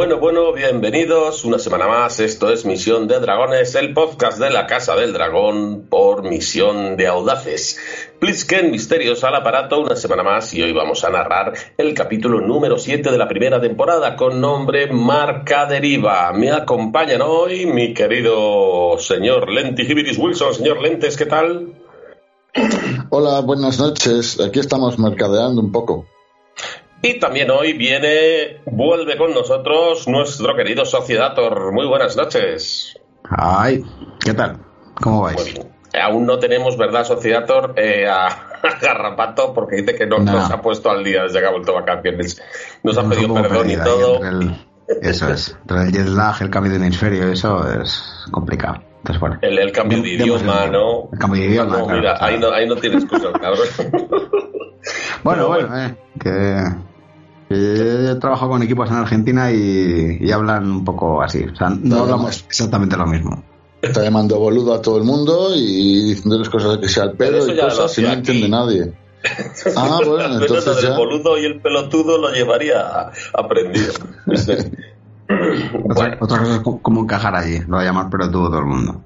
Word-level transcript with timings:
Bueno, 0.00 0.18
bueno, 0.18 0.54
bienvenidos 0.54 1.44
una 1.44 1.58
semana 1.58 1.86
más. 1.86 2.20
Esto 2.20 2.50
es 2.50 2.64
Misión 2.64 3.06
de 3.06 3.20
Dragones, 3.20 3.74
el 3.74 3.92
podcast 3.92 4.38
de 4.38 4.48
la 4.48 4.66
Casa 4.66 4.96
del 4.96 5.12
Dragón 5.12 5.88
por 5.90 6.22
Misión 6.22 6.96
de 6.96 7.06
Audaces. 7.06 7.78
Plisken, 8.18 8.70
Misterios 8.70 9.22
al 9.24 9.34
aparato, 9.34 9.78
una 9.78 9.96
semana 9.96 10.22
más 10.22 10.54
y 10.54 10.62
hoy 10.62 10.72
vamos 10.72 11.04
a 11.04 11.10
narrar 11.10 11.52
el 11.76 11.92
capítulo 11.92 12.40
número 12.40 12.78
7 12.78 13.10
de 13.10 13.18
la 13.18 13.28
primera 13.28 13.60
temporada 13.60 14.16
con 14.16 14.40
nombre 14.40 14.90
Marca 14.90 15.66
Deriva. 15.66 16.32
Me 16.32 16.50
acompañan 16.50 17.20
hoy 17.20 17.66
mi 17.66 17.92
querido 17.92 18.96
señor 18.98 19.50
Lentigibiris 19.50 20.16
Wilson. 20.16 20.54
Señor 20.54 20.80
Lentes, 20.80 21.14
¿qué 21.18 21.26
tal? 21.26 21.74
Hola, 23.10 23.40
buenas 23.40 23.78
noches. 23.78 24.40
Aquí 24.40 24.60
estamos 24.60 24.98
mercadeando 24.98 25.60
un 25.60 25.70
poco. 25.70 26.06
Y 27.02 27.18
también 27.18 27.50
hoy 27.50 27.72
viene, 27.72 28.60
vuelve 28.66 29.16
con 29.16 29.32
nosotros 29.32 30.06
nuestro 30.06 30.54
querido 30.54 30.84
Sociedator. 30.84 31.72
Muy 31.72 31.86
buenas 31.86 32.14
noches. 32.14 32.94
Ay, 33.24 33.82
¿qué 34.22 34.34
tal? 34.34 34.58
¿Cómo 35.00 35.22
vais? 35.22 35.60
Aún 35.98 36.26
no 36.26 36.38
tenemos, 36.38 36.76
¿verdad, 36.76 37.04
Sociedator? 37.04 37.72
Eh, 37.76 38.06
a, 38.06 38.28
Garrapato 38.82 39.54
porque 39.54 39.76
dice 39.76 39.94
que 39.94 40.06
no, 40.06 40.18
nos 40.18 40.50
ha 40.50 40.60
puesto 40.60 40.90
al 40.90 41.02
día 41.02 41.22
desde 41.22 41.40
que 41.40 41.46
ha 41.46 41.50
vuelto 41.50 41.72
a 41.72 41.80
vacaciones. 41.80 42.42
Nos 42.82 42.98
ha 42.98 43.08
pedido 43.08 43.32
perdón 43.32 43.70
y 43.70 43.76
todo. 43.76 44.20
eso 45.00 45.30
es. 45.30 45.56
Entre 45.62 45.82
el 45.84 45.92
jet 45.92 46.06
lag, 46.06 46.42
el 46.42 46.50
cambio 46.50 46.72
de 46.72 46.78
hemisferio, 46.78 47.32
eso 47.32 47.66
es 47.80 48.26
complicado. 48.30 48.82
Entonces, 48.98 49.20
bueno, 49.20 49.38
el, 49.40 49.72
cambio 49.72 50.02
de, 50.02 50.08
idioma, 50.10 50.66
¿no? 50.66 51.08
El 51.10 51.18
cambio 51.18 51.40
de 51.40 51.48
idioma, 51.48 51.78
no, 51.78 51.86
mira, 51.86 52.18
ahí, 52.20 52.38
no, 52.38 52.52
ahí 52.52 52.68
no 52.68 52.76
tienes 52.76 53.04
excusa, 53.04 53.32
cabrón. 53.32 53.66
bueno, 55.24 55.48
bueno, 55.48 55.78
eh, 55.78 55.96
que 56.20 56.89
he 57.50 58.14
trabajado 58.20 58.52
con 58.52 58.62
equipos 58.62 58.88
en 58.90 58.96
Argentina 58.96 59.50
y, 59.50 60.30
hablan 60.30 60.70
un 60.70 60.84
poco 60.84 61.20
así. 61.22 61.44
O 61.44 61.56
sea, 61.56 61.70
no, 61.70 62.00
hablamos 62.02 62.44
exactamente 62.48 62.96
lo 62.96 63.06
mismo. 63.06 63.42
Está 63.82 64.02
llamando 64.02 64.38
boludo 64.38 64.74
a 64.74 64.82
todo 64.82 64.98
el 64.98 65.04
mundo 65.04 65.54
y 65.54 66.10
diciéndoles 66.10 66.48
cosas 66.48 66.78
que 66.78 66.88
sea 66.88 67.04
el 67.04 67.12
pelo 67.12 67.46
y 67.46 67.58
cosas 67.58 67.98
y 67.98 68.02
no 68.02 68.12
entiende 68.12 68.48
nadie. 68.48 68.92
Ah, 69.76 70.00
bueno, 70.02 70.40
entonces 70.40 70.80
ya... 70.80 70.92
El 70.92 70.96
boludo 70.96 71.36
y 71.36 71.44
el 71.44 71.60
pelotudo 71.60 72.16
lo 72.16 72.30
llevaría 72.30 73.10
aprendido. 73.34 73.92
bueno. 75.84 76.16
Otra 76.20 76.38
cosa 76.38 76.56
es 76.56 76.62
cómo 76.80 77.02
encajar 77.02 77.36
allí, 77.36 77.58
lo 77.68 77.76
va 77.76 77.82
a 77.82 77.84
llamar 77.84 78.08
pelotudo 78.08 78.48
todo 78.48 78.60
el 78.60 78.64
mundo. 78.64 79.04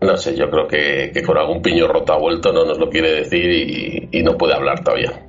No 0.00 0.16
sé, 0.16 0.36
yo 0.36 0.48
creo 0.48 0.68
que, 0.68 1.22
con 1.26 1.36
algún 1.36 1.60
piño 1.60 1.88
roto 1.88 2.12
ha 2.12 2.18
vuelto 2.18 2.52
no 2.52 2.64
nos 2.64 2.78
lo 2.78 2.88
quiere 2.88 3.24
decir 3.24 4.08
y, 4.12 4.22
no 4.22 4.36
puede 4.36 4.54
hablar 4.54 4.84
todavía. 4.84 5.26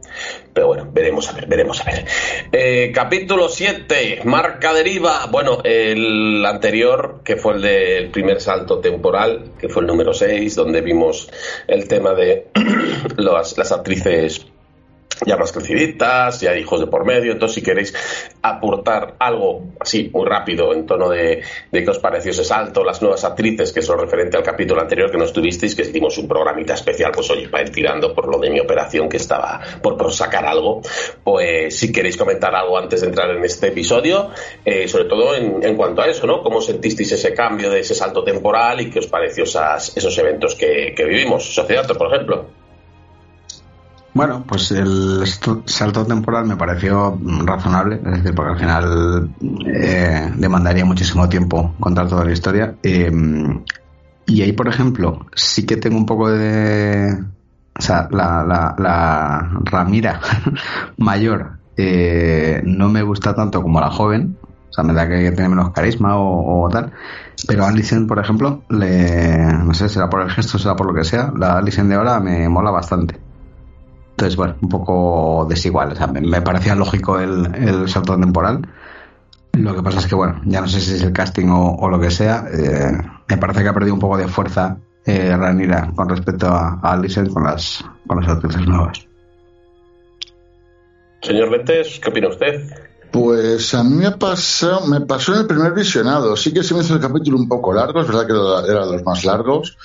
Pero 0.59 0.67
bueno, 0.67 0.89
veremos 0.91 1.29
a 1.29 1.31
ver, 1.31 1.47
veremos 1.47 1.79
a 1.79 1.85
ver. 1.85 2.05
Eh, 2.51 2.91
capítulo 2.93 3.47
7, 3.47 4.23
marca 4.25 4.73
deriva. 4.73 5.27
Bueno, 5.31 5.59
el 5.63 6.45
anterior, 6.45 7.21
que 7.23 7.37
fue 7.37 7.53
el 7.53 7.61
del 7.61 8.09
primer 8.09 8.41
salto 8.41 8.79
temporal, 8.79 9.53
que 9.57 9.69
fue 9.69 9.83
el 9.83 9.87
número 9.87 10.13
6, 10.13 10.53
donde 10.55 10.81
vimos 10.81 11.29
el 11.65 11.87
tema 11.87 12.13
de 12.13 12.47
las, 13.15 13.57
las 13.57 13.71
actrices 13.71 14.47
ya 15.25 15.37
más 15.37 15.51
creciditas, 15.51 16.41
ya 16.41 16.55
hijos 16.55 16.79
de 16.79 16.87
por 16.87 17.05
medio. 17.05 17.31
Entonces, 17.31 17.55
si 17.55 17.61
queréis 17.61 17.93
aportar 18.41 19.15
algo 19.19 19.63
así 19.79 20.09
muy 20.13 20.25
rápido 20.27 20.73
en 20.73 20.85
tono 20.85 21.09
de, 21.09 21.43
de 21.71 21.83
qué 21.83 21.89
os 21.89 21.99
pareció 21.99 22.31
ese 22.31 22.43
salto, 22.43 22.83
las 22.83 23.01
nuevas 23.01 23.23
actrices, 23.23 23.73
que 23.73 23.81
es 23.81 23.87
lo 23.87 23.97
referente 23.97 24.37
al 24.37 24.43
capítulo 24.43 24.81
anterior 24.81 25.11
que 25.11 25.17
no 25.17 25.25
estuvisteis, 25.25 25.75
que 25.75 25.83
hicimos 25.83 26.17
un 26.17 26.27
programita 26.27 26.73
especial, 26.73 27.11
pues 27.13 27.29
oye, 27.31 27.49
para 27.49 27.63
ir 27.63 27.71
tirando 27.71 28.13
por 28.13 28.27
lo 28.27 28.39
de 28.39 28.49
mi 28.49 28.59
operación 28.59 29.09
que 29.09 29.17
estaba 29.17 29.59
por, 29.81 29.99
sacar 30.13 30.45
algo, 30.45 30.81
pues 31.23 31.77
si 31.77 31.91
queréis 31.91 32.17
comentar 32.17 32.55
algo 32.55 32.77
antes 32.77 33.01
de 33.01 33.07
entrar 33.07 33.29
en 33.29 33.43
este 33.43 33.67
episodio, 33.67 34.29
eh, 34.65 34.87
sobre 34.87 35.05
todo 35.05 35.35
en, 35.35 35.63
en, 35.63 35.75
cuanto 35.75 36.01
a 36.01 36.07
eso, 36.07 36.25
¿no? 36.25 36.41
¿Cómo 36.41 36.61
sentisteis 36.61 37.11
ese 37.11 37.33
cambio 37.33 37.69
de 37.69 37.81
ese 37.81 37.93
salto 37.93 38.23
temporal 38.23 38.81
y 38.81 38.89
qué 38.89 38.99
os 38.99 39.07
pareció 39.07 39.43
esas, 39.43 39.95
esos 39.95 40.17
eventos 40.17 40.55
que 40.55 40.93
vivimos? 40.97 41.53
Sociedad, 41.53 41.87
por 41.87 42.13
ejemplo. 42.13 42.58
Bueno, 44.13 44.43
pues 44.47 44.71
el 44.71 45.23
salto 45.65 46.05
temporal 46.05 46.45
me 46.45 46.57
pareció 46.57 47.17
razonable, 47.45 48.01
es 48.03 48.11
decir, 48.11 48.33
porque 48.33 48.51
al 48.51 48.59
final 48.59 49.35
eh, 49.67 50.31
demandaría 50.35 50.83
muchísimo 50.83 51.29
tiempo 51.29 51.75
contar 51.79 52.07
toda 52.07 52.25
la 52.25 52.31
historia. 52.31 52.75
Eh, 52.81 53.11
y 54.25 54.41
ahí, 54.41 54.51
por 54.53 54.67
ejemplo, 54.67 55.25
sí 55.33 55.65
que 55.65 55.77
tengo 55.77 55.97
un 55.97 56.05
poco 56.05 56.29
de... 56.29 57.17
O 57.77 57.81
sea, 57.81 58.07
la, 58.11 58.43
la, 58.77 59.49
Ramira 59.63 60.19
mayor 60.97 61.59
eh, 61.77 62.61
no 62.65 62.89
me 62.89 63.03
gusta 63.03 63.33
tanto 63.33 63.61
como 63.61 63.79
la 63.79 63.89
joven. 63.89 64.37
O 64.69 64.73
sea, 64.73 64.83
me 64.83 64.93
da 64.93 65.07
que 65.07 65.31
tiene 65.31 65.49
menos 65.49 65.71
carisma 65.71 66.17
o, 66.17 66.67
tal. 66.69 66.91
Pero 67.47 67.65
Alison, 67.65 68.05
por 68.05 68.19
ejemplo, 68.19 68.63
le, 68.69 69.45
no 69.53 69.73
sé, 69.73 69.87
será 69.87 70.09
por 70.09 70.21
el 70.21 70.29
gesto, 70.29 70.59
será 70.59 70.75
por 70.75 70.87
lo 70.87 70.93
que 70.93 71.05
sea, 71.05 71.31
la 71.35 71.57
Alison 71.57 71.89
de 71.89 71.95
ahora 71.95 72.19
me 72.19 72.47
mola 72.49 72.69
bastante. 72.69 73.28
Entonces, 74.19 74.35
bueno, 74.35 74.57
un 74.59 74.67
poco 74.67 75.45
desigual. 75.49 75.93
O 75.93 75.95
sea, 75.95 76.07
me, 76.07 76.41
parecía 76.41 76.75
lógico 76.75 77.17
el, 77.19 77.87
salto 77.87 78.19
temporal. 78.19 78.67
Lo 79.53 79.73
que 79.73 79.81
pasa 79.81 79.99
es 79.99 80.07
que, 80.07 80.15
bueno, 80.15 80.41
ya 80.43 80.59
no 80.59 80.67
sé 80.67 80.81
si 80.81 80.95
es 80.95 81.03
el 81.03 81.13
casting 81.13 81.47
o, 81.47 81.87
lo 81.87 82.01
que 82.01 82.11
sea. 82.11 82.43
Eh, 82.51 82.91
me 83.29 83.37
parece 83.37 83.63
que 83.63 83.69
ha 83.69 83.73
perdido 83.73 83.93
un 83.93 83.99
poco 84.01 84.17
de 84.17 84.27
fuerza 84.27 84.75
eh, 85.05 85.33
Ranira 85.37 85.93
con 85.95 86.09
respecto 86.09 86.47
a, 86.47 86.81
a 86.83 87.01
con 87.33 87.43
las, 87.45 87.81
con 88.05 88.19
las 88.19 88.29
actrices 88.29 88.67
nuevas. 88.67 89.07
Señor 91.21 91.51
Lentes, 91.51 92.01
¿qué 92.03 92.09
opina 92.09 92.27
usted? 92.27 92.69
Pues 93.13 93.73
a 93.73 93.85
mí 93.85 93.95
me 93.95 94.11
pasó, 94.11 94.85
me 94.85 94.99
pasó 94.99 95.33
en 95.33 95.39
el 95.39 95.47
primer 95.47 95.71
visionado. 95.73 96.35
Sí 96.35 96.53
que 96.53 96.61
se 96.61 96.73
me 96.73 96.81
hizo 96.81 96.93
el 96.93 96.99
capítulo 96.99 97.37
un 97.37 97.47
poco 97.47 97.73
largo, 97.73 98.01
es 98.01 98.07
verdad 98.07 98.27
que 98.27 98.33
era 98.69 98.85
de 98.85 98.91
los 98.91 99.03
más 99.03 99.23
largos. 99.23 99.77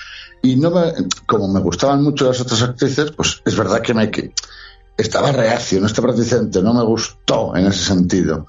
Y 0.44 0.56
no 0.56 0.70
me, 0.70 0.92
como 1.24 1.48
me 1.48 1.58
gustaban 1.60 2.02
mucho 2.02 2.26
las 2.26 2.38
otras 2.38 2.60
actrices, 2.60 3.12
pues 3.12 3.40
es 3.46 3.56
verdad 3.56 3.80
que 3.80 3.94
me 3.94 4.10
estaba 4.94 5.32
reacio, 5.32 5.80
no 5.80 5.86
estaba 5.86 6.08
reticente, 6.08 6.62
no 6.62 6.74
me 6.74 6.84
gustó 6.84 7.56
en 7.56 7.66
ese 7.66 7.82
sentido. 7.82 8.46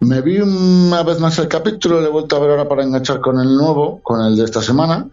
Me 0.00 0.20
vi 0.20 0.40
una 0.40 1.02
vez 1.02 1.20
más 1.20 1.38
el 1.38 1.48
capítulo, 1.48 2.02
le 2.02 2.08
he 2.08 2.10
vuelto 2.10 2.36
a 2.36 2.40
ver 2.40 2.50
ahora 2.50 2.68
para 2.68 2.84
enganchar 2.84 3.22
con 3.22 3.40
el 3.40 3.56
nuevo, 3.56 4.00
con 4.02 4.20
el 4.20 4.36
de 4.36 4.44
esta 4.44 4.60
semana. 4.60 5.08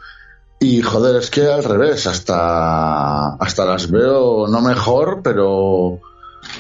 Y 0.60 0.82
joder, 0.82 1.16
es 1.16 1.30
que 1.30 1.48
al 1.48 1.64
revés, 1.64 2.06
hasta, 2.08 3.36
hasta 3.36 3.64
las 3.64 3.90
veo 3.90 4.50
no 4.50 4.60
mejor, 4.60 5.22
pero 5.24 5.98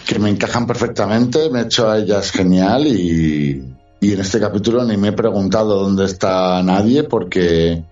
que 0.07 0.17
me 0.17 0.29
encajan 0.29 0.65
perfectamente, 0.65 1.49
me 1.49 1.59
he 1.59 1.63
hecho 1.63 1.91
a 1.91 1.97
ellas 1.97 2.31
genial 2.31 2.87
y, 2.87 3.75
y 3.99 4.13
en 4.13 4.19
este 4.21 4.39
capítulo 4.39 4.85
ni 4.85 4.95
me 4.95 5.09
he 5.09 5.11
preguntado 5.11 5.81
dónde 5.81 6.05
está 6.05 6.63
nadie 6.63 7.03
porque 7.03 7.83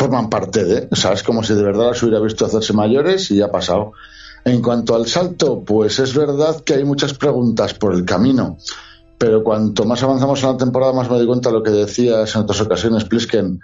forman 0.00 0.30
parte 0.30 0.64
de, 0.64 0.88
¿sabes? 0.92 1.22
Como 1.22 1.42
si 1.42 1.52
de 1.52 1.62
verdad 1.62 1.88
las 1.88 2.02
hubiera 2.02 2.20
visto 2.20 2.46
hacerse 2.46 2.72
mayores 2.72 3.30
y 3.30 3.36
ya 3.36 3.46
ha 3.46 3.50
pasado. 3.50 3.92
En 4.46 4.62
cuanto 4.62 4.94
al 4.94 5.06
salto, 5.06 5.60
pues 5.60 5.98
es 5.98 6.14
verdad 6.14 6.62
que 6.64 6.72
hay 6.72 6.84
muchas 6.84 7.12
preguntas 7.12 7.74
por 7.74 7.92
el 7.92 8.06
camino, 8.06 8.56
pero 9.18 9.44
cuanto 9.44 9.84
más 9.84 10.02
avanzamos 10.02 10.42
en 10.42 10.52
la 10.52 10.56
temporada, 10.56 10.94
más 10.94 11.10
me 11.10 11.18
doy 11.18 11.26
cuenta 11.26 11.50
de 11.50 11.56
lo 11.56 11.62
que 11.62 11.70
decías 11.70 12.34
en 12.34 12.40
otras 12.40 12.62
ocasiones, 12.62 13.04
Plisken, 13.04 13.60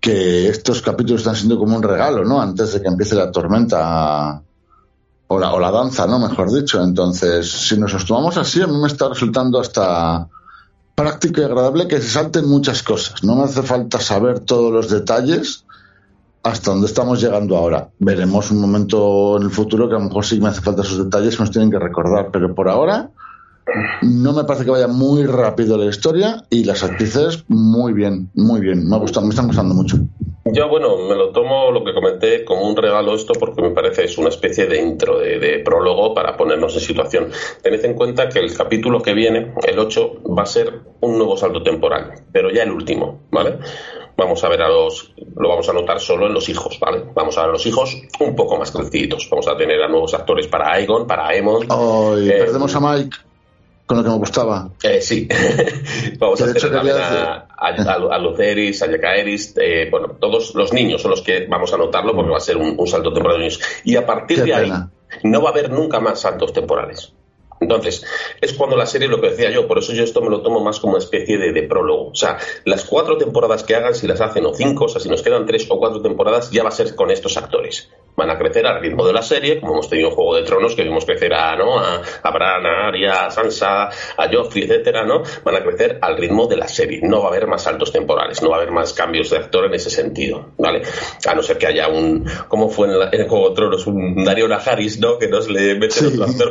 que 0.00 0.48
estos 0.48 0.80
capítulos 0.80 1.20
están 1.20 1.36
siendo 1.36 1.58
como 1.58 1.76
un 1.76 1.82
regalo, 1.82 2.24
¿no? 2.24 2.40
Antes 2.40 2.72
de 2.72 2.80
que 2.80 2.88
empiece 2.88 3.14
la 3.14 3.30
tormenta 3.30 4.42
o 5.28 5.38
la, 5.38 5.52
o 5.52 5.60
la 5.60 5.70
danza, 5.70 6.06
¿no? 6.06 6.18
Mejor 6.18 6.50
dicho. 6.50 6.82
Entonces, 6.82 7.50
si 7.50 7.76
nos 7.78 8.02
tomamos 8.06 8.38
así, 8.38 8.62
a 8.62 8.66
mí 8.66 8.78
me 8.78 8.86
está 8.86 9.10
resultando 9.10 9.60
hasta 9.60 10.26
práctico 11.00 11.40
y 11.40 11.44
agradable 11.44 11.88
que 11.88 11.98
se 11.98 12.10
salten 12.10 12.46
muchas 12.46 12.82
cosas. 12.82 13.24
No 13.24 13.34
me 13.34 13.44
hace 13.44 13.62
falta 13.62 13.98
saber 14.00 14.40
todos 14.40 14.70
los 14.70 14.90
detalles 14.90 15.64
hasta 16.42 16.72
dónde 16.72 16.88
estamos 16.88 17.22
llegando 17.22 17.56
ahora. 17.56 17.88
Veremos 17.98 18.50
un 18.50 18.60
momento 18.60 19.38
en 19.38 19.44
el 19.44 19.50
futuro 19.50 19.88
que 19.88 19.94
a 19.94 19.98
lo 19.98 20.04
mejor 20.04 20.26
sí 20.26 20.38
me 20.40 20.50
hace 20.50 20.60
falta 20.60 20.82
esos 20.82 21.02
detalles 21.02 21.36
que 21.36 21.42
nos 21.42 21.50
tienen 21.50 21.70
que 21.70 21.78
recordar, 21.78 22.28
pero 22.30 22.54
por 22.54 22.68
ahora 22.68 23.08
no 24.02 24.34
me 24.34 24.44
parece 24.44 24.66
que 24.66 24.72
vaya 24.72 24.88
muy 24.88 25.24
rápido 25.24 25.78
la 25.78 25.86
historia 25.86 26.44
y 26.50 26.64
las 26.64 26.82
actrices 26.82 27.44
muy 27.48 27.94
bien, 27.94 28.30
muy 28.34 28.60
bien. 28.60 28.86
Me, 28.86 28.98
gustan, 28.98 29.24
me 29.24 29.30
están 29.30 29.46
gustando 29.46 29.74
mucho. 29.74 29.98
Yo, 30.44 30.68
bueno, 30.68 30.96
me 30.96 31.14
lo 31.14 31.30
tomo 31.30 31.70
lo 31.70 31.84
que 31.84 31.92
comenté 31.92 32.44
como 32.44 32.66
un 32.66 32.74
regalo 32.74 33.14
esto 33.14 33.34
porque 33.34 33.60
me 33.60 33.70
parece 33.70 34.04
es 34.04 34.16
una 34.16 34.30
especie 34.30 34.66
de 34.66 34.80
intro, 34.80 35.18
de, 35.18 35.60
prólogo 35.62 36.14
para 36.14 36.36
ponernos 36.36 36.74
en 36.74 36.80
situación. 36.80 37.30
Tened 37.62 37.84
en 37.84 37.94
cuenta 37.94 38.28
que 38.28 38.38
el 38.38 38.56
capítulo 38.56 39.02
que 39.02 39.12
viene, 39.12 39.52
el 39.62 39.78
8, 39.78 40.22
va 40.36 40.44
a 40.44 40.46
ser 40.46 40.80
un 41.00 41.18
nuevo 41.18 41.36
salto 41.36 41.62
temporal, 41.62 42.14
pero 42.32 42.50
ya 42.50 42.62
el 42.62 42.70
último, 42.70 43.20
¿vale? 43.30 43.58
Vamos 44.16 44.42
a 44.42 44.48
ver 44.48 44.62
a 44.62 44.68
los, 44.68 45.12
lo 45.36 45.48
vamos 45.48 45.68
a 45.68 45.72
notar 45.74 46.00
solo 46.00 46.26
en 46.26 46.32
los 46.32 46.48
hijos, 46.48 46.78
¿vale? 46.80 47.04
Vamos 47.14 47.36
a 47.36 47.42
ver 47.42 47.50
a 47.50 47.52
los 47.52 47.66
hijos 47.66 48.00
un 48.18 48.34
poco 48.34 48.56
más 48.56 48.70
crecidos. 48.70 49.28
Vamos 49.30 49.46
a 49.46 49.56
tener 49.56 49.82
a 49.82 49.88
nuevos 49.88 50.14
actores 50.14 50.46
para 50.46 50.72
Aegon, 50.72 51.06
para 51.06 51.28
Aemon. 51.28 51.66
Ay, 51.68 52.30
eh, 52.30 52.38
perdemos 52.38 52.74
a 52.74 52.80
Mike 52.80 53.16
con 53.90 53.96
lo 53.96 54.04
que 54.04 54.10
me 54.10 54.18
gustaba. 54.18 54.70
Eh, 54.84 55.00
sí. 55.00 55.26
Vamos 56.20 56.40
a 56.40 56.54
también 56.54 56.96
a, 56.96 57.48
a, 57.60 58.18
Luceris, 58.18 58.82
a 58.82 58.90
Yakaeris, 58.90 59.54
eh, 59.60 59.88
bueno, 59.90 60.16
todos 60.18 60.54
los 60.54 60.72
niños 60.72 61.02
son 61.02 61.10
los 61.10 61.22
que 61.22 61.46
vamos 61.46 61.72
a 61.72 61.76
notarlo 61.76 62.14
porque 62.14 62.30
va 62.30 62.38
a 62.38 62.40
ser 62.40 62.56
un, 62.56 62.86
salto 62.86 63.12
temporal 63.12 63.38
de 63.38 63.44
niños. 63.44 63.60
Y 63.84 63.96
a 63.96 64.06
partir 64.06 64.42
de 64.42 64.54
ahí 64.54 64.72
no 65.24 65.42
va 65.42 65.50
a 65.50 65.52
haber 65.52 65.70
nunca 65.70 66.00
más 66.00 66.20
saltos 66.20 66.52
temporales. 66.52 67.12
Entonces, 67.60 68.04
es 68.40 68.54
cuando 68.54 68.76
la 68.76 68.86
serie, 68.86 69.06
lo 69.06 69.20
que 69.20 69.30
decía 69.30 69.50
yo, 69.50 69.68
por 69.68 69.78
eso 69.78 69.92
yo 69.92 70.02
esto 70.02 70.22
me 70.22 70.30
lo 70.30 70.40
tomo 70.40 70.60
más 70.60 70.80
como 70.80 70.94
una 70.94 71.02
especie 71.02 71.36
de, 71.36 71.52
de, 71.52 71.62
prólogo. 71.64 72.08
O 72.08 72.14
sea, 72.14 72.38
las 72.64 72.84
cuatro 72.84 73.18
temporadas 73.18 73.64
que 73.64 73.74
hagan, 73.74 73.94
si 73.94 74.06
las 74.06 74.20
hacen 74.22 74.46
o 74.46 74.54
cinco, 74.54 74.86
o 74.86 74.88
sea, 74.88 75.00
si 75.00 75.10
nos 75.10 75.22
quedan 75.22 75.44
tres 75.44 75.66
o 75.68 75.78
cuatro 75.78 76.00
temporadas, 76.00 76.50
ya 76.50 76.62
va 76.62 76.70
a 76.70 76.72
ser 76.72 76.94
con 76.94 77.10
estos 77.10 77.36
actores. 77.36 77.90
Van 78.16 78.30
a 78.30 78.38
crecer 78.38 78.66
al 78.66 78.80
ritmo 78.80 79.06
de 79.06 79.12
la 79.12 79.22
serie, 79.22 79.60
como 79.60 79.74
hemos 79.74 79.88
tenido 79.88 80.08
en 80.08 80.14
Juego 80.14 80.36
de 80.36 80.42
Tronos, 80.42 80.74
que 80.74 80.82
vimos 80.82 81.04
crecer 81.04 81.32
a, 81.32 81.54
¿no? 81.56 81.78
a, 81.78 82.02
a 82.22 82.30
Bran, 82.30 82.66
a 82.66 82.88
Arya, 82.88 83.26
a 83.26 83.30
Sansa, 83.30 83.88
a 83.88 84.28
Joffrey, 84.30 84.64
etcétera, 84.64 85.04
¿no? 85.04 85.22
Van 85.44 85.56
a 85.56 85.62
crecer 85.62 85.98
al 86.02 86.16
ritmo 86.16 86.46
de 86.46 86.56
la 86.56 86.66
serie. 86.66 87.00
No 87.02 87.20
va 87.20 87.26
a 87.26 87.28
haber 87.28 87.46
más 87.46 87.62
saltos 87.62 87.92
temporales, 87.92 88.42
no 88.42 88.50
va 88.50 88.56
a 88.56 88.60
haber 88.60 88.72
más 88.72 88.92
cambios 88.92 89.30
de 89.30 89.36
actor 89.36 89.66
en 89.66 89.74
ese 89.74 89.90
sentido, 89.90 90.50
¿vale? 90.58 90.82
A 91.26 91.34
no 91.34 91.42
ser 91.42 91.56
que 91.58 91.66
haya 91.66 91.88
un, 91.88 92.26
como 92.48 92.68
fue 92.68 92.88
en, 92.88 92.98
la, 92.98 93.10
en 93.12 93.28
Juego 93.28 93.50
de 93.50 93.54
Tronos, 93.54 93.86
un 93.86 94.24
Dario 94.24 94.48
Najaris, 94.48 94.98
¿no? 94.98 95.18
Que 95.18 95.28
nos 95.28 95.48
le 95.48 95.76
mete 95.76 95.94
sí. 95.94 96.06
otro 96.06 96.24
actor 96.24 96.50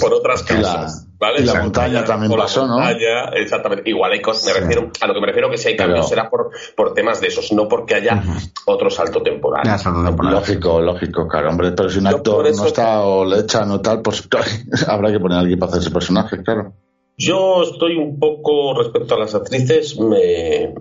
por, 0.00 0.14
por 0.42 0.56
otras 0.56 0.72
causas. 0.74 1.04
¿Vale? 1.18 1.40
Y 1.40 1.44
la 1.44 1.54
montaña 1.54 2.04
también 2.04 2.32
pasó, 2.32 2.66
¿no? 2.66 2.74
Montaña, 2.78 3.30
exactamente. 3.34 3.90
Igual 3.90 4.12
hay 4.12 4.22
cosas, 4.22 4.54
me 4.54 4.60
refiero, 4.60 4.90
a 5.00 5.06
lo 5.08 5.14
que 5.14 5.20
me 5.20 5.26
refiero 5.26 5.50
que 5.50 5.58
si 5.58 5.68
hay 5.68 5.76
cambios 5.76 6.06
Pero... 6.06 6.08
será 6.08 6.30
por, 6.30 6.50
por 6.76 6.94
temas 6.94 7.20
de 7.20 7.26
esos, 7.26 7.50
no 7.52 7.66
porque 7.66 7.96
haya 7.96 8.14
uh 8.14 8.18
-huh. 8.18 8.52
otro 8.66 8.88
salto 8.88 9.20
temporal. 9.20 9.64
Ya, 9.64 9.78
salto 9.78 10.04
temporal. 10.04 10.34
Lógico, 10.34 10.80
lógico, 10.80 11.26
claro, 11.26 11.50
hombre. 11.50 11.72
Pero 11.72 11.90
si 11.90 11.98
un 11.98 12.06
actor 12.06 12.54
no 12.54 12.66
está 12.66 13.02
o 13.02 13.24
le 13.24 13.40
echan 13.40 13.68
o 13.72 13.80
tal, 13.80 14.00
pues 14.00 14.28
habrá 14.86 15.10
que 15.10 15.18
poner 15.18 15.38
a 15.38 15.40
alguien 15.40 15.58
para 15.58 15.70
hacer 15.70 15.82
ese 15.82 15.90
personaje, 15.90 16.40
claro. 16.42 16.72
Yo 17.20 17.64
estoy 17.64 17.96
un 17.96 18.20
poco 18.20 18.80
respecto 18.80 19.16
a 19.16 19.18
las 19.18 19.34
actrices, 19.34 19.98
me, 19.98 20.72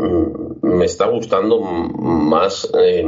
me 0.62 0.86
está 0.86 1.08
gustando 1.08 1.60
más 1.60 2.70
eh, 2.80 3.04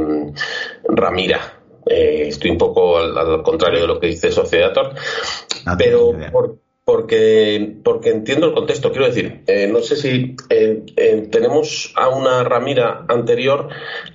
Ramira. 0.88 1.60
Eh, 1.86 2.24
estoy 2.26 2.50
un 2.50 2.58
poco 2.58 2.98
al, 2.98 3.16
al, 3.16 3.42
contrario 3.42 3.82
de 3.82 3.86
lo 3.86 4.00
que 4.00 4.08
dice 4.08 4.32
Sociedator, 4.32 4.94
no 4.94 5.49
pero 5.78 6.12
por, 6.32 6.58
porque, 6.90 7.76
porque 7.84 8.10
entiendo 8.10 8.48
el 8.48 8.52
contexto. 8.52 8.90
Quiero 8.90 9.06
decir, 9.06 9.42
eh, 9.46 9.68
no 9.68 9.80
sé 9.80 9.94
si 9.94 10.34
eh, 10.48 10.82
eh, 10.96 11.28
tenemos 11.30 11.92
a 11.94 12.08
una 12.08 12.42
Ramira 12.42 13.04
anterior 13.08 13.68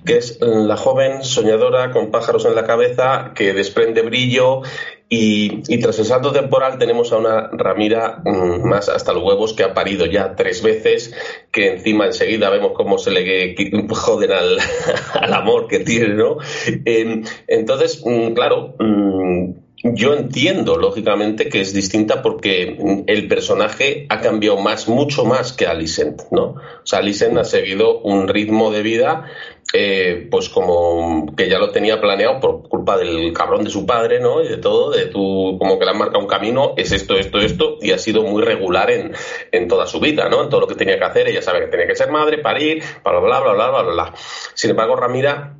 que 0.04 0.18
es 0.18 0.38
la 0.42 0.76
joven 0.76 1.24
soñadora 1.24 1.90
con 1.90 2.10
pájaros 2.10 2.44
en 2.44 2.54
la 2.54 2.66
cabeza 2.66 3.32
que 3.34 3.54
desprende 3.54 4.02
brillo 4.02 4.60
y, 5.08 5.62
y, 5.72 5.78
tras 5.78 6.00
el 6.00 6.04
salto 6.04 6.32
temporal 6.32 6.78
tenemos 6.78 7.12
a 7.12 7.18
una 7.18 7.48
Ramira 7.52 8.20
mmm, 8.24 8.68
más 8.68 8.88
hasta 8.88 9.12
los 9.12 9.22
huevos 9.22 9.54
que 9.54 9.62
ha 9.62 9.72
parido 9.72 10.04
ya 10.04 10.34
tres 10.34 10.62
veces, 10.62 11.14
que 11.52 11.74
encima 11.74 12.06
enseguida 12.06 12.50
vemos 12.50 12.72
cómo 12.74 12.98
se 12.98 13.12
le 13.12 13.54
joden 13.88 14.32
al, 14.32 14.58
al 15.14 15.32
amor 15.32 15.68
que 15.68 15.78
tiene, 15.78 16.14
¿no? 16.14 16.38
Eh, 16.84 17.22
entonces, 17.46 18.02
mmm, 18.04 18.34
claro, 18.34 18.74
mmm, 18.80 19.65
yo 19.94 20.14
entiendo, 20.14 20.76
lógicamente, 20.76 21.48
que 21.48 21.60
es 21.60 21.72
distinta 21.72 22.22
porque 22.22 23.04
el 23.06 23.28
personaje 23.28 24.06
ha 24.08 24.20
cambiado 24.20 24.58
más, 24.58 24.88
mucho 24.88 25.24
más 25.24 25.52
que 25.52 25.66
Alicent, 25.66 26.22
¿no? 26.30 26.42
O 26.42 26.84
sea, 26.84 27.00
Alicent 27.00 27.36
ha 27.38 27.44
seguido 27.44 28.00
un 28.00 28.28
ritmo 28.28 28.70
de 28.70 28.82
vida, 28.82 29.30
eh, 29.72 30.28
pues 30.30 30.48
como 30.48 31.34
que 31.36 31.48
ya 31.48 31.58
lo 31.58 31.70
tenía 31.70 32.00
planeado 32.00 32.40
por 32.40 32.68
culpa 32.68 32.96
del 32.96 33.32
cabrón 33.32 33.64
de 33.64 33.70
su 33.70 33.84
padre, 33.84 34.20
¿no? 34.20 34.42
Y 34.42 34.48
de 34.48 34.58
todo, 34.58 34.90
de 34.90 35.06
tu, 35.06 35.56
como 35.58 35.78
que 35.78 35.84
le 35.84 35.90
han 35.90 35.98
marcado 35.98 36.20
un 36.20 36.28
camino, 36.28 36.74
es 36.76 36.92
esto, 36.92 37.18
esto, 37.18 37.38
esto, 37.38 37.78
y 37.80 37.92
ha 37.92 37.98
sido 37.98 38.22
muy 38.22 38.42
regular 38.42 38.90
en, 38.90 39.12
en 39.52 39.68
toda 39.68 39.86
su 39.86 40.00
vida, 40.00 40.28
¿no? 40.28 40.44
En 40.44 40.48
todo 40.48 40.60
lo 40.60 40.66
que 40.66 40.74
tenía 40.74 40.98
que 40.98 41.04
hacer, 41.04 41.28
ella 41.28 41.42
sabe 41.42 41.60
que 41.60 41.66
tenía 41.66 41.86
que 41.86 41.96
ser 41.96 42.10
madre, 42.10 42.38
parir, 42.38 42.82
bla, 43.04 43.18
bla, 43.18 43.20
bla, 43.20 43.40
bla, 43.40 43.52
bla, 43.54 43.82
bla, 43.82 43.92
bla. 43.92 44.14
Sin 44.54 44.70
embargo, 44.70 44.96
Ramira 44.96 45.56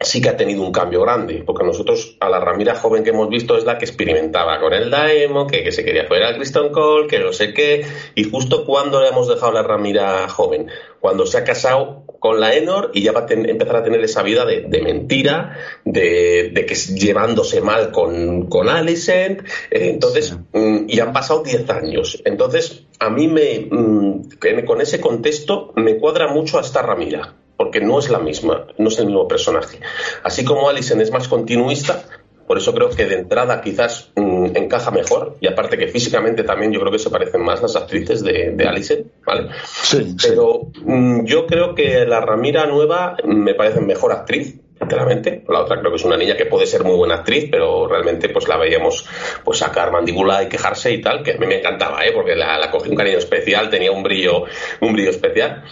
sí 0.00 0.20
que 0.20 0.28
ha 0.28 0.36
tenido 0.36 0.62
un 0.62 0.70
cambio 0.70 1.02
grande, 1.02 1.42
porque 1.44 1.64
nosotros 1.64 2.16
a 2.20 2.28
la 2.28 2.38
Ramira 2.38 2.76
joven 2.76 3.02
que 3.02 3.10
hemos 3.10 3.28
visto 3.28 3.56
es 3.56 3.64
la 3.64 3.78
que 3.78 3.84
experimentaba 3.84 4.60
con 4.60 4.72
el 4.72 4.90
Daemo, 4.90 5.46
que, 5.46 5.64
que 5.64 5.72
se 5.72 5.84
quería 5.84 6.06
fuera 6.06 6.28
a 6.28 6.34
Kristen 6.36 6.70
Cole, 6.70 7.08
que 7.08 7.18
no 7.18 7.32
sé 7.32 7.52
qué, 7.52 7.84
y 8.14 8.24
justo 8.24 8.64
cuando 8.64 9.00
le 9.00 9.08
hemos 9.08 9.26
dejado 9.28 9.48
a 9.48 9.54
la 9.54 9.62
Ramira 9.64 10.28
joven, 10.28 10.68
cuando 11.00 11.26
se 11.26 11.38
ha 11.38 11.44
casado 11.44 12.04
con 12.20 12.38
la 12.38 12.54
Enor 12.54 12.92
y 12.94 13.02
ya 13.02 13.12
va 13.12 13.20
a 13.20 13.26
ten, 13.26 13.48
empezar 13.48 13.76
a 13.76 13.82
tener 13.82 14.02
esa 14.02 14.22
vida 14.22 14.44
de, 14.44 14.62
de 14.62 14.82
mentira, 14.82 15.56
de, 15.84 16.50
de, 16.52 16.66
que 16.66 16.74
llevándose 16.74 17.60
mal 17.60 17.90
con, 17.90 18.46
con 18.46 18.68
Alicent, 18.68 19.40
eh, 19.70 19.90
entonces, 19.90 20.36
mm, 20.52 20.84
y 20.86 21.00
han 21.00 21.12
pasado 21.12 21.42
10 21.42 21.68
años, 21.70 22.22
entonces 22.24 22.84
a 23.00 23.10
mí 23.10 23.26
me, 23.26 23.66
mm, 23.68 24.28
con 24.64 24.80
ese 24.80 25.00
contexto 25.00 25.72
me 25.74 25.98
cuadra 25.98 26.28
mucho 26.28 26.58
a 26.58 26.60
esta 26.60 26.82
Ramira 26.82 27.34
porque 27.58 27.80
no 27.80 27.98
es 27.98 28.08
la 28.08 28.20
misma, 28.20 28.66
no 28.78 28.88
es 28.88 28.98
el 28.98 29.06
mismo 29.06 29.28
personaje. 29.28 29.80
Así 30.22 30.44
como 30.44 30.70
Alison 30.70 31.00
es 31.00 31.10
más 31.10 31.28
continuista, 31.28 32.04
por 32.46 32.56
eso 32.56 32.72
creo 32.72 32.88
que 32.88 33.04
de 33.04 33.16
entrada 33.16 33.60
quizás 33.60 34.10
mmm, 34.16 34.56
encaja 34.56 34.90
mejor 34.90 35.36
y 35.40 35.48
aparte 35.48 35.76
que 35.76 35.88
físicamente 35.88 36.44
también 36.44 36.72
yo 36.72 36.80
creo 36.80 36.92
que 36.92 37.00
se 37.00 37.10
parecen 37.10 37.42
más 37.42 37.60
las 37.60 37.76
actrices 37.76 38.22
de, 38.22 38.52
de 38.52 38.66
Alison, 38.66 39.10
¿vale? 39.26 39.50
Sí, 39.64 40.16
Pero 40.22 40.70
sí. 40.72 40.80
Mmm, 40.86 41.24
yo 41.26 41.46
creo 41.46 41.74
que 41.74 42.06
la 42.06 42.20
Ramira 42.20 42.64
nueva 42.64 43.16
me 43.24 43.54
parece 43.54 43.80
mejor 43.80 44.12
actriz, 44.12 44.54
sinceramente. 44.78 45.44
La 45.48 45.60
otra 45.60 45.80
creo 45.80 45.90
que 45.90 45.96
es 45.96 46.04
una 46.04 46.16
niña 46.16 46.36
que 46.36 46.46
puede 46.46 46.66
ser 46.66 46.84
muy 46.84 46.96
buena 46.96 47.16
actriz, 47.16 47.48
pero 47.50 47.88
realmente 47.88 48.28
pues 48.28 48.46
la 48.46 48.56
veíamos 48.56 49.04
pues 49.44 49.58
sacar 49.58 49.90
mandíbula 49.90 50.44
y 50.44 50.48
quejarse 50.48 50.92
y 50.92 51.02
tal, 51.02 51.24
que 51.24 51.32
a 51.32 51.38
mí 51.38 51.46
me 51.46 51.58
encantaba, 51.58 52.06
¿eh? 52.06 52.12
porque 52.14 52.36
la, 52.36 52.56
la 52.56 52.70
cogí 52.70 52.88
un 52.88 52.96
cariño 52.96 53.18
especial, 53.18 53.68
tenía 53.68 53.90
un 53.90 54.04
brillo, 54.04 54.44
un 54.80 54.92
brillo 54.92 55.10
especial 55.10 55.64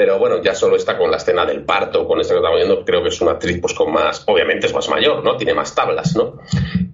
pero 0.00 0.18
bueno, 0.18 0.42
ya 0.42 0.54
solo 0.54 0.76
está 0.76 0.96
con 0.96 1.10
la 1.10 1.18
escena 1.18 1.44
del 1.44 1.62
parto, 1.62 2.06
con 2.06 2.18
esta 2.22 2.32
que 2.32 2.38
estamos 2.38 2.56
viendo, 2.56 2.86
creo 2.86 3.02
que 3.02 3.10
es 3.10 3.20
una 3.20 3.32
actriz 3.32 3.58
pues 3.60 3.74
con 3.74 3.92
más, 3.92 4.22
obviamente 4.28 4.66
es 4.66 4.72
más 4.72 4.88
mayor, 4.88 5.22
¿no? 5.22 5.36
Tiene 5.36 5.52
más 5.52 5.74
tablas, 5.74 6.16
¿no? 6.16 6.38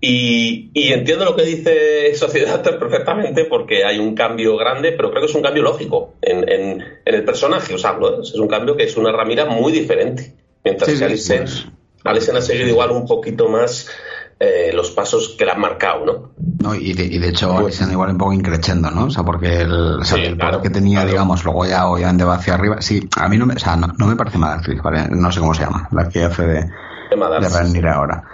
Y, 0.01 0.73
y 0.75 0.93
entiendo 0.93 1.25
lo 1.25 1.37
que 1.37 1.45
dice 1.45 2.13
Sociedad 2.17 2.65
perfectamente 2.65 3.45
porque 3.45 3.85
hay 3.85 4.01
un 4.01 4.17
cambio 4.17 4.57
grande, 4.57 4.91
pero 4.91 5.11
creo 5.11 5.23
que 5.23 5.29
es 5.29 5.35
un 5.37 5.43
cambio 5.43 5.63
lógico 5.63 6.15
en, 6.21 6.51
en, 6.51 6.83
en 7.05 7.15
el 7.15 7.25
personaje, 7.25 7.75
os 7.75 7.85
hablo, 7.85 8.13
¿eh? 8.17 8.23
es 8.23 8.35
un 8.35 8.49
cambio 8.49 8.77
que 8.77 8.83
es 8.83 8.97
una 8.97 9.13
Ramira 9.13 9.45
muy 9.45 9.71
diferente, 9.71 10.35
mientras 10.65 10.91
sí, 10.91 10.99
que 10.99 11.05
Alison, 11.05 11.39
pues... 11.39 11.67
Alison 12.03 12.37
ha 12.39 12.41
seguido 12.41 12.71
igual 12.71 12.91
un 12.91 13.07
poquito 13.07 13.49
más 13.49 13.89
eh, 14.39 14.71
los 14.75 14.91
pasos 14.91 15.35
que 15.39 15.45
le 15.45 15.53
han 15.53 15.61
marcado, 15.61 16.05
¿no? 16.05 16.31
No, 16.61 16.75
y 16.75 16.93
de, 16.93 17.05
y 17.05 17.19
de 17.19 17.29
hecho 17.29 17.55
pues, 17.61 17.77
se 17.77 17.91
igual 17.91 18.11
un 18.11 18.19
poco 18.19 18.33
increchendo, 18.33 18.91
¿no? 18.91 19.05
O 19.07 19.11
sea, 19.11 19.23
porque 19.23 19.61
el, 19.61 19.73
o 20.01 20.05
sea, 20.05 20.19
sí, 20.19 20.25
el 20.25 20.37
claro, 20.37 20.61
que 20.61 20.71
tenía, 20.71 20.99
claro. 20.99 21.11
digamos, 21.11 21.45
luego 21.45 21.65
ya 21.67 21.87
obviamente 21.87 22.25
va 22.25 22.35
hacia 22.35 22.55
arriba. 22.55 22.77
Sí, 22.81 23.09
a 23.17 23.29
mí 23.29 23.39
no 23.39 23.47
me, 23.47 23.55
o 23.55 23.59
sea, 23.59 23.77
no, 23.77 23.89
no 23.99 24.07
me 24.07 24.17
parece 24.17 24.39
mala 24.39 24.55
actriz, 24.55 24.81
¿vale? 24.83 25.09
No 25.11 25.31
sé 25.33 25.41
cómo 25.41 25.55
se 25.55 25.65
llama, 25.65 25.89
la 25.93 26.09
que 26.09 26.25
hace 26.25 26.43
de, 26.47 26.61
de 26.61 27.49
Ranir 27.49 27.87
ahora. 27.89 28.25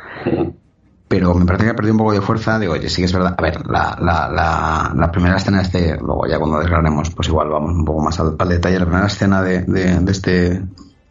Pero 1.09 1.35
me 1.35 1.45
parece 1.45 1.65
que 1.65 1.71
ha 1.71 1.75
perdido 1.75 1.93
un 1.95 1.99
poco 1.99 2.13
de 2.13 2.23
fuerza. 2.23 2.59
Digo, 2.59 2.73
oye, 2.73 2.89
sí 2.89 3.03
que 3.03 3.05
es 3.07 3.13
verdad. 3.13 3.35
A 3.37 3.43
ver, 3.43 3.67
la, 3.67 3.99
la, 4.01 4.29
la, 4.31 4.93
la 4.97 5.13
primera 5.13 5.37
escena 5.37 5.59
de 5.59 5.65
este, 5.65 5.97
luego 5.99 6.27
ya 6.27 6.39
cuando 6.39 6.59
desgranemos, 6.59 7.11
pues 7.11 7.29
igual 7.29 7.51
vamos 7.51 7.73
un 7.73 7.85
poco 7.85 8.01
más 8.03 8.19
al, 8.19 8.35
al 8.39 8.49
detalle. 8.49 8.79
La 8.79 8.87
primera 8.87 9.07
escena 9.09 9.43
de, 9.43 9.61
de, 9.63 9.99
de 10.01 10.13
este 10.13 10.63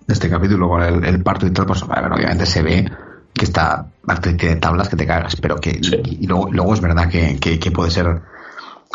de 0.07 0.13
este 0.13 0.27
capítulo 0.27 0.67
con 0.67 0.81
el, 0.81 1.05
el 1.05 1.21
parto 1.21 1.45
y 1.45 1.51
tal, 1.51 1.67
pues 1.67 1.83
a 1.83 2.01
ver, 2.01 2.11
obviamente 2.11 2.47
se 2.47 2.63
ve 2.63 2.91
que 3.33 3.45
está 3.45 3.87
de 4.03 4.55
tablas 4.57 4.89
que 4.89 4.95
te 4.95 5.07
cagas, 5.07 5.35
pero 5.35 5.57
que 5.57 5.79
sí. 5.81 6.01
y, 6.05 6.23
y, 6.23 6.27
luego, 6.27 6.49
luego 6.51 6.73
es 6.73 6.81
verdad 6.81 7.09
que, 7.09 7.39
que, 7.39 7.59
que, 7.59 7.71
puede 7.71 7.91
ser 7.91 8.21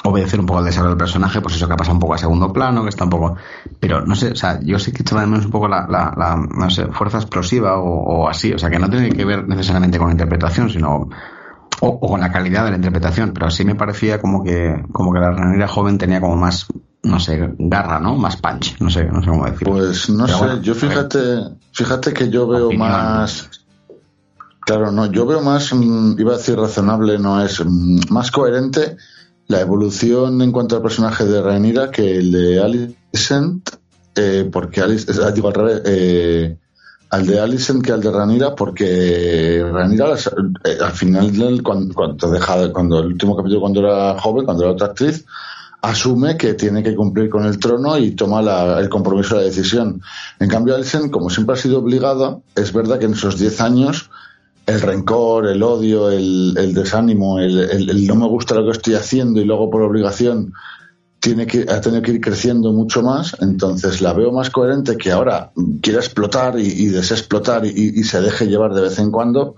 obedecer 0.05 0.39
un 0.39 0.47
poco 0.47 0.59
al 0.61 0.67
desarrollo 0.67 0.91
del 0.91 0.99
personaje, 0.99 1.41
pues 1.41 1.57
eso 1.57 1.67
que 1.67 1.75
ha 1.75 1.77
pasado 1.77 1.95
un 1.95 2.01
poco 2.01 2.15
a 2.15 2.19
segundo 2.19 2.53
plano, 2.53 2.83
que 2.83 2.91
está 2.91 3.05
un 3.05 3.11
poco, 3.11 3.37
pero 3.81 4.05
no 4.05 4.15
sé, 4.15 4.33
o 4.33 4.37
sea, 4.37 4.61
yo 4.61 4.79
sí 4.79 4.93
que 4.93 5.03
echaba 5.03 5.23
de 5.23 5.27
menos 5.27 5.47
un 5.47 5.51
poco 5.51 5.69
la, 5.69 5.87
la, 5.89 6.13
la 6.17 6.37
no 6.37 6.71
sé, 6.71 6.87
fuerza 6.89 7.19
explosiva 7.19 7.79
o, 7.79 7.85
o, 7.85 8.29
así, 8.29 8.53
o 8.53 8.59
sea, 8.59 8.71
que 8.71 8.79
no 8.79 8.91
tiene 8.91 9.11
que 9.11 9.25
ver 9.25 9.47
necesariamente 9.49 9.99
con 9.99 10.09
la 10.09 10.13
interpretación, 10.13 10.71
sino 10.71 11.09
o, 11.81 11.89
o, 11.89 12.09
con 12.09 12.21
la 12.21 12.31
calidad 12.31 12.65
de 12.65 12.71
la 12.71 12.77
interpretación, 12.77 13.33
pero 13.33 13.51
sí 13.51 13.65
me 13.65 13.75
parecía 13.75 14.21
como 14.21 14.45
que 14.45 14.85
como 14.93 15.13
que 15.13 15.21
la 15.21 15.31
ranera 15.33 15.69
joven 15.69 15.99
tenía 15.99 16.21
como 16.21 16.37
más 16.37 16.67
no 17.03 17.21
sé, 17.21 17.55
garra, 17.57 18.01
¿no? 18.01 18.17
Más 18.17 18.37
punch, 18.37 18.81
no 18.81 18.91
sé, 18.91 19.05
no 19.05 19.23
sé 19.23 19.29
cómo 19.29 19.45
decirlo. 19.45 19.75
Pues 19.75 20.11
no 20.11 20.25
pero 20.25 20.39
sé, 20.39 20.45
bueno, 20.45 20.63
yo 20.63 20.75
fíjate, 20.75 21.19
fíjate 21.73 22.13
que 22.13 22.31
yo 22.31 22.49
veo 22.49 22.67
opinión. 22.67 22.89
más 22.89 23.49
Claro, 24.67 24.91
no, 24.91 25.07
yo 25.07 25.25
veo 25.27 25.41
más, 25.43 25.73
mm, 25.73 26.19
iba 26.19 26.35
a 26.35 26.39
decir 26.39 26.59
razonable, 26.59 27.21
no 27.21 27.41
es 27.41 27.65
mm, 27.65 28.11
más 28.11 28.33
coherente 28.33 28.97
la 29.47 29.61
evolución 29.61 30.43
en 30.43 30.51
cuanto 30.51 30.75
al 30.75 30.83
personaje 30.83 31.25
de 31.25 31.41
Rhaenyra 31.41 31.93
que 31.93 32.17
el 32.17 32.33
de 32.33 32.61
Alicent, 32.61 33.71
eh, 34.17 34.49
porque 34.51 34.81
Alice, 34.81 35.07
ah, 35.25 35.31
digo 35.31 35.47
al 35.47 35.55
revés, 35.55 35.83
eh, 35.85 36.59
al 37.11 37.27
de 37.29 37.39
Alicent 37.39 37.81
que 37.81 37.93
al 37.93 38.01
de 38.01 38.11
Rhaenyra, 38.11 38.57
porque 38.57 39.65
Rhaenyra 39.73 40.17
eh, 40.65 40.79
al 40.83 40.93
final 40.93 41.63
cuando, 41.63 41.95
cuando 41.95 42.29
deja, 42.29 42.73
cuando 42.73 42.99
el 42.99 43.07
último 43.07 43.37
capítulo 43.37 43.61
cuando 43.61 43.81
era 43.87 44.21
joven, 44.21 44.47
cuando 44.47 44.65
era 44.65 44.73
otra 44.73 44.89
actriz, 44.89 45.25
asume 45.81 46.37
que 46.37 46.55
tiene 46.55 46.83
que 46.83 46.97
cumplir 46.97 47.31
con 47.31 47.45
el 47.45 47.61
trono 47.61 47.97
y 47.99 48.17
toma 48.17 48.43
la, 48.43 48.81
el 48.81 48.89
compromiso 48.89 49.37
de 49.37 49.43
la 49.43 49.47
decisión. 49.47 50.03
En 50.41 50.49
cambio, 50.49 50.75
Alicent, 50.75 51.13
como 51.13 51.31
siempre 51.31 51.55
ha 51.55 51.57
sido 51.57 51.79
obligada, 51.79 52.39
es 52.57 52.73
verdad 52.73 52.99
que 52.99 53.05
en 53.05 53.13
esos 53.13 53.39
10 53.39 53.61
años 53.61 54.11
el 54.67 54.81
rencor, 54.81 55.47
el 55.47 55.63
odio, 55.63 56.11
el, 56.11 56.55
el 56.59 56.75
desánimo, 56.75 57.39
el, 57.39 57.59
el, 57.59 58.07
no 58.07 58.17
me 58.17 58.27
gusta 58.27 58.57
lo 58.57 58.65
que 58.65 58.73
estoy 58.73 58.95
haciendo 58.95 59.41
y 59.41 59.45
luego 59.45 59.71
por 59.71 59.83
obligación 59.83 60.53
tiene 61.21 61.47
que, 61.47 61.67
ha 61.69 61.81
tenido 61.81 62.03
que 62.03 62.13
ir 62.13 62.21
creciendo 62.21 62.73
mucho 62.73 63.03
más, 63.03 63.37
entonces 63.41 64.01
la 64.03 64.13
veo 64.13 64.33
más 64.33 64.51
coherente 64.51 64.97
que 64.97 65.13
ahora 65.13 65.53
quiera 65.81 66.01
explotar 66.01 66.59
y, 66.59 66.87
desexplotar 66.87 67.65
y, 67.65 67.71
y, 67.71 68.05
se 68.05 68.21
deje 68.21 68.47
llevar 68.47 68.75
de 68.75 68.83
vez 68.83 68.99
en 68.99 69.11
cuando, 69.11 69.55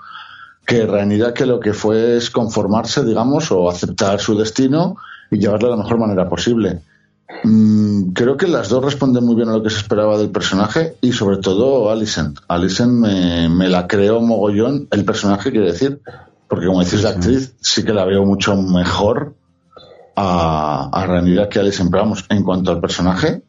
que 0.67 0.87
realidad 0.87 1.33
que 1.33 1.47
lo 1.47 1.59
que 1.59 1.73
fue 1.73 2.17
es 2.17 2.31
conformarse, 2.31 3.05
digamos, 3.05 3.51
o 3.51 3.69
aceptar 3.69 4.21
su 4.21 4.37
destino 4.37 4.97
y 5.31 5.39
llevarla 5.39 5.71
de 5.71 5.77
la 5.77 5.83
mejor 5.83 5.99
manera 5.99 6.29
posible. 6.29 6.81
Mm, 7.45 8.13
creo 8.13 8.37
que 8.37 8.49
las 8.49 8.69
dos 8.69 8.85
responden 8.85 9.25
muy 9.25 9.37
bien 9.37 9.49
a 9.49 9.53
lo 9.53 9.63
que 9.63 9.71
se 9.71 9.79
esperaba 9.79 10.17
del 10.17 10.31
personaje 10.31 10.97
y 11.01 11.13
sobre 11.13 11.37
todo 11.39 11.91
Alicent. 11.91 12.39
Alicent 12.49 12.91
me, 12.91 13.49
me 13.49 13.69
la 13.69 13.87
creó 13.87 14.21
mogollón 14.21 14.89
el 14.91 15.05
personaje, 15.05 15.51
quiere 15.51 15.73
decir, 15.73 16.01
porque 16.49 16.67
como 16.67 16.83
decís 16.83 17.03
la 17.03 17.11
actriz, 17.11 17.55
sí 17.61 17.85
que 17.85 17.93
la 17.93 18.05
veo 18.05 18.25
mucho 18.25 18.57
mejor 18.57 19.35
a, 20.17 20.89
a 20.91 21.07
Ranira 21.07 21.49
que 21.49 21.59
Alicent. 21.59 21.91
Pero 21.91 22.03
vamos, 22.03 22.25
en 22.31 22.43
cuanto 22.43 22.71
al 22.71 22.81
personaje, 22.81 23.43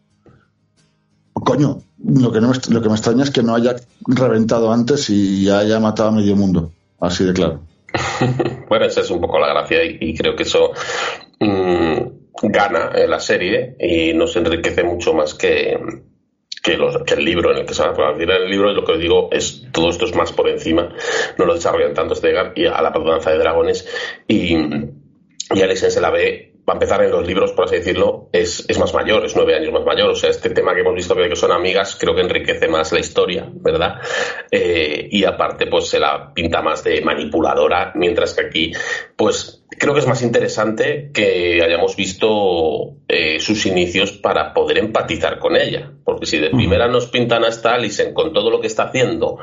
coño, 1.34 1.82
lo 2.04 2.32
que, 2.32 2.42
no 2.42 2.50
me, 2.50 2.56
lo 2.70 2.82
que 2.82 2.90
me 2.90 2.96
extraña 2.96 3.24
es 3.24 3.32
que 3.32 3.44
no 3.44 3.56
haya 3.56 3.76
reventado 4.08 4.72
antes 4.72 5.10
y 5.10 5.50
haya 5.50 5.80
matado 5.80 6.10
a 6.10 6.14
medio 6.14 6.36
mundo. 6.36 6.72
Así 7.00 7.24
de 7.24 7.34
claro. 7.34 7.62
bueno, 8.70 8.86
esa 8.86 9.02
es 9.02 9.10
un 9.10 9.22
poco 9.22 9.40
la 9.40 9.48
gracia 9.48 9.84
y, 9.84 10.16
creo 10.16 10.36
que 10.36 10.44
eso 10.44 10.72
mm, 11.40 12.19
gana 12.41 12.91
en 12.96 13.10
la 13.10 13.19
serie 13.19 13.75
y 13.79 14.13
nos 14.13 14.36
enriquece 14.36 14.84
mucho 14.84 15.13
más 15.13 15.34
que, 15.34 15.77
que, 16.63 16.74
el 16.74 17.25
libro 17.25 17.51
en 17.51 17.60
el 17.60 17.65
que 17.65 17.74
se 17.74 17.84
va 17.84 18.10
a 18.10 18.12
el 18.12 18.50
libro 18.50 18.72
lo 18.74 18.86
que 18.86 18.93
os 18.93 19.00
digo 19.00 19.29
es 19.31 19.65
todo 19.72 19.89
esto 19.89 20.05
es 20.05 20.15
más 20.15 20.31
por 20.31 20.48
encima 20.48 20.93
no 21.38 21.46
lo 21.46 21.55
desarrollan 21.55 21.93
tanto 21.93 22.13
este 22.13 22.34
y 22.55 22.65
a 22.65 22.81
la 22.81 22.93
perdonanza 22.93 23.31
de 23.31 23.38
dragones 23.39 23.88
y, 24.27 24.55
y 24.55 25.62
Alexen 25.62 25.91
se 25.91 26.01
la 26.01 26.12
ve 26.12 26.50
va 26.69 26.74
a 26.74 26.75
empezar 26.75 27.01
en 27.01 27.10
los 27.10 27.25
libros, 27.25 27.51
por 27.53 27.65
así 27.65 27.77
decirlo, 27.77 28.29
es, 28.31 28.63
es, 28.67 28.77
más 28.77 28.93
mayor, 28.93 29.25
es 29.25 29.36
nueve 29.36 29.55
años 29.55 29.74
más 29.74 29.84
mayor. 29.84 30.10
O 30.12 30.15
sea, 30.15 30.29
este 30.29 30.51
tema 30.51 30.75
que 30.75 30.81
hemos 30.81 30.93
visto 30.93 31.15
que 31.15 31.36
son 31.36 31.51
amigas, 31.51 31.98
creo 32.00 32.13
que 32.13 32.22
enriquece 32.22 32.67
más 32.67 32.91
la 32.91 33.00
historia, 33.00 33.50
¿verdad? 33.51 33.96
Eh, 34.51 35.08
y 35.10 35.24
aparte, 35.24 35.65
pues 35.65 35.89
se 35.89 36.00
la 36.00 36.31
pinta 36.31 36.62
más 36.62 36.84
de 36.84 37.01
manipuladora, 37.01 37.91
mientras 37.96 38.36
que 38.36 38.46
aquí, 38.46 38.72
pues 39.15 39.59
creo 39.80 39.94
que 39.94 40.02
es 40.02 40.08
más 40.08 40.22
interesante 40.22 41.10
que 41.12 41.64
hayamos 41.64 41.96
visto 41.96 42.98
eh, 43.08 43.40
sus 43.40 43.66
inicios 43.66 44.12
para 44.12 44.54
poder 44.54 44.78
empatizar 44.78 45.40
con 45.40 45.56
ella. 45.56 45.92
Porque 46.04 46.26
si 46.26 46.38
de 46.38 46.50
primera 46.50 46.88
nos 46.88 47.08
pintan 47.08 47.44
a 47.44 47.48
esta 47.48 47.74
Alison 47.74 48.14
con 48.14 48.34
todo 48.34 48.52
lo 48.52 48.60
que 48.60 48.68
está 48.68 48.84
haciendo, 48.84 49.40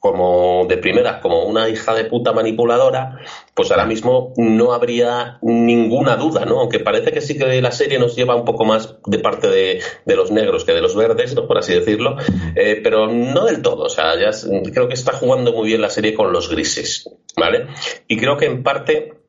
como 0.00 0.66
de 0.68 0.76
primera, 0.76 1.20
como 1.20 1.44
una 1.44 1.68
hija 1.68 1.94
de 1.94 2.04
puta 2.04 2.32
manipuladora, 2.32 3.20
pues 3.54 3.70
ahora 3.70 3.86
mismo 3.86 4.34
no 4.36 4.72
habría 4.72 5.38
ninguna 5.40 6.16
duda, 6.16 6.44
¿no? 6.44 6.60
Aunque 6.60 6.80
parece 6.80 7.10
que 7.10 7.20
sí 7.20 7.38
que 7.38 7.62
la 7.62 7.72
serie 7.72 7.98
nos 7.98 8.14
lleva 8.14 8.34
un 8.34 8.44
poco 8.44 8.64
más 8.64 8.96
de 9.06 9.18
parte 9.18 9.48
de, 9.48 9.80
los 10.14 10.30
negros 10.30 10.64
que 10.64 10.72
de 10.72 10.82
los 10.82 10.94
verdes, 10.94 11.34
¿no? 11.34 11.46
Por 11.46 11.56
así 11.56 11.72
decirlo, 11.72 12.16
eh, 12.54 12.80
pero 12.82 13.06
no 13.06 13.46
del 13.46 13.62
todo, 13.62 13.84
o 13.84 13.88
sea, 13.88 14.14
ya 14.18 14.30
creo 14.72 14.88
que 14.88 14.94
está 14.94 15.12
jugando 15.12 15.52
muy 15.52 15.68
bien 15.68 15.80
la 15.80 15.88
serie 15.88 16.12
con 16.12 16.32
los 16.32 16.50
grises, 16.50 17.08
¿vale? 17.36 17.68
Y 18.06 18.18
creo 18.18 18.36
que 18.36 18.44
en 18.44 18.62
parte 18.62 19.23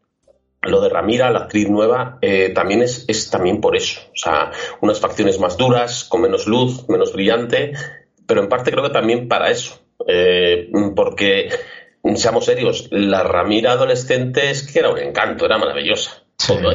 lo 0.66 0.82
de 0.82 0.90
Ramira, 0.90 1.32
la 1.32 1.40
actriz 1.40 1.70
nueva, 1.70 2.18
eh, 2.22 2.50
también 2.50 2.82
es, 2.82 3.06
es 3.08 3.30
también 3.30 3.62
por 3.62 3.76
eso. 3.76 4.02
O 4.08 4.18
sea, 4.18 4.52
unas 4.82 5.00
facciones 5.00 5.40
más 5.40 5.58
duras, 5.58 6.04
con 6.04 6.22
menos 6.22 6.48
luz, 6.48 6.88
menos 6.90 7.14
brillante, 7.14 7.74
pero 8.26 8.42
en 8.42 8.50
parte 8.50 8.72
creo 8.72 8.84
que 8.84 8.90
también 8.90 9.28
para 9.28 9.52
eso 9.52 9.86
eh, 10.08 10.70
porque, 10.96 11.50
seamos 12.16 12.46
serios, 12.46 12.88
la 12.92 13.24
Ramira 13.24 13.74
adolescente 13.74 14.50
es 14.50 14.64
que 14.64 14.80
era 14.80 14.90
un 14.90 15.00
encanto, 15.00 15.46
era 15.46 15.58
maravillosa. 15.58 16.25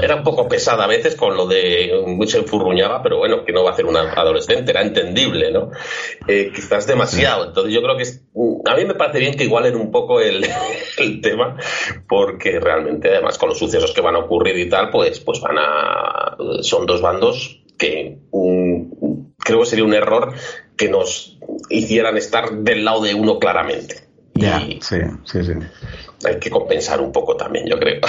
Era 0.03 0.17
un 0.17 0.25
poco 0.25 0.49
pesada 0.49 0.85
a 0.85 0.89
veces 0.89 1.15
con 1.15 1.37
lo 1.37 1.47
de 1.47 1.93
se 2.27 2.39
enfurruñaba, 2.39 3.03
pero 3.03 3.19
bueno, 3.19 3.45
que 3.45 3.53
no 3.53 3.63
va 3.63 3.71
a 3.71 3.73
hacer 3.75 3.87
una 3.87 4.13
adolescente, 4.13 4.71
era 4.71 4.83
entendible, 4.83 5.51
¿no? 5.51 5.71
Eh, 6.27 6.51
quizás 6.55 6.87
demasiado. 6.87 7.47
Entonces 7.47 7.73
yo 7.73 7.83
creo 7.83 7.97
que 7.97 8.05
a 8.65 8.77
mí 8.77 8.85
me 8.85 8.95
parece 8.95 9.19
bien 9.19 9.35
que 9.35 9.45
igualen 9.45 9.77
un 9.77 9.91
poco 9.91 10.21
el, 10.21 10.45
el, 10.99 11.21
tema, 11.21 11.57
porque 12.09 12.59
realmente 12.59 13.11
además 13.11 13.39
con 13.39 13.51
los 13.51 13.59
sucesos 13.59 13.93
que 13.93 14.01
van 14.01 14.17
a 14.17 14.21
ocurrir 14.21 14.57
y 14.57 14.69
tal, 14.69 14.91
pues, 14.91 15.21
pues 15.21 15.41
van 15.41 15.59
a 15.59 16.37
son 16.63 16.87
dos 16.87 17.01
bandos 17.01 17.63
que 17.79 18.19
creo 19.39 19.61
que 19.61 19.67
sería 19.67 19.85
un 19.85 19.95
error 19.95 20.35
que 20.77 20.89
nos 20.89 21.39
hicieran 21.69 22.17
estar 22.17 22.51
del 22.53 22.85
lado 22.85 23.03
de 23.03 23.15
uno 23.15 23.39
claramente. 23.39 24.10
Ya, 24.41 24.61
sí, 24.81 25.01
sí, 25.25 25.45
sí. 25.45 25.53
Hay 26.25 26.39
que 26.39 26.51
compensar 26.51 27.01
un 27.01 27.13
poco 27.13 27.37
también, 27.37 27.67
yo 27.67 27.79
creo. 27.79 28.01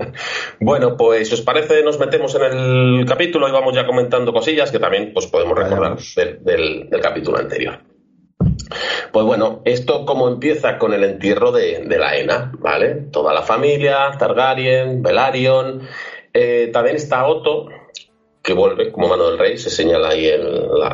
bueno, 0.60 0.96
pues 0.96 1.28
si 1.28 1.34
os 1.34 1.42
parece, 1.42 1.82
nos 1.82 1.98
metemos 1.98 2.34
en 2.34 2.42
el 2.42 3.06
capítulo 3.06 3.48
y 3.48 3.52
vamos 3.52 3.74
ya 3.74 3.86
comentando 3.86 4.32
cosillas 4.32 4.70
que 4.70 4.78
también 4.78 5.12
pues, 5.12 5.26
podemos 5.26 5.56
recordar 5.58 5.98
del, 6.40 6.88
capítulo 7.02 7.38
anterior. 7.38 7.80
Pues 9.12 9.26
bueno, 9.26 9.62
esto 9.64 10.04
como 10.04 10.28
empieza 10.28 10.78
con 10.78 10.92
el 10.92 11.04
entierro 11.04 11.52
de, 11.52 11.84
la 11.98 12.16
ENA, 12.16 12.52
¿vale? 12.58 12.94
Toda 13.12 13.32
la 13.32 13.42
familia, 13.42 14.10
Targaryen, 14.18 15.02
Velaryon, 15.02 15.82
eh, 16.32 16.70
también 16.72 16.96
está 16.96 17.26
Otto, 17.26 17.68
que 18.44 18.52
vuelve 18.52 18.92
como 18.92 19.08
mano 19.08 19.30
del 19.30 19.38
rey, 19.38 19.56
se 19.56 19.70
señala 19.70 20.10
ahí 20.10 20.30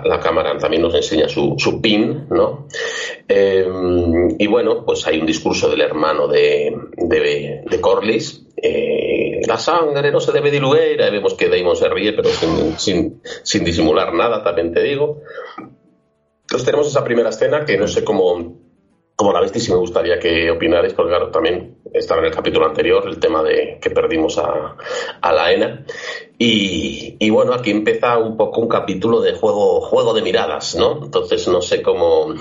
la, 0.05 0.21
cámara, 0.21 0.57
también 0.57 0.83
nos 0.83 0.95
enseña 0.95 1.29
su, 1.29 1.81
pin, 1.83 2.29
¿no? 2.31 2.69
Eh, 3.29 3.67
y 4.39 4.47
bueno, 4.47 4.85
pues 4.87 5.05
hay 5.09 5.19
un 5.19 5.27
discurso 5.27 5.69
del 5.69 5.81
hermano 5.81 6.29
de, 6.29 6.73
de, 6.97 7.81
Corlys, 7.81 8.47
eh, 8.57 9.41
la 9.49 9.59
sangre 9.59 10.13
no 10.13 10.21
se 10.21 10.31
debe 10.31 10.53
diluir, 10.53 11.03
ahí 11.03 11.11
vemos 11.11 11.35
que 11.35 11.49
Daemon 11.49 11.75
se 11.75 11.89
ríe, 11.89 12.13
pero 12.13 12.29
sin, 12.79 13.21
sin, 13.43 13.65
disimular 13.65 14.15
nada, 14.15 14.45
también 14.45 14.73
te 14.73 14.85
digo. 14.85 15.23
Entonces 16.43 16.65
tenemos 16.65 16.87
esa 16.87 17.03
primera 17.03 17.31
escena 17.31 17.65
que 17.65 17.77
no 17.77 17.89
sé 17.89 18.05
cómo, 18.05 18.61
cómo 19.17 19.33
la 19.33 19.41
viste 19.41 19.59
y 19.59 19.63
si 19.63 19.73
me 19.73 19.79
gustaría 19.79 20.21
que 20.21 20.53
opinarais, 20.53 20.95
porque 20.95 21.11
claro, 21.11 21.31
también 21.33 21.80
estaba 21.93 22.21
en 22.21 22.27
el 22.27 22.35
capítulo 22.35 22.67
anterior 22.67 23.03
el 23.07 23.19
tema 23.19 23.43
de 23.43 23.79
que 23.81 23.91
perdimos 23.91 24.39
a, 24.39 24.77
a 25.21 25.33
la 25.33 25.53
ENA. 25.53 25.85
Y, 26.43 27.29
bueno, 27.29 27.53
aquí 27.53 27.71
empieza 27.71 28.17
un 28.17 28.35
poco 28.35 28.63
un 28.63 28.69
capítulo 28.69 29.21
de 29.21 29.35
juego, 29.35 29.83
juego 29.83 30.15
de 30.15 30.23
miradas, 30.23 30.75
¿no? 30.75 31.05
Entonces 31.05 31.47
no 31.49 31.61
sé 31.61 31.83
cómo, 31.83 32.35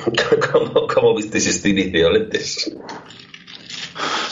cómo, 0.94 1.16
visteis 1.16 1.48
este 1.48 1.70
inicio, 1.70 2.10
Lentes. 2.10 2.72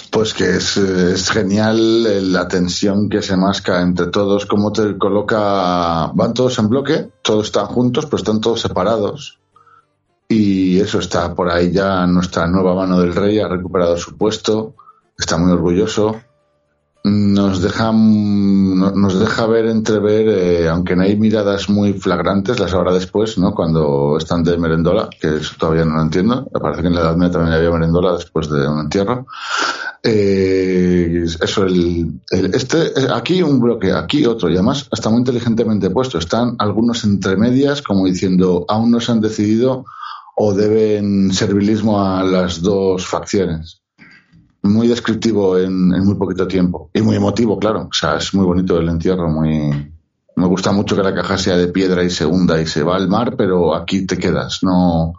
Pues 0.09 0.33
que 0.33 0.55
es, 0.55 0.77
es, 0.77 1.29
genial 1.29 2.31
la 2.31 2.47
tensión 2.47 3.09
que 3.09 3.21
se 3.21 3.35
masca 3.35 3.81
entre 3.81 4.07
todos, 4.07 4.45
cómo 4.45 4.71
te 4.71 4.97
coloca, 4.97 6.11
van 6.13 6.33
todos 6.33 6.57
en 6.59 6.69
bloque, 6.69 7.09
todos 7.21 7.47
están 7.47 7.65
juntos, 7.65 8.05
pero 8.05 8.17
están 8.17 8.39
todos 8.39 8.61
separados. 8.61 9.39
Y 10.29 10.79
eso 10.79 10.99
está 10.99 11.35
por 11.35 11.51
ahí 11.51 11.73
ya 11.73 12.07
nuestra 12.07 12.47
nueva 12.47 12.73
mano 12.73 13.01
del 13.01 13.13
rey, 13.13 13.39
ha 13.39 13.49
recuperado 13.49 13.97
su 13.97 14.15
puesto, 14.15 14.75
está 15.17 15.37
muy 15.37 15.51
orgulloso 15.51 16.21
nos 17.07 17.61
deja, 17.61 17.91
nos 17.91 19.19
deja 19.19 19.45
ver, 19.47 19.65
entrever, 19.67 20.27
eh, 20.27 20.69
aunque 20.69 20.95
no 20.95 21.03
hay 21.03 21.15
miradas 21.15 21.69
muy 21.69 21.93
flagrantes, 21.93 22.59
las 22.59 22.73
habrá 22.73 22.93
después, 22.93 23.37
¿no? 23.37 23.53
Cuando 23.53 24.17
están 24.17 24.43
de 24.43 24.57
merendola, 24.57 25.09
que 25.09 25.37
eso 25.37 25.55
todavía 25.57 25.85
no 25.85 25.95
lo 25.95 26.01
entiendo. 26.01 26.47
Me 26.53 26.59
parece 26.59 26.81
que 26.81 26.87
en 26.87 26.95
la 26.95 27.01
Edad 27.01 27.15
Media 27.15 27.31
también 27.31 27.53
había 27.53 27.71
merendola 27.71 28.13
después 28.13 28.49
de 28.49 28.67
un 28.67 28.81
entierro. 28.81 29.27
Eh, 30.03 31.25
eso, 31.41 31.63
el, 31.63 32.21
este, 32.29 32.93
aquí 33.13 33.41
un 33.41 33.59
bloque, 33.59 33.93
aquí 33.93 34.25
otro, 34.25 34.49
y 34.49 34.53
además 34.53 34.87
está 34.91 35.09
muy 35.09 35.19
inteligentemente 35.19 35.89
puesto. 35.89 36.17
Están 36.17 36.55
algunos 36.59 37.03
entre 37.03 37.37
medias, 37.37 37.81
como 37.81 38.05
diciendo, 38.05 38.65
aún 38.67 38.91
no 38.91 38.99
se 38.99 39.11
han 39.11 39.21
decidido 39.21 39.85
o 40.35 40.53
deben 40.53 41.33
servilismo 41.33 42.03
a 42.03 42.23
las 42.23 42.61
dos 42.61 43.07
facciones 43.07 43.81
muy 44.63 44.87
descriptivo 44.87 45.57
en, 45.57 45.89
muy 45.89 46.15
poquito 46.15 46.47
tiempo. 46.47 46.89
Y 46.93 47.01
muy 47.01 47.15
emotivo, 47.15 47.57
claro. 47.57 47.87
O 47.89 47.93
sea, 47.93 48.17
es 48.17 48.33
muy 48.33 48.45
bonito 48.45 48.79
el 48.79 48.89
entierro, 48.89 49.29
muy... 49.29 49.93
Me 50.35 50.45
gusta 50.45 50.71
mucho 50.71 50.95
que 50.95 51.01
la 51.01 51.15
caja 51.15 51.37
sea 51.37 51.57
de 51.57 51.69
piedra 51.69 52.03
y 52.03 52.11
se 52.11 52.25
hunda 52.25 52.61
y 52.61 52.67
se 52.67 52.83
va 52.83 52.95
al 52.95 53.07
mar, 53.07 53.35
pero 53.35 53.73
aquí 53.73 54.05
te 54.05 54.19
quedas, 54.19 54.59
no, 54.61 55.13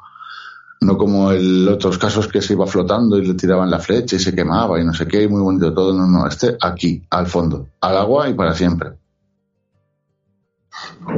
no 0.81 0.97
como 0.97 1.33
en 1.33 1.67
otros 1.67 1.99
casos 1.99 2.29
que 2.29 2.41
se 2.41 2.53
iba 2.53 2.69
flotando 2.69 3.19
y 3.19 3.27
le 3.27 3.35
tiraban 3.35 3.69
la 3.69 3.81
flecha 3.81 4.15
y 4.15 4.21
se 4.21 4.33
quemaba 4.33 4.81
y 4.81 4.85
no 4.85 4.95
sé 4.95 5.09
qué, 5.09 5.27
muy 5.27 5.43
bonito 5.43 5.75
todo. 5.75 5.93
No, 5.93 6.07
no, 6.07 6.29
este 6.29 6.57
aquí, 6.61 7.03
al 7.11 7.27
fondo, 7.27 7.67
al 7.81 7.97
agua 7.97 8.29
y 8.29 8.35
para 8.35 8.55
siempre. 8.55 8.91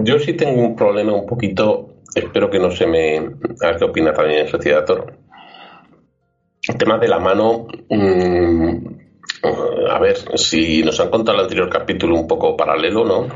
Yo 0.03 0.19
sí 0.19 0.33
tengo 0.33 0.63
un 0.63 0.75
problema 0.75 1.13
un 1.13 1.27
poquito, 1.27 1.97
espero 2.15 2.49
que 2.49 2.59
no 2.59 2.71
se 2.71 2.87
me... 2.87 3.19
A 3.19 3.67
ver 3.67 3.77
qué 3.79 3.85
opina 3.85 4.15
también 4.15 4.47
el 4.47 4.51
Sociedad 4.51 4.87
Toro 4.87 5.20
el 6.71 6.79
tema 6.79 6.99
de 6.99 7.09
la 7.09 7.19
mano, 7.19 7.67
mm, 7.89 8.87
a 9.91 9.99
ver, 9.99 10.17
si 10.39 10.83
nos 10.83 11.01
han 11.01 11.11
contado 11.11 11.39
el 11.39 11.45
anterior 11.45 11.69
capítulo 11.69 12.15
un 12.15 12.27
poco 12.27 12.57
paralelo, 12.57 13.05
¿no? 13.05 13.29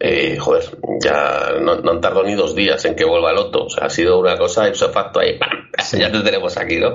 Eh, 0.00 0.36
joder, 0.38 0.64
ya 1.00 1.52
no, 1.60 1.72
han 1.72 2.00
tardado 2.00 2.24
ni 2.24 2.34
dos 2.34 2.54
días 2.54 2.84
en 2.84 2.94
que 2.94 3.04
vuelva 3.04 3.30
el 3.30 3.38
otro. 3.38 3.64
O 3.64 3.70
sea, 3.70 3.86
ha 3.86 3.90
sido 3.90 4.18
una 4.18 4.36
cosa 4.36 4.68
ipso 4.68 4.90
facto 4.90 5.20
ahí, 5.20 5.38
ya 5.98 6.10
te 6.10 6.20
tenemos 6.20 6.56
aquí, 6.56 6.78
¿no? 6.78 6.94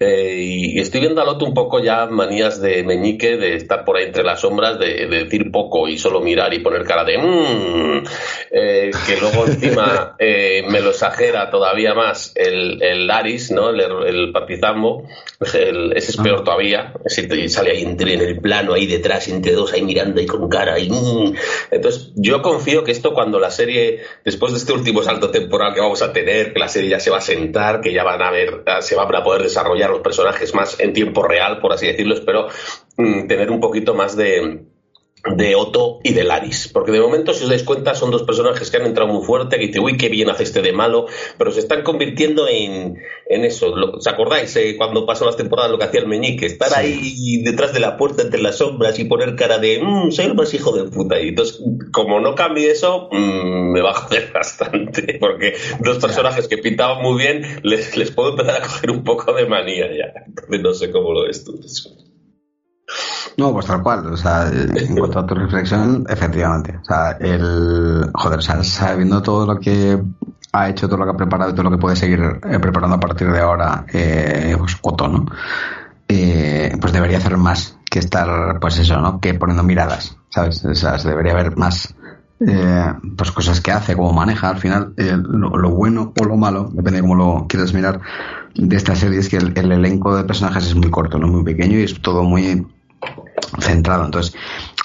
Eh, 0.00 0.36
y 0.40 0.80
estoy 0.80 1.00
viendo 1.00 1.22
al 1.22 1.28
otro 1.28 1.46
un 1.46 1.54
poco 1.54 1.80
ya 1.80 2.06
manías 2.06 2.60
de 2.60 2.82
meñique, 2.82 3.36
de 3.36 3.54
estar 3.54 3.84
por 3.84 3.96
ahí 3.96 4.06
entre 4.06 4.24
las 4.24 4.40
sombras, 4.40 4.78
de, 4.78 5.06
decir 5.06 5.50
poco 5.52 5.86
y 5.88 5.98
solo 5.98 6.20
mirar 6.20 6.52
y 6.52 6.58
poner 6.58 6.84
cara 6.84 7.04
de 7.04 7.16
mmm, 7.16 8.02
que 8.50 9.16
luego 9.20 9.46
encima 9.46 10.16
me 10.18 10.80
lo 10.80 10.90
exagera 10.90 11.48
todavía 11.50 11.94
más 11.94 12.32
el, 12.34 12.82
el 12.82 13.06
Laris, 13.06 13.52
¿no? 13.52 13.70
El, 13.70 13.80
el 13.80 14.32
papizambo, 14.32 15.06
ese 15.40 15.70
es 15.96 16.16
peor 16.16 16.40
ah. 16.40 16.44
todavía, 16.44 16.92
sale 17.48 17.70
ahí 17.70 17.82
entre, 17.82 18.14
en 18.14 18.20
el 18.20 18.40
plano 18.40 18.74
ahí 18.74 18.86
detrás, 18.86 19.28
entre 19.28 19.52
dos 19.52 19.72
ahí 19.72 19.82
mirando 19.82 20.20
ahí 20.20 20.26
con 20.26 20.48
cara 20.48 20.78
y 20.78 20.90
mm. 20.90 21.34
entonces 21.70 22.12
yo 22.24 22.40
confío 22.40 22.84
que 22.84 22.92
esto 22.92 23.12
cuando 23.12 23.38
la 23.38 23.50
serie, 23.50 24.00
después 24.24 24.52
de 24.52 24.58
este 24.58 24.72
último 24.72 25.02
salto 25.02 25.30
temporal 25.30 25.74
que 25.74 25.80
vamos 25.80 26.00
a 26.00 26.10
tener, 26.10 26.54
que 26.54 26.58
la 26.58 26.68
serie 26.68 26.88
ya 26.88 26.98
se 26.98 27.10
va 27.10 27.18
a 27.18 27.20
sentar, 27.20 27.82
que 27.82 27.92
ya 27.92 28.02
van 28.02 28.22
a 28.22 28.30
ver, 28.30 28.64
se 28.80 28.94
van 28.96 29.14
a 29.14 29.22
poder 29.22 29.42
desarrollar 29.42 29.90
los 29.90 30.00
personajes 30.00 30.54
más 30.54 30.80
en 30.80 30.94
tiempo 30.94 31.22
real, 31.22 31.60
por 31.60 31.74
así 31.74 31.86
decirlo, 31.86 32.14
espero 32.14 32.48
mm, 32.96 33.26
tener 33.26 33.50
un 33.50 33.60
poquito 33.60 33.92
más 33.94 34.16
de 34.16 34.64
de 35.24 35.54
Otto 35.54 36.00
y 36.02 36.12
de 36.12 36.24
Laris. 36.24 36.68
Porque 36.72 36.92
de 36.92 37.00
momento, 37.00 37.32
si 37.32 37.44
os 37.44 37.50
dais 37.50 37.62
cuenta, 37.62 37.94
son 37.94 38.10
dos 38.10 38.24
personajes 38.24 38.70
que 38.70 38.76
han 38.76 38.86
entrado 38.86 39.12
muy 39.12 39.24
fuerte, 39.24 39.58
que 39.58 39.68
dice, 39.68 39.80
uy, 39.80 39.96
qué 39.96 40.08
bien 40.08 40.28
hace 40.30 40.42
este 40.42 40.62
de 40.62 40.72
malo, 40.72 41.06
pero 41.38 41.50
se 41.50 41.60
están 41.60 41.82
convirtiendo 41.82 42.46
en, 42.48 42.98
en 43.26 43.44
eso. 43.44 43.72
¿Os 43.72 44.06
acordáis 44.06 44.54
eh, 44.56 44.74
cuando 44.76 45.06
pasó 45.06 45.24
las 45.24 45.36
temporadas 45.36 45.70
lo 45.70 45.78
que 45.78 45.84
hacía 45.84 46.00
el 46.00 46.08
meñique? 46.08 46.46
Estar 46.46 46.74
ahí 46.74 47.42
detrás 47.42 47.72
de 47.72 47.80
la 47.80 47.96
puerta 47.96 48.22
entre 48.22 48.40
las 48.40 48.58
sombras 48.58 48.98
y 48.98 49.04
poner 49.04 49.34
cara 49.36 49.58
de, 49.58 49.80
mmm, 49.82 50.10
soy 50.10 50.26
el 50.26 50.34
más 50.34 50.52
hijo 50.52 50.76
de 50.76 50.90
puta. 50.90 51.20
Y 51.20 51.28
entonces, 51.28 51.60
como 51.92 52.20
no 52.20 52.34
cambie 52.34 52.70
eso, 52.70 53.08
mmm, 53.10 53.72
me 53.72 53.80
va 53.80 53.90
a 53.90 53.94
joder 53.94 54.30
bastante. 54.34 55.16
Porque 55.18 55.54
dos 55.80 55.98
personajes 55.98 56.48
que 56.48 56.58
pintaban 56.58 57.02
muy 57.02 57.18
bien, 57.22 57.60
les, 57.62 57.96
les 57.96 58.10
puedo 58.10 58.30
empezar 58.30 58.62
a 58.62 58.66
coger 58.66 58.90
un 58.90 59.04
poco 59.04 59.32
de 59.32 59.46
manía 59.46 59.86
ya. 59.86 60.24
Entonces, 60.26 60.60
no 60.60 60.74
sé 60.74 60.90
cómo 60.90 61.12
lo 61.12 61.22
ves 61.22 61.44
tú. 61.44 61.58
No, 63.36 63.52
pues 63.52 63.66
tal 63.66 63.82
cual. 63.82 64.06
O 64.12 64.16
sea, 64.16 64.48
en 64.48 64.96
cuanto 64.96 65.18
a 65.18 65.26
tu 65.26 65.34
reflexión, 65.34 66.04
efectivamente. 66.08 66.78
O 66.80 66.84
sea, 66.84 67.12
el. 67.20 68.10
Joder, 68.14 68.38
o 68.38 68.42
sea, 68.42 68.62
sabiendo 68.62 69.22
todo 69.22 69.46
lo 69.46 69.58
que 69.58 70.00
ha 70.52 70.68
hecho, 70.68 70.86
todo 70.86 70.98
lo 70.98 71.04
que 71.04 71.10
ha 71.10 71.16
preparado 71.16 71.50
y 71.50 71.54
todo 71.54 71.64
lo 71.64 71.70
que 71.70 71.78
puede 71.78 71.96
seguir 71.96 72.20
eh, 72.20 72.58
preparando 72.60 72.96
a 72.96 73.00
partir 73.00 73.30
de 73.30 73.40
ahora, 73.40 73.84
eh, 73.92 74.54
pues 74.56 74.76
Otto, 74.80 75.08
¿no? 75.08 75.26
Eh, 76.06 76.76
pues 76.80 76.92
debería 76.92 77.18
hacer 77.18 77.36
más 77.36 77.76
que 77.90 77.98
estar, 77.98 78.60
pues 78.60 78.78
eso, 78.78 79.00
¿no? 79.00 79.20
Que 79.20 79.34
poniendo 79.34 79.64
miradas, 79.64 80.16
¿sabes? 80.28 80.64
O 80.64 80.74
sea, 80.74 80.98
se 80.98 81.08
debería 81.08 81.32
haber 81.32 81.56
más. 81.56 81.94
Eh, 82.46 82.92
pues 83.16 83.30
cosas 83.32 83.60
que 83.60 83.72
hace, 83.72 83.96
cómo 83.96 84.12
maneja, 84.12 84.50
al 84.50 84.58
final 84.58 84.92
lo, 84.96 85.56
lo, 85.56 85.70
bueno 85.70 86.12
o 86.20 86.24
lo 86.24 86.36
malo, 86.36 86.68
depende 86.72 86.96
de 86.96 87.02
cómo 87.02 87.14
lo 87.14 87.46
quieras 87.48 87.72
mirar, 87.72 88.00
de 88.54 88.76
esta 88.76 88.96
serie 88.96 89.20
es 89.20 89.28
que 89.28 89.36
el, 89.36 89.56
el, 89.56 89.70
elenco 89.70 90.14
de 90.14 90.24
personajes 90.24 90.66
es 90.66 90.74
muy 90.74 90.90
corto, 90.90 91.16
no 91.18 91.28
muy 91.28 91.44
pequeño 91.44 91.78
y 91.78 91.84
es 91.84 92.02
todo 92.02 92.24
muy 92.24 92.66
centrado. 93.58 94.04
Entonces, 94.04 94.34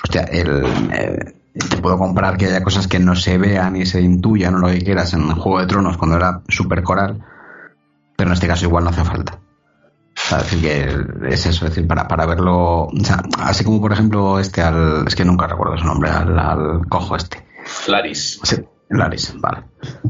hostia, 0.03 0.23
el, 0.23 0.65
eh, 0.91 1.39
te 1.53 1.77
puedo 1.77 1.97
comprar 1.97 2.37
que 2.37 2.45
haya 2.45 2.63
cosas 2.63 2.87
que 2.87 2.99
no 2.99 3.15
se 3.15 3.37
vean 3.37 3.75
y 3.75 3.85
se 3.85 4.01
intuyan 4.01 4.55
o 4.55 4.59
lo 4.59 4.67
que 4.67 4.81
quieras 4.81 5.13
en 5.13 5.29
Juego 5.31 5.59
de 5.59 5.67
Tronos 5.67 5.97
cuando 5.97 6.17
era 6.17 6.41
super 6.47 6.83
coral, 6.83 7.23
pero 8.15 8.29
en 8.29 8.33
este 8.33 8.47
caso 8.47 8.65
igual 8.65 8.83
no 8.83 8.91
hace 8.91 9.03
falta. 9.03 9.39
O 10.15 10.29
sea, 10.29 10.39
decir 10.39 10.61
que 10.61 11.33
es 11.33 11.45
eso, 11.45 11.65
es 11.65 11.71
decir, 11.71 11.87
para, 11.87 12.07
para 12.07 12.25
verlo, 12.25 12.83
o 12.83 13.03
sea, 13.03 13.23
así 13.39 13.63
como 13.63 13.81
por 13.81 13.93
ejemplo 13.93 14.39
este 14.39 14.61
al, 14.61 15.07
es 15.07 15.15
que 15.15 15.25
nunca 15.25 15.47
recuerdo 15.47 15.77
su 15.77 15.85
nombre, 15.85 16.09
al, 16.09 16.85
cojo 16.87 17.15
este. 17.15 17.45
Laris. 17.87 18.39
Laris, 18.89 19.35
vale. 19.39 19.63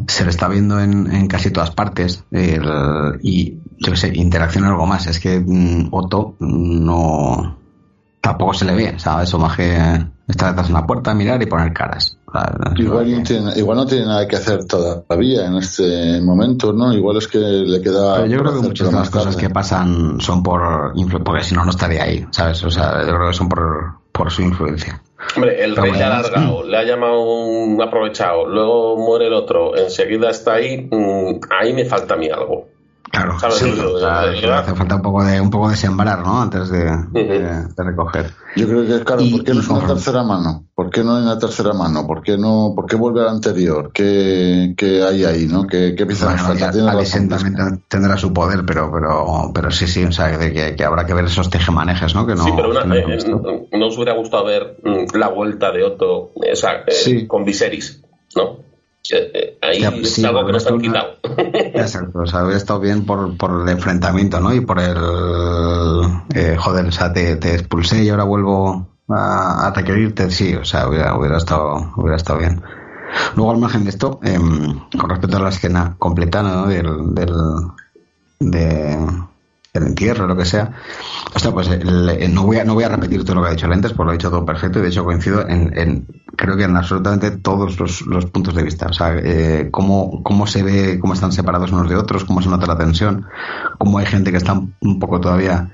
Se 0.08 0.24
le 0.24 0.30
está 0.30 0.48
viendo 0.48 0.80
en, 0.80 1.14
en 1.14 1.28
casi 1.28 1.52
todas 1.52 1.72
partes 1.72 2.24
y, 2.32 3.58
yo 3.78 3.92
qué 3.92 3.98
sé, 3.98 4.12
interacciona 4.16 4.70
algo 4.70 4.86
más. 4.86 5.08
Es 5.08 5.20
que 5.20 5.40
mm, 5.40 5.90
Otto 5.92 6.36
no, 6.40 7.58
tampoco 8.22 8.54
se 8.54 8.66
le 8.66 8.74
ve, 8.74 9.00
¿sabes? 9.00 9.34
O 9.34 9.40
más 9.40 9.56
que 9.56 9.76
estar 10.28 10.50
detrás 10.50 10.68
de 10.68 10.74
una 10.74 10.86
puerta, 10.86 11.14
mirar 11.14 11.42
y 11.42 11.46
poner 11.46 11.74
caras. 11.74 12.18
Igual 12.76 13.12
no, 13.12 13.24
tiene, 13.24 13.54
igual 13.56 13.78
no 13.78 13.86
tiene 13.86 14.06
nada 14.06 14.28
que 14.28 14.36
hacer 14.36 14.66
todavía 14.66 15.48
en 15.48 15.56
este 15.56 16.22
momento, 16.22 16.72
¿no? 16.74 16.94
Igual 16.94 17.18
es 17.18 17.28
que 17.28 17.40
le 17.40 17.82
queda. 17.82 18.26
yo 18.28 18.40
creo 18.40 18.54
que 18.54 18.68
muchas 18.68 18.92
de 18.92 18.96
las 18.96 19.10
cosas 19.10 19.36
que 19.36 19.50
pasan 19.50 20.20
son 20.20 20.44
por. 20.44 20.94
Porque 21.24 21.44
si 21.44 21.56
no, 21.56 21.64
no 21.64 21.72
estaría 21.72 22.04
ahí, 22.04 22.26
¿sabes? 22.32 22.64
O 22.64 22.70
sea, 22.70 23.02
yo 23.06 23.16
creo 23.16 23.30
que 23.30 23.34
son 23.34 23.50
por, 23.50 23.96
por 24.12 24.30
su 24.32 24.44
influencia. 24.44 25.02
Hombre, 25.36 25.64
el 25.64 25.76
rey 25.76 25.92
le 25.92 26.04
ha 26.04 26.18
alargado, 26.18 26.64
le 26.64 26.78
ha 26.78 26.84
llamado 26.84 27.22
un 27.22 27.82
aprovechado, 27.82 28.48
luego 28.48 28.98
muere 28.98 29.28
el 29.28 29.34
otro, 29.34 29.76
enseguida 29.76 30.30
está 30.30 30.54
ahí, 30.54 30.88
mm, 30.90 31.42
ahí 31.60 31.74
me 31.74 31.86
falta 31.86 32.14
a 32.14 32.18
mí 32.18 32.30
algo. 32.30 32.68
Claro, 33.12 33.36
hace 33.36 34.76
falta 34.76 34.96
un 34.96 35.02
poco 35.02 35.24
de 35.24 35.42
un 35.42 35.50
poco 35.50 35.70
de 35.70 35.76
sembrar, 35.76 36.20
¿no? 36.20 36.42
Antes 36.42 36.70
de, 36.70 36.90
recoger. 37.78 38.32
Yo 38.56 38.68
creo 38.68 38.86
que, 38.86 39.04
claro, 39.04 39.24
¿por 39.32 39.44
qué 39.44 39.54
no 39.54 39.62
es 39.62 39.68
una 39.68 39.88
tercera 39.88 40.24
mano? 40.24 40.66
¿Por 40.76 40.90
qué 40.90 41.04
no 41.04 41.16
hay 41.16 41.24
una 41.24 41.38
tercera 41.38 41.74
mano? 41.74 42.06
¿Por 42.06 42.22
qué 42.22 42.38
no, 42.38 42.74
por 42.76 42.86
qué 42.86 42.96
vuelve 42.96 43.22
al 43.22 43.30
anterior? 43.30 43.92
¿Qué, 43.94 44.74
qué 44.78 45.04
hay 45.04 45.26
ahí, 45.26 45.48
no? 45.48 45.66
¿Qué, 45.66 45.96
qué 45.96 46.06
pieza 46.06 46.38
falta? 46.38 46.72
también 46.72 47.84
tendrá 47.88 48.18
su 48.18 48.32
poder, 48.32 48.64
pero, 48.66 48.92
pero, 48.92 49.52
pero 49.54 49.72
sí, 49.72 49.88
sí, 49.88 50.04
o 50.04 50.12
sea, 50.12 50.38
que, 50.38 50.76
que 50.76 50.84
habrá 50.84 51.06
que 51.06 51.14
ver 51.14 51.26
esos 51.26 51.50
tejemanejes, 51.50 52.14
¿no? 52.16 52.28
Que 52.28 52.36
no 52.36 52.44
sí, 52.44 52.52
pero 52.56 52.70
una, 52.70 52.96
eh, 52.96 53.18
no, 53.72 53.88
os 53.88 53.96
hubiera 53.96 54.14
gustado 54.14 54.46
ver 54.46 54.78
mm, 54.84 55.18
la 55.18 55.30
vuelta 55.30 55.72
de 55.72 55.84
Otto, 55.84 56.32
o 56.36 56.56
sea, 56.56 56.84
eh, 56.88 57.28
con 57.28 57.44
Viserys, 57.44 58.04
¿no? 58.36 58.69
Eh, 59.12 59.58
ahí 59.62 59.84
es 60.02 60.24
algo 60.24 60.46
que 60.46 60.52
nos 60.52 60.68
han 60.68 60.80
quitado. 60.80 61.18
Exacto, 61.38 62.20
o 62.20 62.26
sea, 62.28 62.42
habría 62.42 62.58
estado 62.58 62.80
bien 62.80 63.06
por, 63.06 63.36
por 63.38 63.62
el 63.62 63.70
enfrentamiento, 63.70 64.40
¿no? 64.40 64.54
Y 64.54 64.62
por 64.62 64.80
el. 64.80 64.98
Eh, 66.36 66.56
joder, 66.58 66.86
o 66.86 66.92
sea, 66.92 67.12
te, 67.12 67.36
te, 67.38 67.56
expulsé 67.56 68.04
y 68.04 68.10
ahora 68.10 68.24
vuelvo 68.24 68.88
a, 69.08 69.68
a 69.68 69.74
requerirte. 69.74 70.30
Sí, 70.30 70.54
o 70.56 70.66
sea, 70.66 70.88
hubiera, 70.88 71.16
hubiera, 71.18 71.38
estado, 71.38 71.92
hubiera 71.98 72.18
estado 72.18 72.40
bien. 72.40 72.62
Luego, 73.36 73.52
al 73.52 73.58
margen 73.58 73.84
de 73.84 73.90
esto, 73.90 74.20
eh, 74.24 74.38
con 74.38 75.10
respecto 75.10 75.38
a 75.38 75.42
la 75.42 75.50
escena 75.50 75.96
completa, 75.98 76.44
¿no? 76.44 76.68
Del. 76.68 77.14
del 77.14 77.34
de, 78.40 78.98
el 79.74 79.84
entierro, 79.84 80.28
lo 80.28 80.36
que 80.36 80.46
sea. 80.46 80.72
O 81.36 81.54
pues 81.54 81.70
no, 82.30 82.44
voy 82.44 82.58
a, 82.58 82.64
no 82.64 82.74
voy 82.74 82.84
a 82.84 82.90
repetir 82.90 83.24
todo 83.24 83.36
lo 83.36 83.42
que 83.44 83.50
ha 83.50 83.52
dicho 83.52 83.68
Lentes, 83.68 83.94
porque 83.94 84.06
lo 84.06 84.12
ha 84.12 84.14
dicho 84.14 84.30
todo 84.30 84.46
perfecto 84.46 84.80
y 84.80 84.82
de 84.82 84.88
hecho 84.90 85.04
coincido 85.04 85.48
en, 85.48 86.08
creo 86.36 86.58
que 86.58 86.64
en 86.64 86.76
absolutamente 86.76 87.32
todos 87.32 87.80
los, 87.80 88.26
puntos 88.28 88.56
de 88.56 88.64
vista. 88.64 88.88
O 88.88 88.94
sea, 88.94 89.16
eh, 89.16 89.70
cómo, 89.72 90.24
cómo 90.24 90.48
se 90.48 90.64
ve, 90.64 91.00
cómo 91.00 91.14
están 91.14 91.32
separados 91.32 91.72
unos 91.72 91.90
de 91.90 91.96
otros, 91.96 92.26
cómo 92.26 92.42
se 92.42 92.50
nota 92.50 92.66
la 92.66 92.78
tensión, 92.78 93.26
cómo 93.78 94.00
hay 94.00 94.06
gente 94.06 94.32
que 94.32 94.38
está 94.38 94.54
un 94.54 95.00
poco 95.00 95.20
todavía 95.20 95.72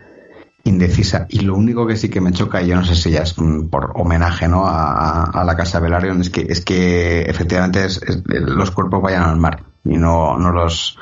indecisa. 0.65 1.27
Y 1.29 1.41
lo 1.41 1.55
único 1.55 1.87
que 1.87 1.95
sí 1.95 2.09
que 2.09 2.19
me 2.19 2.31
choca, 2.31 2.61
y 2.61 2.67
yo 2.67 2.75
no 2.75 2.83
sé 2.83 2.95
si 2.95 3.11
ya 3.11 3.21
es 3.21 3.35
por 3.69 3.91
homenaje 3.95 4.47
¿no? 4.47 4.65
a, 4.65 5.25
a, 5.25 5.43
la 5.43 5.55
casa 5.55 5.79
Velaryon, 5.79 6.21
es 6.21 6.29
que, 6.29 6.41
es 6.49 6.61
que 6.61 7.21
efectivamente 7.21 7.85
es, 7.85 8.01
los 8.25 8.71
cuerpos 8.71 9.01
vayan 9.01 9.23
al 9.23 9.37
mar 9.37 9.63
y 9.83 9.97
no, 9.97 10.37
no 10.37 10.51
los 10.51 10.97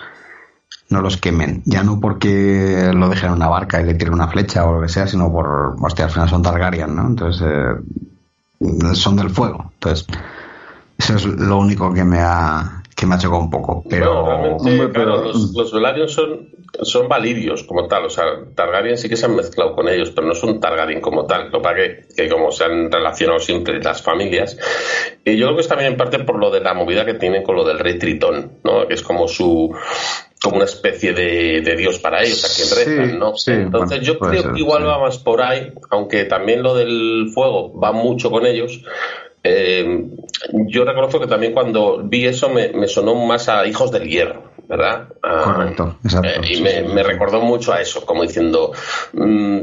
no 0.93 1.01
los 1.01 1.17
quemen. 1.17 1.61
Ya 1.65 1.83
no 1.83 1.99
porque 1.99 2.91
lo 2.93 3.09
dejen 3.09 3.29
en 3.29 3.35
una 3.35 3.49
barca 3.49 3.81
y 3.81 3.85
le 3.85 3.95
tiren 3.95 4.13
una 4.13 4.27
flecha 4.27 4.65
o 4.65 4.75
lo 4.75 4.81
que 4.81 4.89
sea, 4.89 5.07
sino 5.07 5.31
por, 5.31 5.75
hostia, 5.81 6.05
al 6.05 6.11
final 6.11 6.29
son 6.29 6.41
Targaryen, 6.41 6.95
¿no? 6.95 7.07
Entonces, 7.07 7.45
eh, 8.61 8.95
son 8.95 9.17
del 9.17 9.29
fuego. 9.29 9.71
Entonces, 9.73 10.07
eso 10.97 11.15
es 11.15 11.25
lo 11.25 11.57
único 11.57 11.93
que 11.93 12.03
me 12.03 12.19
ha 12.19 12.83
que 12.95 13.07
me 13.07 13.15
ha 13.15 13.17
chocado 13.17 13.41
un 13.41 13.49
poco. 13.49 13.83
Pero, 13.89 14.57
los, 14.95 15.53
los 15.53 15.73
Velaryon 15.73 16.07
son, 16.07 16.49
son 16.81 17.07
validios 17.07 17.63
como 17.63 17.87
tal. 17.87 18.05
O 18.05 18.09
sea, 18.09 18.25
Targaryen 18.55 18.97
sí 18.97 19.09
que 19.09 19.15
se 19.15 19.25
han 19.25 19.35
mezclado 19.35 19.75
con 19.75 19.89
ellos, 19.89 20.11
pero 20.11 20.27
no 20.27 20.35
son 20.35 20.59
Targaryen 20.59 21.01
como 21.01 21.25
tal. 21.25 21.49
Lo 21.51 21.61
que 21.61 22.05
que, 22.15 22.29
como 22.29 22.51
se 22.51 22.65
han 22.65 22.91
relacionado 22.91 23.39
siempre 23.39 23.81
las 23.81 24.01
familias. 24.01 24.57
Y 25.25 25.37
yo 25.37 25.47
creo 25.47 25.55
que 25.57 25.61
es 25.61 25.67
también 25.67 25.93
en 25.93 25.97
parte 25.97 26.19
por 26.19 26.39
lo 26.39 26.51
de 26.51 26.61
la 26.61 26.73
movida 26.73 27.05
que 27.05 27.15
tienen 27.15 27.43
con 27.43 27.55
lo 27.55 27.65
del 27.65 27.79
rey 27.79 27.97
Tritón, 27.97 28.59
¿no? 28.63 28.87
Que 28.87 28.93
es 28.93 29.03
como 29.03 29.27
su 29.27 29.75
como 30.43 30.57
una 30.57 30.65
especie 30.65 31.13
de, 31.13 31.75
dios 31.77 31.99
para 31.99 32.21
ellos, 32.21 32.43
a 32.43 32.53
quien 32.53 32.67
rezan, 32.69 33.17
¿no? 33.17 33.33
Entonces 33.47 34.01
yo 34.01 34.19
creo 34.19 34.51
que 34.51 34.59
igual 34.59 34.85
va 34.85 34.99
más 34.99 35.17
por 35.17 35.41
ahí, 35.41 35.71
aunque 35.89 36.25
también 36.25 36.61
lo 36.61 36.75
del 36.75 37.29
fuego 37.33 37.79
va 37.79 37.93
mucho 37.93 38.29
con 38.29 38.45
ellos. 38.45 38.83
Eh, 39.41 40.09
yo 40.67 40.83
reconozco 40.83 41.21
que 41.21 41.27
también 41.27 41.53
cuando 41.53 42.01
vi 42.03 42.25
eso 42.25 42.49
me, 42.49 42.87
sonó 42.87 43.15
más 43.15 43.47
a 43.47 43.65
Hijos 43.65 43.89
del 43.91 44.09
Hierro, 44.09 44.51
¿verdad? 44.67 45.07
Correcto, 45.21 45.97
exacto. 46.03 46.27
Eh, 46.27 46.55
y 46.55 46.61
me, 46.61 47.03
recordó 47.03 47.39
mucho 47.39 47.71
a 47.71 47.79
eso, 47.79 48.05
como 48.05 48.23
diciendo, 48.23 48.73
mm, 49.13 49.59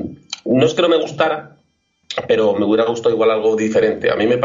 no 0.47 0.65
es 0.65 0.73
que 0.73 0.81
no 0.81 0.89
me 0.89 0.99
gustara, 0.99 1.59
pero 2.27 2.55
me 2.55 2.65
hubiera 2.65 2.87
gustado 2.87 3.15
igual 3.15 3.31
algo 3.31 3.55
diferente. 3.55 4.11
A 4.11 4.17
mí 4.17 4.27
me, 4.27 4.37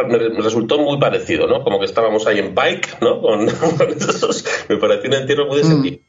resultó 0.42 0.80
muy 0.80 1.00
parecido, 1.00 1.48
¿no? 1.48 1.64
Como 1.64 1.80
que 1.80 1.86
estábamos 1.86 2.28
ahí 2.28 2.40
en 2.40 2.54
Pike, 2.54 2.90
¿no? 3.00 3.22
Con, 3.22 3.48
esos, 3.48 4.46
me 4.68 4.76
pareció 4.76 5.10
un 5.10 5.16
entierro 5.16 5.46
muy 5.48 5.58
de 5.60 5.64
sentido. 5.64 6.05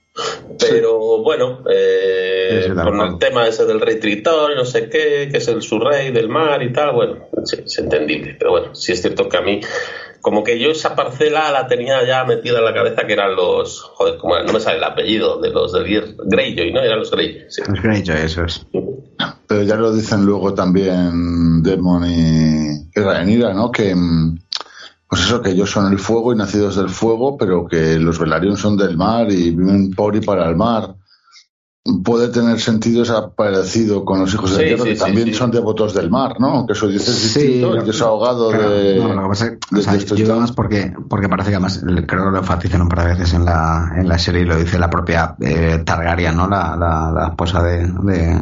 Pero 0.59 1.23
bueno, 1.23 1.63
eh, 1.71 2.73
con 2.75 3.01
el 3.01 3.19
tema 3.19 3.47
ese 3.47 3.67
del 3.67 3.81
rey 3.81 4.01
Tritón, 4.01 4.55
no 4.57 4.65
sé 4.65 4.89
qué, 4.89 5.29
que 5.31 5.39
es 5.39 5.49
el 5.49 5.63
su 5.63 5.79
rey 5.79 6.11
del 6.11 6.29
mar 6.29 6.63
y 6.63 6.73
tal, 6.73 6.95
bueno, 6.95 7.27
sí, 7.45 7.57
es 7.65 7.79
entendible. 7.79 8.37
Pero 8.39 8.53
bueno, 8.53 8.75
sí 8.75 8.93
es 8.93 9.03
cierto 9.03 9.29
que 9.29 9.37
a 9.37 9.43
mí 9.43 9.61
como 10.27 10.43
que 10.43 10.59
yo 10.59 10.71
esa 10.71 10.97
parcela 10.97 11.53
la 11.53 11.69
tenía 11.69 12.05
ya 12.05 12.25
metida 12.25 12.59
en 12.59 12.65
la 12.65 12.75
cabeza 12.75 13.07
que 13.07 13.13
eran 13.13 13.37
los, 13.37 13.81
joder, 13.81 14.19
como 14.19 14.37
no 14.43 14.53
me 14.53 14.59
sale 14.59 14.79
el 14.79 14.85
apellido, 14.85 15.41
de 15.41 15.51
los 15.51 15.73
del 15.73 16.17
Greyjoy, 16.25 16.73
¿no? 16.73 16.81
Eran 16.81 16.99
los 16.99 17.13
Greyjoy. 17.13 17.45
Sí. 17.49 17.63
Los 17.69 17.81
Greyjoy, 17.81 18.17
eso 18.25 18.45
es. 18.45 18.67
Pero 19.47 19.63
ya 19.63 19.77
lo 19.77 19.93
dicen 19.93 20.27
luego 20.27 20.53
también 20.53 21.63
Demon 21.63 22.05
y, 22.07 22.91
y 22.93 23.01
Rhaenyra, 23.01 23.55
¿no? 23.55 23.71
Que, 23.71 23.95
mm, 23.95 24.46
pues 25.09 25.23
eso, 25.23 25.41
que 25.41 25.51
ellos 25.51 25.71
son 25.71 25.93
el 25.93 25.99
fuego 25.99 26.33
y 26.33 26.37
nacidos 26.37 26.77
del 26.77 26.89
fuego, 26.89 27.37
pero 27.37 27.67
que 27.67 27.99
los 27.99 28.19
Velaryon 28.19 28.57
son 28.57 28.77
del 28.77 28.97
mar 28.97 29.31
y 29.31 29.51
viven 29.51 29.91
por 29.93 30.17
y 30.17 30.21
para 30.21 30.49
el 30.49 30.57
mar. 30.57 30.97
Puede 32.05 32.29
tener 32.29 32.59
sentido 32.59 33.05
ese 33.05 33.13
parecido 33.37 34.05
con 34.05 34.19
los 34.19 34.35
hijos 34.35 34.51
Sí, 34.51 34.57
del 34.57 34.69
hierro, 34.71 34.83
sí, 34.83 34.89
que 34.91 34.97
sí, 34.97 35.03
también 35.05 35.29
sí. 35.29 35.35
son 35.35 35.53
devotos 35.53 35.95
del 35.95 36.11
mar, 36.11 36.35
¿no? 36.41 36.49
Aunque 36.49 36.75
su 36.75 36.89
dice 36.89 37.13
es 37.13 37.17
Sí, 37.17 37.39
distinto, 37.41 37.77
el 37.77 37.85
que 37.85 37.91
es 37.91 38.03
ahogado 38.03 38.49
Claro, 38.49 38.71
de... 38.71 38.99
no, 38.99 39.15
lo 39.15 39.23
que 39.23 39.29
pasa 39.29 39.45
es 39.45 39.51
que, 39.53 39.57
o 39.57 39.77
de 39.77 39.83
sea, 39.83 40.17
yo 40.17 40.33
además 40.33 40.51
porque, 40.51 40.93
porque 41.09 41.29
parece 41.29 41.51
que 41.51 41.57
además 41.57 41.81
creo 41.85 42.25
que 42.25 42.31
lo 42.33 42.39
enfatizan 42.39 42.83
un 42.83 42.89
par 42.89 43.05
de 43.05 43.15
veces 43.15 43.35
en 43.35 43.45
la, 43.45 43.93
en 43.97 44.09
la 44.09 44.19
serie 44.19 44.43
y 44.43 44.47
lo 44.47 44.57
dice 44.57 44.81
la 44.81 44.91
propia 44.91 45.37
eh, 45.41 45.81
Targaryen, 45.87 46.37
¿no? 46.37 46.49
La, 46.49 46.75
la, 46.77 47.13
la 47.13 47.29
esposa 47.29 47.63
de, 47.63 47.87
de 48.03 48.41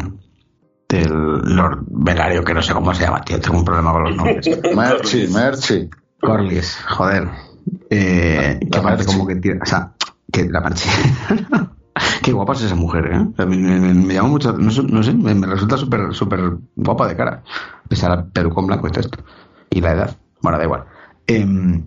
del 0.89 1.13
Lord 1.13 1.85
Velario, 1.89 2.45
que 2.45 2.55
no 2.55 2.63
sé 2.63 2.73
cómo 2.73 2.95
se 2.95 3.03
llama, 3.05 3.21
tío, 3.23 3.39
tengo 3.41 3.59
un 3.59 3.65
problema 3.65 3.93
con 3.93 4.05
los 4.05 4.17
nombres. 4.17 4.49
Merchi, 4.75 5.27
Merchi. 5.29 5.91
Corlys, 6.25 6.79
joder. 6.89 7.29
Eh, 7.91 8.59
La 8.63 8.69
que 8.71 8.81
parece 8.83 9.05
como 9.07 9.27
que 9.27 9.37
tiene, 9.37 9.61
o 9.63 9.67
sea, 9.67 9.93
que 10.33 10.45
la 10.49 10.61
Marchi. 10.61 10.89
Qué 12.23 12.33
guapa 12.33 12.55
es 12.55 12.63
esa 12.63 12.75
mujer, 12.75 13.07
¿eh? 13.13 13.19
O 13.33 13.37
sea, 13.37 13.47
me, 13.47 13.57
me- 13.57 13.95
me 13.95 14.15
llama 14.15 14.29
mucho, 14.29 14.53
no 14.53 14.71
sé, 14.71 14.83
no 14.83 15.03
sé, 15.03 15.13
me, 15.15 15.35
me 15.35 15.47
resulta 15.47 15.77
súper 15.77 16.13
súper 16.13 16.41
guapa 16.75 17.07
de 17.07 17.17
cara. 17.17 17.43
Pese 17.89 18.07
a 18.07 18.11
la 18.11 18.25
pelucón 18.25 18.67
blanco 18.67 18.89
y 18.89 18.91
todo 18.91 19.01
esto. 19.01 19.19
Y 19.71 19.81
la 19.81 19.93
edad. 19.93 20.17
Bueno, 20.43 20.59
da 20.59 20.65
igual. 20.65 20.85
Em, 21.27 21.87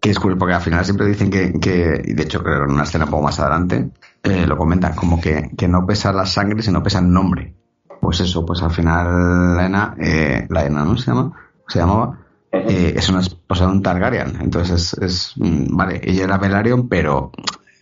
que 0.00 0.10
es 0.10 0.18
curioso, 0.18 0.38
porque 0.40 0.54
al 0.54 0.60
final 0.60 0.84
siempre 0.84 1.06
dicen 1.06 1.30
que, 1.30 1.52
que 1.60 2.02
y 2.04 2.14
de 2.14 2.22
hecho 2.22 2.42
creo 2.42 2.58
que 2.58 2.64
en 2.64 2.70
una 2.72 2.82
escena 2.84 3.04
un 3.04 3.10
poco 3.10 3.22
más 3.24 3.38
adelante, 3.40 3.90
eh, 4.24 4.46
lo 4.46 4.56
comentan, 4.56 4.94
como 4.94 5.20
que, 5.20 5.50
que 5.56 5.68
no 5.68 5.86
pesa 5.86 6.12
la 6.12 6.26
sangre, 6.26 6.62
sino 6.62 6.82
pesa 6.82 6.98
el 6.98 7.10
nombre. 7.12 7.54
Pues 8.00 8.20
eso, 8.20 8.44
pues 8.44 8.62
al 8.62 8.70
final 8.70 9.56
la 9.56 9.66
Ena, 9.66 9.94
eh, 9.98 10.46
la 10.50 10.64
Ena, 10.66 10.84
¿no? 10.84 10.96
Se 10.96 11.06
llama, 11.10 11.32
se 11.68 11.78
llamaba, 11.78 12.18
eh, 12.52 12.94
es 12.96 13.08
una 13.08 13.20
esposa 13.20 13.66
de 13.66 13.72
un 13.72 13.82
Targaryen. 13.82 14.38
Entonces 14.40 14.94
es, 14.94 15.02
es, 15.02 15.32
mm, 15.36 15.76
vale, 15.76 16.00
ella 16.02 16.24
era 16.24 16.38
Velaryon, 16.38 16.88
pero 16.88 17.30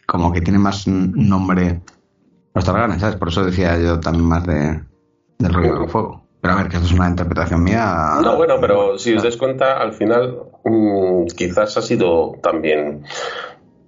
como 0.07 0.33
que 0.33 0.41
tiene 0.41 0.59
más 0.59 0.87
nombre 0.87 1.81
los 2.55 2.65
Targaryen, 2.65 3.01
¿sabes? 3.01 3.17
Por 3.17 3.29
eso 3.29 3.45
decía 3.45 3.79
yo 3.79 4.01
también 4.01 4.27
más 4.27 4.47
de, 4.47 4.83
del 5.39 5.55
Reino 5.55 5.81
del 5.81 5.89
Fuego. 5.89 6.23
Pero 6.41 6.55
a 6.55 6.57
ver, 6.59 6.69
que 6.69 6.77
esto 6.77 6.87
es 6.87 6.95
una 6.95 7.09
interpretación 7.09 7.65
mía. 7.65 8.19
No, 8.23 8.37
bueno, 8.37 8.55
pero 8.61 8.99
si 8.99 9.15
os 9.15 9.23
dais 9.23 9.37
cuenta, 9.37 9.79
al 9.79 9.93
final 9.93 10.39
mm, 10.65 11.27
quizás 11.37 11.77
ha 11.77 11.83
sido 11.83 12.37
también 12.43 13.03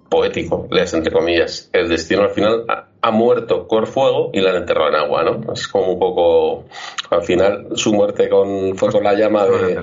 poético, 0.09 0.67
leas 0.71 0.93
entre 0.93 1.11
comillas. 1.11 1.69
El 1.71 1.87
destino 1.87 2.23
al 2.23 2.31
final 2.31 2.65
ha, 2.67 2.87
ha 3.01 3.11
muerto 3.11 3.67
con 3.67 3.87
fuego 3.87 4.31
y 4.33 4.41
la 4.41 4.51
han 4.51 4.57
enterrado 4.57 4.89
en 4.89 4.95
agua, 4.95 5.23
¿no? 5.23 5.53
Es 5.53 5.67
como 5.67 5.93
un 5.93 5.99
poco, 5.99 6.65
al 7.09 7.23
final, 7.23 7.67
su 7.75 7.93
muerte 7.93 8.27
con, 8.27 8.75
fue 8.75 8.91
con 8.91 9.03
la 9.03 9.13
llama 9.13 9.45
de, 9.45 9.81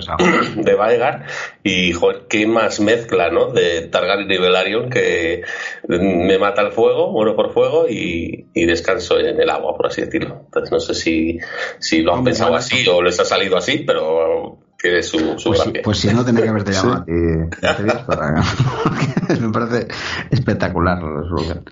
de 0.57 0.75
Vaegar 0.77 1.27
y, 1.63 1.93
joder, 1.93 2.23
qué 2.29 2.47
más 2.47 2.81
mezcla, 2.81 3.31
¿no? 3.31 3.53
De 3.53 3.83
Targaryen 3.83 4.31
y 4.31 4.39
Velaryon 4.39 4.91
que 4.91 5.43
me 5.89 6.39
mata 6.39 6.63
el 6.63 6.73
fuego, 6.73 7.11
muero 7.11 7.37
por 7.37 7.53
fuego 7.53 7.87
y, 7.89 8.47
y 8.53 8.67
descanso 8.67 9.19
en 9.19 9.41
el 9.41 9.49
agua, 9.49 9.77
por 9.77 9.87
así 9.87 10.03
decirlo. 10.03 10.43
Entonces 10.47 10.73
no 10.73 10.81
sé 10.81 10.95
si, 10.95 11.39
si 11.79 12.03
lo 12.03 12.15
han 12.15 12.25
pensado 12.25 12.55
así 12.55 12.87
o 12.89 13.01
les 13.01 13.19
ha 13.21 13.25
salido 13.25 13.57
así, 13.57 13.79
pero 13.79 14.66
tiene 14.81 15.03
su, 15.03 15.19
su 15.39 15.51
Pues, 15.51 15.61
si- 15.63 15.73
pues 15.83 15.99
si 15.99 16.09
no, 16.09 16.25
tenía 16.25 16.43
que 16.43 16.49
haberte 16.49 16.73
llamado 16.73 17.03
a 17.03 17.05
ti. 17.05 17.13
Para- 18.07 18.43
Me 19.41 19.49
parece 19.51 19.89
espectacular 20.31 21.03
la 21.03 21.21
resolución. 21.23 21.65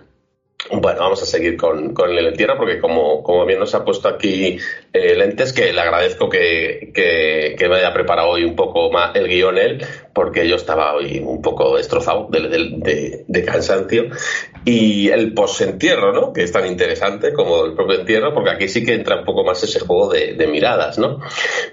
Bueno, 0.71 1.01
vamos 1.01 1.23
a 1.23 1.27
seguir 1.27 1.59
con, 1.59 1.93
con 1.93 2.11
el 2.11 2.27
entierro 2.27 2.57
porque 2.57 2.81
como, 2.81 3.23
como 3.23 3.45
bien 3.45 3.59
nos 3.59 3.75
ha 3.75 3.85
puesto 3.85 4.09
aquí 4.09 4.59
eh, 4.95 5.15
Lentes, 5.15 5.53
que 5.53 5.75
le 5.75 5.81
agradezco 5.81 6.31
que, 6.31 6.91
que, 6.95 7.69
me 7.69 7.77
haya 7.77 7.93
preparado 7.93 8.31
hoy 8.31 8.45
un 8.45 8.57
poco 8.57 8.91
más 8.91 9.15
el 9.15 9.29
guion 9.29 9.59
él, 9.59 9.85
porque 10.15 10.49
yo 10.49 10.57
estaba 10.57 10.95
hoy 10.95 11.19
un 11.19 11.43
poco 11.43 11.77
destrozado 11.77 12.29
de, 12.31 12.49
de, 12.49 13.25
de- 13.27 13.45
cansancio. 13.45 14.07
Y 14.65 15.11
el 15.11 15.35
post-entierro, 15.35 16.13
¿no? 16.15 16.33
Que 16.33 16.45
es 16.45 16.53
tan 16.53 16.67
interesante 16.67 17.35
como 17.35 17.67
el 17.67 17.75
propio 17.75 18.01
entierro, 18.01 18.33
porque 18.33 18.51
aquí 18.51 18.69
sí 18.69 18.83
que 18.83 18.95
entra 18.95 19.19
un 19.19 19.25
poco 19.27 19.45
más 19.45 19.63
ese 19.63 19.81
juego 19.81 20.09
de, 20.11 20.47
miradas, 20.47 20.99
¿no? 20.99 21.21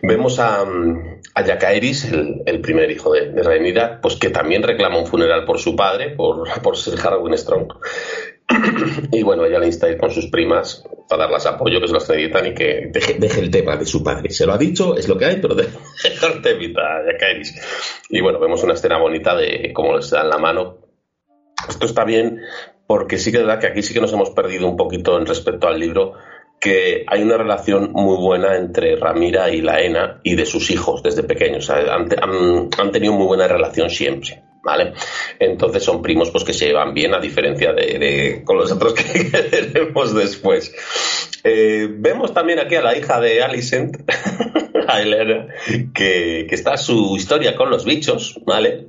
Vemos 0.02 0.40
a, 0.40 0.66
mm, 0.66 1.22
a 1.36 1.42
el, 1.42 2.42
el 2.46 2.62
primer 2.62 2.92
hijo 2.92 3.14
de, 3.14 3.32
de 3.32 3.42
Rhaenyra, 3.42 4.02
pues 4.02 4.18
que 4.18 4.30
también 4.30 4.64
reclama 4.64 5.00
un 5.00 5.08
funeral 5.08 5.46
por 5.46 5.60
su 5.60 5.78
padre, 5.78 6.10
por, 6.10 6.50
por 6.62 6.76
Sir 6.78 6.96
Harwin 7.02 7.38
Strong. 7.38 7.72
Y 9.12 9.24
bueno, 9.24 9.46
ella 9.46 9.60
le 9.60 9.68
insta 9.68 9.88
a 9.88 9.90
ir 9.90 9.98
con 9.98 10.12
sus 10.12 10.28
primas 10.28 10.84
para 11.08 11.24
darlas 11.24 11.46
apoyo, 11.46 11.80
que 11.80 11.88
se 11.88 11.94
las 11.94 12.10
necesitan 12.10 12.48
y 12.48 12.54
que 12.54 12.90
deje, 12.92 13.40
el 13.40 13.52
tema 13.52 13.76
de 13.76 13.86
su 13.86 14.04
padre. 14.04 14.30
Se 14.30 14.46
lo 14.46 14.54
ha 14.54 14.58
dicho, 14.58 14.96
es 14.96 15.08
lo 15.08 15.18
que 15.18 15.26
hay, 15.26 15.38
pero 15.42 15.56
deje 15.56 15.78
el 16.04 16.42
temita, 16.42 16.82
Jacaeris. 17.06 18.06
Y 18.10 18.22
bueno, 18.22 18.40
vemos 18.40 18.64
una 18.64 18.74
escena 18.74 18.98
bonita 18.98 19.36
de 19.36 19.72
cómo 19.74 19.96
les 19.96 20.10
dan 20.10 20.30
la 20.30 20.38
mano. 20.38 20.78
Esto 21.68 21.86
está 21.86 22.04
bien 22.04 22.40
porque 22.88 23.18
sí 23.18 23.32
que 23.32 23.38
es 23.38 23.46
verdad 23.46 23.60
que 23.60 23.68
aquí 23.68 23.82
sí 23.82 23.94
que 23.94 24.02
nos 24.02 24.12
hemos 24.12 24.32
perdido 24.32 24.68
un 24.68 24.76
poquito 24.76 25.18
en 25.18 25.26
respecto 25.26 25.68
al 25.68 25.80
libro, 25.80 26.14
que 26.60 27.06
hay 27.08 27.24
una 27.24 27.38
relación 27.38 27.92
muy 27.94 28.18
buena 28.18 28.58
entre 28.58 28.96
Ramira 28.96 29.50
y 29.50 29.62
Laena 29.62 30.20
y 30.24 30.36
de 30.36 30.46
sus 30.46 30.70
hijos 30.72 31.02
desde 31.02 31.24
pequeños. 31.24 31.70
Han 31.70 32.92
tenido 32.92 33.14
muy 33.14 33.26
buena 33.26 33.48
relación 33.48 33.90
siempre. 33.90 34.44
¿Vale? 34.64 34.94
Entonces 35.40 35.84
son 35.84 36.04
primos 36.04 36.30
pues 36.30 36.44
que 36.44 36.54
se 36.54 36.68
llevan 36.68 36.94
bien 36.94 37.16
a 37.16 37.20
diferencia 37.20 37.74
de, 37.74 38.44
con 38.46 38.58
los 38.58 38.72
otros 38.72 38.94
que, 38.94 39.32
que 39.32 39.38
tenemos 39.42 40.14
después. 40.14 40.72
Eh, 41.44 41.88
vemos 41.90 42.34
también 42.34 42.60
aquí 42.60 42.76
a 42.76 42.82
la 42.82 42.96
hija 42.96 43.20
de 43.20 43.42
Alicent, 43.42 43.98
a 44.88 45.02
Elena, 45.02 45.48
que, 45.94 46.46
que 46.48 46.56
está 46.56 46.78
su 46.78 47.16
historia 47.18 47.56
con 47.56 47.70
los 47.70 47.86
bichos, 47.86 48.40
¿vale? 48.46 48.88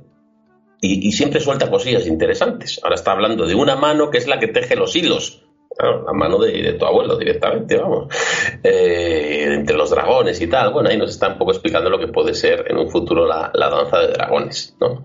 Y, 0.79 1.07
y 1.07 1.11
siempre 1.13 1.39
suelta 1.39 1.71
cosillas 1.71 2.05
interesantes. 2.05 2.79
Ahora 2.83 2.95
está 2.95 3.11
hablando 3.11 3.47
de 3.47 3.55
una 3.55 3.75
mano 3.75 4.11
que 4.11 4.17
es 4.17 4.27
la 4.27 4.39
que 4.39 4.47
teje 4.47 4.75
los 4.75 4.95
hilos. 4.95 5.42
Claro, 5.77 6.03
la 6.05 6.13
mano 6.13 6.37
de, 6.39 6.73
tu 6.73 6.85
abuelo 6.85 7.17
directamente, 7.17 7.77
vamos. 7.77 8.07
Eh, 8.63 9.47
entre 9.53 9.75
los 9.75 9.89
dragones 9.89 10.39
y 10.41 10.47
tal. 10.47 10.71
Bueno, 10.71 10.89
ahí 10.89 10.97
nos 10.97 11.11
está 11.11 11.29
un 11.29 11.37
poco 11.37 11.51
explicando 11.51 11.89
lo 11.89 11.99
que 11.99 12.07
puede 12.07 12.33
ser 12.33 12.65
en 12.69 12.77
un 12.77 12.89
futuro 12.89 13.25
la, 13.25 13.51
la 13.53 13.69
danza 13.69 13.99
de 13.99 14.07
dragones, 14.09 14.75
¿no? 14.79 15.03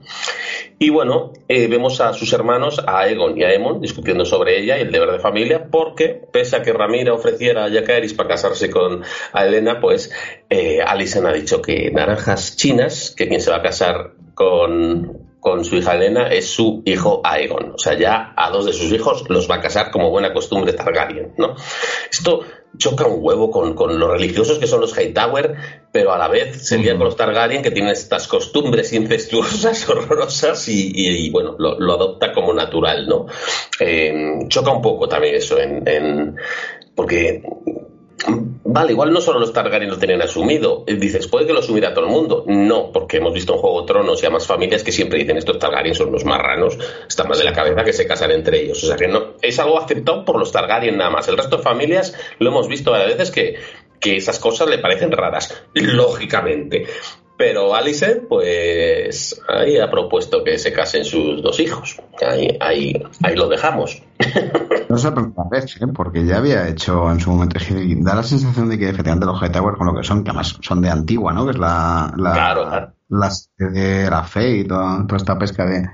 Y 0.81 0.91
bueno, 0.91 1.33
eh, 1.49 1.67
vemos 1.67 2.01
a 2.01 2.13
sus 2.13 2.33
hermanos, 2.33 2.81
a 2.87 3.09
Egon 3.09 3.37
y 3.37 3.43
a 3.43 3.53
Emon, 3.53 3.81
discutiendo 3.81 4.25
sobre 4.25 4.61
ella 4.61 4.79
y 4.79 4.83
el 4.83 4.93
deber 4.93 5.11
de 5.11 5.19
familia, 5.19 5.69
porque 5.71 6.21
pese 6.33 6.57
a 6.57 6.63
que 6.63 6.73
Ramira 6.73 7.13
ofreciera 7.13 7.65
a 7.65 7.71
Jacaeris 7.71 8.15
para 8.15 8.29
casarse 8.29 8.71
con 8.71 9.03
a 9.33 9.45
Elena, 9.45 9.81
pues 9.81 10.13
eh, 10.49 10.81
Alison 10.81 11.27
ha 11.27 11.33
dicho 11.33 11.61
que 11.61 11.91
naranjas 11.91 12.57
chinas, 12.57 13.13
que 13.17 13.27
quien 13.27 13.41
se 13.41 13.51
va 13.51 13.57
a 13.57 13.63
casar 13.63 14.13
con, 14.35 15.28
con 15.41 15.65
su 15.65 15.77
hija 15.77 15.95
Elena 15.95 16.29
es 16.29 16.49
su 16.51 16.83
hijo 16.85 17.21
Aegon. 17.25 17.73
O 17.75 17.79
sea, 17.79 17.95
ya 17.95 18.33
a 18.37 18.51
dos 18.51 18.67
de 18.67 18.73
sus 18.73 18.93
hijos 18.93 19.25
los 19.29 19.49
va 19.51 19.57
a 19.57 19.61
casar 19.61 19.91
como 19.91 20.11
buena 20.11 20.33
costumbre 20.33 20.73
Targaryen, 20.73 21.35
¿no? 21.39 21.55
Esto 22.11 22.41
choca 22.77 23.07
un 23.07 23.19
huevo 23.25 23.51
con, 23.51 23.75
con 23.75 23.99
los 23.99 24.11
religiosos 24.11 24.59
que 24.59 24.67
son 24.67 24.81
los 24.81 24.97
Hightower, 24.97 25.57
pero 25.93 26.13
a 26.13 26.19
la 26.19 26.29
vez 26.29 26.67
se 26.67 26.79
lía 26.79 26.97
con 26.97 27.07
los 27.07 27.17
Targaryen 27.17 27.63
que 27.63 27.71
tienen 27.71 27.93
estas 27.93 28.29
costumbres 28.29 28.93
incestuosas, 28.93 29.89
horrorosas 29.89 30.69
y, 30.69 30.93
y- 30.95 31.27
y, 31.27 31.31
bueno, 31.31 31.55
lo, 31.59 31.79
lo 31.79 31.95
adopta 31.95 32.33
como 32.33 32.53
natural, 32.53 33.07
¿no? 33.09 33.27
Eh, 33.81 34.41
choca 34.49 34.71
un 34.73 34.83
poco 34.83 35.09
también 35.09 35.37
eso 35.37 35.59
en, 35.59 35.87
en- 35.89 36.37
porque 36.95 37.43
Vale, 38.71 38.93
igual 38.93 39.13
no 39.13 39.21
solo 39.21 39.39
los 39.39 39.53
Targaryen 39.53 39.91
lo 39.91 39.99
tenían 39.99 40.23
asumido. 40.23 40.85
Eh, 40.87 40.97
Dices, 40.97 41.29
puede 41.29 41.47
que 41.47 41.53
lo 41.53 41.61
asumiera 41.61 41.95
todo 41.95 42.07
el 42.07 42.11
mundo. 42.11 42.45
No, 42.47 42.91
porque 42.93 43.19
hemos 43.19 43.33
visto 43.33 43.55
en 43.55 43.61
Juego 43.61 43.81
de 43.81 43.87
Tronos 43.87 44.23
y 44.23 44.27
a 44.27 44.31
más 44.31 44.47
familias 44.47 44.83
que 44.83 44.93
siempre 44.93 45.19
dicen 45.19 45.37
estos 45.37 45.59
Targaryen 45.59 45.95
son 45.95 46.13
los 46.13 46.25
marranos, 46.25 46.79
están 47.09 47.29
más 47.29 47.39
de 47.39 47.45
la 47.45 47.53
cabeza 47.53 47.85
que 47.85 47.93
se 47.93 48.07
casan 48.07 48.33
entre 48.33 48.61
ellos. 48.63 48.83
O 48.83 48.87
sea 48.87 48.97
que 48.97 49.09
no, 49.09 49.35
es 49.41 49.59
algo 49.59 49.79
aceptado 49.79 50.25
por 50.25 50.39
los 50.39 50.53
Targaryen 50.53 50.97
nada 50.97 51.11
más. 51.11 51.29
El 51.29 51.37
resto 51.37 51.59
de 51.59 51.63
familias 51.63 52.15
lo 52.39 52.51
hemos 52.51 52.69
visto 52.69 52.95
a 52.95 53.05
veces 53.05 53.31
que, 53.31 53.57
que 54.01 54.17
esas 54.17 54.39
cosas 54.39 54.69
le 54.69 54.79
parecen 54.79 55.13
raras, 55.13 55.63
lógicamente. 55.75 56.87
Pero 57.39 57.73
Alice, 57.73 58.23
pues 58.29 59.41
ahí 59.49 59.79
ha 59.79 59.89
propuesto 59.89 60.43
que 60.43 60.59
se 60.59 60.73
casen 60.73 61.05
sus 61.05 61.41
dos 61.41 61.61
hijos. 61.61 62.01
Ahí, 62.21 62.57
ahí, 62.59 63.01
ahí 63.23 63.37
lo 63.37 63.49
dejamos. 63.49 64.03
No 64.89 64.97
es 64.97 65.05
la 65.05 65.15
primera 65.15 65.45
vez, 65.51 65.77
¿eh? 65.81 65.87
porque 65.89 66.25
ya 66.25 66.39
había 66.39 66.67
hecho 66.69 67.11
en 67.11 67.21
su 67.21 67.31
momento. 67.31 67.59
Da 67.99 68.15
la 68.15 68.23
sensación 68.23 68.69
de 68.69 68.79
que 68.79 68.89
efectivamente 68.89 69.27
los 69.27 69.41
Hightower, 69.41 69.77
con 69.77 69.87
lo 69.87 69.95
que 69.95 70.03
son, 70.03 70.25
que 70.25 70.31
además 70.31 70.59
son 70.63 70.81
de 70.81 70.91
antigua, 70.91 71.33
¿no? 71.33 71.45
Que 71.45 71.53
es 71.53 71.59
la. 71.59 72.13
la 72.17 72.33
Claro, 72.33 72.69
claro. 72.69 72.93
De 73.59 74.09
la 74.11 74.25
fe 74.25 74.59
y 74.59 74.65
toda, 74.65 75.07
toda 75.07 75.17
esta 75.17 75.39
pesca 75.39 75.67
de. 75.67 75.91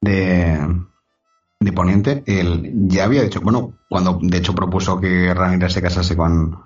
de 0.00 0.84
de 1.64 1.72
Poniente, 1.72 2.22
él 2.26 2.72
ya 2.88 3.04
había 3.04 3.22
dicho, 3.22 3.40
bueno, 3.40 3.78
cuando 3.88 4.18
de 4.20 4.38
hecho 4.38 4.54
propuso 4.54 5.00
que 5.00 5.32
Ramírez 5.32 5.72
se 5.72 5.82
casase 5.82 6.16
con, 6.16 6.62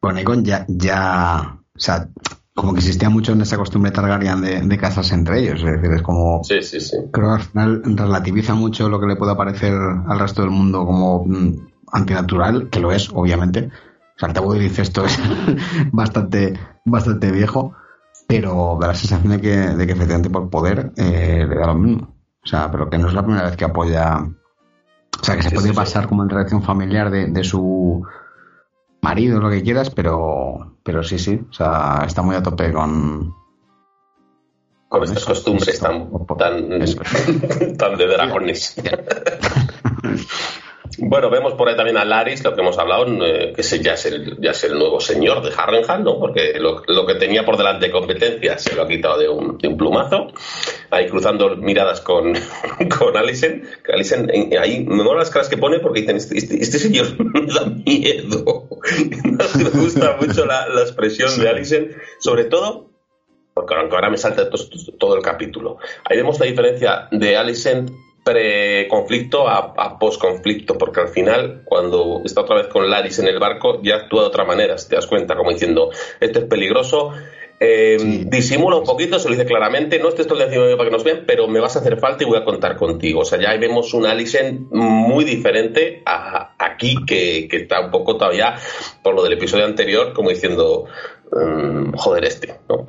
con 0.00 0.18
Egon, 0.18 0.44
ya, 0.44 0.64
ya, 0.68 1.58
o 1.74 1.78
sea, 1.78 2.08
como 2.54 2.72
que 2.72 2.80
existía 2.80 3.10
mucho 3.10 3.32
en 3.32 3.40
esa 3.40 3.56
costumbre 3.56 3.90
Targaryen 3.90 4.40
de, 4.40 4.60
de 4.60 4.78
casarse 4.78 5.14
entre 5.14 5.40
ellos. 5.40 5.60
Es 5.62 5.64
decir, 5.80 5.92
es 5.92 6.02
como. 6.02 6.42
Sí, 6.44 6.62
sí, 6.62 6.80
sí. 6.80 6.96
Creo 7.12 7.28
que 7.28 7.34
al 7.34 7.40
final 7.42 7.82
relativiza 7.84 8.54
mucho 8.54 8.88
lo 8.88 9.00
que 9.00 9.06
le 9.06 9.16
pueda 9.16 9.36
parecer 9.36 9.74
al 9.74 10.18
resto 10.18 10.42
del 10.42 10.50
mundo 10.52 10.86
como 10.86 11.24
mm, 11.24 11.66
antinatural, 11.92 12.68
que 12.70 12.80
lo 12.80 12.92
es, 12.92 13.10
obviamente. 13.12 13.70
O 14.16 14.18
sea, 14.18 14.28
el 14.28 14.34
tabú 14.34 14.52
del 14.52 14.62
incesto 14.62 15.04
es 15.04 15.18
bastante, 15.92 16.58
bastante 16.84 17.32
viejo, 17.32 17.74
pero 18.28 18.78
da 18.80 18.88
la 18.88 18.94
sensación 18.94 19.32
de 19.32 19.40
que, 19.40 19.56
de 19.56 19.86
que 19.86 19.92
efectivamente 19.92 20.30
por 20.30 20.48
poder 20.48 20.92
eh, 20.96 21.44
le 21.48 21.56
da 21.56 21.66
lo 21.66 21.74
mismo. 21.74 22.14
O 22.44 22.46
sea, 22.46 22.70
pero 22.70 22.88
que 22.88 22.98
no 22.98 23.08
es 23.08 23.14
la 23.14 23.22
primera 23.24 23.44
vez 23.46 23.56
que 23.56 23.64
apoya. 23.64 24.18
O 25.20 25.24
sea, 25.24 25.36
que 25.36 25.42
se 25.42 25.50
Sí, 25.50 25.54
puede 25.56 25.68
sí, 25.68 25.72
sí. 25.72 25.76
pasar 25.76 26.06
como 26.08 26.22
en 26.22 26.28
relación 26.28 26.62
familiar 26.62 27.10
de, 27.10 27.26
de 27.26 27.42
su 27.44 28.04
marido, 29.04 29.40
lo 29.40 29.50
que 29.50 29.62
quieras, 29.62 29.90
pero, 29.90 30.78
pero 30.82 31.04
sí, 31.04 31.18
sí. 31.18 31.40
O 31.48 31.52
sea, 31.52 32.02
está 32.06 32.22
muy 32.22 32.34
a 32.34 32.42
tope 32.42 32.72
con. 32.72 33.34
Con 34.88 35.02
estas 35.04 35.24
costumbres 35.24 35.78
tan, 35.80 36.08
tan 37.78 37.96
de 37.96 38.06
dragones. 38.06 38.76
Bueno, 40.98 41.28
vemos 41.30 41.54
por 41.54 41.68
ahí 41.68 41.76
también 41.76 41.96
a 41.96 42.04
Laris, 42.04 42.44
lo 42.44 42.54
que 42.54 42.60
hemos 42.60 42.78
hablado, 42.78 43.06
eh, 43.24 43.52
que 43.54 43.60
ese 43.62 43.80
ya 43.80 43.94
es, 43.94 44.06
el, 44.06 44.38
ya 44.40 44.52
es 44.52 44.64
el 44.64 44.78
nuevo 44.78 45.00
señor 45.00 45.42
de 45.42 45.52
Harrenhal, 45.56 46.04
¿no? 46.04 46.18
Porque 46.18 46.54
lo, 46.58 46.82
lo 46.86 47.06
que 47.06 47.14
tenía 47.14 47.44
por 47.44 47.56
delante 47.56 47.86
de 47.86 47.92
competencia 47.92 48.58
se 48.58 48.74
lo 48.76 48.82
ha 48.82 48.88
quitado 48.88 49.18
de 49.18 49.28
un, 49.28 49.58
de 49.58 49.68
un 49.68 49.76
plumazo. 49.76 50.28
Ahí 50.90 51.08
cruzando 51.08 51.56
miradas 51.56 52.00
con, 52.00 52.34
con 52.98 53.16
Alison. 53.16 53.62
Alison, 53.92 54.30
ahí 54.60 54.84
me 54.86 55.02
mola 55.02 55.20
las 55.20 55.30
caras 55.30 55.48
que 55.48 55.56
pone 55.56 55.80
porque 55.80 56.00
dicen, 56.02 56.16
este, 56.16 56.38
este- 56.38 56.62
este 56.62 56.78
señor 56.78 57.06
me 57.18 57.52
da 57.52 57.64
miedo. 57.66 58.68
me 59.56 59.70
gusta 59.70 60.16
mucho 60.20 60.44
la, 60.46 60.68
la 60.68 60.82
expresión 60.82 61.38
de 61.40 61.48
Alison, 61.48 61.88
sobre 62.18 62.44
todo 62.44 62.90
porque 63.54 63.74
aunque 63.74 63.94
ahora 63.94 64.10
me 64.10 64.18
salta 64.18 64.50
to- 64.50 64.56
to- 64.68 64.92
todo 64.98 65.16
el 65.16 65.22
capítulo. 65.22 65.78
Ahí 66.08 66.16
vemos 66.16 66.38
la 66.40 66.46
diferencia 66.46 67.06
de 67.12 67.36
Alicent 67.36 67.90
pre-conflicto 68.24 69.46
a, 69.48 69.74
a 69.76 69.98
post-conflicto, 69.98 70.76
porque 70.78 71.00
al 71.00 71.08
final, 71.08 71.62
cuando 71.64 72.22
está 72.24 72.40
otra 72.40 72.56
vez 72.56 72.66
con 72.68 72.88
Laris 72.90 73.18
en 73.18 73.28
el 73.28 73.38
barco, 73.38 73.80
ya 73.82 73.96
actúa 73.96 74.22
de 74.22 74.28
otra 74.28 74.44
manera, 74.44 74.78
si 74.78 74.88
te 74.88 74.96
das 74.96 75.06
cuenta, 75.06 75.36
como 75.36 75.50
diciendo, 75.50 75.90
esto 76.20 76.38
es 76.40 76.44
peligroso. 76.46 77.12
eh, 77.60 77.96
Sí. 77.98 78.24
Disimula 78.26 78.76
un 78.76 78.84
poquito, 78.84 79.18
se 79.18 79.28
lo 79.28 79.34
dice 79.34 79.46
claramente, 79.46 79.98
no 80.00 80.08
estés 80.08 80.26
todo 80.26 80.42
el 80.42 80.50
día 80.50 80.76
para 80.76 80.88
que 80.88 80.96
nos 80.96 81.04
vean, 81.04 81.24
pero 81.26 81.46
me 81.48 81.60
vas 81.60 81.76
a 81.76 81.78
hacer 81.80 81.98
falta 81.98 82.24
y 82.24 82.26
voy 82.26 82.38
a 82.38 82.44
contar 82.44 82.76
contigo. 82.76 83.20
O 83.20 83.24
sea, 83.24 83.38
ya 83.38 83.50
ahí 83.50 83.58
vemos 83.58 83.94
una 83.94 84.10
Alicent 84.10 84.70
muy 84.72 85.24
diferente 85.24 86.02
a 86.04 86.54
aquí, 86.58 86.96
que, 87.06 87.46
que 87.48 87.58
está 87.58 87.80
un 87.80 87.90
poco 87.90 88.16
todavía, 88.16 88.56
por 89.02 89.14
lo 89.14 89.22
del 89.22 89.34
episodio 89.34 89.64
anterior, 89.66 90.12
como 90.14 90.30
diciendo, 90.30 90.86
mm, 91.30 91.92
joder 91.96 92.24
este, 92.24 92.54
¿no? 92.68 92.86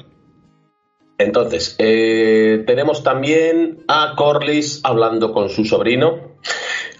Entonces, 1.18 1.76
eh, 1.80 2.64
tenemos 2.68 3.04
también 3.04 3.86
a 3.88 4.16
Corlys 4.18 4.82
hablando 4.84 5.32
con 5.32 5.50
su 5.50 5.64
sobrino, 5.64 6.36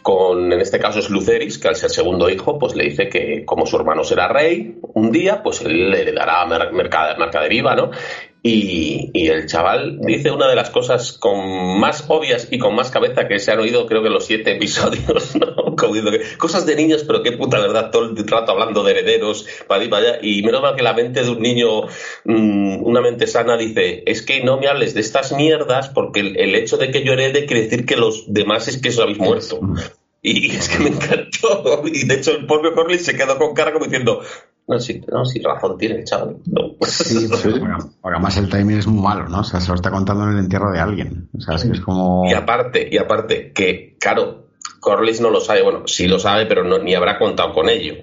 con, 0.02 0.54
en 0.54 0.62
este 0.62 0.80
caso 0.80 1.00
es 1.00 1.10
Luceris, 1.10 1.58
que 1.58 1.68
al 1.68 1.76
ser 1.76 1.90
segundo 1.90 2.30
hijo, 2.30 2.58
pues 2.58 2.76
le 2.76 2.86
dice 2.86 3.10
que 3.10 3.44
como 3.44 3.66
su 3.66 3.76
hermano 3.76 4.04
será 4.04 4.28
rey 4.28 4.80
un 4.94 5.12
día, 5.12 5.44
pues 5.44 5.62
él 5.62 5.90
le 5.90 6.12
dará 6.14 6.46
mer 6.46 6.72
mercade, 6.72 7.18
mercadería, 7.18 7.76
¿no? 7.76 7.92
Y, 8.48 9.10
y 9.12 9.30
el 9.30 9.48
chaval 9.48 9.98
dice 10.02 10.30
una 10.30 10.48
de 10.48 10.56
las 10.56 10.70
cosas 10.70 11.14
con 11.14 11.80
más 11.80 12.06
obvias 12.10 12.48
y 12.52 12.60
con 12.60 12.76
más 12.76 12.92
cabeza 12.92 13.28
que 13.28 13.40
se 13.40 13.52
han 13.52 13.58
oído, 13.60 13.88
creo 13.88 14.04
que 14.04 14.08
en 14.10 14.14
los 14.14 14.28
siete 14.28 14.52
episodios, 14.52 15.36
¿no? 15.40 15.76
Cosas 16.38 16.64
de 16.68 16.76
niños, 16.76 17.04
pero 17.08 17.24
qué 17.24 17.32
puta 17.32 17.60
verdad, 17.60 17.90
todo 17.90 18.04
el 18.06 18.28
rato 18.28 18.52
hablando 18.52 18.84
de 18.84 18.92
herederos, 18.92 19.48
para 19.68 19.82
allí, 19.82 19.90
para 19.90 20.10
allá. 20.10 20.20
Y 20.22 20.44
menos 20.44 20.62
mal 20.62 20.76
que 20.76 20.84
la 20.84 20.94
mente 20.94 21.24
de 21.24 21.32
un 21.32 21.42
niño, 21.42 21.88
mm, 22.26 22.84
una 22.86 23.02
mente 23.02 23.26
sana, 23.26 23.58
dice: 23.58 24.04
Es 24.06 24.22
que 24.22 24.44
no 24.44 24.60
me 24.60 24.68
hables 24.68 24.94
de 24.94 25.02
estas 25.02 25.32
mierdas, 25.32 25.90
porque 25.90 26.20
el, 26.20 26.38
el 26.38 26.54
hecho 26.54 26.78
de 26.78 26.92
que 26.92 27.04
yo 27.04 27.14
herede 27.14 27.48
quiere 27.48 27.64
decir 27.64 27.88
que 27.88 27.96
los 27.96 28.32
demás 28.32 28.68
es 28.68 28.78
que 28.78 28.90
os 28.90 29.00
habéis 29.00 29.18
muerto. 29.18 29.60
Y 30.22 30.56
es 30.56 30.70
que 30.70 30.84
me 30.84 30.90
encantó. 30.90 31.82
Y 31.86 32.06
de 32.06 32.14
hecho, 32.14 32.32
el 32.32 32.46
propio 32.46 32.76
Corley 32.76 33.00
se 33.00 33.18
quedó 33.18 33.40
con 33.40 33.56
cara 33.56 33.74
como 33.74 33.86
diciendo: 33.86 34.22
No, 34.68 34.80
sí, 34.80 35.00
no, 35.12 35.24
sí, 35.26 35.40
razón 35.42 35.78
tiene, 35.78 36.04
chaval. 36.04 36.38
No. 36.46 36.76
Sí, 36.82 37.28
porque 38.02 38.16
además 38.16 38.38
el 38.38 38.50
timing 38.50 38.80
es 38.80 38.88
muy 38.88 39.02
malo, 39.02 39.30
¿no? 39.30 39.42
O 39.42 39.44
sea, 39.44 39.60
se 39.60 39.70
lo 39.70 39.76
está 39.76 39.92
contando 39.92 40.24
en 40.24 40.32
el 40.32 40.40
entierro 40.40 40.72
de 40.72 40.80
alguien. 40.80 41.30
O 41.38 41.42
sea, 41.42 41.56
es 41.56 41.66
que 41.66 41.74
es 41.74 41.82
como. 41.82 42.26
Y 42.28 42.34
aparte, 42.34 42.88
y 42.92 42.98
aparte, 42.98 43.52
que, 43.54 43.96
claro, 44.00 44.48
Corlys 44.80 45.22
no 45.22 45.30
lo 45.30 45.40
sabe, 45.40 45.62
bueno, 45.62 45.88
sí 45.88 46.08
lo 46.08 46.18
sabe, 46.18 46.48
pero 46.48 46.64
no, 46.64 46.80
ni 46.80 46.96
habrá 46.96 47.20
contado 47.20 47.54
con 47.54 47.70
ello. 47.70 47.96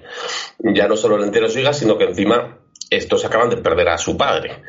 Ya 0.59 0.87
no 0.87 0.95
solo 0.95 1.17
el 1.17 1.23
entierro 1.23 1.47
de 1.47 1.53
su 1.53 1.59
hija, 1.59 1.73
sino 1.73 1.97
que 1.97 2.05
encima 2.05 2.59
estos 2.89 3.25
acaban 3.25 3.49
de 3.49 3.57
perder 3.57 3.89
a 3.89 3.97
su 3.97 4.15
padre. 4.15 4.63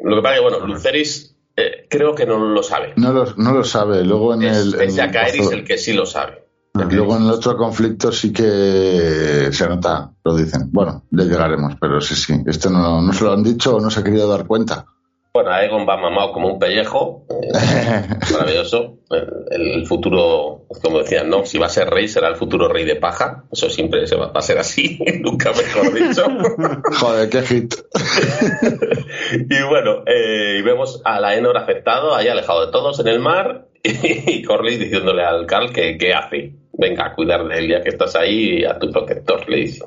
Lo 0.00 0.16
que 0.16 0.22
pasa 0.22 0.34
es 0.34 0.40
que, 0.40 0.48
bueno, 0.48 0.66
Luceris 0.66 1.36
eh, 1.56 1.86
creo 1.88 2.14
que 2.14 2.26
no 2.26 2.38
lo 2.38 2.62
sabe. 2.62 2.92
No 2.96 3.12
lo, 3.12 3.34
no 3.36 3.52
lo 3.52 3.64
sabe. 3.64 4.04
Luego 4.04 4.34
en 4.34 4.42
Es, 4.42 4.58
el. 4.58 4.74
en 4.74 4.88
es 4.88 4.96
Jacaeris 4.96 5.50
el 5.50 5.64
que 5.64 5.78
sí 5.78 5.92
lo 5.92 6.06
sabe. 6.06 6.47
Luego 6.74 7.16
en 7.16 7.24
el 7.24 7.30
otro 7.30 7.56
conflicto 7.56 8.12
sí 8.12 8.32
que 8.32 9.48
se 9.52 9.68
nota, 9.68 10.12
lo 10.24 10.36
dicen. 10.36 10.70
Bueno, 10.70 11.04
ya 11.10 11.24
llegaremos, 11.24 11.74
pero 11.80 12.00
sí, 12.00 12.14
sí. 12.14 12.34
Esto 12.46 12.70
no, 12.70 13.02
no 13.02 13.12
se 13.12 13.24
lo 13.24 13.32
han 13.32 13.42
dicho 13.42 13.76
o 13.76 13.80
no 13.80 13.90
se 13.90 14.00
ha 14.00 14.04
querido 14.04 14.28
dar 14.28 14.46
cuenta. 14.46 14.86
Bueno, 15.34 15.50
Aegon 15.52 15.86
va 15.86 15.96
mamado 15.96 16.32
como 16.32 16.52
un 16.52 16.58
pellejo. 16.58 17.26
eh, 17.30 17.52
maravilloso. 18.32 18.98
El, 19.10 19.76
el 19.76 19.86
futuro, 19.86 20.66
como 20.82 20.98
decían, 21.00 21.28
¿no? 21.30 21.44
Si 21.44 21.58
va 21.58 21.66
a 21.66 21.70
ser 21.70 21.88
rey, 21.90 22.08
será 22.08 22.28
el 22.28 22.36
futuro 22.36 22.68
rey 22.68 22.84
de 22.84 22.96
paja. 22.96 23.44
Eso 23.52 23.68
siempre 23.70 24.06
se 24.06 24.16
va, 24.16 24.28
va 24.28 24.38
a 24.40 24.42
ser 24.42 24.58
así, 24.58 24.98
nunca 25.20 25.52
mejor 25.52 25.92
dicho. 25.94 26.24
Joder, 27.00 27.28
qué 27.28 27.42
hit. 27.42 27.74
y 29.32 29.62
bueno, 29.68 30.02
eh, 30.06 30.56
y 30.58 30.62
vemos 30.62 31.02
a 31.04 31.20
la 31.20 31.36
Enor 31.36 31.56
afectado, 31.56 32.14
ahí 32.14 32.28
alejado 32.28 32.66
de 32.66 32.72
todos 32.72 32.98
en 33.00 33.08
el 33.08 33.20
mar, 33.20 33.68
y 34.26 34.42
Corlys 34.42 34.78
diciéndole 34.78 35.24
al 35.24 35.46
Carl 35.46 35.72
que 35.72 35.96
qué 35.96 36.12
hace. 36.12 36.52
Venga, 36.72 37.06
a 37.06 37.14
cuidar 37.14 37.46
de 37.48 37.58
él, 37.58 37.68
ya 37.68 37.82
que 37.82 37.88
estás 37.88 38.14
ahí, 38.14 38.64
a 38.64 38.78
tu 38.78 38.90
protector, 38.90 39.48
le 39.48 39.56
dice. 39.56 39.84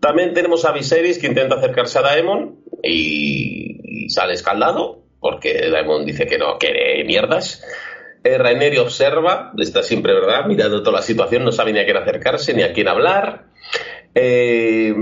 También 0.00 0.34
tenemos 0.34 0.64
a 0.64 0.72
Viserys 0.72 1.18
que 1.18 1.28
intenta 1.28 1.56
acercarse 1.56 1.98
a 1.98 2.02
Daemon 2.02 2.56
y, 2.82 4.08
sale 4.08 4.34
escaldado, 4.34 5.02
porque 5.20 5.70
Daemon 5.70 6.04
dice 6.04 6.26
que 6.26 6.38
no 6.38 6.58
quiere 6.58 7.04
mierdas. 7.04 7.64
Eh, 8.24 8.38
Rhaenyra 8.38 8.82
observa, 8.82 9.52
está 9.58 9.82
siempre, 9.82 10.12
¿verdad? 10.12 10.46
Mirando 10.46 10.82
toda 10.82 10.98
la 10.98 11.02
situación, 11.02 11.44
no 11.44 11.52
sabe 11.52 11.72
ni 11.72 11.78
a 11.78 11.84
quién 11.84 11.96
acercarse 11.96 12.54
ni 12.54 12.62
a 12.62 12.72
quién 12.72 12.88
hablar. 12.88 13.46
Eh, 14.14 14.94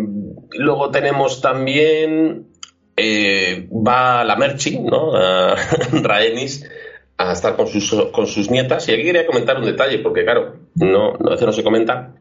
luego 0.53 0.91
tenemos 0.91 1.41
también 1.41 2.49
eh, 2.97 3.67
va 3.71 4.25
la 4.25 4.37
Merchi, 4.37 4.79
¿no? 4.79 5.17
A 5.17 5.55
Rhaenys 5.93 6.69
a 7.17 7.33
estar 7.33 7.57
con 7.57 7.67
sus, 7.67 7.95
con 8.13 8.27
sus 8.27 8.51
nietas. 8.51 8.89
Y 8.89 8.93
aquí 8.93 9.05
quería 9.05 9.27
comentar 9.27 9.59
un 9.59 9.65
detalle, 9.65 9.99
porque 9.99 10.25
claro, 10.25 10.57
no, 10.75 11.15
no, 11.15 11.37
no 11.37 11.53
se 11.53 11.65
comenta. 11.65 12.15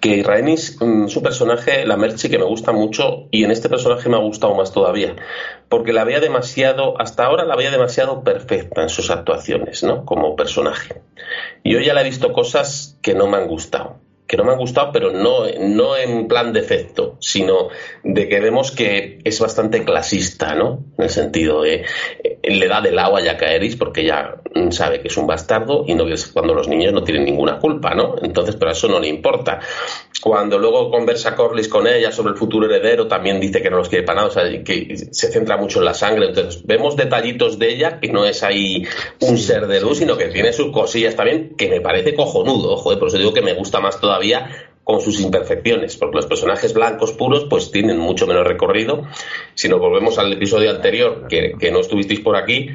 Que 0.00 0.22
Rhaenys 0.22 0.78
mm, 0.80 1.06
es 1.06 1.16
un 1.16 1.22
personaje, 1.22 1.86
la 1.86 1.96
Merchi, 1.96 2.28
que 2.28 2.38
me 2.38 2.44
gusta 2.44 2.72
mucho 2.72 3.28
y 3.30 3.44
en 3.44 3.50
este 3.50 3.68
personaje 3.68 4.08
me 4.08 4.16
ha 4.16 4.20
gustado 4.20 4.54
más 4.54 4.72
todavía. 4.72 5.16
Porque 5.68 5.92
la 5.92 6.04
veía 6.04 6.20
demasiado, 6.20 7.00
hasta 7.00 7.24
ahora 7.24 7.44
la 7.44 7.56
veía 7.56 7.70
demasiado 7.70 8.22
perfecta 8.22 8.82
en 8.82 8.88
sus 8.88 9.10
actuaciones, 9.10 9.82
¿no? 9.82 10.04
Como 10.04 10.36
personaje. 10.36 11.00
Y 11.62 11.74
hoy 11.76 11.86
ya 11.86 11.94
la 11.94 12.02
he 12.02 12.04
visto 12.04 12.32
cosas 12.32 12.98
que 13.02 13.14
no 13.14 13.26
me 13.26 13.38
han 13.38 13.48
gustado 13.48 13.98
que 14.26 14.36
no 14.36 14.44
me 14.44 14.52
han 14.52 14.58
gustado, 14.58 14.90
pero 14.92 15.12
no, 15.12 15.46
no 15.60 15.96
en 15.96 16.26
plan 16.26 16.52
defecto, 16.52 17.16
sino 17.20 17.68
de 18.02 18.28
que 18.28 18.40
vemos 18.40 18.72
que 18.72 19.20
es 19.24 19.38
bastante 19.40 19.84
clasista, 19.84 20.54
¿no? 20.54 20.84
En 20.98 21.04
el 21.04 21.10
sentido 21.10 21.62
de 21.62 21.84
eh, 22.22 22.38
le 22.42 22.66
da 22.66 22.80
del 22.80 22.98
agua 22.98 23.20
a 23.20 23.24
Jacaeris 23.24 23.76
porque 23.76 24.04
ya 24.04 24.40
sabe 24.70 25.00
que 25.00 25.08
es 25.08 25.16
un 25.16 25.26
bastardo 25.26 25.84
y 25.86 25.94
no 25.94 26.06
cuando 26.32 26.54
los 26.54 26.68
niños 26.68 26.92
no 26.92 27.04
tienen 27.04 27.24
ninguna 27.24 27.58
culpa, 27.58 27.94
¿no? 27.94 28.16
Entonces, 28.22 28.56
pero 28.56 28.70
a 28.70 28.72
eso 28.72 28.88
no 28.88 28.98
le 28.98 29.08
importa. 29.08 29.60
Cuando 30.20 30.58
luego 30.58 30.90
conversa 30.90 31.34
Corlys 31.34 31.68
con 31.68 31.86
ella 31.86 32.10
sobre 32.10 32.32
el 32.32 32.38
futuro 32.38 32.66
heredero, 32.66 33.06
también 33.06 33.40
dice 33.40 33.62
que 33.62 33.70
no 33.70 33.78
los 33.78 33.88
quiere 33.88 34.04
para 34.04 34.16
nada, 34.16 34.28
o 34.28 34.30
sea, 34.30 34.64
que 34.64 34.96
se 35.10 35.30
centra 35.30 35.56
mucho 35.56 35.78
en 35.80 35.84
la 35.84 35.94
sangre. 35.94 36.26
Entonces, 36.28 36.64
vemos 36.64 36.96
detallitos 36.96 37.58
de 37.58 37.72
ella 37.72 38.00
que 38.00 38.08
no 38.08 38.24
es 38.24 38.42
ahí 38.42 38.84
un 39.20 39.38
ser 39.38 39.66
de 39.66 39.80
luz, 39.80 39.98
sino 39.98 40.16
que 40.16 40.26
tiene 40.26 40.52
sus 40.52 40.72
cosillas 40.72 41.16
también, 41.16 41.54
que 41.56 41.68
me 41.68 41.80
parece 41.80 42.14
cojonudo, 42.14 42.72
ojo, 42.72 42.92
eh, 42.92 42.96
por 42.96 43.08
eso 43.08 43.18
digo 43.18 43.34
que 43.34 43.42
me 43.42 43.54
gusta 43.54 43.80
más 43.80 44.00
todavía 44.00 44.70
con 44.84 45.00
sus 45.00 45.20
imperfecciones, 45.20 45.96
porque 45.96 46.16
los 46.16 46.26
personajes 46.26 46.72
blancos 46.72 47.12
puros 47.12 47.46
pues 47.50 47.72
tienen 47.72 47.98
mucho 47.98 48.26
menos 48.26 48.46
recorrido. 48.46 49.02
Si 49.54 49.68
nos 49.68 49.80
volvemos 49.80 50.16
al 50.18 50.32
episodio 50.32 50.70
anterior, 50.70 51.26
que, 51.28 51.54
que 51.58 51.72
no 51.72 51.80
estuvisteis 51.80 52.20
por 52.20 52.36
aquí, 52.36 52.68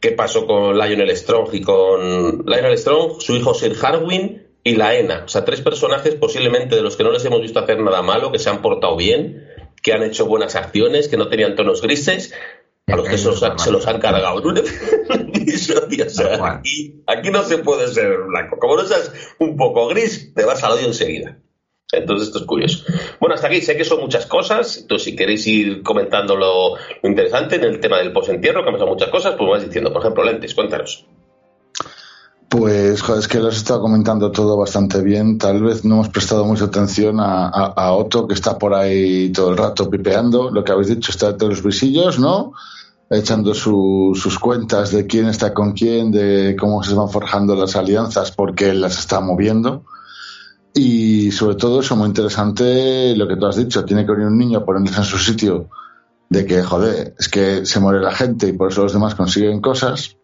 ¿qué 0.00 0.10
pasó 0.10 0.46
con 0.46 0.76
Lionel 0.76 1.16
Strong 1.16 1.54
y 1.54 1.60
con 1.60 2.44
Lionel 2.44 2.76
Strong, 2.76 3.20
su 3.20 3.36
hijo 3.36 3.54
Sir 3.54 3.76
Harwin 3.80 4.44
y 4.64 4.74
la 4.74 4.96
ENA? 4.96 5.22
O 5.26 5.28
sea, 5.28 5.44
tres 5.44 5.60
personajes 5.60 6.16
posiblemente 6.16 6.74
de 6.74 6.82
los 6.82 6.96
que 6.96 7.04
no 7.04 7.12
les 7.12 7.24
hemos 7.24 7.40
visto 7.40 7.60
hacer 7.60 7.78
nada 7.80 8.02
malo, 8.02 8.32
que 8.32 8.38
se 8.40 8.50
han 8.50 8.62
portado 8.62 8.96
bien, 8.96 9.46
que 9.82 9.92
han 9.92 10.02
hecho 10.02 10.26
buenas 10.26 10.56
acciones, 10.56 11.06
que 11.08 11.16
no 11.16 11.28
tenían 11.28 11.54
tonos 11.54 11.82
grises, 11.82 12.34
a 12.86 12.96
los 12.96 13.08
que 13.08 13.16
se 13.18 13.28
los, 13.28 13.42
ha- 13.42 13.56
se 13.58 13.70
los 13.70 13.86
han 13.86 14.00
cargado. 14.00 14.42
O 16.06 16.10
sea, 16.10 16.38
aquí, 16.58 17.02
aquí 17.06 17.30
no 17.30 17.42
se 17.44 17.58
puede 17.58 17.88
ser 17.88 18.16
blanco. 18.26 18.58
Como 18.58 18.76
no 18.76 18.84
seas 18.84 19.12
un 19.38 19.56
poco 19.56 19.86
gris, 19.88 20.34
te 20.34 20.44
vas 20.44 20.62
al 20.64 20.72
odio 20.72 20.86
enseguida. 20.86 21.38
Entonces 21.92 22.28
esto 22.28 22.40
es 22.40 22.46
curioso. 22.46 22.84
Bueno, 23.20 23.34
hasta 23.36 23.46
aquí 23.46 23.60
sé 23.60 23.76
que 23.76 23.84
son 23.84 24.00
muchas 24.00 24.26
cosas, 24.26 24.78
entonces 24.78 25.04
si 25.04 25.14
queréis 25.16 25.46
ir 25.46 25.82
comentando 25.82 26.34
lo, 26.36 26.74
interesante 27.02 27.56
en 27.56 27.64
el 27.64 27.78
tema 27.80 27.98
del 27.98 28.12
posentierro, 28.12 28.62
que 28.62 28.68
han 28.68 28.74
pasado 28.74 28.90
muchas 28.90 29.10
cosas, 29.10 29.34
pues 29.36 29.46
me 29.46 29.50
vas 29.52 29.64
diciendo, 29.64 29.92
por 29.92 30.02
ejemplo, 30.02 30.24
Lentes, 30.24 30.54
cuéntanos. 30.54 31.06
Pues, 32.56 33.02
joder, 33.02 33.18
es 33.18 33.26
que 33.26 33.40
lo 33.40 33.48
has 33.48 33.56
estado 33.56 33.80
comentando 33.80 34.30
todo 34.30 34.56
bastante 34.56 35.02
bien. 35.02 35.38
Tal 35.38 35.60
vez 35.60 35.84
no 35.84 35.96
hemos 35.96 36.08
prestado 36.08 36.44
mucha 36.44 36.66
atención 36.66 37.16
a, 37.18 37.92
Otto, 37.92 38.28
que 38.28 38.34
está 38.34 38.56
por 38.56 38.74
ahí 38.74 39.32
todo 39.32 39.50
el 39.50 39.56
rato 39.56 39.90
pipeando. 39.90 40.52
Lo 40.52 40.62
que 40.62 40.70
habéis 40.70 40.86
dicho 40.86 41.10
está 41.10 41.30
entre 41.30 41.48
los 41.48 41.64
visillos, 41.64 42.20
¿no? 42.20 42.52
Echando 43.10 43.54
sus 43.54 44.38
cuentas 44.38 44.92
de 44.92 45.04
quién 45.04 45.26
está 45.26 45.52
con 45.52 45.72
quién, 45.72 46.12
de 46.12 46.54
cómo 46.56 46.84
se 46.84 46.94
van 46.94 47.08
forjando 47.08 47.56
las 47.56 47.74
alianzas, 47.74 48.30
porque 48.30 48.70
él 48.70 48.82
las 48.82 49.00
está 49.00 49.18
moviendo. 49.18 49.82
Y 50.74 51.32
sobre 51.32 51.56
todo 51.56 51.80
eso, 51.80 51.96
muy 51.96 52.06
interesante 52.06 53.16
lo 53.16 53.26
que 53.26 53.34
tú 53.34 53.46
has 53.46 53.56
dicho, 53.56 53.84
tiene 53.84 54.06
que 54.06 54.12
venir 54.12 54.28
un 54.28 54.38
niño 54.38 54.60
a 54.60 54.64
ponerse 54.64 55.00
en 55.00 55.04
su 55.04 55.18
sitio 55.18 55.70
de 56.28 56.46
que, 56.46 56.62
joder, 56.62 57.16
es 57.18 57.28
que 57.28 57.66
se 57.66 57.80
muere 57.80 58.00
la 58.00 58.12
gente 58.12 58.46
y 58.46 58.52
por 58.52 58.70
eso 58.70 58.84
los 58.84 58.92
demás 58.92 59.16
consiguen 59.16 59.60
cosas. 59.60 60.18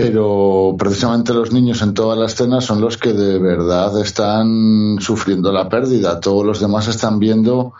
Pero 0.00 0.76
precisamente 0.78 1.34
los 1.34 1.52
niños 1.52 1.82
en 1.82 1.92
toda 1.92 2.16
la 2.16 2.24
escena 2.24 2.62
son 2.62 2.80
los 2.80 2.96
que 2.96 3.12
de 3.12 3.38
verdad 3.38 4.00
están 4.00 4.96
sufriendo 4.98 5.52
la 5.52 5.68
pérdida. 5.68 6.20
Todos 6.20 6.46
los 6.46 6.58
demás 6.58 6.88
están 6.88 7.18
viendo 7.18 7.74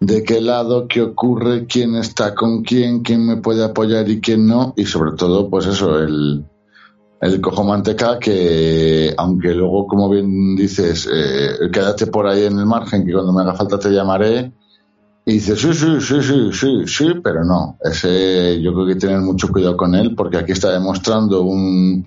de 0.00 0.24
qué 0.24 0.40
lado, 0.40 0.88
qué 0.88 1.02
ocurre, 1.02 1.66
quién 1.66 1.94
está 1.94 2.34
con 2.34 2.64
quién, 2.64 3.02
quién 3.02 3.24
me 3.24 3.36
puede 3.36 3.62
apoyar 3.62 4.10
y 4.10 4.20
quién 4.20 4.48
no. 4.48 4.74
Y 4.76 4.86
sobre 4.86 5.12
todo, 5.12 5.48
pues 5.48 5.66
eso, 5.66 6.00
el, 6.00 6.44
el 7.20 7.40
cojo 7.40 7.62
manteca 7.62 8.18
que, 8.18 9.14
aunque 9.16 9.54
luego, 9.54 9.86
como 9.86 10.10
bien 10.10 10.56
dices, 10.56 11.08
eh, 11.12 11.70
quédate 11.72 12.08
por 12.08 12.26
ahí 12.26 12.44
en 12.44 12.58
el 12.58 12.66
margen, 12.66 13.06
que 13.06 13.12
cuando 13.12 13.32
me 13.32 13.42
haga 13.42 13.54
falta 13.54 13.78
te 13.78 13.90
llamaré, 13.90 14.52
y 15.24 15.34
dice, 15.34 15.56
sí, 15.56 15.72
sí, 15.72 16.00
sí, 16.00 16.22
sí, 16.22 16.52
sí, 16.52 16.82
sí, 16.86 17.14
pero 17.22 17.44
no. 17.44 17.78
Ese, 17.80 18.60
yo 18.60 18.72
creo 18.72 18.86
que 18.86 18.92
hay 18.92 18.98
que 18.98 19.06
tener 19.06 19.20
mucho 19.20 19.48
cuidado 19.48 19.76
con 19.76 19.94
él, 19.94 20.14
porque 20.16 20.38
aquí 20.38 20.52
está 20.52 20.72
demostrando 20.72 21.42
un, 21.42 22.04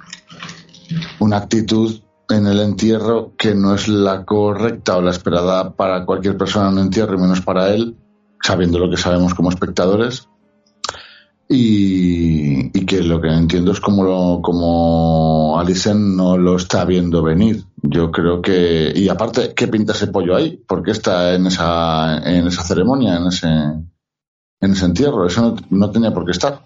una 1.19 1.37
actitud 1.37 2.01
en 2.29 2.47
el 2.47 2.59
entierro 2.59 3.33
que 3.37 3.55
no 3.55 3.73
es 3.73 3.87
la 3.87 4.25
correcta 4.25 4.97
o 4.97 5.01
la 5.01 5.11
esperada 5.11 5.75
para 5.75 6.05
cualquier 6.05 6.37
persona 6.37 6.67
en 6.67 6.73
un 6.73 6.79
entierro, 6.79 7.15
y 7.15 7.21
menos 7.21 7.41
para 7.41 7.73
él, 7.73 7.95
sabiendo 8.41 8.79
lo 8.79 8.89
que 8.89 8.97
sabemos 8.97 9.33
como 9.33 9.49
espectadores 9.49 10.27
y, 11.47 12.71
que 12.85 13.01
lo 13.01 13.19
que 13.19 13.29
entiendo 13.29 13.71
es 13.71 13.79
como, 13.79 14.41
como 14.41 15.59
Alison 15.59 16.15
no 16.15 16.37
lo 16.37 16.55
está 16.55 16.85
viendo 16.85 17.23
venir. 17.23 17.63
Yo 17.81 18.11
creo 18.11 18.41
que, 18.41 18.91
y 18.95 19.09
aparte, 19.09 19.53
¿qué 19.55 19.67
pinta 19.67 19.93
ese 19.93 20.07
pollo 20.07 20.35
ahí? 20.35 20.57
¿Por 20.57 20.83
qué 20.83 20.91
está 20.91 21.33
en 21.33 21.47
esa, 21.47 22.17
en 22.17 22.47
esa 22.47 22.63
ceremonia, 22.63 23.17
en 23.17 23.27
ese, 23.27 23.47
en 23.47 24.71
ese 24.71 24.85
entierro? 24.85 25.25
Eso 25.25 25.41
no, 25.41 25.55
no 25.77 25.91
tenía 25.91 26.13
por 26.13 26.25
qué 26.25 26.31
estar. 26.31 26.61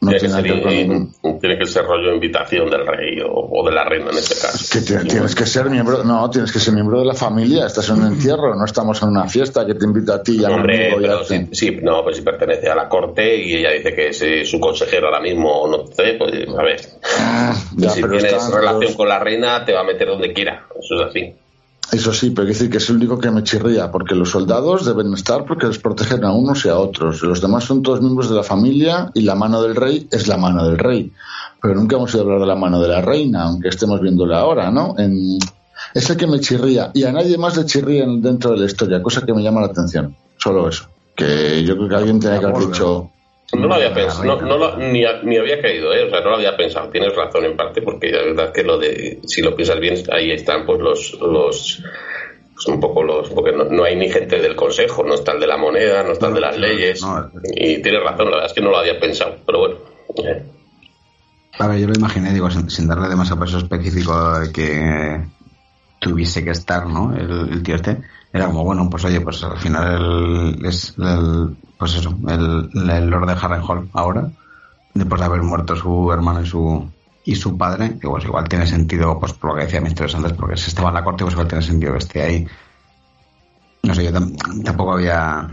No 0.00 0.12
tiene, 0.12 1.58
que 1.58 1.66
ser, 1.66 1.84
rollo 1.84 2.14
invitación 2.14 2.70
del 2.70 2.86
rey 2.86 3.18
o, 3.22 3.62
de 3.66 3.70
la 3.70 3.84
reina 3.84 4.10
en 4.10 4.16
este 4.16 4.34
caso. 4.34 4.66
Que 4.72 4.80
tienes 4.80 5.34
que 5.34 5.44
ser 5.44 5.68
miembro, 5.68 6.02
no, 6.04 6.30
tienes 6.30 6.50
que 6.50 6.58
ser 6.58 6.72
miembro 6.72 7.00
de 7.00 7.04
la 7.04 7.12
familia. 7.12 7.66
Estás 7.66 7.90
en 7.90 7.96
un 7.96 8.06
entierro, 8.14 8.54
no 8.54 8.64
estamos 8.64 9.02
en 9.02 9.10
una 9.10 9.28
fiesta 9.28 9.66
que 9.66 9.74
te 9.74 9.84
invita 9.84 10.14
a 10.14 10.22
ti 10.22 10.40
y 10.40 10.44
a 10.44 10.48
Hombre, 10.48 10.94
pero 10.98 11.22
sí, 11.52 11.78
no, 11.82 12.02
pues 12.02 12.16
si 12.16 12.22
pertenece 12.22 12.70
a 12.70 12.74
la 12.74 12.88
corte 12.88 13.36
y 13.36 13.56
ella 13.56 13.72
dice 13.72 13.94
que 13.94 14.08
es 14.08 14.22
eh, 14.22 14.44
su 14.46 14.58
consejero 14.58 15.08
ahora 15.08 15.20
mismo, 15.20 15.68
no 15.68 15.86
sé, 15.86 16.14
pues 16.18 16.32
a 16.48 16.62
ver. 16.62 16.80
Ah, 17.18 17.54
si 17.78 18.02
tienes 18.02 18.50
relación 18.50 18.94
con 18.94 19.06
la 19.06 19.18
reina, 19.18 19.66
te 19.66 19.74
va 19.74 19.80
a 19.80 19.84
meter 19.84 20.08
donde 20.08 20.32
quiera. 20.32 20.66
Eso 20.80 20.94
es 20.94 21.10
así. 21.10 21.34
Eso 21.92 22.12
sí, 22.12 22.30
pero 22.30 22.42
hay 22.42 22.52
que 22.52 22.58
decir 22.58 22.70
que 22.70 22.78
es 22.78 22.88
el 22.88 22.96
único 22.96 23.18
que 23.18 23.30
me 23.30 23.42
chirría, 23.42 23.90
porque 23.90 24.14
los 24.14 24.30
soldados 24.30 24.86
deben 24.86 25.12
estar 25.12 25.44
porque 25.44 25.66
les 25.66 25.78
protegen 25.78 26.24
a 26.24 26.32
unos 26.32 26.64
y 26.64 26.68
a 26.68 26.78
otros. 26.78 27.22
Los 27.22 27.40
demás 27.40 27.64
son 27.64 27.82
todos 27.82 28.00
miembros 28.00 28.30
de 28.30 28.36
la 28.36 28.44
familia 28.44 29.10
y 29.12 29.22
la 29.22 29.34
mano 29.34 29.60
del 29.62 29.74
rey 29.74 30.06
es 30.10 30.28
la 30.28 30.36
mano 30.36 30.64
del 30.64 30.78
rey. 30.78 31.12
Pero 31.60 31.74
nunca 31.74 31.96
hemos 31.96 32.14
ido 32.14 32.22
a 32.22 32.24
hablar 32.24 32.40
de 32.40 32.46
la 32.46 32.54
mano 32.54 32.80
de 32.80 32.88
la 32.88 33.00
reina, 33.00 33.42
aunque 33.42 33.68
estemos 33.68 34.00
viéndola 34.00 34.38
ahora, 34.38 34.70
¿no? 34.70 34.94
En... 34.98 35.38
Es 35.94 36.08
el 36.10 36.16
que 36.16 36.26
me 36.26 36.38
chirría. 36.38 36.90
Y 36.94 37.04
a 37.04 37.12
nadie 37.12 37.36
más 37.38 37.56
le 37.56 37.64
chirría 37.64 38.04
dentro 38.06 38.52
de 38.52 38.58
la 38.58 38.66
historia, 38.66 39.02
cosa 39.02 39.26
que 39.26 39.32
me 39.32 39.42
llama 39.42 39.60
la 39.60 39.66
atención. 39.68 40.14
Solo 40.36 40.68
eso. 40.68 40.84
Que 41.16 41.64
yo 41.64 41.76
creo 41.76 41.88
que 41.88 41.94
alguien 41.96 42.20
tiene 42.20 42.38
que 42.38 42.46
haber 42.46 42.66
dicho 42.68 43.10
no 43.52 43.66
lo 43.66 43.74
había 43.74 43.92
pensado, 43.92 44.24
no, 44.24 44.40
no 44.40 44.76
ni, 44.76 45.02
ni, 45.24 45.36
había 45.36 45.60
caído, 45.60 45.92
¿eh? 45.92 46.04
o 46.04 46.10
sea, 46.10 46.20
no 46.20 46.30
lo 46.30 46.36
había 46.36 46.56
pensado. 46.56 46.88
Tienes 46.88 47.14
razón 47.14 47.44
en 47.44 47.56
parte, 47.56 47.82
porque 47.82 48.10
la 48.10 48.22
verdad 48.22 48.52
que 48.52 48.62
lo 48.62 48.78
de, 48.78 49.20
si 49.26 49.42
lo 49.42 49.54
piensas 49.56 49.80
bien, 49.80 49.96
ahí 50.12 50.30
están 50.30 50.64
pues 50.64 50.80
los, 50.80 51.18
los 51.20 51.82
pues, 52.54 52.66
un 52.66 52.80
poco 52.80 53.02
los, 53.02 53.30
porque 53.30 53.52
no, 53.52 53.84
hay 53.84 53.96
ni 53.96 54.08
gente 54.08 54.40
del 54.40 54.54
consejo, 54.54 55.02
no 55.02 55.14
está 55.14 55.32
el 55.32 55.40
de 55.40 55.46
la 55.46 55.56
moneda, 55.56 56.02
no 56.02 56.12
está 56.12 56.28
el 56.28 56.34
de 56.34 56.40
las 56.40 56.58
leyes, 56.58 57.04
y 57.54 57.82
tienes 57.82 58.02
razón, 58.02 58.26
la 58.26 58.36
verdad 58.36 58.46
es 58.46 58.52
que 58.52 58.60
no 58.60 58.70
lo 58.70 58.78
había 58.78 59.00
pensado, 59.00 59.36
pero 59.44 59.58
bueno. 59.58 59.76
Eh. 60.24 60.42
A 61.58 61.66
ver, 61.66 61.78
yo 61.78 61.88
lo 61.88 61.94
imaginé, 61.94 62.32
digo, 62.32 62.48
sin, 62.50 62.86
darle 62.86 63.08
demasiado 63.08 63.40
peso 63.40 63.58
específico 63.58 64.38
de 64.38 64.52
que 64.52 65.20
tuviese 65.98 66.44
que 66.44 66.50
estar, 66.50 66.86
¿no? 66.86 67.14
El, 67.16 67.52
el 67.52 67.62
tío 67.62 67.74
este 67.74 67.98
era 68.32 68.46
como, 68.46 68.64
bueno, 68.64 68.88
pues 68.88 69.04
oye, 69.04 69.20
pues 69.20 69.42
al 69.42 69.58
final 69.58 70.56
es 70.64 70.94
el, 70.98 71.56
pues 71.80 71.94
eso, 71.94 72.14
el, 72.28 72.70
el 72.90 73.06
Lord 73.08 73.26
de 73.26 73.32
Harrenhal 73.32 73.88
ahora, 73.94 74.30
después 74.94 75.18
de 75.18 75.26
haber 75.26 75.42
muerto 75.42 75.74
su 75.74 76.12
hermano 76.12 76.42
y 76.42 76.46
su 76.46 76.88
y 77.24 77.34
su 77.34 77.56
padre, 77.56 77.98
que 77.98 78.08
pues 78.08 78.24
igual 78.24 78.48
tiene 78.48 78.66
sentido, 78.66 79.18
pues 79.18 79.32
por 79.32 79.50
lo 79.50 79.56
que 79.56 79.64
decía 79.64 79.80
mis 79.80 79.92
antes, 80.14 80.32
porque 80.34 80.56
si 80.56 80.68
estaba 80.68 80.88
en 80.88 80.94
la 80.94 81.04
corte, 81.04 81.24
pues 81.24 81.32
igual 81.32 81.48
tiene 81.48 81.62
sentido 81.62 81.92
que 81.92 81.98
esté 81.98 82.22
ahí. 82.22 82.46
No 83.82 83.94
sé, 83.94 84.04
yo 84.04 84.12
tampoco 84.12 84.92
había, 84.92 85.48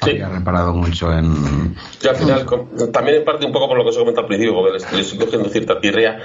había 0.00 0.28
reparado 0.28 0.72
mucho 0.72 1.12
en... 1.12 1.76
al 2.08 2.16
final, 2.16 2.46
también 2.92 3.18
en 3.18 3.24
parte 3.24 3.44
un 3.44 3.52
poco 3.52 3.68
por 3.68 3.76
lo 3.76 3.84
que 3.84 3.90
os 3.90 3.96
he 3.96 4.00
comentado 4.00 4.24
al 4.24 4.28
principio, 4.28 4.54
porque 4.54 4.96
le 4.96 5.02
estoy 5.02 5.18
cogiendo 5.18 5.48
cierta 5.50 5.80
tirrea, 5.80 6.20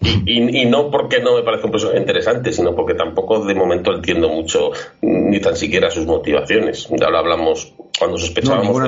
y, 0.00 0.64
no 0.66 0.90
porque 0.90 1.20
no 1.20 1.34
me 1.34 1.42
parezca 1.42 1.66
un 1.66 1.72
personaje 1.72 1.98
interesante, 1.98 2.52
sino 2.52 2.74
porque 2.74 2.94
tampoco 2.94 3.44
de 3.44 3.54
momento 3.54 3.94
entiendo 3.94 4.28
mucho 4.28 4.70
ni 5.02 5.40
tan 5.40 5.56
siquiera 5.56 5.90
sus 5.90 6.06
motivaciones. 6.06 6.88
Ya 6.90 7.10
lo 7.10 7.18
hablamos 7.18 7.74
cuando 7.98 8.16
sospechábamos, 8.16 8.80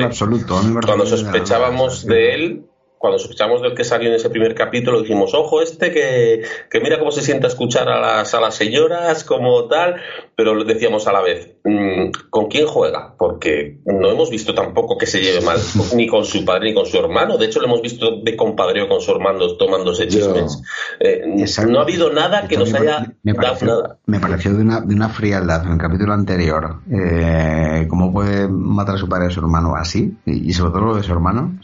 cuando 0.84 1.06
sospechábamos 1.06 2.06
de 2.06 2.34
él 2.34 2.64
cuando 3.02 3.18
sospechamos 3.18 3.60
del 3.62 3.74
que 3.74 3.82
salió 3.82 4.10
en 4.10 4.14
ese 4.14 4.30
primer 4.30 4.54
capítulo, 4.54 5.00
dijimos, 5.00 5.34
ojo, 5.34 5.60
este 5.60 5.90
que, 5.90 6.44
que 6.70 6.80
mira 6.80 7.00
cómo 7.00 7.10
se 7.10 7.20
sienta 7.20 7.48
a 7.48 7.50
escuchar 7.50 7.88
a 7.88 7.98
las, 7.98 8.32
a 8.32 8.40
las 8.40 8.54
señoras, 8.54 9.24
como 9.24 9.66
tal, 9.66 9.96
pero 10.36 10.64
decíamos 10.64 11.06
a 11.06 11.12
la 11.12 11.20
vez, 11.20 11.56
mm, 11.64 12.10
¿con 12.30 12.46
quién 12.48 12.66
juega? 12.66 13.14
Porque 13.18 13.78
no 13.84 14.10
hemos 14.10 14.30
visto 14.30 14.54
tampoco 14.54 14.96
que 14.96 15.06
se 15.06 15.20
lleve 15.20 15.40
mal 15.40 15.58
ni 15.94 16.06
con 16.06 16.24
su 16.24 16.44
padre 16.44 16.70
ni 16.70 16.74
con 16.74 16.86
su 16.86 16.98
hermano. 16.98 17.38
De 17.38 17.46
hecho, 17.46 17.60
lo 17.60 17.66
hemos 17.66 17.82
visto 17.82 18.20
de 18.22 18.36
compadreo 18.36 18.88
con 18.88 19.00
su 19.00 19.12
hermano 19.12 19.56
tomándose 19.56 20.08
chismes. 20.08 20.62
Eh, 21.00 21.22
no 21.68 21.78
ha 21.78 21.82
habido 21.82 22.12
nada 22.12 22.48
que 22.48 22.56
nos 22.56 22.72
haya 22.74 23.12
me 23.22 23.34
pareció, 23.34 23.68
dado 23.68 23.82
nada. 23.82 23.98
Me 24.06 24.20
pareció 24.20 24.54
de 24.54 24.62
una, 24.62 24.80
de 24.80 24.94
una 24.94 25.08
frialdad 25.08 25.64
en 25.66 25.72
el 25.72 25.78
capítulo 25.78 26.12
anterior. 26.12 26.80
Eh, 26.90 27.86
¿Cómo 27.88 28.12
puede 28.12 28.48
matar 28.48 28.96
a 28.96 28.98
su 28.98 29.08
padre 29.08 29.26
y 29.26 29.28
a 29.28 29.30
su 29.30 29.40
hermano 29.40 29.76
así? 29.76 30.16
Y, 30.26 30.52
sobre 30.52 30.72
todo 30.72 30.82
lo 30.86 30.96
de 30.96 31.02
su 31.02 31.12
hermano. 31.12 31.58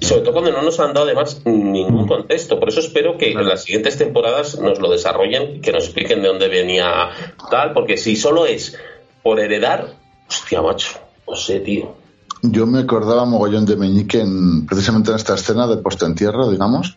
sobre 0.00 0.22
todo 0.22 0.32
cuando 0.32 0.52
no 0.52 0.62
nos 0.62 0.78
han 0.80 0.92
dado 0.92 1.06
además 1.06 1.42
ningún 1.44 2.04
mm. 2.04 2.08
contexto. 2.08 2.58
Por 2.58 2.68
eso 2.68 2.80
espero 2.80 3.16
que 3.16 3.32
en 3.32 3.46
las 3.46 3.64
siguientes 3.64 3.96
temporadas 3.96 4.58
nos 4.60 4.80
lo 4.80 4.90
desarrollen, 4.90 5.60
que 5.60 5.72
nos 5.72 5.84
expliquen 5.84 6.22
de 6.22 6.28
dónde 6.28 6.48
venía 6.48 7.10
tal, 7.48 7.72
porque 7.72 7.96
si 7.96 8.16
solo 8.16 8.46
es 8.46 8.76
por 9.22 9.40
heredar, 9.40 9.94
hostia, 10.28 10.62
macho, 10.62 10.98
no 11.26 11.36
sé, 11.36 11.60
tío. 11.60 11.94
Yo 12.42 12.66
me 12.66 12.80
acordaba 12.80 13.24
mogollón 13.24 13.66
de 13.66 13.76
Meñique 13.76 14.20
en, 14.20 14.66
precisamente 14.66 15.10
en 15.10 15.16
esta 15.16 15.34
escena 15.34 15.66
de 15.66 15.78
postentierro, 15.78 16.50
digamos. 16.50 16.96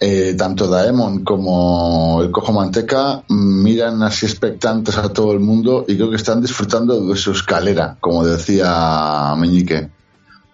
Eh, 0.00 0.34
tanto 0.36 0.66
Daemon 0.66 1.22
como 1.22 2.22
el 2.22 2.32
Cojo 2.32 2.52
Manteca 2.52 3.22
miran 3.28 4.02
así 4.02 4.26
expectantes 4.26 4.98
a 4.98 5.12
todo 5.12 5.32
el 5.32 5.38
mundo 5.38 5.84
y 5.86 5.94
creo 5.94 6.10
que 6.10 6.16
están 6.16 6.40
disfrutando 6.40 7.06
de 7.06 7.16
su 7.16 7.30
escalera, 7.30 7.98
como 8.00 8.24
decía 8.24 9.32
Meñique 9.38 9.90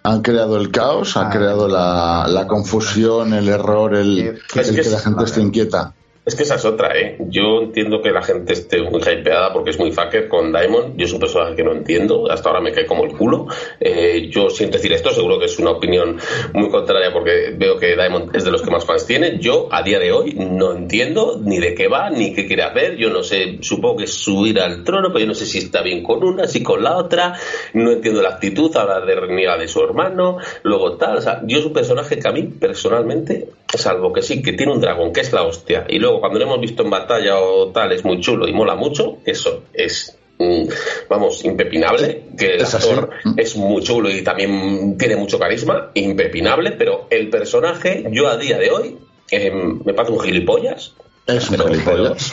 han 0.09 0.23
creado 0.23 0.57
el 0.57 0.71
caos, 0.71 1.17
han 1.17 1.27
ah, 1.27 1.31
creado 1.31 1.69
la, 1.69 2.27
la, 2.29 2.47
confusión, 2.47 3.35
el 3.35 3.49
error, 3.49 3.95
el, 3.95 4.19
el 4.19 4.41
que, 4.53 4.91
la 4.91 4.99
gente 4.99 5.25
esté 5.25 5.41
inquieta. 5.43 5.95
Es 6.29 6.35
que 6.35 6.43
esa 6.43 6.57
es 6.57 6.65
otra, 6.67 6.95
¿eh? 6.95 7.17
Yo 7.31 7.63
entiendo 7.63 8.03
que 8.03 8.11
la 8.11 8.21
gente 8.21 8.53
esté 8.53 8.83
muy 8.83 9.01
hypeada 9.01 9.51
porque 9.51 9.71
es 9.71 9.79
muy 9.79 9.93
fucker 9.93 10.29
con 10.29 10.53
Diamond. 10.53 10.95
Yo 10.99 11.07
es 11.07 11.13
un 11.15 11.21
personaje 11.21 11.57
que 11.57 11.65
no 11.65 11.73
entiendo. 11.73 12.31
Hasta 12.31 12.51
ahora 12.51 12.61
me 12.61 12.71
cae 12.71 12.85
como 12.85 13.07
el 13.07 13.17
culo. 13.17 13.47
Eh, 13.81 14.29
yo 14.31 14.51
siento 14.51 14.77
decir 14.77 14.93
esto, 14.93 15.09
seguro 15.09 15.39
que 15.39 15.47
es 15.47 15.59
una 15.59 15.71
opinión 15.71 16.19
muy 16.53 16.69
contraria 16.69 17.11
porque 17.15 17.55
veo 17.57 17.79
que 17.79 17.97
Diamond 17.97 18.37
es 18.37 18.45
de 18.45 18.51
los 18.51 18.61
que 18.61 18.71
más 18.71 18.85
fans 18.85 19.07
tiene. 19.07 19.39
Yo, 19.39 19.71
a 19.73 19.83
día 19.83 19.99
de 19.99 20.13
hoy, 20.13 20.35
no 20.35 20.75
entiendo 20.75 21.41
ni 21.43 21.61
de 21.61 21.75
qué 21.75 21.89
va, 21.89 22.11
ni 22.11 22.35
qué 22.35 22.47
quiere 22.47 22.65
hacer. 22.65 22.99
Yo 22.99 23.09
no 23.09 23.23
sé, 23.23 23.61
supongo 23.63 23.97
que 23.97 24.05
es 24.05 24.13
subir 24.13 24.61
al 24.61 24.85
trono, 24.85 25.09
pero 25.09 25.21
yo 25.21 25.29
no 25.29 25.35
sé 25.35 25.47
si 25.47 25.57
está 25.57 25.81
bien 25.81 26.03
con 26.03 26.23
una, 26.23 26.47
si 26.47 26.63
con 26.63 26.83
la 26.83 26.99
otra. 26.99 27.39
No 27.73 27.91
entiendo 27.91 28.21
la 28.21 28.35
actitud 28.35 28.71
ahora 28.77 29.01
de 29.01 29.15
reniega 29.15 29.57
de 29.57 29.67
su 29.67 29.83
hermano. 29.83 30.37
Luego 30.63 30.99
tal. 30.99 31.17
O 31.17 31.23
sea, 31.23 31.41
yo 31.47 31.59
es 31.59 31.65
un 31.65 31.73
personaje 31.73 32.19
que 32.19 32.29
a 32.29 32.33
mí, 32.33 32.43
personalmente, 32.43 33.49
salvo 33.77 34.13
que 34.13 34.21
sí, 34.21 34.43
que 34.43 34.53
tiene 34.53 34.73
un 34.73 34.81
dragón, 34.81 35.13
que 35.13 35.21
es 35.21 35.33
la 35.33 35.43
hostia, 35.43 35.87
y 35.89 35.99
luego 35.99 36.18
cuando 36.21 36.39
lo 36.39 36.45
hemos 36.47 36.61
visto 36.61 36.83
en 36.83 36.91
batalla 36.91 37.39
o 37.39 37.69
tal, 37.69 37.93
es 37.93 38.05
muy 38.05 38.21
chulo 38.21 38.47
y 38.49 38.53
mola 38.53 38.75
mucho, 38.75 39.19
eso 39.25 39.65
es 39.73 40.17
mm, 40.39 40.65
vamos, 41.09 41.45
impepinable, 41.45 42.25
que 42.37 42.55
el 42.55 42.65
actor 42.65 43.11
es 43.37 43.57
muy 43.57 43.83
chulo 43.83 44.11
y 44.11 44.23
también 44.23 44.97
tiene 44.99 45.17
mucho 45.17 45.39
carisma, 45.39 45.91
impepinable, 45.95 46.73
pero 46.73 47.07
el 47.11 47.29
personaje, 47.31 48.05
yo 48.11 48.29
a 48.29 48.37
día 48.37 48.59
de 48.59 48.71
hoy, 48.71 48.99
eh, 49.31 49.51
me 49.51 49.93
parece 49.95 50.13
un 50.13 50.21
gilipollas. 50.21 50.95
Es 51.27 51.51
un 51.51 51.59
gilipollas. 51.59 52.33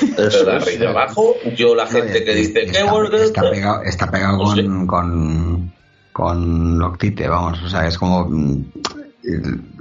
De 0.79 0.88
abajo, 0.88 1.36
yo 1.55 1.75
la 1.75 1.88
gente 1.88 2.23
que 2.23 2.33
dice, 2.33 2.63
está, 2.63 2.97
está, 3.23 3.49
pegado, 3.49 3.83
está 3.83 4.11
pegado 4.11 4.38
con, 4.39 4.88
con, 4.88 5.73
con 6.11 6.79
Loctite, 6.79 7.27
vamos, 7.27 7.61
o 7.61 7.69
sea, 7.69 7.88
es 7.88 7.97
como 7.97 8.29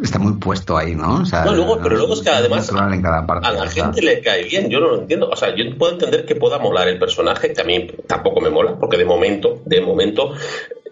está 0.02 0.18
muy 0.18 0.34
puesto 0.34 0.76
ahí, 0.76 0.94
¿no? 0.94 1.22
O 1.22 1.24
sea, 1.24 1.44
no, 1.44 1.54
luego, 1.54 1.78
pero 1.82 1.96
luego 1.96 2.14
es 2.14 2.22
que 2.22 2.30
además 2.30 2.70
a 2.70 3.52
la 3.52 3.68
gente 3.68 4.02
le 4.02 4.20
cae 4.20 4.44
bien, 4.44 4.68
yo 4.68 4.80
no 4.80 4.88
lo 4.88 5.00
entiendo. 5.00 5.28
O 5.28 5.36
sea, 5.36 5.54
yo 5.54 5.64
puedo 5.76 5.92
entender 5.92 6.24
que 6.24 6.34
pueda 6.34 6.58
molar 6.58 6.88
el 6.88 6.98
personaje, 6.98 7.52
que 7.52 7.60
a 7.60 7.64
mí 7.64 7.88
tampoco 8.06 8.40
me 8.40 8.50
mola, 8.50 8.76
porque 8.78 8.96
de 8.96 9.04
momento, 9.04 9.62
de 9.64 9.80
momento, 9.80 10.32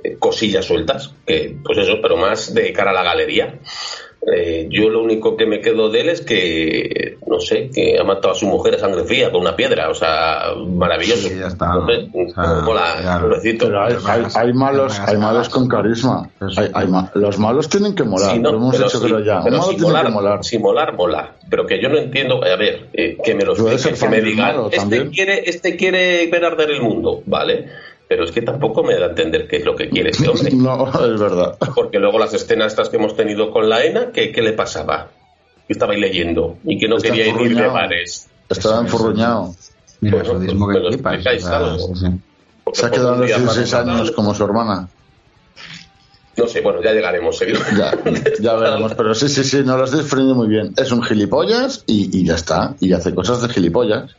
eh, 0.03 0.17
cosillas 0.19 0.65
sueltas, 0.65 1.15
que 1.27 1.57
pues 1.65 1.79
eso, 1.79 1.99
pero 2.03 2.17
más 2.17 2.53
de 2.55 2.73
cara 2.73 2.91
a 2.91 2.95
la 2.95 3.03
galería. 3.03 3.59
Eh, 4.25 4.69
yo 4.71 4.89
lo 4.89 5.03
único 5.03 5.37
que 5.37 5.47
me 5.47 5.61
quedo 5.61 5.91
de 5.91 6.01
él 6.03 6.09
es 6.11 6.21
que, 6.21 7.19
no 7.27 7.41
sé, 7.41 7.71
que 7.75 7.99
ha 7.99 8.05
matado 8.05 8.31
a 8.31 8.37
su 8.37 8.47
mujer 8.47 8.77
a 8.77 8.79
sangre 8.79 9.03
fría 9.03 9.33
con 9.33 9.41
una 9.41 9.57
piedra, 9.57 9.91
o 9.91 9.95
sea, 9.95 10.55
maravilloso. 10.65 11.29
Sí, 11.29 11.39
ya 11.41 11.49
está. 11.49 11.73
pero 11.85 13.83
hay, 13.83 14.53
malos, 14.53 15.01
hay 15.01 15.17
malos 15.17 15.49
con 15.49 15.69
carisma. 15.69 16.31
Hay, 16.57 16.87
los 17.15 17.39
malos 17.41 17.69
tienen 17.69 17.97
que 17.97 18.05
molar, 18.05 18.37
lo 18.37 18.51
hemos 18.51 18.81
hecho 18.81 19.19
ya. 19.19 19.43
Pero 19.43 19.61
si 19.63 19.77
molar, 19.79 20.11
molar. 20.13 20.45
Si 20.45 20.59
molar, 20.59 20.95
mola. 20.95 21.33
Pero 21.51 21.67
que 21.67 21.83
yo 21.83 21.89
no 21.89 21.99
entiendo, 21.99 22.45
a 22.45 22.57
ver, 22.57 22.91
eh, 22.93 23.17
que 23.25 23.35
me 23.35 23.45
lo 23.45 23.55
expliquen, 23.55 23.99
que 23.99 24.09
me 24.09 24.21
digan, 24.21 24.55
este 24.71 25.11
quiere, 25.11 25.51
este 25.51 25.77
quiere 25.77 26.29
ver 26.29 26.45
arder 26.45 26.71
el 26.71 26.81
mundo, 26.81 27.23
¿vale? 27.27 27.67
Pero 28.13 28.25
es 28.25 28.31
que 28.31 28.43
tampoco 28.43 28.83
me 28.83 28.95
da 28.95 29.07
a 29.07 29.09
entender 29.09 29.49
qué 29.49 29.57
es 29.57 29.65
lo 29.65 29.75
que 29.75 29.89
quiere 29.89 30.11
este 30.11 30.29
hombre. 30.29 30.51
No, 30.53 30.87
es 30.87 31.19
verdad. 31.19 31.57
Porque 31.75 31.99
luego 31.99 32.19
las 32.19 32.35
escenas 32.35 32.73
estas 32.73 32.91
que 32.91 32.99
hemos 32.99 33.17
tenido 33.17 33.51
con 33.51 33.71
la 33.71 33.83
ENA, 33.83 34.13
¿qué, 34.13 34.31
qué 34.31 34.43
le 34.43 34.53
pasaba? 34.53 35.09
Que 35.67 35.73
estaba 35.73 35.95
ahí 35.95 36.01
leyendo 36.01 36.59
y 36.63 36.79
que 36.79 36.89
no 36.89 36.99
quería 36.99 37.27
ir 37.27 37.57
de 37.57 37.67
bares. 37.69 38.29
Estaba 38.51 38.81
enfurruñado. 38.81 39.55
Mira, 40.03 40.19
bueno, 40.23 40.35
pues, 40.35 40.51
que 40.51 40.55
me 40.55 40.89
explicáis 40.89 41.43
Se 42.75 42.87
ha 42.87 42.91
quedado 42.91 43.15
a 43.15 43.17
los 43.17 43.27
16 43.27 43.75
años 43.75 44.11
como 44.11 44.35
su 44.35 44.45
hermana. 44.45 44.91
No 46.37 46.47
sé, 46.47 46.61
bueno, 46.61 46.83
ya 46.83 46.93
llegaremos, 46.93 47.39
seguro. 47.39 47.61
Ya, 47.79 47.93
ya 48.41 48.55
veremos, 48.57 48.93
pero 48.95 49.15
sí, 49.15 49.31
sí, 49.31 49.43
sí, 49.43 49.63
no 49.65 49.79
lo 49.79 49.85
has 49.85 49.93
definido 49.93 50.35
muy 50.35 50.49
bien. 50.49 50.75
Es 50.77 50.93
un 50.93 51.03
gilipollas 51.03 51.85
y, 51.87 52.15
y 52.15 52.27
ya 52.27 52.35
está. 52.35 52.75
Y 52.79 52.93
hace 52.93 53.15
cosas 53.15 53.41
de 53.41 53.49
gilipollas. 53.49 54.17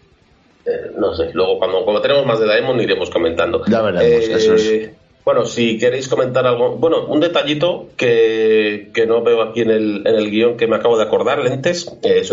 Eh, 0.66 0.91
no 0.97 1.14
sé, 1.14 1.32
luego 1.34 1.59
cuando, 1.59 1.84
cuando 1.84 2.01
tenemos 2.01 2.26
más 2.26 2.39
de 2.39 2.47
Daemon 2.47 2.80
iremos 2.80 3.09
comentando. 3.09 3.64
Ya 3.66 3.82
veremos, 3.82 4.28
eso 4.28 4.55
es. 4.55 4.66
Eh, 4.66 4.93
bueno, 5.26 5.45
si 5.45 5.78
queréis 5.78 6.07
comentar 6.07 6.45
algo. 6.45 6.76
Bueno, 6.76 7.05
un 7.05 7.20
detallito 7.20 7.89
que, 7.95 8.89
que 8.93 9.05
no 9.05 9.24
veo 9.24 9.41
aquí 9.41 9.61
en 9.61 9.72
el, 9.72 10.03
en 10.05 10.16
el 10.16 10.30
guion 10.30 10.57
que 10.57 10.68
me 10.68 10.76
acabo 10.76 10.97
de 10.97 11.03
acordar, 11.03 11.39
lentes, 11.39 11.88
eh, 12.03 12.24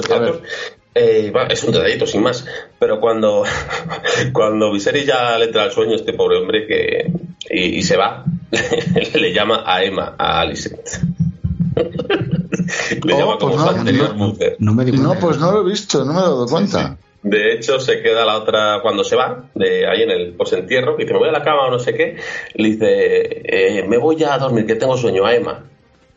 eh 0.95 1.33
es 1.51 1.65
un 1.65 1.73
detallito, 1.73 2.07
sin 2.07 2.23
más. 2.23 2.45
Pero 2.79 3.01
cuando, 3.01 3.45
cuando 4.33 4.73
Viserys 4.73 5.07
ya 5.07 5.39
le 5.39 5.47
entra 5.47 5.65
al 5.65 5.73
sueño, 5.73 5.95
este 5.95 6.15
pobre 6.15 6.39
hombre 6.39 6.67
que 6.67 7.13
y, 7.49 7.83
se 7.83 7.97
va, 7.97 8.25
le 9.15 9.33
llama 9.33 9.63
a 9.65 9.85
Emma, 9.85 10.15
a 10.19 10.41
Alicent. 10.41 10.81
le 13.05 13.17
llama 13.17 13.35
oh, 13.35 13.39
como 13.39 13.55
pues 13.55 13.63
su 13.63 13.69
anterior 13.69 14.15
mujer. 14.15 14.57
No, 14.59 14.75
pues 15.21 15.39
no 15.39 15.53
lo 15.53 15.61
he 15.61 15.71
visto, 15.71 16.05
no 16.05 16.13
me 16.13 16.19
he 16.19 16.23
dado 16.23 16.47
cuenta. 16.47 16.99
De 17.23 17.53
hecho, 17.53 17.79
se 17.81 18.01
queda 18.01 18.25
la 18.25 18.37
otra 18.39 18.81
cuando 18.83 19.05
se 19.05 19.15
va, 19.15 19.51
de 19.55 19.87
ahí 19.87 20.03
en 20.03 20.11
el 20.11 20.33
posentierro, 20.35 20.95
y 20.97 21.03
dice, 21.03 21.13
me 21.13 21.19
voy 21.19 21.29
a 21.29 21.33
la 21.33 21.43
cama 21.43 21.67
o 21.67 21.71
no 21.71 21.79
sé 21.79 21.95
qué. 21.95 22.17
Le 22.55 22.69
dice, 22.69 23.43
eh, 23.45 23.85
me 23.87 23.99
voy 23.99 24.17
ya 24.17 24.35
a 24.35 24.39
dormir, 24.39 24.67
que 24.67 24.77
tengo 24.77 24.97
sueño 24.97 25.27
a 25.27 25.35
Emma. 25.35 25.65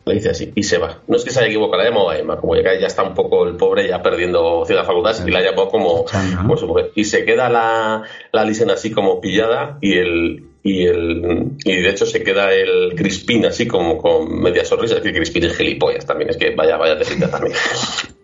Le 0.06 0.14
dice 0.14 0.30
así, 0.30 0.52
y 0.54 0.62
se 0.62 0.78
va. 0.78 0.98
No 1.06 1.16
es 1.16 1.24
que 1.24 1.30
se 1.30 1.40
haya 1.40 1.48
equivocado 1.48 1.82
la 1.82 1.88
Emma 1.88 2.02
o 2.02 2.10
a 2.10 2.18
Emma, 2.18 2.36
como 2.38 2.56
ya, 2.56 2.78
ya 2.78 2.86
está 2.86 3.02
un 3.02 3.14
poco 3.14 3.46
el 3.46 3.56
pobre 3.56 3.88
ya 3.88 4.02
perdiendo 4.02 4.64
ciertas 4.66 4.86
facultades 4.86 5.22
y 5.26 5.30
la 5.30 5.42
llamó 5.42 5.68
como, 5.68 6.04
como 6.36 6.56
su 6.56 6.66
mujer. 6.66 6.92
Y 6.94 7.04
se 7.04 7.24
queda 7.24 7.48
la, 7.48 8.02
la 8.32 8.44
Lisen 8.44 8.70
así 8.70 8.90
como 8.90 9.20
pillada 9.20 9.78
y 9.80 9.98
el, 9.98 10.53
y 10.66 10.86
el 10.86 11.52
y 11.62 11.76
de 11.82 11.90
hecho 11.90 12.06
se 12.06 12.24
queda 12.24 12.50
el 12.52 12.94
Crispín 12.96 13.44
así 13.44 13.68
como 13.68 13.98
con 13.98 14.40
media 14.40 14.64
sonrisa, 14.64 14.96
es 14.96 15.02
decir, 15.02 15.14
Crispín 15.14 15.44
es 15.44 15.56
gilipollas 15.56 16.06
también, 16.06 16.30
es 16.30 16.38
que 16.38 16.54
vaya, 16.54 16.78
vaya 16.78 17.02
cita 17.04 17.30
también. 17.30 17.54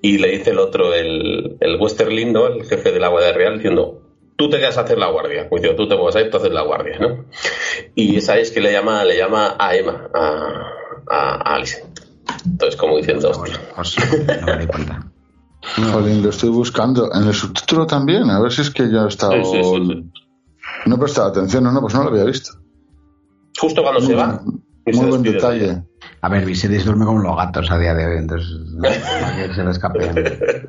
Y 0.03 0.17
le 0.17 0.31
dice 0.31 0.53
el 0.53 0.59
otro, 0.59 0.95
el, 0.95 1.59
el 1.61 1.77
Westerling, 1.79 2.33
¿no? 2.33 2.47
El 2.47 2.65
jefe 2.65 2.91
de 2.91 2.99
la 2.99 3.09
Guardia 3.09 3.35
Real, 3.35 3.57
diciendo, 3.57 4.01
tú 4.41 4.49
te 4.49 4.57
quedas 4.57 4.79
a 4.79 4.81
hacer 4.81 4.97
la 4.97 5.11
guardia. 5.11 5.47
Pues 5.51 5.63
tú 5.77 5.87
te 5.87 5.95
vas 5.95 6.17
a 6.17 6.23
ir, 6.23 6.31
tú 6.31 6.39
haces 6.39 6.51
la 6.51 6.63
guardia, 6.63 6.99
¿no? 6.99 7.27
Y 7.95 8.17
esa 8.17 8.39
es 8.39 8.51
que 8.51 8.61
le 8.61 8.73
llama, 8.73 9.05
le 9.05 9.19
llama 9.19 9.57
a 9.59 9.77
Emma, 9.77 10.09
a, 10.15 10.63
a, 11.07 11.55
Alice. 11.55 11.85
Entonces, 12.47 12.81
como 12.81 12.97
diciendo. 12.97 13.31
Pues. 13.77 13.97
Jolín, 15.93 16.23
lo 16.23 16.31
estoy 16.31 16.49
buscando. 16.49 17.13
En 17.13 17.29
el 17.29 17.35
subtítulo 17.35 17.87
también, 17.87 18.31
a 18.31 18.41
ver 18.41 18.51
si 18.51 18.63
es 18.63 18.71
que 18.71 18.91
ya 18.91 19.05
he 19.05 19.09
estado. 19.09 19.45
Sí, 19.45 19.63
sí, 19.63 19.63
sí, 19.63 20.11
no 20.87 20.97
he 20.97 20.99
prestado 20.99 21.29
atención, 21.29 21.65
no, 21.65 21.73
no, 21.73 21.81
pues 21.81 21.95
no 21.95 22.05
lo 22.05 22.11
había 22.11 22.25
visto. 22.25 22.53
Justo 23.59 23.83
cuando 23.83 24.01
se 24.01 24.15
va. 24.15 24.41
Muy 24.87 25.07
buen 25.07 25.23
detalle. 25.23 25.83
A 26.23 26.29
ver, 26.29 26.45
Viserys 26.45 26.85
duerme 26.85 27.05
con 27.05 27.23
los 27.23 27.37
gatos 27.37 27.71
a 27.71 27.79
día 27.79 27.95
de 27.95 28.07
hoy, 28.07 28.19
entonces 28.19 28.49
no, 28.73 28.89
que 28.89 29.55
se 29.55 29.65
le 29.65 29.71
escape. 29.71 30.65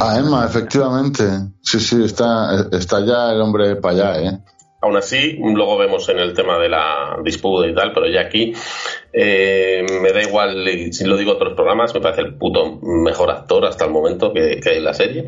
Ah, 0.00 0.18
Emma, 0.18 0.44
efectivamente. 0.46 1.24
Sí, 1.62 1.80
sí, 1.80 2.04
está, 2.04 2.68
está 2.72 3.04
ya 3.04 3.32
el 3.32 3.40
hombre 3.40 3.76
para 3.76 3.94
allá, 3.94 4.22
¿eh? 4.22 4.38
Aún 4.80 4.96
así, 4.98 5.38
luego 5.38 5.78
vemos 5.78 6.06
en 6.10 6.18
el 6.18 6.34
tema 6.34 6.58
de 6.58 6.68
la 6.68 7.16
disputa 7.24 7.66
y 7.66 7.74
tal, 7.74 7.92
pero 7.94 8.06
ya 8.06 8.20
aquí 8.20 8.52
eh, 9.14 9.82
me 10.02 10.12
da 10.12 10.22
igual 10.22 10.68
si 10.92 11.04
lo 11.04 11.16
digo 11.16 11.30
en 11.30 11.36
otros 11.36 11.54
programas, 11.54 11.94
me 11.94 12.02
parece 12.02 12.20
el 12.20 12.34
puto 12.34 12.80
mejor 12.82 13.30
actor 13.30 13.64
hasta 13.64 13.86
el 13.86 13.90
momento 13.90 14.30
que, 14.30 14.60
hay 14.62 14.76
en 14.76 14.84
la 14.84 14.92
serie. 14.92 15.26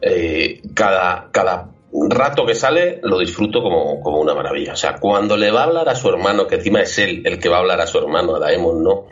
Eh, 0.00 0.62
cada, 0.74 1.28
cada 1.30 1.75
rato 1.92 2.44
que 2.44 2.54
sale 2.54 3.00
lo 3.02 3.18
disfruto 3.18 3.62
como, 3.62 4.00
como, 4.00 4.20
una 4.20 4.34
maravilla. 4.34 4.72
O 4.72 4.76
sea, 4.76 4.96
cuando 4.96 5.36
le 5.36 5.50
va 5.50 5.60
a 5.60 5.64
hablar 5.64 5.88
a 5.88 5.94
su 5.94 6.08
hermano, 6.08 6.46
que 6.46 6.56
encima 6.56 6.80
es 6.80 6.98
él 6.98 7.22
el 7.24 7.38
que 7.38 7.48
va 7.48 7.56
a 7.56 7.60
hablar 7.60 7.80
a 7.80 7.86
su 7.86 7.98
hermano, 7.98 8.36
a 8.36 8.38
Daemon, 8.38 8.82
¿no? 8.82 9.06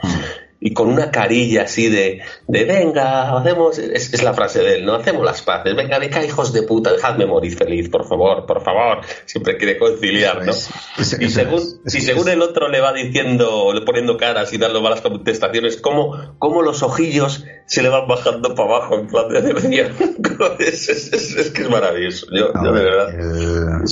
Y 0.66 0.72
con 0.72 0.88
una 0.88 1.10
carilla 1.10 1.64
así 1.64 1.90
de, 1.90 2.22
de 2.48 2.64
venga, 2.64 3.36
hacemos, 3.36 3.76
es, 3.76 4.22
la 4.22 4.32
frase 4.32 4.60
de 4.60 4.76
él, 4.76 4.86
¿no? 4.86 4.94
Hacemos 4.94 5.22
las 5.22 5.42
paces, 5.42 5.76
venga, 5.76 5.98
venga, 5.98 6.24
hijos 6.24 6.54
de 6.54 6.62
puta, 6.62 6.90
dejadme 6.90 7.26
morir 7.26 7.54
feliz, 7.54 7.90
por 7.90 8.08
favor, 8.08 8.46
por 8.46 8.62
favor, 8.62 9.00
siempre 9.26 9.58
quiere 9.58 9.78
conciliar, 9.78 10.42
¿no? 10.46 10.52
y 11.20 11.28
según, 11.28 11.60
si 11.84 12.00
según 12.00 12.30
el 12.30 12.40
otro 12.40 12.70
le 12.70 12.80
va 12.80 12.94
diciendo, 12.94 13.74
le 13.74 13.82
poniendo 13.82 14.16
caras 14.16 14.54
y 14.54 14.56
dando 14.56 14.80
malas 14.80 15.02
contestaciones, 15.02 15.76
¿cómo, 15.76 16.34
cómo 16.38 16.62
los 16.62 16.82
ojillos 16.82 17.44
se 17.66 17.82
le 17.82 17.90
van 17.90 18.08
bajando 18.08 18.54
para 18.54 18.76
abajo 18.76 18.94
en 18.98 19.06
plan 19.08 19.28
de 19.28 19.42
debería? 19.42 19.92
es, 20.60 20.88
es, 20.88 21.50
que 21.50 21.60
es 21.60 21.68
maravilloso, 21.68 22.26
yo, 22.32 22.52
de 22.58 22.70
verdad. 22.70 23.84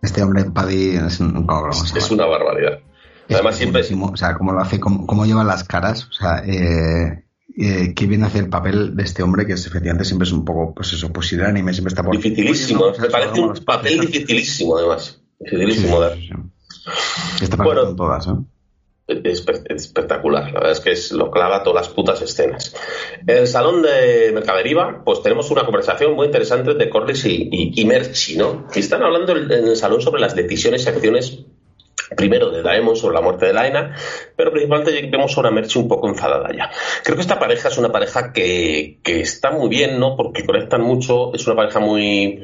Este 0.00 0.22
hombre 0.22 0.46
Paddy 0.46 0.96
es 0.96 1.20
un, 1.20 1.46
es 1.94 2.10
una 2.10 2.24
barbaridad. 2.24 2.80
Además, 3.28 3.56
siempre. 3.56 3.82
O 3.82 4.16
sea, 4.16 4.34
cómo 4.34 4.52
lo 4.52 4.60
hace, 4.60 4.80
cómo, 4.80 5.06
cómo 5.06 5.26
lleva 5.26 5.44
las 5.44 5.64
caras. 5.64 6.06
O 6.10 6.12
sea, 6.12 6.42
eh, 6.44 7.24
eh, 7.56 7.92
qué 7.94 8.06
bien 8.06 8.24
hace 8.24 8.38
el 8.38 8.48
papel 8.48 8.96
de 8.96 9.02
este 9.02 9.22
hombre 9.22 9.46
que 9.46 9.54
es, 9.54 9.66
efectivamente 9.66 10.04
siempre 10.04 10.26
es 10.26 10.32
un 10.32 10.44
poco, 10.44 10.74
pues 10.74 10.92
eso, 10.92 11.12
pues 11.12 11.32
anime 11.34 11.72
siempre 11.72 11.90
está 11.90 12.02
por. 12.02 12.16
Dificilísimo, 12.16 12.92
me 12.98 13.10
parece 13.10 13.40
un 13.40 13.54
papel 13.64 14.00
dificilísimo, 14.00 14.76
además. 14.76 15.20
Dificilísimo 15.38 15.98
sí, 16.14 17.44
Está 17.44 17.62
bueno, 17.62 17.84
con 17.86 17.96
todas, 17.96 18.26
¿eh? 18.26 18.30
Es 19.08 19.44
espectacular, 19.66 20.46
la 20.52 20.60
verdad 20.60 20.72
es 20.72 20.80
que 20.80 20.92
es, 20.92 21.12
lo 21.12 21.30
clava 21.30 21.62
todas 21.62 21.86
las 21.86 21.94
putas 21.94 22.22
escenas. 22.22 22.74
En 23.26 23.36
el 23.36 23.46
salón 23.46 23.82
de 23.82 24.30
Mercaderiva, 24.32 25.02
pues 25.04 25.22
tenemos 25.22 25.50
una 25.50 25.64
conversación 25.64 26.14
muy 26.14 26.26
interesante 26.26 26.72
de 26.74 26.88
Corlys 26.88 27.26
y, 27.26 27.48
y, 27.52 27.82
y 27.82 27.84
Merchi, 27.84 28.36
¿no? 28.36 28.68
Y 28.74 28.78
están 28.78 29.02
hablando 29.02 29.36
en 29.36 29.50
el 29.50 29.76
salón 29.76 30.00
sobre 30.00 30.20
las 30.20 30.34
decisiones 30.34 30.86
y 30.86 30.88
acciones 30.88 31.44
primero 32.16 32.50
de 32.50 32.62
Daemon 32.62 32.96
sobre 32.96 33.14
la 33.14 33.20
muerte 33.20 33.46
de 33.46 33.52
Laena, 33.52 33.96
pero 34.36 34.50
principalmente 34.50 35.08
vemos 35.10 35.36
a 35.36 35.40
una 35.40 35.50
Merche 35.50 35.78
un 35.78 35.88
poco 35.88 36.08
enfadada 36.08 36.50
ya. 36.54 36.70
Creo 37.02 37.16
que 37.16 37.22
esta 37.22 37.38
pareja 37.38 37.68
es 37.68 37.78
una 37.78 37.92
pareja 37.92 38.32
que, 38.32 38.98
que 39.02 39.20
está 39.20 39.50
muy 39.50 39.68
bien, 39.68 39.98
¿no? 39.98 40.16
Porque 40.16 40.44
conectan 40.44 40.82
mucho, 40.82 41.34
es 41.34 41.46
una 41.46 41.56
pareja 41.56 41.80
muy 41.80 42.42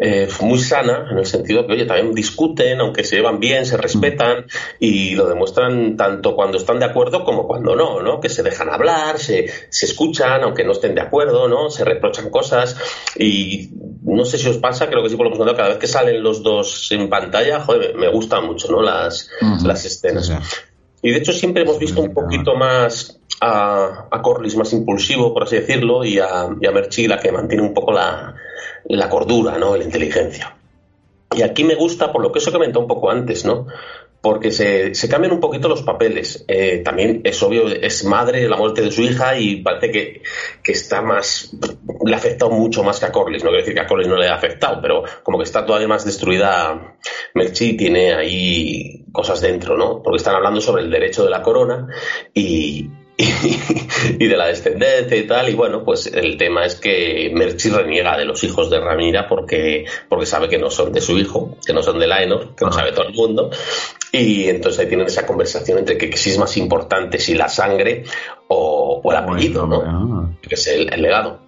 eh, 0.00 0.28
muy 0.40 0.60
sana, 0.60 1.08
en 1.10 1.18
el 1.18 1.26
sentido 1.26 1.66
que, 1.66 1.72
oye, 1.72 1.84
también 1.84 2.14
discuten, 2.14 2.80
aunque 2.80 3.02
se 3.02 3.16
llevan 3.16 3.40
bien, 3.40 3.66
se 3.66 3.76
respetan 3.76 4.46
y 4.78 5.16
lo 5.16 5.28
demuestran 5.28 5.96
tanto 5.96 6.36
cuando 6.36 6.58
están 6.58 6.78
de 6.78 6.84
acuerdo 6.84 7.24
como 7.24 7.48
cuando 7.48 7.74
no, 7.74 8.00
¿no? 8.00 8.20
Que 8.20 8.28
se 8.28 8.44
dejan 8.44 8.68
hablar, 8.70 9.18
se, 9.18 9.46
se 9.70 9.86
escuchan, 9.86 10.42
aunque 10.44 10.62
no 10.62 10.72
estén 10.72 10.94
de 10.94 11.00
acuerdo, 11.00 11.48
¿no? 11.48 11.68
Se 11.70 11.84
reprochan 11.84 12.30
cosas 12.30 12.76
y 13.16 13.70
no 14.02 14.24
sé 14.24 14.38
si 14.38 14.48
os 14.48 14.58
pasa, 14.58 14.88
creo 14.88 15.02
que 15.02 15.10
sí 15.10 15.16
por 15.16 15.26
lo 15.26 15.36
menos 15.36 15.54
cada 15.54 15.70
vez 15.70 15.78
que 15.78 15.88
salen 15.88 16.22
los 16.22 16.44
dos 16.44 16.92
en 16.92 17.08
pantalla, 17.08 17.60
joder, 17.60 17.96
me, 17.96 18.08
gustan 18.08 18.46
mucho, 18.46 18.70
¿no? 18.70 18.82
Las, 18.82 19.30
las 19.64 19.84
escenas. 19.84 20.32
Y 21.02 21.10
de 21.10 21.18
hecho 21.18 21.32
siempre 21.32 21.62
hemos 21.62 21.78
visto 21.78 22.00
un 22.00 22.14
poquito 22.14 22.54
más 22.54 23.20
a, 23.40 24.06
a 24.10 24.22
Corlys 24.22 24.56
más 24.56 24.72
impulsivo, 24.72 25.34
por 25.34 25.44
así 25.44 25.56
decirlo, 25.56 26.04
y 26.04 26.20
a, 26.20 26.48
y 26.60 26.66
a 26.66 26.70
Merchi 26.70 27.08
la 27.08 27.18
que 27.18 27.32
mantiene 27.32 27.62
un 27.62 27.74
poco 27.74 27.92
la, 27.92 28.34
la 28.96 29.08
cordura, 29.08 29.58
¿no? 29.58 29.76
La 29.76 29.84
inteligencia. 29.84 30.56
Y 31.34 31.42
aquí 31.42 31.64
me 31.64 31.74
gusta, 31.74 32.10
por 32.12 32.22
lo 32.22 32.32
que 32.32 32.38
eso 32.38 32.50
comentó 32.50 32.80
un 32.80 32.86
poco 32.86 33.10
antes, 33.10 33.44
¿no? 33.44 33.66
Porque 34.20 34.50
se, 34.50 34.92
cambian 35.08 35.32
un 35.32 35.40
poquito 35.40 35.68
los 35.68 35.82
papeles. 35.82 36.44
Eh, 36.48 36.78
también 36.84 37.20
es 37.22 37.40
obvio, 37.42 37.68
es 37.68 38.04
madre 38.04 38.40
de 38.40 38.48
la 38.48 38.56
muerte 38.56 38.82
de 38.82 38.90
su 38.90 39.02
hija 39.02 39.38
y 39.38 39.56
parece 39.56 39.92
que, 39.92 40.22
que, 40.62 40.72
está 40.72 41.02
más. 41.02 41.52
le 42.04 42.14
ha 42.14 42.16
afectado 42.16 42.50
mucho 42.50 42.82
más 42.82 42.98
que 42.98 43.06
a 43.06 43.12
Corlys. 43.12 43.44
No 43.44 43.50
quiero 43.50 43.62
decir 43.62 43.74
que 43.74 43.80
a 43.80 43.86
Corlys 43.86 44.08
no 44.08 44.16
le 44.16 44.26
ha 44.26 44.34
afectado, 44.34 44.80
pero 44.82 45.04
como 45.22 45.38
que 45.38 45.44
está 45.44 45.64
todavía 45.64 45.86
más 45.86 46.04
destruida. 46.04 46.96
Merchi 47.34 47.76
tiene 47.76 48.14
ahí 48.14 49.04
cosas 49.12 49.40
dentro, 49.40 49.76
¿no? 49.76 50.02
Porque 50.02 50.16
están 50.16 50.34
hablando 50.34 50.60
sobre 50.60 50.82
el 50.82 50.90
derecho 50.90 51.22
de 51.24 51.30
la 51.30 51.42
corona 51.42 51.86
y, 52.34 52.90
y, 54.18 54.26
de 54.28 54.36
la 54.36 54.46
descendencia 54.46 55.16
y 55.16 55.26
tal. 55.26 55.48
Y 55.48 55.54
bueno, 55.54 55.84
pues 55.84 56.06
el 56.06 56.36
tema 56.36 56.64
es 56.64 56.76
que 56.76 57.30
Merchi 57.34 57.68
reniega 57.68 58.16
de 58.16 58.24
los 58.24 58.44
hijos 58.44 58.70
de 58.70 58.78
Ramira 58.78 59.26
porque, 59.28 59.86
porque 60.08 60.24
sabe 60.24 60.48
que 60.48 60.58
no 60.58 60.70
son 60.70 60.92
de 60.92 61.00
su 61.00 61.18
hijo, 61.18 61.56
que 61.66 61.72
no 61.72 61.82
son 61.82 61.98
de 61.98 62.06
Laenor, 62.06 62.54
que 62.54 62.64
no 62.64 62.72
sabe 62.72 62.92
todo 62.92 63.08
el 63.08 63.14
mundo. 63.14 63.50
Y 64.12 64.48
entonces 64.48 64.80
ahí 64.80 64.86
tienen 64.86 65.08
esa 65.08 65.26
conversación 65.26 65.78
entre 65.78 65.98
que, 65.98 66.16
si 66.16 66.30
es 66.30 66.38
más 66.38 66.56
importante, 66.56 67.18
si 67.18 67.34
la 67.34 67.48
sangre 67.48 68.04
o, 68.46 69.00
o 69.02 69.10
el 69.10 69.16
apellido, 69.16 69.66
¿no? 69.66 70.36
Que 70.40 70.54
es 70.54 70.66
el, 70.68 70.92
el 70.92 71.02
legado. 71.02 71.40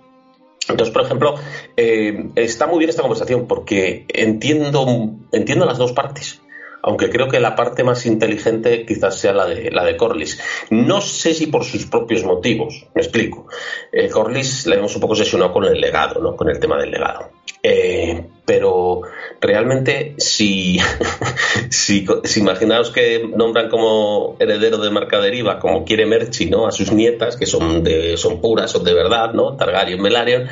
Entonces, 0.69 0.93
por 0.93 1.03
ejemplo, 1.03 1.37
eh, 1.77 2.31
está 2.35 2.67
muy 2.67 2.79
bien 2.79 2.91
esta 2.91 3.03
conversación 3.03 3.47
porque 3.47 4.07
entiendo, 4.09 4.87
entiendo 5.33 5.67
las 5.67 5.79
dos 5.79 5.93
partes 5.93 6.40
aunque 6.83 7.11
creo 7.11 7.29
que 7.29 7.41
la 7.41 7.55
parte 7.55 7.85
más 7.85 8.07
inteligente 8.07 8.85
quizás 8.87 9.19
sea 9.19 9.33
la 9.33 9.47
de, 9.47 9.71
la 9.71 9.85
de 9.85 9.97
Corlys. 9.97 10.41
No 10.71 11.01
sé 11.01 11.35
si 11.35 11.47
por 11.47 11.65
sus 11.65 11.87
propios 11.87 12.25
motivos, 12.25 12.87
me 12.95 13.03
explico. 13.03 13.47
Eh, 13.93 14.09
Corlys 14.09 14.67
la 14.67 14.77
hemos 14.77 14.95
un 14.95 15.01
poco 15.01 15.15
sesionado 15.15 15.53
con 15.53 15.65
el 15.65 15.81
legado, 15.81 16.21
¿no? 16.21 16.37
con 16.37 16.49
el 16.49 16.59
tema 16.59 16.79
del 16.79 16.91
legado. 16.91 17.31
Eh, 17.63 18.25
pero 18.47 19.03
realmente, 19.41 20.15
si, 20.19 20.79
si, 21.71 22.07
si, 22.25 22.41
imaginaos 22.41 22.91
que 22.91 23.29
nombran 23.37 23.69
como 23.69 24.37
heredero 24.39 24.79
de 24.79 24.91
Marcaderiva, 24.91 25.59
como 25.59 25.85
quiere 25.85 26.07
Merchi, 26.07 26.47
¿no? 26.47 26.67
a 26.67 26.73
sus 26.73 26.93
nietas, 26.93 27.37
que 27.37 27.47
son, 27.47 27.85
de, 27.85 28.17
son 28.17 28.41
puras, 28.41 28.71
son 28.71 28.85
de 28.85 28.95
verdad, 28.95 29.35
¿no? 29.35 29.57
Targaryen, 29.57 30.03
Velaryon, 30.03 30.49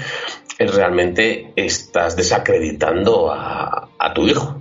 es 0.59 0.75
realmente 0.75 1.53
estás 1.57 2.17
desacreditando 2.17 3.33
a, 3.33 3.89
a 3.99 4.15
tu 4.15 4.27
hijo, 4.27 4.61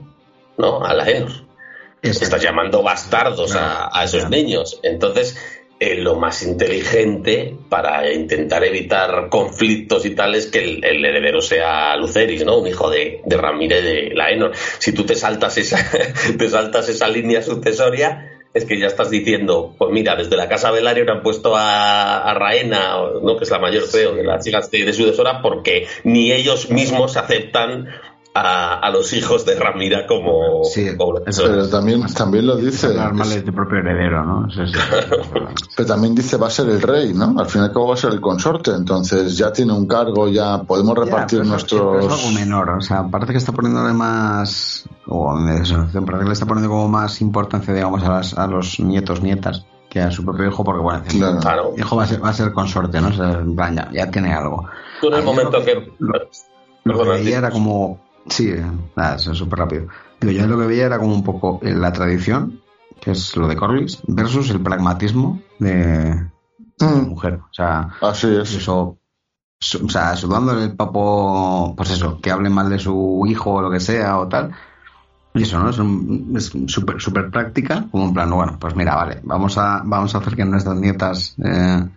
¿no? 0.57 0.83
a 0.83 0.93
la 0.93 1.09
Enos. 1.09 1.46
Estás 2.01 2.41
llamando 2.41 2.83
bastardos 2.83 3.55
a, 3.55 3.89
a, 3.91 4.03
esos 4.03 4.29
niños. 4.29 4.79
Entonces, 4.83 5.37
eh, 5.79 5.95
lo 5.95 6.15
más 6.15 6.41
inteligente 6.41 7.55
para 7.69 8.11
intentar 8.11 8.63
evitar 8.63 9.29
conflictos 9.29 10.05
y 10.05 10.15
tal 10.15 10.33
es 10.35 10.47
que 10.47 10.63
el, 10.63 10.83
el 10.83 11.05
heredero 11.05 11.41
sea 11.41 11.95
Luceris, 11.97 12.43
¿no? 12.45 12.57
Un 12.57 12.67
hijo 12.67 12.89
de, 12.89 13.21
de 13.25 13.37
Ramírez 13.37 13.83
de 13.83 14.11
Laenor. 14.15 14.53
Si 14.79 14.91
tú 14.91 15.05
te 15.05 15.15
saltas 15.15 15.57
esa, 15.57 15.77
te 16.37 16.49
saltas 16.49 16.89
esa 16.89 17.07
línea 17.07 17.41
sucesoria, 17.41 18.37
es 18.57 18.65
que 18.65 18.79
ya 18.79 18.87
estás 18.87 19.09
diciendo, 19.09 19.75
pues 19.77 19.91
mira, 19.91 20.15
desde 20.15 20.35
la 20.35 20.49
casa 20.49 20.71
Velaryon 20.71 21.09
han 21.09 21.21
puesto 21.21 21.55
a, 21.55 22.23
a 22.23 22.33
Raena, 22.33 22.95
¿no? 23.21 23.37
que 23.37 23.43
es 23.43 23.51
la 23.51 23.59
mayor 23.59 23.87
feo 23.87 24.15
de 24.15 24.23
las 24.23 24.43
chicas 24.43 24.71
de, 24.71 24.83
de 24.83 24.93
sucesora, 24.93 25.41
porque 25.41 25.87
ni 26.03 26.31
ellos 26.31 26.69
mismos 26.69 27.17
aceptan 27.17 27.87
a, 28.39 28.79
a, 28.79 28.89
los 28.91 29.11
hijos 29.13 29.45
de 29.45 29.55
Ramira 29.55 30.05
como. 30.05 30.63
Sí, 30.63 30.95
como 30.95 31.15
pero 31.25 31.69
también, 31.69 32.05
también 32.13 32.45
lo 32.45 32.55
dice. 32.55 32.93
Normal 32.93 33.31
es 33.31 33.45
de 33.45 33.51
propio 33.51 33.79
heredero, 33.79 34.23
¿no? 34.23 34.47
Pero 35.75 35.87
también 35.87 36.15
dice 36.15 36.37
va 36.37 36.47
a 36.47 36.49
ser 36.49 36.69
el 36.69 36.81
rey, 36.81 37.13
¿no? 37.13 37.35
Al 37.37 37.47
fin 37.47 37.61
y 37.61 37.65
al 37.65 37.73
cabo 37.73 37.87
va 37.87 37.93
a 37.93 37.97
ser 37.97 38.11
el 38.11 38.21
consorte, 38.21 38.71
entonces 38.71 39.37
ya 39.37 39.51
tiene 39.51 39.73
un 39.73 39.87
cargo, 39.87 40.27
ya 40.27 40.61
podemos 40.63 40.97
repartir 40.97 41.43
ya, 41.43 41.45
nuestros. 41.45 42.05
Es 42.05 42.11
algo 42.11 42.31
menor, 42.39 42.69
o 42.71 42.81
sea, 42.81 43.07
parece 43.07 43.31
que 43.31 43.37
está 43.37 43.51
poniéndole 43.51 43.93
más. 43.93 44.85
O 45.07 45.33
parece 45.35 45.73
que 45.73 46.25
le 46.25 46.33
está 46.33 46.45
poniendo 46.45 46.69
como 46.69 46.87
más 46.89 47.21
importancia, 47.21 47.73
digamos, 47.73 48.03
a, 48.03 48.09
las, 48.09 48.37
a 48.37 48.47
los 48.47 48.79
nietos, 48.79 49.21
nietas 49.21 49.65
que 49.89 50.01
a 50.01 50.11
su 50.11 50.25
propio 50.25 50.47
hijo, 50.47 50.63
porque 50.63 50.81
bueno, 50.81 51.03
claro. 51.07 51.39
claro. 51.39 51.73
hijo 51.77 51.95
va 51.95 52.03
a 52.03 52.07
ser, 52.07 52.23
va 52.23 52.29
a 52.29 52.33
ser 52.33 52.51
consorte, 52.51 52.99
¿no? 52.99 53.07
O 53.07 53.13
sea, 53.13 53.43
ya, 53.73 53.89
ya, 53.93 54.11
tiene 54.11 54.33
algo. 54.33 54.67
Tú 54.99 55.07
en 55.07 55.13
el 55.13 55.23
momento 55.23 55.59
que. 55.59 55.73
que 55.73 55.93
lo, 55.99 56.13
lo 56.83 57.03
que 57.03 57.09
veía 57.09 57.37
era 57.37 57.51
como 57.51 58.06
Sí, 58.29 58.53
nada, 58.95 59.15
eso 59.15 59.31
es 59.31 59.37
súper 59.37 59.59
rápido. 59.59 59.87
Digo, 60.19 60.33
yo 60.33 60.47
lo 60.47 60.57
que 60.59 60.67
veía 60.67 60.85
era 60.85 60.99
como 60.99 61.13
un 61.13 61.23
poco 61.23 61.59
la 61.61 61.91
tradición, 61.93 62.61
que 62.99 63.11
es 63.11 63.35
lo 63.35 63.47
de 63.47 63.55
Corlys, 63.55 64.01
versus 64.07 64.49
el 64.49 64.61
pragmatismo 64.61 65.41
de, 65.59 66.27
mm. 66.79 66.85
de 66.85 67.01
mujer. 67.01 67.35
O 67.35 67.53
sea, 67.53 67.89
Así 68.01 68.27
es. 68.35 68.53
eso, 68.55 68.97
o 69.83 69.89
sea, 69.89 70.15
sudándole 70.15 70.63
el 70.63 70.75
papo, 70.75 71.73
pues 71.75 71.91
eso, 71.91 72.19
que 72.19 72.31
hable 72.31 72.49
mal 72.49 72.69
de 72.69 72.79
su 72.79 73.23
hijo 73.27 73.53
o 73.53 73.61
lo 73.61 73.71
que 73.71 73.79
sea 73.79 74.17
o 74.19 74.27
tal. 74.27 74.53
Y 75.33 75.43
eso, 75.43 75.59
¿no? 75.59 75.69
Es 76.37 76.51
súper 76.67 76.99
super 76.99 77.29
práctica, 77.29 77.85
como 77.91 78.05
un 78.05 78.13
plan, 78.13 78.29
bueno, 78.31 78.57
pues 78.59 78.75
mira, 78.75 78.95
vale, 78.95 79.19
vamos 79.23 79.57
a, 79.57 79.83
vamos 79.85 80.15
a 80.15 80.17
hacer 80.17 80.35
que 80.35 80.45
nuestras 80.45 80.77
nietas 80.77 81.35
eh, 81.43 81.87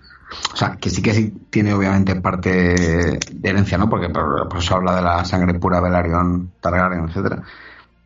o 0.53 0.57
sea, 0.57 0.77
que 0.77 0.91
sí 0.91 1.03
que 1.03 1.15
sí 1.15 1.33
tiene 1.51 1.75
obviamente 1.75 2.15
parte 2.21 2.51
de 2.51 3.49
herencia, 3.49 3.79
¿no? 3.79 3.89
Porque 3.89 4.09
por, 4.09 4.49
por 4.49 4.59
eso 4.59 4.77
habla 4.77 4.97
de 4.97 5.03
la 5.03 5.25
sangre 5.25 5.59
pura 5.59 5.81
Velaryon, 5.81 6.53
Targaryen, 6.61 7.09
etcétera. 7.09 7.43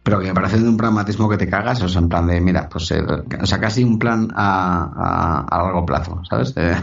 Pero 0.02 0.20
que 0.20 0.26
me 0.26 0.34
parece 0.34 0.58
de 0.58 0.68
un 0.68 0.76
pragmatismo 0.76 1.28
que 1.30 1.38
te 1.38 1.48
cagas, 1.48 1.82
o 1.82 1.88
sea, 1.88 2.02
en 2.02 2.08
plan 2.10 2.26
de, 2.26 2.40
mira, 2.40 2.68
pues, 2.68 2.90
eh, 2.90 3.02
o 3.40 3.46
sea, 3.46 3.58
casi 3.58 3.82
un 3.82 3.98
plan 3.98 4.28
a, 4.34 5.46
largo 5.50 5.86
plazo, 5.86 6.22
¿sabes? 6.28 6.52
Eh, 6.56 6.76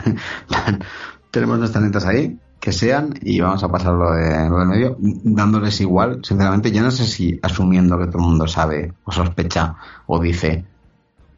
tenemos 1.32 1.60
nuestras 1.60 1.84
netas 1.84 2.06
ahí, 2.08 2.40
que 2.60 2.72
sean, 2.72 3.14
y 3.22 3.40
vamos 3.40 3.64
a 3.64 3.70
pasar 3.70 3.94
lo, 3.94 4.12
de, 4.12 4.50
lo 4.50 4.58
del 4.58 4.68
medio, 4.68 4.98
dándoles 5.00 5.80
igual, 5.82 6.22
sinceramente, 6.24 6.72
yo 6.72 6.82
no 6.82 6.90
sé 6.90 7.06
si 7.06 7.40
asumiendo 7.44 8.00
que 8.00 8.08
todo 8.08 8.20
el 8.20 8.28
mundo 8.28 8.48
sabe, 8.48 8.92
o 9.04 9.12
sospecha, 9.12 9.76
o 10.08 10.20
dice 10.20 10.66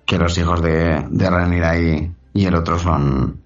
que 0.06 0.18
los 0.18 0.38
hijos 0.38 0.62
de, 0.62 1.06
de 1.10 1.30
Rhaenyra 1.30 1.78
y 1.78 2.46
el 2.46 2.56
otro 2.56 2.80
son, 2.80 3.43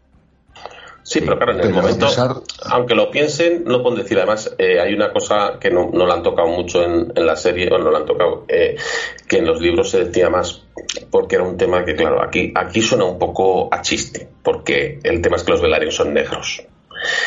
Sí, 1.20 1.26
pero 1.26 1.38
claro, 1.38 1.54
en 1.54 1.62
el 1.62 1.74
momento, 1.74 2.06
pesar... 2.06 2.36
aunque 2.70 2.96
lo 2.96 3.10
piensen, 3.12 3.64
no 3.66 3.82
pueden 3.82 4.00
decir. 4.00 4.18
Además, 4.18 4.54
eh, 4.58 4.80
hay 4.80 4.94
una 4.94 5.12
cosa 5.12 5.58
que 5.60 5.70
no, 5.70 5.90
no 5.92 6.06
la 6.06 6.16
han 6.16 6.24
tocado 6.24 6.48
mucho 6.48 6.84
en, 6.84 7.12
en 7.16 7.26
la 7.26 7.36
serie, 7.36 7.70
bueno, 7.70 7.86
no 7.86 7.92
la 7.92 8.00
han 8.00 8.06
tocado, 8.06 8.46
eh, 8.48 8.76
que 9.28 9.38
en 9.38 9.46
los 9.46 9.60
libros 9.62 9.90
se 9.90 10.06
decía 10.06 10.30
más, 10.30 10.64
porque 11.10 11.36
era 11.36 11.44
un 11.44 11.58
tema 11.58 11.84
que, 11.86 11.96
claro, 11.96 12.22
aquí, 12.24 12.52
aquí 12.56 12.82
suena 12.82 13.06
un 13.06 13.18
poco 13.18 13.70
a 13.72 13.82
chiste, 13.82 14.30
porque 14.44 15.00
el 15.04 15.22
tema 15.22 15.38
es 15.38 15.44
que 15.44 15.52
los 15.52 15.62
Velaryon 15.62 15.92
son 15.92 16.14
negros. 16.14 16.64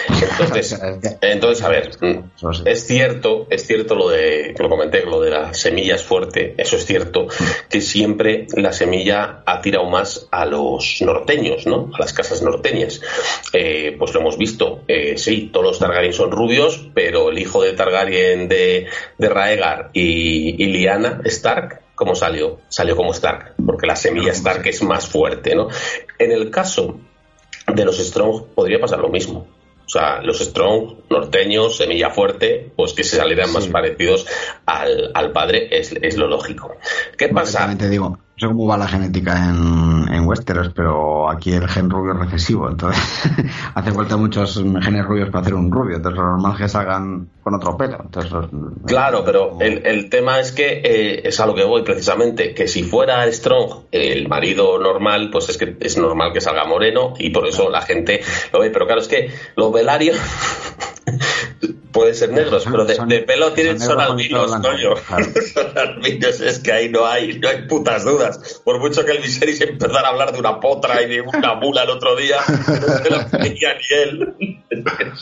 Entonces, 0.09 0.81
entonces, 1.21 1.65
a 1.65 1.69
ver, 1.69 1.91
es 2.65 2.87
cierto, 2.87 3.47
es 3.51 3.67
cierto 3.67 3.95
lo 3.95 4.09
de, 4.09 4.55
que 4.57 4.63
lo 4.63 4.69
comenté, 4.69 5.05
lo 5.05 5.21
de 5.21 5.31
la 5.31 5.55
semilla 5.55 5.95
es 5.95 6.03
fuerte, 6.03 6.55
eso 6.59 6.77
es 6.77 6.87
cierto, 6.87 7.27
que 7.69 7.81
siempre 7.81 8.47
la 8.55 8.73
semilla 8.73 9.43
ha 9.47 9.61
tirado 9.61 9.89
más 9.89 10.29
a 10.31 10.47
los 10.47 10.99
norteños, 11.01 11.67
¿no? 11.67 11.91
A 11.95 11.99
las 11.99 12.13
casas 12.13 12.43
norteñas. 12.43 13.01
Eh, 13.53 13.97
pues 13.99 14.15
lo 14.15 14.21
hemos 14.21 14.39
visto, 14.39 14.83
eh, 14.89 15.17
sí, 15.19 15.51
todos 15.53 15.67
los 15.67 15.79
Targaryen 15.79 16.13
son 16.13 16.31
rubios, 16.31 16.89
pero 16.95 17.31
el 17.31 17.39
hijo 17.39 17.63
de 17.63 17.73
Targaryen 17.73 18.49
de, 18.49 18.87
de 19.19 19.29
Raegar 19.29 19.91
y, 19.93 20.63
y 20.63 20.67
Lyanna 20.67 21.21
Stark 21.25 21.83
¿cómo 22.01 22.15
salió? 22.15 22.61
Salió 22.69 22.97
como 22.97 23.13
Stark, 23.13 23.57
porque 23.67 23.87
la 23.87 23.95
semilla 23.95 24.33
Stark 24.33 24.67
es 24.67 24.83
más 24.83 25.07
fuerte, 25.07 25.55
¿no? 25.55 25.69
En 26.19 26.33
el 26.33 26.51
caso 26.51 26.99
de 27.67 27.85
los 27.85 27.99
Strong 27.99 28.55
podría 28.55 28.81
pasar 28.81 29.01
lo 29.01 29.11
mismo. 29.11 29.47
O 29.91 29.93
sea, 29.93 30.23
los 30.23 30.39
Strong, 30.39 31.11
norteños, 31.11 31.77
semilla 31.77 32.11
fuerte, 32.11 32.71
pues 32.77 32.93
que 32.93 33.03
se 33.03 33.17
salieran 33.17 33.49
sí. 33.49 33.55
más 33.55 33.67
parecidos 33.67 34.25
al, 34.65 35.11
al 35.15 35.33
padre 35.33 35.67
es, 35.77 35.91
es, 36.01 36.17
lo 36.17 36.29
lógico. 36.29 36.77
¿Qué 37.19 37.29
pasa? 37.29 37.77
Te 37.77 37.89
digo, 37.89 38.11
no 38.11 38.30
sé 38.41 38.47
cómo 38.47 38.67
va 38.67 38.79
la 38.79 38.89
genética 38.89 39.51
en, 39.51 40.13
en 40.13 40.27
Westeros, 40.27 40.73
pero 40.75 41.31
aquí 41.31 41.53
el 41.53 41.69
gen 41.69 41.91
rubio 41.91 42.15
es 42.15 42.19
recesivo, 42.19 42.69
entonces 42.69 43.03
hace 43.75 43.93
falta 43.93 44.17
muchos 44.17 44.57
genes 44.81 45.05
rubios 45.05 45.29
para 45.29 45.43
hacer 45.43 45.55
un 45.55 45.71
rubio, 45.71 45.97
entonces 45.97 46.19
lo 46.19 46.27
normal 46.27 46.53
es 46.53 46.59
que 46.59 46.69
salgan 46.69 47.29
con 47.43 47.55
otro 47.55 47.77
pelo. 47.77 47.99
Entonces, 48.03 48.33
claro, 48.87 49.23
pero 49.25 49.59
el, 49.61 49.87
el 49.87 50.09
tema 50.09 50.41
es 50.41 50.53
que 50.53 50.81
eh, 50.83 51.29
es 51.29 51.39
a 51.41 51.47
lo 51.47 51.55
que 51.55 51.65
voy 51.65 51.83
precisamente, 51.83 52.55
que 52.55 52.67
si 52.67 52.83
fuera 52.83 53.31
Strong 53.31 53.85
el 53.93 54.29
marido 54.29 54.79
normal, 54.79 55.29
pues 55.31 55.51
es 55.51 55.59
que 55.59 55.77
es 55.79 55.99
normal 55.99 56.33
que 56.33 56.41
salga 56.41 56.65
moreno 56.65 57.15
y 57.19 57.31
por 57.31 57.47
eso 57.47 57.71
la 57.71 57.83
gente 57.83 58.23
lo 58.53 58.61
ve, 58.61 58.71
pero 58.71 58.87
claro, 58.87 59.01
es 59.01 59.09
que 59.09 59.31
los 59.57 59.73
Velaryon 59.73 60.17
pueden 61.93 62.15
ser 62.15 62.31
negros, 62.33 62.65
pero 62.71 62.85
de, 62.85 63.21
pelo 63.21 63.53
tienen 63.53 63.81
son, 63.81 64.01
albinos, 64.01 64.51
coño. 64.51 64.95
son 65.55 65.79
albinos, 65.79 66.41
es 66.41 66.59
que 66.61 66.73
ahí 66.73 66.89
no 66.89 67.07
hay, 67.07 67.39
no 67.39 67.49
hay 67.49 67.67
putas 67.67 68.05
dudas. 68.05 68.61
Por 68.65 68.79
mucho 68.79 69.05
que 69.05 69.13
el 69.13 69.19
Viserys 69.19 69.61
empezara 69.61 70.09
a 70.09 70.11
hablar 70.13 70.33
de 70.33 70.39
una 70.39 70.61
potra 70.61 71.03
y 71.03 71.09
de 71.09 71.21
una 71.21 71.55
mula 71.55 71.83
el 71.83 71.91
otro 71.91 72.17
día, 72.17 72.37
no 72.49 72.65
se 72.65 73.11
lo 73.11 73.29
creía 73.29 73.75
ni 73.75 73.97
él. 73.97 74.35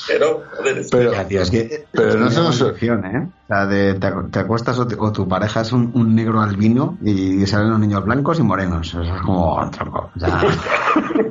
pero, 0.07 0.45
pero, 0.91 1.13
es 1.13 1.51
que, 1.51 1.87
pero 1.93 2.15
no 2.15 2.29
es 2.29 2.37
una 2.37 2.53
solución, 2.53 3.05
¿eh? 3.07 3.29
O 3.45 3.47
sea, 3.49 3.67
de, 3.67 3.95
te, 3.95 4.39
acuestas 4.39 4.79
o, 4.79 5.13
tu 5.13 5.27
pareja 5.27 5.63
es 5.63 5.73
un, 5.73 5.91
un, 5.95 6.15
negro 6.15 6.43
albino 6.43 6.99
y 7.03 7.47
salen 7.47 7.71
los 7.71 7.79
niños 7.79 8.05
blancos 8.05 8.39
y 8.39 8.43
morenos. 8.43 8.95
O 8.95 9.03
sea, 9.03 9.17
es 9.17 9.23
como 9.23 9.71
tronco. 9.71 10.11
O 10.15 10.21
sea, 10.21 10.43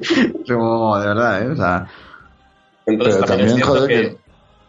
es 0.01 0.51
como, 0.51 0.97
de 0.97 1.08
verdad, 1.08 1.43
¿eh? 1.43 1.47
O 1.51 1.55
sea, 1.55 1.88
entonces 2.88 3.24
también, 3.24 3.49
es 3.49 3.55
cierto 3.55 3.86
que 3.86 4.18
que 4.18 4.18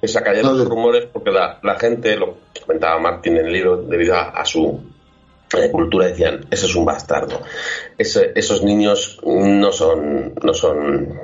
se 0.07 0.22
cayeron 0.22 0.57
los 0.57 0.68
rumores 0.68 1.07
porque 1.12 1.30
la, 1.30 1.59
la, 1.62 1.76
gente, 1.76 2.16
lo 2.16 2.36
comentaba 2.64 3.01
Martín 3.01 3.36
en 3.36 3.46
el 3.46 3.53
libro, 3.53 3.82
debido 3.82 4.14
a, 4.14 4.44
su 4.44 4.80
eh, 5.57 5.70
cultura, 5.70 6.07
decían, 6.07 6.46
ese 6.51 6.66
es 6.66 6.74
un 6.76 6.84
bastardo. 6.84 7.40
esos 7.96 8.62
niños 8.62 9.18
no 9.24 9.72
son, 9.72 10.34
no 10.42 10.55
son, 10.55 11.18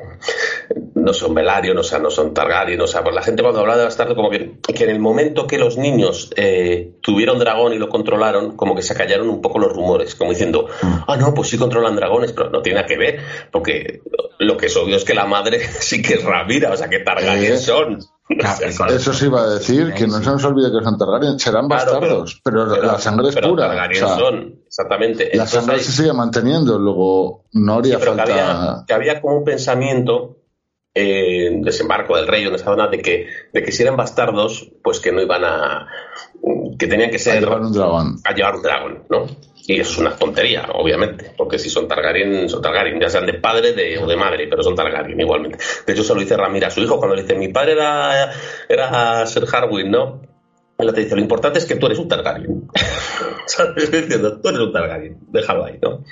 no 0.95 1.13
son 1.13 1.35
Velaryon, 1.35 1.79
o 1.79 1.83
sea, 1.83 1.99
no 1.99 2.11
son 2.11 2.35
Targaryen, 2.35 2.81
o 2.81 2.87
sea, 2.87 3.05
pues 3.05 3.15
la 3.15 3.23
gente 3.23 3.43
cuando 3.43 3.61
habla 3.61 3.77
de 3.77 3.85
bastardo, 3.85 4.17
como 4.17 4.31
que, 4.31 4.55
que 4.75 4.85
en 4.85 4.91
el 4.91 4.99
momento 4.99 5.47
que 5.47 5.59
los 5.59 5.77
niños 5.77 6.31
eh, 6.37 6.95
tuvieron 7.01 7.39
dragón 7.39 7.75
y 7.75 7.79
lo 7.79 7.89
controlaron, 7.89 8.57
como 8.57 8.75
que 8.75 8.83
se 8.83 8.95
callaron 8.95 9.29
un 9.29 9.43
poco 9.43 9.59
los 9.59 9.73
rumores, 9.73 10.15
como 10.15 10.31
diciendo, 10.31 10.67
mm. 10.83 10.95
ah, 11.07 11.17
no, 11.17 11.35
pues 11.35 11.49
sí 11.51 11.59
controlan 11.59 11.95
dragones, 11.95 12.33
pero 12.33 12.51
no 12.51 12.63
tiene 12.63 12.77
nada 12.77 12.89
que 12.89 12.97
ver, 12.97 13.21
porque 13.53 14.01
lo 14.39 14.57
que 14.57 14.67
es 14.67 14.77
obvio 14.77 14.97
es 14.97 15.05
que 15.05 15.15
la 15.15 15.27
madre 15.27 15.61
sí 15.81 16.03
que 16.03 16.15
es 16.15 16.25
Ramira, 16.25 16.73
o 16.73 16.77
sea, 16.77 16.89
que 16.89 17.01
Targaryen 17.01 17.53
eh, 17.55 17.99
Eso 18.29 19.13
se 19.13 19.27
iba 19.27 19.43
a 19.43 19.51
decir, 19.51 19.93
que 19.93 20.07
no 20.07 20.23
se 20.23 20.31
nos 20.31 20.45
olvide 20.45 20.73
que 20.73 20.83
son 20.83 20.97
Targaryen, 20.97 21.39
serán 21.39 21.69
bastardos, 21.69 22.41
pero, 22.43 22.65
la 22.67 22.99
sangre 22.99 23.29
es 23.29 23.37
pura. 23.37 23.89
son, 23.95 24.61
exactamente. 24.67 25.31
La 25.35 25.47
sangre 25.47 25.79
se 25.81 25.93
sigue 25.93 26.13
manteniendo, 26.13 26.79
luego 26.79 27.45
no 27.53 27.75
haría 27.75 27.99
falta. 27.99 28.85
Que 28.87 28.95
había, 28.95 29.21
como 29.21 29.39
un 29.39 29.45
pensamiento 29.45 30.39
eh, 30.95 31.51
desembarco 31.61 32.17
del 32.17 32.27
rey 32.27 32.45
en 32.45 32.55
esa 32.55 32.65
zona 32.65 32.89
de 32.89 33.03
que, 33.03 33.29
de 33.53 33.63
que 33.63 33.73
si 33.73 33.83
eran 33.83 33.97
bastardos, 33.97 34.71
pues 34.83 35.01
que 35.01 35.13
no 35.13 35.21
iban 35.21 35.45
a. 35.45 35.89
que 36.79 36.87
tenían 36.87 37.11
que 37.11 37.19
ser. 37.19 37.37
A 37.37 37.41
llevar 37.41 37.61
un 37.61 37.73
dragón. 37.73 38.17
A 38.25 38.33
llevar 38.33 38.57
un 38.57 38.63
dragón, 38.63 39.03
¿no? 39.11 39.27
Y 39.67 39.81
es 39.81 39.97
una 39.97 40.15
tontería, 40.15 40.69
obviamente, 40.75 41.33
porque 41.37 41.59
si 41.59 41.71
son 41.71 41.89
Targaryen, 41.89 42.51
son 42.51 42.61
Targaryen, 42.61 43.01
ya 43.01 43.09
sean 43.09 43.25
de 43.25 43.35
padre 43.35 43.73
de, 43.73 43.99
o 43.99 44.07
de 44.07 44.17
madre, 44.17 44.47
pero 44.47 44.63
son 44.63 44.75
Targaryen 44.75 45.19
igualmente. 45.19 45.59
De 45.87 45.93
hecho, 45.93 46.05
se 46.05 46.15
lo 46.15 46.21
dice 46.21 46.37
Ramira 46.37 46.69
a 46.69 46.71
su 46.71 46.83
hijo 46.83 46.99
cuando 46.99 47.17
le 47.17 47.23
dice, 47.23 47.35
mi 47.35 47.49
padre 47.49 47.73
era, 47.73 48.31
era 48.69 49.27
Ser 49.27 49.45
Harwin, 49.51 49.91
¿no? 49.91 50.21
Él 50.77 50.93
te 50.93 51.01
dice, 51.01 51.15
lo 51.15 51.23
importante 51.23 51.59
es 51.59 51.65
que 51.65 51.77
tú 51.77 51.87
eres 51.87 51.99
un 51.99 52.09
Targaryen. 52.09 52.69
¿Sabes? 53.47 53.91
Diciendo, 53.91 54.39
tú 54.39 54.49
eres 54.49 54.61
un 54.61 54.73
Targaryen, 54.73 55.19
déjalo 55.29 55.65
ahí, 55.65 55.79
¿no? 55.81 56.05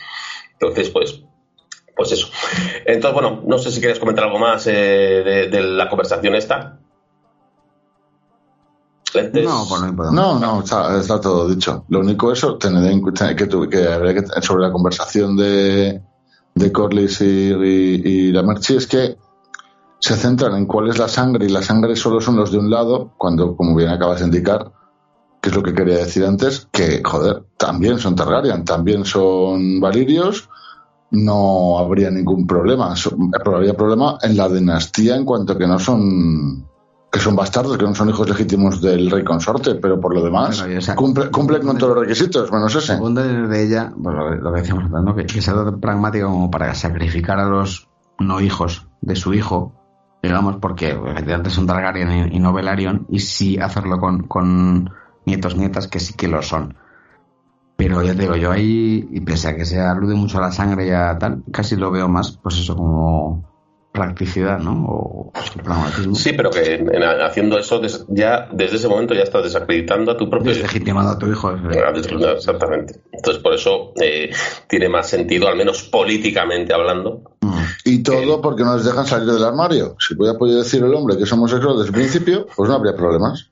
Entonces, 0.55 0.89
pues, 0.89 1.23
pues 1.95 2.13
eso. 2.13 2.31
Entonces, 2.87 3.13
bueno, 3.13 3.43
no 3.47 3.59
sé 3.59 3.71
si 3.71 3.81
quieres 3.81 3.99
comentar 3.99 4.25
algo 4.25 4.39
más 4.39 4.67
eh, 4.67 4.73
de, 4.73 5.49
de 5.49 5.61
la 5.61 5.91
conversación 5.91 6.35
esta. 6.37 6.79
No, 10.13 10.39
no, 10.39 10.61
está, 10.61 11.21
todo 11.21 11.49
dicho. 11.49 11.85
Lo 11.89 12.01
único 12.01 12.33
eso, 12.33 12.57
tener 12.57 12.91
en 12.91 13.01
cuenta 13.01 13.35
que, 13.37 13.49
que, 13.49 14.25
sobre 14.41 14.63
la 14.63 14.73
conversación 14.73 15.37
de, 15.37 16.03
de 16.55 16.73
Corlys 16.73 17.21
y, 17.21 18.33
la 18.33 18.43
Merchi 18.43 18.77
es 18.77 18.87
que 18.87 19.17
se 19.99 20.17
centran 20.17 20.57
en 20.57 20.67
cuál 20.67 20.89
es 20.89 20.99
la 20.99 21.09
sangre 21.09 21.47
y 21.47 21.49
la 21.49 21.63
sangre 21.63 21.95
solo 21.95 22.21
son 22.21 22.37
los 22.37 22.51
de 22.51 22.59
un 22.59 22.71
lado, 22.71 23.13
cuando, 23.19 23.57
como 23.57 23.77
bien 23.77 23.91
acabas 23.91 24.21
de 24.21 24.27
indicar, 24.27 24.73
que 25.41 25.51
es 25.51 25.55
lo 25.55 25.63
que 25.63 25.75
quería 25.75 25.99
decir 25.99 26.25
antes, 26.25 26.69
que, 26.73 27.03
joder, 27.05 27.45
también 27.57 27.99
son 27.99 28.17
Targaryen, 28.17 28.65
también 28.65 29.05
son 29.05 29.81
Valirios, 29.81 30.49
no 31.13 31.79
habría 31.79 32.11
ningún 32.11 32.47
problema. 32.47 32.95
Habría 33.45 33.75
problema 33.75 34.19
en 34.23 34.37
la 34.37 34.49
dinastía 34.49 35.15
en 35.15 35.25
cuanto 35.25 35.57
que 35.59 35.67
no 35.67 35.79
son 35.79 36.67
que 37.13 37.21
son 37.21 37.37
bastardos, 37.37 37.77
que 37.77 37.85
no 37.85 37.95
son 37.95 38.09
hijos 38.09 38.27
legítimos 38.27 38.81
del 38.81 39.11
rey 39.11 39.23
consorte, 39.23 39.75
pero 39.75 40.01
por 40.01 40.15
lo 40.15 40.25
demás 40.25 40.65
cumple, 40.97 41.31
cumplen 41.31 41.63
con 41.63 41.77
todos 41.77 41.95
los 41.95 42.05
requisitos, 42.05 42.51
menos 42.51 42.75
ese. 42.75 42.95
Segundo 42.95 43.23
de 43.23 43.63
ella, 43.63 43.93
pues 44.03 44.17
lo, 44.41 44.51
que 44.55 44.61
decíamos 44.61 44.91
¿no? 44.91 45.15
que, 45.15 45.27
que 45.27 45.43
sea 45.43 45.55
pragmático 45.79 46.29
como 46.29 46.51
para 46.51 46.75
sacrificar 46.75 47.39
a 47.39 47.45
los 47.45 47.91
no 48.19 48.41
hijos 48.41 48.89
de 49.03 49.15
su 49.15 49.35
hijo, 49.35 49.75
digamos, 50.23 50.57
porque 50.57 50.89
efectivamente 50.91 51.51
son 51.51 51.67
Targaryen 51.67 52.33
y, 52.33 52.39
no 52.39 52.55
Velaryon, 52.55 53.07
y 53.11 53.19
sí 53.19 53.59
hacerlo 53.59 53.99
con, 53.99 54.27
con 54.27 54.91
nietos, 55.27 55.55
nietas, 55.55 55.89
que 55.89 56.01
sí 56.01 56.15
que 56.15 56.29
lo 56.29 56.41
son. 56.41 56.77
Pero 57.77 58.03
ya 58.03 58.15
te 58.15 58.23
digo, 58.23 58.37
yo 58.37 58.53
ahí, 58.53 59.07
y 59.11 59.21
pese 59.21 59.49
a 59.49 59.57
que 59.57 59.67
se 59.67 59.79
alude 59.79 60.15
mucho 60.15 60.39
a 60.39 60.43
la 60.43 60.53
sangre 60.53 60.87
y 60.87 60.91
a 60.93 61.19
tal, 61.19 61.43
casi 61.53 61.77
lo 61.77 61.91
veo 61.91 62.09
más, 62.09 62.39
pues 62.43 62.59
eso, 62.59 62.75
como 62.75 63.52
practicidad, 63.93 64.59
¿no? 64.59 64.87
O 64.87 65.33
Sí, 66.15 66.33
pero 66.33 66.51
que 66.51 66.85
haciendo 67.25 67.59
eso 67.59 67.81
ya 68.09 68.49
desde 68.51 68.77
ese 68.77 68.89
momento 68.89 69.15
ya 69.15 69.23
estás 69.23 69.45
desacreditando 69.45 70.13
a 70.13 70.17
tu 70.17 70.29
propio 70.31 70.51
Deslegitimando 70.51 71.13
a 71.13 71.19
tu 71.19 71.27
hijo. 71.31 71.49
Ah, 71.51 71.93
exactamente. 71.95 73.01
Entonces 73.13 73.43
por 73.43 73.53
eso 73.55 73.93
eh, 74.01 74.31
tiene 74.67 74.89
más 74.89 75.09
sentido, 75.09 75.47
al 75.47 75.57
menos 75.57 75.83
políticamente 75.85 76.73
hablando. 76.73 77.23
Mm. 77.43 77.63
Y 77.85 78.03
todo 78.03 78.41
porque 78.41 78.65
no 78.65 78.77
les 78.77 78.87
dejan 78.87 79.07
salir 79.07 79.31
del 79.31 79.45
armario. 79.45 79.97
Si 79.99 80.15
pudiera 80.15 80.39
poder 80.39 80.59
decir 80.59 80.83
el 80.83 80.95
hombre 80.95 81.19
que 81.19 81.27
somos 81.27 81.53
homosexual 81.53 81.77
desde 81.77 81.89
el 81.89 81.95
principio, 81.95 82.47
pues 82.57 82.69
no 82.69 82.77
habría 82.77 82.97
problemas. 82.97 83.51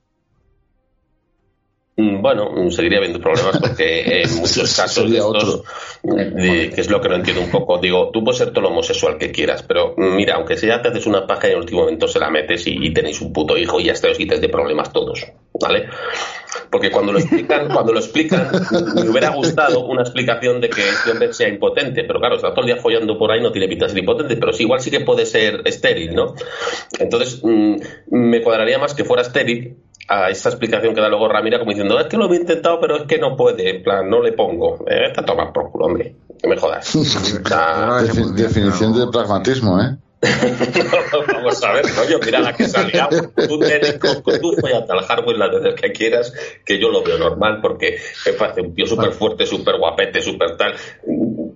Mm, 1.97 2.21
bueno, 2.21 2.51
mm, 2.51 2.71
seguiría 2.71 2.99
habiendo 2.99 3.19
problemas 3.19 3.59
porque 3.59 4.01
en 4.23 4.35
muchos 4.37 4.75
casos 4.75 5.11
de 5.11 5.17
estos, 5.17 5.63
que 6.01 6.81
es 6.81 6.89
lo 6.89 7.01
que 7.01 7.09
no 7.09 7.15
entiendo 7.15 7.43
un 7.43 7.51
poco, 7.51 7.79
digo, 7.79 8.09
tú 8.13 8.23
puedes 8.23 8.37
ser 8.37 8.51
todo 8.51 8.61
lo 8.61 8.69
homosexual 8.69 9.17
que 9.17 9.31
quieras, 9.31 9.63
pero 9.63 9.93
mira, 9.97 10.35
aunque 10.35 10.55
sea 10.55 10.81
te 10.81 10.87
haces 10.87 11.05
una 11.05 11.27
paja 11.27 11.47
y 11.47 11.51
en 11.51 11.57
el 11.57 11.63
último 11.63 11.81
momento 11.81 12.07
se 12.07 12.19
la 12.19 12.29
metes 12.29 12.65
y, 12.65 12.91
tenéis 12.93 13.21
un 13.21 13.33
puto 13.33 13.57
hijo 13.57 13.79
y 13.79 13.85
ya 13.85 13.93
os 13.93 14.17
quites 14.17 14.39
de 14.39 14.49
problemas 14.49 14.91
todos, 14.93 15.25
¿vale? 15.59 15.87
Porque 16.69 16.91
cuando 16.91 17.11
lo 17.11 17.19
explican, 17.19 17.67
cuando 17.73 17.91
lo 17.91 17.99
explican, 17.99 18.49
me 18.95 19.09
hubiera 19.09 19.29
gustado 19.29 19.85
una 19.85 20.01
explicación 20.01 20.61
de 20.61 20.69
que 20.69 20.81
este 20.81 21.11
hombre 21.11 21.33
sea 21.33 21.49
impotente, 21.49 22.03
pero 22.05 22.19
claro, 22.19 22.37
está 22.37 22.51
todo 22.51 22.61
el 22.61 22.67
día 22.67 22.77
follando 22.77 23.17
por 23.17 23.31
ahí, 23.31 23.41
no 23.41 23.51
tiene 23.51 23.67
pinta 23.67 23.85
de 23.85 23.89
ser 23.89 23.99
impotente, 23.99 24.37
pero 24.37 24.53
sí, 24.53 24.63
igual 24.63 24.79
sí 24.79 24.91
que 24.91 25.01
puede 25.01 25.25
ser 25.25 25.61
estéril, 25.65 26.15
¿no? 26.15 26.35
Entonces, 26.99 27.41
mm, 27.43 27.75
me 28.11 28.41
cuadraría 28.41 28.79
más 28.79 28.93
que 28.93 29.03
fuera 29.03 29.23
estéril 29.23 29.77
a 30.07 30.29
esta 30.29 30.49
explicación 30.49 30.93
que 30.93 31.01
da 31.01 31.09
luego 31.09 31.27
Ramira 31.27 31.59
como 31.59 31.71
diciendo, 31.71 31.99
es 31.99 32.07
que 32.07 32.17
lo 32.17 32.31
he 32.31 32.35
intentado, 32.35 32.79
pero 32.79 32.97
es 32.97 33.03
que 33.03 33.17
no 33.17 33.35
puede, 33.35 33.77
en 33.77 33.83
plan, 33.83 34.09
no 34.09 34.21
le 34.21 34.33
pongo. 34.33 34.85
Eh, 34.87 35.07
está 35.07 35.23
tomar 35.23 35.51
por 35.53 35.71
culo, 35.71 35.85
hombre, 35.85 36.15
que 36.41 36.47
me 36.47 36.57
jodas. 36.57 36.93
definición 38.35 38.93
de 38.93 39.07
pragmatismo, 39.11 39.81
¿eh? 39.81 39.97
Vamos 41.33 41.63
a 41.63 41.73
ver, 41.73 41.85
coño, 41.93 42.19
mira 42.23 42.39
la 42.39 42.53
que 42.53 42.67
salía. 42.67 43.09
Tú 43.09 43.59
tienes, 43.59 43.99
tú 43.99 44.55
follate 44.59 44.91
al 44.91 45.03
hardware 45.03 45.37
las 45.37 45.51
veces 45.51 45.81
que 45.81 45.91
quieras, 45.91 46.33
que 46.63 46.79
yo 46.79 46.89
lo 46.89 47.03
veo 47.03 47.17
normal, 47.17 47.59
porque 47.61 47.97
me 48.25 48.33
parece 48.33 48.61
un 48.61 48.75
tío 48.75 48.85
súper 48.85 49.11
fuerte, 49.13 49.45
súper 49.45 49.77
guapete, 49.77 50.21
súper 50.21 50.57
tal 50.57 50.75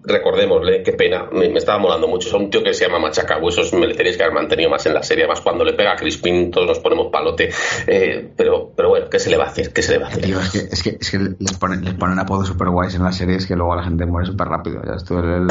recordémosle, 0.05 0.83
qué 0.83 0.93
pena, 0.93 1.27
me, 1.31 1.47
estaba 1.47 1.79
molando 1.79 2.07
mucho. 2.07 2.27
Es 2.27 2.33
un 2.33 2.49
tío 2.49 2.63
que 2.63 2.73
se 2.73 2.85
llama 2.85 2.99
Machacabu, 2.99 3.49
eso 3.49 3.77
me 3.77 3.87
le 3.87 3.95
tenéis 3.95 4.17
que 4.17 4.23
haber 4.23 4.35
mantenido 4.35 4.69
más 4.69 4.85
en 4.85 4.93
la 4.93 5.03
serie. 5.03 5.23
Además, 5.23 5.41
cuando 5.41 5.63
le 5.63 5.73
pega 5.73 5.93
a 5.93 5.95
Crispin, 5.95 6.51
todos 6.51 6.67
nos 6.67 6.79
ponemos 6.79 7.07
palote. 7.11 7.49
Eh, 7.87 8.31
pero, 8.35 8.71
pero 8.75 8.89
bueno, 8.89 9.09
¿qué 9.09 9.19
se 9.19 9.29
le 9.29 9.37
va 9.37 9.45
a 9.45 9.47
hacer? 9.47 9.73
¿Qué 9.73 9.81
se 9.81 9.93
le 9.93 9.97
va 9.99 10.07
a 10.07 10.09
hacer? 10.09 10.25
es, 10.25 10.51
que, 10.51 10.59
es, 10.59 10.83
que, 10.83 10.97
es 10.99 11.11
que 11.11 11.17
les 11.39 11.53
ponen, 11.57 11.83
les 11.83 11.93
ponen 11.95 12.19
apodos 12.19 12.47
super 12.47 12.69
guays 12.69 12.95
en 12.95 13.03
las 13.03 13.17
series 13.17 13.45
que 13.45 13.55
luego 13.55 13.75
la 13.75 13.83
gente 13.83 14.05
muere 14.05 14.27
súper 14.27 14.47
rápido. 14.47 14.81
Ya 14.85 14.95
estuve 14.95 15.19
el, 15.19 15.47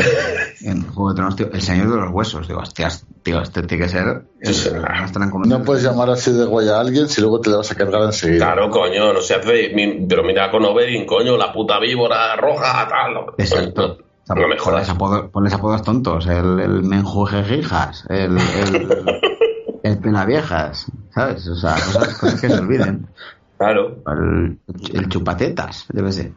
en 0.62 0.82
Juego 0.82 1.10
de 1.10 1.16
Tronos, 1.16 1.36
tío, 1.36 1.50
el 1.52 1.62
Señor 1.62 1.90
de 1.90 1.96
los 1.96 2.10
Huesos. 2.10 2.46
Digo, 2.46 2.60
hostias, 2.60 3.03
tío, 3.22 3.40
este 3.40 3.62
tiene 3.62 3.84
que 3.84 3.90
ser. 3.90 4.24
no 5.46 5.62
puedes 5.62 5.82
llamar 5.82 6.10
así 6.10 6.32
de 6.32 6.44
guay 6.44 6.68
a 6.68 6.80
alguien 6.80 7.08
si 7.08 7.20
luego 7.20 7.40
te 7.40 7.50
le 7.50 7.56
vas 7.56 7.70
a 7.70 7.74
cargar 7.74 8.02
enseguida. 8.02 8.46
Claro, 8.46 8.70
coño, 8.70 9.12
no 9.12 9.20
se 9.20 9.34
hace. 9.34 9.72
Pero 10.08 10.22
mira 10.22 10.50
con 10.50 10.64
Oberyn, 10.64 11.06
coño, 11.06 11.36
la 11.36 11.52
puta 11.52 11.78
víbora 11.80 12.36
roja, 12.36 12.86
tal. 12.88 13.34
Exacto. 13.38 13.98
No 14.28 14.48
me 14.48 14.58
jodas. 14.58 14.92
Pones, 15.32 15.52
apodos, 15.52 15.82
tontos. 15.82 16.26
El, 16.26 16.60
el 16.60 16.82
menjujejijas, 16.82 18.06
el, 18.08 18.38
el, 18.38 18.88
el 19.82 19.98
penaviejas, 19.98 20.86
¿sabes? 21.10 21.46
O 21.48 21.56
sea, 21.56 21.74
cosas, 21.74 22.40
que 22.40 22.48
se 22.48 22.58
olviden. 22.58 23.06
Claro. 23.58 24.02
El, 24.06 24.58
el 24.94 25.08
chupatetas, 25.08 25.86
debe 25.92 26.12
ser. 26.12 26.32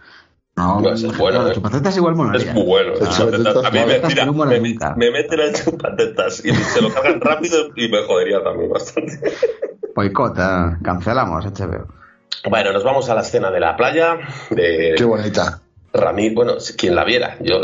No, 0.58 0.82
no 0.82 0.92
es 0.92 1.18
bueno. 1.18 1.44
El 1.44 1.52
¿eh? 1.52 1.54
chupatetas 1.54 1.96
igual 1.98 2.16
molaría. 2.16 2.48
Es 2.48 2.54
muy 2.54 2.64
bueno. 2.64 2.94
a 2.96 3.72
mí 3.72 3.80
me, 3.86 4.00
mira, 4.08 4.26
me, 4.26 4.60
me, 4.96 5.12
meten 5.12 5.40
el 5.40 5.54
chupatetas 5.54 6.44
y 6.44 6.52
se 6.52 6.82
lo 6.82 6.92
cargan 6.92 7.22
rápido 7.22 7.70
y 7.76 7.88
me 7.88 8.02
jodería 8.02 8.44
también 8.44 8.72
bastante. 8.72 9.20
Boicot, 9.96 10.36
eh, 10.40 10.78
cancelamos 10.84 11.46
HBO. 11.46 11.88
Bueno, 12.50 12.74
nos 12.74 12.84
vamos 12.84 13.08
a 13.08 13.14
la 13.14 13.22
escena 13.22 13.52
de 13.52 13.60
la 13.60 13.76
playa. 13.78 14.18
De... 14.50 14.96
Qué 14.98 15.04
bonita. 15.04 15.62
Ramírez, 15.94 16.36
bueno, 16.36 16.54
quien 16.78 16.96
la 16.96 17.04
viera, 17.04 17.38
yo 17.42 17.62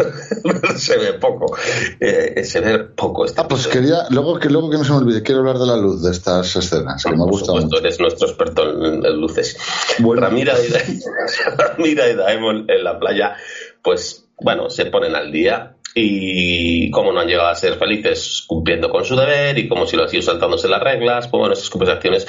se 0.76 0.96
ve 0.96 1.14
poco. 1.14 1.56
Eh, 2.00 2.44
se 2.44 2.60
ve 2.60 2.78
poco. 2.78 3.24
Este 3.24 3.40
ah, 3.40 3.48
pues 3.48 3.66
quería, 3.66 4.06
luego 4.10 4.38
que, 4.38 4.48
luego 4.48 4.70
que 4.70 4.78
no 4.78 4.84
se 4.84 4.92
me 4.92 4.98
olvide, 4.98 5.22
quiero 5.22 5.40
hablar 5.40 5.58
de 5.58 5.66
la 5.66 5.76
luz 5.76 6.02
de 6.02 6.10
estas 6.10 6.54
escenas, 6.56 7.02
que 7.04 7.10
me 7.10 7.24
gusta 7.24 7.52
mucho. 7.52 7.78
eres 7.78 8.00
nuestro 8.00 8.28
experto 8.28 8.62
en, 8.62 9.20
luces. 9.20 9.58
Bueno. 9.98 10.22
Ramira 10.22 10.54
y, 10.60 10.68
Ramira 11.56 12.08
y 12.08 12.14
Daemon 12.14 12.66
en 12.68 12.84
la 12.84 12.98
playa, 12.98 13.34
pues 13.82 14.24
bueno, 14.40 14.70
se 14.70 14.86
ponen 14.86 15.14
al 15.14 15.32
día 15.32 15.74
y 15.94 16.90
cómo 16.90 17.12
no 17.12 17.20
han 17.20 17.26
llegado 17.26 17.48
a 17.48 17.54
ser 17.54 17.74
felices 17.74 18.44
cumpliendo 18.46 18.88
con 18.88 19.04
su 19.04 19.16
deber 19.16 19.58
y 19.58 19.68
como 19.68 19.86
si 19.86 19.96
lo 19.96 20.04
han 20.04 20.08
sido 20.08 20.22
saltándose 20.22 20.68
las 20.68 20.82
reglas, 20.82 21.28
pues 21.28 21.40
bueno, 21.40 21.54
esas 21.54 21.70
conversaciones 21.70 22.26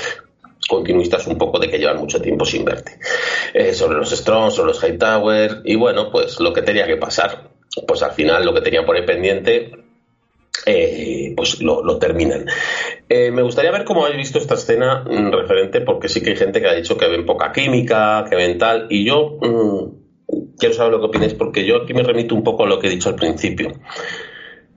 continuistas 0.69 1.27
un 1.27 1.37
poco 1.37 1.59
de 1.59 1.69
que 1.69 1.79
llevan 1.79 1.97
mucho 1.97 2.21
tiempo 2.21 2.45
sin 2.45 2.63
verte. 2.63 2.99
Eh, 3.53 3.73
sobre 3.73 3.97
los 3.97 4.11
Strong, 4.11 4.51
sobre 4.51 4.73
los 4.73 4.83
Hightower 4.83 5.61
y 5.65 5.75
bueno, 5.75 6.09
pues 6.11 6.39
lo 6.39 6.53
que 6.53 6.61
tenía 6.61 6.85
que 6.85 6.95
pasar. 6.95 7.49
Pues 7.87 8.01
al 8.03 8.11
final 8.11 8.45
lo 8.45 8.53
que 8.53 8.61
tenían 8.61 8.85
por 8.85 8.95
ahí 8.95 9.05
pendiente 9.05 9.71
eh, 10.65 11.33
pues 11.35 11.61
lo, 11.61 11.97
terminan. 11.97 12.45
Eh, 13.07 13.31
me 13.31 13.41
gustaría 13.41 13.71
ver 13.71 13.85
cómo 13.85 14.05
habéis 14.05 14.17
visto 14.17 14.37
esta 14.37 14.55
escena 14.55 15.03
mm, 15.03 15.31
referente, 15.31 15.81
porque 15.81 16.09
sí 16.09 16.21
que 16.21 16.31
hay 16.31 16.35
gente 16.35 16.61
que 16.61 16.67
ha 16.67 16.73
dicho 16.73 16.97
que 16.97 17.07
ven 17.07 17.25
poca 17.25 17.51
química, 17.51 18.25
que 18.29 18.35
ven 18.35 18.57
tal, 18.57 18.87
y 18.89 19.05
yo 19.05 19.37
mm, 19.41 20.55
quiero 20.57 20.75
saber 20.75 20.91
lo 20.91 20.99
que 20.99 21.05
opináis, 21.05 21.33
porque 21.33 21.65
yo 21.65 21.77
aquí 21.77 21.93
me 21.93 22.03
remito 22.03 22.35
un 22.35 22.43
poco 22.43 22.65
a 22.65 22.67
lo 22.67 22.79
que 22.79 22.87
he 22.87 22.91
dicho 22.91 23.09
al 23.09 23.15
principio. 23.15 23.71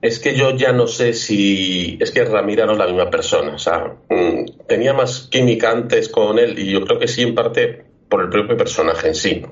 Es 0.03 0.19
que 0.19 0.35
yo 0.35 0.51
ya 0.51 0.73
no 0.73 0.85
sé 0.85 1.13
si. 1.13 1.97
Es 2.01 2.11
que 2.11 2.25
Ramira 2.25 2.65
no 2.65 2.73
es 2.73 2.77
la 2.77 2.87
misma 2.87 3.09
persona. 3.09 3.55
O 3.55 3.57
sea, 3.57 3.95
mm, 4.09 4.67
tenía 4.67 4.93
más 4.93 5.29
química 5.31 5.71
antes 5.71 6.09
con 6.09 6.37
él, 6.37 6.59
y 6.59 6.71
yo 6.71 6.83
creo 6.85 6.99
que 6.99 7.07
sí, 7.07 7.21
en 7.21 7.33
parte 7.33 7.85
por 8.09 8.21
el 8.21 8.29
propio 8.29 8.57
personaje 8.57 9.07
en 9.07 9.15
sí 9.15 9.43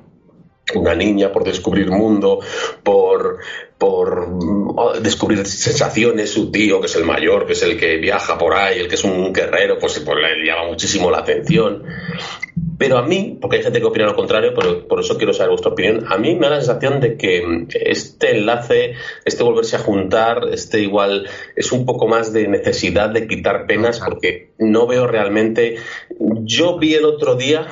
una 0.75 0.93
niña, 0.93 1.31
por 1.31 1.43
descubrir 1.43 1.89
mundo, 1.89 2.39
por, 2.83 3.39
por 3.77 4.27
oh, 4.75 4.93
descubrir 5.01 5.45
sensaciones, 5.45 6.31
su 6.31 6.51
tío, 6.51 6.79
que 6.79 6.87
es 6.87 6.95
el 6.95 7.03
mayor, 7.03 7.45
que 7.45 7.53
es 7.53 7.63
el 7.63 7.77
que 7.77 7.97
viaja 7.97 8.37
por 8.37 8.53
ahí, 8.53 8.79
el 8.79 8.87
que 8.87 8.95
es 8.95 9.03
un 9.03 9.33
guerrero, 9.33 9.77
pues, 9.79 9.99
pues 9.99 10.17
le 10.17 10.45
llama 10.45 10.67
muchísimo 10.67 11.11
la 11.11 11.19
atención. 11.19 11.83
Pero 12.81 12.97
a 12.97 13.03
mí, 13.03 13.37
porque 13.39 13.57
hay 13.57 13.63
gente 13.63 13.79
que 13.79 13.85
opina 13.85 14.07
lo 14.07 14.15
contrario, 14.15 14.55
pero 14.55 14.87
por 14.87 14.99
eso 14.99 15.15
quiero 15.15 15.33
saber 15.33 15.49
vuestra 15.51 15.71
opinión, 15.71 16.03
a 16.07 16.17
mí 16.17 16.33
me 16.33 16.47
da 16.47 16.55
la 16.55 16.61
sensación 16.61 16.99
de 16.99 17.15
que 17.15 17.67
este 17.75 18.35
enlace, 18.35 18.95
este 19.23 19.43
volverse 19.43 19.75
a 19.75 19.79
juntar, 19.79 20.47
este 20.51 20.79
igual 20.79 21.29
es 21.55 21.71
un 21.71 21.85
poco 21.85 22.07
más 22.07 22.33
de 22.33 22.47
necesidad 22.47 23.11
de 23.11 23.27
quitar 23.27 23.67
penas, 23.67 23.99
porque 23.99 24.53
no 24.57 24.87
veo 24.87 25.05
realmente. 25.05 25.75
Yo 26.09 26.79
vi 26.79 26.95
el 26.95 27.05
otro 27.05 27.35
día, 27.35 27.67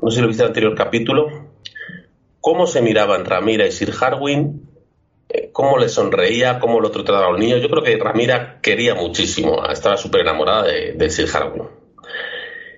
no 0.00 0.10
sé 0.10 0.16
si 0.16 0.22
lo 0.22 0.28
viste 0.28 0.44
en 0.44 0.46
el 0.46 0.50
anterior 0.52 0.74
capítulo, 0.74 1.28
cómo 2.40 2.66
se 2.66 2.80
miraban 2.80 3.26
Ramira 3.26 3.66
y 3.66 3.70
Sir 3.70 3.92
Harwin, 4.00 4.66
eh, 5.28 5.50
cómo 5.52 5.76
le 5.76 5.90
sonreía, 5.90 6.58
cómo 6.58 6.78
el 6.78 6.86
otro 6.86 7.04
trataba 7.04 7.26
al 7.26 7.38
niño. 7.38 7.58
Yo 7.58 7.68
creo 7.68 7.82
que 7.82 7.98
Ramira 7.98 8.60
quería 8.62 8.94
muchísimo, 8.94 9.62
estaba 9.70 9.98
súper 9.98 10.22
enamorada 10.22 10.62
de, 10.62 11.10
Sir 11.10 11.28
Harwin. 11.30 11.83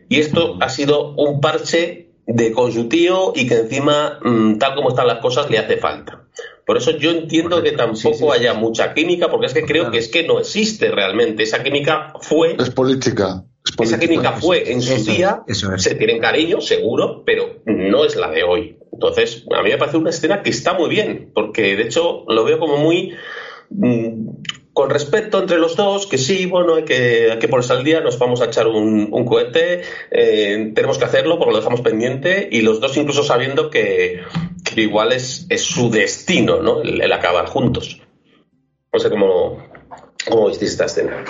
Y 0.09 0.20
esto 0.20 0.57
ha 0.61 0.68
sido 0.68 1.14
un 1.14 1.40
parche 1.40 2.11
de 2.26 2.52
con 2.52 2.72
su 2.72 2.88
tío 2.88 3.32
y 3.34 3.46
que 3.46 3.59
encima, 3.59 4.18
mm, 4.22 4.59
tal 4.59 4.74
como 4.74 4.90
están 4.90 5.07
las 5.07 5.18
cosas, 5.18 5.50
le 5.50 5.59
hace 5.59 5.76
falta. 5.76 6.26
Por 6.66 6.76
eso 6.76 6.90
yo 6.90 7.12
entiendo 7.12 7.62
que 7.62 7.72
tampoco 7.72 8.32
haya 8.32 8.52
mucha 8.52 8.92
química, 8.92 9.30
porque 9.30 9.46
es 9.46 9.54
que 9.54 9.64
creo 9.64 9.90
que 9.90 9.98
es 9.98 10.09
que 10.09 10.26
no 10.26 10.40
existe 10.40 10.90
realmente. 10.90 11.44
Esa 11.44 11.62
química 11.62 12.14
fue. 12.20 12.57
Es 12.59 12.70
política. 12.70 13.44
Esa 13.80 13.98
química 13.98 14.32
fue 14.32 14.72
en 14.72 14.82
su 14.82 15.04
día, 15.04 15.42
se 15.76 15.94
tienen 15.94 16.20
cariño, 16.20 16.61
seguro, 16.61 17.22
pero 17.24 17.62
no 17.64 18.04
es 18.04 18.16
la 18.16 18.30
de 18.30 18.42
hoy. 18.42 18.78
Entonces, 18.92 19.44
a 19.54 19.62
mí 19.62 19.70
me 19.70 19.76
parece 19.76 19.98
una 19.98 20.11
escena 20.11 20.42
que 20.42 20.50
está 20.50 20.72
muy 20.74 20.88
bien, 20.88 21.30
porque 21.34 21.76
de 21.76 21.82
hecho 21.82 22.24
lo 22.28 22.44
veo 22.44 22.59
como 22.59 22.78
muy 22.78 23.12
mm, 23.70 24.28
con 24.77 24.91
respeto 24.91 25.39
entre 25.39 25.57
los 25.57 25.74
dos, 25.74 26.07
que 26.07 26.18
sí, 26.18 26.45
bueno, 26.45 26.74
hay 26.74 26.85
que, 26.85 27.31
hay 27.33 27.39
que 27.39 27.49
ponerse 27.49 27.72
al 27.72 27.83
día, 27.83 28.03
nos 28.03 28.18
vamos 28.18 28.43
a 28.43 28.45
echar 28.45 28.66
un, 28.66 29.24
cohete, 29.24 29.81
eh, 30.11 30.70
tenemos 30.74 30.99
que 30.99 31.07
hacerlo 31.07 31.39
porque 31.39 31.53
lo 31.53 31.57
dejamos 31.61 31.81
pendiente, 31.81 32.47
y 32.53 32.61
los 32.61 32.79
dos 32.79 32.95
incluso 32.99 33.22
sabiendo 33.22 33.70
que, 33.70 34.20
igual 34.77 35.12
es, 35.12 35.47
su 35.57 35.89
destino, 35.89 36.61
¿no? 36.61 36.83
El, 36.83 37.11
acabar 37.11 37.47
juntos. 37.47 38.03
No 38.93 38.99
sé 38.99 39.09
cómo, 39.09 39.57
cómo 40.29 40.51
esta 40.51 40.85
escena. 40.85 41.24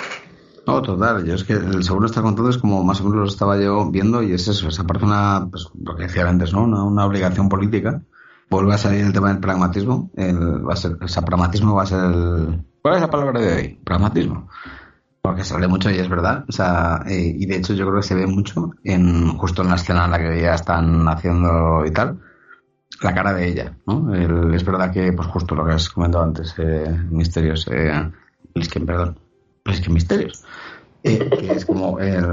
No, 0.65 0.81
total. 0.81 1.23
Yo 1.23 1.35
es 1.35 1.45
que 1.45 1.53
el 1.53 1.85
segundo 1.85 2.07
está 2.07 2.21
contando 2.21 2.49
es 2.49 2.57
como 2.57 2.83
más 2.83 2.99
o 2.99 3.05
menos 3.05 3.17
lo 3.17 3.27
estaba 3.27 3.57
yo 3.57 3.89
viendo 3.89 4.23
y 4.23 4.33
es 4.33 4.49
eso. 4.49 4.67
Esa 4.67 4.83
parece 4.83 5.05
una, 5.05 5.47
pues, 5.49 5.69
lo 5.81 5.95
que 5.95 6.03
decía 6.03 6.27
antes, 6.27 6.51
¿no? 6.51 6.65
Una, 6.65 7.05
obligación 7.05 7.47
política. 7.47 8.01
Vuelve 8.49 8.73
a 8.73 8.77
salir 8.77 9.05
el 9.05 9.13
tema 9.13 9.29
del 9.29 9.39
pragmatismo. 9.39 10.11
El, 10.17 10.67
va 10.67 10.75
pragmatismo 11.25 11.75
va 11.75 11.83
a 11.83 11.85
ser 11.85 12.03
el... 12.03 12.65
¿Cuál 12.87 12.95
es 12.95 13.01
la 13.01 13.09
palabra 13.09 13.41
de 13.41 13.53
hoy? 13.53 13.79
Pragmatismo. 13.83 14.47
Porque 15.21 15.43
sale 15.43 15.67
mucho 15.67 15.91
y 15.91 15.97
es 15.97 16.07
verdad. 16.07 16.45
O 16.47 16.53
sea, 16.53 17.03
eh, 17.05 17.35
y 17.37 17.45
de 17.45 17.57
hecho 17.57 17.73
yo 17.73 17.85
creo 17.85 17.97
que 17.97 18.07
se 18.07 18.15
ve 18.15 18.25
mucho 18.25 18.71
en 18.85 19.37
justo 19.37 19.61
en 19.61 19.67
la 19.67 19.75
escena 19.75 20.05
en 20.05 20.11
la 20.11 20.19
que 20.19 20.41
ya 20.41 20.53
están 20.53 21.05
haciendo 21.05 21.85
y 21.85 21.91
tal 21.91 22.17
la 23.01 23.13
cara 23.13 23.33
de 23.33 23.45
ella, 23.45 23.77
¿no? 23.85 24.15
es 24.15 24.63
verdad 24.63 24.89
que, 24.89 25.11
pues 25.11 25.27
justo 25.27 25.53
lo 25.53 25.65
que 25.65 25.73
has 25.73 25.89
comentado 25.89 26.23
antes, 26.23 26.55
eh, 26.59 26.89
misterios, 27.11 27.67
eh, 27.69 28.09
es 28.55 28.69
que, 28.69 28.79
perdón, 28.79 29.19
es 29.65 29.81
que 29.81 29.89
misterios. 29.89 30.45
Eh, 31.03 31.29
que 31.29 31.51
es 31.51 31.65
como 31.65 31.99
el. 31.99 32.25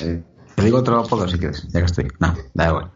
Eh, 0.00 0.22
te 0.56 0.64
digo 0.64 0.78
otro 0.78 0.98
apodo 0.98 1.28
si 1.28 1.38
quieres, 1.38 1.68
ya 1.68 1.78
que 1.78 1.86
estoy. 1.86 2.08
No, 2.18 2.34
da 2.54 2.68
igual. 2.68 2.90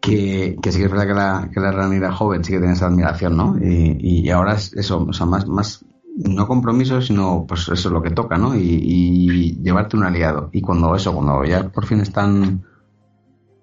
Que, 0.00 0.56
que 0.60 0.72
sí 0.72 0.80
que 0.80 0.86
es 0.86 0.90
verdad 0.90 1.06
que 1.06 1.14
la, 1.14 1.50
que 1.54 1.60
la 2.00 2.12
joven 2.12 2.42
sí 2.42 2.52
que 2.52 2.58
tiene 2.58 2.74
esa 2.74 2.86
admiración, 2.86 3.36
¿no? 3.36 3.56
Y, 3.60 3.96
y 4.00 4.30
ahora 4.30 4.54
es 4.54 4.72
eso, 4.74 5.06
o 5.08 5.12
sea, 5.12 5.26
más, 5.26 5.46
más 5.46 5.84
no 6.16 6.46
compromiso, 6.46 7.00
sino 7.00 7.44
pues 7.46 7.62
eso 7.68 7.88
es 7.88 7.92
lo 7.92 8.02
que 8.02 8.10
toca, 8.10 8.38
¿no? 8.38 8.54
Y, 8.54 9.58
llevarte 9.62 9.96
un 9.96 10.04
aliado. 10.04 10.50
Y 10.52 10.60
cuando 10.60 10.94
eso, 10.94 11.14
cuando 11.14 11.44
ya 11.44 11.68
por 11.68 11.86
fin 11.86 12.00
están 12.00 12.64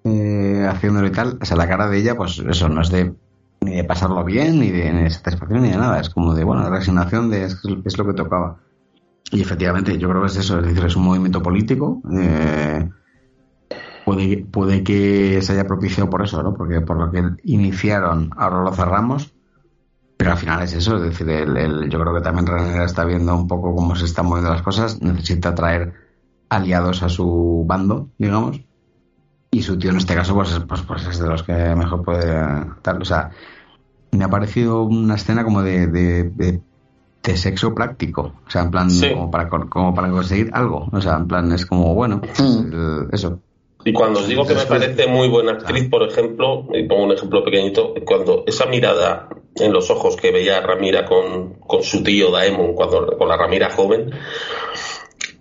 eh, 0.04 0.66
haciéndolo 0.68 1.06
y 1.06 1.12
tal, 1.12 1.38
o 1.40 1.44
sea, 1.44 1.56
la 1.56 1.68
cara 1.68 1.88
de 1.88 1.98
ella, 1.98 2.16
pues 2.16 2.38
eso 2.38 2.68
no 2.68 2.80
es 2.80 2.90
de 2.90 3.14
ni 3.62 3.76
de 3.76 3.84
pasarlo 3.84 4.24
bien, 4.24 4.58
ni 4.58 4.70
de, 4.70 5.10
satisfacción, 5.10 5.62
ni 5.62 5.70
de 5.70 5.76
nada. 5.76 6.00
Es 6.00 6.08
como 6.10 6.34
de, 6.34 6.44
bueno, 6.44 6.68
resignación 6.70 7.30
de 7.30 7.44
es 7.44 7.98
lo 7.98 8.06
que 8.06 8.14
tocaba. 8.14 8.58
Y 9.30 9.42
efectivamente, 9.42 9.96
yo 9.98 10.08
creo 10.08 10.22
que 10.22 10.28
es 10.28 10.36
eso, 10.36 10.58
es 10.58 10.66
decir, 10.66 10.84
es 10.84 10.96
un 10.96 11.04
movimiento 11.04 11.42
político. 11.42 12.02
Eh, 12.12 12.88
puede, 14.04 14.38
puede 14.38 14.82
que 14.82 15.40
se 15.42 15.52
haya 15.52 15.66
propiciado 15.66 16.10
por 16.10 16.22
eso, 16.22 16.42
¿no? 16.42 16.54
Porque 16.54 16.80
por 16.80 16.96
lo 16.96 17.10
que 17.10 17.22
iniciaron, 17.44 18.30
ahora 18.36 18.62
lo 18.62 18.72
cerramos. 18.72 19.32
Pero 20.20 20.32
al 20.32 20.36
final 20.36 20.62
es 20.62 20.74
eso, 20.74 20.96
es 20.96 21.02
decir, 21.02 21.30
el, 21.30 21.88
yo 21.88 21.98
creo 21.98 22.14
que 22.14 22.20
también 22.20 22.46
René 22.46 22.84
está 22.84 23.06
viendo 23.06 23.34
un 23.34 23.48
poco 23.48 23.74
cómo 23.74 23.96
se 23.96 24.04
están 24.04 24.26
moviendo 24.26 24.50
las 24.50 24.60
cosas, 24.60 25.00
necesita 25.00 25.54
traer 25.54 25.94
aliados 26.50 27.02
a 27.02 27.08
su 27.08 27.64
bando, 27.66 28.10
digamos. 28.18 28.60
Y 29.50 29.62
su 29.62 29.78
tío 29.78 29.92
en 29.92 29.96
este 29.96 30.14
caso, 30.14 30.34
pues, 30.34 30.60
pues, 30.68 30.82
pues 30.82 31.06
es 31.06 31.20
de 31.20 31.26
los 31.26 31.42
que 31.42 31.54
mejor 31.74 32.04
puede 32.04 32.26
dar. 32.82 33.00
O 33.00 33.04
sea, 33.06 33.30
me 34.10 34.22
ha 34.22 34.28
parecido 34.28 34.82
una 34.82 35.14
escena 35.14 35.42
como 35.42 35.62
de 35.62 36.60
de 37.22 37.36
sexo 37.36 37.74
práctico, 37.74 38.34
o 38.46 38.50
sea, 38.50 38.62
en 38.62 38.70
plan, 38.70 38.88
como, 39.12 39.30
para, 39.30 39.48
como 39.48 39.94
para 39.94 40.10
conseguir 40.10 40.50
algo, 40.52 40.88
o 40.90 41.00
sea, 41.00 41.16
en 41.16 41.28
plan, 41.28 41.52
es 41.52 41.66
como, 41.66 41.94
bueno, 41.94 42.20
mm. 42.38 43.14
eso. 43.14 43.40
Y 43.84 43.92
cuando 43.92 44.20
os 44.20 44.28
digo 44.28 44.46
que 44.46 44.54
me 44.54 44.66
parece 44.66 45.06
muy 45.06 45.28
buena 45.28 45.52
actriz, 45.52 45.88
por 45.88 46.02
ejemplo, 46.02 46.66
y 46.74 46.86
pongo 46.86 47.04
un 47.04 47.12
ejemplo 47.12 47.42
pequeñito, 47.42 47.94
cuando 48.04 48.44
esa 48.46 48.66
mirada 48.66 49.28
en 49.56 49.72
los 49.72 49.90
ojos 49.90 50.16
que 50.16 50.30
veía 50.30 50.60
Ramira 50.60 51.04
con, 51.04 51.54
con 51.54 51.82
su 51.82 52.02
tío 52.02 52.30
Daemon, 52.30 52.74
cuando, 52.74 53.16
con 53.18 53.28
la 53.28 53.36
Ramira 53.36 53.70
joven, 53.70 54.10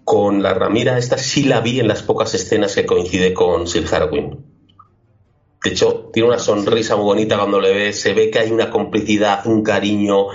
con 0.03 0.41
la 0.41 0.53
Ramira 0.53 0.97
esta 0.97 1.17
sí 1.17 1.43
la 1.43 1.61
vi 1.61 1.79
en 1.79 1.87
las 1.87 2.01
pocas 2.01 2.33
escenas 2.33 2.75
que 2.75 2.85
coincide 2.85 3.33
con 3.33 3.67
Sir 3.67 3.85
Harwin. 3.91 4.45
De 5.63 5.71
hecho, 5.71 6.09
tiene 6.13 6.29
una 6.29 6.39
sonrisa 6.39 6.95
muy 6.95 7.05
bonita 7.05 7.37
cuando 7.37 7.59
le 7.59 7.73
ve, 7.73 7.93
se 7.93 8.13
ve 8.13 8.31
que 8.31 8.39
hay 8.39 8.51
una 8.51 8.69
complicidad, 8.69 9.45
un 9.45 9.61
cariño, 9.61 10.27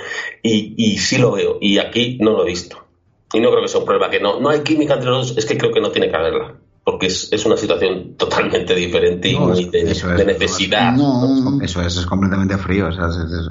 y, 0.43 0.75
y 0.77 0.99
sí 0.99 1.17
lo 1.17 1.33
veo. 1.33 1.57
Y 1.61 1.79
aquí 1.79 2.19
no 2.21 2.33
lo 2.33 2.43
he 2.43 2.47
visto. 2.47 2.85
Y 3.33 3.41
no 3.41 3.51
creo 3.51 3.63
que 3.63 3.69
sea 3.69 3.81
un 3.81 3.87
problema, 3.87 4.11
que 4.11 4.21
no, 4.21 4.39
no 4.39 4.51
hay 4.51 4.61
química 4.61 4.95
entre 4.95 5.11
los 5.11 5.29
dos, 5.29 5.39
es 5.39 5.47
que 5.47 5.57
creo 5.57 5.73
que 5.73 5.81
no 5.81 5.91
tiene 5.91 6.11
que 6.11 6.17
haberla. 6.17 6.61
Porque 6.85 7.07
es, 7.07 7.33
es 7.33 7.47
una 7.47 7.57
situación 7.57 8.15
totalmente 8.17 8.75
diferente 8.75 9.31
y 9.31 9.39
muy 9.39 9.65
de, 9.71 9.85
necesidad. 9.85 10.93
No, 10.93 11.59
Eso 11.63 11.81
es, 11.81 11.97
es 11.97 12.05
completamente 12.05 12.59
frío, 12.59 12.89
o 12.89 12.93
sea, 12.93 13.07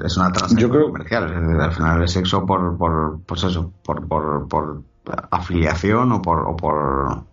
es, 0.06 0.18
una 0.18 0.32
transacción 0.32 0.70
comercial. 0.70 1.60
al 1.60 1.74
final 1.74 2.02
el 2.02 2.08
sexo 2.08 2.46
por, 2.46 2.78
por 2.78 3.22
pues 3.26 3.44
eso, 3.44 3.74
por, 3.84 4.08
por, 4.08 4.48
por 4.48 4.84
afiliación 5.32 6.12
o 6.12 6.22
por... 6.22 6.48
O 6.48 6.56
por 6.56 7.24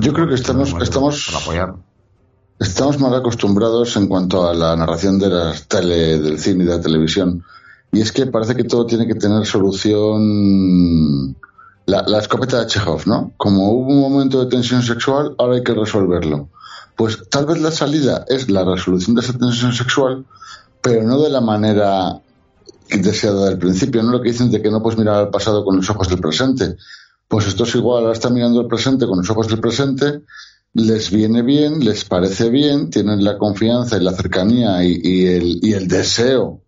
Yo 0.00 0.12
creo 0.14 0.26
que 0.26 0.34
estamos, 0.34 0.74
estamos, 0.80 1.30
por 1.30 1.42
apoyar 1.42 1.74
Estamos 2.62 3.00
mal 3.00 3.12
acostumbrados 3.12 3.96
en 3.96 4.06
cuanto 4.06 4.48
a 4.48 4.54
la 4.54 4.76
narración 4.76 5.18
de 5.18 5.28
la 5.28 5.52
tele, 5.66 6.20
del 6.20 6.38
cine 6.38 6.62
y 6.62 6.66
de 6.68 6.76
la 6.76 6.80
televisión. 6.80 7.42
Y 7.90 8.00
es 8.00 8.12
que 8.12 8.26
parece 8.26 8.54
que 8.54 8.62
todo 8.62 8.86
tiene 8.86 9.06
que 9.06 9.16
tener 9.16 9.44
solución. 9.46 11.36
La, 11.86 12.18
escopeta 12.18 12.60
de 12.60 12.66
Chekhov, 12.66 13.06
¿no? 13.06 13.32
Como 13.36 13.72
hubo 13.72 13.88
un 13.88 14.00
momento 14.00 14.44
de 14.44 14.50
tensión 14.50 14.82
sexual, 14.82 15.34
ahora 15.38 15.56
hay 15.56 15.64
que 15.64 15.74
resolverlo. 15.74 16.48
Pues 16.96 17.28
tal 17.28 17.46
vez 17.46 17.60
la 17.60 17.72
salida 17.72 18.24
es 18.28 18.50
la 18.50 18.64
resolución 18.64 19.16
de 19.16 19.22
esa 19.22 19.36
tensión 19.36 19.72
sexual, 19.72 20.24
pero 20.80 21.02
no 21.02 21.20
de 21.20 21.30
la 21.30 21.40
manera 21.40 22.20
deseado 22.88 23.46
del 23.46 23.58
principio, 23.58 24.02
no 24.02 24.12
lo 24.12 24.22
que 24.22 24.30
dicen 24.30 24.50
de 24.50 24.62
que 24.62 24.70
no 24.70 24.82
puedes 24.82 24.98
mirar 24.98 25.16
al 25.16 25.30
pasado 25.30 25.64
con 25.64 25.76
los 25.76 25.90
ojos 25.90 26.08
del 26.08 26.20
presente. 26.20 26.76
Pues 27.26 27.46
esto 27.46 27.64
es 27.64 27.74
igual, 27.74 28.02
ahora 28.02 28.12
están 28.12 28.34
mirando 28.34 28.60
el 28.60 28.66
presente 28.66 29.06
con 29.06 29.18
los 29.18 29.30
ojos 29.30 29.48
del 29.48 29.60
presente, 29.60 30.22
les 30.74 31.10
viene 31.10 31.42
bien, 31.42 31.80
les 31.84 32.04
parece 32.04 32.50
bien, 32.50 32.90
tienen 32.90 33.24
la 33.24 33.38
confianza 33.38 33.96
y 33.96 34.04
la 34.04 34.12
cercanía 34.12 34.84
y 34.84 35.72
el 35.72 35.88
deseo 35.88 36.61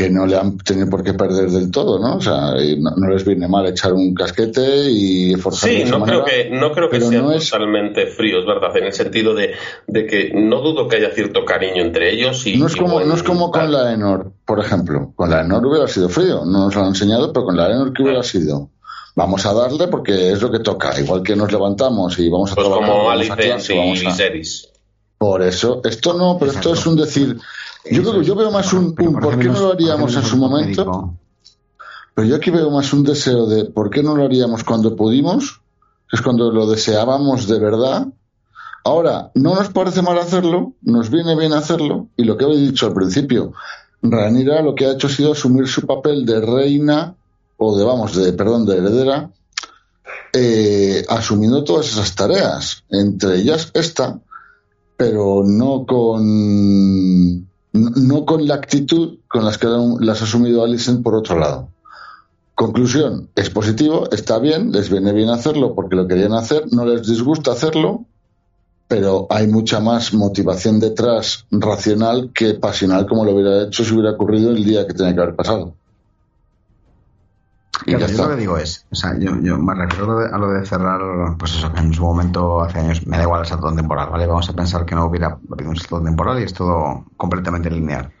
que 0.00 0.08
no 0.08 0.24
le 0.24 0.34
han 0.34 0.56
tenido 0.56 0.88
por 0.88 1.02
qué 1.02 1.12
perder 1.12 1.50
del 1.50 1.70
todo, 1.70 1.98
¿no? 1.98 2.16
O 2.16 2.20
sea, 2.22 2.54
no, 2.78 3.08
les 3.10 3.22
viene 3.22 3.46
mal 3.46 3.66
echar 3.66 3.92
un 3.92 4.14
casquete 4.14 4.90
y 4.90 5.34
forzar 5.34 5.68
Sí, 5.68 5.84
no 5.84 6.02
creo 6.02 6.24
que 6.24 6.48
no 6.48 6.72
creo 6.72 6.88
que 6.88 7.02
sea 7.02 7.20
totalmente 7.20 8.06
frío, 8.06 8.40
es 8.40 8.46
verdad, 8.46 8.74
en 8.78 8.84
el 8.84 8.94
sentido 8.94 9.34
de, 9.34 9.52
que 9.92 10.32
no 10.34 10.62
dudo 10.62 10.88
que 10.88 10.96
haya 10.96 11.10
cierto 11.10 11.44
cariño 11.44 11.82
entre 11.82 12.14
ellos 12.14 12.46
y 12.46 12.56
no 12.56 12.66
es 12.66 12.76
como 12.76 12.98
no 13.00 13.14
es 13.14 13.22
como 13.22 13.50
con 13.50 13.70
la 13.70 13.92
Enor, 13.92 14.32
por 14.46 14.58
ejemplo, 14.58 15.12
con 15.14 15.28
la 15.28 15.42
Enor 15.42 15.66
hubiera 15.66 15.86
sido 15.86 16.08
frío, 16.08 16.46
no 16.46 16.64
nos 16.64 16.74
lo 16.74 16.80
han 16.80 16.88
enseñado, 16.88 17.30
pero 17.30 17.44
con 17.44 17.58
la 17.58 17.70
Enor 17.70 17.92
que 17.92 18.02
hubiera 18.02 18.22
sido 18.22 18.70
vamos 19.14 19.44
a 19.44 19.52
darle 19.52 19.88
porque 19.88 20.32
es 20.32 20.40
lo 20.40 20.50
que 20.50 20.60
toca, 20.60 20.98
igual 20.98 21.22
que 21.22 21.36
nos 21.36 21.52
levantamos 21.52 22.18
y 22.18 22.30
vamos 22.30 22.52
a 22.52 22.54
pues 22.54 22.66
como 22.66 23.10
Alice 23.10 23.34
y 23.68 24.48
Por 25.18 25.42
eso, 25.42 25.82
esto 25.84 26.14
no, 26.14 26.38
pero 26.38 26.52
esto 26.52 26.72
es 26.72 26.86
un 26.86 26.96
decir, 26.96 27.36
yo 27.88 28.02
creo 28.02 28.20
que 28.20 28.24
yo 28.24 28.34
veo 28.34 28.50
más 28.50 28.72
un, 28.72 28.94
por, 28.94 29.38
qué 29.38 29.48
no 29.48 29.60
lo 29.60 29.72
haríamos 29.72 30.14
en 30.16 30.22
su 30.22 30.36
momento? 30.36 31.14
Pero 32.14 32.28
yo 32.28 32.36
aquí 32.36 32.50
veo 32.50 32.70
más 32.70 32.92
un 32.92 33.04
deseo 33.04 33.46
de 33.46 33.66
por 33.66 33.90
qué 33.90 34.02
no 34.02 34.14
lo 34.14 34.24
haríamos 34.24 34.64
cuando 34.64 34.96
pudimos, 34.96 35.60
es 36.12 36.20
cuando 36.20 36.50
lo 36.50 36.66
deseábamos 36.66 37.46
de 37.46 37.58
verdad. 37.58 38.08
Ahora, 38.84 39.30
no 39.34 39.54
nos 39.54 39.68
parece 39.68 40.02
mal 40.02 40.18
hacerlo, 40.18 40.74
nos 40.82 41.10
viene 41.10 41.36
bien 41.36 41.52
hacerlo, 41.52 42.08
y 42.16 42.24
lo 42.24 42.36
que 42.36 42.44
he 42.44 42.56
dicho 42.56 42.86
al 42.86 42.94
principio, 42.94 43.52
Ranira 44.02 44.62
lo 44.62 44.74
que 44.74 44.86
ha 44.86 44.92
hecho 44.92 45.06
ha 45.06 45.10
sido 45.10 45.32
asumir 45.32 45.68
su 45.68 45.86
papel 45.86 46.24
de 46.24 46.40
reina, 46.40 47.14
o 47.58 47.76
de, 47.76 47.84
vamos, 47.84 48.16
de, 48.16 48.32
perdón, 48.32 48.64
de 48.64 48.78
heredera, 48.78 49.30
eh, 50.32 51.04
asumiendo 51.08 51.64
todas 51.64 51.88
esas 51.88 52.14
tareas, 52.14 52.84
entre 52.88 53.36
ellas 53.36 53.70
esta, 53.74 54.18
pero 54.96 55.42
no 55.44 55.84
con 55.86 57.49
no, 57.72 58.24
con 58.24 58.46
la 58.46 58.54
actitud 58.54 59.18
con 59.28 59.44
las 59.44 59.58
que 59.58 59.66
las 60.00 60.20
ha 60.20 60.24
asumido 60.24 60.64
Alison 60.64 61.02
por 61.02 61.14
otro 61.14 61.38
lado. 61.38 61.68
Conclusión, 62.54 63.30
es 63.36 63.48
positivo, 63.48 64.08
está 64.10 64.38
bien, 64.38 64.72
les 64.72 64.90
viene 64.90 65.12
bien 65.12 65.30
hacerlo 65.30 65.74
porque 65.74 65.96
lo 65.96 66.06
querían 66.06 66.32
hacer, 66.32 66.64
no 66.72 66.84
les 66.84 67.06
disgusta 67.06 67.52
hacerlo, 67.52 68.04
pero 68.86 69.26
hay 69.30 69.46
mucha 69.46 69.80
más 69.80 70.12
motivación 70.12 70.80
detrás 70.80 71.46
racional 71.50 72.32
que 72.34 72.54
pasional 72.54 73.06
como 73.06 73.24
lo 73.24 73.32
hubiera 73.32 73.62
hecho 73.62 73.84
si 73.84 73.94
hubiera 73.94 74.10
ocurrido 74.10 74.50
el 74.50 74.64
día 74.64 74.86
que 74.86 74.94
tenía 74.94 75.14
que 75.14 75.20
haber 75.20 75.36
pasado. 75.36 75.74
Yo 77.86 77.98
lo 77.98 78.28
que 78.28 78.36
digo 78.36 78.58
es, 78.58 78.86
o 78.90 78.94
sea, 78.94 79.16
yo, 79.18 79.32
me 79.32 79.74
refiero 79.74 80.18
a 80.18 80.38
lo 80.38 80.50
de 80.50 80.66
cerrar, 80.66 81.00
pues 81.38 81.56
eso, 81.56 81.72
que 81.72 81.80
en 81.80 81.92
su 81.92 82.02
momento, 82.02 82.60
hace 82.60 82.80
años, 82.80 83.06
me 83.06 83.16
da 83.16 83.24
igual 83.24 83.40
el 83.40 83.46
salto 83.46 83.72
temporal, 83.74 84.08
¿vale? 84.10 84.26
Vamos 84.26 84.48
a 84.48 84.52
pensar 84.52 84.84
que 84.84 84.94
no 84.94 85.06
hubiera 85.06 85.38
habido 85.50 85.70
un 85.70 85.76
salto 85.76 86.02
temporal 86.02 86.40
y 86.40 86.44
es 86.44 86.54
todo 86.54 87.04
completamente 87.16 87.70
lineal. 87.70 88.12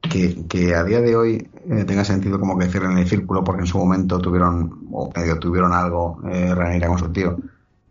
Que, 0.00 0.46
que 0.48 0.74
a 0.74 0.82
día 0.82 1.00
de 1.00 1.14
hoy 1.14 1.48
eh, 1.70 1.84
tenga 1.84 2.04
sentido 2.04 2.40
como 2.40 2.58
que 2.58 2.66
cierren 2.66 2.98
el 2.98 3.08
círculo 3.08 3.44
porque 3.44 3.60
en 3.60 3.66
su 3.68 3.78
momento 3.78 4.18
tuvieron, 4.18 4.88
o 4.90 5.12
medio 5.14 5.38
tuvieron 5.38 5.72
algo, 5.72 6.20
eh, 6.28 6.82
con 6.86 6.98
su 6.98 7.12
tío. 7.12 7.38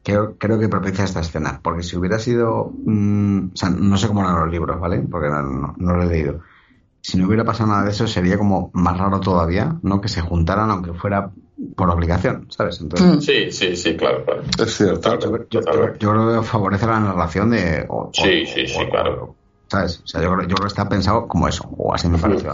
Creo, 0.04 0.36
creo 0.38 0.60
que 0.60 0.68
propicia 0.68 1.06
esta 1.06 1.22
escena, 1.22 1.60
porque 1.62 1.84
si 1.84 1.96
hubiera 1.96 2.20
sido, 2.20 2.72
mm, 2.86 3.52
o 3.54 3.56
sea, 3.56 3.70
no 3.70 3.98
sé 3.98 4.08
cómo 4.08 4.22
eran 4.22 4.40
los 4.40 4.52
libros, 4.52 4.80
¿vale? 4.80 5.00
Porque 5.00 5.30
no, 5.30 5.76
no 5.78 5.96
lo 5.96 6.04
he 6.04 6.08
leído 6.08 6.42
si 7.02 7.18
no 7.18 7.28
hubiera 7.28 7.44
pasado 7.44 7.70
nada 7.70 7.84
de 7.84 7.92
eso, 7.92 8.08
sería 8.08 8.38
como 8.38 8.70
más 8.74 8.98
raro 8.98 9.20
todavía, 9.20 9.76
¿no? 9.82 10.00
Que 10.02 10.08
se 10.08 10.22
juntaran, 10.22 10.70
aunque 10.70 10.94
fuera 10.94 11.32
por 11.76 11.90
obligación, 11.90 12.48
¿sabes? 12.50 12.80
Entonces, 12.82 13.18
mm. 13.18 13.22
sí, 13.22 13.52
sí, 13.52 13.76
sí, 13.76 13.96
claro, 13.96 14.24
claro. 14.24 14.44
Es 14.60 14.78
cierto. 14.78 15.18
Yo, 15.50 15.62
creo 15.62 16.42
que 16.42 16.48
favorece 16.48 16.86
la 16.88 17.00
narración 17.00 17.50
de. 17.50 17.88
sí, 18.14 18.46
sí, 18.46 18.68
sí, 18.68 18.86
claro. 18.90 19.36
¿Sabes? 19.72 20.02
O 20.04 20.08
sea, 20.08 20.22
yo, 20.22 20.36
creo 20.36 20.48
que 20.48 20.68
está 20.68 20.90
pensado 20.90 21.30
como 21.30 21.48
eso, 21.48 21.64
o 21.78 21.94
así 21.94 22.10
me 22.10 22.18
pareció 22.18 22.54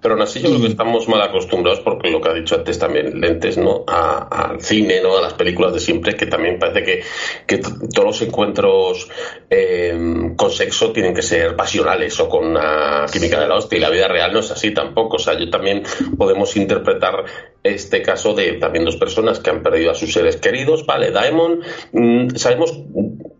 Pero 0.00 0.14
aún 0.14 0.22
así 0.22 0.40
yo 0.40 0.50
creo 0.50 0.60
que 0.60 0.68
estamos 0.68 1.08
mal 1.08 1.20
acostumbrados, 1.20 1.80
porque 1.80 2.12
lo 2.12 2.20
que 2.20 2.28
ha 2.28 2.32
dicho 2.32 2.54
antes 2.54 2.78
también 2.78 3.20
Lentes, 3.20 3.58
¿no? 3.58 3.82
al 3.88 4.60
cine, 4.60 5.00
¿no? 5.02 5.18
A 5.18 5.20
las 5.20 5.34
películas 5.34 5.72
de 5.72 5.80
siempre, 5.80 6.14
que 6.14 6.26
también 6.26 6.60
parece 6.60 6.84
que, 6.84 7.02
que 7.44 7.58
todos 7.58 8.04
los 8.04 8.22
encuentros 8.22 9.10
eh, 9.50 10.32
con 10.36 10.52
sexo 10.52 10.92
tienen 10.92 11.12
que 11.12 11.22
ser 11.22 11.56
pasionales 11.56 12.20
o 12.20 12.28
con 12.28 12.46
una 12.46 13.06
química 13.12 13.40
de 13.40 13.48
la 13.48 13.56
hostia, 13.56 13.78
y 13.78 13.80
la 13.80 13.90
vida 13.90 14.06
real 14.06 14.32
no 14.32 14.38
es 14.38 14.52
así 14.52 14.72
tampoco. 14.72 15.16
O 15.16 15.18
sea, 15.18 15.36
yo 15.36 15.50
también 15.50 15.82
podemos 16.16 16.54
interpretar 16.54 17.24
este 17.64 18.02
caso 18.02 18.34
de 18.34 18.52
también 18.52 18.84
dos 18.84 18.96
personas 18.96 19.40
que 19.40 19.48
han 19.48 19.62
perdido 19.62 19.90
a 19.90 19.94
sus 19.94 20.12
seres 20.12 20.36
queridos, 20.36 20.84
¿vale? 20.84 21.10
Daemon, 21.10 21.60
mm, 21.92 22.36
sabemos 22.36 22.78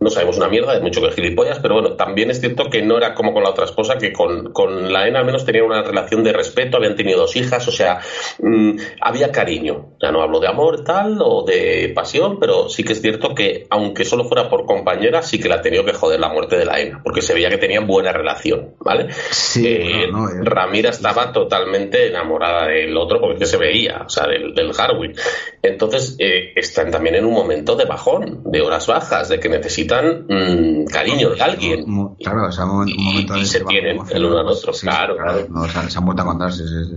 no 0.05 0.11
sabemos 0.11 0.37
una 0.37 0.49
mierda, 0.49 0.75
de 0.75 0.81
mucho 0.81 1.01
que 1.01 1.13
gilipollas, 1.13 1.61
pero 1.61 1.75
bueno, 1.75 1.95
también 1.95 2.31
es 2.31 2.39
cierto 2.39 2.69
que 2.69 2.83
no 2.83 2.99
era 2.99 3.15
como 3.15 3.33
con 3.33 3.43
la 3.43 3.49
otra 3.49 3.65
esposa, 3.65 3.97
que 3.97 4.13
con, 4.13 4.53
con 4.53 4.93
la 4.93 5.09
ENA 5.09 5.21
al 5.21 5.25
menos 5.25 5.47
tenían 5.47 5.65
una 5.65 5.83
relación 5.83 6.23
de 6.23 6.35
respeto, 6.35 6.77
habían 6.77 6.95
tenido 6.95 7.21
dos 7.21 7.35
hijas, 7.37 7.67
o 7.67 7.73
sea, 7.73 8.01
mm, 8.39 8.77
había 9.01 9.33
cariño. 9.33 9.95
Ya 10.03 10.13
no 10.13 10.21
hablo 10.21 10.41
de 10.41 10.49
amor 10.49 10.85
tal 10.85 11.19
o 11.23 11.43
de 11.43 11.91
pasión, 11.95 12.39
pero 12.39 12.69
sí 12.69 12.85
que 12.85 12.93
es 12.93 13.01
cierto 13.01 13.35
que, 13.35 13.67
aunque 13.71 14.05
solo 14.05 14.27
fuera 14.27 14.51
por 14.51 14.67
compañera, 14.67 15.23
sí 15.23 15.41
que 15.41 15.49
la 15.49 15.57
ha 15.57 15.63
tenido 15.63 15.87
que 15.87 15.95
joder 15.95 16.21
la 16.21 16.29
muerte 16.29 16.59
de 16.59 16.67
la 16.67 16.79
ENA, 16.81 17.01
porque 17.03 17.23
se 17.23 17.33
veía 17.33 17.49
que 17.49 17.57
tenían 17.57 17.87
buena 17.87 18.13
relación, 18.13 18.75
¿vale? 18.81 19.11
Sí, 19.31 19.67
eh, 19.67 20.07
Ramira 20.43 20.91
estaba 20.91 21.33
totalmente 21.33 22.09
enamorada 22.09 22.67
del 22.67 22.95
otro, 22.95 23.23
porque 23.23 23.47
se 23.47 23.57
veía, 23.57 24.05
sea, 24.15 24.27
del, 24.27 24.55
del 24.55 24.73
Harwin. 24.77 25.15
Entonces, 25.63 26.17
eh, 26.19 26.53
están 26.57 26.91
también 26.91 27.17
en 27.17 27.25
un 27.25 27.33
momento 27.33 27.77
de 27.77 27.85
bajón, 27.85 28.43
de 28.45 28.61
horas 28.61 28.87
bajas, 28.87 29.29
de 29.29 29.41
que 29.41 29.49
necesitan 29.49 30.15
Mm, 30.29 30.85
cariño 30.87 31.31
de 31.31 31.43
alguien. 31.43 31.85
Claro, 32.23 32.49
o 32.49 32.53
sea, 32.53 32.65
un 32.65 32.87
momento 32.97 33.37
y, 33.37 33.45
se 33.45 33.61
tienen 33.61 33.99
el 34.11 34.25
uno 34.25 34.39
al 34.39 34.47
otro, 34.47 34.73
claro, 34.73 35.17
claro. 35.17 35.47
No, 35.49 35.67
se 35.69 35.99
han 35.99 36.05
vuelto 36.05 36.23
a 36.23 36.27
contar, 36.27 36.53
sí, 36.53 36.65
sí, 36.67 36.97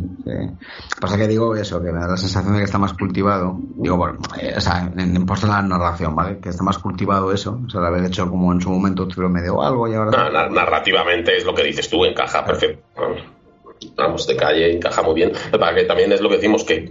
Pasa 1.00 1.18
que 1.18 1.28
digo 1.28 1.56
eso, 1.56 1.82
que 1.82 1.92
me 1.92 2.00
da 2.00 2.08
la 2.08 2.18
sensación 2.18 2.54
de 2.54 2.60
que 2.60 2.66
está 2.66 2.78
más 2.78 2.94
cultivado, 2.94 3.58
digo, 3.76 3.98
bueno, 3.98 4.20
eh, 4.40 4.54
o 4.58 4.62
sea, 4.62 4.92
en, 4.96 5.26
puesto 5.26 5.46
en 5.48 5.54
la 5.54 5.62
narración, 5.62 6.16
¿vale? 6.16 6.40
Que 6.40 6.50
está 6.50 6.64
más 6.64 6.78
cultivado 6.78 7.32
eso, 7.32 7.60
o 7.66 7.70
sea, 7.70 7.82
de 7.82 7.88
haber 7.88 8.06
hecho 8.06 8.30
como 8.30 8.52
en 8.52 8.62
su 8.62 8.70
momento 8.70 9.08
tuvieron 9.08 9.34
medio 9.34 9.62
algo 9.62 9.88
y 9.88 9.94
ahora... 9.94 10.50
narrativamente 10.50 11.38
es 11.38 11.46
lo 11.46 11.54
que 11.54 11.64
dices 11.64 11.90
tú, 11.90 12.06
encaja 12.06 12.46
perfecto 12.46 12.84
vamos, 13.96 14.28
de 14.28 14.36
calle, 14.36 14.72
encaja 14.72 15.02
muy 15.02 15.16
bien. 15.16 15.32
Para 15.52 15.76
que 15.76 15.84
también 15.84 16.12
es 16.12 16.22
lo 16.22 16.30
que 16.30 16.36
decimos, 16.36 16.64
que 16.64 16.90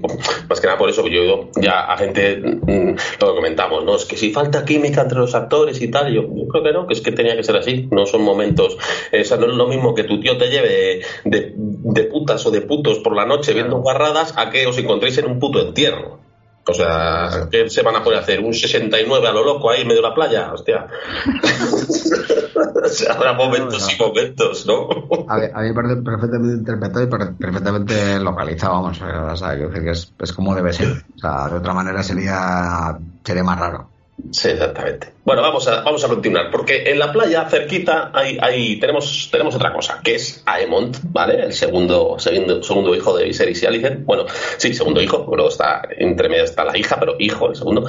más 0.49 0.61
que 0.61 0.67
nada 0.67 0.79
por 0.79 0.89
eso 0.89 1.03
que 1.03 1.11
yo 1.11 1.51
ya 1.57 1.81
a 1.81 1.97
gente 1.97 2.37
mm, 2.37 2.97
lo 3.21 3.35
comentamos, 3.35 3.85
¿no? 3.85 3.97
Es 3.97 4.05
que 4.05 4.17
si 4.17 4.33
falta 4.33 4.65
química 4.65 5.03
entre 5.03 5.19
los 5.19 5.35
actores 5.35 5.81
y 5.81 5.89
tal, 5.89 6.13
yo, 6.13 6.23
creo 6.51 6.63
que 6.63 6.73
no, 6.73 6.87
que 6.87 6.95
es 6.95 7.01
que 7.01 7.13
tenía 7.13 7.37
que 7.37 7.43
ser 7.43 7.57
así, 7.57 7.89
no 7.91 8.07
son 8.07 8.23
momentos, 8.23 8.77
eh, 9.13 9.21
o 9.21 9.25
sea, 9.25 9.37
no 9.37 9.47
es 9.47 9.55
lo 9.55 9.69
mismo 9.69 9.95
que 9.95 10.05
tu 10.05 10.21
tío 10.21 10.37
te 10.37 10.49
lleve 10.49 11.03
de, 11.25 11.55
de 11.57 12.05
putas 12.05 12.45
o 12.47 12.51
de 12.51 12.63
putos 12.63 12.99
por 12.99 13.15
la 13.17 13.27
noche 13.27 13.53
viendo 13.53 13.79
guarradas 13.79 14.35
a 14.37 14.51
que 14.51 14.67
os 14.67 14.79
encontréis 14.79 15.19
en 15.19 15.27
un 15.27 15.39
puto 15.39 15.61
entierro. 15.61 16.27
O 16.69 16.75
sea, 16.75 17.49
¿qué 17.51 17.71
se 17.71 17.83
van 17.83 17.95
a 17.95 18.03
poder 18.03 18.19
hacer? 18.19 18.41
¿Un 18.41 18.53
69 18.53 19.29
a 19.29 19.33
lo 19.33 19.45
loco 19.45 19.71
ahí 19.71 19.83
en 19.83 19.89
medio 19.89 20.03
de 20.03 20.09
la 20.09 20.15
playa? 20.15 20.53
Hostia. 20.53 20.89
o 22.57 22.89
sea, 22.89 23.15
habrá 23.15 23.33
momentos 23.33 23.93
y 23.93 24.03
momentos, 24.03 24.67
¿no? 24.67 24.89
a, 25.29 25.37
mí, 25.39 25.69
me 25.69 25.75
parece 25.75 25.97
perfectamente 26.03 26.55
interpretado 26.55 27.05
y 27.05 27.35
perfectamente 27.35 28.21
localizado, 28.21 28.75
vamos. 28.75 29.01
O 29.01 29.37
sea, 29.37 29.55
decir 29.55 29.83
que 29.83 29.91
es, 29.91 30.13
es 30.19 30.33
como 30.33 30.55
debe 30.55 30.73
ser. 30.73 31.05
O 31.15 31.19
sea, 31.19 31.49
de 31.49 31.57
otra 31.57 31.73
manera 31.73 32.03
sería, 32.03 32.99
sería 33.25 33.45
más 33.45 33.59
raro. 33.59 33.89
Sí, 34.31 34.49
exactamente. 34.49 35.13
Bueno, 35.25 35.43
vamos 35.43 35.69
a, 35.69 35.83
vamos 35.83 36.03
a 36.03 36.09
continuar, 36.09 36.51
porque 36.51 36.91
en 36.91 36.99
la 36.99 37.13
playa, 37.13 37.49
cerquita, 37.49 38.11
hay, 38.15 38.81
tenemos, 38.81 39.29
tenemos 39.31 39.55
otra 39.55 39.73
cosa, 39.73 40.01
que 40.03 40.15
es 40.15 40.43
Aemont, 40.47 40.97
¿vale? 41.03 41.45
El 41.45 41.53
segundo, 41.53 42.19
segundo, 42.19 42.63
segundo 42.63 42.95
hijo 42.95 43.17
de 43.17 43.25
Viserys 43.25 43.63
y 43.63 43.67
Alicent. 43.67 44.05
Bueno, 44.05 44.25
sí, 44.57 44.73
segundo 44.73 45.03
hijo, 45.03 45.27
luego 45.35 45.51
está, 45.51 45.83
entre 45.99 46.29
medio 46.29 46.45
está 46.45 46.65
la 46.65 46.77
hija, 46.77 46.99
pero 46.99 47.17
hijo, 47.19 47.51
el 47.51 47.57
segundo. 47.57 47.87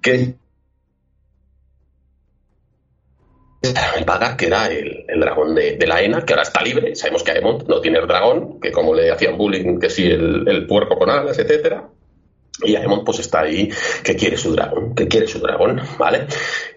Que 0.00 0.36
Paga, 4.04 4.36
que 4.36 4.46
era 4.46 4.66
el, 4.66 5.04
dragón 5.18 5.54
de, 5.54 5.78
la 5.86 6.02
Ena, 6.02 6.24
que 6.24 6.32
ahora 6.32 6.42
está 6.42 6.62
libre. 6.62 6.94
Sabemos 6.94 7.22
que 7.22 7.32
Aemont 7.32 7.66
no 7.68 7.80
tiene 7.80 7.98
el 7.98 8.06
dragón, 8.06 8.60
que 8.60 8.72
como 8.72 8.94
le 8.94 9.10
hacían 9.10 9.38
bullying, 9.38 9.78
que 9.78 9.90
sí, 9.90 10.04
el, 10.04 10.46
el 10.48 10.66
puerco 10.66 10.98
con 10.98 11.10
alas, 11.10 11.38
etcétera. 11.38 11.88
Y 12.62 12.76
Aemon 12.76 13.04
pues 13.04 13.18
está 13.18 13.40
ahí 13.40 13.68
que 14.04 14.14
quiere 14.14 14.36
su 14.36 14.52
dragón, 14.52 14.94
que 14.94 15.08
quiere 15.08 15.26
su 15.26 15.40
dragón, 15.40 15.80
¿vale? 15.98 16.26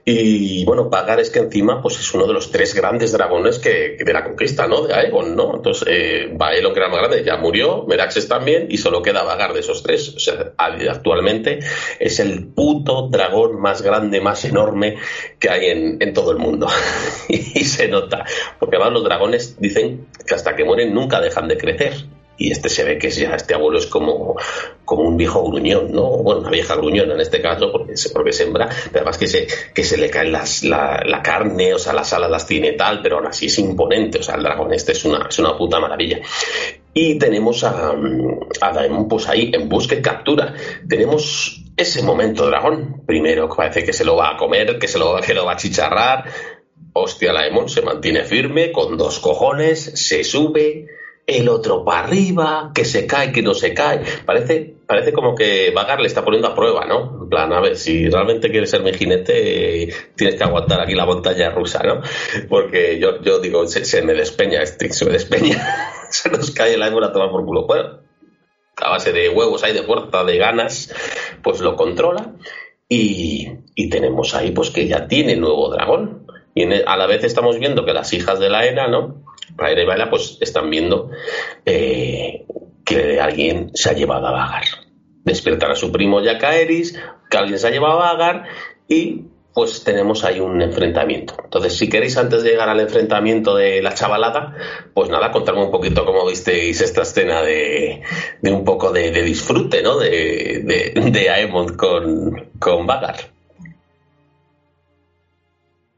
Y 0.03 0.65
bueno, 0.65 0.89
Pagar 0.89 1.19
es 1.19 1.29
que 1.29 1.39
encima 1.39 1.81
pues 1.83 1.99
es 1.99 2.13
uno 2.15 2.25
de 2.25 2.33
los 2.33 2.49
tres 2.49 2.73
grandes 2.73 3.11
dragones 3.11 3.59
que, 3.59 3.97
de 4.03 4.13
la 4.13 4.23
conquista, 4.23 4.65
¿no? 4.65 4.87
De 4.87 4.95
Aegon, 4.95 5.35
¿no? 5.35 5.55
Entonces, 5.55 5.87
eh, 5.87 6.29
Baelon, 6.33 6.73
que 6.73 6.79
era 6.79 6.89
más 6.89 6.99
grande, 6.99 7.23
ya 7.23 7.37
murió, 7.37 7.83
Meraxes 7.87 8.27
también, 8.27 8.67
y 8.69 8.77
solo 8.77 9.03
queda 9.03 9.21
Vagar 9.21 9.53
de 9.53 9.59
esos 9.59 9.83
tres. 9.83 10.15
O 10.15 10.19
sea, 10.19 10.53
actualmente 10.57 11.59
es 11.99 12.19
el 12.19 12.47
puto 12.47 13.09
dragón 13.09 13.61
más 13.61 13.83
grande, 13.83 14.19
más 14.19 14.45
enorme 14.45 14.95
que 15.37 15.49
hay 15.51 15.67
en, 15.67 16.01
en 16.01 16.13
todo 16.13 16.31
el 16.31 16.37
mundo. 16.37 16.67
y 17.27 17.65
se 17.65 17.87
nota. 17.87 18.25
Porque 18.59 18.77
además 18.77 18.93
los 18.93 19.03
dragones 19.03 19.59
dicen 19.59 20.07
que 20.25 20.33
hasta 20.33 20.55
que 20.55 20.63
mueren 20.63 20.93
nunca 20.93 21.21
dejan 21.21 21.47
de 21.47 21.57
crecer. 21.57 22.16
Y 22.37 22.51
este 22.51 22.69
se 22.69 22.83
ve 22.83 22.97
que 22.97 23.09
ya 23.09 23.35
este 23.35 23.55
abuelo 23.55 23.79
es 23.79 23.87
como, 23.87 24.35
como 24.85 25.03
un 25.03 25.17
viejo 25.17 25.43
gruñón, 25.43 25.91
¿no? 25.91 26.07
Bueno, 26.09 26.41
una 26.41 26.51
vieja 26.51 26.75
gruñona 26.75 27.13
en 27.15 27.21
este 27.21 27.41
caso, 27.41 27.71
porque, 27.71 27.93
porque 28.13 28.33
sembra, 28.33 28.69
pero 28.91 28.99
además 28.99 29.17
que 29.17 29.27
se, 29.27 29.47
que 29.73 29.83
se 29.83 29.97
le 29.97 30.09
cae 30.09 30.29
las, 30.29 30.63
la, 30.63 31.03
la, 31.05 31.21
carne, 31.21 31.73
o 31.73 31.79
sea, 31.79 31.93
las 31.93 32.13
alas 32.13 32.29
las 32.29 32.47
tiene 32.47 32.73
tal, 32.73 33.01
pero 33.01 33.17
aún 33.17 33.27
así 33.27 33.47
es 33.47 33.57
imponente, 33.59 34.19
o 34.19 34.23
sea, 34.23 34.35
el 34.35 34.43
dragón 34.43 34.73
este 34.73 34.91
es 34.91 35.03
una, 35.05 35.27
es 35.29 35.39
una 35.39 35.57
puta 35.57 35.79
maravilla. 35.79 36.19
Y 36.93 37.19
tenemos 37.19 37.63
a, 37.63 37.91
a 37.91 38.73
Daemon 38.73 39.07
pues 39.07 39.27
ahí 39.27 39.51
en 39.53 39.69
busca 39.69 39.93
y 39.93 40.01
captura. 40.01 40.55
Tenemos 40.89 41.63
ese 41.77 42.01
momento 42.01 42.47
dragón. 42.47 43.03
Primero 43.05 43.47
parece 43.49 43.83
que 43.83 43.93
se 43.93 44.03
lo 44.03 44.15
va 44.15 44.31
a 44.31 44.37
comer, 44.37 44.79
que 44.79 44.87
se 44.87 44.97
lo, 44.97 45.15
que 45.21 45.35
lo 45.35 45.45
va 45.45 45.53
a 45.53 45.57
chicharrar. 45.57 46.25
Hostia, 46.93 47.33
Daemon 47.33 47.69
se 47.69 47.83
mantiene 47.83 48.23
firme, 48.23 48.71
con 48.71 48.97
dos 48.97 49.19
cojones, 49.19 49.79
se 49.79 50.23
sube, 50.23 50.87
el 51.27 51.49
otro 51.49 51.83
para 51.83 52.07
arriba, 52.07 52.71
que 52.73 52.85
se 52.85 53.05
cae, 53.05 53.33
que 53.33 53.41
no 53.41 53.53
se 53.53 53.73
cae. 53.73 54.01
Parece, 54.25 54.75
parece 54.87 55.11
como 55.11 55.35
que 55.35 55.71
Vagar 55.71 55.99
le 55.99 56.07
está 56.07 56.23
poniendo 56.23 56.47
a 56.47 56.55
prueba, 56.55 56.85
¿no? 56.85 57.23
En 57.23 57.29
plan, 57.29 57.51
a 57.51 57.59
ver, 57.59 57.75
si 57.75 58.09
realmente 58.09 58.49
quieres 58.49 58.69
ser 58.69 58.81
mi 58.81 58.93
jinete, 58.93 59.93
tienes 60.15 60.35
que 60.35 60.43
aguantar 60.45 60.79
aquí 60.79 60.95
la 60.95 61.05
montaña 61.05 61.49
rusa, 61.49 61.83
¿no? 61.83 62.01
Porque 62.47 62.97
yo, 62.97 63.21
yo 63.21 63.39
digo, 63.39 63.67
se, 63.67 64.01
me 64.03 64.13
despeña, 64.13 64.61
este, 64.63 64.89
se 64.93 65.03
me 65.03 65.11
despeña, 65.11 65.83
se 66.09 66.29
nos 66.29 66.51
cae 66.51 66.77
la 66.77 66.87
ébola 66.87 67.07
a 67.07 67.11
tomar 67.11 67.29
por 67.29 67.45
culo. 67.45 67.67
Bueno, 67.67 67.99
a 68.77 68.89
base 68.89 69.11
de 69.11 69.27
huevos, 69.27 69.65
hay 69.65 69.73
de 69.73 69.83
fuerza, 69.83 70.23
de 70.23 70.37
ganas, 70.37 70.93
pues 71.43 71.59
lo 71.59 71.75
controla. 71.75 72.35
Y, 72.87 73.49
y 73.75 73.89
tenemos 73.89 74.33
ahí, 74.33 74.51
pues 74.51 74.69
que 74.69 74.87
ya 74.87 75.09
tiene 75.09 75.35
nuevo 75.35 75.69
dragón. 75.69 76.25
Y 76.55 76.63
a 76.63 76.95
la 76.95 77.05
vez 77.05 77.25
estamos 77.25 77.59
viendo 77.59 77.83
que 77.83 77.93
las 77.93 78.13
hijas 78.13 78.39
de 78.39 78.49
la 78.49 78.65
ENA, 78.65 78.87
¿no? 78.87 79.26
Raira 79.55 79.81
y 79.81 79.85
Baila 79.85 80.09
pues 80.09 80.37
están 80.41 80.69
viendo 80.69 81.11
eh, 81.65 82.45
que 82.83 83.19
alguien 83.19 83.71
se 83.73 83.89
ha 83.89 83.93
llevado 83.93 84.27
a 84.27 84.31
Vagar. 84.31 84.63
Despiertan 85.23 85.71
a 85.71 85.75
su 85.75 85.91
primo 85.91 86.21
Yakaeris, 86.21 86.99
que 87.29 87.37
alguien 87.37 87.59
se 87.59 87.67
ha 87.67 87.71
llevado 87.71 88.01
a 88.01 88.13
Vagar 88.13 88.45
y 88.87 89.25
pues 89.53 89.83
tenemos 89.83 90.23
ahí 90.23 90.39
un 90.39 90.61
enfrentamiento. 90.61 91.35
Entonces, 91.43 91.75
si 91.75 91.89
queréis 91.89 92.15
antes 92.17 92.43
de 92.43 92.51
llegar 92.51 92.69
al 92.69 92.79
enfrentamiento 92.79 93.55
de 93.55 93.81
la 93.81 93.95
chavalada, 93.95 94.55
pues 94.93 95.09
nada, 95.09 95.31
contarme 95.31 95.63
un 95.63 95.71
poquito 95.71 96.05
cómo 96.05 96.27
visteis 96.27 96.79
esta 96.79 97.01
escena 97.01 97.41
de, 97.41 98.03
un 98.43 98.63
poco 98.63 98.91
de, 98.91 99.09
de, 99.09 99.23
disfrute, 99.23 99.81
¿no? 99.81 99.97
De, 99.97 100.61
de, 100.63 101.09
de 101.09 101.29
Aemon 101.31 101.75
con, 101.75 102.51
con 102.59 102.85
Vagar. 102.85 103.36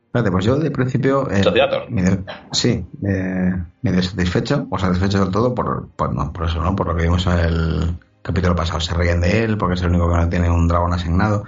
Espérate, 0.09 0.31
pues 0.31 0.43
yo 0.43 0.55
de 0.57 0.71
principio. 0.71 1.29
Eh, 1.29 1.43
sí, 2.51 2.83
eh, 3.07 3.53
me 3.83 3.91
dio 3.91 4.01
satisfecho, 4.01 4.65
o 4.71 4.79
satisfecho 4.79 5.19
del 5.19 5.29
todo 5.31 5.53
por, 5.53 5.89
por, 5.89 6.15
no, 6.15 6.33
por 6.33 6.45
eso, 6.45 6.63
¿no? 6.63 6.75
Por 6.75 6.87
lo 6.87 6.95
que 6.95 7.03
vimos 7.03 7.27
en 7.27 7.37
el 7.37 7.99
capítulo 8.23 8.55
pasado. 8.55 8.79
Se 8.79 8.95
reían 8.95 9.21
de 9.21 9.43
él 9.43 9.59
porque 9.59 9.75
es 9.75 9.83
el 9.83 9.89
único 9.89 10.09
que 10.09 10.17
no 10.17 10.27
tiene 10.27 10.49
un 10.49 10.67
dragón 10.67 10.93
asignado. 10.93 11.43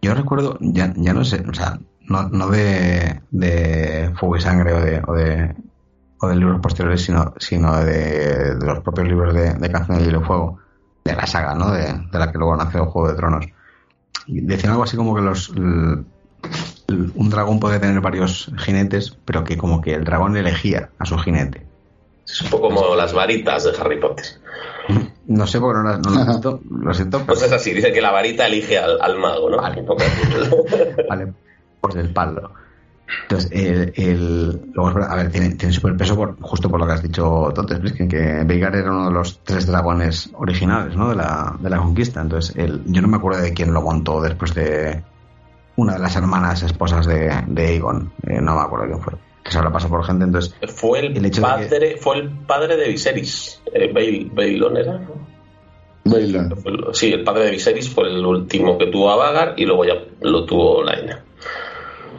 Yo 0.00 0.14
recuerdo, 0.14 0.56
ya, 0.62 0.90
ya 0.96 1.12
no 1.12 1.22
sé, 1.22 1.44
o 1.46 1.52
sea, 1.52 1.80
no, 2.08 2.30
no 2.30 2.48
de, 2.48 3.20
de 3.30 4.10
Fuego 4.18 4.38
y 4.38 4.40
Sangre 4.40 4.72
o 4.72 4.80
de, 4.80 5.02
o 5.06 5.12
de, 5.12 5.54
o 6.18 6.28
de 6.28 6.36
libros 6.36 6.60
posteriores, 6.62 7.02
sino, 7.02 7.34
sino 7.36 7.76
de, 7.84 8.54
de 8.54 8.66
los 8.66 8.80
propios 8.80 9.06
libros 9.06 9.34
de, 9.34 9.52
de 9.52 9.70
Canción 9.70 9.98
de 9.98 10.04
Hielo 10.04 10.22
y 10.22 10.24
Fuego, 10.24 10.58
de 11.04 11.14
la 11.14 11.26
saga, 11.26 11.54
¿no? 11.54 11.70
De, 11.70 11.92
de 12.10 12.18
la 12.18 12.32
que 12.32 12.38
luego 12.38 12.56
nació 12.56 12.86
Juego 12.86 13.08
de 13.10 13.16
Tronos. 13.16 13.44
Decían 14.26 14.72
algo 14.72 14.84
así 14.84 14.96
como 14.96 15.14
que 15.14 15.20
los 15.20 15.52
un 16.88 17.30
dragón 17.30 17.60
puede 17.60 17.78
tener 17.78 18.00
varios 18.00 18.50
jinetes, 18.58 19.16
pero 19.24 19.44
que 19.44 19.56
como 19.56 19.80
que 19.80 19.94
el 19.94 20.04
dragón 20.04 20.36
elegía 20.36 20.90
a 20.98 21.04
su 21.04 21.18
jinete. 21.18 21.66
Es 22.26 22.40
un 22.42 22.50
poco 22.50 22.68
como 22.68 22.94
las 22.94 23.12
varitas 23.12 23.64
de 23.64 23.72
Harry 23.78 24.00
Potter. 24.00 24.24
No 25.26 25.46
sé 25.46 25.60
porque 25.60 25.78
no 25.78 25.84
las, 25.84 26.00
no 26.00 26.10
las 26.10 26.26
visto, 26.28 26.60
lo 26.70 26.94
siento. 26.94 27.24
Pues 27.26 27.42
es 27.42 27.52
así, 27.52 27.72
dice 27.72 27.92
que 27.92 28.00
la 28.00 28.10
varita 28.10 28.46
elige 28.46 28.78
al, 28.78 29.18
mago, 29.18 29.50
¿no? 29.50 29.58
Vale. 29.58 29.82
vale, 31.08 31.32
pues 31.80 31.94
del 31.94 32.12
palo. 32.12 32.52
Entonces, 33.22 33.50
el, 33.52 33.92
el, 33.96 34.72
luego, 34.72 34.98
a 35.02 35.16
ver, 35.16 35.30
tiene, 35.30 35.54
tiene 35.56 35.74
super 35.74 35.96
peso 35.96 36.16
por, 36.16 36.40
justo 36.40 36.70
por 36.70 36.80
lo 36.80 36.86
que 36.86 36.92
has 36.92 37.02
dicho, 37.02 37.52
Totes, 37.54 37.92
que, 37.92 38.08
que 38.08 38.42
Veigar 38.44 38.74
era 38.74 38.90
uno 38.90 39.06
de 39.06 39.12
los 39.12 39.40
tres 39.44 39.66
dragones 39.66 40.30
originales, 40.34 40.96
¿no? 40.96 41.10
De 41.10 41.16
la, 41.16 41.54
de 41.60 41.70
la 41.70 41.78
conquista. 41.78 42.22
Entonces, 42.22 42.56
el, 42.56 42.82
yo 42.86 43.02
no 43.02 43.08
me 43.08 43.18
acuerdo 43.18 43.42
de 43.42 43.52
quién 43.52 43.74
lo 43.74 43.82
montó 43.82 44.22
después 44.22 44.54
de, 44.54 45.02
una 45.76 45.94
de 45.94 45.98
las 45.98 46.16
hermanas 46.16 46.62
esposas 46.62 47.06
de, 47.06 47.30
de 47.46 47.66
Aegon, 47.66 48.12
eh, 48.26 48.40
no 48.40 48.54
me 48.54 48.62
acuerdo 48.62 48.86
quién 48.86 49.00
fue, 49.00 49.14
que 49.42 49.50
se 49.50 49.58
habrá 49.58 49.72
pasado 49.72 49.94
por 49.94 50.04
gente, 50.04 50.24
entonces... 50.24 50.54
Fue 50.74 51.00
el, 51.00 51.30
padre, 51.40 51.96
fue 51.98 52.18
el 52.18 52.30
padre 52.30 52.76
de 52.76 52.88
Viserys, 52.88 53.62
eh, 53.72 53.92
Bailon 53.92 54.76
era, 54.76 55.00
Bailon. 56.04 56.54
Sí, 56.92 57.12
el 57.12 57.24
padre 57.24 57.44
de 57.44 57.50
Viserys 57.52 57.88
fue 57.88 58.08
el 58.08 58.24
último 58.24 58.76
que 58.76 58.86
tuvo 58.86 59.10
a 59.10 59.16
Vagar 59.16 59.54
y 59.56 59.64
luego 59.64 59.84
ya 59.84 59.94
lo 60.20 60.44
tuvo 60.44 60.82
Laina. 60.82 61.24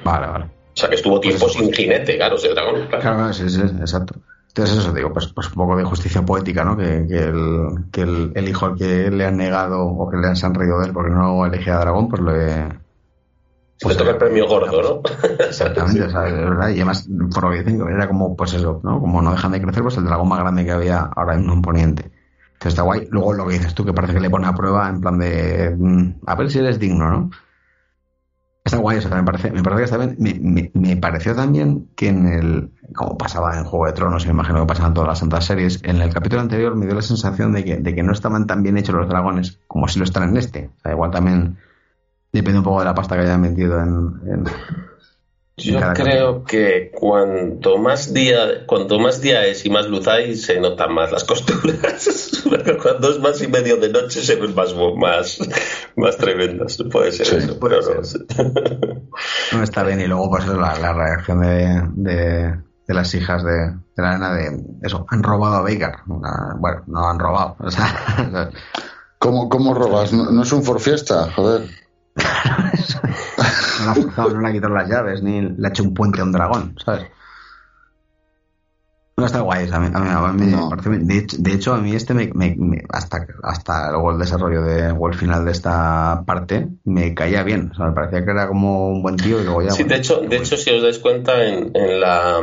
Vale, 0.04 0.28
vale. 0.28 0.46
O 0.46 0.76
sea 0.76 0.90
que 0.90 0.96
estuvo 0.96 1.20
tiempo 1.20 1.48
sin 1.50 1.72
jinete, 1.72 2.18
claro, 2.18 2.36
ese 2.36 2.50
dragón. 2.50 2.88
Claro, 2.88 3.02
claro 3.02 3.34
sí, 3.34 3.50
sí, 3.50 3.62
exacto. 3.62 4.16
Entonces 4.48 4.78
eso 4.78 4.94
digo, 4.94 5.12
pues, 5.12 5.28
pues 5.28 5.48
un 5.48 5.56
poco 5.56 5.76
de 5.76 5.84
justicia 5.84 6.24
poética, 6.24 6.64
¿no? 6.64 6.78
Que, 6.78 7.06
que, 7.08 7.18
el, 7.18 7.86
que 7.92 8.02
el, 8.02 8.32
el, 8.36 8.50
hijo 8.50 8.68
al 8.68 8.76
que 8.76 9.10
le 9.10 9.26
han 9.26 9.38
negado 9.38 9.84
o 9.84 10.10
que 10.10 10.18
le 10.18 10.28
han 10.28 10.36
se 10.36 10.46
han 10.46 10.54
reído 10.54 10.80
de 10.80 10.88
él 10.88 10.94
porque 10.94 11.12
no 11.12 11.46
elegía 11.46 11.76
a 11.76 11.80
dragón, 11.80 12.08
pues 12.08 12.22
le, 12.22 12.83
pues 13.84 13.98
toca 13.98 14.12
el 14.12 14.18
premio 14.18 14.48
gordo, 14.48 14.82
¿no? 14.82 15.02
Exactamente, 15.46 16.04
o 16.06 16.10
sea, 16.10 16.22
verdad. 16.22 16.70
Y 16.70 16.76
además, 16.76 17.08
por 17.34 17.44
lo 17.44 17.52
que 17.52 17.64
dicen, 17.64 17.82
era 17.88 18.08
como, 18.08 18.36
pues 18.36 18.54
eso, 18.54 18.80
¿no? 18.84 19.00
Como 19.00 19.22
no 19.22 19.32
dejan 19.32 19.52
de 19.52 19.62
crecer, 19.62 19.84
pues 19.84 19.98
el 19.98 20.06
dragón 20.06 20.30
más 20.30 20.40
grande 20.40 20.66
que 20.66 20.72
había 20.72 21.02
ahora 21.16 21.36
en 21.36 21.50
un 21.50 21.62
poniente. 21.62 22.12
Entonces 22.54 22.74
está 22.74 22.84
guay. 22.84 23.08
Luego 23.12 23.34
lo 23.34 23.46
que 23.46 23.56
dices 23.56 23.76
tú, 23.76 23.86
que 23.86 23.94
parece 23.94 24.14
que 24.14 24.22
le 24.22 24.30
pone 24.30 24.48
a 24.48 24.56
prueba 24.56 24.90
en 24.90 25.02
plan 25.02 25.20
de. 25.20 25.76
Mm, 25.78 26.22
a 26.26 26.36
ver 26.36 26.50
si 26.50 26.60
eres 26.60 26.80
digno, 26.80 27.10
¿no? 27.10 27.30
Está 28.64 28.78
guay, 28.78 29.00
o 29.00 29.02
sea, 29.02 29.18
me 29.18 29.24
parece, 29.24 29.52
me 29.52 29.62
parece 29.62 29.80
que 29.80 29.84
está 29.84 29.98
bien. 29.98 30.16
Me, 30.18 30.34
me, 30.40 30.72
me, 30.74 30.96
pareció 30.96 31.36
también 31.36 31.90
que 31.98 32.08
en 32.08 32.26
el. 32.28 32.72
Como 32.96 33.18
pasaba 33.18 33.58
en 33.58 33.66
Juego 33.66 33.88
de 33.88 33.92
Tronos, 33.92 34.26
me 34.26 34.32
imagino 34.32 34.62
que 34.62 34.68
pasaban 34.68 34.94
todas 34.94 35.10
las 35.10 35.20
santas 35.20 35.44
series, 35.44 35.82
en 35.84 36.02
el 36.02 36.14
capítulo 36.14 36.42
anterior 36.42 36.76
me 36.76 36.86
dio 36.86 36.96
la 36.96 37.02
sensación 37.02 37.52
de 37.52 37.66
que, 37.66 37.78
de 37.78 37.96
que 37.96 38.04
no 38.04 38.14
estaban 38.14 38.48
tan 38.48 38.64
bien 38.64 38.78
hechos 38.78 38.96
los 38.96 39.10
dragones 39.10 39.60
como 39.68 39.90
si 39.90 40.00
lo 40.00 40.06
están 40.06 40.30
en 40.30 40.38
este. 40.38 40.70
O 40.78 40.80
sea, 40.80 40.94
igual 40.94 41.12
también 41.12 41.58
Depende 42.34 42.58
un 42.58 42.66
poco 42.66 42.80
de 42.80 42.86
la 42.86 42.96
pasta 42.96 43.16
que 43.16 43.22
hayan 43.22 43.42
metido 43.42 43.80
en. 43.80 44.44
Yo 45.56 45.80
creo 45.94 46.44
que 46.44 46.92
cuanto 46.92 47.78
más 47.78 48.12
día, 48.12 48.66
cuanto 48.66 48.98
más 48.98 49.22
día 49.22 49.46
es 49.46 49.64
y 49.68 49.70
más 49.70 49.86
luz 49.86 50.08
hay, 50.08 50.36
se 50.36 50.60
notan 50.60 50.96
más 50.96 51.12
las 51.12 51.24
costuras. 51.24 52.44
Cuando 52.82 53.12
es 53.12 53.20
más 53.20 53.42
y 53.42 53.48
medio 53.48 53.78
de 53.78 53.90
noche 53.90 54.22
se 54.22 54.36
ven 54.36 54.54
más 54.56 54.76
más, 54.98 55.40
más 55.96 56.18
tremendas. 56.18 56.78
Puede 56.92 57.12
ser 57.12 57.38
eso, 57.38 57.60
puede 57.60 57.78
No. 59.52 59.64
está 59.64 59.84
bien. 59.84 60.02
Y 60.02 60.08
luego, 60.08 60.32
pues 60.32 60.48
la, 60.48 60.78
la 60.80 60.94
reacción 60.94 61.42
de, 61.42 61.84
de, 61.94 62.58
de, 62.88 62.94
las 62.94 63.14
hijas 63.14 63.44
de, 63.44 63.76
la 63.96 64.14
nena 64.14 64.34
de 64.34 64.60
eso, 64.82 65.06
han 65.10 65.22
robado 65.22 65.56
a 65.56 65.62
Baker. 65.62 65.94
Bueno, 66.08 66.84
no 66.88 67.08
han 67.08 67.20
robado. 67.20 67.56
O 67.60 67.70
sea, 67.70 68.50
¿Cómo, 69.20 69.50
cómo 69.50 69.74
robas? 69.74 70.12
¿No, 70.14 70.32
¿No, 70.32 70.44
es 70.44 70.52
un 70.52 70.64
for 70.64 70.80
fiesta? 70.80 71.32
Joder 71.36 71.83
no, 72.16 73.86
le 73.86 73.92
ha 73.92 73.96
forzado, 73.96 74.30
no 74.32 74.42
le 74.42 74.48
ha 74.48 74.52
quitado 74.52 74.74
las 74.74 74.90
llaves, 74.90 75.24
ni 75.24 75.42
le 75.42 75.68
ha 75.68 75.70
hecho 75.70 75.84
un 75.84 75.94
puente 75.94 76.22
a 76.22 76.24
un 76.24 76.32
dragón, 76.32 76.76
¿sabes? 76.84 77.06
No 79.16 79.28
está 79.28 79.42
guay, 79.42 79.70
a 79.72 79.80
mí, 79.80 79.90
a 79.94 80.34
mí, 80.34 80.48
no. 80.48 80.70
parece, 80.70 80.90
de, 80.90 81.18
hecho, 81.20 81.38
de, 81.38 81.54
hecho, 81.54 81.74
a 81.74 81.78
mí 81.78 81.96
este 81.96 82.16
me, 82.16 82.32
me, 82.34 82.56
me, 82.58 82.84
hasta, 82.90 83.28
hasta 83.44 83.92
luego 83.92 84.12
el 84.12 84.18
desarrollo 84.18 84.64
de, 84.64 84.92
o 84.92 85.08
el 85.08 85.14
final 85.14 85.46
de 85.46 85.52
esta 85.52 86.24
parte 86.26 86.68
me 86.84 87.14
caía 87.14 87.44
bien, 87.44 87.70
o 87.72 87.76
sea, 87.76 87.86
me 87.86 87.94
parecía 87.94 88.26
que 88.26 88.32
era 88.32 88.48
como 88.48 88.90
un 88.90 89.04
buen 89.04 89.16
tío 89.16 89.40
y 89.40 89.44
luego 89.44 89.62
ya... 89.62 89.70
Sí, 89.70 89.84
bueno, 89.84 89.94
de 89.94 90.00
hecho, 90.00 90.22
de 90.22 90.38
hecho, 90.38 90.58
si 90.58 90.72
os 90.72 90.82
dais 90.82 90.98
cuenta 90.98 91.44
en, 91.44 91.72
en 91.76 92.00
la 92.00 92.42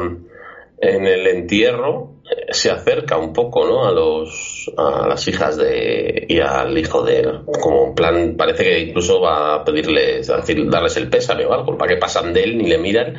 en 0.81 1.07
el 1.07 1.27
entierro 1.27 2.23
eh, 2.25 2.53
se 2.53 2.71
acerca 2.71 3.19
un 3.19 3.33
poco 3.33 3.67
¿no? 3.67 3.87
a 3.87 3.93
los 3.93 4.60
a 4.77 5.07
las 5.09 5.27
hijas 5.29 5.57
de 5.57 6.27
y 6.29 6.41
al 6.41 6.77
hijo 6.77 7.03
de 7.03 7.21
él 7.21 7.41
como 7.61 7.89
en 7.89 7.95
plan 7.95 8.35
parece 8.37 8.65
que 8.65 8.81
incluso 8.81 9.21
va 9.21 9.55
a 9.55 9.65
pedirles 9.65 10.29
a 10.31 10.37
decir 10.37 10.69
darles 10.71 10.97
el 10.97 11.09
pésame 11.09 11.45
o 11.47 11.53
algo 11.53 11.77
para 11.77 11.95
que 11.95 12.01
pasan 12.01 12.33
de 12.33 12.45
él 12.45 12.59
ni 12.59 12.69
le 12.69 12.79
miran 12.79 13.17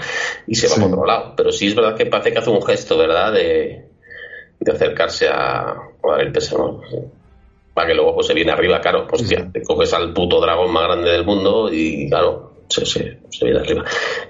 y 0.48 0.56
se 0.56 0.68
va 0.68 0.76
sí. 0.76 0.82
por 0.82 0.90
otro 0.90 1.06
lado 1.06 1.34
pero 1.36 1.52
sí 1.52 1.68
es 1.68 1.76
verdad 1.76 1.96
que 1.96 2.06
parece 2.06 2.32
que 2.32 2.40
hace 2.40 2.50
un 2.50 2.62
gesto 2.62 2.98
verdad 2.98 3.34
de, 3.34 3.86
de 4.60 4.72
acercarse 4.72 5.28
a, 5.28 5.72
a, 5.72 5.78
dar 6.04 6.22
el 6.22 6.32
pésame 6.32 6.80
para 7.74 7.88
que 7.88 7.96
luego 7.96 8.16
pues 8.16 8.28
se 8.28 8.34
viene 8.34 8.52
arriba 8.52 8.82
claro 8.82 9.08
sí. 9.16 9.36
te 9.52 9.62
coges 9.64 9.94
al 9.94 10.14
puto 10.14 10.42
dragón 10.42 10.72
más 10.72 10.84
grande 10.84 11.10
del 11.10 11.26
mundo 11.26 11.70
y 11.72 12.10
claro 12.10 12.51
se, 12.72 12.86
se, 12.86 13.20
se 13.30 13.46
viene 13.46 13.60
arriba. 13.60 13.84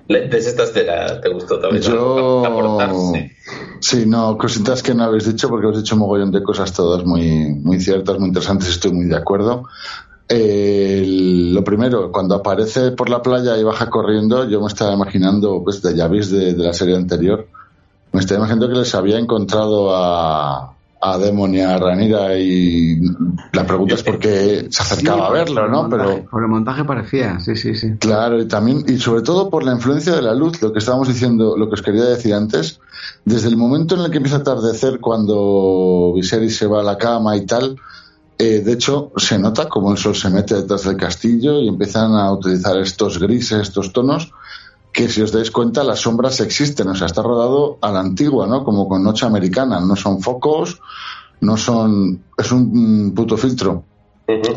Lentes 0.07 0.47
estas 0.47 0.73
te, 0.73 0.83
la, 0.83 1.21
te 1.21 1.29
gustó 1.29 1.59
también. 1.59 1.83
Yo... 1.83 3.13
Sí. 3.13 3.31
sí. 3.79 4.05
no, 4.05 4.37
cositas 4.37 4.81
que 4.81 4.93
no 4.93 5.03
habéis 5.03 5.25
dicho 5.25 5.47
porque 5.47 5.67
habéis 5.67 5.83
dicho 5.83 5.95
un 5.95 6.01
mogollón 6.01 6.31
de 6.31 6.41
cosas 6.41 6.73
todas 6.73 7.05
muy, 7.05 7.53
muy 7.53 7.79
ciertas, 7.79 8.17
muy 8.17 8.29
interesantes, 8.29 8.69
estoy 8.69 8.91
muy 8.91 9.05
de 9.05 9.15
acuerdo. 9.15 9.65
Eh, 10.27 11.03
lo 11.53 11.63
primero, 11.63 12.11
cuando 12.11 12.35
aparece 12.35 12.91
por 12.91 13.09
la 13.09 13.21
playa 13.21 13.57
y 13.57 13.63
baja 13.63 13.89
corriendo, 13.89 14.49
yo 14.49 14.61
me 14.61 14.67
estaba 14.67 14.93
imaginando, 14.93 15.61
pues 15.63 15.81
ya 15.81 16.07
veis 16.07 16.31
de, 16.31 16.53
de 16.53 16.63
la 16.63 16.73
serie 16.73 16.95
anterior, 16.95 17.47
me 18.13 18.21
estaba 18.21 18.39
imaginando 18.39 18.69
que 18.69 18.79
les 18.79 18.95
había 18.95 19.19
encontrado 19.19 19.95
a, 19.95 20.73
a 21.01 21.17
Demon 21.17 21.55
y 21.55 21.61
a 21.61 21.77
Ranira 21.77 22.37
y 22.37 23.01
la 23.53 23.65
pregunta 23.65 23.95
es 23.95 24.03
por 24.03 24.19
qué 24.19 24.67
se 24.69 24.83
acercaba 24.83 25.27
a 25.27 25.31
verlo, 25.31 25.67
¿no? 25.67 25.89
Pero 25.89 26.25
por 26.29 26.43
el 26.43 26.49
montaje 26.49 26.83
parecía, 26.83 27.39
sí, 27.39 27.55
sí, 27.55 27.73
sí. 27.73 27.93
Claro, 27.99 28.39
y 28.39 28.47
también 28.47 28.85
y 28.87 28.97
sobre 28.97 29.23
todo 29.23 29.49
por 29.49 29.63
la 29.63 29.71
influencia 29.71 30.13
de 30.13 30.21
la 30.21 30.35
luz, 30.35 30.61
lo 30.61 30.71
que 30.71 30.79
estábamos 30.79 31.07
diciendo, 31.07 31.57
lo 31.57 31.67
que 31.67 31.73
os 31.73 31.81
quería 31.81 32.03
decir 32.03 32.35
antes, 32.35 32.79
desde 33.25 33.47
el 33.47 33.57
momento 33.57 33.95
en 33.95 34.01
el 34.01 34.11
que 34.11 34.17
empieza 34.17 34.37
a 34.37 34.41
atardecer 34.41 34.99
cuando 34.99 36.13
Viserys 36.15 36.55
se 36.55 36.67
va 36.67 36.81
a 36.81 36.83
la 36.83 36.99
cama 36.99 37.35
y 37.35 37.47
tal, 37.47 37.77
eh, 38.37 38.61
de 38.61 38.73
hecho 38.73 39.11
se 39.17 39.39
nota 39.39 39.67
como 39.67 39.91
el 39.91 39.97
sol 39.97 40.15
se 40.15 40.29
mete 40.29 40.55
detrás 40.55 40.83
del 40.83 40.97
castillo 40.97 41.59
y 41.59 41.67
empiezan 41.67 42.13
a 42.13 42.31
utilizar 42.31 42.77
estos 42.77 43.17
grises, 43.17 43.59
estos 43.61 43.91
tonos 43.91 44.31
que 44.91 45.07
si 45.07 45.21
os 45.21 45.31
dais 45.31 45.51
cuenta 45.51 45.83
las 45.83 45.99
sombras 45.99 46.39
existen, 46.41 46.87
o 46.89 46.95
sea, 46.95 47.07
está 47.07 47.21
rodado 47.21 47.77
a 47.81 47.91
la 47.91 47.99
antigua, 47.99 48.47
¿no? 48.47 48.63
Como 48.63 48.87
con 48.87 49.03
noche 49.03 49.25
americana, 49.25 49.79
no 49.79 49.95
son 49.95 50.21
focos, 50.21 50.81
no 51.39 51.57
son, 51.57 52.23
es 52.37 52.51
un 52.51 53.13
puto 53.15 53.37
filtro. 53.37 53.85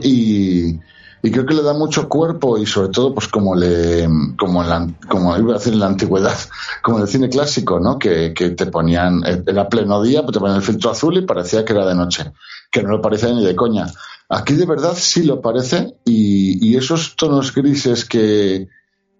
y, 0.02 0.78
y, 1.22 1.30
creo 1.30 1.46
que 1.46 1.54
le 1.54 1.62
da 1.62 1.72
mucho 1.72 2.08
cuerpo 2.08 2.58
y 2.58 2.66
sobre 2.66 2.88
todo, 2.88 3.14
pues 3.14 3.28
como 3.28 3.54
le, 3.54 4.08
como 4.36 4.62
en 4.62 4.68
la, 4.68 4.88
como 5.08 5.36
iba 5.36 5.52
a 5.52 5.58
decir 5.58 5.72
en 5.72 5.80
la 5.80 5.86
antigüedad, 5.86 6.36
como 6.82 6.98
en 6.98 7.04
el 7.04 7.08
cine 7.08 7.28
clásico, 7.28 7.78
¿no? 7.78 7.98
Que, 7.98 8.34
que 8.34 8.50
te 8.50 8.66
ponían, 8.66 9.22
era 9.24 9.68
pleno 9.68 10.02
día, 10.02 10.20
pero 10.20 10.32
te 10.32 10.40
ponían 10.40 10.58
el 10.58 10.64
filtro 10.64 10.90
azul 10.90 11.16
y 11.16 11.26
parecía 11.26 11.64
que 11.64 11.72
era 11.72 11.86
de 11.86 11.94
noche, 11.94 12.32
que 12.70 12.82
no 12.82 12.90
lo 12.90 13.00
parecía 13.00 13.32
ni 13.32 13.44
de 13.44 13.54
coña. 13.54 13.86
Aquí 14.28 14.54
de 14.54 14.66
verdad 14.66 14.94
sí 14.96 15.22
lo 15.22 15.40
parece 15.40 15.94
y, 16.04 16.66
y 16.66 16.76
esos 16.76 17.14
tonos 17.14 17.54
grises 17.54 18.04
que, 18.04 18.68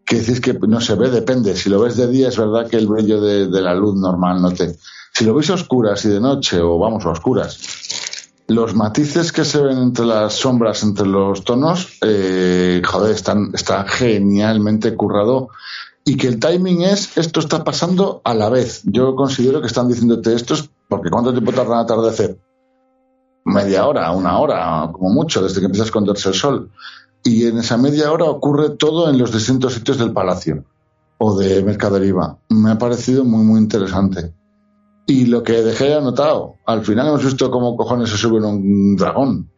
que 0.04 0.16
decís 0.16 0.40
que 0.40 0.52
no 0.54 0.80
se 0.80 0.94
ve, 0.94 1.10
depende. 1.10 1.56
Si 1.56 1.70
lo 1.70 1.80
ves 1.80 1.96
de 1.96 2.06
día 2.08 2.28
es 2.28 2.36
verdad 2.36 2.68
que 2.68 2.76
el 2.76 2.86
brillo 2.86 3.20
de, 3.20 3.48
la 3.60 3.74
luz 3.74 3.96
normal 3.96 4.42
no 4.42 4.50
te... 4.52 4.76
Si 5.12 5.24
lo 5.24 5.34
ves 5.34 5.50
a 5.50 5.54
oscuras 5.54 6.04
y 6.04 6.08
de 6.08 6.20
noche, 6.20 6.60
o 6.60 6.78
vamos 6.78 7.06
a 7.06 7.10
oscuras, 7.10 7.58
los 8.48 8.74
matices 8.74 9.32
que 9.32 9.44
se 9.44 9.62
ven 9.62 9.78
entre 9.78 10.04
las 10.04 10.34
sombras, 10.34 10.82
entre 10.82 11.06
los 11.06 11.44
tonos, 11.44 11.98
eh, 12.02 12.82
joder, 12.84 13.14
están, 13.14 13.50
está 13.54 13.84
genialmente 13.84 14.94
currado. 14.94 15.48
Y 16.04 16.16
que 16.16 16.26
el 16.26 16.38
timing 16.38 16.82
es, 16.82 17.16
esto 17.16 17.40
está 17.40 17.64
pasando 17.64 18.20
a 18.24 18.34
la 18.34 18.50
vez. 18.50 18.82
Yo 18.84 19.14
considero 19.14 19.62
que 19.62 19.68
están 19.68 19.88
diciéndote 19.88 20.34
esto 20.34 20.52
es 20.54 20.68
porque 20.88 21.08
¿cuánto 21.08 21.32
tiempo 21.32 21.52
tarda 21.52 21.74
en 21.74 21.80
atardecer? 21.80 22.38
Media 23.46 23.86
hora, 23.86 24.10
una 24.10 24.38
hora, 24.38 24.90
como 24.92 25.10
mucho, 25.10 25.42
desde 25.42 25.60
que 25.60 25.66
empieza 25.66 25.84
a 25.84 25.86
esconderse 25.86 26.28
el 26.28 26.34
sol 26.34 26.70
y 27.24 27.46
en 27.46 27.58
esa 27.58 27.78
media 27.78 28.12
hora 28.12 28.26
ocurre 28.26 28.70
todo 28.70 29.08
en 29.08 29.18
los 29.18 29.32
distintos 29.32 29.72
sitios 29.72 29.98
del 29.98 30.12
palacio 30.12 30.64
o 31.18 31.36
de 31.36 31.62
Mercaderiva. 31.64 32.38
Me 32.50 32.70
ha 32.70 32.78
parecido 32.78 33.24
muy, 33.24 33.42
muy 33.42 33.60
interesante. 33.60 34.34
Y 35.06 35.26
lo 35.26 35.42
que 35.42 35.62
dejé 35.62 35.94
anotado, 35.94 36.56
al 36.66 36.84
final 36.84 37.08
hemos 37.08 37.24
visto 37.24 37.50
cómo 37.50 37.76
cojones 37.76 38.10
se 38.10 38.18
sube 38.18 38.44
un 38.44 38.94
dragón. 38.96 39.50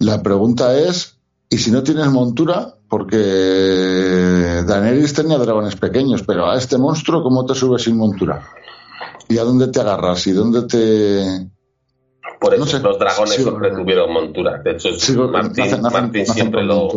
La 0.00 0.22
pregunta 0.22 0.76
es, 0.78 1.16
¿y 1.48 1.58
si 1.58 1.70
no 1.70 1.82
tienes 1.82 2.08
montura? 2.08 2.74
Porque 2.88 4.62
Daenerys 4.66 5.14
tenía 5.14 5.38
dragones 5.38 5.76
pequeños, 5.76 6.22
pero 6.22 6.50
a 6.50 6.56
este 6.56 6.76
monstruo, 6.76 7.22
¿cómo 7.22 7.46
te 7.46 7.54
subes 7.54 7.82
sin 7.82 7.96
montura? 7.96 8.42
¿Y 9.28 9.38
a 9.38 9.44
dónde 9.44 9.68
te 9.68 9.80
agarras? 9.80 10.26
¿Y 10.26 10.32
dónde 10.32 10.62
te, 10.62 11.50
por 12.40 12.54
eso 12.54 12.78
los 12.78 12.98
dragones 12.98 13.34
siempre 13.34 13.70
tuvieron 13.70 14.12
montura. 14.12 14.58
De 14.62 14.72
hecho, 14.72 14.90
Martín, 15.30 16.26
siempre 16.26 16.62
lo, 16.62 16.88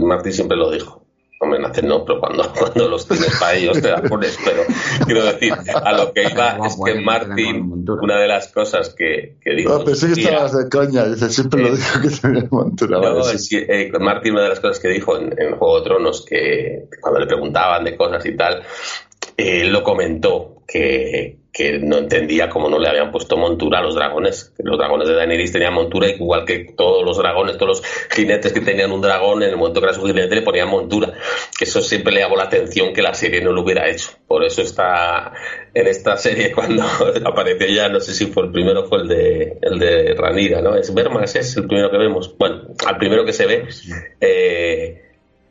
Martín 0.00 0.32
siempre 0.32 0.56
lo 0.56 0.70
dijo. 0.70 1.04
Hombre, 1.40 1.60
nacen 1.60 1.86
no, 1.86 2.04
pero 2.04 2.18
cuando, 2.18 2.52
cuando 2.58 2.88
los 2.88 3.06
tienes 3.06 3.38
para 3.38 3.54
ellos 3.54 3.80
te 3.80 3.90
las 3.90 4.00
pones. 4.02 4.36
Pero 4.44 4.62
quiero 5.06 5.24
decir, 5.24 5.52
a 5.52 5.92
lo 5.92 6.12
que 6.12 6.24
iba 6.24 6.58
es 6.66 6.76
que 6.84 7.00
Martín, 7.00 7.86
una 7.86 8.18
de 8.18 8.26
las 8.26 8.48
cosas 8.48 8.92
que, 8.96 9.36
que 9.40 9.54
dijo. 9.54 9.78
No, 9.78 9.84
pensé 9.84 10.12
que 10.12 10.22
estabas 10.22 10.58
de 10.58 10.68
coña, 10.68 11.04
dice, 11.04 11.30
siempre 11.30 11.62
lo 11.62 11.76
dijo 11.76 12.00
que 12.00 12.08
tenía 12.08 12.48
montura. 12.50 12.98
No, 12.98 13.20
eh, 13.30 13.92
Martín, 14.00 14.32
una 14.32 14.42
de 14.42 14.48
las 14.48 14.60
cosas 14.60 14.80
que 14.80 14.88
dijo 14.88 15.16
en, 15.16 15.32
en, 15.38 15.56
Juego 15.56 15.78
de 15.78 15.84
Tronos, 15.84 16.26
que 16.28 16.88
cuando 17.00 17.20
le 17.20 17.26
preguntaban 17.26 17.84
de 17.84 17.96
cosas 17.96 18.26
y 18.26 18.36
tal, 18.36 18.64
él 19.38 19.72
lo 19.72 19.84
comentó, 19.84 20.64
que, 20.66 21.38
que 21.52 21.78
no 21.78 21.96
entendía 21.96 22.48
cómo 22.48 22.68
no 22.68 22.78
le 22.78 22.88
habían 22.88 23.12
puesto 23.12 23.36
montura 23.36 23.78
a 23.78 23.82
los 23.82 23.94
dragones. 23.94 24.52
Los 24.58 24.76
dragones 24.76 25.08
de 25.08 25.14
Daenerys 25.14 25.52
tenían 25.52 25.72
montura, 25.74 26.08
igual 26.08 26.44
que 26.44 26.74
todos 26.76 27.04
los 27.04 27.16
dragones, 27.16 27.56
todos 27.56 27.78
los 27.78 27.82
jinetes 28.10 28.52
que 28.52 28.60
tenían 28.60 28.90
un 28.90 29.00
dragón, 29.00 29.44
en 29.44 29.50
el 29.50 29.56
momento 29.56 29.80
que 29.80 29.86
era 29.86 29.94
su 29.94 30.04
jinete 30.04 30.34
le 30.34 30.42
ponían 30.42 30.68
montura. 30.68 31.14
Que 31.56 31.64
eso 31.64 31.80
siempre 31.80 32.12
le 32.12 32.20
llamó 32.20 32.34
la 32.34 32.44
atención 32.44 32.92
que 32.92 33.00
la 33.00 33.14
serie 33.14 33.40
no 33.40 33.52
lo 33.52 33.62
hubiera 33.62 33.88
hecho. 33.88 34.10
Por 34.26 34.44
eso 34.44 34.60
está 34.60 35.32
en 35.72 35.86
esta 35.86 36.16
serie 36.16 36.50
cuando 36.54 36.84
apareció 37.24 37.68
ya, 37.68 37.88
no 37.88 38.00
sé 38.00 38.14
si 38.14 38.26
fue 38.26 38.42
el 38.42 38.50
primero 38.50 38.86
fue 38.86 39.02
el 39.02 39.08
de 39.08 39.58
el 39.62 39.78
de 39.78 40.14
Ranira, 40.14 40.60
¿no? 40.60 40.74
Es 40.74 40.92
Vermas, 40.92 41.36
es 41.36 41.56
el 41.56 41.68
primero 41.68 41.90
que 41.92 41.98
vemos. 41.98 42.36
Bueno, 42.36 42.74
al 42.84 42.98
primero 42.98 43.24
que 43.24 43.32
se 43.32 43.46
ve. 43.46 43.68
Eh, 44.20 45.07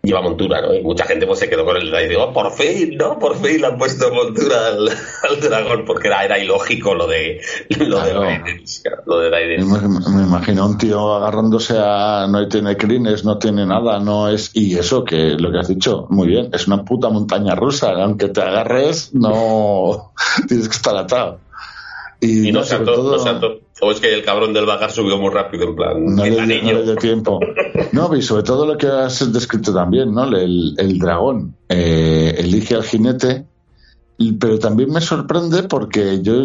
lleva 0.08 0.22
montura, 0.22 0.62
¿no? 0.62 0.74
Y 0.74 0.82
mucha 0.82 1.06
gente 1.06 1.28
pues 1.28 1.40
se 1.40 1.50
quedó 1.50 1.66
con 1.66 1.78
el 1.78 1.94
y 1.94 2.08
digo, 2.08 2.24
oh, 2.24 2.34
por 2.34 2.52
fin, 2.54 2.98
¿no? 2.98 3.20
Por 3.20 3.36
fin 3.38 3.62
le 3.62 3.68
han 3.68 3.78
puesto 3.78 4.12
montura 4.12 4.68
al, 4.68 4.90
dragón, 5.42 5.86
porque 5.86 6.08
era, 6.08 6.26
era 6.26 6.40
ilógico 6.40 6.96
lo 6.96 7.08
de 7.08 7.42
lo 7.78 8.04
de 8.04 8.14
Daenerys, 8.14 8.84
lo 9.06 9.20
de 9.20 9.30
Me, 9.60 10.24
imagino 10.24 10.66
un 10.66 10.78
tío 10.78 11.16
agarrándose 11.16 11.78
a 11.78 12.28
no 12.28 12.48
tiene 12.48 12.78
crines, 12.78 13.26
no 13.26 13.38
tiene 13.38 13.66
nada, 13.66 14.00
no 14.00 14.30
es 14.30 14.52
y 14.54 14.78
eso 14.78 15.04
que 15.04 15.36
lo 15.38 15.52
que 15.52 15.60
has 15.60 15.68
dicho, 15.68 16.08
muy 16.10 16.28
bien, 16.28 16.50
es 16.54 16.68
una 16.68 16.84
puta 16.84 17.10
montaña 17.10 17.56
rusa, 17.56 17.92
aunque 17.92 18.30
te 18.30 18.42
agarres, 18.42 19.14
no 19.14 20.14
tienes 20.48 20.70
que 20.70 20.76
estar 20.76 20.96
atado. 20.96 21.40
Y, 22.20 22.52
no, 22.52 22.62
no, 22.62 22.84
todo... 22.84 23.18
no 23.18 23.68
o 23.80 23.92
es 23.92 24.00
que 24.00 24.14
el 24.14 24.24
cabrón 24.24 24.54
del 24.54 24.66
vagar 24.66 24.92
subió 24.92 25.18
muy 25.18 25.30
rápido, 25.30 25.66
en 25.66 25.76
plan. 25.76 26.06
No 26.06 26.26
le, 26.26 26.96
tiempo. 26.96 27.40
No, 27.92 28.16
y 28.16 28.22
sobre 28.24 28.44
todo 28.44 28.66
lo 28.66 28.76
que 28.78 28.88
has 28.88 29.32
descrito 29.32 29.74
también, 29.74 30.14
¿no? 30.14 30.24
El, 30.36 30.98
dragón 30.98 31.56
eh, 31.70 32.34
elige 32.38 32.76
al 32.76 32.84
jinete, 32.84 33.46
pero 34.40 34.58
también 34.58 34.92
me 34.92 35.02
sorprende 35.02 35.64
porque 35.64 36.24
yo, 36.24 36.42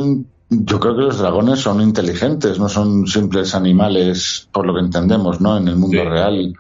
yo 0.51 0.79
creo 0.79 0.95
que 0.95 1.03
los 1.03 1.19
dragones 1.19 1.61
son 1.61 1.81
inteligentes, 1.81 2.59
no 2.59 2.69
son 2.69 3.07
simples 3.07 3.55
animales, 3.55 4.49
por 4.53 4.67
lo 4.67 4.75
que 4.75 4.81
entendemos, 4.81 5.41
¿no? 5.41 5.57
En 5.57 5.69
el 5.69 5.77
mundo 5.77 6.05
real. 6.05 6.53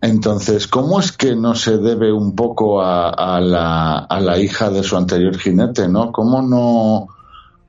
Entonces, 0.00 0.66
¿cómo 0.66 0.98
es 0.98 1.12
que 1.12 1.36
no 1.36 1.54
se 1.54 1.78
debe 1.78 2.12
un 2.12 2.34
poco 2.34 2.82
a, 2.82 3.10
a, 3.10 3.40
la, 3.40 3.98
a 3.98 4.20
la 4.20 4.36
hija 4.36 4.68
de 4.68 4.82
su 4.82 4.96
anterior 4.96 5.38
jinete, 5.38 5.86
¿no? 5.86 6.10
¿Cómo 6.10 6.42
no.? 6.42 7.06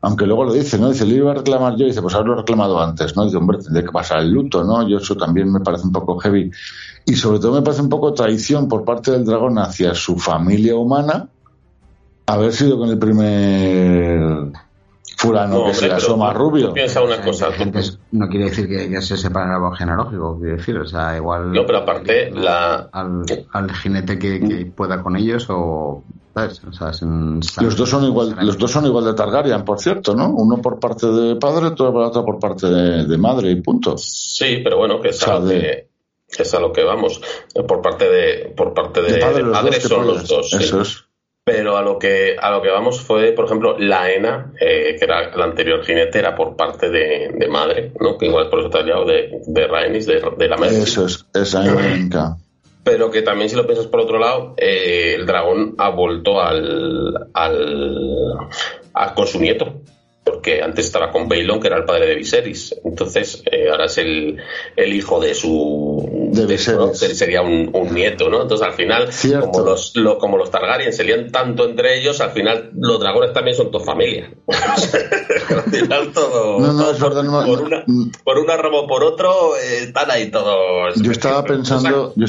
Aunque 0.03 0.25
luego 0.27 0.43
lo 0.43 0.51
dice, 0.51 0.77
¿no? 0.77 0.89
Dice, 0.89 1.05
lo 1.05 1.15
iba 1.15 1.31
a 1.31 1.35
reclamar 1.35 1.77
yo, 1.77 1.85
dice, 1.85 2.01
pues 2.01 2.13
haberlo 2.13 2.35
reclamado 2.35 2.77
antes, 2.81 3.15
¿no? 3.15 3.23
Dice, 3.23 3.37
hombre, 3.37 3.59
tendría 3.59 3.85
que 3.85 3.91
pasar 3.91 4.19
el 4.19 4.31
luto, 4.31 4.61
¿no? 4.61 4.85
Yo 4.85 4.97
eso 4.97 5.15
también 5.15 5.49
me 5.51 5.61
parece 5.61 5.85
un 5.85 5.93
poco 5.93 6.19
heavy. 6.19 6.51
Y 7.05 7.15
sobre 7.15 7.39
todo 7.39 7.53
me 7.53 7.61
parece 7.61 7.83
un 7.83 7.87
poco 7.87 8.13
traición 8.13 8.67
por 8.67 8.83
parte 8.83 9.11
del 9.11 9.23
dragón 9.23 9.57
hacia 9.59 9.95
su 9.95 10.17
familia 10.17 10.75
humana 10.75 11.29
haber 12.25 12.51
sido 12.51 12.77
con 12.77 12.89
el 12.89 12.99
primer 12.99 14.51
fulano 15.15 15.67
que 15.67 15.73
se 15.73 15.89
asoma 15.89 16.33
rubio. 16.33 16.73
Piensa 16.73 17.01
una 17.01 17.21
cosa. 17.21 17.47
no 18.11 18.27
quiere 18.27 18.49
decir 18.49 18.67
que, 18.67 19.01
se 19.01 19.15
sepa 19.15 19.45
el 19.45 19.51
árbol 19.51 19.77
genealógico, 19.77 20.37
quiere 20.37 20.57
decir, 20.57 20.77
o 20.79 20.85
sea, 20.85 21.15
igual. 21.15 21.53
No, 21.53 21.65
pero 21.65 21.77
aparte, 21.77 22.29
la. 22.29 22.89
Al, 22.91 23.71
jinete 23.71 24.19
que, 24.19 24.41
que, 24.41 24.65
pueda 24.65 25.01
con 25.01 25.15
ellos 25.15 25.47
o 25.49 26.03
los 26.35 27.75
dos 27.77 27.89
son 27.89 28.05
igual, 28.05 28.35
los 28.41 28.57
dos 28.57 28.71
son 28.71 28.85
igual 28.85 29.05
de 29.05 29.13
Targaryen, 29.13 29.63
por 29.63 29.79
cierto, 29.79 30.15
¿no? 30.15 30.29
Uno 30.29 30.61
por 30.61 30.79
parte 30.79 31.07
de 31.07 31.35
padre, 31.35 31.67
otro 31.67 32.25
por 32.25 32.39
parte 32.39 32.67
de, 32.67 33.17
madre 33.17 33.51
y 33.51 33.61
punto. 33.61 33.95
Sí, 33.97 34.61
pero 34.63 34.77
bueno, 34.77 34.99
que 34.99 35.09
es, 35.09 35.27
a, 35.27 35.39
lo 35.39 35.47
que, 35.47 35.87
es 36.27 36.53
a 36.53 36.59
lo 36.59 36.73
que 36.73 36.83
vamos. 36.83 37.21
Por 37.67 37.81
parte 37.81 38.09
de, 38.09 38.53
por 38.55 38.73
parte 38.73 39.01
de, 39.01 39.19
padre, 39.19 39.79
son 39.79 40.07
los 40.07 40.27
dos. 40.27 40.53
Eso 40.53 40.81
es. 40.81 41.03
Pero 41.45 41.75
a 41.75 41.81
lo 41.81 41.99
que 41.99 42.37
a 42.39 42.51
lo 42.51 42.61
que 42.61 42.69
vamos 42.69 43.01
fue, 43.01 43.33
por 43.33 43.45
ejemplo, 43.45 43.77
la 43.77 44.09
ENA, 44.09 44.53
eh, 44.59 44.95
que 44.97 45.05
era 45.05 45.35
la 45.35 45.43
anterior 45.43 45.83
jinete, 45.83 46.19
era 46.19 46.33
por 46.35 46.55
parte 46.55 46.89
de, 46.89 47.47
madre, 47.49 47.91
¿no? 47.99 48.17
Que 48.17 48.27
igual 48.27 48.49
por 48.49 48.61
eso 48.61 48.69
te 48.69 48.79
has 48.79 48.85
de, 48.85 49.41
de 49.45 49.67
Rhaenys, 49.67 50.05
de, 50.07 50.47
la 50.47 50.57
madre. 50.57 50.77
Eso 50.77 51.05
es, 51.05 51.25
esa 51.33 51.63
pero 52.83 53.09
que 53.09 53.21
también 53.21 53.49
si 53.49 53.55
lo 53.55 53.65
piensas 53.65 53.87
por 53.87 54.01
otro 54.01 54.19
lado, 54.19 54.53
eh, 54.57 55.15
el 55.15 55.25
dragón 55.25 55.75
ha 55.77 55.89
vuelto 55.89 56.41
al, 56.41 57.29
al, 57.33 58.37
con 59.15 59.27
su 59.27 59.39
nieto 59.39 59.81
porque 60.23 60.61
antes 60.61 60.85
estaba 60.85 61.11
con 61.11 61.27
Bailon, 61.27 61.59
que 61.59 61.67
era 61.67 61.77
el 61.77 61.85
padre 61.85 62.07
de 62.07 62.15
Viserys. 62.15 62.75
Entonces, 62.85 63.43
eh, 63.51 63.69
ahora 63.69 63.85
es 63.85 63.97
el, 63.97 64.37
el, 64.75 64.93
hijo 64.93 65.19
de 65.19 65.33
su. 65.33 66.22
De, 66.33 66.45
Viserys. 66.45 66.99
sería 67.17 67.41
un, 67.41 67.69
un, 67.73 67.93
nieto, 67.93 68.29
¿no? 68.29 68.41
Entonces, 68.41 68.65
al 68.67 68.73
final, 68.73 69.09
como 69.41 69.59
los, 69.61 69.93
como 70.19 70.37
los 70.37 70.51
Targaryen 70.51 70.93
se 70.93 71.03
lían 71.03 71.31
tanto 71.31 71.65
entre 71.65 71.99
ellos, 71.99 72.19
al 72.21 72.31
final 72.31 72.71
los 72.75 72.99
dragones 72.99 73.33
también 73.33 73.55
son 73.55 73.71
tu 73.71 73.79
familia. 73.79 74.31
al 74.47 75.71
final, 75.71 76.11
todo. 76.13 76.59
No, 76.59 76.73
no, 76.73 76.91
es 76.91 76.99
verdad, 76.99 77.23
por, 77.45 77.61
una, 77.61 77.85
por 78.23 78.39
una 78.39 78.57
ramo 78.57 78.87
por 78.87 79.03
otro, 79.03 79.55
eh, 79.57 79.83
están 79.83 80.09
ahí 80.11 80.29
todos. 80.31 80.95
Yo 80.95 81.11
estaba 81.11 81.43
pensando, 81.43 82.13
yo 82.15 82.25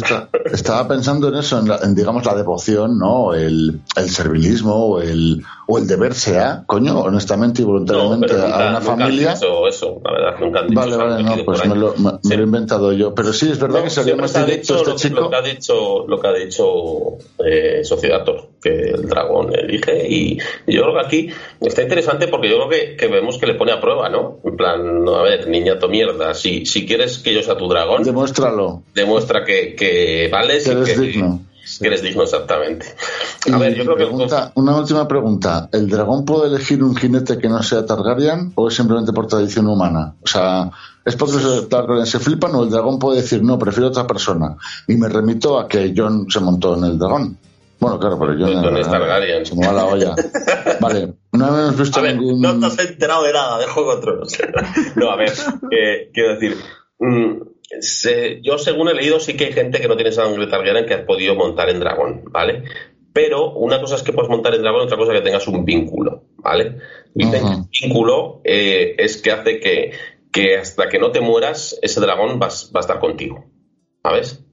estaba 0.52 0.88
pensando 0.88 1.28
en 1.28 1.36
eso, 1.36 1.62
en, 1.82 1.94
digamos 1.94 2.24
la 2.24 2.34
devoción, 2.34 2.98
¿no? 2.98 3.34
El, 3.34 3.80
el 3.96 4.10
servilismo, 4.10 4.74
o 4.74 5.00
el 5.00 5.44
o 5.66 5.78
el 5.78 5.86
deber 5.86 6.14
sea, 6.14 6.64
coño, 6.66 7.00
honestamente 7.00 7.62
y 7.62 7.64
voluntariamente 7.64 8.34
a 8.34 8.70
una 8.70 8.80
familia. 8.80 9.32
eso, 9.32 10.00
la 10.04 10.12
verdad, 10.12 10.40
nunca 10.40 10.60
han 10.60 10.68
dicho 10.68 10.80
Vale, 10.80 10.96
vale, 10.96 11.22
no, 11.22 11.44
pues 11.44 11.66
me 11.66 11.74
lo, 11.74 11.94
me, 11.96 12.10
lo, 12.10 12.20
he 12.22 12.42
inventado 12.42 12.92
yo. 12.92 13.14
Pero 13.14 13.32
sí, 13.32 13.50
es 13.50 13.58
verdad 13.58 13.82
que 13.82 13.90
este 14.00 14.72
lo, 14.72 14.96
chico. 14.96 15.20
Lo 15.20 15.30
que 15.30 15.36
ha 15.36 15.42
dicho, 15.42 16.04
lo 16.06 16.20
que 16.20 16.28
ha 16.28 16.32
dicho 16.32 17.18
eh, 17.44 17.80
Sociedad 17.84 18.24
que 18.60 18.90
el 18.90 19.08
dragón 19.08 19.54
elige. 19.54 20.06
Y, 20.08 20.38
yo 20.66 20.82
creo 20.82 20.94
que 20.94 21.06
aquí 21.06 21.30
está 21.60 21.82
interesante 21.82 22.28
porque 22.28 22.48
yo 22.48 22.56
creo 22.56 22.68
que, 22.68 22.96
que, 22.96 23.06
vemos 23.08 23.38
que 23.38 23.46
le 23.46 23.54
pone 23.54 23.72
a 23.72 23.80
prueba, 23.80 24.08
¿no? 24.08 24.38
En 24.44 24.56
plan, 24.56 25.08
a 25.08 25.22
ver, 25.22 25.48
niñato 25.48 25.88
mierda, 25.88 26.34
si, 26.34 26.64
si 26.66 26.86
quieres 26.86 27.18
que 27.18 27.34
yo 27.34 27.42
sea 27.42 27.56
tu 27.56 27.68
dragón. 27.68 28.02
Demuéstralo. 28.02 28.82
Demuestra 28.94 29.44
que, 29.44 29.74
que 29.74 30.28
vales 30.32 30.64
que 30.64 30.70
y 30.70 30.76
eres 30.76 30.90
que, 30.90 31.00
digno. 31.00 31.40
que 31.80 31.86
eres 31.86 32.02
digno 32.02 32.22
exactamente. 32.22 32.86
A 33.52 33.56
Y 33.56 33.60
ver, 33.60 33.74
yo 33.74 33.84
creo 33.84 33.96
pregunta, 33.96 34.52
que. 34.54 34.60
Una 34.60 34.76
última 34.76 35.06
pregunta. 35.06 35.68
¿El 35.72 35.88
dragón 35.88 36.24
puede 36.24 36.48
elegir 36.48 36.82
un 36.82 36.96
jinete 36.96 37.38
que 37.38 37.48
no 37.48 37.62
sea 37.62 37.84
Targaryen 37.84 38.52
o 38.54 38.68
es 38.68 38.74
simplemente 38.74 39.12
por 39.12 39.26
tradición 39.26 39.66
humana? 39.66 40.14
O 40.22 40.26
sea, 40.26 40.70
¿es 41.04 41.16
porque 41.16 42.06
se 42.06 42.18
flipan 42.18 42.54
o 42.54 42.64
el 42.64 42.70
dragón 42.70 42.98
puede 42.98 43.20
decir 43.22 43.42
no, 43.42 43.58
prefiero 43.58 43.88
otra 43.88 44.06
persona? 44.06 44.56
Y 44.88 44.94
me 44.96 45.08
remito 45.08 45.58
a 45.58 45.68
que 45.68 45.92
John 45.96 46.26
se 46.30 46.40
montó 46.40 46.76
en 46.76 46.84
el 46.84 46.98
dragón. 46.98 47.36
Bueno, 47.80 47.98
claro, 47.98 48.18
pero 48.18 48.32
John, 48.38 48.62
John 48.64 48.76
es 48.78 48.88
Targaryen. 48.88 49.44
se 49.44 49.56
me 49.56 49.66
va 49.66 49.72
la 49.72 49.84
olla. 49.86 50.14
Vale, 50.80 51.14
no 51.32 51.46
hemos 51.48 51.78
visto 51.78 51.98
A 51.98 52.02
ver, 52.02 52.16
ningún... 52.16 52.40
no 52.40 52.58
te 52.58 52.66
has 52.66 52.78
enterado 52.90 53.24
de 53.24 53.32
nada 53.32 53.58
de 53.58 53.66
Juego 53.66 53.96
de 53.96 54.00
Tronos. 54.02 54.32
no, 54.96 55.10
a 55.10 55.16
ver, 55.16 55.32
eh, 55.70 56.10
quiero 56.14 56.34
decir, 56.34 56.56
mm, 57.00 57.42
se- 57.80 58.40
yo 58.42 58.56
según 58.58 58.88
he 58.88 58.94
leído 58.94 59.20
sí 59.20 59.36
que 59.36 59.46
hay 59.46 59.52
gente 59.52 59.80
que 59.80 59.88
no 59.88 59.96
tiene 59.96 60.12
sangre 60.12 60.46
Targaryen 60.46 60.86
que 60.86 60.94
ha 60.94 61.04
podido 61.06 61.34
montar 61.34 61.68
en 61.68 61.80
dragón, 61.80 62.22
¿vale? 62.30 62.64
Pero 63.12 63.52
una 63.52 63.80
cosa 63.80 63.96
es 63.96 64.02
que 64.02 64.12
puedes 64.12 64.30
montar 64.30 64.54
en 64.54 64.62
dragón, 64.62 64.82
otra 64.82 64.96
cosa 64.96 65.12
es 65.12 65.18
que 65.20 65.24
tengas 65.24 65.46
un 65.46 65.64
vínculo, 65.64 66.24
¿vale? 66.38 66.78
Dicen 67.14 67.32
que 67.42 67.46
Ajá. 67.46 67.54
el 67.70 67.80
vínculo 67.82 68.40
eh, 68.44 68.94
es 68.98 69.20
que 69.20 69.30
hace 69.30 69.60
que, 69.60 69.92
que 70.34 70.56
hasta 70.56 70.88
que 70.88 70.98
no 70.98 71.12
te 71.12 71.20
mueras, 71.20 71.78
ese 71.80 72.00
dragón 72.00 72.40
va, 72.42 72.48
va 72.48 72.80
a 72.80 72.80
estar 72.80 72.98
contigo, 72.98 73.44
¿sabes? 74.02 74.44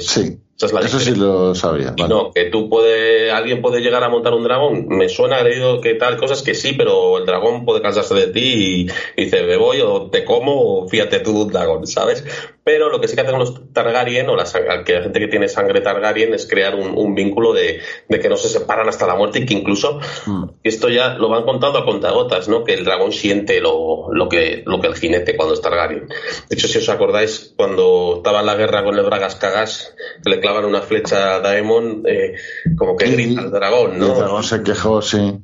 Sí, 0.00 0.40
es 0.66 0.72
la 0.72 0.80
eso 0.80 1.00
sí 1.00 1.14
lo 1.14 1.54
sabía. 1.54 1.94
Vale. 1.96 2.08
No, 2.08 2.30
que 2.32 2.44
tú 2.44 2.68
puede, 2.68 3.30
alguien 3.30 3.62
puede 3.62 3.80
llegar 3.80 4.04
a 4.04 4.08
montar 4.08 4.34
un 4.34 4.44
dragón. 4.44 4.86
Me 4.88 5.08
suena 5.08 5.36
agredido 5.36 5.80
que 5.80 5.94
tal, 5.94 6.16
cosas 6.16 6.42
que 6.42 6.54
sí, 6.54 6.72
pero 6.72 7.18
el 7.18 7.26
dragón 7.26 7.64
puede 7.64 7.82
cansarse 7.82 8.14
de 8.14 8.26
ti 8.28 8.86
y, 9.16 9.20
y 9.20 9.24
dice, 9.24 9.42
me 9.44 9.56
voy 9.56 9.80
o 9.80 10.10
te 10.10 10.24
como 10.24 10.80
o 10.82 10.88
fíjate 10.88 11.20
tú 11.20 11.32
de 11.32 11.38
un 11.44 11.48
dragón, 11.52 11.86
¿sabes? 11.86 12.24
Pero 12.62 12.90
lo 12.90 13.00
que 13.00 13.08
sí 13.08 13.14
que 13.16 13.22
hacen 13.22 13.38
los 13.38 13.72
Targaryen 13.72 14.28
o 14.28 14.36
la, 14.36 14.44
que 14.84 14.92
la 14.92 15.02
gente 15.02 15.20
que 15.20 15.28
tiene 15.28 15.48
sangre 15.48 15.80
Targaryen 15.80 16.34
es 16.34 16.46
crear 16.46 16.74
un, 16.74 16.96
un 16.96 17.14
vínculo 17.14 17.52
de, 17.52 17.80
de 18.08 18.20
que 18.20 18.28
no 18.28 18.36
se 18.36 18.48
separan 18.48 18.88
hasta 18.88 19.06
la 19.06 19.16
muerte 19.16 19.40
y 19.40 19.46
que 19.46 19.54
incluso 19.54 20.00
Mm. 20.26 20.44
esto 20.62 20.88
ya 20.88 21.14
lo 21.14 21.28
van 21.28 21.44
contando 21.44 21.78
a 21.78 21.84
contagotas, 21.84 22.48
¿no? 22.48 22.64
Que 22.64 22.74
el 22.74 22.84
dragón 22.84 23.12
siente 23.12 23.60
lo, 23.60 24.12
lo, 24.12 24.28
que, 24.28 24.62
lo 24.66 24.80
que 24.80 24.88
el 24.88 24.94
jinete 24.94 25.36
cuando 25.36 25.54
es 25.54 25.60
Targaryen. 25.60 26.08
De 26.08 26.54
hecho, 26.56 26.68
si 26.68 26.78
os 26.78 26.88
acordáis, 26.88 27.54
cuando 27.56 28.14
estaba 28.18 28.40
en 28.40 28.46
la 28.46 28.54
guerra 28.54 28.84
con 28.84 28.96
el 28.98 29.04
Bragas 29.04 29.36
Cagas, 29.36 29.94
que 30.22 30.30
le 30.30 30.40
clavan 30.50 30.64
una 30.64 30.82
flecha 30.82 31.36
a 31.36 31.40
Daemon, 31.40 32.02
eh, 32.06 32.34
como 32.76 32.96
que 32.96 33.06
grita 33.10 33.42
al 33.42 33.50
dragón, 33.50 33.98
¿no? 33.98 34.12
El 34.12 34.18
dragón 34.18 34.42
se 34.44 34.62
quejó, 34.62 35.00
sí. 35.00 35.38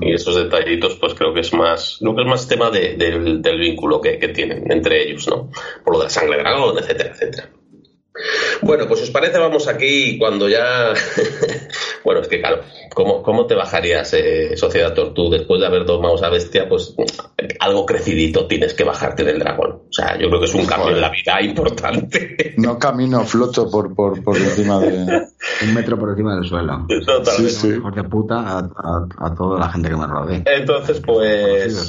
Y 0.00 0.14
esos 0.14 0.34
detallitos, 0.36 0.96
pues 1.00 1.14
creo 1.14 1.32
que 1.34 1.40
es 1.40 1.52
más, 1.52 1.98
creo 2.00 2.14
que 2.16 2.22
es 2.22 2.28
más 2.28 2.48
tema 2.48 2.70
de- 2.70 2.94
del, 2.96 3.40
del 3.42 3.58
vínculo 3.60 4.00
que, 4.00 4.18
que 4.18 4.28
tienen 4.28 4.70
entre 4.72 5.02
ellos, 5.02 5.28
¿no? 5.28 5.50
Por 5.84 5.92
lo 5.94 5.98
de 6.00 6.04
la 6.04 6.10
sangre 6.10 6.36
de 6.38 6.42
dragón, 6.42 6.78
etcétera, 6.78 7.10
etcétera. 7.14 7.50
Bueno, 8.62 8.86
pues 8.88 9.02
os 9.02 9.10
parece, 9.10 9.38
vamos 9.38 9.68
aquí 9.68 10.18
cuando 10.18 10.48
ya. 10.48 10.92
bueno, 12.04 12.20
es 12.20 12.28
que 12.28 12.40
claro, 12.40 12.62
¿cómo, 12.94 13.22
cómo 13.22 13.46
te 13.46 13.54
bajarías, 13.54 14.12
eh, 14.14 14.56
Sociedad 14.56 14.92
Tortú, 14.94 15.30
después 15.30 15.60
de 15.60 15.66
haber 15.66 15.84
domado 15.84 16.22
a 16.24 16.28
bestia? 16.30 16.68
Pues 16.68 16.94
algo 17.60 17.86
crecidito 17.86 18.46
tienes 18.46 18.74
que 18.74 18.84
bajarte 18.84 19.24
del 19.24 19.38
dragón. 19.38 19.70
O 19.88 19.92
sea, 19.92 20.18
yo 20.18 20.28
creo 20.28 20.40
que 20.40 20.46
es 20.46 20.54
un 20.54 20.66
cambio 20.66 20.90
en 20.90 21.00
la 21.00 21.10
vida 21.10 21.40
importante. 21.42 22.36
No 22.58 22.76
camino, 22.76 23.24
floto 23.24 23.70
por, 23.70 23.94
por, 23.94 24.20
por 24.24 24.36
encima 24.36 24.80
de... 24.80 24.88
Un 25.62 25.74
metro 25.74 25.96
por 25.96 26.10
encima 26.10 26.34
del 26.34 26.44
suelo. 26.44 26.86
Totalmente. 27.06 27.50
Sí, 27.52 27.68
de 27.94 28.04
puta 28.04 28.34
a, 28.40 28.58
a- 28.58 29.08
a 29.26 29.34
toda 29.34 29.60
la 29.60 29.70
gente 29.70 29.88
que 29.90 29.96
me 29.96 30.06
rodee. 30.08 30.42
Entonces, 30.44 31.00
pues. 31.00 31.88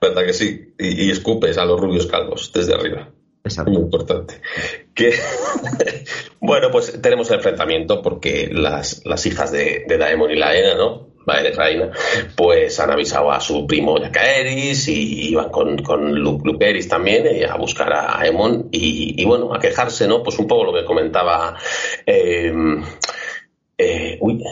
Verdad 0.00 0.24
que 0.24 0.32
sí. 0.32 0.74
Y, 0.78 1.06
y 1.06 1.10
escupes 1.12 1.56
a 1.58 1.64
los 1.64 1.80
rubios 1.80 2.06
calvos 2.08 2.50
desde 2.52 2.74
arriba. 2.74 3.08
Exacto. 3.46 3.70
Muy 3.72 3.82
importante. 3.82 4.40
Que, 4.94 5.14
bueno, 6.40 6.70
pues 6.70 7.00
tenemos 7.00 7.28
el 7.30 7.36
enfrentamiento 7.36 8.02
porque 8.02 8.48
las, 8.52 9.02
las 9.04 9.24
hijas 9.26 9.50
de, 9.52 9.84
de 9.86 9.98
Daemon 9.98 10.30
y 10.30 10.36
Laena, 10.36 10.74
¿no? 10.74 11.14
Reina, 11.26 11.90
pues 12.36 12.78
han 12.78 12.92
avisado 12.92 13.32
a 13.32 13.40
su 13.40 13.66
primo 13.66 14.00
Jacaeris 14.00 14.86
y 14.86 15.30
iban 15.30 15.50
con, 15.50 15.76
con 15.78 16.14
Lu- 16.14 16.40
Luceris 16.44 16.86
también 16.88 17.26
eh, 17.26 17.44
a 17.46 17.56
buscar 17.56 17.92
a 17.92 18.20
Aemon 18.20 18.68
y, 18.70 19.20
y 19.20 19.24
bueno, 19.24 19.52
a 19.52 19.58
quejarse, 19.58 20.06
¿no? 20.06 20.22
Pues 20.22 20.38
un 20.38 20.46
poco 20.46 20.64
lo 20.64 20.72
que 20.72 20.84
comentaba. 20.84 21.56
eh, 22.06 22.52
eh, 23.78 24.16
uy, 24.20 24.42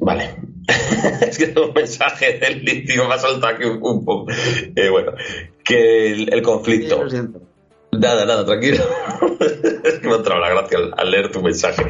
vale. 0.00 0.30
es 1.28 1.38
que 1.38 1.60
un 1.60 1.72
mensaje 1.74 2.38
del 2.38 2.64
litio 2.64 3.06
me 3.06 3.14
ha 3.14 3.18
aquí 3.46 3.64
un, 3.64 4.04
poco. 4.04 4.26
Eh, 4.74 4.88
bueno, 4.88 5.12
que 5.62 6.12
el, 6.12 6.32
el 6.32 6.42
conflicto. 6.42 7.08
Siento. 7.08 7.40
Nada, 7.94 8.24
nada, 8.24 8.46
tranquilo. 8.46 8.78
es 9.84 9.98
que 9.98 10.08
me 10.08 10.14
ha 10.14 10.16
entrado 10.16 10.40
la 10.40 10.48
gracia 10.48 10.78
al, 10.78 10.94
al 10.96 11.10
leer 11.10 11.30
tu 11.30 11.42
mensaje. 11.42 11.86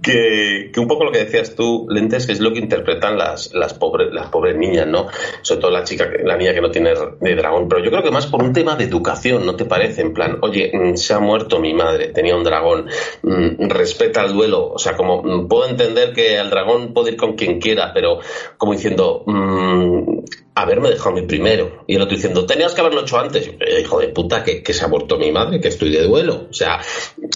Que, 0.00 0.70
que 0.72 0.80
un 0.80 0.86
poco 0.86 1.04
lo 1.04 1.10
que 1.10 1.24
decías 1.24 1.56
tú, 1.56 1.86
Lentes, 1.88 2.26
que 2.26 2.32
es 2.32 2.38
lo 2.38 2.52
que 2.52 2.60
interpretan 2.60 3.18
las, 3.18 3.52
las, 3.52 3.74
pobres, 3.74 4.12
las 4.12 4.28
pobres 4.28 4.56
niñas, 4.56 4.86
¿no? 4.86 5.08
Sobre 5.42 5.60
todo 5.60 5.70
la 5.72 5.82
chica, 5.82 6.08
la 6.22 6.36
niña 6.36 6.54
que 6.54 6.60
no 6.60 6.70
tiene 6.70 6.92
de 7.20 7.34
dragón. 7.34 7.68
Pero 7.68 7.84
yo 7.84 7.90
creo 7.90 8.04
que 8.04 8.12
más 8.12 8.26
por 8.28 8.40
un 8.40 8.52
tema 8.52 8.76
de 8.76 8.84
educación, 8.84 9.44
¿no 9.44 9.56
te 9.56 9.64
parece? 9.64 10.02
En 10.02 10.14
plan, 10.14 10.38
oye, 10.42 10.70
mm, 10.72 10.94
se 10.94 11.14
ha 11.14 11.18
muerto 11.18 11.58
mi 11.58 11.74
madre, 11.74 12.08
tenía 12.08 12.36
un 12.36 12.44
dragón, 12.44 12.86
mm, 13.22 13.68
respeta 13.68 14.24
el 14.24 14.32
duelo. 14.34 14.72
O 14.72 14.78
sea, 14.78 14.96
como 14.96 15.22
mm, 15.24 15.48
puedo 15.48 15.68
entender 15.68 16.12
que 16.12 16.36
el 16.36 16.50
dragón 16.50 16.94
puede 16.94 17.10
ir 17.10 17.16
con 17.16 17.34
quien 17.34 17.60
quiera, 17.60 17.92
pero 17.92 18.20
como 18.56 18.74
diciendo, 18.74 19.24
mm, 19.26 20.20
haberme 20.54 20.90
dejado 20.90 21.12
mi 21.12 21.22
primero. 21.22 21.84
Y 21.86 21.96
el 21.96 22.02
otro 22.02 22.14
diciendo, 22.14 22.44
tenías 22.46 22.74
que 22.74 22.80
haberlo 22.80 23.00
hecho 23.02 23.18
antes. 23.18 23.46
Yo, 23.46 23.52
Hijo 23.80 24.00
de 24.00 24.08
puta, 24.08 24.44
que, 24.44 24.62
que 24.62 24.72
se 24.72 24.84
ha 24.84 24.88
muerto 24.88 25.16
mi 25.18 25.32
madre, 25.32 25.60
que 25.60 25.68
estoy 25.68 25.90
de 25.90 26.02
duelo. 26.02 26.46
O 26.50 26.52
sea, 26.52 26.80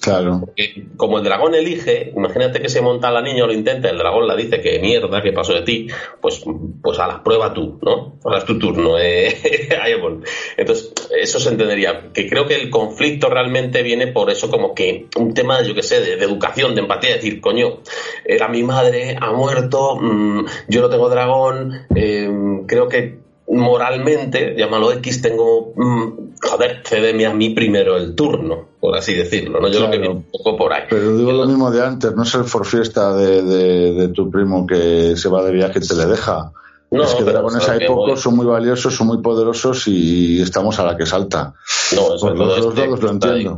Claro. 0.02 0.48
como 0.96 1.18
el 1.18 1.24
dragón 1.24 1.54
elige, 1.54 2.12
imagínate 2.14 2.60
que 2.60 2.68
se 2.68 2.80
monta 2.80 3.10
la 3.10 3.22
niña 3.22 3.44
o 3.44 3.46
lo 3.46 3.52
intenta, 3.52 3.88
el 3.88 3.98
dragón 3.98 4.26
la 4.26 4.36
dice 4.36 4.60
que 4.60 4.78
mierda, 4.78 5.22
que 5.22 5.32
pasó 5.32 5.54
de 5.54 5.62
ti, 5.62 5.88
pues, 6.20 6.44
pues 6.82 6.98
a 6.98 7.06
la 7.06 7.22
prueba 7.22 7.52
tú, 7.52 7.78
¿no? 7.82 8.18
Ahora 8.24 8.38
es 8.38 8.44
tu 8.44 8.58
turno, 8.58 8.98
eh. 8.98 9.34
Entonces, 10.56 10.92
eso 11.20 11.40
se 11.40 11.48
entendería. 11.48 12.10
Que 12.12 12.28
creo 12.28 12.46
que 12.46 12.54
el 12.56 12.70
conflicto 12.70 13.28
realmente 13.28 13.82
viene 13.82 14.08
por 14.08 14.30
eso, 14.30 14.50
como 14.50 14.74
que 14.74 15.06
un 15.16 15.34
tema, 15.34 15.62
yo 15.62 15.74
que 15.74 15.82
sé, 15.82 16.00
de, 16.00 16.16
de 16.16 16.24
educación, 16.24 16.74
de 16.74 16.82
empatía, 16.82 17.14
decir, 17.14 17.40
coño, 17.40 17.78
era 18.24 18.48
mi 18.48 18.62
madre, 18.62 19.16
ha 19.20 19.32
muerto, 19.32 19.96
mm, 19.96 20.46
yo 20.68 20.82
no 20.82 20.88
tengo 20.88 21.08
dragón, 21.08 21.86
eh, 21.94 22.28
creo 22.66 22.88
que 22.88 23.05
moralmente, 23.48 24.54
llámalo 24.56 24.92
X, 24.92 25.22
tengo, 25.22 25.72
mm, 25.76 26.12
joder, 26.42 26.82
cédeme 26.84 27.26
a 27.26 27.34
mí 27.34 27.50
primero 27.50 27.96
el 27.96 28.14
turno, 28.14 28.66
por 28.80 28.96
así 28.96 29.14
decirlo, 29.14 29.60
¿no? 29.60 29.68
Yo 29.68 29.78
creo 29.78 29.90
que 29.90 29.98
viene 29.98 30.14
un 30.14 30.22
poco 30.24 30.56
por 30.56 30.72
ahí. 30.72 30.82
Pero 30.90 31.16
digo 31.16 31.32
lo 31.32 31.46
mismo 31.46 31.70
de 31.70 31.84
antes, 31.84 32.14
no 32.14 32.22
es 32.24 32.34
el 32.34 32.44
for 32.44 32.66
fiesta 32.66 33.14
de, 33.16 33.42
de, 33.42 33.92
de 33.92 34.08
tu 34.08 34.30
primo 34.30 34.66
que 34.66 35.16
se 35.16 35.28
va 35.28 35.44
de 35.44 35.52
viaje 35.52 35.78
y 35.82 35.86
te 35.86 35.94
le 35.94 36.06
deja. 36.06 36.52
No, 36.90 37.02
es 37.02 37.14
que 37.14 37.24
dragones 37.24 37.66
lo 37.66 37.72
hay 37.72 37.86
pocos, 37.86 38.20
son 38.20 38.36
muy 38.36 38.46
valiosos, 38.46 38.94
son 38.94 39.08
muy 39.08 39.18
poderosos 39.18 39.88
y 39.88 40.40
estamos 40.40 40.78
a 40.78 40.84
la 40.84 40.96
que 40.96 41.04
salta. 41.04 41.54
No, 41.94 42.08
Por 42.08 42.18
sobre 42.18 42.34
todo 42.34 42.46
los 42.46 42.56
dos 42.56 42.66
este 42.68 42.80
lados 42.80 43.02
lo 43.02 43.08
que 43.08 43.14
está 43.14 43.32
ahí. 43.32 43.48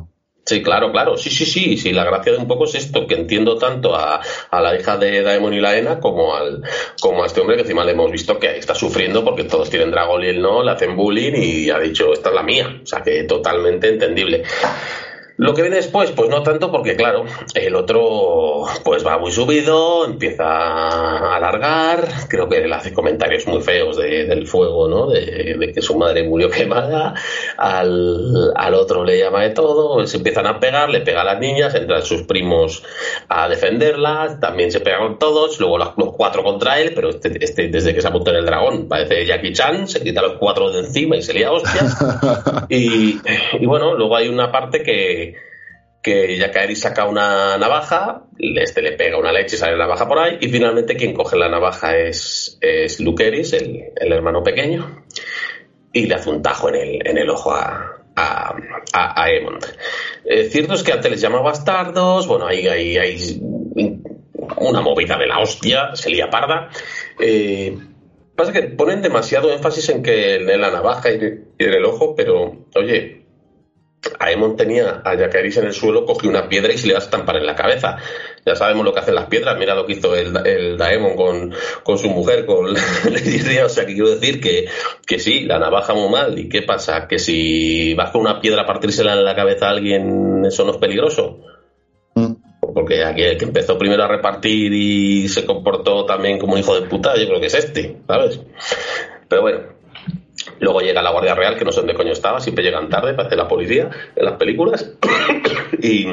Sí, 0.49 0.63
claro, 0.63 0.91
claro. 0.91 1.19
Sí, 1.19 1.29
sí, 1.29 1.45
sí. 1.45 1.77
Sí, 1.77 1.93
la 1.93 2.05
gracia 2.05 2.33
de 2.33 2.39
un 2.39 2.49
poco 2.49 2.65
es 2.65 2.75
esto, 2.75 3.07
que 3.07 3.15
entiendo 3.15 3.59
tanto 3.59 3.95
a, 3.95 4.23
a 4.51 4.61
la 4.63 4.75
hija 4.81 4.97
de 4.97 5.21
Daemon 5.21 5.53
y 5.53 5.61
Laena 5.61 6.01
como 6.01 6.35
al 6.35 6.63
como 7.03 7.23
a 7.23 7.27
este 7.27 7.43
hombre 7.43 7.57
que 7.57 7.63
encima 7.63 7.85
le 7.85 7.93
hemos 7.93 8.11
visto 8.11 8.39
que 8.39 8.57
está 8.57 8.75
sufriendo 8.75 9.23
porque 9.23 9.45
todos 9.45 9.69
tienen 9.69 9.91
dragón 9.91 10.25
y 10.25 10.29
él 10.29 10.41
no, 10.41 10.63
le 10.63 10.71
hacen 10.71 10.97
bullying 10.97 11.35
y 11.37 11.69
ha 11.69 11.79
dicho, 11.79 12.15
esta 12.15 12.31
es 12.31 12.35
la 12.35 12.43
mía. 12.43 12.81
O 12.83 12.87
sea, 12.87 13.03
que 13.03 13.25
totalmente 13.25 13.89
entendible. 13.89 14.43
Lo 15.39 15.55
que 15.55 15.63
viene 15.63 15.77
después, 15.77 16.11
pues 16.11 16.29
no 16.29 16.43
tanto 16.43 16.71
porque, 16.73 16.97
claro, 16.97 17.25
el 17.55 17.77
otro 17.77 18.65
pues 18.83 19.07
va 19.07 19.19
muy 19.19 19.31
subido, 19.31 20.05
empieza 20.05 20.45
a 20.45 21.37
alargar, 21.37 22.09
creo 22.29 22.49
que 22.49 22.61
le 22.67 22.75
hace 22.75 22.93
comentarios 22.93 23.47
muy 23.47 23.63
feos 23.63 23.97
de- 23.97 24.25
del 24.27 24.49
fuego, 24.49 24.89
¿no? 24.89 25.07
De, 25.09 25.55
de 25.57 25.73
que 25.73 25.81
su 25.81 25.97
madre 25.97 26.25
murió 26.25 26.51
quemada, 26.51 27.15
al, 27.57 28.53
al 28.57 28.75
otro 28.75 29.05
le 29.05 29.19
llama 29.19 29.43
de 29.45 29.51
todo, 29.51 30.05
se 30.09 30.17
empiezan 30.17 30.47
a 30.49 30.59
pegar, 30.59 30.91
le 30.91 31.03
pega 31.03 31.21
a 31.21 31.25
las 31.25 31.39
niñas, 31.39 31.73
entran 31.75 32.03
sus 32.03 32.23
primos 32.25 32.83
a 33.29 33.49
defenderla, 33.49 34.39
también 34.41 34.73
se 34.73 34.81
pegan 34.81 35.19
todos, 35.21 35.61
luego 35.61 35.79
los, 35.79 35.91
los 35.97 36.15
cuatro 36.15 36.43
contra 36.43 36.81
él, 36.81 36.93
pero 36.97 37.11
este, 37.11 37.45
este 37.45 37.69
desde 37.69 37.95
que 37.95 38.03
se 38.03 38.09
apuntó 38.09 38.31
en 38.33 38.39
el 38.39 38.45
dragón 38.47 38.89
parece 38.89 39.25
Jackie 39.25 39.53
Chan, 39.53 39.87
se 39.87 40.03
quita 40.03 40.21
los 40.21 40.33
cuatro 40.35 40.71
de 40.73 40.81
encima 40.81 41.17
y 41.17 41.23
se 41.23 41.33
lía 41.35 41.53
hostias. 41.53 41.97
Y, 42.71 43.19
y 43.61 43.67
bueno, 43.67 43.95
luego 43.95 44.15
hay 44.17 44.29
una 44.29 44.53
parte 44.53 44.83
que, 44.83 45.28
que 46.03 46.37
Yakaeri 46.37 46.77
saca 46.77 47.07
una 47.07 47.59
navaja, 47.59 48.25
este 48.39 48.83
le 48.83 48.93
pega 48.93 49.19
una 49.19 49.33
leche 49.33 49.57
y 49.57 49.59
sale 49.59 49.77
la 49.77 49.85
navaja 49.87 50.07
por 50.07 50.19
ahí, 50.19 50.39
y 50.41 50.49
finalmente 50.49 50.97
quien 50.97 51.15
coge 51.15 51.37
la 51.37 51.49
navaja 51.49 51.97
es, 51.97 52.59
es 52.61 53.01
el, 53.01 53.85
el 53.97 54.13
hermano 54.13 54.43
pequeño, 54.43 55.05
y 55.93 56.07
le 56.07 56.15
hace 56.15 56.31
un 56.31 56.43
tajo 56.43 56.69
en 56.69 56.75
el, 56.77 57.07
en 57.07 57.19
el 57.19 57.29
ojo 57.31 57.53
a, 57.53 58.05
a, 58.15 58.55
a, 58.93 59.31
Emond. 59.31 59.65
Eh, 60.25 60.45
cierto 60.45 60.75
es 60.75 60.83
que 60.83 60.93
antes 60.93 61.11
les 61.11 61.21
llama 61.21 61.41
bastardos, 61.41 62.27
bueno, 62.27 62.47
hay, 62.47 62.69
hay, 62.69 62.97
hay 62.97 63.41
una 64.57 64.81
movida 64.81 65.19
de 65.19 65.27
la 65.27 65.41
hostia, 65.41 65.95
se 65.95 66.11
lía 66.11 66.31
parda. 66.31 66.69
Eh, 67.19 67.77
pasa 68.37 68.53
que 68.53 68.63
ponen 68.63 69.03
demasiado 69.03 69.53
énfasis 69.53 69.89
en 69.89 70.03
que 70.03 70.37
en 70.37 70.61
la 70.61 70.71
navaja 70.71 71.11
y 71.11 71.17
en 71.17 71.49
el 71.59 71.85
ojo, 71.85 72.15
pero 72.15 72.67
oye, 72.75 73.18
Aemon 74.21 74.57
tenía 74.57 75.03
a 75.05 75.15
Yacaris 75.15 75.57
en 75.57 75.67
el 75.67 75.73
suelo, 75.73 76.05
cogió 76.05 76.31
una 76.31 76.49
piedra 76.49 76.73
y 76.73 76.79
se 76.79 76.87
le 76.87 76.95
va 76.95 77.01
a 77.01 77.03
estampar 77.03 77.37
en 77.37 77.47
la 77.47 77.55
cabeza. 77.55 77.99
Ya 78.47 78.55
sabemos 78.55 78.85
lo 78.85 78.93
que 78.93 79.01
hacen 79.01 79.15
las 79.15 79.27
piedras, 79.27 79.59
mira 79.59 79.75
lo 79.75 79.87
que 79.87 79.95
hizo 79.95 80.15
el, 80.15 80.35
el 80.47 80.79
Daemon 80.79 81.17
con, 81.17 81.55
con, 81.83 81.99
su 81.99 82.09
mujer, 82.09 82.47
con 82.47 82.73
Lady 83.05 83.39
Ria. 83.39 83.67
O 83.67 83.69
sea, 83.69 83.85
que 83.85 83.95
quiero 83.95 84.11
decir 84.11 84.41
que, 84.41 84.67
que 85.07 85.19
sí, 85.19 85.41
la 85.45 85.59
navaja 85.59 85.95
muy 85.95 86.09
mal. 86.11 86.39
¿Y 86.39 86.49
qué 86.49 86.63
pasa? 86.63 87.07
Que 87.09 87.19
si 87.19 87.95
vas 87.95 88.11
con 88.11 88.23
una 88.23 88.41
piedra 88.41 88.63
a 88.63 88.67
partírsela 88.67 89.15
en 89.15 89.25
la 89.25 89.35
cabeza 89.35 89.67
a 89.67 89.71
alguien, 89.71 90.45
eso 90.47 90.65
no 90.65 90.73
es 90.73 90.79
peligroso. 90.79 91.41
Mm. 92.15 92.35
Porque 92.75 93.05
aquí 93.05 93.23
el 93.23 93.39
que 93.39 93.45
empezó 93.45 93.77
primero 93.79 94.05
a 94.05 94.09
repartir 94.09 94.73
y 94.73 95.29
se 95.29 95.45
comportó 95.45 96.05
también 96.05 96.39
como 96.39 96.55
un 96.55 96.61
hijo 96.61 96.79
de 96.79 96.87
puta, 96.87 97.17
yo 97.17 97.27
creo 97.27 97.41
que 97.41 97.47
es 97.47 97.55
este, 97.55 97.97
¿sabes? 98.07 98.41
Pero 99.29 99.43
bueno, 99.43 99.61
Luego 100.61 100.81
llega 100.81 101.03
la 101.03 101.11
Guardia 101.11 101.35
Real, 101.35 101.57
que 101.57 101.65
no 101.65 101.73
sé 101.73 101.81
dónde 101.81 101.95
coño 101.95 102.13
estaba, 102.13 102.41
siempre 102.41 102.65
llegan 102.65 102.89
tarde, 102.89 103.15
parece 103.15 103.37
la 103.37 103.49
policía 103.49 103.91
en 104.15 104.25
las 104.25 104.35
películas. 104.35 104.93
y, 105.83 106.07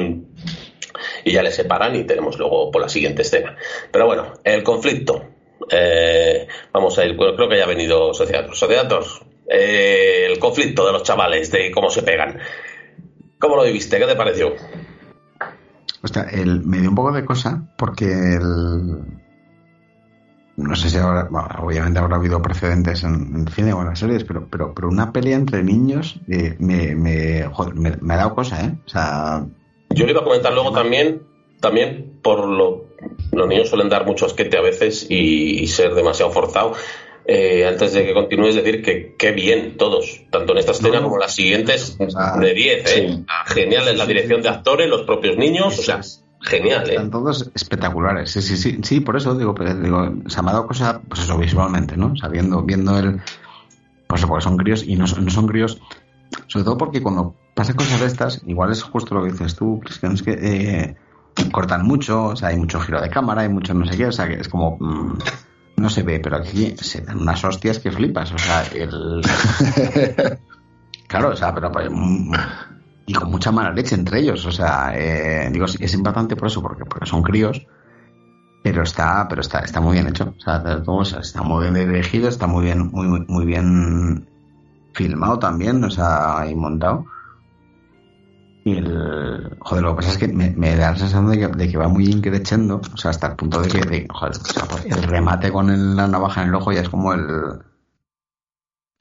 y, 1.24 1.32
ya 1.32 1.42
le 1.42 1.50
separan 1.50 1.94
y 1.96 2.04
tenemos 2.04 2.38
luego 2.38 2.70
por 2.70 2.82
la 2.82 2.88
siguiente 2.88 3.22
escena. 3.22 3.56
Pero 3.90 4.06
bueno, 4.06 4.34
el 4.44 4.62
conflicto. 4.62 5.24
Eh, 5.70 6.46
vamos 6.72 6.98
a 6.98 7.04
ir, 7.04 7.16
creo 7.16 7.48
que 7.48 7.56
ya 7.56 7.64
ha 7.64 7.68
venido 7.68 8.14
Sociedatos. 8.14 8.58
Sociedatos, 8.58 9.22
eh, 9.48 10.26
el 10.30 10.38
conflicto 10.38 10.86
de 10.86 10.92
los 10.92 11.02
chavales, 11.02 11.50
de 11.50 11.70
cómo 11.70 11.90
se 11.90 12.02
pegan. 12.02 12.38
¿Cómo 13.38 13.56
lo 13.56 13.64
viviste? 13.64 13.98
¿Qué 13.98 14.06
te 14.06 14.16
pareció? 14.16 14.54
Hostia, 16.02 16.26
el, 16.32 16.62
me 16.64 16.78
dio 16.78 16.90
un 16.90 16.94
poco 16.94 17.12
de 17.12 17.24
cosa 17.24 17.68
porque 17.76 18.06
el, 18.06 19.25
no 20.56 20.74
sé 20.74 20.88
si 20.88 20.96
ahora, 20.96 21.28
obviamente 21.60 21.98
habrá 21.98 22.16
habido 22.16 22.40
precedentes 22.40 23.04
en, 23.04 23.46
cine 23.48 23.72
o 23.74 23.82
en 23.82 23.88
las 23.88 23.98
series, 23.98 24.24
pero, 24.24 24.48
pero, 24.50 24.74
pero 24.74 24.88
una 24.88 25.12
pelea 25.12 25.36
entre 25.36 25.62
niños 25.62 26.18
eh, 26.28 26.56
me, 26.58 26.94
me, 26.94 27.44
me, 27.74 28.14
ha 28.14 28.16
dado 28.16 28.34
cosa, 28.34 28.64
¿eh? 28.64 28.72
O 28.86 28.88
sea. 28.88 29.44
Yo 29.90 30.06
le 30.06 30.12
iba 30.12 30.22
a 30.22 30.24
comentar 30.24 30.52
luego 30.54 30.72
también, 30.72 31.22
también 31.60 32.18
por 32.22 32.46
lo. 32.46 32.86
Los 33.32 33.46
niños 33.46 33.68
suelen 33.68 33.90
dar 33.90 34.06
mucho 34.06 34.24
asquete 34.24 34.56
a 34.56 34.62
veces 34.62 35.06
y, 35.10 35.66
ser 35.66 35.94
demasiado 35.94 36.32
forzado. 36.32 36.72
Eh, 37.28 37.66
antes 37.66 37.92
de 37.92 38.06
que 38.06 38.14
continúes, 38.14 38.54
decir 38.54 38.82
que 38.82 39.14
qué 39.18 39.32
bien 39.32 39.76
todos, 39.76 40.22
tanto 40.30 40.52
en 40.52 40.58
esta 40.58 40.72
escena 40.72 41.02
como 41.02 41.16
en 41.16 41.20
las 41.20 41.34
siguientes, 41.34 41.98
de 41.98 42.54
10, 42.54 42.96
¿eh? 42.96 43.24
Genial 43.46 43.88
en 43.88 43.98
la 43.98 44.06
dirección 44.06 44.42
de 44.42 44.48
actores, 44.48 44.88
los 44.88 45.02
propios 45.02 45.36
niños, 45.36 45.78
o 45.78 45.82
sea, 45.82 46.00
Genial, 46.42 46.88
¿eh? 46.88 46.94
Están 46.94 47.10
todos 47.10 47.50
espectaculares. 47.54 48.30
Sí, 48.30 48.42
sí, 48.42 48.56
sí. 48.56 48.78
Sí, 48.82 49.00
por 49.00 49.16
eso 49.16 49.34
digo, 49.34 49.54
digo 49.54 50.14
se 50.26 50.42
me 50.42 50.50
ha 50.50 50.52
dado 50.52 50.66
cosa, 50.66 51.00
pues 51.08 51.22
eso, 51.22 51.36
visualmente, 51.38 51.96
¿no? 51.96 52.16
Sabiendo, 52.16 52.62
viendo 52.62 52.98
el. 52.98 53.20
Pues 54.06 54.20
eso, 54.20 54.28
porque 54.28 54.44
son 54.44 54.56
críos 54.56 54.84
y 54.84 54.96
no, 54.96 55.06
no 55.06 55.30
son 55.30 55.46
críos. 55.46 55.80
Sobre 56.46 56.64
todo 56.64 56.76
porque 56.76 57.02
cuando 57.02 57.34
pasan 57.54 57.76
cosas 57.76 58.00
de 58.00 58.06
estas, 58.06 58.42
igual 58.46 58.70
es 58.70 58.82
justo 58.82 59.14
lo 59.14 59.24
que 59.24 59.32
dices 59.32 59.56
tú, 59.56 59.80
que 59.80 60.06
es 60.06 60.22
que 60.22 60.32
eh, 60.32 60.96
cortan 61.52 61.84
mucho, 61.84 62.26
o 62.26 62.36
sea, 62.36 62.48
hay 62.48 62.58
mucho 62.58 62.80
giro 62.80 63.00
de 63.00 63.10
cámara, 63.10 63.42
hay 63.42 63.48
mucho 63.48 63.74
no 63.74 63.86
sé 63.86 63.96
qué, 63.96 64.06
o 64.06 64.12
sea, 64.12 64.28
que 64.28 64.34
es 64.34 64.48
como. 64.48 64.76
Mmm, 64.78 65.18
no 65.76 65.90
se 65.90 66.02
ve, 66.02 66.20
pero 66.20 66.36
aquí 66.36 66.74
se 66.78 67.02
dan 67.02 67.20
unas 67.20 67.44
hostias 67.44 67.78
que 67.78 67.92
flipas, 67.92 68.32
o 68.32 68.38
sea, 68.38 68.64
el. 68.72 69.20
claro, 71.06 71.30
o 71.30 71.36
sea, 71.36 71.54
pero. 71.54 71.70
Pues, 71.70 71.90
y 73.06 73.14
con 73.14 73.30
mucha 73.30 73.52
mala 73.52 73.72
leche 73.72 73.94
entre 73.94 74.20
ellos. 74.20 74.44
O 74.44 74.52
sea, 74.52 74.92
eh, 74.94 75.48
digo, 75.52 75.66
es 75.66 75.94
importante 75.94 76.36
por 76.36 76.48
eso, 76.48 76.60
porque, 76.60 76.84
porque 76.84 77.06
son 77.06 77.22
críos, 77.22 77.66
pero 78.62 78.82
está, 78.82 79.26
pero 79.28 79.42
está, 79.42 79.60
está 79.60 79.80
muy 79.80 79.92
bien 79.92 80.08
hecho. 80.08 80.34
O 80.36 80.40
sea, 80.40 80.62
está 81.20 81.42
muy 81.42 81.70
bien 81.70 81.74
dirigido, 81.74 82.28
está 82.28 82.48
muy 82.48 82.64
bien, 82.64 82.90
muy, 82.90 83.24
muy, 83.28 83.46
bien 83.46 84.28
filmado 84.92 85.38
también, 85.38 85.84
o 85.84 85.90
sea, 85.90 86.44
y 86.50 86.54
montado. 86.56 87.06
Y 88.64 88.78
el. 88.78 89.56
Joder, 89.60 89.84
lo 89.84 89.90
que 89.90 89.96
pasa 89.96 90.10
es 90.10 90.18
que 90.18 90.26
me, 90.26 90.76
da 90.76 90.90
la 90.90 90.98
sensación 90.98 91.30
de 91.30 91.70
que, 91.70 91.78
va 91.78 91.86
muy 91.86 92.06
increchendo, 92.06 92.80
o 92.92 92.96
sea, 92.96 93.12
hasta 93.12 93.28
el 93.28 93.36
punto 93.36 93.62
de 93.62 93.68
que, 93.68 94.06
joder, 94.10 94.32
el 94.84 95.02
remate 95.04 95.52
con 95.52 95.94
la 95.94 96.08
navaja 96.08 96.42
en 96.42 96.48
el 96.48 96.54
ojo 96.56 96.72
ya 96.72 96.80
es 96.80 96.88
como 96.88 97.12
el 97.12 97.22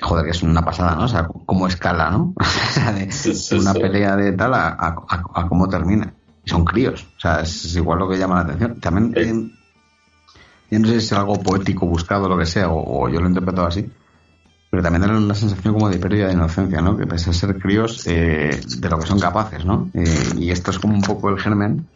joder, 0.02 0.26
que 0.26 0.32
es 0.32 0.44
una 0.44 0.64
pasada, 0.64 0.96
¿no? 0.96 1.06
O 1.06 1.08
sea, 1.08 1.28
cómo 1.46 1.68
escala, 1.68 2.12
¿no? 2.12 2.34
de, 2.96 3.58
una 3.58 3.74
pelea 3.74 4.16
de 4.16 4.34
tal 4.34 4.54
a, 4.54 4.76
a, 4.78 5.48
cómo 5.48 5.68
termina. 5.68 6.14
Y 6.44 6.50
son 6.50 6.66
críos, 6.66 7.06
o 7.18 7.20
sea, 7.20 7.42
es, 7.42 7.76
igual 7.76 8.00
lo 8.00 8.10
que 8.10 8.18
llama 8.18 8.36
la 8.36 8.42
atención. 8.42 8.80
También, 8.80 9.14
eh, 9.16 9.52
yo 10.70 10.80
no 10.80 10.88
sé 10.88 11.00
si 11.00 11.08
es 11.08 11.14
algo 11.14 11.42
poético 11.42 11.88
buscado 11.88 12.26
o 12.26 12.30
lo 12.30 12.38
que 12.38 12.46
sea, 12.46 12.70
o, 12.70 13.10
yo 13.10 13.20
lo 13.20 13.26
he 13.26 13.30
interpretado 13.30 13.68
así, 13.68 13.90
pero 14.70 14.84
también 14.84 15.02
da 15.02 15.18
una 15.18 15.34
sensación 15.34 15.74
como 15.74 15.90
de 15.90 15.98
pérdida 15.98 16.28
de 16.28 16.34
inocencia, 16.34 16.82
¿no? 16.82 16.98
Que 16.98 17.08
pese 17.08 17.30
a 17.30 17.34
ser 17.34 17.58
críos 17.58 18.06
eh, 18.06 18.60
de 18.78 18.90
lo 18.90 19.00
que 19.00 19.08
son 19.08 19.20
capaces, 19.20 19.66
¿no? 19.66 19.90
Eh, 19.94 20.34
y 20.38 20.52
esto 20.52 20.72
es 20.72 20.80
como 20.80 20.94
un 20.94 21.02
poco 21.02 21.30
el 21.30 21.40
germen 21.40 21.88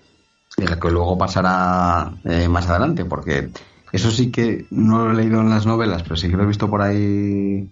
de 0.57 0.67
lo 0.67 0.79
que 0.79 0.89
luego 0.89 1.17
pasará 1.17 2.11
más 2.49 2.69
adelante, 2.69 3.05
porque 3.05 3.51
eso 3.91 4.09
sí 4.09 4.31
que 4.31 4.65
no 4.71 5.05
lo 5.05 5.11
he 5.11 5.15
leído 5.15 5.41
en 5.41 5.49
las 5.49 5.65
novelas, 5.65 6.03
pero 6.03 6.15
sí 6.15 6.29
que 6.29 6.37
lo 6.37 6.43
he 6.43 6.47
visto 6.47 6.69
por 6.69 6.81
ahí 6.81 7.69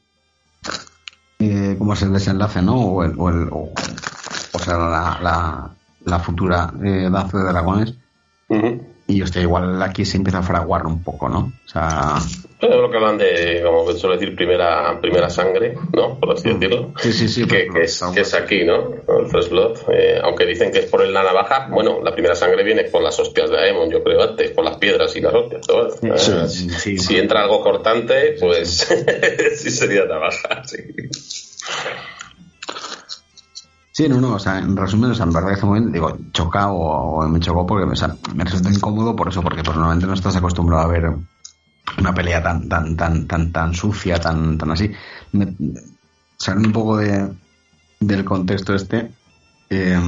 eh, 1.39 1.75
cómo 1.77 1.93
es 1.93 2.01
el 2.01 2.13
desenlace, 2.13 2.61
¿no? 2.61 2.75
O, 2.75 3.03
el, 3.03 3.13
o, 3.17 3.29
el, 3.29 3.49
o, 3.51 4.59
sea, 4.59 4.77
la, 4.77 5.19
la, 5.21 5.69
la 6.05 6.19
futura 6.19 6.73
eh, 6.83 7.09
danza 7.11 7.37
de 7.37 7.43
dragones. 7.43 7.93
Y 9.09 9.21
hostia, 9.21 9.41
igual 9.41 9.81
aquí 9.81 10.03
se 10.03 10.17
empieza 10.17 10.39
a 10.39 10.43
fraguar 10.43 10.85
un 10.85 11.01
poco, 11.01 11.29
¿no? 11.29 11.53
O 11.65 11.69
sea. 11.69 12.15
Es 12.59 12.69
lo 12.69 12.89
que 12.89 12.97
hablan 12.97 13.17
de, 13.17 13.61
como 13.63 13.89
suele 13.93 14.17
decir, 14.17 14.35
primera, 14.35 14.99
primera 14.99 15.29
sangre, 15.29 15.77
¿no? 15.93 16.19
Por 16.19 16.33
así 16.33 16.49
decirlo. 16.49 16.93
Sí, 16.97 17.13
sí, 17.13 17.29
sí. 17.29 17.47
Que, 17.47 17.69
que, 17.69 17.83
es, 17.83 18.03
que 18.13 18.19
es, 18.19 18.33
aquí, 18.33 18.65
¿no? 18.65 18.95
El 19.07 19.27
First 19.27 19.51
Blood. 19.51 19.77
Eh, 19.93 20.19
aunque 20.21 20.45
dicen 20.45 20.71
que 20.73 20.79
es 20.79 20.85
por 20.87 21.07
la 21.07 21.23
navaja, 21.23 21.67
bueno, 21.69 22.01
la 22.03 22.11
primera 22.11 22.35
sangre 22.35 22.63
viene 22.63 22.83
por 22.85 23.01
las 23.01 23.17
hostias 23.17 23.49
de 23.49 23.57
Aemon, 23.57 23.89
yo 23.89 24.03
creo, 24.03 24.21
antes, 24.21 24.51
por 24.51 24.65
las 24.65 24.75
piedras 24.77 25.15
y 25.15 25.21
las 25.21 25.33
hostias. 25.33 26.51
sí, 26.51 26.97
si 26.97 27.17
entra 27.17 27.43
algo 27.43 27.61
cortante, 27.61 28.35
pues 28.39 28.87
sí 29.55 29.69
sería 29.69 30.03
navaja, 30.03 30.63
sí. 30.65 30.77
Sí, 33.97 34.07
no, 34.07 34.21
no, 34.21 34.35
o 34.35 34.39
sea, 34.39 34.59
en 34.59 34.77
resumen, 34.77 35.09
o 35.09 35.15
sea, 35.15 35.25
en 35.25 35.33
verdad 35.33 35.59
que 35.59 35.65
bien, 35.65 35.91
digo, 35.91 36.15
choca 36.31 36.69
o, 36.69 37.27
me 37.27 37.39
chocó 37.39 37.65
porque 37.65 37.83
o 37.83 37.95
sea, 37.95 38.15
me 38.35 38.43
resulta 38.43 38.69
incómodo 38.69 39.15
por 39.15 39.29
eso, 39.29 39.41
porque 39.41 39.63
normalmente 39.63 40.05
no 40.05 40.13
estás 40.13 40.35
acostumbrado 40.35 40.83
a 40.83 40.91
ver 40.91 41.15
una 41.97 42.13
pelea 42.13 42.43
tan, 42.43 42.69
tan, 42.69 42.95
tan, 42.95 43.25
tan, 43.25 43.51
tan 43.51 43.73
sucia, 43.73 44.19
tan, 44.19 44.55
tan 44.59 44.69
así. 44.69 44.91
Me, 45.31 45.45
un 45.47 46.71
poco 46.71 46.97
de, 46.97 47.27
del 47.99 48.23
contexto 48.23 48.75
este, 48.75 49.11
eh, 49.71 49.99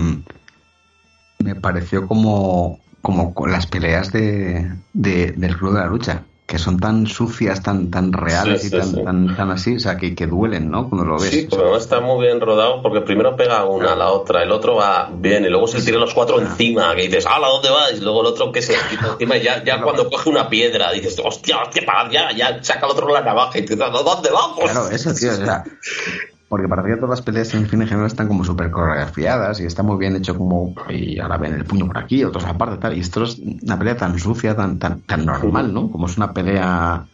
me 1.39 1.55
pareció 1.55 2.07
como, 2.07 2.77
como 3.01 3.33
las 3.47 3.65
peleas 3.65 4.11
de, 4.11 4.71
del 4.93 5.57
Club 5.57 5.73
de 5.73 5.79
la 5.79 5.87
Lucha 5.87 6.25
que 6.49 6.57
son 6.57 6.79
tan 6.79 7.05
sucias, 7.05 7.61
tan, 7.61 7.91
tan 7.91 8.11
reales 8.11 8.65
y 8.65 8.71
tan, 8.71 9.03
tan, 9.03 9.35
tan, 9.35 9.51
así, 9.51 9.75
o 9.75 9.79
sea, 9.79 9.97
que, 9.97 10.15
que, 10.15 10.25
duelen, 10.25 10.71
¿no? 10.71 10.89
Cuando 10.89 11.05
lo 11.05 11.19
ves. 11.19 11.29
Sí, 11.29 11.47
pero 11.47 11.77
está 11.77 11.99
muy 11.99 12.25
bien 12.25 12.41
rodado 12.41 12.81
porque 12.81 13.01
primero 13.01 13.35
pega 13.35 13.65
una 13.65 13.95
la 13.95 14.07
otra, 14.07 14.41
el 14.41 14.51
otro 14.51 14.75
va 14.75 15.11
bien 15.13 15.45
y 15.45 15.49
luego 15.49 15.67
se 15.67 15.79
tira 15.79 15.99
los 15.99 16.11
cuatro 16.15 16.41
encima, 16.41 16.95
que 16.95 17.03
dices, 17.03 17.27
¡hala, 17.27 17.49
¿dónde 17.49 17.69
vas? 17.69 17.93
Y 17.93 17.99
luego 17.99 18.21
el 18.21 18.27
otro 18.27 18.51
que 18.51 18.63
se 18.63 18.73
quita 18.89 19.09
encima 19.09 19.37
y 19.37 19.43
ya, 19.43 19.63
ya 19.63 19.79
cuando 19.79 20.09
coge 20.09 20.27
una 20.27 20.49
piedra 20.49 20.91
dices, 20.91 21.21
¡hostia, 21.23 21.61
hostia, 21.61 21.83
para, 21.85 22.09
ya, 22.09 22.31
ya, 22.31 22.63
saca 22.63 22.87
el 22.87 22.93
otro 22.93 23.13
la 23.13 23.21
navaja 23.21 23.59
y 23.59 23.65
te 23.65 23.75
dices, 23.75 23.91
¿dónde 24.03 24.31
vamos? 24.31 24.71
Claro, 24.71 24.89
eso, 24.89 25.13
tío, 25.13 25.31
o 25.31 25.35
sea, 25.35 25.63
porque 26.49 26.67
para 26.67 26.83
que 26.83 26.95
todas 26.95 27.11
las 27.11 27.21
peleas 27.21 27.53
en 27.53 27.67
fin 27.67 27.83
en 27.83 27.87
general 27.87 28.07
están 28.07 28.27
como 28.27 28.43
súper 28.43 28.71
coreografiadas 28.71 29.61
y 29.61 29.65
está 29.65 29.83
muy 29.83 29.97
bien 29.97 30.15
hecho 30.15 30.35
como 30.35 30.73
y 30.89 31.19
ahora 31.19 31.37
ven 31.37 31.53
el 31.53 31.63
puño 31.63 31.85
por 31.85 31.99
aquí, 31.99 32.23
otros 32.23 32.43
aparte 32.45 32.77
tal. 32.77 32.97
Y 32.97 33.01
esto 33.01 33.23
es 33.23 33.37
una 33.37 33.77
pelea 33.77 33.95
tan 33.95 34.17
sucia, 34.17 34.55
tan, 34.55 34.79
tan, 34.79 35.01
tan 35.01 35.25
normal, 35.25 35.71
¿no? 35.71 35.91
Como 35.91 36.07
es 36.07 36.17
una 36.17 36.33
pelea 36.33 37.05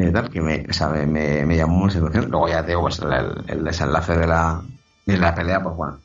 eh, 0.00 0.10
tal 0.10 0.30
que 0.30 0.40
me, 0.40 0.72
sabe, 0.72 1.06
me, 1.06 1.46
me, 1.46 1.56
llamó 1.56 1.86
la 1.86 1.92
situación. 1.92 2.28
Luego 2.28 2.48
ya 2.48 2.66
tengo 2.66 2.80
pues, 2.80 2.98
el, 2.98 3.44
el, 3.46 3.62
desenlace 3.62 4.16
de 4.16 4.26
la, 4.26 4.62
de 5.06 5.16
la 5.16 5.34
pelea, 5.34 5.62
pues 5.62 5.76
bueno, 5.76 5.98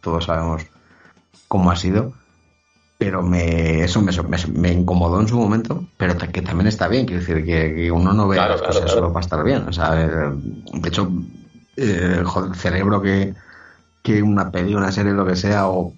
todos 0.00 0.24
sabemos 0.24 0.62
cómo 1.46 1.70
ha 1.70 1.76
sido. 1.76 2.12
Pero 2.96 3.22
me, 3.22 3.84
eso 3.84 4.02
me, 4.02 4.10
me, 4.54 4.72
incomodó 4.72 5.20
en 5.20 5.28
su 5.28 5.38
momento, 5.38 5.84
pero 5.96 6.16
que 6.16 6.42
también 6.42 6.66
está 6.66 6.88
bien, 6.88 7.06
quiero 7.06 7.20
decir, 7.20 7.44
que, 7.44 7.92
uno 7.92 8.12
no 8.12 8.26
ve 8.26 8.36
las 8.36 8.60
cosas 8.60 8.90
solo 8.90 9.12
para 9.12 9.22
estar 9.22 9.44
bien. 9.44 9.68
O 9.68 9.72
sea, 9.72 9.94
de 9.94 10.88
hecho, 10.88 11.08
eh, 11.78 12.22
el 12.22 12.54
cerebro 12.54 13.00
que, 13.00 13.34
que 14.02 14.22
una 14.22 14.50
peli, 14.50 14.74
una 14.74 14.92
serie, 14.92 15.12
lo 15.12 15.24
que 15.26 15.36
sea, 15.36 15.68
o 15.68 15.94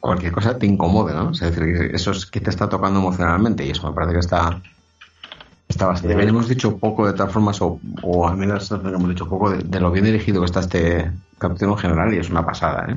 cualquier 0.00 0.32
cosa 0.32 0.58
te 0.58 0.66
incomode, 0.66 1.14
¿no? 1.14 1.30
es 1.30 1.40
decir, 1.40 1.62
eso 1.94 2.10
es 2.10 2.26
que 2.26 2.40
te 2.40 2.50
está 2.50 2.68
tocando 2.68 2.98
emocionalmente 2.98 3.64
y 3.64 3.70
eso 3.70 3.88
me 3.88 3.94
parece 3.94 4.14
que 4.14 4.18
está, 4.18 4.60
está 5.68 5.86
bastante 5.86 6.16
bien. 6.16 6.28
Hemos 6.28 6.48
dicho 6.48 6.76
poco 6.76 7.06
de 7.06 7.12
todas 7.12 7.32
formas, 7.32 7.62
o, 7.62 7.78
o 8.02 8.28
al 8.28 8.36
menos 8.36 8.70
hemos 8.72 9.08
dicho 9.08 9.28
poco 9.28 9.50
de, 9.50 9.80
lo 9.80 9.90
bien 9.90 10.04
dirigido 10.04 10.40
que 10.40 10.46
está 10.46 10.60
este 10.60 11.10
capítulo 11.38 11.72
en 11.72 11.78
general 11.78 12.12
y 12.12 12.18
es 12.18 12.30
una 12.30 12.44
pasada, 12.44 12.86
¿eh? 12.90 12.96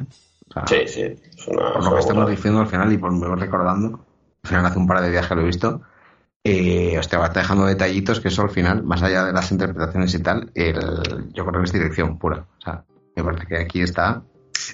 sí, 0.65 0.87
sí. 0.87 1.15
por 1.45 1.83
lo 1.83 1.93
que 1.93 1.99
estamos 1.99 2.29
diciendo 2.29 2.61
al 2.61 2.67
final 2.67 2.91
y 2.91 2.97
por 2.97 3.11
me 3.11 3.27
voy 3.27 3.39
recordando, 3.39 3.99
al 4.43 4.49
final 4.49 4.65
hace 4.65 4.79
un 4.79 4.87
par 4.87 5.01
de 5.01 5.11
días 5.11 5.27
que 5.27 5.35
lo 5.35 5.41
he 5.41 5.45
visto, 5.45 5.81
eh, 6.47 7.01
te 7.09 7.17
va 7.17 7.29
dejando 7.29 7.65
detallitos 7.65 8.19
que 8.19 8.27
eso 8.27 8.43
al 8.43 8.51
final, 8.51 8.83
más 8.83 9.01
allá 9.01 9.25
de 9.25 9.33
las 9.33 9.51
interpretaciones 9.51 10.13
y 10.13 10.21
tal, 10.21 10.51
el, 10.53 10.75
yo 11.33 11.43
creo 11.43 11.59
que 11.59 11.65
es 11.65 11.73
dirección 11.73 12.19
pura. 12.19 12.45
O 12.59 12.61
sea, 12.61 12.85
me 13.15 13.23
parece 13.23 13.47
que 13.47 13.57
aquí 13.57 13.81
está. 13.81 14.21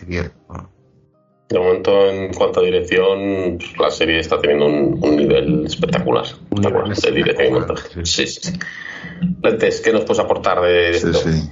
De 0.06 1.60
momento, 1.60 2.10
en 2.10 2.34
cuanto 2.34 2.60
a 2.60 2.64
dirección, 2.64 3.58
la 3.80 3.90
serie 3.90 4.20
está 4.20 4.38
teniendo 4.40 4.66
un, 4.66 5.16
nivel 5.16 5.66
espectacular. 5.66 6.26
de 6.50 7.12
dirección 7.12 7.66
Sí, 8.04 8.26
sí, 8.26 8.40
sí. 8.42 8.60
Lentes, 9.42 9.80
¿qué 9.80 9.94
nos 9.94 10.04
puedes 10.04 10.20
aportar 10.20 10.62
de 10.62 10.92
esto? 10.92 11.14
Sí, 11.14 11.32
sí. 11.32 11.50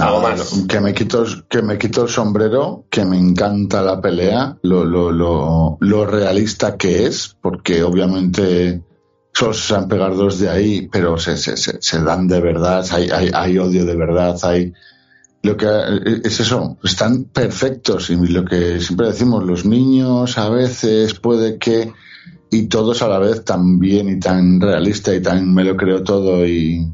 Algo 0.00 0.20
más. 0.20 0.64
Que 0.66 0.80
me, 0.80 0.94
quito, 0.94 1.26
que 1.50 1.60
me 1.60 1.76
quito 1.76 2.04
el 2.04 2.08
sombrero, 2.08 2.86
que 2.88 3.04
me 3.04 3.18
encanta 3.18 3.82
la 3.82 4.00
pelea, 4.00 4.56
lo, 4.62 4.82
lo, 4.86 5.12
lo, 5.12 5.76
lo 5.80 6.06
realista 6.06 6.78
que 6.78 7.04
es, 7.04 7.36
porque 7.42 7.82
obviamente 7.82 8.82
solo 9.34 9.52
se 9.52 9.74
han 9.74 9.88
pegado 9.88 10.14
dos 10.14 10.38
de 10.38 10.48
ahí, 10.48 10.88
pero 10.90 11.18
se, 11.18 11.36
se, 11.36 11.56
se, 11.56 12.02
dan 12.02 12.28
de 12.28 12.40
verdad, 12.40 12.86
hay, 12.92 13.08
hay, 13.10 13.58
odio 13.58 13.84
de 13.84 13.96
verdad, 13.96 14.38
hay 14.44 14.72
lo 15.42 15.56
que 15.56 15.66
es 16.24 16.40
eso, 16.40 16.78
están 16.82 17.24
perfectos 17.24 18.08
y 18.08 18.16
lo 18.16 18.44
que 18.44 18.80
siempre 18.80 19.08
decimos, 19.08 19.44
los 19.44 19.66
niños 19.66 20.38
a 20.38 20.48
veces 20.48 21.14
puede 21.14 21.58
que 21.58 21.92
y 22.50 22.68
todos 22.68 23.02
a 23.02 23.08
la 23.08 23.18
vez 23.18 23.44
tan 23.44 23.78
bien 23.78 24.08
y 24.08 24.20
tan 24.20 24.60
realista 24.60 25.14
y 25.14 25.20
tan 25.20 25.52
me 25.52 25.64
lo 25.64 25.76
creo 25.76 26.02
todo 26.02 26.46
y, 26.46 26.88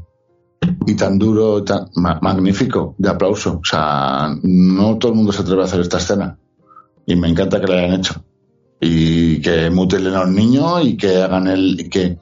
y 0.87 0.95
tan 0.95 1.19
duro, 1.19 1.63
tan 1.63 1.87
magnífico, 1.93 2.95
de 2.97 3.09
aplauso. 3.09 3.59
O 3.59 3.65
sea, 3.65 4.35
no 4.41 4.97
todo 4.97 5.11
el 5.11 5.17
mundo 5.17 5.31
se 5.31 5.43
atreve 5.43 5.61
a 5.61 5.65
hacer 5.65 5.81
esta 5.81 5.97
escena 5.97 6.37
y 7.05 7.15
me 7.15 7.29
encanta 7.29 7.61
que 7.61 7.67
la 7.67 7.75
hayan 7.75 7.99
hecho 7.99 8.25
y 8.79 9.39
que 9.41 9.69
mutilen 9.69 10.15
a 10.15 10.21
un 10.21 10.33
niño 10.33 10.81
y 10.81 10.97
que 10.97 11.21
hagan 11.21 11.47
el 11.47 11.87
que 11.89 12.17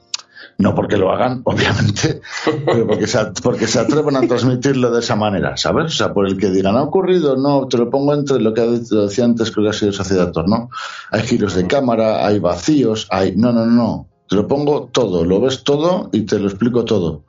no 0.60 0.74
porque 0.74 0.96
lo 0.96 1.10
hagan, 1.10 1.42
obviamente, 1.44 2.20
pero 2.64 2.86
porque 2.86 3.06
se, 3.06 3.18
porque 3.42 3.66
se 3.66 3.80
atreven 3.80 4.16
a 4.16 4.20
transmitirlo 4.20 4.90
de 4.90 5.00
esa 5.00 5.16
manera, 5.16 5.56
¿sabes? 5.56 5.86
O 5.86 5.96
sea, 5.96 6.12
por 6.12 6.26
el 6.26 6.36
que 6.36 6.50
digan, 6.50 6.76
ha 6.76 6.82
ocurrido, 6.82 7.36
no, 7.36 7.66
te 7.66 7.78
lo 7.78 7.90
pongo 7.90 8.14
entre 8.14 8.40
lo 8.40 8.54
que 8.54 8.62
decía 8.62 9.24
antes, 9.24 9.50
creo 9.50 9.64
que 9.64 9.70
ha 9.70 9.72
sido 9.72 9.92
Sociedad 9.92 10.32
¿no? 10.46 10.70
Hay 11.10 11.22
giros 11.22 11.54
de 11.54 11.66
cámara, 11.66 12.26
hay 12.26 12.38
vacíos, 12.38 13.06
hay. 13.10 13.34
No, 13.36 13.52
no, 13.52 13.66
no. 13.66 14.08
Te 14.28 14.36
lo 14.36 14.46
pongo 14.46 14.88
todo, 14.92 15.24
lo 15.24 15.40
ves 15.40 15.64
todo 15.64 16.08
y 16.12 16.22
te 16.22 16.38
lo 16.38 16.48
explico 16.48 16.84
todo. 16.84 17.24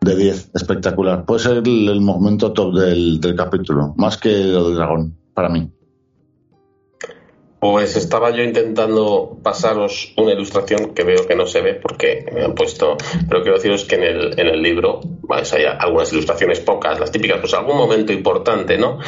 De 0.00 0.16
10, 0.16 0.50
espectacular. 0.54 1.24
Puede 1.24 1.40
ser 1.40 1.62
el, 1.64 2.00
momento 2.00 2.52
top 2.52 2.74
del, 2.74 3.20
del 3.20 3.36
capítulo, 3.36 3.94
más 3.96 4.18
que 4.18 4.44
lo 4.44 4.68
del 4.68 4.76
dragón, 4.76 5.16
para 5.32 5.48
mí. 5.48 5.70
Pues 7.64 7.96
estaba 7.96 8.30
yo 8.30 8.42
intentando 8.42 9.38
pasaros 9.42 10.12
una 10.18 10.34
ilustración 10.34 10.92
que 10.92 11.02
veo 11.02 11.26
que 11.26 11.34
no 11.34 11.46
se 11.46 11.62
ve 11.62 11.72
porque 11.72 12.26
me 12.30 12.44
han 12.44 12.54
puesto, 12.54 12.98
pero 13.26 13.40
quiero 13.40 13.56
deciros 13.56 13.86
que 13.86 13.94
en 13.94 14.02
el, 14.02 14.38
en 14.38 14.48
el 14.48 14.62
libro 14.62 15.00
hay 15.30 15.64
algunas 15.78 16.12
ilustraciones 16.12 16.60
pocas, 16.60 17.00
las 17.00 17.10
típicas, 17.10 17.38
pues 17.40 17.54
algún 17.54 17.78
momento 17.78 18.12
importante, 18.12 18.76
¿no? 18.76 18.98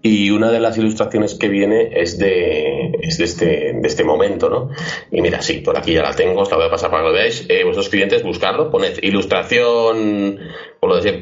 Y 0.00 0.30
una 0.30 0.50
de 0.50 0.60
las 0.60 0.78
ilustraciones 0.78 1.34
que 1.34 1.48
viene 1.48 1.90
es 1.92 2.16
de, 2.16 2.92
es 3.02 3.18
de, 3.18 3.24
este, 3.24 3.46
de 3.74 3.86
este 3.86 4.02
momento, 4.02 4.48
¿no? 4.48 4.70
Y 5.12 5.20
mira, 5.20 5.42
sí, 5.42 5.58
por 5.58 5.76
aquí 5.76 5.92
ya 5.92 6.02
la 6.02 6.14
tengo, 6.14 6.40
os 6.40 6.50
la 6.50 6.56
voy 6.56 6.68
a 6.68 6.70
pasar 6.70 6.90
para 6.90 7.02
que 7.02 7.08
lo 7.08 7.14
veáis. 7.14 7.44
Eh, 7.50 7.64
vuestros 7.64 7.90
clientes, 7.90 8.22
buscarlo, 8.22 8.70
poned 8.70 8.98
ilustración 9.02 10.38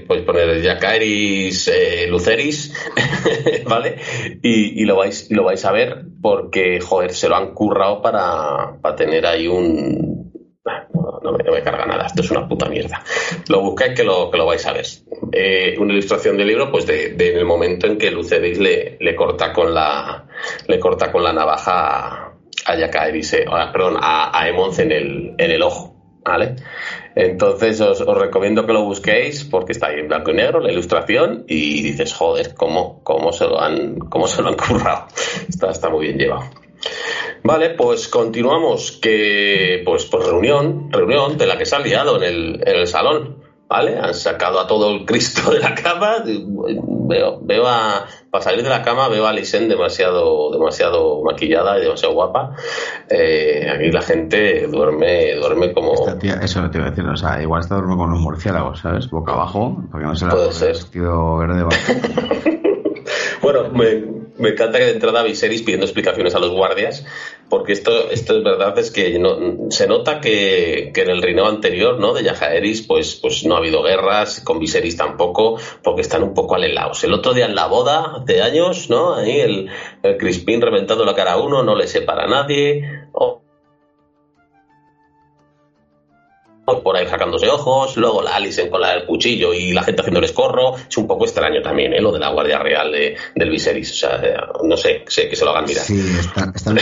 por 0.06 0.24
poner 0.24 0.62
Jacaeris 0.62 1.68
eh, 1.68 2.06
Luceris, 2.08 2.74
¿vale? 3.66 3.96
Y, 4.42 4.84
lo 4.84 4.96
vais, 4.96 5.30
y 5.30 5.34
lo 5.34 5.44
vais 5.44 5.64
a 5.64 5.72
ver 5.72 6.04
porque, 6.20 6.80
joder, 6.80 7.12
se 7.12 7.28
lo 7.28 7.36
han 7.36 7.54
currado 7.54 8.02
para, 8.02 8.78
tener 8.96 9.26
ahí 9.26 9.46
un... 9.46 10.32
No, 11.22 11.32
me, 11.32 11.62
carga 11.62 11.86
nada, 11.86 12.06
esto 12.06 12.22
es 12.22 12.30
una 12.30 12.46
puta 12.46 12.68
mierda. 12.68 13.02
Lo 13.48 13.60
buscáis 13.60 13.94
que 13.94 14.04
lo, 14.04 14.30
que 14.30 14.36
lo 14.36 14.46
vais 14.46 14.64
a 14.66 14.72
ver. 14.72 14.86
Eh, 15.32 15.74
una 15.78 15.92
ilustración 15.92 16.36
del 16.36 16.48
libro, 16.48 16.70
pues 16.70 16.86
de, 16.86 17.10
de, 17.14 17.34
el 17.34 17.44
momento 17.46 17.86
en 17.86 17.96
que 17.96 18.10
Luceris 18.10 18.58
le, 18.58 19.16
corta 19.16 19.52
con 19.52 19.72
la 19.72 20.26
le 20.68 20.78
corta 20.78 21.10
con 21.10 21.22
la 21.22 21.32
navaja 21.32 22.34
a 22.66 22.76
Jacaeris, 22.76 23.32
eh, 23.34 23.46
perdón, 23.72 23.96
a, 23.98 24.38
a 24.38 24.48
Emons 24.48 24.78
en 24.78 24.92
el, 24.92 25.34
en 25.38 25.50
el 25.50 25.62
ojo, 25.62 26.20
¿vale? 26.24 26.56
Entonces 27.16 27.80
os, 27.80 28.00
recomiendo 28.00 28.66
que 28.66 28.72
lo 28.72 28.82
busquéis 28.82 29.44
porque 29.44 29.72
está 29.72 29.88
ahí 29.88 30.00
en 30.00 30.08
blanco 30.08 30.30
y 30.32 30.34
negro 30.34 30.60
la 30.60 30.72
ilustración 30.72 31.44
y 31.46 31.82
dices, 31.82 32.12
joder, 32.12 32.54
¿cómo, 32.54 33.00
cómo, 33.04 33.32
se, 33.32 33.44
lo 33.44 33.60
han, 33.60 33.98
cómo 33.98 34.26
se 34.26 34.42
lo 34.42 34.48
han 34.48 34.56
currado? 34.56 35.06
Está, 35.48 35.70
está 35.70 35.88
muy 35.90 36.06
bien 36.06 36.18
llevado. 36.18 36.44
Vale, 37.42 37.70
pues 37.70 38.08
continuamos. 38.08 38.92
Que, 38.92 39.82
pues, 39.84 40.06
pues 40.06 40.26
reunión, 40.26 40.90
reunión 40.90 41.36
de 41.36 41.46
la 41.46 41.58
que 41.58 41.66
se 41.66 41.76
ha 41.76 41.78
liado 41.78 42.16
en 42.16 42.22
el, 42.22 42.62
en 42.66 42.76
el 42.76 42.86
salón. 42.86 43.43
¿Vale? 43.74 43.98
Han 43.98 44.14
sacado 44.14 44.60
a 44.60 44.68
todo 44.68 44.94
el 44.94 45.04
Cristo 45.04 45.50
de 45.50 45.58
la 45.58 45.74
cama. 45.74 46.22
Veo, 47.06 47.40
veo 47.42 47.66
a, 47.66 48.06
para 48.30 48.44
salir 48.44 48.62
de 48.62 48.70
la 48.70 48.82
cama 48.82 49.08
veo 49.08 49.26
a 49.26 49.30
Alison 49.30 49.68
demasiado, 49.68 50.52
demasiado 50.52 51.22
maquillada 51.24 51.76
y 51.78 51.82
demasiado 51.82 52.14
guapa. 52.14 52.54
Eh, 53.10 53.68
aquí 53.68 53.90
la 53.90 54.00
gente 54.00 54.68
duerme, 54.68 55.34
duerme 55.34 55.72
como. 55.72 55.92
eso 55.92 56.62
lo 56.62 56.70
te 56.70 56.78
iba 56.78 56.86
a 56.86 56.90
decir, 56.90 57.04
o 57.04 57.16
sea, 57.16 57.42
igual 57.42 57.62
está 57.62 57.74
durmiendo 57.74 58.04
con 58.04 58.12
los 58.12 58.20
murciélagos, 58.20 58.78
¿sabes? 58.78 59.10
Boca 59.10 59.32
abajo, 59.32 59.76
porque 59.90 60.06
no 60.06 60.14
se 60.14 60.26
la 60.26 60.30
Puede 60.32 60.52
ser. 60.52 60.68
vestido 60.68 61.36
verde. 61.38 61.64
bueno, 63.42 63.70
me, 63.72 64.23
me 64.36 64.50
encanta 64.50 64.78
que 64.78 64.86
de 64.86 64.92
entrada 64.92 65.22
Viserys 65.22 65.62
pidiendo 65.62 65.86
explicaciones 65.86 66.34
a 66.34 66.38
los 66.38 66.50
guardias, 66.50 67.04
porque 67.48 67.72
esto, 67.72 68.10
esto 68.10 68.36
es 68.36 68.42
verdad, 68.44 68.76
es 68.78 68.90
que 68.90 69.18
no, 69.18 69.70
se 69.70 69.86
nota 69.86 70.20
que, 70.20 70.92
en 70.94 71.10
el 71.10 71.22
reinado 71.22 71.48
anterior, 71.48 72.00
¿no? 72.00 72.14
De 72.14 72.24
Yajaeris, 72.24 72.82
pues, 72.82 73.14
pues 73.14 73.44
no 73.44 73.54
ha 73.54 73.58
habido 73.58 73.82
guerras, 73.82 74.40
con 74.40 74.58
Viserys 74.58 74.96
tampoco, 74.96 75.58
porque 75.82 76.02
están 76.02 76.22
un 76.22 76.34
poco 76.34 76.56
alelados. 76.56 77.04
El 77.04 77.12
otro 77.12 77.32
día 77.32 77.46
en 77.46 77.54
la 77.54 77.66
boda, 77.66 78.16
hace 78.16 78.42
años, 78.42 78.90
¿no? 78.90 79.14
Ahí 79.14 79.40
el, 79.40 79.70
el 80.02 80.16
Crispín 80.16 80.60
reventando 80.60 81.04
la 81.04 81.14
cara 81.14 81.34
a 81.34 81.40
uno, 81.40 81.62
no 81.62 81.76
le 81.76 81.86
separa 81.86 82.24
a 82.24 82.28
nadie 82.28 83.03
por 86.64 86.96
ahí 86.96 87.06
sacándose 87.06 87.48
ojos, 87.48 87.96
luego 87.96 88.22
la 88.22 88.36
Alison 88.36 88.68
con 88.68 88.80
la 88.80 88.94
del 88.94 89.04
cuchillo 89.04 89.52
y 89.52 89.72
la 89.72 89.82
gente 89.82 90.00
haciendo 90.00 90.20
el 90.20 90.24
escorro, 90.24 90.76
es 90.76 90.96
un 90.96 91.06
poco 91.06 91.24
extraño 91.24 91.60
también, 91.62 91.92
¿eh? 91.92 92.00
lo 92.00 92.12
de 92.12 92.18
la 92.18 92.30
Guardia 92.30 92.58
Real 92.58 92.90
de, 92.90 93.16
del 93.34 93.50
Viserys, 93.50 93.92
o 93.92 93.94
sea, 93.94 94.20
eh, 94.22 94.36
no 94.62 94.76
sé, 94.76 95.04
sé 95.06 95.28
que 95.28 95.36
se 95.36 95.44
lo 95.44 95.50
hagan 95.50 95.66
mirar. 95.66 95.84
Sí, 95.84 96.00
están, 96.18 96.52
están 96.54 96.78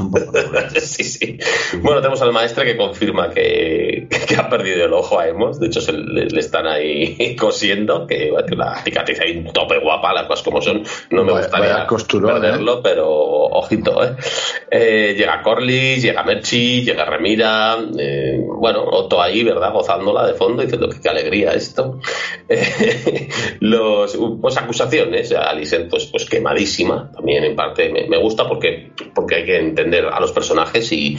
un 0.00 0.10
poco. 0.10 0.32
sí, 0.80 1.04
sí. 1.04 1.38
Bueno, 1.82 2.00
tenemos 2.00 2.22
al 2.22 2.32
maestre 2.32 2.64
que 2.64 2.76
confirma 2.76 3.30
que, 3.30 4.08
que 4.26 4.36
ha 4.36 4.48
perdido 4.48 4.84
el 4.86 4.92
ojo 4.92 5.18
a 5.18 5.28
Emos, 5.28 5.60
de 5.60 5.66
hecho 5.66 5.80
se 5.80 5.92
le, 5.92 6.26
están 6.38 6.66
ahí 6.66 7.36
cosiendo, 7.38 8.06
que 8.06 8.32
la 8.56 8.82
cicatriz 8.82 9.20
ahí 9.20 9.36
un 9.36 9.52
tope 9.52 9.78
guapa, 9.78 10.12
las 10.12 10.26
cosas 10.26 10.44
como 10.44 10.62
son, 10.62 10.82
no 11.10 11.24
me 11.24 11.32
gustaría 11.32 11.86
perderlo, 11.86 12.78
¿eh? 12.78 12.80
pero 12.82 13.08
ojito, 13.10 14.02
¿eh? 14.04 14.16
¿eh? 14.70 15.14
Llega 15.16 15.42
Corlys, 15.42 16.02
llega 16.02 16.22
Merchi, 16.22 16.82
llega 16.82 17.04
Remira, 17.04 17.78
bueno, 18.58 18.84
ahí, 19.18 19.42
¿verdad? 19.42 19.72
Gozándola 19.72 20.26
de 20.26 20.34
fondo, 20.34 20.62
diciendo 20.62 20.88
que 20.90 21.00
qué 21.00 21.08
alegría 21.08 21.52
esto. 21.52 21.98
Los, 23.60 24.18
pues 24.40 24.56
acusaciones, 24.58 25.32
Alicent 25.32 25.88
pues, 25.88 26.06
pues 26.06 26.26
quemadísima, 26.26 27.10
también 27.12 27.44
en 27.44 27.56
parte 27.56 27.90
me, 27.90 28.18
gusta 28.18 28.46
porque, 28.46 28.92
porque 29.14 29.36
hay 29.36 29.44
que 29.46 29.56
entender 29.56 30.04
a 30.06 30.20
los 30.20 30.32
personajes 30.32 30.92
y, 30.92 31.16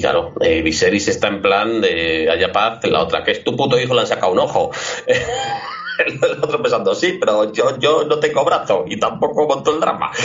claro, 0.00 0.34
eh, 0.42 0.60
Viserys 0.60 1.08
está 1.08 1.28
en 1.28 1.40
plan 1.40 1.80
de 1.80 2.28
haya 2.30 2.52
paz, 2.52 2.84
la 2.84 3.02
otra 3.02 3.24
que 3.24 3.30
es 3.30 3.42
tu 3.42 3.56
puto 3.56 3.80
hijo 3.80 3.94
le 3.94 4.00
han 4.00 4.06
sacado 4.06 4.32
un 4.32 4.40
ojo. 4.40 4.70
el 6.04 6.20
otro 6.42 6.62
pensando, 6.62 6.94
sí, 6.94 7.16
pero 7.18 7.52
yo, 7.52 7.78
yo 7.78 8.04
no 8.04 8.18
tengo 8.18 8.44
brazo 8.44 8.84
y 8.86 8.98
tampoco 8.98 9.46
monto 9.46 9.74
el 9.74 9.80
drama. 9.80 10.10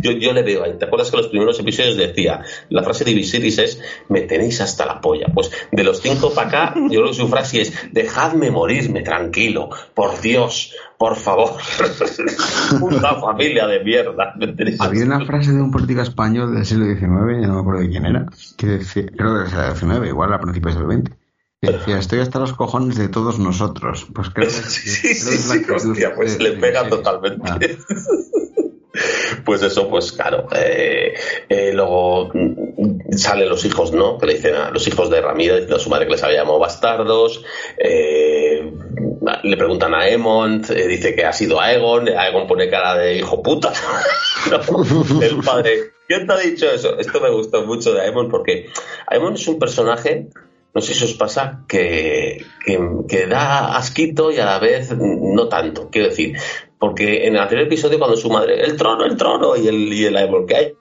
yo, 0.00 0.12
yo 0.12 0.32
le 0.32 0.42
veo 0.42 0.64
ahí. 0.64 0.78
¿Te 0.78 0.86
acuerdas 0.86 1.10
que 1.10 1.16
los 1.16 1.28
primeros 1.28 1.58
episodios 1.58 1.96
decía, 1.96 2.42
la 2.68 2.82
frase 2.82 3.04
de 3.04 3.14
Viserys 3.14 3.58
es, 3.58 3.80
me 4.08 4.22
tenéis 4.22 4.60
hasta 4.60 4.86
la 4.86 5.00
polla? 5.00 5.26
Pues 5.32 5.50
de 5.70 5.84
los 5.84 6.00
cinco 6.00 6.32
para 6.34 6.48
acá, 6.48 6.74
yo 6.74 7.00
creo 7.00 7.08
que 7.08 7.14
su 7.14 7.28
frase 7.28 7.62
es, 7.62 7.72
dejadme 7.92 8.50
morirme 8.50 9.02
tranquilo, 9.02 9.70
por 9.94 10.20
Dios, 10.20 10.74
por 10.98 11.16
favor. 11.16 11.52
una 12.80 13.14
familia 13.14 13.66
de 13.66 13.84
mierda. 13.84 14.34
Había 14.78 15.04
una 15.04 15.24
frase 15.24 15.52
de 15.52 15.62
un 15.62 15.70
político 15.70 16.02
español 16.02 16.54
del 16.54 16.64
siglo 16.64 16.86
XIX, 16.86 17.40
ya 17.40 17.46
no 17.46 17.54
me 17.54 17.60
acuerdo 17.60 17.80
de 17.80 17.90
quién 17.90 18.06
era, 18.06 18.26
que 18.56 18.66
decía, 18.66 19.04
creo 19.16 19.44
que 19.44 19.50
era 19.50 19.72
del 19.72 19.76
XIX, 19.76 20.08
igual 20.08 20.32
a 20.32 20.40
principios 20.40 20.76
del 20.76 20.86
XX 20.86 21.19
Decía, 21.62 21.98
estoy 21.98 22.20
hasta 22.20 22.38
los 22.38 22.54
cojones 22.54 22.96
de 22.96 23.08
todos 23.08 23.38
nosotros. 23.38 24.06
Pues 24.14 24.30
creo 24.30 24.48
que, 24.48 24.54
sí, 24.54 24.88
sí, 24.88 25.14
sí, 25.14 25.62
hostia, 25.70 26.14
pues 26.14 26.40
le 26.40 26.52
pega 26.52 26.88
totalmente. 26.88 27.50
Ah. 27.50 27.58
pues 29.44 29.62
eso, 29.62 29.88
pues 29.90 30.12
claro. 30.12 30.48
Eh, 30.54 31.12
eh, 31.50 31.72
luego 31.74 32.30
salen 33.10 33.50
los 33.50 33.62
hijos, 33.66 33.92
¿no? 33.92 34.16
Que 34.16 34.26
le 34.26 34.34
dicen 34.34 34.54
a 34.54 34.70
los 34.70 34.88
hijos 34.88 35.10
de 35.10 35.20
Ramírez, 35.20 35.56
diciendo 35.56 35.76
a 35.76 35.80
su 35.80 35.90
madre 35.90 36.06
que 36.06 36.12
les 36.12 36.22
había 36.24 36.38
llamado 36.38 36.60
bastardos. 36.60 37.44
Eh, 37.76 38.72
le 39.42 39.56
preguntan 39.58 39.94
a 39.94 40.08
Emond, 40.08 40.66
dice 40.66 41.14
que 41.14 41.26
ha 41.26 41.32
sido 41.34 41.60
Aegon. 41.60 42.08
Aegon 42.08 42.46
pone 42.46 42.70
cara 42.70 42.96
de 42.96 43.18
hijo 43.18 43.42
puta. 43.42 43.70
el 45.20 45.36
padre. 45.44 45.92
¿Quién 46.08 46.26
te 46.26 46.32
ha 46.32 46.38
dicho 46.38 46.70
eso? 46.70 46.98
Esto 46.98 47.20
me 47.20 47.30
gustó 47.30 47.66
mucho 47.66 47.92
de 47.92 48.00
Aemon 48.00 48.30
porque 48.30 48.70
Aemon 49.06 49.34
es 49.34 49.46
un 49.46 49.60
personaje 49.60 50.28
no 50.74 50.80
sé 50.80 50.94
si 50.94 51.04
os 51.04 51.14
pasa, 51.14 51.64
que, 51.66 52.44
que, 53.08 53.26
da 53.26 53.76
asquito 53.76 54.30
y 54.30 54.38
a 54.38 54.44
la 54.44 54.58
vez 54.58 54.92
no 54.96 55.48
tanto. 55.48 55.88
Quiero 55.90 56.08
decir, 56.08 56.36
porque 56.78 57.26
en 57.26 57.34
el 57.34 57.40
anterior 57.40 57.66
episodio, 57.66 57.98
cuando 57.98 58.16
su 58.16 58.30
madre, 58.30 58.62
el 58.62 58.76
trono, 58.76 59.04
el 59.04 59.16
trono, 59.16 59.56
y 59.56 59.66
el, 59.66 59.92
y 59.92 60.04
el 60.04 60.46
que 60.46 60.56
hay. 60.56 60.74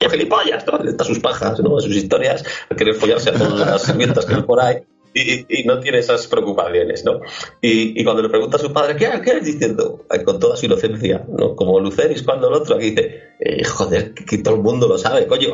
Y 0.00 0.08
gilipollas, 0.08 0.64
¿no? 0.66 1.04
Sus 1.04 1.18
pajas, 1.18 1.60
¿no? 1.60 1.78
Sus 1.80 1.94
historias, 1.94 2.44
a 2.70 2.76
querer 2.76 2.94
follarse 2.94 3.30
a 3.30 3.34
todas 3.34 3.58
las 3.58 3.82
sirvientas 3.82 4.24
que 4.24 4.34
hay 4.34 4.42
por 4.42 4.60
ahí. 4.60 4.76
Y, 5.12 5.64
no 5.64 5.80
tiene 5.80 5.98
esas 5.98 6.28
preocupaciones, 6.28 7.04
¿no? 7.04 7.20
Y, 7.60 8.02
cuando 8.04 8.22
le 8.22 8.28
pregunta 8.28 8.58
a 8.58 8.60
su 8.60 8.72
padre, 8.72 8.94
¿qué, 8.96 9.10
qué 9.24 9.38
es 9.38 9.44
diciendo? 9.44 10.06
Con 10.24 10.38
toda 10.38 10.56
su 10.56 10.66
inocencia, 10.66 11.24
¿no? 11.28 11.56
Como 11.56 11.80
Luceris 11.80 12.22
cuando 12.22 12.48
el 12.48 12.54
otro 12.54 12.76
aquí 12.76 12.90
dice, 12.90 13.34
eh, 13.40 13.64
joder, 13.64 14.14
que 14.14 14.38
todo 14.38 14.54
el 14.54 14.60
mundo 14.60 14.86
lo 14.86 14.96
sabe, 14.96 15.26
coño. 15.26 15.48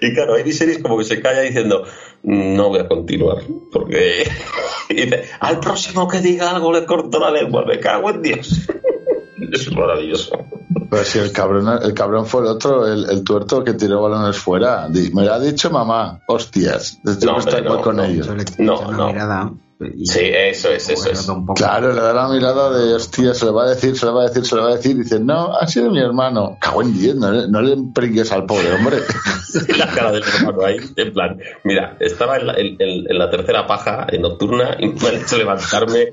Y 0.00 0.14
claro, 0.14 0.34
hay 0.34 0.52
series 0.52 0.78
como 0.78 0.98
que 0.98 1.04
se 1.04 1.20
calla 1.20 1.40
diciendo, 1.40 1.84
no 2.22 2.68
voy 2.68 2.80
a 2.80 2.88
continuar, 2.88 3.42
porque 3.70 4.28
dice, 4.88 5.24
al 5.40 5.60
próximo 5.60 6.08
que 6.08 6.20
diga 6.20 6.50
algo 6.50 6.72
le 6.72 6.84
corto 6.84 7.18
la 7.18 7.30
lengua, 7.30 7.64
me 7.64 7.78
cago 7.78 8.10
en 8.10 8.22
Dios. 8.22 8.68
es 9.52 9.72
maravilloso. 9.72 10.44
Pues 10.90 11.08
si 11.08 11.18
el 11.18 11.32
cabrón, 11.32 11.80
el 11.82 11.94
cabrón 11.94 12.26
fue 12.26 12.42
el 12.42 12.48
otro, 12.48 12.86
el, 12.86 13.24
tuerto 13.24 13.64
que 13.64 13.72
tiró 13.74 14.02
balones 14.02 14.36
fuera. 14.36 14.88
Me 14.88 15.24
lo 15.24 15.32
ha 15.32 15.40
dicho 15.40 15.70
mamá, 15.70 16.20
hostias. 16.26 16.98
Desde 17.02 17.24
no, 17.24 17.38
no, 17.38 17.80
con 17.80 17.98
ellos. 18.00 18.28
No, 18.58 18.92
no. 18.92 19.58
Sí, 20.04 20.20
eso 20.20 20.70
es, 20.70 20.88
eso 20.88 21.10
es. 21.10 21.30
Claro, 21.56 21.92
le 21.92 22.00
da 22.00 22.12
la 22.12 22.28
mirada 22.28 22.76
de 22.78 22.94
hostia, 22.94 23.34
se 23.34 23.46
le 23.46 23.52
va 23.52 23.64
a 23.64 23.70
decir, 23.70 23.96
se 23.96 24.06
le 24.06 24.12
va 24.12 24.22
a 24.22 24.28
decir, 24.28 24.44
se 24.44 24.56
le 24.56 24.62
va 24.62 24.68
a 24.68 24.76
decir. 24.76 24.96
Y 24.96 25.00
dice, 25.00 25.20
no, 25.20 25.54
ha 25.56 25.66
sido 25.66 25.90
mi 25.90 26.00
hermano. 26.00 26.56
Cago 26.60 26.82
en 26.82 26.92
10, 26.92 27.16
no, 27.16 27.62
le 27.62 27.76
pringues 27.94 28.32
al 28.32 28.46
pobre 28.46 28.72
hombre. 28.72 28.98
la 29.78 29.86
cara 29.88 30.12
del 30.12 30.22
hermano 30.22 30.64
ahí, 30.64 30.76
en 30.96 31.12
plan, 31.12 31.38
mira, 31.64 31.96
estaba 32.00 32.36
en 32.36 32.46
la, 32.46 32.54
en, 32.56 33.18
la 33.18 33.30
tercera 33.30 33.66
paja 33.66 34.06
en 34.10 34.22
nocturna 34.22 34.76
y 34.78 34.88
me 34.88 35.08
han 35.08 35.16
hecho 35.16 35.36
levantarme 35.36 36.08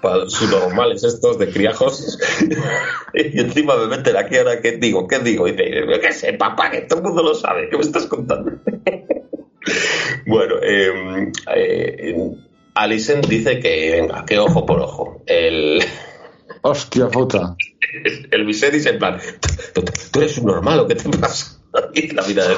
para, 0.00 0.28
sus 0.28 0.50
normales 0.50 1.04
estos 1.04 1.38
de 1.38 1.50
criajos. 1.50 2.18
y 3.14 3.40
encima 3.40 3.76
me 3.76 3.86
meten 3.86 4.16
aquí 4.16 4.36
ahora, 4.36 4.60
¿qué 4.60 4.72
digo? 4.72 5.06
¿Qué 5.06 5.18
digo? 5.20 5.48
Y 5.48 5.52
dice, 5.52 5.84
¿qué 6.00 6.12
sé, 6.12 6.32
papá? 6.34 6.70
Que 6.70 6.82
todo 6.82 7.00
el 7.00 7.06
mundo 7.06 7.22
lo 7.22 7.34
sabe. 7.34 7.68
¿Qué 7.70 7.76
me 7.76 7.82
estás 7.82 8.06
contando? 8.06 8.52
bueno, 10.26 10.56
eh, 10.62 11.32
eh 11.54 12.32
Alicent 12.74 13.26
dice 13.26 13.60
que, 13.60 13.92
venga, 13.92 14.24
que 14.24 14.38
ojo 14.38 14.64
por 14.64 14.80
ojo. 14.80 15.22
El. 15.26 15.82
Hostia 16.62 17.08
puta. 17.08 17.56
El 18.30 18.46
Viserys 18.46 18.86
en 18.86 18.98
plan, 18.98 19.20
tú 20.10 20.20
eres 20.20 20.38
un 20.38 20.46
normal, 20.46 20.80
¿o 20.80 20.86
qué 20.86 20.94
te 20.94 21.08
pasa? 21.18 21.58
la 22.12 22.22
vida 22.22 22.48
de... 22.48 22.56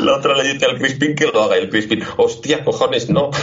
La 0.00 0.16
otra 0.16 0.36
le 0.36 0.52
dice 0.52 0.66
al 0.66 0.78
Crispin 0.78 1.14
que 1.14 1.26
lo 1.26 1.42
haga. 1.42 1.56
El 1.56 1.68
Crispin, 1.68 2.02
hostia, 2.16 2.64
cojones, 2.64 3.10
no. 3.10 3.30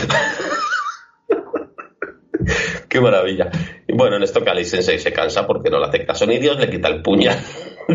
Qué 2.90 3.00
maravilla. 3.00 3.52
Y 3.88 3.94
bueno, 3.94 4.18
en 4.18 4.24
esto 4.24 4.44
que 4.44 4.50
Alicent 4.50 4.84
se, 4.84 5.14
cansa 5.14 5.46
porque 5.48 5.70
no 5.70 5.80
le 5.80 5.86
hace 5.86 6.06
caso 6.06 6.26
ni 6.26 6.40
Dios, 6.40 6.58
le 6.58 6.70
quita 6.70 6.90
el 6.90 7.02
puñal 7.02 7.40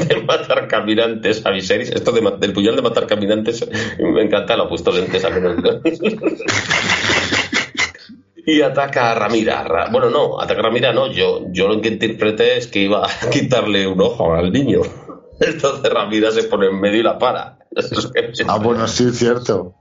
de 0.05 0.23
matar 0.23 0.69
caminantes 0.69 1.45
a 1.45 1.51
Viserys. 1.51 1.91
Esto 1.91 2.13
del 2.13 2.53
puñal 2.53 2.77
de 2.77 2.83
matar 2.83 3.07
caminantes 3.07 3.67
me 3.99 4.23
encanta, 4.23 4.57
lo 4.57 4.65
ha 4.65 4.69
puesto 4.69 4.93
lentes 4.93 5.25
a 5.25 5.31
y 8.47 8.63
ataca 8.63 9.11
a 9.11 9.15
Ramira. 9.15 9.89
Bueno, 9.91 10.09
no, 10.09 10.41
ataca 10.41 10.61
a 10.61 10.63
Ramira 10.65 10.93
no. 10.93 11.11
Yo, 11.11 11.47
yo 11.51 11.69
lo 11.69 11.81
que 11.81 11.89
interpreté 11.89 12.57
es 12.57 12.69
que 12.69 12.79
iba 12.79 13.05
a 13.05 13.31
quitarle 13.31 13.87
un 13.87 14.01
ojo 14.01 14.33
al 14.35 14.53
niño. 14.53 14.83
Entonces 15.41 15.93
Ramira 15.93 16.31
se 16.31 16.45
pone 16.45 16.69
en 16.69 16.81
medio 16.81 17.01
y 17.01 17.03
la 17.03 17.19
para. 17.19 17.59
ah, 18.47 18.59
bueno, 18.59 18.87
sí, 18.87 19.11
cierto. 19.11 19.75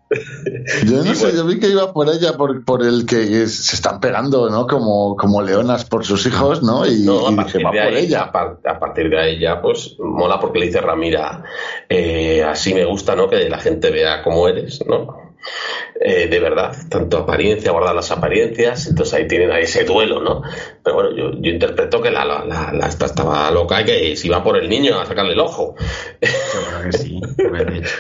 Yo 0.86 1.04
no 1.04 1.16
sé, 1.16 1.36
yo 1.36 1.46
vi 1.46 1.60
que 1.60 1.68
iba 1.68 1.94
por 1.94 2.10
ella, 2.10 2.38
por, 2.38 2.64
por 2.64 2.84
el 2.84 3.06
que 3.06 3.48
se 3.48 3.76
están 3.76 4.00
pegando, 4.00 4.50
¿no? 4.50 4.68
Como, 4.68 5.16
como 5.16 5.42
leonas 5.42 5.86
por 5.86 6.06
sus 6.06 6.26
hijos, 6.26 6.64
¿no? 6.64 6.86
Y, 6.86 7.02
no, 7.02 7.28
a 7.28 7.36
partir 7.36 7.62
de 7.62 7.80
ahí, 7.80 7.96
ella. 8.06 8.24
A, 8.24 8.80
partir 8.80 9.10
de 9.10 9.20
ahí 9.20 9.40
ya, 9.40 9.62
pues, 9.62 9.96
mola 10.00 10.40
porque 10.40 10.60
le 10.60 10.68
dice 10.68 10.82
Ramira, 10.82 11.44
eh, 11.90 12.44
así 12.44 12.74
me 12.74 12.86
gusta, 12.86 13.16
¿no? 13.16 13.30
Que 13.30 13.50
la 13.50 13.60
gente 13.60 13.92
vea 13.92 14.24
cómo 14.24 14.48
eres, 14.48 14.84
¿no? 14.88 15.24
Eh, 16.00 16.28
de 16.28 16.40
verdad, 16.40 16.76
tanto 16.90 17.20
apariencia, 17.20 17.72
guardar 17.72 17.96
las 17.96 18.12
apariencias, 18.12 18.88
entonces 18.88 19.14
ahí 19.14 19.28
tienen 19.28 19.52
ahí 19.52 19.64
ese 19.64 19.86
duelo, 19.86 20.22
¿no? 20.22 20.42
Pero 20.84 20.96
bueno, 20.96 21.16
yo, 21.16 21.32
yo 21.40 21.52
interpreto 21.52 22.02
que 22.02 22.12
la, 22.12 22.26
la, 22.26 22.44
la, 22.46 22.88
esta 22.88 23.06
estaba 23.06 23.50
loca 23.50 23.82
y 23.82 23.86
que 23.86 24.16
se 24.18 24.28
iba 24.28 24.44
por 24.44 24.58
el 24.58 24.68
niño 24.70 25.00
a 25.00 25.06
sacarle 25.06 25.34
el 25.34 25.40
ojo. 25.40 25.76
Yo 26.22 26.84
que 26.84 26.98
sí, 26.98 27.22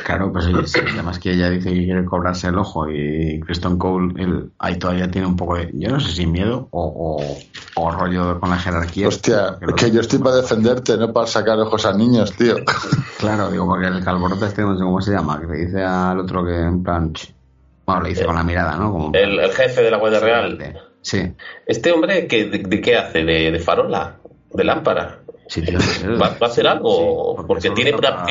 claro, 0.03 0.31
pues 0.31 0.45
además 0.45 1.19
que 1.19 1.31
ella 1.31 1.49
dice 1.49 1.73
que 1.73 1.85
quiere 1.85 2.03
cobrarse 2.05 2.47
el 2.47 2.57
ojo 2.57 2.89
y 2.89 3.39
Kristen 3.39 3.77
Cole 3.77 4.13
él, 4.21 4.51
ahí 4.59 4.77
todavía 4.77 5.09
tiene 5.09 5.27
un 5.27 5.35
poco 5.35 5.55
de, 5.55 5.71
yo 5.73 5.89
no 5.89 5.99
sé 5.99 6.11
si 6.11 6.27
miedo 6.27 6.67
o, 6.71 7.25
o, 7.75 7.91
rollo 7.91 8.39
con 8.39 8.49
la 8.49 8.57
jerarquía. 8.57 9.07
Hostia, 9.07 9.57
que, 9.77 9.91
yo 9.91 10.01
estoy 10.01 10.19
para 10.19 10.35
defenderte, 10.37 10.97
no 10.97 11.13
para 11.13 11.27
sacar 11.27 11.59
ojos 11.59 11.85
a 11.85 11.93
niños, 11.93 12.33
tío. 12.33 12.55
Claro, 13.17 13.49
digo, 13.49 13.65
porque 13.65 13.87
el 13.87 14.03
calvorote 14.03 14.45
este 14.45 14.61
no 14.61 14.77
sé 14.77 14.83
cómo 14.83 15.01
se 15.01 15.11
llama, 15.11 15.39
que 15.39 15.47
le 15.47 15.65
dice 15.65 15.83
al 15.83 16.19
otro 16.19 16.45
que 16.45 16.55
en 16.55 16.83
plan 16.83 17.13
bueno, 17.85 18.01
le 18.01 18.09
dice 18.09 18.25
con 18.25 18.35
la 18.35 18.43
mirada, 18.43 18.75
¿no? 18.77 18.91
Como... 18.91 19.11
El, 19.13 19.39
jefe 19.51 19.83
de 19.83 19.91
la 19.91 19.97
Guardia 19.97 20.19
Real. 20.19 20.81
Sí. 21.01 21.33
¿Este 21.67 21.91
hombre 21.91 22.27
que, 22.27 22.45
de, 22.45 22.81
qué 22.81 22.95
hace? 22.95 23.23
¿De, 23.23 23.59
farola? 23.59 24.17
¿De 24.51 24.63
lámpara? 24.63 25.19
Sí, 25.47 25.61
tío, 25.61 25.77
¿Va, 26.19 26.35
a 26.41 26.45
hacer 26.47 26.65
algo? 26.65 27.35
porque, 27.45 27.69
tiene 27.69 27.93
una, 27.93 28.25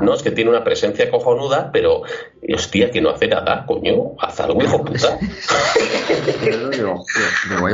no, 0.00 0.14
es 0.14 0.22
que 0.22 0.30
tiene 0.30 0.50
una 0.50 0.62
presencia 0.62 1.10
cojonuda, 1.10 1.72
pero 1.72 2.02
hostia, 2.54 2.92
que 2.92 3.00
no 3.00 3.10
hace 3.10 3.26
nada, 3.26 3.66
coño, 3.66 4.12
haz 4.20 4.38
algo, 4.38 4.62
hijo 4.62 4.84
puta. 4.84 5.18
digo, 6.70 6.70
digo, 6.70 7.04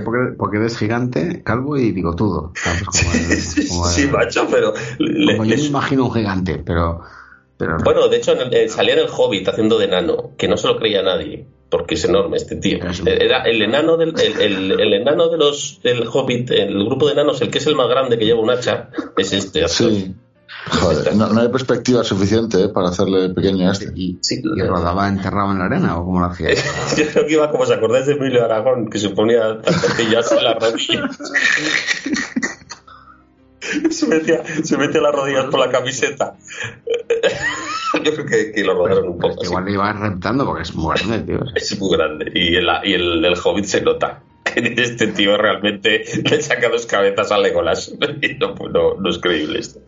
porque, 0.03 0.35
porque 0.39 0.57
eres 0.57 0.79
gigante, 0.79 1.43
calvo 1.43 1.77
y 1.77 1.93
bigotudo. 1.93 2.55
sí, 2.93 4.07
macho, 4.07 4.49
pero. 4.51 4.73
Le, 4.99 5.37
yo 5.37 5.43
me 5.43 5.55
imagino 5.57 6.07
un 6.07 6.15
gigante, 6.15 6.57
pero 6.57 7.03
bueno, 7.59 8.09
de 8.09 8.17
hecho, 8.17 8.33
eh, 8.33 8.69
salía 8.69 8.95
en 8.95 9.01
el 9.01 9.09
Hobbit 9.09 9.49
haciendo 9.49 9.79
de 9.79 9.85
enano, 9.87 10.33
que 10.37 10.49
no 10.49 10.57
se 10.57 10.67
lo 10.67 10.77
creía 10.77 11.03
nadie, 11.03 11.47
porque 11.71 11.95
es 11.95 12.05
enorme 12.05 12.37
este 12.37 12.57
tío. 12.57 12.79
Era 13.07 13.43
el 13.43 13.63
enano 13.63 13.97
del, 13.97 14.15
el, 14.19 14.93
enano 14.93 15.29
de 15.29 15.39
los 15.39 15.81
del 15.83 16.07
Hobbit, 16.07 16.51
el 16.51 16.85
grupo 16.85 17.07
de 17.07 17.13
enanos, 17.13 17.41
el 17.43 17.51
que 17.51 17.59
es 17.59 17.67
el 17.67 17.77
más 17.77 17.89
grande 17.89 18.19
que 18.19 18.25
lleva 18.25 18.41
un 18.41 18.51
hacha, 18.51 18.91
es 19.17 19.33
este. 19.33 19.69
Sí. 19.69 20.15
Joder, 20.67 21.15
no, 21.15 21.41
hay 21.41 21.49
perspectiva 21.49 22.03
suficiente 22.05 22.65
eh, 22.65 22.69
para 22.69 22.89
hacerle 22.89 23.29
pequeño 23.31 23.69
a 23.69 23.73
este. 23.73 23.93
¿Y, 23.95 24.19
¿Y 24.31 24.63
rodaba 24.63 25.09
enterrado 25.09 25.53
en 25.53 25.59
la 25.59 25.67
arena 25.67 25.99
o 25.99 26.05
cómo 26.05 26.21
lo 26.21 26.27
hacía? 26.27 26.55
Yo 26.97 27.07
creo 27.13 27.27
que 27.27 27.33
iba 27.35 27.51
como 27.51 27.67
se 27.67 27.75
acordáis 27.75 28.07
de 28.07 28.15
Emilio 28.15 28.45
Aragón, 28.45 28.89
que 28.89 28.99
se 28.99 29.11
ponía 29.11 29.45
a 29.45 29.51
en 29.53 30.45
las 30.45 30.57
rodillas. 30.59 31.19
Se, 33.91 34.07
metía, 34.07 34.43
se 34.63 34.77
metía 34.77 35.01
las 35.01 35.15
rodillas 35.15 35.47
por 35.47 35.61
la 35.61 35.71
camiseta. 35.71 36.37
Yo 38.03 38.13
creo 38.15 38.27
que, 38.27 38.53
que 38.53 38.65
lo 38.65 38.75
rodaron 38.75 39.09
un 39.09 39.19
poco. 39.19 39.45
igual 39.45 39.65
le 39.65 39.73
iba 39.73 39.93
reptando 39.93 40.45
porque 40.45 40.63
es 40.63 40.75
muy 40.75 40.95
grande, 40.97 41.21
tío. 41.21 41.41
Es 41.55 41.79
muy 41.79 41.97
grande. 41.97 42.31
Y 42.35 42.57
el, 42.57 42.69
y 42.85 42.95
el, 42.95 43.25
el 43.25 43.35
Hobbit 43.43 43.65
se 43.65 43.81
nota 43.83 44.23
que 44.45 44.75
este 44.77 45.09
tío 45.09 45.37
realmente 45.37 46.05
le 46.23 46.43
saca 46.43 46.69
dos 46.69 46.87
cabezas 46.87 47.33
a 47.33 47.39
Legolas. 47.39 47.93
no, 48.41 48.55
no, 48.69 48.95
no 48.95 49.11
es 49.11 49.19
creíble 49.19 49.59
esto. 49.59 49.81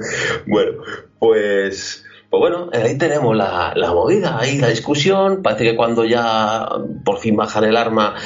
Bueno, 0.46 0.82
pues. 1.18 2.02
Pues 2.28 2.40
bueno, 2.40 2.70
ahí 2.72 2.98
tenemos 2.98 3.36
la, 3.36 3.72
la 3.76 3.92
movida, 3.92 4.38
ahí 4.40 4.58
la 4.58 4.68
discusión. 4.68 5.42
Parece 5.42 5.62
que 5.62 5.76
cuando 5.76 6.04
ya 6.04 6.68
por 7.04 7.18
fin 7.18 7.36
bajan 7.36 7.62
el 7.62 7.76
arma, 7.76 8.16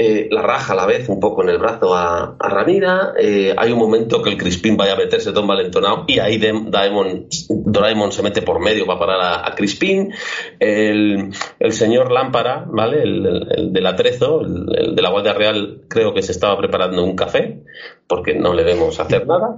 eh, 0.00 0.28
la 0.30 0.42
raja 0.42 0.74
a 0.74 0.76
la 0.76 0.86
vez 0.86 1.08
un 1.08 1.18
poco 1.18 1.42
en 1.42 1.48
el 1.48 1.58
brazo 1.58 1.92
a, 1.92 2.36
Ramira. 2.38 3.14
Eh, 3.18 3.52
hay 3.56 3.72
un 3.72 3.80
momento 3.80 4.22
que 4.22 4.30
el 4.30 4.36
Crispin 4.36 4.76
vaya 4.76 4.92
a 4.92 4.96
meterse 4.96 5.32
todo 5.32 5.44
valentonado 5.44 6.04
y 6.06 6.20
ahí 6.20 6.38
Daemon, 6.38 7.26
Doraemon 7.48 8.12
se 8.12 8.22
mete 8.22 8.42
por 8.42 8.60
medio 8.60 8.86
para 8.86 8.98
parar 9.00 9.20
a, 9.20 9.48
a 9.48 9.54
Crispin. 9.56 10.12
El, 10.60 11.30
el, 11.58 11.72
señor 11.72 12.12
Lámpara, 12.12 12.64
¿vale? 12.68 13.02
El, 13.02 13.26
el, 13.50 13.72
del 13.72 13.86
atrezo, 13.86 14.42
el, 14.42 14.94
de 14.94 15.02
la 15.02 15.10
Guardia 15.10 15.32
Real, 15.32 15.82
creo 15.88 16.14
que 16.14 16.22
se 16.22 16.30
estaba 16.30 16.56
preparando 16.56 17.02
un 17.02 17.16
café 17.16 17.64
porque 18.06 18.34
no 18.34 18.54
le 18.54 18.62
debemos 18.62 19.00
hacer 19.00 19.26
nada. 19.26 19.56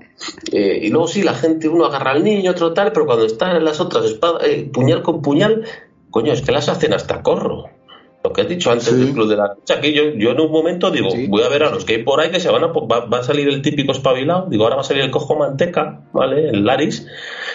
Eh, 0.51 0.81
y 0.83 0.89
luego 0.89 1.07
sí, 1.07 1.23
la 1.23 1.35
gente, 1.35 1.69
uno 1.69 1.85
agarra 1.85 2.13
al 2.13 2.25
niño, 2.25 2.53
otro 2.53 2.73
tal, 2.73 2.93
pero 2.93 3.05
cuando 3.05 3.27
están 3.27 3.63
las 3.63 3.79
otras 3.79 4.07
espadas, 4.07 4.43
puñal 4.73 5.03
con 5.03 5.21
puñal, 5.21 5.65
coño, 6.11 6.33
es 6.33 6.41
que 6.41 6.53
las 6.53 6.71
hacen 6.71 6.95
hasta 6.95 7.23
corro. 7.23 7.80
Lo 8.23 8.33
que 8.33 8.43
has 8.43 8.49
dicho 8.49 8.71
antes 8.71 8.95
del 8.99 9.13
club 9.13 9.29
de 9.29 9.37
la 9.37 9.55
lucha, 9.55 9.81
que 9.81 9.95
yo, 9.95 10.11
yo 10.11 10.33
en 10.33 10.41
un 10.41 10.53
momento 10.53 10.91
digo, 10.91 11.09
voy 11.29 11.43
a 11.43 11.49
ver 11.49 11.63
a 11.63 11.71
los 11.71 11.87
que 11.87 11.95
hay 11.95 12.03
por 12.03 12.21
ahí 12.21 12.31
que 12.31 12.39
se 12.39 12.51
van 12.51 12.63
a, 12.65 12.67
va, 12.67 13.07
va, 13.07 13.19
a 13.19 13.23
salir 13.23 13.49
el 13.49 13.63
típico 13.63 13.93
espabilado, 13.93 14.47
digo, 14.51 14.65
ahora 14.65 14.77
va 14.77 14.83
a 14.83 14.85
salir 14.85 15.03
el 15.03 15.11
cojo 15.11 15.37
manteca, 15.37 16.03
¿vale? 16.13 16.51
El 16.51 16.67
Laris, 16.67 17.07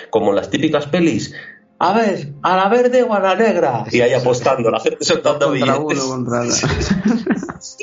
como 0.10 0.32
en 0.32 0.38
las 0.38 0.50
típicas 0.50 0.88
pelis, 0.88 1.36
a 1.78 1.94
ver, 1.94 2.34
a 2.42 2.56
la 2.56 2.70
verde 2.70 3.04
o 3.04 3.14
a 3.14 3.20
la 3.20 3.36
negra. 3.36 3.84
Y 3.92 4.00
ahí 4.00 4.14
apostando, 4.14 4.72
la 4.72 4.80
gente 4.80 5.04
soltando 5.04 5.52
billetes. 5.52 6.64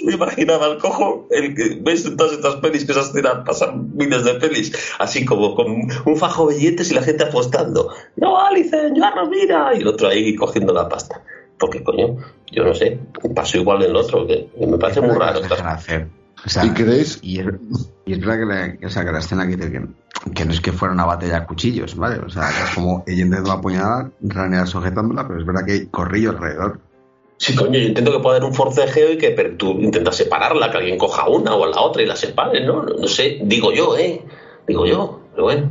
Me 0.05 0.15
imaginaba 0.15 0.67
al 0.67 0.79
cojo, 0.79 1.29
el 1.31 1.55
que 1.55 1.79
ves 1.81 2.07
en 2.07 2.17
todas 2.17 2.33
estas 2.33 2.57
pelis 2.57 2.85
que 2.85 2.93
esas 2.93 3.13
tiran, 3.13 3.45
pasan 3.45 3.95
miles 3.95 4.25
de 4.25 4.35
pelis, 4.35 4.73
así 4.99 5.25
como 5.25 5.55
con 5.55 5.67
un 6.05 6.17
fajo 6.17 6.49
de 6.49 6.57
billetes 6.57 6.91
y 6.91 6.95
la 6.95 7.03
gente 7.03 7.25
apostando. 7.25 7.93
No, 8.17 8.41
Alice, 8.41 8.93
yo 8.95 9.27
mira. 9.31 9.73
Y 9.75 9.81
el 9.81 9.89
otro 9.89 10.09
ahí 10.09 10.35
cogiendo 10.35 10.73
la 10.73 10.89
pasta. 10.89 11.23
Porque, 11.63 11.85
coño, 11.85 12.17
yo 12.51 12.65
no 12.65 12.75
sé, 12.75 12.99
paso 13.37 13.57
igual 13.57 13.85
en 13.85 13.91
el 13.91 13.97
otro, 13.97 14.27
que 14.27 14.49
me 14.67 14.77
parece 14.79 15.01
muy 15.01 15.17
raro. 15.17 15.41
¿Y 15.41 16.71
creéis? 16.71 17.21
Y 17.23 17.39
es, 17.39 17.47
verdad 18.19 18.39
que 18.41 18.47
la, 18.47 18.87
o 18.89 18.91
sea, 18.91 19.05
que 19.05 19.13
la 19.13 19.21
escena 19.21 19.47
que, 19.47 19.57
que, 19.57 19.71
que, 20.35 20.45
no 20.45 20.53
es 20.53 20.61
que 20.61 20.73
fuera 20.73 20.93
una 20.93 21.05
batalla 21.05 21.37
a 21.37 21.47
cuchillos, 21.47 21.95
¿vale? 21.95 22.19
O 22.19 22.29
sea, 22.29 22.51
es 22.51 22.75
como 22.75 23.05
ella 23.07 23.23
intentando 23.23 23.51
la 23.51 23.55
apuñalada, 23.55 24.11
Ranea 24.23 24.67
sujetándola, 24.67 25.29
pero 25.29 25.39
es 25.39 25.47
verdad 25.47 25.65
que 25.65 25.73
hay 25.73 25.87
corrillo 25.87 26.31
alrededor. 26.31 26.81
Sí, 27.37 27.55
coño, 27.55 27.79
yo 27.79 27.87
intento 27.87 28.11
que 28.11 28.19
pueda 28.19 28.39
haber 28.39 28.49
un 28.49 28.55
forcejeo 28.55 29.13
y 29.13 29.19
que 29.19 29.31
tú 29.57 29.71
intentas 29.81 30.17
separarla, 30.17 30.69
que 30.69 30.79
alguien 30.79 30.99
coja 30.99 31.29
una 31.29 31.55
o 31.55 31.65
la 31.65 31.81
otra 31.81 32.03
y 32.03 32.07
la 32.07 32.17
separe, 32.17 32.67
¿no? 32.67 32.83
No, 32.83 33.07
sé, 33.07 33.39
digo 33.45 33.73
yo, 33.73 33.97
¿eh? 33.97 34.21
Digo 34.67 34.85
yo, 34.85 35.21
pero 35.33 35.45
bueno. 35.45 35.71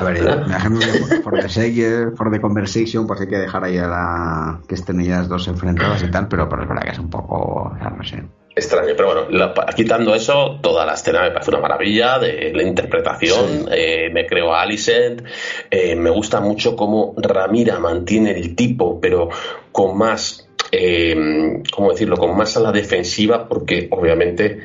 A 0.00 0.04
ver, 0.04 0.22
me 0.22 0.56
ejemplo, 0.56 0.86
for 1.22 1.40
the 1.40 1.48
sake, 1.48 2.16
for 2.16 2.30
the 2.30 2.40
conversation, 2.40 3.06
pues 3.06 3.20
hay 3.20 3.28
que 3.28 3.38
dejar 3.38 3.64
ahí 3.64 3.78
a 3.78 3.86
la 3.86 4.60
que 4.68 4.74
estén 4.74 5.00
ellas 5.00 5.28
dos 5.28 5.48
enfrentadas 5.48 6.02
y 6.02 6.10
tal, 6.10 6.28
pero, 6.28 6.48
pero 6.48 6.62
es 6.62 6.68
verdad 6.68 6.82
que 6.84 6.90
es 6.90 6.98
un 6.98 7.10
poco, 7.10 7.72
o 7.72 7.78
sea, 7.78 7.90
no 7.90 8.04
sé 8.04 8.22
extraño. 8.56 8.94
Pero 8.96 9.28
bueno, 9.28 9.54
quitando 9.76 10.14
eso, 10.14 10.58
toda 10.62 10.86
la 10.86 10.94
escena 10.94 11.22
me 11.22 11.30
parece 11.30 11.50
una 11.50 11.60
maravilla 11.60 12.18
de 12.18 12.52
la 12.54 12.62
interpretación. 12.62 13.68
Eh, 13.70 14.10
me 14.12 14.26
creo 14.26 14.52
a 14.52 14.62
Alicent. 14.62 15.22
Eh, 15.70 15.94
me 15.94 16.10
gusta 16.10 16.40
mucho 16.40 16.74
cómo 16.74 17.14
Ramira 17.18 17.78
mantiene 17.78 18.32
el 18.32 18.56
tipo, 18.56 18.98
pero 18.98 19.28
con 19.70 19.96
más, 19.96 20.48
eh, 20.72 21.62
¿cómo 21.70 21.90
decirlo? 21.90 22.16
Con 22.16 22.36
más 22.36 22.56
a 22.56 22.60
la 22.60 22.72
defensiva, 22.72 23.46
porque 23.46 23.88
obviamente 23.90 24.60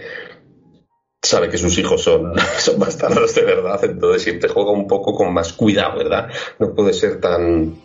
sabe 1.21 1.49
que 1.49 1.57
sus 1.57 1.77
hijos 1.77 2.01
son, 2.01 2.33
son 2.57 2.79
bastardos 2.79 3.35
de 3.35 3.43
verdad, 3.43 3.83
entonces 3.83 4.23
siempre 4.23 4.49
juega 4.49 4.71
un 4.71 4.87
poco 4.87 5.13
con 5.13 5.33
más 5.33 5.53
cuidado, 5.53 5.97
¿verdad? 5.97 6.29
No 6.59 6.73
puede 6.73 6.93
ser 6.93 7.19
tan 7.19 7.75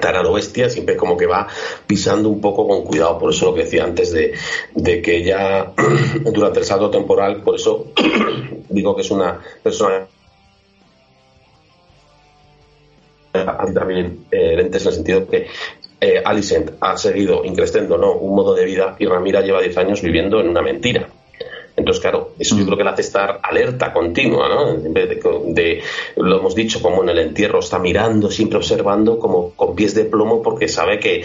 tan 0.00 0.16
a 0.16 0.22
lo 0.22 0.34
bestia, 0.34 0.68
siempre 0.68 0.96
como 0.96 1.16
que 1.16 1.24
va 1.24 1.48
pisando 1.86 2.28
un 2.28 2.42
poco 2.42 2.68
con 2.68 2.84
cuidado. 2.84 3.18
Por 3.18 3.32
eso 3.32 3.46
lo 3.46 3.54
que 3.54 3.64
decía 3.64 3.84
antes 3.84 4.12
de, 4.12 4.34
de 4.74 5.00
que 5.00 5.24
ya 5.24 5.72
durante 6.30 6.60
el 6.60 6.66
salto 6.66 6.90
temporal, 6.90 7.42
por 7.42 7.54
eso 7.54 7.86
digo 8.68 8.94
que 8.94 9.00
es 9.00 9.10
una 9.10 9.40
persona 9.62 10.06
también 13.72 14.26
eh, 14.30 14.54
en 14.58 14.74
el 14.74 14.80
sentido 14.80 15.26
que 15.26 15.46
eh, 16.00 16.22
Alicent 16.24 16.72
ha 16.80 16.96
seguido 16.96 17.44
increciendo 17.44 17.96
¿no? 17.96 18.12
un 18.12 18.34
modo 18.34 18.54
de 18.54 18.64
vida 18.64 18.96
y 18.98 19.06
Ramira 19.06 19.40
lleva 19.40 19.60
10 19.60 19.76
años 19.78 20.02
viviendo 20.02 20.40
en 20.40 20.48
una 20.48 20.62
mentira. 20.62 21.08
Entonces, 21.78 22.00
claro, 22.00 22.32
eso 22.38 22.56
yo 22.56 22.62
mm. 22.62 22.66
creo 22.66 22.78
que 22.78 22.84
le 22.84 22.90
hace 22.90 23.02
estar 23.02 23.40
alerta 23.42 23.92
continua, 23.92 24.48
¿no? 24.48 24.74
De, 24.74 25.82
lo 26.16 26.38
hemos 26.38 26.54
dicho, 26.54 26.82
como 26.82 27.04
en 27.04 27.10
el 27.10 27.20
entierro, 27.20 27.60
está 27.60 27.78
mirando, 27.78 28.30
siempre 28.30 28.58
observando, 28.58 29.18
como 29.18 29.52
con 29.52 29.76
pies 29.76 29.94
de 29.94 30.04
plomo, 30.04 30.42
porque 30.42 30.66
sabe 30.66 30.98
que, 30.98 31.24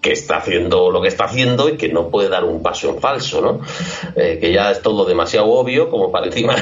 que 0.00 0.12
está 0.12 0.38
haciendo 0.38 0.90
lo 0.90 1.02
que 1.02 1.08
está 1.08 1.24
haciendo 1.24 1.68
y 1.68 1.76
que 1.76 1.90
no 1.90 2.08
puede 2.08 2.30
dar 2.30 2.44
un 2.44 2.62
paso 2.62 2.88
en 2.88 2.98
falso, 2.98 3.42
¿no? 3.42 3.60
Eh, 4.16 4.38
que 4.40 4.52
ya 4.52 4.70
es 4.70 4.80
todo 4.80 5.04
demasiado 5.04 5.50
obvio 5.50 5.90
como 5.90 6.10
para 6.10 6.26
encima 6.26 6.56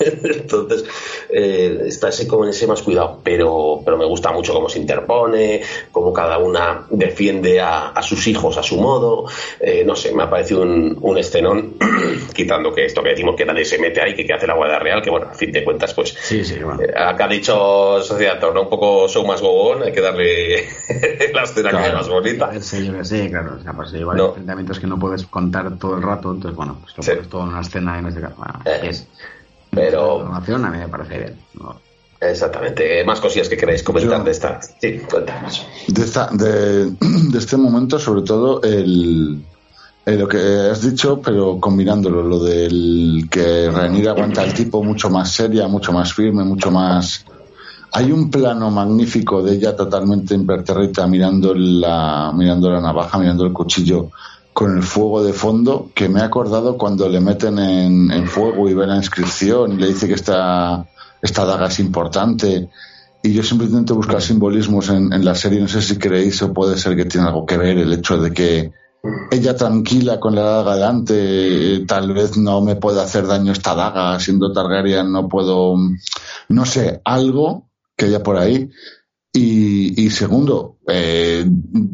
Entonces, 0.24 0.84
eh, 1.28 1.84
está 1.86 2.08
así 2.08 2.26
como 2.26 2.44
en 2.44 2.50
ese 2.50 2.66
más 2.66 2.82
cuidado, 2.82 3.20
pero, 3.22 3.82
pero 3.84 3.98
me 3.98 4.06
gusta 4.06 4.32
mucho 4.32 4.54
cómo 4.54 4.68
se 4.68 4.78
interpone, 4.78 5.60
cómo 5.92 6.12
cada 6.12 6.38
una 6.38 6.86
defiende 6.90 7.60
a, 7.60 7.92
sus 8.02 8.26
hijos 8.26 8.56
a 8.56 8.62
su 8.62 8.80
modo. 8.80 9.26
Eh, 9.60 9.84
no 9.84 9.94
sé, 9.94 10.12
me 10.14 10.22
ha 10.22 10.30
parecido 10.30 10.62
un, 10.62 10.96
un 11.00 11.18
escenón, 11.18 11.76
quitando 12.34 12.72
que 12.72 12.86
esto 12.86 13.02
que 13.02 13.10
decimos 13.10 13.36
que 13.36 13.44
nadie 13.44 13.64
se 13.64 13.78
mete 13.78 14.00
ahí, 14.00 14.14
que, 14.14 14.24
que 14.24 14.32
hace 14.32 14.46
la 14.46 14.54
Guardia 14.54 14.78
Real, 14.78 15.02
que 15.02 15.10
bueno, 15.10 15.26
a 15.30 15.34
fin 15.34 15.52
de 15.52 15.62
cuentas, 15.62 15.92
pues. 15.92 16.16
Sí, 16.18 16.44
sí, 16.44 16.58
bueno. 16.60 16.80
Eh, 16.82 16.92
acá 16.96 17.26
ha 17.26 17.28
dicho 17.28 18.02
Sociedad 18.02 18.40
¿no? 18.40 18.62
Un 18.62 18.70
poco 18.70 19.06
show 19.06 19.26
más 19.26 19.42
gogón, 19.42 19.82
hay 19.82 19.92
que 19.92 20.00
darle 20.00 20.66
la 21.34 21.42
escena 21.42 21.70
que 21.70 21.88
es 21.88 21.94
más 21.94 22.08
bonita. 22.08 22.50
Sí, 22.60 22.90
sí, 23.02 23.28
claro. 23.28 23.56
O 23.58 23.62
sea, 23.62 23.72
pues 23.74 23.92
igual 23.92 24.18
enfrentamientos 24.18 24.80
que 24.80 24.86
no 24.86 24.98
puedes 24.98 25.24
contar 25.26 25.78
todo 25.78 25.96
el 25.96 26.02
rato, 26.02 26.32
entonces, 26.32 26.56
bueno, 26.56 26.78
pues 26.80 26.96
lo 26.96 27.14
pones 27.14 27.28
todo 27.28 27.42
en 27.42 27.48
una 27.48 27.60
escena 27.60 27.98
en 27.98 28.06
este 28.06 28.20
caso. 28.22 28.36
Bueno, 28.38 28.60
es 28.64 29.06
pero. 29.70 30.20
a 30.20 30.40
mí 30.40 30.78
me 30.78 30.88
parece 30.88 31.18
bien. 31.18 31.38
Exactamente. 32.20 33.02
Más 33.04 33.20
cosillas 33.20 33.48
que 33.48 33.56
queréis 33.56 33.82
comentar 33.82 34.22
de 34.22 34.30
esta. 34.30 34.60
Sí, 34.80 35.00
cuéntanos. 35.10 35.66
De, 35.88 36.02
esta, 36.02 36.28
de, 36.32 36.92
este 37.38 37.56
momento, 37.56 37.98
sobre 37.98 38.22
todo, 38.22 38.60
el, 38.62 39.42
lo 40.04 40.28
que 40.28 40.38
has 40.70 40.82
dicho, 40.82 41.20
pero 41.22 41.58
combinándolo, 41.58 42.22
lo 42.22 42.38
del 42.38 43.26
que 43.30 43.70
Renir 43.70 44.08
aguanta 44.08 44.42
al 44.42 44.52
tipo 44.52 44.82
mucho 44.82 45.08
más 45.08 45.32
seria, 45.32 45.66
mucho 45.66 45.92
más 45.92 46.12
firme, 46.12 46.44
mucho 46.44 46.70
más. 46.70 47.24
Hay 47.92 48.12
un 48.12 48.30
plano 48.30 48.70
magnífico 48.70 49.42
de 49.42 49.54
ella 49.54 49.74
totalmente 49.74 50.34
imperterrita 50.34 51.06
mirando 51.06 51.54
la, 51.54 52.32
mirando 52.34 52.70
la 52.70 52.80
navaja, 52.80 53.18
mirando 53.18 53.44
el 53.46 53.52
cuchillo 53.52 54.10
con 54.52 54.76
el 54.76 54.82
fuego 54.82 55.22
de 55.22 55.32
fondo 55.32 55.90
que 55.94 56.08
me 56.08 56.20
ha 56.20 56.24
acordado 56.24 56.76
cuando 56.76 57.08
le 57.08 57.20
meten 57.20 57.58
en, 57.58 58.26
fuego 58.26 58.68
y 58.68 58.74
ve 58.74 58.86
la 58.86 58.96
inscripción 58.96 59.72
y 59.72 59.76
le 59.76 59.88
dice 59.88 60.08
que 60.08 60.14
esta, 60.14 60.86
esta 61.22 61.44
daga 61.44 61.66
es 61.66 61.78
importante. 61.78 62.68
Y 63.22 63.32
yo 63.32 63.42
siempre 63.42 63.68
intento 63.68 63.94
buscar 63.94 64.22
simbolismos 64.22 64.88
en, 64.88 65.24
la 65.24 65.34
serie. 65.34 65.60
No 65.60 65.68
sé 65.68 65.82
si 65.82 65.98
creéis 65.98 66.42
o 66.42 66.52
puede 66.52 66.76
ser 66.78 66.96
que 66.96 67.04
tiene 67.04 67.28
algo 67.28 67.46
que 67.46 67.56
ver 67.58 67.78
el 67.78 67.92
hecho 67.92 68.18
de 68.18 68.32
que 68.32 68.72
ella 69.30 69.56
tranquila 69.56 70.20
con 70.20 70.34
la 70.34 70.42
daga 70.42 70.74
delante, 70.74 71.84
tal 71.86 72.12
vez 72.12 72.36
no 72.36 72.60
me 72.60 72.76
puede 72.76 73.00
hacer 73.00 73.26
daño 73.26 73.52
esta 73.52 73.74
daga, 73.74 74.18
siendo 74.20 74.52
Targaryen 74.52 75.10
no 75.10 75.26
puedo, 75.28 75.74
no 76.48 76.66
sé, 76.66 77.00
algo 77.04 77.68
que 77.96 78.06
haya 78.06 78.22
por 78.22 78.36
ahí. 78.36 78.70
Y, 79.32 80.10
segundo, 80.10 80.78
eh, 80.88 81.46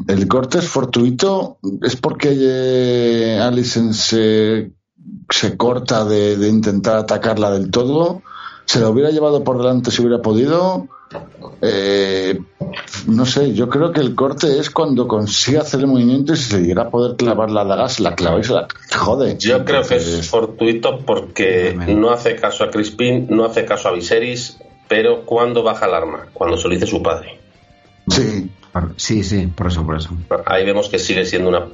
el 0.08 0.28
corte 0.28 0.58
es 0.58 0.68
fortuito, 0.68 1.58
es 1.82 1.94
porque 1.96 2.32
eh, 2.34 3.38
Alison 3.38 3.92
se, 3.92 4.72
se 5.28 5.56
corta 5.56 6.06
de, 6.06 6.48
intentar 6.48 6.96
atacarla 6.96 7.50
del 7.50 7.70
todo. 7.70 8.22
¿Se 8.64 8.80
la 8.80 8.88
hubiera 8.88 9.10
llevado 9.10 9.44
por 9.44 9.58
delante 9.58 9.90
si 9.90 10.00
hubiera 10.00 10.22
podido? 10.22 10.88
Eh, 11.60 12.38
no 13.06 13.26
sé, 13.26 13.52
yo 13.52 13.68
creo 13.68 13.92
que 13.92 14.00
el 14.00 14.14
corte 14.14 14.58
es 14.58 14.70
cuando 14.70 15.06
consigue 15.06 15.58
hacer 15.58 15.80
el 15.80 15.88
movimiento 15.88 16.32
y 16.32 16.36
si 16.36 16.50
se 16.50 16.62
llega 16.62 16.82
a 16.82 16.90
poder 16.90 17.16
clavar 17.16 17.50
la 17.50 17.64
daga, 17.64 17.88
se 17.90 18.02
la 18.02 18.14
clava 18.14 18.40
y 18.40 18.44
se 18.44 18.54
la 18.54 18.66
jode. 18.96 19.36
Yo 19.38 19.62
creo 19.64 19.82
que 19.82 19.96
es 19.96 20.28
fortuito 20.28 21.00
porque 21.04 21.74
no 21.74 22.10
hace 22.10 22.34
caso 22.36 22.64
a 22.64 22.70
Crispin, 22.70 23.26
no 23.28 23.44
hace 23.44 23.66
caso 23.66 23.88
a 23.88 23.92
Viserys, 23.92 24.58
pero 24.88 25.24
¿cuándo 25.24 25.62
baja 25.62 25.86
el 25.86 25.94
arma? 25.94 26.26
Cuando 26.32 26.56
se 26.56 26.68
lo 26.68 26.74
dice 26.74 26.86
su 26.86 27.02
padre. 27.02 27.38
Sí, 28.08 28.50
sí, 28.96 29.24
sí, 29.24 29.46
por 29.48 29.66
eso, 29.66 29.84
por 29.84 29.96
eso. 29.96 30.10
Ahí 30.44 30.64
vemos 30.64 30.88
que 30.88 30.98
sigue 30.98 31.24
siendo 31.24 31.48
una 31.48 31.66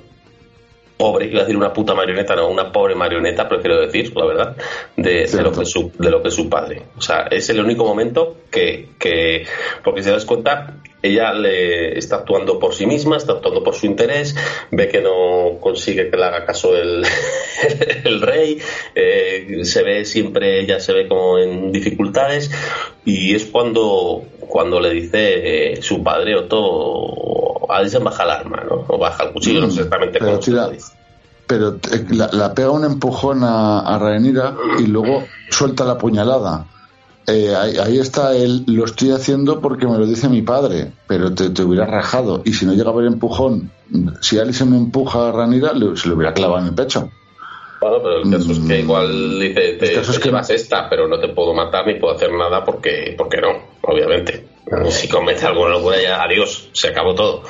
pobre, 1.03 1.27
iba 1.27 1.41
a 1.41 1.43
decir 1.43 1.57
una 1.57 1.73
puta 1.73 1.97
marioneta, 1.97 2.37
no, 2.37 2.49
una 2.49 2.70
pobre 2.70 2.95
marioneta, 2.95 3.49
prefiero 3.49 3.81
decir, 3.81 4.16
la 4.16 4.24
verdad, 4.24 4.57
de, 4.97 5.27
lo, 5.43 5.51
que 5.51 5.62
es 5.62 5.69
su, 5.69 5.91
de 5.99 6.11
lo 6.11 6.23
que 6.23 6.31
su 6.31 6.49
padre. 6.49 6.81
O 6.97 7.01
sea, 7.01 7.27
es 7.29 7.51
el 7.51 7.59
único 7.59 7.85
momento 7.85 8.37
que, 8.53 8.91
que 9.01 9.45
porque 9.83 10.05
se 10.05 10.12
das 10.12 10.24
cuenta, 10.24 10.77
ella 11.03 11.33
le 11.33 11.99
está 11.99 12.19
actuando 12.19 12.61
por 12.61 12.73
sí 12.73 12.87
misma, 12.87 13.16
está 13.16 13.33
actuando 13.33 13.65
por 13.65 13.74
su 13.74 13.87
interés, 13.87 14.37
ve 14.70 14.87
que 14.87 15.01
no 15.01 15.59
consigue 15.61 16.09
que 16.09 16.16
le 16.16 16.24
haga 16.24 16.47
caso 16.47 16.77
el, 16.77 17.05
el 18.05 18.20
rey, 18.20 18.59
eh, 18.95 19.65
se 19.65 19.83
ve 19.83 20.05
siempre, 20.05 20.61
ella 20.61 20.79
se 20.79 20.93
ve 20.93 21.09
como 21.09 21.41
en 21.41 21.73
dificultades 21.73 22.49
y 23.05 23.35
es 23.35 23.47
cuando, 23.47 24.23
cuando 24.53 24.79
le 24.79 24.91
dice 24.91 25.73
eh, 25.73 25.83
su 25.83 26.03
padre 26.03 26.37
Otto, 26.37 27.73
Alison 27.73 28.05
baja 28.05 28.24
el 28.24 28.31
arma, 28.31 28.62
¿no? 28.69 28.85
O 28.87 28.99
baja 28.99 29.24
el 29.24 29.33
cuchillo, 29.33 29.62
no 29.62 29.70
sé 29.70 29.81
mm, 29.81 29.85
exactamente 29.85 30.19
se 30.43 30.70
dice 30.73 30.93
pero 31.47 31.79
eh, 31.91 32.07
la, 32.11 32.55
pega 32.55 32.70
un 32.70 32.85
empujón 32.85 33.45
a, 33.45 33.81
a 33.81 34.19
y 34.79 34.87
luego 34.87 35.24
suelta 35.51 35.85
la 35.85 35.97
puñalada. 35.97 36.66
Eh, 37.27 37.55
ahí, 37.55 37.99
está 37.99 38.35
el 38.35 38.65
lo 38.66 38.85
estoy 38.85 39.12
haciendo 39.12 39.61
porque 39.61 39.87
me 39.87 39.99
lo 39.99 40.07
dice 40.07 40.29
mi 40.29 40.43
padre, 40.43 40.93
pero 41.07 41.33
te, 41.35 41.51
te 41.51 41.62
hubiera 41.62 41.87
rajado. 41.87 42.43
Y 42.45 42.53
si 42.53 42.66
no 42.66 42.74
llega 42.74 42.91
a 42.91 42.93
haber 42.93 43.07
empujón, 43.07 43.70
si 44.20 44.39
Alice 44.39 44.65
me 44.65 44.77
empuja 44.77 45.29
a 45.29 45.33
Ranira, 45.33 45.73
se 45.95 46.09
lo 46.09 46.15
hubiera 46.15 46.35
clavado 46.35 46.61
en 46.61 46.69
el 46.69 46.74
pecho. 46.74 47.11
Bueno, 47.83 47.99
pero 48.01 48.23
el 48.23 48.31
caso 48.31 48.53
es 48.53 48.59
que 48.61 48.79
mm. 48.79 48.85
igual 48.85 49.41
dice, 49.41 49.73
te, 49.73 49.89
te 49.89 50.21
llevas 50.25 50.51
esta, 50.51 50.89
pero 50.89 51.09
no 51.09 51.19
te 51.19 51.29
puedo 51.29 51.53
matar 51.53 51.85
ni 51.85 51.95
puedo 51.95 52.15
hacer 52.15 52.33
nada 52.33 52.65
porque, 52.65 53.15
porque 53.19 53.41
no, 53.41 53.49
obviamente. 53.83 54.47
Si 54.91 55.09
comete 55.09 55.45
alguna 55.45 55.71
locura 55.71 55.97
ya, 56.01 56.23
adiós, 56.23 56.71
se 56.73 56.89
acabó 56.89 57.15
todo. 57.15 57.43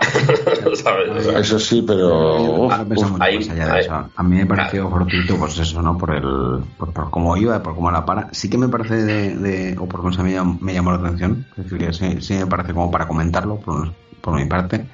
Eso 1.38 1.58
sí, 1.58 1.82
pero. 1.86 2.68
a 2.70 4.22
mí 4.22 4.36
me 4.36 4.46
pareció 4.46 4.90
fortuito, 4.90 5.36
pues 5.38 5.58
eso, 5.58 5.80
¿no? 5.80 5.96
Por 5.96 6.14
el. 6.14 6.64
Por, 6.76 7.10
cómo 7.10 7.36
iba, 7.36 7.62
por 7.62 7.76
cómo 7.76 7.90
la 7.90 8.04
para. 8.04 8.28
Sí 8.32 8.50
que 8.50 8.58
me 8.58 8.68
parece 8.68 8.96
de. 8.96 9.76
o 9.78 9.86
por 9.86 10.00
cómo 10.00 10.12
se 10.12 10.22
me, 10.22 10.32
llamó, 10.32 10.58
me 10.60 10.74
llamó 10.74 10.90
la 10.90 10.98
atención. 10.98 11.46
Es 11.56 11.64
decir, 11.64 11.78
que 11.78 11.92
sí, 11.92 12.20
sí, 12.20 12.34
me 12.34 12.46
parece 12.46 12.74
como 12.74 12.90
para 12.90 13.06
comentarlo, 13.06 13.56
por, 13.56 13.92
por 14.20 14.34
mi 14.34 14.46
parte. 14.46 14.84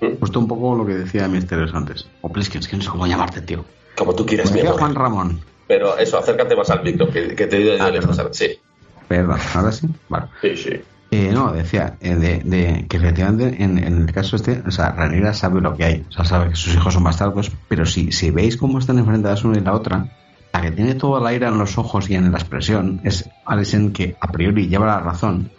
Mm. 0.00 0.18
Justo 0.18 0.40
un 0.40 0.48
poco 0.48 0.74
lo 0.74 0.86
que 0.86 0.94
decía 0.94 1.28
Misterios 1.28 1.74
antes. 1.74 2.08
O 2.22 2.30
Pliskin, 2.30 2.60
es 2.60 2.68
que 2.68 2.76
no 2.76 2.82
sé 2.82 2.88
cómo 2.88 3.06
llamarte, 3.06 3.42
tío. 3.42 3.64
Como 4.00 4.14
tú 4.14 4.24
quieras, 4.24 4.50
mi 4.50 4.62
Juan 4.62 4.94
Ramón. 4.94 5.40
Pero 5.68 5.98
eso, 5.98 6.16
acércate 6.16 6.56
más 6.56 6.70
al 6.70 6.82
micro, 6.82 7.10
que, 7.10 7.20
te 7.34 7.58
digo 7.58 7.72
de 7.72 7.80
ah, 7.80 8.28
Sí. 8.30 8.58
Perdón, 9.06 9.38
ahora 9.54 9.72
sí. 9.72 9.88
Vale. 10.08 10.26
Sí, 10.40 10.56
sí. 10.56 10.70
Eh, 11.10 11.30
no, 11.34 11.52
decía 11.52 11.98
eh, 12.00 12.14
de, 12.14 12.86
que 12.88 12.96
efectivamente 12.96 13.62
en, 13.62 13.76
el 13.76 14.10
caso 14.10 14.36
este, 14.36 14.62
o 14.66 14.70
sea, 14.70 14.92
Ranira 14.92 15.34
sabe 15.34 15.60
lo 15.60 15.76
que 15.76 15.84
hay, 15.84 16.06
o 16.08 16.12
sea, 16.12 16.24
sabe 16.24 16.48
que 16.48 16.56
sus 16.56 16.74
hijos 16.74 16.94
son 16.94 17.04
bastardos, 17.04 17.52
pero 17.68 17.84
si, 17.84 18.10
si 18.10 18.30
veis 18.30 18.56
cómo 18.56 18.78
están 18.78 18.98
enfrentadas 18.98 19.44
una 19.44 19.58
y 19.58 19.60
la 19.60 19.74
otra, 19.74 20.06
la 20.54 20.62
que 20.62 20.70
tiene 20.70 20.94
todo 20.94 21.18
el 21.18 21.26
aire 21.26 21.46
en 21.46 21.58
los 21.58 21.76
ojos 21.76 22.08
y 22.08 22.14
en 22.14 22.32
la 22.32 22.38
expresión 22.38 23.02
es 23.04 23.28
Alison 23.44 23.92
que 23.92 24.16
a 24.18 24.32
priori 24.32 24.68
lleva 24.68 24.86
la 24.86 25.00
razón, 25.00 25.50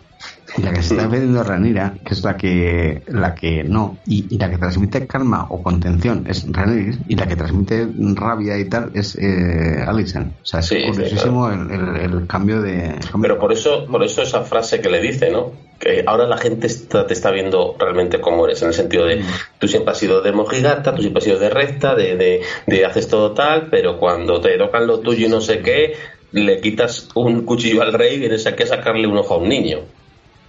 y 0.58 0.62
la 0.62 0.74
que 0.74 0.84
se 0.84 0.96
está 0.96 1.08
vendiendo 1.08 1.44
Ranira, 1.44 1.94
que 2.06 2.14
es 2.14 2.24
la 2.24 2.36
que 2.36 3.04
la 3.08 3.34
que 3.36 3.64
no, 3.64 3.98
y, 4.06 4.38
la 4.38 4.50
que 4.50 4.58
transmite 4.58 5.08
calma 5.08 5.48
o 5.50 5.62
contención 5.64 6.26
es 6.28 6.46
Ranira, 6.52 6.98
y 7.08 7.16
la 7.16 7.28
que 7.28 7.36
transmite 7.36 7.88
rabia 8.16 8.58
y 8.58 8.66
tal 8.66 8.92
es 8.94 9.16
eh, 9.16 9.84
Alison. 9.86 10.34
O 10.42 10.46
sea, 10.46 10.60
es 10.60 10.70
curiosísimo 10.70 11.50
el, 11.50 12.28
cambio 12.28 12.62
de. 12.62 12.96
Pero 13.22 13.40
por 13.40 13.54
eso, 13.54 13.86
por 13.86 14.04
eso 14.04 14.22
esa 14.22 14.42
frase 14.42 14.82
que 14.82 14.90
le 14.90 15.02
dice, 15.02 15.32
¿no? 15.32 15.52
Que 15.80 16.04
ahora 16.06 16.28
la 16.28 16.38
gente 16.38 16.68
te 16.68 17.14
está 17.14 17.32
viendo 17.32 17.76
realmente 17.80 18.20
como 18.20 18.46
eres, 18.46 18.62
en 18.62 18.70
el 18.70 18.74
sentido 18.74 19.06
de 19.06 19.18
mm. 19.18 19.26
tú 19.58 19.68
siempre 19.68 19.92
has 19.92 19.98
sido 19.98 20.22
de 20.22 20.32
mojigata, 20.32 20.94
tú 20.94 21.02
siempre 21.02 21.20
has 21.20 21.24
sido 21.24 21.40
de 21.40 21.50
recta, 21.50 21.96
de, 21.96 22.16
de, 22.16 22.42
de 22.68 22.86
haces 22.86 23.08
todo 23.08 23.32
tal, 23.32 23.70
pero 23.70 23.98
cuando 23.98 24.40
te 24.42 24.58
tocan 24.58 24.86
lo 24.86 25.00
tuyo 25.00 25.26
y 25.26 25.30
no 25.30 25.42
sé 25.42 25.60
qué, 25.60 25.94
le 26.32 26.62
quitas 26.62 27.10
un 27.16 27.46
cuchillo 27.46 27.82
al 27.82 27.94
rey 27.94 28.16
y 28.16 28.20
vienes 28.20 28.46
aquí 28.48 28.64
a 28.64 28.68
sacarle 28.68 29.08
un 29.08 29.18
ojo 29.18 29.36
a 29.36 29.38
un 29.38 29.50
niño. 29.50 29.80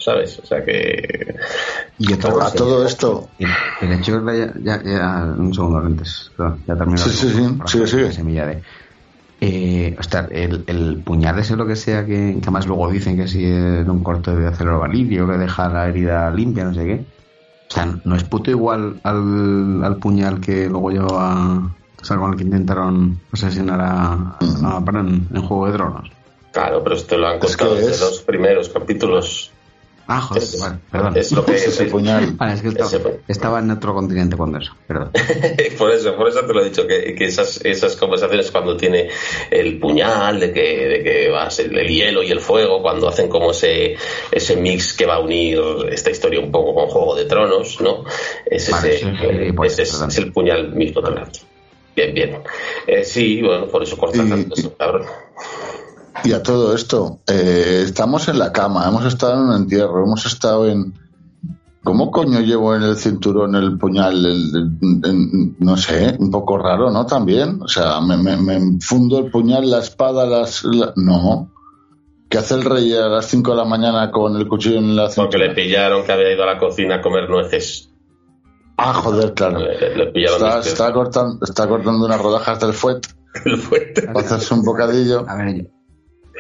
¿Sabes? 0.03 0.39
O 0.39 0.47
sea 0.47 0.65
que... 0.65 1.37
Y 1.99 2.13
a 2.13 2.19
todo, 2.19 2.87
esto... 2.87 3.29
El 3.81 3.93
hecho 3.93 4.25
ya, 4.33 4.53
ya, 4.63 4.83
ya, 4.83 5.35
un 5.37 5.55
segundo 5.55 5.79
antes, 5.79 6.31
ya 6.67 6.77
termino. 6.77 6.99
Sí, 6.99 7.11
sí, 7.11 7.29
sí, 7.29 7.59
sí, 7.67 7.87
sí. 7.87 8.13
Semilla 8.13 8.47
de... 8.47 8.63
Eh, 9.45 9.97
el, 10.31 10.63
el, 10.69 11.03
puñal 11.05 11.37
ese 11.41 11.57
lo 11.57 11.67
que 11.67 11.75
sea 11.75 12.07
que, 12.07 12.35
que 12.35 12.39
además 12.43 12.65
luego 12.69 12.89
dicen 12.89 13.17
que 13.17 13.27
si 13.27 13.45
en 13.45 13.91
un 13.91 14.05
corte 14.05 14.31
de 14.37 14.47
acero 14.47 14.79
validio 14.79 15.27
que 15.27 15.37
deja 15.37 15.69
la 15.69 15.89
herida 15.89 16.31
limpia, 16.31 16.63
no 16.65 16.73
sé 16.73 16.85
qué. 16.85 17.05
O 17.69 17.75
sea, 17.75 17.89
no 18.05 18.15
es 18.15 18.23
puto 18.23 18.53
igual 18.53 19.01
al, 19.03 19.83
al 19.83 19.97
puñal 19.97 20.41
que 20.41 20.69
luego 20.69 20.91
lleva 20.91 21.73
o 22.03 22.05
sea, 22.05 22.17
con 22.17 22.33
el 22.33 22.37
que 22.37 22.43
intentaron 22.43 23.21
asesinar 23.33 23.81
a, 23.81 24.37
a 24.65 24.79
Bran 24.81 25.29
en 25.33 25.43
Juego 25.43 25.67
de 25.67 25.73
Drones. 25.73 26.11
Claro, 26.51 26.83
pero 26.83 26.97
esto 26.97 27.17
lo 27.17 27.29
han 27.29 27.39
contado 27.39 27.77
desde 27.77 28.05
los 28.05 28.23
primeros 28.23 28.69
capítulos 28.69 29.52
Ah, 30.15 30.21
joder, 30.21 30.43
perdón. 30.91 31.17
Es 31.17 31.33
lo 31.33 31.43
que 31.43 31.55
ese 31.55 31.87
puñal. 31.87 32.37
es 32.53 32.61
que 32.61 32.69
estaba, 33.29 33.61
en 33.61 33.71
otro 33.71 33.95
continente 33.95 34.37
cuando 34.37 34.59
eso, 34.59 34.73
perdón. 34.87 35.11
por 35.79 35.91
eso, 35.91 36.15
por 36.17 36.29
eso 36.29 36.41
te 36.45 36.53
lo 36.53 36.61
he 36.61 36.65
dicho, 36.67 36.87
que, 36.87 37.17
esas, 37.19 37.65
esas 37.65 37.97
conversaciones 37.97 38.51
cuando 38.51 38.77
tiene 38.77 39.09
el 39.51 39.79
puñal, 39.79 40.39
de 40.39 40.53
que, 40.53 40.61
de 40.61 41.03
que 41.03 41.31
va 41.31 41.49
el, 41.59 41.79
el, 41.79 41.89
hielo 41.89 42.23
y 42.23 42.31
el 42.31 42.41
fuego, 42.41 42.83
cuando 42.83 43.09
hacen 43.09 43.31
como 43.31 43.53
ese, 43.53 43.97
ese 44.31 44.57
mix 44.57 44.93
que 44.93 45.07
va 45.07 45.15
a 45.15 45.21
unir 45.21 45.59
esta 45.91 46.11
historia 46.11 46.41
un 46.41 46.53
poco 46.53 46.75
con 46.75 46.89
Juego 46.89 47.17
de 47.17 47.25
Tronos, 47.25 47.81
¿no? 47.81 48.05
Es, 48.45 48.69
ese, 48.69 49.53
pues, 49.57 49.79
es, 49.79 50.19
el 50.19 50.31
puñal 50.31 50.75
mismo 50.75 51.01
también. 51.01 51.29
Bien, 51.97 52.15
bien. 52.15 52.39
Eh, 52.87 53.05
sí, 53.05 53.41
bueno, 53.41 53.67
por 53.67 53.83
eso 53.83 53.97
cortan 53.97 54.29
tanto 54.29 54.55
eso, 54.55 54.77
cabrón. 54.77 55.07
Y 56.25 56.33
a 56.33 56.43
todo 56.43 56.75
esto, 56.75 57.21
eh, 57.27 57.83
estamos 57.85 58.29
en 58.29 58.39
la 58.39 58.53
cama, 58.53 58.87
hemos 58.87 59.05
estado 59.05 59.35
en 59.35 59.41
un 59.41 59.57
entierro, 59.57 60.05
hemos 60.05 60.25
estado 60.27 60.69
en... 60.69 60.95
¿Cómo 61.83 62.13
coño 62.13 62.41
llevo 62.41 62.77
en 62.77 62.83
el 62.83 62.97
cinturón 62.97 63.57
el 63.57 63.77
puñal? 63.77 64.23
no 65.59 65.77
sé, 65.77 66.17
un 66.17 66.31
poco 66.31 66.57
raro, 66.57 66.93
¿no? 66.93 67.07
También. 67.07 67.61
O 67.61 67.67
sea, 67.67 68.01
me, 68.01 68.17
me, 68.17 68.79
fundo 68.81 69.19
el 69.19 69.33
puñal, 69.33 69.69
la 69.69 69.79
espada, 69.79 70.25
las... 70.25 70.65
no. 70.95 71.51
¿Qué 72.33 72.39
hace 72.39 72.55
el 72.55 72.65
rey 72.65 72.95
a 72.95 73.09
las 73.09 73.27
5 73.27 73.51
de 73.51 73.57
la 73.57 73.65
mañana 73.65 74.11
con 74.11 74.37
el 74.37 74.49
cuchillo 74.49 74.79
en 74.79 74.97
la 74.97 75.09
cintura? 75.09 75.29
Porque 75.29 75.39
le 75.39 75.55
pillaron 75.55 76.05
que 76.05 76.13
había 76.13 76.33
ido 76.33 76.45
a 76.45 76.47
la 76.47 76.59
cocina 76.59 76.95
a 76.95 77.01
comer 77.03 77.29
nueces. 77.29 77.93
Ah, 78.79 78.95
joder, 78.95 79.35
claro. 79.35 79.61
está, 80.61 80.93
cortando, 80.93 81.45
está 81.45 81.69
cortando 81.69 82.07
unas 82.07 82.21
rodajas 82.21 82.59
del 82.61 82.73
fuet. 82.73 83.07
El 83.45 83.59
fuet. 83.59 84.07
Para 84.07 84.21
hacerse 84.21 84.55
un 84.55 84.63
bocadillo. 84.63 85.25
A 85.29 85.37
ver, 85.37 85.71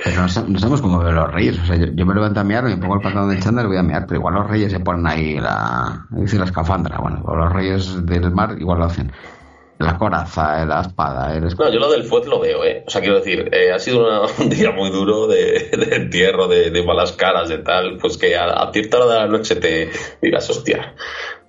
pero 0.04 0.22
no, 0.22 0.28
sabemos 0.28 0.80
cómo 0.80 0.98
ver 0.98 1.14
los 1.14 1.32
reyes. 1.32 1.58
O 1.58 1.66
sea, 1.66 1.76
yo, 1.76 2.06
me 2.06 2.14
levanto 2.14 2.40
a 2.40 2.44
mear, 2.44 2.64
me 2.64 2.76
pongo 2.76 2.96
el 2.96 3.00
pantalón 3.00 3.30
de 3.30 3.40
chándal 3.40 3.66
y 3.66 3.68
voy 3.68 3.76
a 3.76 3.82
mear, 3.82 4.06
pero 4.06 4.20
igual 4.20 4.34
los 4.34 4.48
reyes 4.48 4.72
se 4.72 4.80
ponen 4.80 5.06
ahí 5.06 5.38
la, 5.38 6.06
dice 6.10 6.38
la 6.38 6.44
escafandra. 6.44 6.98
Bueno, 6.98 7.22
los 7.24 7.52
reyes 7.52 8.06
del 8.06 8.30
mar 8.30 8.56
igual 8.58 8.78
lo 8.78 8.84
hacen. 8.86 9.12
La 9.78 9.98
coraza, 9.98 10.64
la 10.64 10.82
espada. 10.82 11.34
El 11.34 11.42
no, 11.42 11.72
yo 11.72 11.80
lo 11.80 11.90
del 11.90 12.04
fuet 12.04 12.26
lo 12.26 12.38
veo, 12.38 12.64
¿eh? 12.64 12.84
O 12.86 12.90
sea, 12.90 13.00
quiero 13.00 13.16
decir, 13.16 13.48
eh, 13.52 13.72
ha 13.72 13.80
sido 13.80 14.26
un 14.38 14.48
día 14.48 14.70
muy 14.70 14.90
duro 14.90 15.26
de, 15.26 15.70
entierro, 15.92 16.46
de, 16.46 16.84
malas 16.84 17.12
caras, 17.12 17.48
de 17.48 17.58
tal, 17.58 17.98
pues 17.98 18.16
que 18.16 18.36
a, 18.36 18.44
a 18.44 18.72
cierta 18.72 18.98
hora 18.98 19.14
de 19.14 19.20
la 19.20 19.26
noche 19.26 19.56
te 19.56 19.90
digas, 20.20 20.48
hostia, 20.50 20.94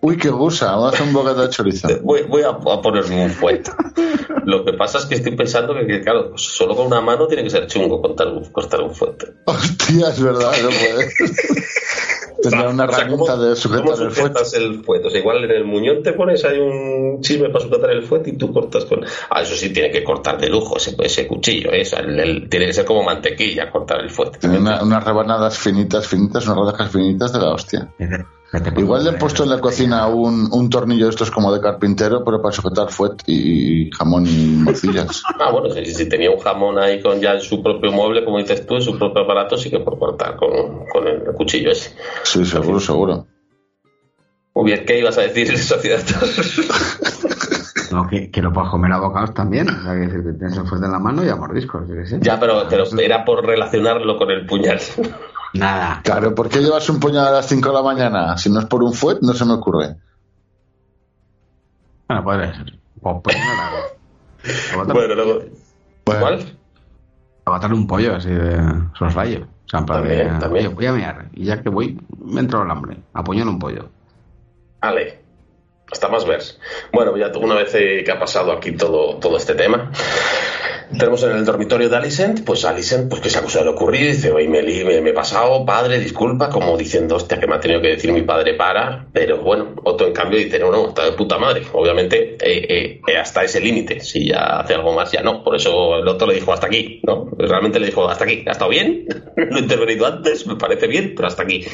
Uy, 0.06 0.18
qué 0.18 0.30
gusa, 0.30 0.72
vamos 0.72 0.92
a 0.92 0.96
hacer 0.96 1.08
un 1.08 1.14
bocata 1.14 1.44
de 1.44 1.50
chorizo. 1.50 1.88
Voy, 2.02 2.24
voy 2.24 2.42
a, 2.42 2.58
ponerme 2.58 3.24
un 3.24 3.30
fuet. 3.30 3.70
Lo 4.44 4.66
que 4.66 4.74
pasa 4.74 4.98
es 4.98 5.06
que 5.06 5.16
estoy 5.16 5.34
pensando 5.34 5.74
que, 5.74 6.02
claro, 6.02 6.32
pues 6.32 6.42
solo 6.42 6.76
con 6.76 6.88
una 6.88 7.00
mano 7.00 7.26
tiene 7.26 7.42
que 7.42 7.50
ser 7.50 7.68
chungo 7.68 8.02
cortar 8.02 8.28
un, 8.28 8.44
cortar 8.52 8.82
un 8.82 8.94
fuet. 8.94 9.24
Hostia, 9.46 10.10
es 10.10 10.22
verdad, 10.22 10.52
no 10.62 10.68
puedes. 10.68 11.16
Tendrá 12.44 12.68
una 12.68 12.84
herramienta 12.84 13.38
de 13.38 13.56
sujetar 13.56 14.02
el 14.02 14.12
fuet. 14.12 14.34
el 14.56 14.84
fuet? 14.84 15.06
O 15.06 15.10
sea, 15.10 15.22
igual 15.22 15.46
en 15.46 15.52
el 15.52 15.64
muñón 15.64 16.04
te 16.04 16.12
pones 16.12 16.44
ahí 16.44 16.60
un 16.60 17.22
chisme 17.22 17.48
para 17.48 17.64
sujetar 17.64 17.90
el 17.92 18.04
fuet 18.04 18.28
y 18.28 18.34
tú 18.34 18.52
cortas 18.52 18.84
con... 18.84 19.06
Ah, 19.30 19.42
eso 19.42 19.56
sí, 19.56 19.72
tiene 19.72 19.90
que 19.90 20.04
cortar 20.04 20.38
de 20.38 20.50
lujo 20.50 20.76
ese, 20.76 20.98
ese 21.00 21.26
cuchillo, 21.26 21.72
¿eh? 21.72 21.86
tiene 22.50 22.66
que 22.66 22.74
ser 22.74 22.84
como 22.84 23.04
mantequilla 23.04 23.72
cortar 23.72 24.02
el 24.02 24.10
fuet. 24.10 24.38
Tiene 24.38 24.58
unas 24.58 25.04
rebanadas 25.06 25.58
finitas, 25.58 26.06
finitas, 26.06 26.46
unas 26.46 26.58
rodajas 26.58 26.92
finitas 26.92 27.32
de 27.32 27.40
la 27.40 27.54
hostia. 27.54 27.90
Igual 28.78 29.04
le 29.04 29.10
he 29.12 29.14
puesto 29.14 29.44
en 29.44 29.50
la 29.50 29.60
cocina 29.60 30.06
un, 30.08 30.48
un 30.52 30.70
tornillo 30.70 31.10
estos 31.10 31.32
como 31.32 31.52
de 31.52 31.60
carpintero, 31.60 32.24
pero 32.24 32.40
para 32.40 32.54
sujetar 32.54 32.92
fuet 32.92 33.24
y 33.26 33.90
jamón 33.90 34.28
y 34.28 34.58
morcillas. 34.58 35.24
ah, 35.40 35.52
bueno, 35.52 35.72
si, 35.72 36.08
tenía 36.08 36.30
un 36.30 36.38
jamón 36.38 36.78
ahí 36.78 37.02
con 37.02 37.20
ya 37.20 37.40
su 37.40 37.64
propio 37.64 37.92
mueble, 37.92 38.24
como 38.24 38.38
dices 38.38 38.68
tú, 38.68 38.80
su 38.80 38.98
propio 39.00 39.24
aparato, 39.24 39.58
sí 39.58 39.72
que 39.72 39.80
por 39.80 39.98
cortar 39.98 40.36
con, 40.36 40.86
con 40.86 41.08
el 41.08 41.24
cuchillo 41.34 41.72
ese. 41.72 41.96
Sí, 42.24 42.46
seguro, 42.46 42.80
seguro. 42.80 43.26
Muy 44.54 44.66
bien, 44.66 44.86
¿qué 44.86 45.00
ibas 45.00 45.18
a 45.18 45.22
decir 45.22 45.50
en 45.50 45.58
sociedad? 45.58 46.04
no, 47.92 48.08
que, 48.08 48.30
que, 48.30 48.42
lo 48.44 48.54
puedes 48.54 48.70
comer 48.70 48.92
a 48.92 49.00
bocados 49.00 49.34
también. 49.34 49.68
O 49.68 49.82
sea, 49.82 49.94
que 49.94 50.08
tienes 50.08 50.58
el 50.58 50.68
fuet 50.68 50.84
en 50.84 50.92
la 50.92 51.00
mano 51.00 51.26
y 51.26 51.30
a 51.30 51.36
mordiscos. 51.36 51.90
Ya, 52.22 52.40
pero, 52.40 52.68
pero 52.70 52.86
era 53.00 53.26
por 53.26 53.44
relacionarlo 53.44 54.16
con 54.16 54.30
el 54.30 54.46
puñal. 54.46 54.80
Nada. 55.54 56.02
Claro, 56.04 56.34
¿por 56.34 56.50
qué 56.50 56.60
llevas 56.60 56.90
un 56.90 57.00
puñal 57.00 57.28
a 57.28 57.32
las 57.32 57.48
5 57.48 57.70
de 57.70 57.76
la 57.76 57.84
mañana? 57.84 58.38
Si 58.38 58.50
no 58.50 58.60
es 58.60 58.66
por 58.66 58.84
un 58.84 58.94
fuet, 58.94 59.20
no 59.22 59.34
se 59.34 59.46
me 59.46 59.54
ocurre. 59.54 59.96
Bueno, 62.08 62.24
puede 62.24 62.54
ser. 62.54 62.80
O 63.02 63.22
pues 63.22 63.38
bueno, 64.88 65.16
luego. 65.16 65.42
¿Cuál? 66.06 66.58
A 67.46 67.52
matar 67.52 67.74
un 67.74 67.88
pollo 67.88 68.16
así 68.16 68.30
de 68.30 68.58
sosrayo. 68.98 69.48
O 69.66 69.70
sea, 69.70 69.86
para 69.86 70.02
también, 70.02 70.40
también. 70.40 70.76
voy 70.76 70.86
a 70.86 70.94
mear. 70.94 71.30
Y 71.34 71.46
ya 71.46 71.62
que 71.62 71.70
voy, 71.70 72.00
me 72.24 72.42
entro 72.42 72.64
el 72.64 72.72
hambre. 72.72 72.98
Apoyo 73.14 73.42
en 73.42 73.50
un 73.50 73.60
pollo. 73.60 73.90
Vale. 74.82 75.23
Hasta 75.94 76.10
más 76.10 76.26
ver. 76.26 76.42
Bueno, 76.92 77.16
ya 77.16 77.32
una 77.38 77.54
vez 77.54 77.72
que 77.72 78.12
ha 78.12 78.20
pasado 78.20 78.52
aquí 78.52 78.72
todo, 78.72 79.20
todo 79.20 79.38
este 79.38 79.54
tema, 79.54 79.92
tenemos 80.98 81.24
en 81.24 81.32
el 81.32 81.46
dormitorio 81.46 81.90
de 81.90 81.96
Alicent, 81.96 82.44
pues 82.44 82.66
Alicent, 82.66 83.10
pues 83.10 83.22
que 83.22 83.30
se 83.30 83.40
acusa 83.40 83.60
de 83.60 83.66
lo 83.66 83.72
ocurrido, 83.72 84.08
dice, 84.08 84.32
oye, 84.32 84.48
me, 84.48 84.62
me, 85.02 85.10
he 85.10 85.14
pasado, 85.14 85.66
padre, 85.66 86.00
disculpa, 86.00 86.50
como 86.50 86.78
diciendo, 86.78 87.16
hostia, 87.16 87.40
que 87.40 87.48
me 87.48 87.56
ha 87.56 87.60
tenido 87.60 87.82
que 87.82 87.90
decir 87.90 88.12
mi 88.12 88.22
padre 88.22 88.54
para, 88.54 89.08
pero 89.12 89.38
bueno, 89.38 89.76
otro 89.84 90.08
en 90.08 90.14
cambio 90.14 90.40
dice, 90.40 90.60
no, 90.60 90.72
no, 90.72 90.90
está 90.90 91.06
de 91.06 91.14
puta 91.14 91.38
madre, 91.38 91.64
obviamente 91.74 92.38
eh, 92.42 93.02
eh, 93.08 93.18
hasta 93.18 93.44
ese 93.44 93.60
límite, 93.60 94.02
si 94.02 94.30
ya 94.30 94.60
hace 94.60 94.76
algo 94.76 94.94
más, 94.94 95.12
ya 95.12 95.22
no, 95.22 95.44
por 95.44 95.56
eso 95.56 95.98
el 95.98 96.08
otro 96.08 96.28
le 96.28 96.36
dijo 96.36 96.54
hasta 96.54 96.68
aquí, 96.68 97.02
¿no? 97.04 97.30
Realmente 97.38 97.80
le 97.80 97.88
dijo, 97.88 98.08
hasta 98.08 98.26
aquí, 98.26 98.44
¿ha 98.48 98.52
estado 98.52 98.70
bien? 98.70 99.06
lo 99.36 99.58
he 99.58 99.62
intervenido 99.62 100.06
antes, 100.06 100.46
me 100.48 100.56
parece 100.56 100.88
bien, 100.88 101.14
pero 101.16 101.28
hasta 101.28 101.44
aquí, 101.44 101.66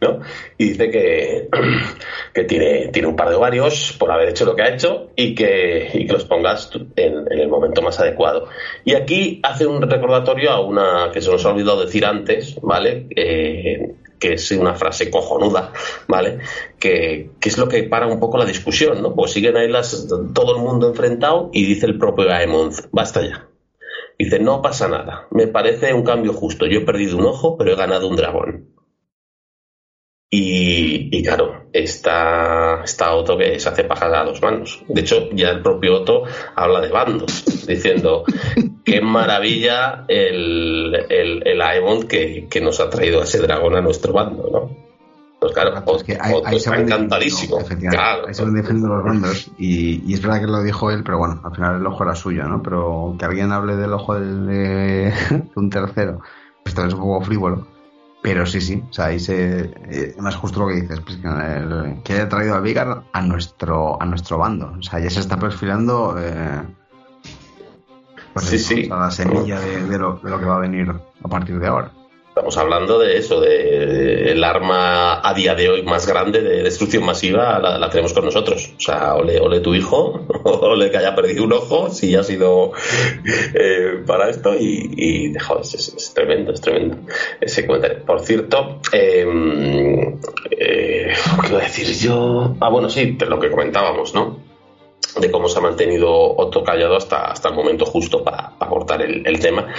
¿no? 0.00 0.20
Y 0.58 0.70
dice 0.70 0.90
que, 0.90 1.48
que 2.34 2.44
tiene, 2.44 2.88
tiene 2.88 3.08
un 3.08 3.16
par 3.16 3.30
de 3.30 3.36
ovarios 3.36 3.65
por 3.98 4.10
haber 4.10 4.30
hecho 4.30 4.44
lo 4.44 4.54
que 4.54 4.62
ha 4.62 4.74
hecho 4.74 5.10
y 5.16 5.34
que, 5.34 5.90
y 5.92 6.06
que 6.06 6.12
los 6.12 6.24
pongas 6.24 6.70
en, 6.96 7.26
el 7.30 7.48
momento 7.48 7.82
más 7.82 7.98
adecuado. 8.00 8.48
Y 8.84 8.94
aquí 8.94 9.40
hace 9.42 9.66
un 9.66 9.82
recordatorio 9.82 10.50
a 10.50 10.60
una 10.60 11.10
que 11.12 11.20
se 11.20 11.30
nos 11.30 11.44
ha 11.44 11.50
olvidado 11.50 11.84
decir 11.84 12.04
antes, 12.04 12.58
¿vale? 12.62 13.06
Eh, 13.14 13.94
que 14.18 14.28
que 14.28 14.34
es 14.34 14.50
una 14.52 14.74
frase 14.74 15.10
cojonuda, 15.10 15.72
¿vale? 16.08 16.38
Que, 16.78 17.30
es 17.40 17.58
lo 17.58 17.68
que 17.68 17.84
para 17.84 18.06
un 18.06 18.18
poco 18.18 18.38
la 18.38 18.44
discusión, 18.44 19.02
¿no? 19.02 19.14
Pues 19.14 19.32
siguen 19.32 19.56
ahí 19.56 19.68
las, 19.68 20.08
todo 20.32 20.56
el 20.56 20.62
mundo 20.62 20.88
enfrentado 20.88 21.50
y 21.52 21.64
dice 21.64 21.86
el 21.86 21.98
propio 21.98 22.30
Aemon, 22.30 22.70
basta 22.92 23.22
ya. 23.22 23.48
Dice, 24.18 24.38
no 24.38 24.62
pasa 24.62 24.88
nada, 24.88 25.28
me 25.30 25.46
parece 25.46 25.92
un 25.92 26.02
cambio 26.02 26.32
justo, 26.32 26.66
yo 26.66 26.80
he 26.80 26.84
perdido 26.84 27.18
un 27.18 27.26
ojo, 27.26 27.58
pero 27.58 27.72
he 27.72 27.76
ganado 27.76 28.08
un 28.08 28.16
dragón. 28.16 28.75
Y, 30.28 31.22
claro, 31.22 31.68
está, 31.72 32.82
está 32.82 33.14
Otto 33.14 33.38
que 33.38 33.60
se 33.60 33.68
hace 33.68 33.84
paja 33.84 34.06
a 34.06 34.24
dos 34.24 34.42
manos. 34.42 34.82
De 34.88 35.00
hecho, 35.00 35.30
ya 35.30 35.50
el 35.50 35.62
propio 35.62 36.00
Otto 36.00 36.24
habla 36.56 36.80
de 36.80 36.90
bandos, 36.90 37.44
diciendo 37.66 38.24
qué 38.84 39.00
maravilla 39.00 40.04
el, 40.08 40.94
el, 41.08 41.62
Aemon 41.62 42.08
que, 42.08 42.48
nos 42.60 42.80
ha 42.80 42.90
traído 42.90 43.20
a 43.20 43.24
ese 43.24 43.38
dragón 43.38 43.76
a 43.76 43.80
nuestro 43.80 44.12
bando, 44.12 44.48
¿no? 44.50 44.86
Pues 45.38 45.52
claro, 45.52 45.74
está 46.50 46.80
encantadísimo. 46.80 47.58
Claro, 47.90 48.26
ahí 48.26 48.34
se 48.34 48.42
van 48.42 48.54
defendiendo 48.54 48.96
los 48.96 49.04
bandos. 49.04 49.50
Y, 49.58 50.12
es 50.12 50.22
verdad 50.22 50.40
que 50.40 50.46
lo 50.48 50.62
dijo 50.62 50.90
él, 50.90 51.04
pero 51.04 51.18
bueno, 51.18 51.40
al 51.44 51.54
final 51.54 51.76
el 51.76 51.86
ojo 51.86 52.02
era 52.02 52.16
suyo, 52.16 52.44
¿no? 52.48 52.62
Pero 52.62 53.14
que 53.16 53.26
alguien 53.26 53.52
hable 53.52 53.76
del 53.76 53.92
ojo 53.92 54.14
de, 54.18 55.12
un 55.54 55.70
tercero, 55.70 56.18
pues 56.64 56.74
esto 56.74 56.84
es 56.84 56.94
un 56.94 57.00
poco 57.00 57.20
frívolo. 57.20 57.75
Pero 58.26 58.44
sí, 58.44 58.60
sí, 58.60 58.82
o 58.90 58.92
sea, 58.92 59.04
ahí 59.04 59.20
se. 59.20 59.70
Eh, 59.88 60.16
más 60.18 60.34
justo 60.34 60.58
lo 60.58 60.66
que 60.66 60.80
dices, 60.80 60.98
pues 60.98 61.16
que, 62.02 62.12
haya 62.12 62.28
traído 62.28 62.56
a 62.56 62.60
Vigar 62.60 63.04
a 63.12 63.22
nuestro, 63.22 64.02
a 64.02 64.04
nuestro 64.04 64.36
bando. 64.36 64.74
O 64.76 64.82
sea, 64.82 64.98
ya 64.98 65.08
se 65.10 65.20
está 65.20 65.38
perfilando. 65.38 66.16
Eh, 66.18 66.60
pues 68.32 68.46
sí, 68.46 68.58
sí. 68.58 68.82
la 68.86 69.12
semilla 69.12 69.60
de, 69.60 69.96
lo, 69.96 70.14
de 70.14 70.28
lo 70.28 70.40
que 70.40 70.44
va 70.44 70.56
a 70.56 70.58
venir 70.58 70.90
a 70.90 71.28
partir 71.28 71.60
de 71.60 71.68
ahora. 71.68 71.92
Estamos 72.36 72.58
hablando 72.58 72.98
de 72.98 73.16
eso, 73.16 73.40
de 73.40 74.32
el 74.32 74.44
arma 74.44 75.26
a 75.26 75.32
día 75.32 75.54
de 75.54 75.70
hoy 75.70 75.82
más 75.84 76.06
grande 76.06 76.42
de 76.42 76.62
destrucción 76.62 77.02
masiva 77.02 77.58
la, 77.58 77.88
tenemos 77.88 78.12
con 78.12 78.26
nosotros. 78.26 78.74
O 78.76 78.78
sea, 78.80 79.14
ole, 79.14 79.40
ole 79.40 79.60
tu 79.60 79.74
hijo, 79.74 80.20
ole 80.44 80.90
que 80.90 80.98
haya 80.98 81.14
perdido 81.14 81.44
un 81.44 81.54
ojo, 81.54 81.88
si 81.88 82.14
ha 82.14 82.22
sido 82.22 82.72
eh, 83.54 84.02
para 84.06 84.28
esto 84.28 84.54
y, 84.54 84.92
y 84.98 85.32
es, 85.34 86.12
tremendo, 86.14 86.52
es 86.52 86.60
tremendo 86.60 86.98
ese 87.40 87.66
comentario. 87.66 88.04
Por 88.04 88.20
cierto, 88.20 88.80
em, 88.92 90.18
eh, 90.50 91.14
¿qué 91.40 91.48
iba 91.48 91.58
a 91.58 91.62
decir 91.62 91.86
yo? 91.86 92.54
Ah, 92.60 92.68
bueno, 92.68 92.90
sí, 92.90 93.16
lo 93.26 93.40
que 93.40 93.50
comentábamos, 93.50 94.14
¿no? 94.14 94.55
De 95.20 95.30
cómo 95.30 95.48
se 95.48 95.58
ha 95.58 95.62
mantenido 95.62 96.10
Otto 96.36 96.62
callado 96.62 96.96
hasta, 96.96 97.30
hasta 97.30 97.48
el 97.48 97.54
momento 97.54 97.86
justo 97.86 98.22
para, 98.22 98.52
cortar 98.68 99.02
el, 99.02 99.40
tema. 99.40 99.72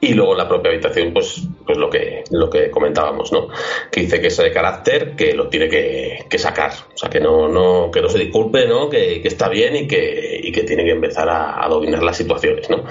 Y 0.00 0.12
luego 0.14 0.32
en 0.32 0.38
la 0.38 0.48
propia 0.48 0.70
habitación, 0.70 1.12
pues, 1.12 1.42
pues 1.64 1.78
lo 1.78 1.88
que 1.88 2.24
lo 2.30 2.50
que 2.50 2.70
comentábamos, 2.70 3.32
¿no? 3.32 3.48
Que 3.90 4.02
dice 4.02 4.20
que 4.20 4.26
es 4.26 4.36
de 4.36 4.52
carácter, 4.52 5.16
que 5.16 5.32
lo 5.32 5.48
tiene 5.48 5.68
que, 5.68 6.38
sacar. 6.38 6.72
O 6.94 6.96
sea, 6.96 7.08
que 7.08 7.20
no, 7.20 7.48
no, 7.48 7.90
que 7.90 8.02
no 8.02 8.08
se 8.08 8.18
disculpe, 8.18 8.66
¿no? 8.66 8.90
Que, 8.90 9.22
está 9.24 9.48
bien 9.48 9.74
y 9.76 9.88
que, 9.88 10.40
y 10.42 10.52
que 10.52 10.62
tiene 10.62 10.84
que 10.84 10.90
empezar 10.90 11.28
a, 11.30 11.66
dominar 11.68 12.02
las 12.02 12.16
situaciones, 12.16 12.68
¿no? 12.68 12.84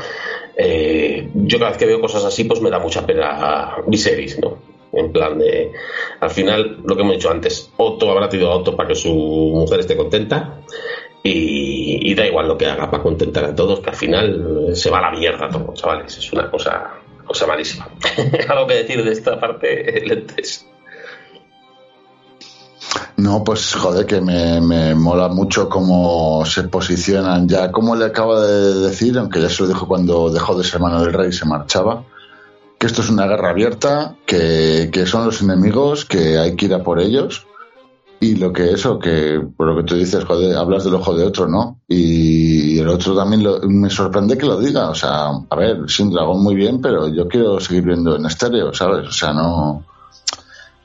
Eh, 0.58 1.30
yo 1.34 1.60
cada 1.60 1.72
vez 1.72 1.78
que 1.78 1.86
veo 1.86 2.02
cosas 2.02 2.26
así, 2.26 2.46
pues 2.46 2.62
me 2.62 2.70
da 2.70 2.80
mucha 2.80 3.06
pena 3.06 3.76
Viserys, 3.86 4.40
¿no? 4.40 4.58
En 4.94 5.12
plan 5.12 5.38
de. 5.38 5.72
Al 6.22 6.30
final, 6.32 6.82
lo 6.84 6.96
que 6.96 7.02
hemos 7.02 7.16
dicho 7.16 7.30
antes, 7.30 7.72
Otto 7.78 8.10
habrá 8.10 8.30
tenido 8.30 8.52
a 8.52 8.56
Otto 8.56 8.76
para 8.76 8.90
que 8.90 8.96
su 8.96 9.14
mujer 9.14 9.82
esté 9.82 9.96
contenta. 9.96 10.62
Y, 11.28 12.14
da 12.14 12.28
igual 12.28 12.48
lo 12.48 12.56
que 12.56 12.68
haga 12.68 12.90
para 12.90 13.02
contentar 13.02 13.46
a 13.46 13.56
todos, 13.56 13.80
que 13.80 13.90
al 13.90 13.96
final 13.96 14.70
se 14.74 14.92
va 14.92 15.00
a 15.00 15.10
la 15.10 15.12
mierda 15.12 15.50
todo, 15.50 15.74
chavales. 15.74 16.16
Es 16.18 16.32
una 16.32 16.52
cosa, 16.52 16.92
cosa 17.26 17.48
malísima. 17.48 17.90
¿Algo 18.48 18.68
que 18.68 18.76
decir 18.76 19.04
de 19.04 19.12
esta 19.12 19.40
parte, 19.40 20.04
Lentes? 20.06 20.68
No, 23.18 23.44
pues 23.44 23.74
joder, 23.74 24.06
que 24.06 24.22
me, 24.22 24.62
me, 24.62 24.94
mola 24.94 25.28
mucho 25.28 25.68
cómo 25.68 26.46
se 26.46 26.64
posicionan 26.64 27.48
ya, 27.48 27.72
como 27.72 27.96
le 27.96 28.06
acaba 28.06 28.42
de 28.42 28.82
decir, 28.82 29.18
aunque 29.18 29.42
ya 29.42 29.50
se 29.50 29.64
lo 29.64 29.70
dijo 29.70 29.88
cuando 29.88 30.30
dejó 30.30 30.56
de 30.56 30.64
ser 30.64 30.80
mano 30.80 31.02
del 31.02 31.14
rey 31.14 31.30
y 31.30 31.34
se 31.34 31.46
marchaba, 31.46 32.04
que 32.78 32.86
esto 32.86 33.02
es 33.02 33.10
una 33.10 33.26
guerra 33.26 33.50
abierta, 33.50 34.16
que, 34.28 34.92
que 34.94 35.08
son 35.08 35.26
los 35.26 35.42
enemigos, 35.42 36.06
que 36.06 36.38
hay 36.38 36.56
que 36.56 36.66
ir 36.66 36.74
a 36.76 36.84
por 36.84 37.00
ellos 37.00 37.45
y 38.20 38.36
lo 38.36 38.54
que 38.54 38.72
eso, 38.72 38.98
que 38.98 39.42
por 39.56 39.68
lo 39.68 39.76
que 39.78 39.84
tú 39.84 39.96
dices, 39.96 40.24
joder, 40.24 40.56
hablas 40.56 40.84
del 40.84 40.96
ojo 40.96 41.16
de 41.16 41.26
otro, 41.26 41.48
¿no? 41.48 41.82
Y 41.88 42.80
el 42.80 42.88
otro 42.88 43.16
también 43.16 43.44
me 43.68 43.90
sorprende 43.90 44.38
que 44.38 44.46
lo 44.46 44.60
diga. 44.60 44.90
O 44.90 44.96
sea, 44.96 45.28
a 45.50 45.56
ver, 45.56 45.90
sin 45.90 46.12
dragón 46.12 46.42
muy 46.42 46.56
bien, 46.56 46.82
pero 46.82 47.08
yo 47.10 47.28
quiero 47.28 47.60
seguir 47.60 47.84
viendo 47.84 48.16
en 48.16 48.26
estéreo, 48.26 48.74
¿sabes? 48.74 49.08
O 49.08 49.12
sea, 49.12 49.34
no. 49.34 49.84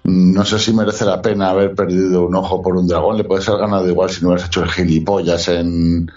No 0.02 0.44
sé 0.44 0.59
si 0.59 0.73
merece 0.73 1.05
la 1.05 1.20
pena 1.20 1.51
haber 1.51 1.74
perdido 1.74 2.27
un 2.27 2.35
ojo 2.35 2.62
por 2.62 2.77
un 2.77 2.89
dragón. 2.89 3.16
Le 3.16 3.24
puedes 3.24 3.48
haber 3.48 3.61
ganado 3.62 3.89
igual 3.89 4.11
si 4.11 4.23
no 4.23 4.28
hubieras 4.28 4.48
hecho 4.48 4.62
el 4.62 4.70
gilipollas 4.70 5.48
en. 5.48 6.11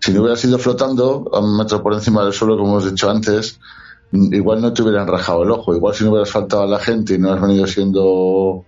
Si 0.00 0.12
no 0.12 0.20
hubieras 0.20 0.44
ido 0.44 0.58
flotando 0.58 1.30
a 1.32 1.38
un 1.40 1.56
metro 1.56 1.82
por 1.82 1.94
encima 1.94 2.24
del 2.24 2.32
suelo, 2.32 2.56
como 2.56 2.72
hemos 2.72 2.90
dicho 2.90 3.08
antes, 3.08 3.60
igual 4.12 4.60
no 4.60 4.72
te 4.72 4.82
hubieran 4.82 5.06
rajado 5.06 5.44
el 5.44 5.50
ojo. 5.50 5.74
Igual 5.74 5.94
si 5.94 6.04
no 6.04 6.10
hubieras 6.10 6.30
faltado 6.30 6.64
a 6.64 6.66
la 6.66 6.78
gente 6.78 7.14
y 7.14 7.18
no 7.18 7.32
has 7.32 7.40
venido 7.40 7.66
siendo 7.66 8.64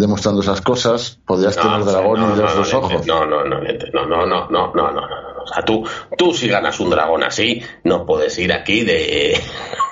demostrando 0.00 0.40
esas 0.40 0.60
cosas, 0.60 1.18
podrías 1.24 1.56
tener 1.56 1.84
dragón 1.84 2.22
y 2.22 2.40
los 2.40 2.56
dos 2.56 2.74
ojos. 2.74 3.06
No, 3.06 3.24
no, 3.26 3.44
no, 3.44 3.60
no, 3.60 4.06
no, 4.06 4.26
no, 4.26 4.48
no, 4.48 4.72
no, 4.74 4.90
no, 4.90 5.00
O 5.42 5.46
sea, 5.46 5.64
tú, 5.64 5.84
tú 6.16 6.32
si 6.32 6.48
ganas 6.48 6.80
un 6.80 6.90
dragón 6.90 7.22
así, 7.22 7.62
no 7.84 8.04
puedes 8.04 8.38
ir 8.38 8.52
aquí 8.52 8.84
de... 8.84 9.40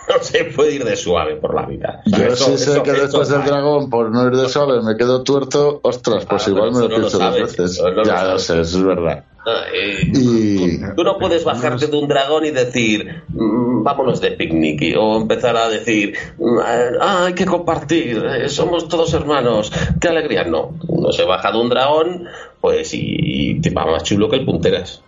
no 0.08 0.22
se 0.22 0.44
puede 0.46 0.74
ir 0.74 0.84
de 0.84 0.96
suave 0.96 1.36
por 1.36 1.54
la 1.54 1.66
vida. 1.66 2.02
Yo 2.06 2.34
sí 2.34 2.58
sé 2.58 2.82
que 2.82 2.92
después 2.92 3.28
del 3.28 3.44
dragón, 3.44 3.90
por 3.90 4.10
no 4.10 4.26
ir 4.26 4.36
de 4.36 4.48
suave, 4.48 4.82
me 4.82 4.96
quedo 4.96 5.22
tuerto, 5.22 5.80
ostras, 5.82 6.26
pues 6.26 6.48
igual 6.48 6.72
me 6.72 6.80
lo 6.80 6.88
pienso 6.88 7.18
dos 7.18 7.34
veces. 7.34 7.82
ya 8.04 8.24
lo 8.24 8.38
sé, 8.38 8.60
es 8.60 8.82
verdad. 8.82 9.24
Y... 9.72 10.78
tú, 10.94 11.04
no 11.04 11.18
puedes 11.18 11.44
bajarte 11.44 11.86
de 11.86 11.96
un 11.96 12.08
dragón 12.08 12.44
y 12.44 12.50
decir, 12.50 13.22
mm, 13.28 13.82
vámonos 13.82 14.20
de 14.20 14.32
picnic, 14.32 14.96
o 14.98 15.16
empezar 15.16 15.56
a 15.56 15.68
decir, 15.68 16.14
mm, 16.38 16.58
ah, 17.00 17.24
hay 17.26 17.34
que 17.34 17.46
compartir, 17.46 18.24
eh, 18.24 18.48
somos 18.48 18.88
todos 18.88 19.12
hermanos, 19.14 19.72
qué 20.00 20.08
alegría. 20.08 20.44
No, 20.44 20.72
no 20.88 21.12
se 21.12 21.24
baja 21.24 21.52
de 21.52 21.58
un 21.58 21.68
dragón, 21.68 22.24
pues 22.60 22.90
y, 22.92 23.60
te 23.60 23.70
va 23.70 23.86
más 23.86 24.02
chulo 24.02 24.28
que 24.28 24.36
el 24.36 24.44
punteras. 24.44 25.02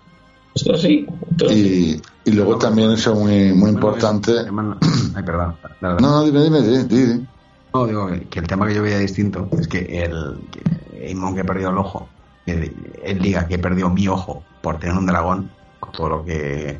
Esto 0.55 0.74
así. 0.74 1.07
Y, 1.48 2.01
y, 2.24 2.32
luego 2.32 2.59
también 2.59 2.90
eso 2.90 3.15
muy, 3.15 3.52
muy 3.52 3.70
importante. 3.70 4.32
Ay, 5.15 5.23
perdón. 5.24 5.57
No, 5.81 5.97
no, 5.97 6.24
dime, 6.24 6.43
dime, 6.43 6.61
dime. 6.61 7.27
No, 7.73 7.86
digo 7.86 8.09
que 8.28 8.40
el 8.40 8.47
tema 8.48 8.66
que 8.66 8.74
yo 8.74 8.82
veía 8.82 8.98
distinto 8.98 9.48
es 9.59 9.69
que 9.69 9.78
el 10.02 10.39
que 10.51 10.61
que 11.01 11.40
ha 11.40 11.44
perdido 11.44 11.70
el 11.70 11.78
ojo 11.78 12.09
él 12.47 13.19
diga 13.21 13.47
que 13.47 13.59
perdió 13.59 13.91
mi 13.91 14.09
ojo 14.09 14.43
por 14.61 14.79
tener 14.79 14.97
un 14.97 15.07
dragón, 15.07 15.51
con 15.79 15.93
todo 15.93 16.09
lo 16.09 16.25
que 16.25 16.79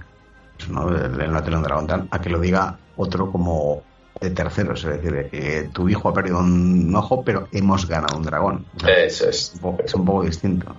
¿no? 0.69 0.89
el 0.89 1.33
no 1.33 1.43
tener 1.43 1.57
un 1.57 1.63
dragón 1.63 1.87
tal, 1.87 2.09
a 2.11 2.21
que 2.21 2.31
lo 2.31 2.41
diga 2.41 2.79
otro 2.97 3.31
como 3.31 3.83
de 4.21 4.31
terceros, 4.31 4.85
es 4.85 5.03
decir, 5.03 5.29
que 5.31 5.71
tu 5.73 5.89
hijo 5.89 6.09
ha 6.09 6.13
perdido 6.13 6.41
un 6.41 6.95
ojo, 6.95 7.25
pero 7.25 7.49
hemos 7.53 7.87
ganado 7.87 8.19
un 8.19 8.25
dragón. 8.25 8.67
Eso 8.87 9.31
es. 9.31 9.55
Es 9.85 9.95
un 9.95 10.05
poco 10.05 10.25
distinto. 10.25 10.75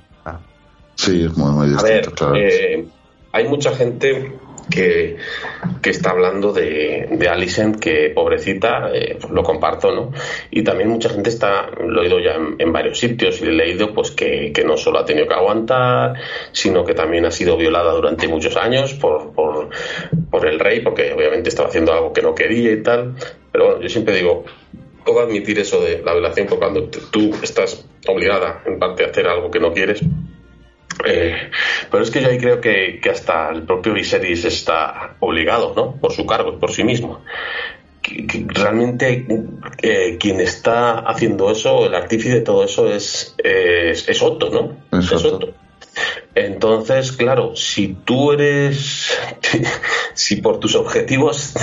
Sí, 0.96 1.26
es 1.26 1.36
muy, 1.36 1.52
muy 1.52 1.70
distinto. 1.70 2.36
Eh, 2.36 2.88
hay 3.32 3.48
mucha 3.48 3.74
gente 3.76 4.38
que, 4.70 5.18
está 5.84 6.12
hablando 6.12 6.54
de, 6.54 7.08
de 7.12 7.28
Alicent, 7.28 7.80
que 7.80 8.12
pobrecita, 8.14 8.92
eh, 8.94 9.18
lo 9.30 9.44
comparto, 9.44 9.94
¿no? 9.94 10.12
Y 10.50 10.64
también 10.64 10.90
mucha 10.90 11.10
gente 11.10 11.30
está, 11.30 11.70
lo 11.70 12.02
he 12.02 12.06
oído 12.06 12.20
ya 12.20 12.36
en, 12.36 12.72
varios 12.72 13.00
sitios 13.00 13.42
y 13.42 13.46
he 13.46 13.52
leído 13.52 13.94
pues 13.94 14.12
que, 14.12 14.54
no 14.66 14.78
solo 14.78 15.00
ha 15.00 15.06
tenido 15.06 15.28
que 15.28 15.34
aguantar, 15.34 16.14
sino 16.52 16.86
que 16.86 16.94
también 16.94 17.26
ha 17.26 17.32
sido 17.32 17.58
violada 17.58 17.92
durante 17.94 18.28
muchos 18.28 18.56
años 18.56 18.94
por, 18.94 19.34
por, 19.34 19.70
por 20.30 20.48
el 20.48 20.60
rey, 20.60 20.82
porque 20.82 21.12
obviamente 21.14 21.50
estaba 21.50 21.70
haciendo 21.70 21.94
algo 21.94 22.14
que 22.14 22.22
no 22.22 22.36
quería 22.36 22.72
y 22.72 22.84
tal. 22.84 23.16
Pero 23.52 23.66
bueno, 23.66 23.82
yo 23.82 23.90
siempre 23.90 24.16
digo, 24.16 24.46
puedo 25.06 25.20
admitir 25.22 25.60
eso 25.60 25.82
de 25.82 26.02
la 26.04 26.14
violación, 26.14 26.48
porque 26.48 26.60
cuando 26.60 26.84
tú 26.86 27.32
estás 27.42 27.86
obligada 28.08 28.62
en 28.66 28.80
parte 28.80 29.04
a 29.04 29.08
hacer 29.08 29.28
algo 29.28 29.52
que 29.52 29.60
no 29.60 29.74
quieres, 29.74 30.02
eh, 31.06 31.50
pero 31.90 32.04
es 32.04 32.12
que 32.12 32.22
yo 32.22 32.30
ahí 32.30 32.38
creo 32.38 32.62
que, 32.62 33.00
hasta 33.10 33.50
el 33.50 33.64
propio 33.64 33.94
Viserys 33.94 34.46
está 34.46 35.16
obligado, 35.20 35.74
¿no? 35.76 35.96
Por 35.96 36.12
su 36.12 36.26
cargo, 36.26 36.60
por 36.60 36.72
sí 36.72 36.84
mismo. 36.84 37.24
realmente 38.48 39.26
eh, 39.82 40.18
quien 40.20 40.40
está 40.42 41.00
haciendo 41.00 41.52
eso, 41.52 41.86
el 41.86 41.96
artífice 41.96 42.36
de 42.36 42.42
todo 42.42 42.64
eso 42.64 42.92
es, 42.92 43.36
es, 43.38 44.22
Otto, 44.22 44.50
¿no? 44.50 45.00
Es 45.00 45.12
Otto. 45.12 45.54
Entonces, 46.34 47.12
claro, 47.12 47.56
si 47.56 47.98
tú 48.06 48.32
eres, 48.32 49.12
si 50.14 50.38
por 50.38 50.60
tus 50.60 50.76
objetivos 50.76 51.54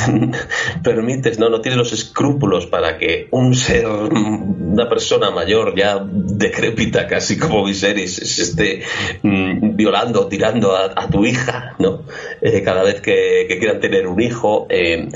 permites, 0.85 1.39
no, 1.39 1.49
no 1.49 1.63
tienes 1.63 1.79
los 1.79 1.93
escrúpulos 1.93 2.67
para 2.67 2.99
que 2.99 3.29
un 3.31 3.55
ser, 3.55 3.87
una 3.87 4.89
persona 4.89 5.31
mayor, 5.31 5.75
ya 5.75 6.05
decrépita, 6.05 7.07
casi 7.07 7.39
como 7.39 7.65
Viserys, 7.65 8.17
se 8.17 8.43
esté 8.43 8.83
mm, 9.23 9.75
violando, 9.75 10.29
tirando 10.29 10.77
a, 10.77 11.09
tu 11.09 11.25
hija, 11.25 11.75
¿no? 11.79 12.03
Eh, 12.43 12.63
cada 12.63 12.83
vez 12.83 13.01
que, 13.01 13.47
quieran 13.59 13.81
tener 13.81 14.07
un 14.07 14.21
hijo, 14.21 14.67
eh, 14.69 15.09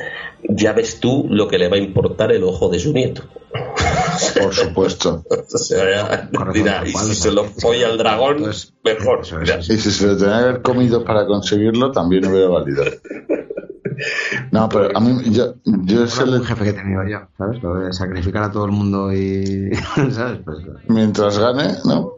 ya 0.48 0.72
ves 0.72 1.00
tú 1.00 1.26
lo 1.30 1.48
que 1.48 1.58
le 1.58 1.68
va 1.68 1.76
a 1.76 1.80
importar 1.80 2.32
el 2.32 2.44
ojo 2.44 2.68
de 2.68 2.78
su 2.78 2.92
nieto. 2.92 3.22
Por 4.40 4.54
supuesto. 4.54 5.24
o 5.30 5.58
sea, 5.58 6.28
dirá, 6.52 6.82
y 6.86 6.92
si 6.92 7.14
se 7.14 7.32
lo 7.32 7.44
folla 7.44 7.88
al 7.88 7.98
dragón, 7.98 8.50
mejor. 8.84 9.22
y 9.60 9.76
si 9.76 9.90
se 9.90 10.06
lo 10.06 10.16
tenía 10.16 10.38
que 10.38 10.44
haber 10.44 10.62
comido 10.62 11.04
para 11.04 11.26
conseguirlo, 11.26 11.92
también 11.92 12.26
hubiera 12.26 12.48
valido. 12.48 12.84
No, 14.50 14.68
pero 14.68 14.96
a 14.96 15.00
mí, 15.00 15.30
yo, 15.32 15.54
yo 15.64 16.04
es 16.04 16.18
el 16.18 16.44
jefe 16.44 16.64
que 16.64 16.70
he 16.70 16.72
tenido 16.72 17.06
yo, 17.06 17.18
¿sabes? 17.38 17.62
Lo 17.62 17.76
de 17.76 17.92
sacrificar 17.92 18.44
a 18.44 18.50
todo 18.50 18.64
el 18.64 18.72
mundo 18.72 19.12
y, 19.12 19.70
¿sabes? 20.10 20.40
Pues, 20.44 20.58
Mientras 20.88 21.38
gane, 21.38 21.74
¿no? 21.84 22.16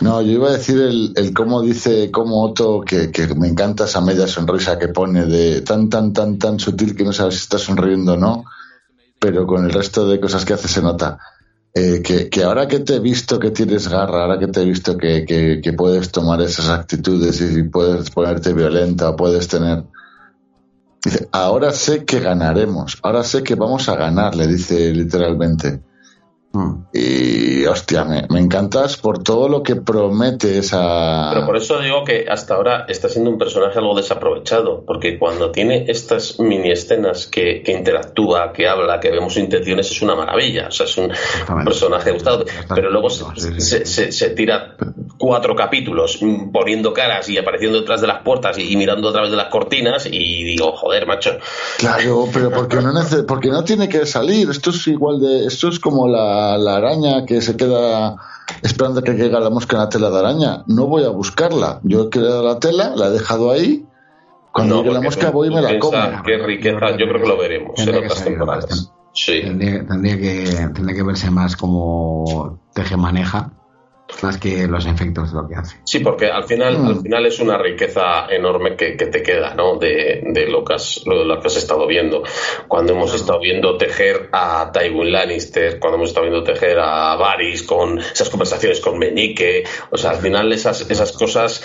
No, 0.00 0.22
yo 0.22 0.30
iba 0.30 0.48
a 0.48 0.52
decir 0.52 0.80
el, 0.80 1.34
cómo 1.34 1.60
dice, 1.60 2.10
cómo 2.12 2.44
Otto, 2.44 2.82
que, 2.82 3.10
que, 3.10 3.26
me 3.34 3.48
encanta 3.48 3.84
esa 3.84 4.00
media 4.00 4.28
sonrisa 4.28 4.78
que 4.78 4.88
pone 4.88 5.26
de 5.26 5.62
tan, 5.62 5.88
tan, 5.88 6.12
tan, 6.12 6.38
tan 6.38 6.60
sutil 6.60 6.94
que 6.94 7.02
no 7.02 7.12
sabes 7.12 7.34
si 7.34 7.40
está 7.40 7.58
sonriendo 7.58 8.12
o 8.12 8.16
no, 8.16 8.44
pero 9.18 9.44
con 9.46 9.64
el 9.64 9.72
resto 9.72 10.08
de 10.08 10.20
cosas 10.20 10.44
que 10.44 10.54
hace 10.54 10.68
se 10.68 10.82
nota. 10.82 11.18
Eh, 11.74 12.00
que, 12.02 12.28
que, 12.28 12.44
ahora 12.44 12.68
que 12.68 12.80
te 12.80 12.96
he 12.96 13.00
visto 13.00 13.38
que 13.40 13.50
tienes 13.50 13.88
garra, 13.88 14.22
ahora 14.22 14.38
que 14.38 14.46
te 14.46 14.62
he 14.62 14.64
visto 14.64 14.96
que, 14.96 15.24
que, 15.24 15.72
puedes 15.72 16.10
tomar 16.10 16.40
esas 16.42 16.68
actitudes 16.68 17.40
y 17.40 17.62
puedes 17.64 18.10
ponerte 18.10 18.52
violenta, 18.52 19.16
puedes 19.16 19.48
tener... 19.48 19.84
Dice, 21.04 21.28
ahora 21.32 21.72
sé 21.72 22.04
que 22.04 22.20
ganaremos, 22.20 22.98
ahora 23.02 23.24
sé 23.24 23.42
que 23.42 23.54
vamos 23.54 23.88
a 23.88 23.96
ganar, 23.96 24.34
le 24.34 24.46
dice 24.46 24.92
literalmente. 24.92 25.80
Mm. 26.52 26.86
Y 26.94 27.66
hostia, 27.66 28.04
me, 28.04 28.40
encantas 28.40 28.96
por 28.96 29.22
todo 29.22 29.48
lo 29.48 29.62
que 29.62 29.76
promete 29.76 30.58
esa. 30.58 31.30
Pero 31.34 31.46
por 31.46 31.56
eso 31.56 31.78
digo 31.80 32.04
que 32.04 32.24
hasta 32.28 32.54
ahora 32.54 32.86
está 32.88 33.08
siendo 33.08 33.30
un 33.30 33.38
personaje 33.38 33.78
algo 33.78 33.94
desaprovechado, 33.94 34.82
porque 34.86 35.18
cuando 35.18 35.50
tiene 35.50 35.84
estas 35.88 36.40
mini 36.40 36.70
escenas 36.70 37.26
que, 37.26 37.62
interactúa, 37.66 38.52
que 38.52 38.66
habla, 38.66 38.98
que 38.98 39.10
vemos 39.10 39.36
intenciones, 39.36 39.90
es 39.90 40.00
una 40.00 40.14
maravilla. 40.14 40.68
O 40.68 40.70
sea, 40.70 40.86
es 40.86 40.96
un 40.96 41.12
personaje 41.64 42.12
gustado. 42.12 42.46
Pero 42.74 42.90
luego 42.90 43.10
se, 43.10 43.84
se, 43.84 44.30
tira 44.30 44.76
cuatro 45.18 45.54
capítulos 45.54 46.20
poniendo 46.52 46.94
caras 46.94 47.28
y 47.28 47.36
apareciendo 47.36 47.80
detrás 47.80 48.00
de 48.00 48.06
las 48.06 48.22
puertas 48.22 48.58
y, 48.58 48.74
mirando 48.76 49.10
a 49.10 49.12
través 49.12 49.30
de 49.30 49.36
las 49.36 49.48
cortinas, 49.48 50.06
y 50.06 50.44
digo, 50.44 50.72
joder, 50.72 51.06
macho. 51.06 51.38
Claro, 51.76 52.26
pero 52.32 52.50
porque 52.50 52.76
no, 52.76 52.92
porque 53.26 53.48
no 53.48 53.64
tiene 53.64 53.88
que 53.88 54.06
salir. 54.06 54.48
Esto 54.48 54.70
es 54.70 54.86
igual 54.86 55.20
de. 55.20 55.46
Esto 55.46 55.68
es 55.68 55.78
como 55.78 56.08
la 56.08 56.37
la, 56.58 56.76
araña 56.76 57.24
que 57.26 57.40
se 57.40 57.56
queda 57.56 58.16
esperando 58.62 59.02
que 59.02 59.12
llegue 59.12 59.30
la 59.30 59.50
mosca 59.50 59.76
en 59.76 59.82
la 59.82 59.88
tela 59.88 60.10
de 60.10 60.18
araña. 60.18 60.64
No 60.66 60.86
voy 60.86 61.04
a 61.04 61.08
buscarla. 61.08 61.80
Yo 61.82 62.04
he 62.04 62.10
creado 62.10 62.42
la 62.42 62.58
tela, 62.58 62.94
la 62.96 63.08
he 63.08 63.10
dejado 63.10 63.50
ahí. 63.50 63.84
Cuando 64.52 64.82
llegue 64.82 64.94
la 64.94 65.00
mosca 65.00 65.30
voy 65.30 65.48
y 65.48 65.54
me 65.54 65.62
la 65.62 65.78
como. 65.78 65.98
Qué 66.24 66.38
riqueza, 66.38 66.90
yo 66.96 67.06
creo 67.08 67.22
que 67.22 67.28
lo 67.28 67.36
veremos 67.36 67.78
en 67.78 67.94
otras 67.94 68.24
temporadas. 68.24 68.92
Sí. 69.12 69.40
Tendría, 69.42 69.86
tendría, 69.86 70.16
que, 70.16 70.44
tendría 70.74 70.96
que 70.96 71.02
verse 71.02 71.30
más 71.30 71.56
como 71.56 72.60
teje 72.72 72.96
maneja 72.96 73.50
más 74.22 74.38
que 74.38 74.66
los 74.66 74.86
efectos 74.86 75.32
de 75.32 75.40
lo 75.40 75.48
que 75.48 75.54
hace. 75.54 75.76
Sí, 75.84 76.00
porque 76.00 76.26
al 76.26 76.44
final, 76.44 76.78
mm. 76.78 76.86
al 76.86 77.00
final 77.00 77.26
es 77.26 77.38
una 77.40 77.58
riqueza 77.58 78.26
enorme 78.28 78.76
que, 78.76 78.92
te 78.92 79.22
queda, 79.22 79.54
¿no? 79.54 79.76
De, 79.76 80.22
lo, 80.48 80.64
que 80.64 80.74
has, 80.74 81.02
lo, 81.06 81.40
que 81.40 81.46
has 81.46 81.56
estado 81.56 81.86
viendo. 81.86 82.22
Cuando 82.66 82.92
hemos 82.92 83.14
estado 83.14 83.40
viendo 83.40 83.76
tejer 83.76 84.28
a 84.32 84.70
Tywin 84.72 85.12
Lannister, 85.12 85.78
cuando 85.78 85.96
hemos 85.96 86.10
estado 86.10 86.26
viendo 86.26 86.44
tejer 86.44 86.78
a 86.80 87.16
Varys 87.16 87.62
con 87.62 87.98
esas 87.98 88.28
conversaciones 88.28 88.80
con 88.80 88.98
Meñique, 88.98 89.64
o 89.90 89.96
sea, 89.96 90.10
al 90.10 90.18
final 90.18 90.52
esas, 90.52 90.90
esas 90.90 91.12
cosas 91.12 91.62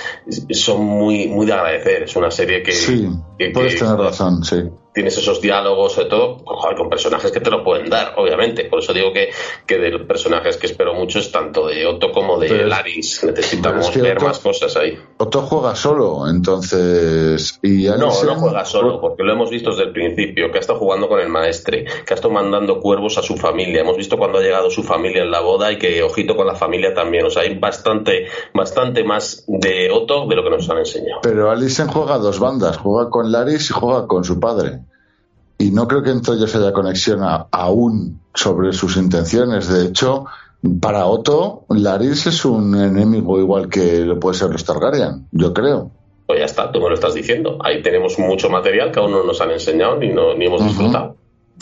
son 0.52 0.84
muy, 0.84 1.28
muy 1.28 1.46
de 1.46 1.54
agradecer. 1.54 2.04
Es 2.04 2.16
una 2.16 2.32
serie 2.32 2.62
que... 2.64 2.72
Sí, 2.72 3.08
puedes 3.54 3.80
tener 3.80 3.98
razón, 3.98 4.44
sí 4.44 4.62
tienes 4.94 5.18
esos 5.18 5.42
diálogos, 5.42 5.94
sobre 5.94 6.10
todo 6.10 6.44
con 6.44 6.90
personajes 6.90 7.32
que 7.32 7.40
te 7.40 7.50
lo 7.50 7.64
pueden 7.64 7.90
dar, 7.90 8.14
obviamente. 8.18 8.66
Por 8.66 8.80
eso 8.80 8.94
digo 8.94 9.12
que, 9.12 9.30
que 9.66 9.78
de 9.78 9.90
los 9.90 10.04
personajes 10.04 10.58
que 10.58 10.68
espero 10.68 10.94
mucho 10.94 11.20
es 11.20 11.32
tanto 11.32 11.68
de 11.68 11.86
Otto 11.86 12.12
como 12.12 12.40
de 12.40 12.66
Laris. 12.66 13.24
Necesitamos 13.24 13.94
ver 13.96 14.22
más 14.22 14.40
cosas 14.40 14.76
ahí. 14.78 14.98
Otto 15.18 15.42
juega 15.42 15.76
solo, 15.76 16.28
entonces. 16.30 17.60
Y 17.62 17.86
no, 17.86 17.98
no 17.98 18.36
juega 18.36 18.66
solo, 18.66 19.02
porque 19.02 19.24
lo 19.24 19.34
hemos 19.34 19.50
visto 19.50 19.72
desde 19.72 19.84
el 19.84 19.92
principio, 19.92 20.52
que 20.52 20.58
ha 20.58 20.62
estado 20.62 20.80
jugando 20.80 21.08
con 21.08 21.20
el 21.20 21.30
maestre, 21.30 21.86
que 22.06 22.14
ha 22.14 22.16
estado 22.16 22.34
mandando 22.34 22.80
cuervos 22.80 23.18
a 23.18 23.24
su 23.24 23.36
familia. 23.36 23.82
Hemos 23.82 23.98
visto 23.98 24.18
cuando 24.18 24.38
ha 24.38 24.42
llegado 24.42 24.70
su 24.70 24.84
familia 24.84 25.24
en 25.24 25.32
la 25.32 25.42
boda 25.42 25.72
y 25.72 25.78
que 25.78 26.04
ojito 26.04 26.36
con 26.36 26.46
la 26.46 26.56
familia 26.56 26.94
también. 26.94 27.26
O 27.26 27.30
sea, 27.30 27.44
hay 27.44 27.58
bastante, 27.58 28.28
bastante 28.54 29.04
más 29.04 29.44
de 29.48 29.90
Otto 29.92 30.28
de 30.28 30.36
lo 30.36 30.44
que 30.44 30.50
nos 30.52 30.70
han 30.70 30.80
enseñado. 30.80 31.22
Pero 31.24 31.50
Alison 31.50 31.88
juega 31.88 32.18
dos 32.18 32.40
bandas, 32.40 32.78
juega 32.78 33.10
con 33.10 33.32
Laris 33.32 33.70
y 33.70 33.74
juega 33.74 34.08
con 34.08 34.24
su 34.24 34.40
padre 34.40 34.83
y 35.64 35.72
no 35.72 35.88
creo 35.88 36.04
que 36.04 36.10
entre 36.10 36.36
ellos 36.36 36.54
haya 36.56 36.74
conexión 36.74 37.22
aún 37.24 38.20
sobre 38.34 38.74
sus 38.74 38.98
intenciones. 38.98 39.70
De 39.70 39.86
hecho, 39.86 40.26
para 40.82 41.06
Otto, 41.06 41.64
Laris 41.70 42.28
es 42.28 42.44
un 42.44 42.76
enemigo 42.76 43.40
igual 43.40 43.70
que 43.70 44.00
lo 44.00 44.20
puede 44.20 44.38
ser 44.38 44.50
los 44.50 44.66
Targaryen, 44.66 45.28
yo 45.32 45.54
creo. 45.54 45.90
Pues 46.28 46.40
ya 46.40 46.46
está, 46.46 46.70
tú 46.70 46.82
me 46.82 46.90
lo 46.90 46.96
estás 46.96 47.14
diciendo. 47.14 47.58
Ahí 47.64 47.82
tenemos 47.82 48.20
mucho 48.20 48.50
material 48.50 48.92
que 48.92 49.00
aún 49.00 49.12
no 49.12 49.24
nos 49.24 49.40
han 49.40 49.52
enseñado 49.52 49.98
ni, 49.98 50.10
no, 50.10 50.36
ni 50.36 50.48
hemos 50.48 50.66
disfrutado. 50.66 51.16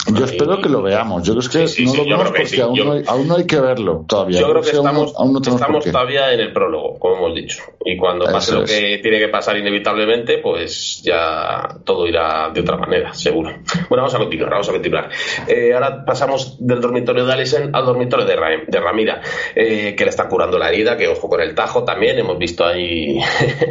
Yo 0.08 0.24
espero 0.24 0.60
que 0.60 0.68
lo 0.68 0.82
veamos. 0.82 1.22
Yo 1.22 1.36
creo 1.36 1.50
que 1.50 1.84
no 1.84 1.94
lo 1.94 2.04
vemos 2.04 2.32
porque 2.36 2.60
aún, 2.60 2.78
no 2.78 2.92
hay, 2.92 3.02
aún, 3.06 3.28
no 3.28 3.36
hay, 3.36 3.46
que 3.46 3.60
verlo 3.60 4.04
todavía. 4.08 4.40
Yo 4.40 4.50
creo 4.50 4.62
que 4.62 4.70
estamos, 4.70 5.14
estamos 5.46 5.84
todavía 5.84 6.32
en 6.32 6.40
el 6.40 6.52
prólogo, 6.52 6.98
como 6.98 7.16
hemos 7.18 7.34
dicho. 7.34 7.62
Y 7.84 7.96
cuando 7.96 8.24
pase 8.24 8.52
lo 8.52 8.64
que 8.64 8.98
tiene 9.02 9.18
que 9.18 9.28
pasar 9.28 9.56
inevitablemente, 9.56 10.38
pues 10.38 11.02
ya 11.02 11.78
todo 11.84 12.06
irá 12.06 12.50
de 12.50 12.60
otra 12.60 12.76
manera, 12.76 13.14
seguro. 13.14 13.50
Bueno, 13.88 14.02
vamos 14.02 14.14
a 14.14 14.18
continuar, 14.18 14.50
vamos 14.50 14.68
a 14.68 14.72
continuar. 14.72 15.10
Eh, 15.46 15.72
ahora 15.72 16.04
pasamos 16.04 16.56
del 16.58 16.80
dormitorio 16.80 17.24
de 17.24 17.32
Alison 17.32 17.70
al 17.72 17.84
dormitorio 17.84 18.26
de, 18.26 18.36
de 18.66 18.80
Ramira, 18.80 19.20
eh, 19.54 19.94
que 19.96 20.04
le 20.04 20.10
está 20.10 20.28
curando 20.28 20.58
la 20.58 20.68
herida, 20.68 20.96
que 20.96 21.08
ojo 21.08 21.28
con 21.28 21.40
el 21.40 21.54
tajo 21.54 21.84
también. 21.84 22.18
Hemos 22.18 22.38
visto 22.38 22.64
ahí 22.64 23.18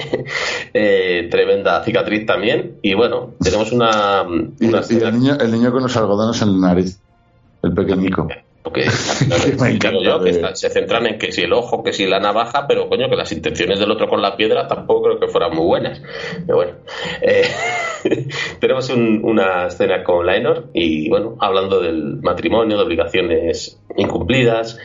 eh, 0.73 1.27
tremenda 1.29 1.83
cicatriz 1.83 2.25
también. 2.25 2.77
Y 2.81 2.93
bueno, 2.93 3.33
tenemos 3.41 3.71
una. 3.71 4.23
una 4.23 4.81
y, 4.89 4.95
el, 4.95 5.19
niño, 5.19 5.37
el 5.39 5.51
niño 5.51 5.71
con 5.71 5.83
los 5.83 5.95
algodones 5.97 6.20
en 6.41 6.61
la 6.61 6.67
nariz, 6.67 6.99
el 7.63 7.73
pequeñico. 7.73 8.27
Porque 8.63 8.89
se 10.53 10.69
centran 10.69 11.07
en 11.07 11.17
que 11.17 11.31
si 11.31 11.41
el 11.41 11.53
ojo, 11.53 11.83
que 11.83 11.93
si 11.93 12.05
la 12.05 12.19
navaja, 12.19 12.67
pero 12.67 12.87
coño, 12.87 13.09
que 13.09 13.15
las 13.15 13.31
intenciones 13.31 13.79
del 13.79 13.91
otro 13.91 14.07
con 14.07 14.21
la 14.21 14.35
piedra 14.35 14.67
tampoco 14.67 15.03
creo 15.03 15.19
que 15.19 15.27
fueran 15.27 15.55
muy 15.55 15.65
buenas. 15.65 16.01
Pero 16.45 16.57
bueno, 16.57 16.73
eh, 17.21 17.47
tenemos 18.59 18.89
una 18.89 19.67
escena 19.67 20.03
con 20.03 20.25
Lainor 20.25 20.69
y 20.73 21.09
bueno, 21.09 21.37
hablando 21.39 21.79
del 21.79 22.21
matrimonio, 22.21 22.77
de 22.77 22.83
obligaciones 22.83 23.79
incumplidas, 23.97 24.77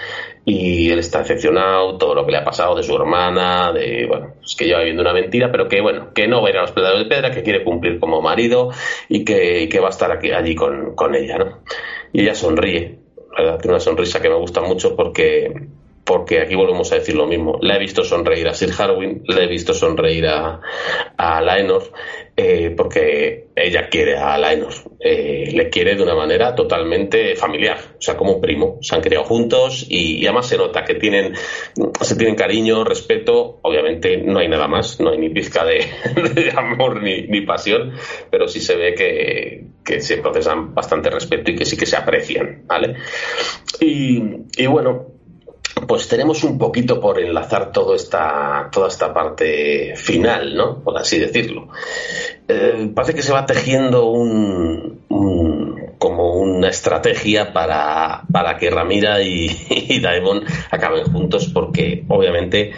y 0.48 0.90
él 0.92 1.00
está 1.00 1.18
decepcionado, 1.18 1.98
todo 1.98 2.14
lo 2.14 2.24
que 2.24 2.30
le 2.30 2.38
ha 2.38 2.44
pasado 2.44 2.76
de 2.76 2.84
su 2.84 2.94
hermana, 2.94 3.72
de, 3.72 4.06
bueno, 4.06 4.34
es 4.44 4.54
que 4.54 4.64
lleva 4.64 4.78
viviendo 4.78 5.02
una 5.02 5.12
mentira, 5.12 5.50
pero 5.50 5.66
que, 5.66 5.80
bueno, 5.80 6.12
que 6.14 6.28
no 6.28 6.40
va 6.40 6.46
a 6.46 6.50
ir 6.52 6.58
a 6.58 6.62
los 6.62 6.70
pedazos 6.70 7.00
de 7.00 7.06
piedra, 7.06 7.32
que 7.32 7.42
quiere 7.42 7.64
cumplir 7.64 7.98
como 7.98 8.22
marido 8.22 8.70
y 9.08 9.24
que, 9.24 9.68
que 9.68 9.80
va 9.80 9.88
a 9.88 9.90
estar 9.90 10.12
aquí, 10.12 10.30
allí 10.30 10.54
con, 10.54 10.94
con, 10.94 11.16
ella, 11.16 11.38
¿no? 11.38 11.62
Y 12.12 12.22
ella 12.22 12.36
sonríe. 12.36 13.05
Una 13.38 13.80
sonrisa 13.80 14.20
que 14.20 14.28
me 14.28 14.36
gusta 14.36 14.62
mucho 14.62 14.96
porque, 14.96 15.52
porque 16.04 16.40
aquí 16.40 16.54
volvemos 16.54 16.90
a 16.92 16.96
decir 16.96 17.14
lo 17.14 17.26
mismo. 17.26 17.58
Le 17.60 17.74
he 17.74 17.78
visto 17.78 18.02
sonreír 18.02 18.48
a 18.48 18.54
Sir 18.54 18.70
Harwin, 18.76 19.22
le 19.26 19.44
he 19.44 19.46
visto 19.46 19.74
sonreír 19.74 20.26
a, 20.26 20.60
a 21.16 21.40
Laenor, 21.40 21.92
eh, 22.38 22.74
porque 22.76 23.48
ella 23.56 23.88
quiere 23.88 24.18
a 24.18 24.36
Laenor, 24.36 24.74
eh, 25.00 25.50
le 25.54 25.70
quiere 25.70 25.94
de 25.94 26.02
una 26.02 26.14
manera 26.14 26.54
totalmente 26.54 27.34
familiar, 27.34 27.78
o 27.98 28.02
sea, 28.02 28.14
como 28.14 28.34
un 28.34 28.40
primo. 28.42 28.78
Se 28.82 28.94
han 28.94 29.00
criado 29.00 29.24
juntos 29.24 29.86
y, 29.88 30.22
además 30.26 30.46
se 30.46 30.58
nota 30.58 30.84
que 30.84 30.96
tienen, 30.96 31.34
se 32.02 32.16
tienen 32.16 32.36
cariño, 32.36 32.84
respeto. 32.84 33.58
Obviamente 33.62 34.18
no 34.18 34.38
hay 34.38 34.48
nada 34.48 34.68
más, 34.68 35.00
no 35.00 35.12
hay 35.12 35.18
ni 35.18 35.30
pizca 35.30 35.64
de, 35.64 35.86
amor 36.56 37.02
ni, 37.02 37.22
ni, 37.22 37.40
pasión, 37.40 37.94
pero 38.30 38.48
sí 38.48 38.60
se 38.60 38.76
ve 38.76 38.94
que, 38.94 40.00
se 40.00 40.18
procesan 40.18 40.74
bastante 40.74 41.08
respeto 41.08 41.50
y 41.50 41.56
que 41.56 41.64
sí 41.64 41.78
que 41.78 41.86
se 41.86 41.96
aprecian, 41.96 42.64
¿vale? 42.66 42.96
Y 43.80 44.66
bueno, 44.66 45.15
pues 45.86 46.08
tenemos 46.08 46.42
un 46.44 46.56
poquito 46.58 47.00
por 47.00 47.20
enlazar 47.20 47.70
toda 47.70 47.96
esta, 47.96 48.68
toda 48.72 48.88
esta 48.88 49.12
parte 49.12 49.94
final, 49.96 50.56
¿no? 50.56 50.82
Por 50.82 50.96
así 50.96 51.18
decirlo. 51.18 51.68
Eh, 52.48 52.90
parece 52.94 53.14
que 53.14 53.22
se 53.22 53.32
va 53.32 53.44
tejiendo 53.44 54.06
un, 54.06 55.00
como 55.98 56.34
una 56.34 56.68
estrategia 56.68 57.52
para, 57.52 58.22
para 58.32 58.56
que 58.56 58.70
Ramira 58.70 59.20
y, 59.22 59.50
y 59.70 60.00
Daemon 60.00 60.44
acaben 60.70 61.04
juntos, 61.12 61.50
porque 61.52 62.04
obviamente 62.08 62.72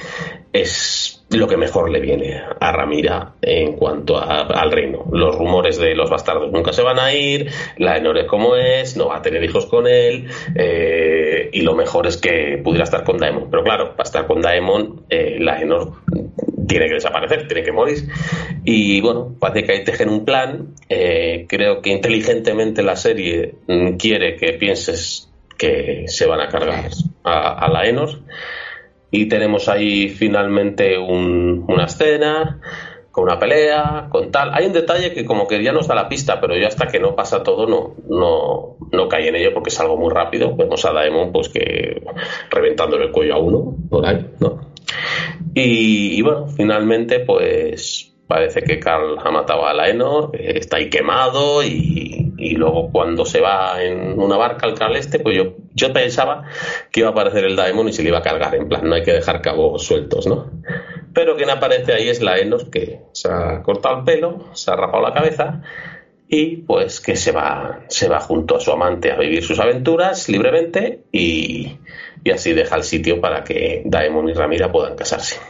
es 0.53 1.25
lo 1.31 1.47
que 1.47 1.57
mejor 1.57 1.91
le 1.91 2.01
viene 2.01 2.41
a 2.59 2.73
Ramira 2.73 3.35
en 3.43 3.75
cuanto 3.75 4.19
al 4.19 4.73
reino. 4.73 5.05
Los 5.13 5.37
rumores 5.37 5.79
de 5.79 5.95
los 5.95 6.09
bastardos 6.09 6.51
nunca 6.51 6.73
se 6.73 6.83
van 6.83 6.99
a 6.99 7.13
ir, 7.13 7.51
la 7.77 7.99
Enor 7.99 8.19
es 8.19 8.27
como 8.27 8.57
es, 8.57 8.97
no 8.97 9.09
va 9.09 9.19
a 9.19 9.23
tener 9.23 9.45
hijos 9.45 9.67
con 9.67 9.87
él, 9.87 10.29
eh, 10.55 11.51
y 11.53 11.61
lo 11.61 11.75
mejor 11.75 12.07
es 12.07 12.17
que 12.17 12.61
pudiera 12.63 12.85
estar 12.85 13.05
con 13.05 13.19
Daemon. 13.19 13.51
Pero 13.51 13.63
claro, 13.63 13.91
para 13.91 14.07
estar 14.07 14.27
con 14.27 14.41
Daemon, 14.41 15.05
eh, 15.11 15.37
la 15.39 15.61
Enor 15.61 15.93
tiene 16.67 16.87
que 16.87 16.95
desaparecer, 16.95 17.47
tiene 17.47 17.63
que 17.63 17.73
morir. 17.73 18.09
Y 18.65 19.01
bueno, 19.01 19.35
parece 19.39 19.67
que 19.67 19.73
hay 19.73 19.85
tejen 19.85 20.09
un 20.09 20.25
plan. 20.25 20.75
Eh, 20.89 21.47
creo 21.49 21.83
que 21.83 21.91
inteligentemente 21.91 22.83
la 22.83 22.97
serie 22.97 23.55
quiere 23.99 24.37
que 24.37 24.53
pienses 24.55 25.29
que 25.59 26.05
se 26.07 26.27
van 26.27 26.41
a 26.41 26.49
cargar 26.49 26.89
a, 27.25 27.69
la 27.69 27.87
Enos. 27.87 28.21
Y 29.11 29.27
tenemos 29.27 29.69
ahí 29.69 30.09
finalmente 30.11 30.99
una 30.99 31.85
escena 31.85 32.61
con 33.19 33.25
una 33.25 33.39
pelea, 33.39 34.07
con 34.11 34.31
tal. 34.31 34.51
Hay 34.55 34.67
un 34.67 34.73
detalle 34.73 35.13
que 35.13 35.25
como 35.25 35.49
que 35.49 35.63
ya 35.63 35.73
nos 35.73 35.89
da 35.89 35.95
la 35.95 36.09
pista, 36.09 36.41
pero 36.41 36.57
yo 36.57 36.69
hasta 36.69 36.87
que 36.87 37.01
no 37.01 37.17
pasa 37.17 37.43
todo 37.43 37.67
no, 37.67 37.97
no, 38.09 38.77
no 38.93 39.09
cae 39.09 39.29
en 39.29 39.37
ello 39.37 39.53
porque 39.53 39.71
es 39.71 39.81
algo 39.81 39.97
muy 39.97 40.13
rápido. 40.13 40.55
Vemos 40.55 40.85
a 40.85 40.93
Daemon 40.93 41.33
pues 41.33 41.49
que 41.49 42.03
reventándole 42.51 43.07
el 43.07 43.11
cuello 43.11 43.35
a 43.35 43.39
uno, 43.39 43.75
por 43.91 44.07
ahí, 44.07 44.25
¿no? 44.39 44.69
Y, 45.55 46.23
bueno, 46.23 46.47
finalmente 46.49 47.21
pues 47.21 48.08
parece 48.29 48.63
que 48.63 48.79
Carl 48.79 49.19
ha 49.19 49.31
matado 49.31 49.67
a 49.67 49.73
Laenor, 49.73 50.33
está 50.39 50.77
ahí 50.77 50.91
quemado 50.91 51.63
y, 51.63 52.35
y, 52.37 52.55
luego 52.57 52.93
cuando 52.93 53.25
se 53.25 53.41
va 53.41 53.83
en 53.83 54.21
una 54.21 54.37
barca 54.37 54.67
al 54.67 54.75
Carl 54.75 54.95
este, 54.97 55.19
pues 55.19 55.37
yo, 55.37 55.55
yo 55.75 55.93
pensaba 55.93 56.45
que 56.93 57.01
iba 57.01 57.09
a 57.09 57.13
aparecer 57.13 57.45
el 57.45 57.57
Daemon 57.57 57.89
y 57.89 57.93
se 57.93 58.03
le 58.03 58.11
iba 58.11 58.19
a 58.19 58.23
cargar, 58.23 58.55
en 58.55 58.69
plan, 58.69 58.87
no 58.87 58.95
hay 58.95 59.03
que 59.03 59.15
dejar 59.15 59.41
cabos 59.41 59.83
sueltos, 59.83 60.27
¿no? 60.27 60.51
Pero 61.15 61.37
quien 61.37 61.51
aparece 61.51 61.95
ahí 61.95 62.09
es 62.09 62.21
Laenor, 62.21 62.71
que 62.71 63.01
se 63.13 63.29
ha 63.29 63.63
cortado 63.63 63.99
el 63.99 64.05
pelo, 64.05 64.45
se 64.53 64.71
ha 64.71 64.77
rapado 64.77 65.03
la 65.03 65.15
cabeza 65.15 65.63
y 66.29 66.59
pues 66.59 67.01
que 67.01 67.17
se 67.17 67.33
va, 67.33 67.81
se 67.89 68.09
va 68.09 68.21
junto 68.21 68.57
a 68.57 68.61
su 68.61 68.71
amante 68.71 69.11
a 69.11 69.17
vivir 69.17 69.43
sus 69.43 69.59
aventuras 69.59 70.29
libremente 70.29 71.01
y, 71.11 71.79
y 72.23 72.31
así 72.31 72.53
deja 72.53 72.77
el 72.77 72.83
sitio 72.83 73.23
para 73.23 73.43
que 73.43 73.83
Daemon 73.87 74.29
y 74.29 74.35
Ramira 74.35 74.71
puedan 74.71 74.95
casarse. 74.95 75.41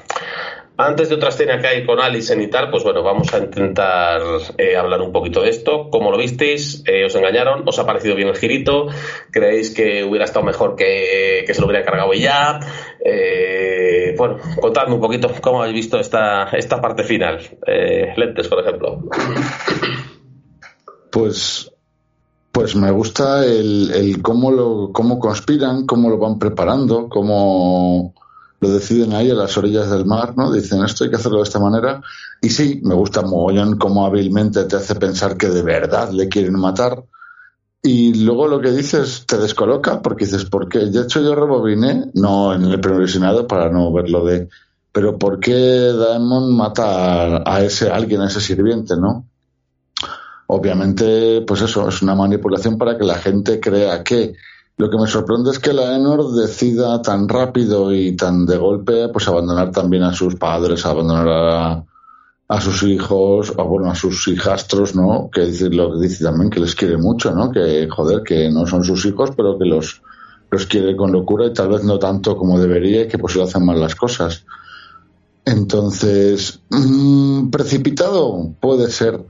Antes 0.80 1.08
de 1.08 1.16
otra 1.16 1.30
escena 1.30 1.58
que 1.58 1.66
hay 1.66 1.84
con 1.84 1.98
Alison 1.98 2.40
y 2.40 2.46
tal, 2.46 2.70
pues 2.70 2.84
bueno, 2.84 3.02
vamos 3.02 3.34
a 3.34 3.38
intentar 3.38 4.22
eh, 4.56 4.76
hablar 4.76 5.02
un 5.02 5.10
poquito 5.10 5.42
de 5.42 5.50
esto. 5.50 5.88
¿Cómo 5.90 6.12
lo 6.12 6.16
visteis? 6.16 6.84
Eh, 6.86 7.04
¿Os 7.04 7.16
engañaron? 7.16 7.64
¿Os 7.66 7.80
ha 7.80 7.84
parecido 7.84 8.14
bien 8.14 8.28
el 8.28 8.36
girito? 8.36 8.86
¿Creéis 9.32 9.74
que 9.74 10.04
hubiera 10.04 10.24
estado 10.24 10.46
mejor 10.46 10.76
que, 10.76 11.44
se 11.52 11.60
lo 11.60 11.66
hubiera 11.66 11.84
cargado 11.84 12.12
ya? 12.12 12.60
Eh, 13.04 14.14
bueno, 14.16 14.36
contadme 14.60 14.94
un 14.94 15.00
poquito 15.00 15.28
cómo 15.40 15.62
habéis 15.62 15.74
visto 15.74 15.98
esta, 15.98 16.44
esta 16.50 16.80
parte 16.80 17.02
final. 17.02 17.40
Lentes, 18.16 18.46
por 18.46 18.60
ejemplo. 18.60 19.02
Pues 21.10 21.72
pues 22.52 22.76
me 22.76 22.92
gusta 22.92 23.44
el 23.44 24.20
cómo 24.22 24.52
lo 24.52 24.92
cómo 24.92 25.18
conspiran, 25.18 25.86
cómo 25.86 26.08
lo 26.08 26.18
van 26.18 26.38
preparando, 26.38 27.08
cómo 27.08 28.14
lo 28.60 28.70
deciden 28.70 29.12
ahí 29.12 29.30
a 29.30 29.34
las 29.34 29.56
orillas 29.56 29.90
del 29.90 30.04
mar, 30.04 30.34
¿no? 30.36 30.52
Dicen 30.52 30.82
esto 30.84 31.04
hay 31.04 31.10
que 31.10 31.16
hacerlo 31.16 31.38
de 31.38 31.44
esta 31.44 31.60
manera. 31.60 32.02
Y 32.40 32.50
sí, 32.50 32.80
me 32.82 32.94
gusta 32.94 33.22
mogollón 33.22 33.78
cómo 33.78 34.06
hábilmente 34.06 34.64
te 34.64 34.76
hace 34.76 34.94
pensar 34.96 35.36
que 35.36 35.48
de 35.48 35.62
verdad 35.62 36.10
le 36.10 36.28
quieren 36.28 36.58
matar. 36.58 37.04
Y 37.82 38.24
luego 38.24 38.48
lo 38.48 38.60
que 38.60 38.72
dices 38.72 39.24
te 39.26 39.38
descoloca 39.38 40.02
porque 40.02 40.24
dices, 40.24 40.44
¿por 40.44 40.68
qué? 40.68 40.80
De 40.80 41.02
hecho 41.02 41.20
yo 41.20 41.34
rebobiné, 41.34 42.10
no 42.14 42.52
en 42.52 42.64
el 42.64 42.80
primer 42.80 43.02
visionado 43.02 43.46
para 43.46 43.70
no 43.70 43.92
verlo 43.92 44.24
de, 44.24 44.48
pero 44.90 45.16
¿por 45.16 45.38
qué 45.38 45.52
Daemon 45.52 46.56
mata 46.56 47.42
a 47.46 47.62
ese 47.62 47.90
alguien, 47.90 48.20
a 48.20 48.26
ese 48.26 48.40
sirviente, 48.40 48.96
no? 48.96 49.26
Obviamente, 50.48 51.42
pues 51.42 51.60
eso, 51.60 51.88
es 51.88 52.00
una 52.02 52.14
manipulación 52.14 52.78
para 52.78 52.96
que 52.96 53.04
la 53.04 53.18
gente 53.18 53.60
crea 53.60 54.02
que. 54.02 54.34
Lo 54.78 54.88
que 54.88 54.96
me 54.96 55.08
sorprende 55.08 55.50
es 55.50 55.58
que 55.58 55.72
la 55.72 55.96
Enor 55.96 56.32
decida 56.34 57.02
tan 57.02 57.28
rápido 57.28 57.92
y 57.92 58.14
tan 58.14 58.46
de 58.46 58.56
golpe, 58.56 59.08
pues 59.08 59.26
abandonar 59.26 59.72
también 59.72 60.04
a 60.04 60.12
sus 60.12 60.36
padres, 60.36 60.86
abandonar 60.86 61.84
a, 62.48 62.60
sus 62.60 62.84
hijos, 62.84 63.52
o 63.56 63.64
bueno, 63.64 63.90
a 63.90 63.96
sus 63.96 64.28
hijastros, 64.28 64.94
¿no? 64.94 65.30
Que 65.32 65.46
dice, 65.46 65.68
lo 65.68 65.94
que 65.94 66.06
dice 66.06 66.22
también 66.22 66.48
que 66.48 66.60
les 66.60 66.76
quiere 66.76 66.96
mucho, 66.96 67.32
¿no? 67.32 67.50
Que, 67.50 67.88
joder, 67.90 68.22
que 68.22 68.50
no 68.52 68.68
son 68.68 68.84
sus 68.84 69.04
hijos, 69.04 69.32
pero 69.36 69.58
que 69.58 69.64
los, 69.64 70.00
los 70.48 70.66
quiere 70.66 70.96
con 70.96 71.10
locura 71.10 71.46
y 71.46 71.52
tal 71.52 71.70
vez 71.70 71.82
no 71.82 71.98
tanto 71.98 72.36
como 72.36 72.60
debería 72.60 73.02
y 73.02 73.08
que 73.08 73.18
pues 73.18 73.34
lo 73.34 73.42
hacen 73.42 73.66
mal 73.66 73.80
las 73.80 73.96
cosas. 73.96 74.44
Entonces, 75.44 76.60
mm, 76.70 77.50
precipitado 77.50 78.54
puede 78.60 78.88
ser 78.92 79.24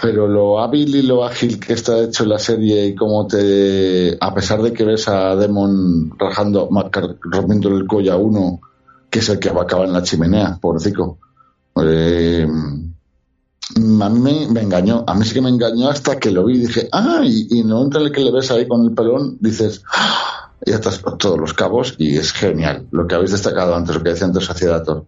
pero 0.00 0.26
lo 0.28 0.60
hábil 0.60 0.94
y 0.94 1.02
lo 1.02 1.24
ágil 1.24 1.58
que 1.60 1.74
está 1.74 2.02
hecho 2.02 2.24
la 2.24 2.38
serie 2.38 2.86
y 2.86 2.94
cómo 2.94 3.26
te, 3.26 4.16
a 4.20 4.34
pesar 4.34 4.62
de 4.62 4.72
que 4.72 4.84
ves 4.84 5.08
a 5.08 5.36
Demon 5.36 6.12
rajando, 6.18 6.68
rompiendo 7.22 7.68
el 7.68 7.86
cuello 7.86 8.12
a 8.12 8.16
uno, 8.16 8.60
que 9.10 9.18
es 9.18 9.28
el 9.28 9.38
que 9.38 9.50
acaba 9.50 9.84
en 9.84 9.92
la 9.92 10.02
chimenea, 10.02 10.58
pobrecito. 10.60 11.18
Eh, 11.76 12.46
a 12.46 14.08
mí 14.08 14.48
me, 14.50 14.60
engañó, 14.60 15.04
a 15.06 15.14
mí 15.14 15.24
sí 15.24 15.34
que 15.34 15.40
me 15.40 15.48
engañó 15.48 15.88
hasta 15.88 16.18
que 16.18 16.30
lo 16.30 16.44
vi 16.44 16.56
y 16.56 16.66
dije, 16.66 16.88
ah, 16.92 17.20
y, 17.24 17.60
en 17.60 17.68
el 17.68 17.74
momento 17.74 17.98
en 17.98 18.06
el 18.06 18.12
que 18.12 18.20
le 18.20 18.32
ves 18.32 18.50
ahí 18.50 18.66
con 18.66 18.84
el 18.84 18.92
pelón, 18.92 19.38
dices, 19.40 19.82
ah, 19.92 20.52
ya 20.64 20.76
estás 20.76 21.00
todos 21.18 21.38
los 21.38 21.54
cabos 21.54 21.94
y 21.98 22.16
es 22.16 22.32
genial. 22.32 22.86
Lo 22.90 23.06
que 23.06 23.14
habéis 23.14 23.32
destacado 23.32 23.74
antes, 23.74 23.94
lo 23.94 24.02
que 24.02 24.10
decía 24.10 24.26
antes 24.26 24.48
Dator 24.60 25.06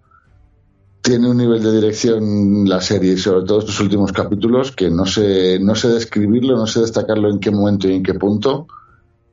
tiene 1.05 1.29
un 1.29 1.37
nivel 1.37 1.63
de 1.63 1.71
dirección 1.71 2.67
la 2.67 2.81
serie, 2.81 3.19
sobre 3.19 3.45
todo 3.45 3.59
estos 3.59 3.79
últimos 3.81 4.11
capítulos, 4.11 4.73
que 4.73 4.91
no 4.91 5.05
sé, 5.05 5.59
no 5.61 5.75
sé 5.75 5.89
describirlo, 5.89 6.57
no 6.57 6.67
sé 6.67 6.81
destacarlo 6.81 7.29
en 7.29 7.41
qué 7.41 7.51
momento 7.51 7.87
y 7.87 7.97
en 7.97 8.03
qué 8.03 8.15
punto, 8.15 8.67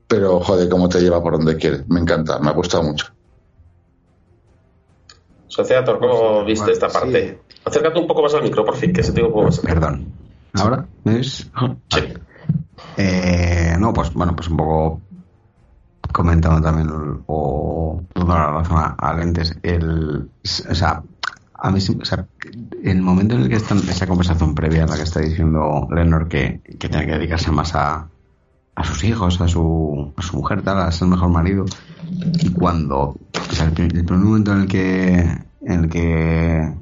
pero 0.06 0.42
joder, 0.42 0.68
cómo 0.68 0.90
te 0.90 1.00
lleva 1.00 1.24
por 1.24 1.38
donde 1.38 1.56
quiere. 1.56 1.86
Me 1.88 2.02
encanta, 2.02 2.40
me 2.40 2.50
ha 2.50 2.54
gustado 2.54 2.84
mucho. 2.84 3.06
Sociator, 5.48 5.98
¿cómo 5.98 6.44
viste 6.44 6.74
esta 6.74 6.90
parte? 6.90 7.40
Acércate 7.64 8.00
un 8.00 8.08
poco 8.08 8.24
más 8.24 8.34
al 8.34 8.44
micro, 8.44 8.66
por 8.66 8.76
fin, 8.76 8.92
que 8.92 9.02
se 9.02 9.14
te 9.14 9.24
un 9.24 9.30
poco 9.30 9.44
más. 9.44 9.60
Perdón. 9.60 10.12
¿Ahora? 10.56 10.86
¿Ves? 11.06 11.50
Sí. 11.88 12.02
Eh, 12.98 13.78
no, 13.80 13.94
pues 13.94 14.14
bueno, 14.14 14.36
pues 14.36 14.50
un 14.50 14.58
poco 14.58 15.00
comentando 16.12 16.60
también 16.62 16.90
o 17.28 18.02
dando 18.14 18.34
la 18.34 18.52
razón 18.52 18.78
a, 18.78 18.96
a 19.00 19.14
Lentes, 19.14 19.58
el, 19.64 20.30
o 20.70 20.76
sea, 20.76 21.02
a 21.64 21.70
mí, 21.70 21.80
o 21.80 22.06
sea, 22.06 22.26
el 22.84 23.02
momento 23.02 23.36
en 23.36 23.42
el 23.42 23.50
que 23.50 23.56
está 23.56 23.76
esa 23.76 24.08
conversación 24.08 24.56
previa 24.56 24.84
a 24.84 24.88
la 24.88 24.96
que 24.96 25.04
está 25.04 25.20
diciendo 25.20 25.88
Lenor 25.92 26.28
que, 26.28 26.62
que 26.80 26.90
tiene 26.90 27.06
que 27.06 27.14
dedicarse 27.14 27.52
más 27.52 27.76
a, 27.76 28.10
a 28.74 28.84
sus 28.84 29.04
hijos, 29.04 29.40
a 29.42 29.48
su, 29.48 30.12
a 30.16 30.22
su 30.24 30.38
mujer, 30.38 30.64
tal, 30.64 30.80
a 30.80 30.92
ser 30.92 31.08
mejor 31.08 31.30
marido, 31.30 31.66
y 32.42 32.52
cuando, 32.52 33.00
o 33.00 33.54
sea, 33.54 33.68
el, 33.68 33.74
primer 33.74 34.12
momento 34.12 34.54
en 34.54 34.62
el 34.62 34.68
que, 34.68 35.20
en 35.62 35.84
el 35.84 35.90
que 35.90 36.74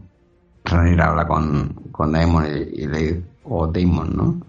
Ranir 0.64 1.02
habla 1.02 1.28
con, 1.28 1.74
con 1.92 2.14
Daemon 2.14 2.46
y, 2.48 2.88
le 2.88 3.22
o 3.44 3.68
Daemon, 3.68 4.16
¿no? 4.16 4.42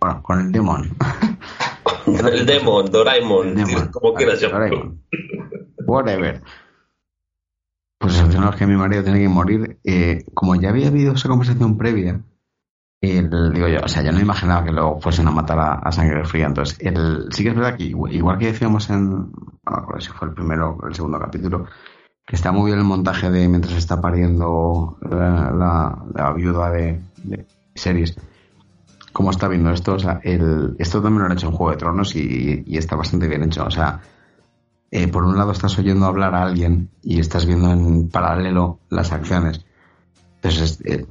Bueno, 0.00 0.22
con 0.22 0.40
el 0.40 0.50
Demon. 0.50 0.96
el 2.06 2.46
Demon, 2.46 2.86
Doraemon, 2.90 3.54
como 3.92 4.14
quieras 4.14 4.40
llamarlo. 4.40 4.96
Whatever 5.86 6.42
pues 8.00 8.18
es 8.18 8.56
que 8.56 8.66
mi 8.66 8.76
marido 8.76 9.04
tiene 9.04 9.20
que 9.20 9.28
morir. 9.28 9.78
Eh, 9.84 10.24
como 10.32 10.54
ya 10.54 10.70
había 10.70 10.88
habido 10.88 11.12
esa 11.12 11.28
conversación 11.28 11.76
previa, 11.76 12.22
digo 13.02 13.68
yo, 13.68 13.80
o 13.84 13.88
sea, 13.88 14.02
ya 14.02 14.10
no 14.10 14.20
imaginaba 14.20 14.64
que 14.64 14.72
lo 14.72 14.98
fuesen 15.00 15.28
a 15.28 15.30
matar 15.30 15.58
a, 15.84 15.92
sangre 15.92 16.24
fría. 16.24 16.46
Entonces, 16.46 16.78
el, 16.80 17.26
sí 17.30 17.42
que 17.42 17.50
es 17.50 17.54
verdad 17.54 17.76
que 17.76 17.84
igual, 17.84 18.38
que 18.38 18.46
decíamos 18.46 18.88
en, 18.88 19.10
no 19.10 19.88
me 19.94 20.00
si 20.00 20.08
fue 20.12 20.28
el 20.28 20.34
primero 20.34 20.78
o 20.80 20.86
el 20.86 20.94
segundo 20.94 21.18
capítulo, 21.18 21.66
que 22.26 22.36
está 22.36 22.52
muy 22.52 22.70
bien 22.70 22.78
el 22.78 22.86
montaje 22.86 23.30
de 23.30 23.46
mientras 23.48 23.74
está 23.74 24.00
pariendo 24.00 24.96
la, 25.02 26.32
viuda 26.34 26.70
de, 26.70 27.02
series. 27.74 28.16
¿Cómo 29.12 29.30
está 29.30 29.46
viendo 29.46 29.72
esto? 29.72 29.94
O 29.94 29.98
sea, 29.98 30.20
el, 30.22 30.74
esto 30.78 31.02
también 31.02 31.20
lo 31.20 31.26
han 31.26 31.32
hecho 31.32 31.48
en 31.48 31.52
Juego 31.52 31.72
de 31.72 31.76
Tronos 31.76 32.16
y, 32.16 32.64
y 32.66 32.78
está 32.78 32.96
bastante 32.96 33.28
bien 33.28 33.42
hecho. 33.42 33.66
O 33.66 33.70
sea, 33.70 34.00
eh, 34.90 35.08
por 35.08 35.24
un 35.24 35.36
lado 35.36 35.52
estás 35.52 35.78
oyendo 35.78 36.06
hablar 36.06 36.34
a 36.34 36.42
alguien 36.42 36.90
y 37.02 37.20
estás 37.20 37.46
viendo 37.46 37.70
en 37.70 38.08
paralelo 38.08 38.80
las 38.88 39.12
acciones. 39.12 39.64
Entonces, 40.36 40.80
eh, 40.84 41.06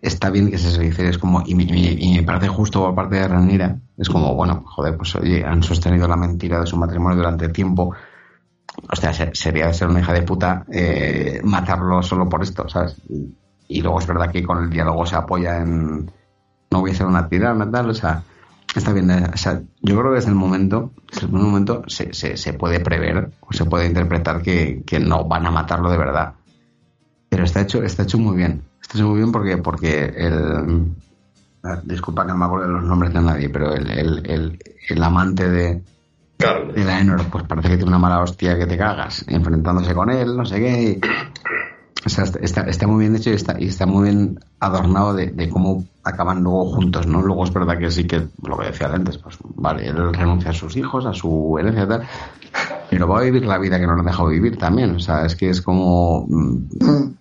está 0.00 0.30
bien 0.30 0.50
que 0.50 0.58
se 0.58 0.80
dice, 0.80 1.08
es 1.08 1.18
como, 1.18 1.42
y, 1.44 1.54
me 1.54 2.22
parece 2.22 2.48
justo 2.48 2.80
por 2.80 2.94
parte 2.94 3.16
de 3.16 3.28
Ranira, 3.28 3.78
es 3.96 4.08
como, 4.08 4.34
bueno, 4.34 4.62
joder, 4.66 4.96
pues 4.96 5.14
oye, 5.16 5.44
han 5.44 5.62
sostenido 5.62 6.08
la 6.08 6.16
mentira 6.16 6.60
de 6.60 6.66
su 6.66 6.76
matrimonio 6.76 7.18
durante 7.18 7.48
tiempo. 7.48 7.94
O 8.90 8.96
sea, 8.96 9.12
sería 9.12 9.72
ser 9.72 9.88
una 9.88 10.00
hija 10.00 10.12
de 10.12 10.22
puta 10.22 10.64
eh, 10.70 11.40
matarlo 11.42 12.02
solo 12.02 12.28
por 12.28 12.42
esto, 12.42 12.68
¿sabes? 12.68 12.96
Y, 13.68 13.82
luego 13.82 13.98
es 13.98 14.06
verdad 14.06 14.30
que 14.30 14.42
con 14.42 14.64
el 14.64 14.70
diálogo 14.70 15.04
se 15.04 15.16
apoya 15.16 15.58
en 15.58 16.10
no 16.70 16.80
voy 16.80 16.92
a 16.92 16.94
ser 16.94 17.06
una 17.06 17.28
tirana, 17.28 17.70
tal, 17.70 17.90
o 17.90 17.94
sea, 17.94 18.22
Está 18.78 18.92
bien, 18.92 19.10
eh, 19.10 19.28
o 19.34 19.36
sea, 19.36 19.60
yo 19.82 19.98
creo 19.98 20.12
que 20.12 20.16
desde 20.16 20.28
el 20.28 20.36
momento, 20.36 20.92
desde 21.12 21.26
el 21.26 21.32
momento 21.32 21.82
se, 21.88 22.12
se, 22.12 22.52
puede 22.52 22.78
prever 22.78 23.32
o 23.40 23.52
se 23.52 23.64
puede 23.64 23.86
interpretar 23.86 24.40
que, 24.40 24.84
no 25.00 25.24
van 25.24 25.46
a 25.46 25.50
matarlo 25.50 25.90
de 25.90 25.98
verdad. 25.98 26.34
Pero 27.28 27.42
está 27.42 27.60
hecho, 27.60 27.82
está 27.82 28.04
hecho 28.04 28.18
muy 28.18 28.36
bien. 28.36 28.62
Está 28.80 28.96
hecho 28.96 29.08
muy 29.08 29.16
bien 29.18 29.32
porque, 29.32 29.56
porque 29.56 30.04
el. 30.16 30.94
Ah, 31.64 31.80
disculpa 31.82 32.24
que 32.24 32.30
no 32.30 32.38
me 32.38 32.44
acuerdo 32.44 32.66
de 32.68 32.72
los 32.72 32.84
nombres 32.84 33.12
de 33.12 33.20
nadie, 33.20 33.48
pero 33.48 33.74
el, 33.74 33.90
el, 33.90 34.58
el, 34.88 35.02
amante 35.02 35.50
de, 35.50 35.82
de 36.38 36.84
la 36.84 37.00
Enor, 37.00 37.24
pues 37.24 37.42
parece 37.48 37.70
que 37.70 37.76
tiene 37.78 37.88
una 37.88 37.98
mala 37.98 38.22
hostia 38.22 38.56
que 38.56 38.66
te 38.66 38.78
cagas, 38.78 39.24
enfrentándose 39.26 39.92
con 39.92 40.08
él, 40.08 40.36
no 40.36 40.44
sé 40.44 40.60
qué. 40.60 41.00
O 42.08 42.10
sea, 42.10 42.24
está, 42.24 42.62
está, 42.62 42.86
muy 42.86 43.00
bien 43.00 43.14
hecho 43.14 43.28
y 43.28 43.34
está, 43.34 43.60
y 43.60 43.66
está 43.66 43.84
muy 43.84 44.04
bien 44.04 44.40
adornado 44.60 45.12
de, 45.12 45.50
cómo 45.50 45.84
acaban 46.02 46.42
luego 46.42 46.64
juntos, 46.72 47.06
¿no? 47.06 47.20
Luego 47.20 47.44
es 47.44 47.52
verdad 47.52 47.76
que 47.76 47.90
sí 47.90 48.06
que, 48.06 48.26
lo 48.42 48.56
que 48.56 48.68
decía 48.68 48.86
antes, 48.86 49.18
pues 49.18 49.36
vale, 49.56 49.86
él 49.86 50.14
renuncia 50.14 50.50
a 50.50 50.54
sus 50.54 50.74
hijos, 50.78 51.04
a 51.04 51.12
su 51.12 51.58
herencia 51.58 51.84
y 51.84 51.86
tal, 51.86 52.02
pero 52.88 53.08
va 53.08 53.18
a 53.18 53.24
vivir 53.24 53.44
la 53.44 53.58
vida 53.58 53.78
que 53.78 53.86
no 53.86 53.94
le 53.94 54.00
ha 54.00 54.04
dejado 54.04 54.30
vivir 54.30 54.56
también. 54.56 54.96
O 54.96 55.00
sea, 55.00 55.26
es 55.26 55.36
que 55.36 55.50
es 55.50 55.60
como... 55.60 56.26
Mm, 56.30 57.12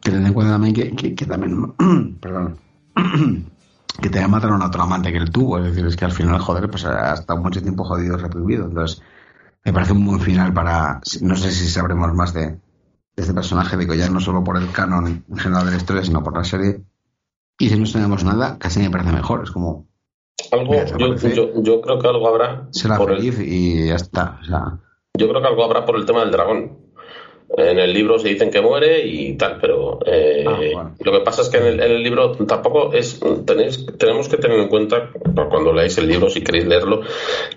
que 0.00 0.10
ten 0.10 0.26
en 0.26 0.32
cuenta 0.32 0.54
también 0.54 0.74
que, 0.74 1.14
que, 1.14 1.24
también... 1.24 1.72
perdón. 2.20 2.56
que 4.02 4.10
te 4.10 4.26
mataron 4.26 4.60
a 4.60 4.66
otro 4.66 4.82
amante 4.82 5.12
que 5.12 5.18
él 5.18 5.30
tuvo. 5.30 5.58
Es 5.58 5.66
decir, 5.66 5.86
es 5.86 5.94
que 5.94 6.04
al 6.04 6.12
final, 6.12 6.40
joder, 6.40 6.68
pues 6.68 6.84
ha 6.84 7.14
estado 7.14 7.40
mucho 7.40 7.62
tiempo 7.62 7.84
jodido 7.84 8.16
reprohibido. 8.16 8.66
Entonces, 8.66 9.00
me 9.64 9.72
parece 9.72 9.92
un 9.92 10.04
buen 10.04 10.20
final 10.20 10.52
para. 10.52 11.00
No 11.20 11.36
sé 11.36 11.52
si 11.52 11.68
sabremos 11.68 12.12
más 12.12 12.34
de, 12.34 12.58
este 13.20 13.34
personaje, 13.34 13.76
digo, 13.76 13.94
ya 13.94 14.08
no 14.08 14.20
solo 14.20 14.42
por 14.44 14.56
el 14.56 14.70
canon 14.72 15.24
en 15.28 15.36
general 15.36 15.64
de 15.66 15.72
la 15.72 15.76
historia, 15.76 16.02
sino 16.02 16.22
por 16.22 16.36
la 16.36 16.44
serie. 16.44 16.80
Y 17.58 17.68
si 17.68 17.78
no 17.78 17.86
sabemos 17.86 18.24
nada, 18.24 18.58
casi 18.58 18.80
me 18.80 18.90
parece 18.90 19.12
mejor. 19.12 19.42
Es 19.44 19.50
como. 19.50 19.86
Algo, 20.50 20.74
yo, 20.74 21.80
creo 21.82 21.98
que 21.98 22.08
algo 22.08 22.28
habrá. 22.28 22.68
Será 22.70 22.98
feliz 22.98 23.38
y 23.40 23.88
ya 23.88 23.96
está. 23.96 24.38
O 24.40 24.44
sea, 24.44 24.78
yo 25.16 25.28
creo 25.28 25.42
que 25.42 25.48
algo 25.48 25.64
habrá 25.64 25.84
por 25.84 25.96
el 25.96 26.06
tema 26.06 26.20
del 26.20 26.30
dragón. 26.30 26.78
En 27.56 27.80
el 27.80 27.92
libro 27.92 28.18
se 28.18 28.28
dicen 28.28 28.50
que 28.50 28.60
muere 28.60 29.04
y 29.04 29.36
tal, 29.36 29.58
pero 29.60 29.98
eh, 30.06 30.44
ah, 30.46 30.92
lo 31.00 31.12
que 31.12 31.20
pasa 31.20 31.42
es 31.42 31.48
que 31.48 31.58
en 31.58 31.80
el, 31.80 32.02
libro 32.02 32.32
tampoco 32.46 32.92
es. 32.92 33.20
Tenéis, 33.44 33.86
tenemos 33.98 34.28
que 34.28 34.36
tener 34.36 34.58
en 34.60 34.68
cuenta, 34.68 35.10
cuando 35.34 35.72
leáis 35.72 35.98
el 35.98 36.06
libro, 36.06 36.30
si 36.30 36.42
queréis 36.42 36.66
leerlo, 36.66 37.02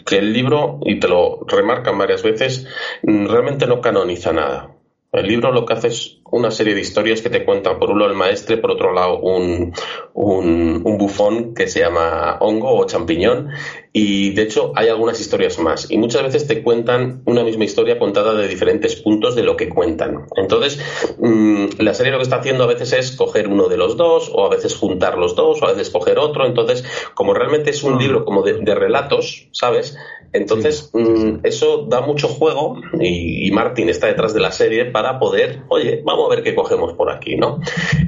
que 0.04 0.18
el 0.18 0.34
libro, 0.34 0.80
y 0.84 1.00
te 1.00 1.08
lo 1.08 1.42
remarcan 1.48 1.98
varias 1.98 2.24
veces, 2.24 2.68
realmente 3.04 3.68
no 3.68 3.82
canoniza 3.82 4.34
nada. 4.34 4.73
El 5.14 5.28
libro 5.28 5.52
lo 5.52 5.64
que 5.64 5.74
hace 5.74 5.88
es 5.90 6.23
una 6.34 6.50
serie 6.50 6.74
de 6.74 6.82
historias 6.82 7.22
que 7.22 7.30
te 7.30 7.46
cuentan, 7.46 7.78
por 7.78 7.92
un 7.92 8.00
lado 8.00 8.12
el 8.12 8.18
maestre, 8.18 8.58
por 8.58 8.72
otro 8.72 8.92
lado 8.92 9.20
un, 9.20 9.72
un, 10.14 10.82
un, 10.84 10.98
bufón 10.98 11.54
que 11.54 11.68
se 11.68 11.82
llama 11.82 12.38
hongo 12.40 12.76
o 12.76 12.86
champiñón, 12.86 13.50
y 13.94 14.32
de 14.32 14.42
hecho 14.42 14.72
hay 14.76 14.88
algunas 14.88 15.22
historias 15.22 15.60
más. 15.60 15.92
Y 15.92 16.00
muchas 16.00 16.24
veces 16.24 16.48
te 16.48 16.64
cuentan 16.64 17.22
una 17.26 17.44
misma 17.44 17.66
historia 17.66 18.00
contada 18.00 18.34
de 18.34 18.48
diferentes 18.48 18.96
puntos 18.96 19.36
de 19.36 19.44
lo 19.44 19.56
que 19.56 19.70
cuentan. 19.70 20.26
Entonces, 20.36 20.80
mm, 21.20 21.66
la 21.78 21.94
serie 21.94 22.12
lo 22.12 22.18
que 22.18 22.24
está 22.24 22.38
haciendo 22.38 22.64
a 22.64 22.68
veces 22.68 22.94
es 22.94 23.12
coger 23.12 23.48
uno 23.48 23.70
de 23.70 23.78
los 23.78 23.96
dos, 23.96 24.32
o 24.34 24.48
a 24.48 24.50
veces 24.50 24.76
juntar 24.76 25.20
los 25.20 25.36
dos, 25.36 25.62
o 25.62 25.68
a 25.68 25.74
veces 25.74 25.92
coger 25.92 26.18
otro. 26.18 26.48
Entonces, 26.48 26.84
como 27.14 27.36
realmente 27.36 27.70
es 27.70 27.84
un 27.84 27.96
mm. 27.96 28.00
libro 28.00 28.26
como 28.26 28.42
de, 28.42 28.54
de 28.54 28.74
relatos, 28.74 29.50
¿sabes? 29.52 29.96
Entonces, 30.34 30.90
mm, 30.94 31.46
eso 31.46 31.86
da 31.88 32.02
mucho 32.02 32.28
juego 32.28 32.82
y, 33.00 33.48
y, 33.48 33.52
Martin 33.52 33.90
está 33.90 34.08
detrás 34.08 34.34
de 34.34 34.40
la 34.40 34.52
serie 34.52 34.86
para 34.86 35.20
poder, 35.20 35.62
oye, 35.70 36.02
vamos 36.04 36.23
a 36.26 36.36
ver 36.36 36.44
qué 36.44 36.56
cogemos 36.56 36.94
por 36.94 37.12
aquí, 37.12 37.36
¿no? 37.36 37.60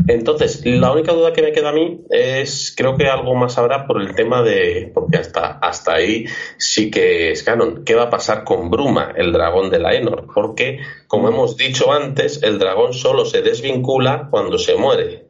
Entonces, 0.07 0.65
la 0.65 0.91
única 0.91 1.13
duda 1.13 1.33
que 1.33 1.41
me 1.41 1.51
queda 1.51 1.69
a 1.69 1.73
mí 1.73 2.01
es, 2.09 2.73
creo 2.75 2.97
que 2.97 3.07
algo 3.07 3.35
más 3.35 3.57
habrá 3.57 3.87
por 3.87 4.01
el 4.01 4.15
tema 4.15 4.43
de, 4.43 4.91
porque 4.93 5.17
hasta, 5.17 5.59
hasta 5.59 5.93
ahí 5.93 6.25
sí 6.57 6.91
que 6.91 7.31
es 7.31 7.43
canon, 7.43 7.83
¿qué 7.83 7.95
va 7.95 8.03
a 8.03 8.09
pasar 8.09 8.43
con 8.43 8.69
Bruma, 8.69 9.13
el 9.15 9.31
dragón 9.31 9.69
de 9.69 9.79
la 9.79 9.93
Enor? 9.93 10.27
Porque, 10.33 10.79
como 11.07 11.29
hemos 11.29 11.57
dicho 11.57 11.91
antes, 11.91 12.41
el 12.43 12.59
dragón 12.59 12.93
solo 12.93 13.25
se 13.25 13.41
desvincula 13.41 14.27
cuando 14.29 14.57
se 14.57 14.75
muere. 14.75 15.25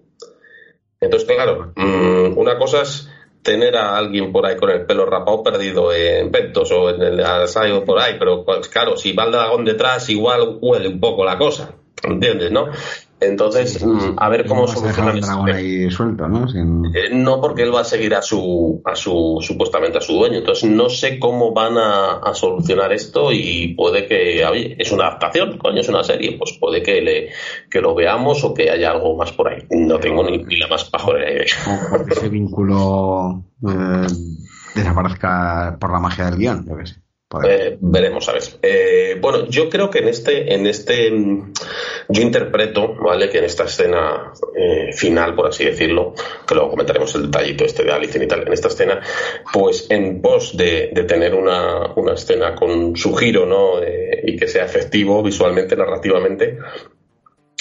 Entonces, 1.00 1.28
claro, 1.28 1.74
mm, 1.76 2.38
una 2.38 2.58
cosa 2.58 2.82
es 2.82 3.10
tener 3.46 3.78
a 3.78 3.96
alguien 3.96 4.32
por 4.34 4.46
ahí 4.46 4.58
con 4.58 4.72
el 4.72 4.86
pelo 4.86 5.06
rapado 5.06 5.44
perdido 5.44 5.94
en 5.94 6.32
Pentos 6.32 6.72
o 6.72 6.90
en 6.90 7.02
el 7.02 7.20
asayo 7.24 7.86
por 7.86 8.00
ahí, 8.00 8.16
pero 8.18 8.44
pues, 8.44 8.68
claro, 8.68 8.98
si 8.98 9.14
va 9.14 9.26
el 9.26 9.32
dragón 9.32 9.64
detrás, 9.64 10.10
igual 10.10 10.58
huele 10.60 10.88
un 10.90 11.00
poco 11.00 11.24
la 11.24 11.38
cosa, 11.38 11.76
¿entiendes? 12.04 12.52
¿No? 12.52 12.68
Entonces, 13.20 13.84
mm, 13.84 14.18
a 14.18 14.30
ver 14.30 14.46
cómo 14.46 14.66
ahí 15.46 15.90
suelto, 15.90 16.28
¿no? 16.28 16.46
Eh, 16.94 17.10
no, 17.14 17.40
porque 17.40 17.64
él 17.64 17.74
va 17.74 17.82
a 17.82 17.86
seguir 17.86 18.14
a 18.14 18.22
su, 18.22 18.82
a 18.84 18.96
su, 18.96 19.40
supuestamente 19.42 19.98
a 19.98 20.02
su 20.02 20.14
dueño. 20.14 20.40
Entonces, 20.40 20.70
no 20.70 20.90
sé 20.90 21.18
cómo 21.18 21.54
van 21.54 21.78
a, 21.78 22.34
solucionar 22.34 22.92
esto 22.92 23.32
y 23.32 23.74
puede 23.76 24.06
que, 24.06 24.46
oye, 24.46 24.76
es 24.78 24.92
una 24.92 25.08
adaptación, 25.08 25.58
coño, 25.58 25.80
es 25.80 25.88
una 25.88 26.04
serie, 26.04 26.38
pues 26.38 26.58
puede 26.60 26.84
que, 26.84 27.02
le, 27.02 27.30
que 27.70 27.80
lo 27.80 27.96
veamos 27.96 28.44
o 28.44 28.54
que 28.54 28.70
haya 28.70 28.92
algo 28.92 29.16
más 29.16 29.32
por 29.32 29.48
ahí. 29.48 29.66
No 29.70 29.98
tengo 29.98 30.24
ni, 30.24 30.44
la 30.58 30.68
más 30.68 30.84
pajolera 30.90 31.32
idea. 31.32 31.46
O 31.94 32.12
ese 32.12 32.28
vínculo 32.28 33.46
eh, 33.66 34.08
desaparezca 34.76 35.78
por 35.80 35.92
la 35.94 36.00
magia 36.00 36.26
del 36.26 36.38
guion, 36.38 36.66
yo 36.68 36.78
que 36.78 36.88
sé. 36.88 37.05
Eh, 37.44 37.78
veremos, 37.82 38.30
a 38.30 38.34
ver. 38.34 38.44
Eh, 38.62 39.18
bueno, 39.20 39.48
yo 39.48 39.68
creo 39.70 39.90
que 39.90 40.00
en 40.00 40.08
este, 40.08 40.54
en 40.54 40.68
este, 40.68 41.12
yo 42.08 42.22
interpreto, 42.22 42.94
¿vale? 42.96 43.30
Que 43.30 43.40
en 43.40 43.46
esta 43.46 43.64
escena 43.64 44.32
eh, 44.56 44.94
final, 44.94 45.34
por 45.36 45.48
así 45.48 45.66
decirlo, 45.66 46.14
que 46.48 46.54
luego 46.54 46.70
comentaremos 46.70 47.14
el 47.16 47.24
detallito 47.24 47.66
este 47.66 47.84
de 47.84 47.92
Alice 47.92 48.24
y 48.24 48.28
tal, 48.28 48.44
en 48.44 48.54
esta 48.54 48.68
escena, 48.68 49.02
pues 49.52 49.88
en 49.90 50.22
pos 50.22 50.56
de, 50.56 50.92
tener 51.08 51.34
una, 51.34 51.94
una, 51.96 52.14
escena 52.14 52.54
con 52.54 52.96
su 52.96 53.16
giro, 53.16 53.46
¿no? 53.46 53.80
y 54.24 54.38
que 54.38 54.48
sea 54.48 54.66
efectivo 54.66 55.22
visualmente, 55.24 55.76
narrativamente, 55.76 56.58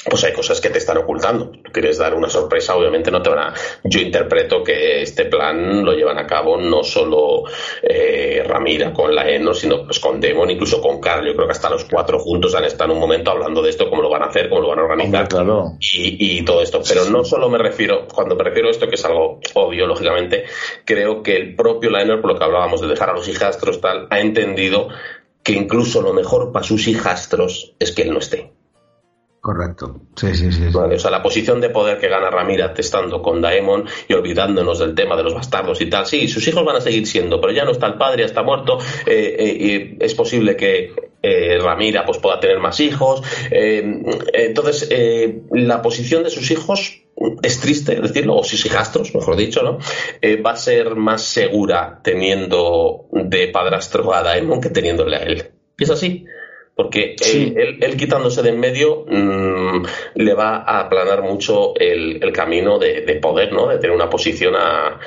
pues 0.08 0.24
hay 0.24 0.32
cosas 0.32 0.60
que 0.60 0.70
te 0.70 0.78
están 0.78 0.98
ocultando. 0.98 1.50
Tú 1.50 1.72
quieres 1.72 1.98
dar 1.98 2.14
una 2.14 2.28
sorpresa, 2.28 2.76
obviamente 2.76 3.10
no 3.10 3.22
te 3.22 3.30
van 3.30 3.38
a. 3.38 3.54
Yo 3.82 4.00
interpreto 4.00 4.62
que 4.62 5.02
este 5.02 5.26
plan 5.26 5.84
lo 5.84 5.92
llevan 5.92 6.18
a 6.18 6.26
cabo 6.26 6.56
no 6.56 6.82
solo 6.82 7.44
eh, 7.82 8.42
Ramira 8.46 8.92
con 8.92 9.14
la 9.14 9.28
Eno, 9.28 9.54
sino 9.54 9.84
pues 9.84 9.98
con 10.00 10.20
Demon, 10.20 10.50
incluso 10.50 10.80
con 10.80 11.00
Carl. 11.00 11.26
Yo 11.26 11.34
creo 11.34 11.46
que 11.46 11.52
hasta 11.52 11.70
los 11.70 11.84
cuatro 11.84 12.18
juntos 12.18 12.54
han 12.54 12.64
estado 12.64 12.90
en 12.90 12.96
un 12.96 13.00
momento 13.00 13.30
hablando 13.30 13.62
de 13.62 13.70
esto, 13.70 13.88
cómo 13.88 14.02
lo 14.02 14.10
van 14.10 14.22
a 14.22 14.26
hacer, 14.26 14.48
cómo 14.48 14.60
lo 14.60 14.68
van 14.68 14.80
a 14.80 14.82
organizar 14.82 15.28
y, 15.80 16.38
y, 16.38 16.44
todo 16.44 16.62
esto. 16.62 16.82
Pero 16.86 17.06
no 17.06 17.24
solo 17.24 17.48
me 17.48 17.58
refiero, 17.58 18.06
cuando 18.06 18.36
me 18.36 18.44
refiero 18.44 18.68
a 18.68 18.70
esto, 18.70 18.88
que 18.88 18.96
es 18.96 19.04
algo 19.04 19.40
obvio, 19.54 19.86
lógicamente, 19.86 20.44
creo 20.84 21.22
que 21.22 21.36
el 21.36 21.54
propio 21.54 21.90
Liner, 21.90 22.20
por 22.20 22.32
lo 22.32 22.38
que 22.38 22.44
hablábamos 22.44 22.80
de 22.80 22.88
dejar 22.88 23.10
a 23.10 23.14
los 23.14 23.28
hijastros 23.28 23.80
tal, 23.80 24.06
ha 24.10 24.20
entendido 24.20 24.88
que 25.42 25.52
incluso 25.52 26.00
lo 26.00 26.12
mejor 26.14 26.52
para 26.52 26.64
sus 26.64 26.88
hijastros 26.88 27.74
es 27.78 27.92
que 27.92 28.02
él 28.02 28.12
no 28.12 28.18
esté. 28.18 28.53
Correcto. 29.44 30.00
Sí, 30.16 30.34
sí, 30.34 30.50
sí. 30.50 30.62
o 30.72 30.98
sea, 30.98 31.10
la 31.10 31.22
posición 31.22 31.60
de 31.60 31.68
poder 31.68 31.98
que 31.98 32.08
gana 32.08 32.30
Ramírez 32.30 32.78
estando 32.78 33.20
con 33.20 33.42
Daemon 33.42 33.84
y 34.08 34.14
olvidándonos 34.14 34.78
del 34.78 34.94
tema 34.94 35.18
de 35.18 35.22
los 35.22 35.34
bastardos 35.34 35.82
y 35.82 35.90
tal. 35.90 36.06
Sí, 36.06 36.28
sus 36.28 36.48
hijos 36.48 36.64
van 36.64 36.76
a 36.76 36.80
seguir 36.80 37.06
siendo, 37.06 37.42
pero 37.42 37.52
ya 37.52 37.62
no 37.66 37.72
está 37.72 37.86
el 37.88 37.98
padre, 37.98 38.20
ya 38.20 38.24
está 38.24 38.42
muerto. 38.42 38.78
Eh, 39.04 39.36
eh, 39.38 39.96
y 40.00 40.02
es 40.02 40.14
posible 40.14 40.56
que 40.56 40.94
eh, 41.22 41.58
Ramira 41.58 42.06
pues, 42.06 42.16
pueda 42.16 42.40
tener 42.40 42.58
más 42.58 42.80
hijos. 42.80 43.22
entonces, 43.50 44.88
la 45.50 45.82
posición 45.82 46.24
de 46.24 46.30
sus 46.30 46.50
hijos 46.50 47.02
es 47.42 47.60
triste 47.60 48.00
decirlo, 48.00 48.36
o 48.36 48.44
sus 48.44 48.64
hijastros, 48.64 49.14
mejor 49.14 49.36
dicho, 49.36 49.62
¿no? 49.62 49.76
va 50.42 50.52
a 50.52 50.56
ser 50.56 50.96
más 50.96 51.20
segura 51.20 52.00
teniendo 52.02 53.08
de 53.12 53.48
padrastro 53.48 54.14
a 54.14 54.22
Daemon 54.22 54.62
que 54.62 54.70
teniéndole 54.70 55.16
a 55.16 55.20
él. 55.20 55.50
Y 55.76 55.84
es 55.84 55.90
así 55.90 56.24
porque 56.74 57.14
él, 57.24 57.96
quitándose 57.96 58.42
de 58.42 58.48
en 58.50 58.58
medio 58.58 59.04
mm, 59.08 59.84
le 60.16 60.34
va 60.34 60.56
a 60.56 60.80
aplanar 60.80 61.22
mucho 61.22 61.74
el, 61.76 62.32
camino 62.32 62.78
de, 62.78 63.18
poder, 63.22 63.52
¿no? 63.52 63.68
De 63.68 63.78
tener 63.78 63.94
una 63.94 64.10
posición 64.10 64.54
a, 64.56 64.98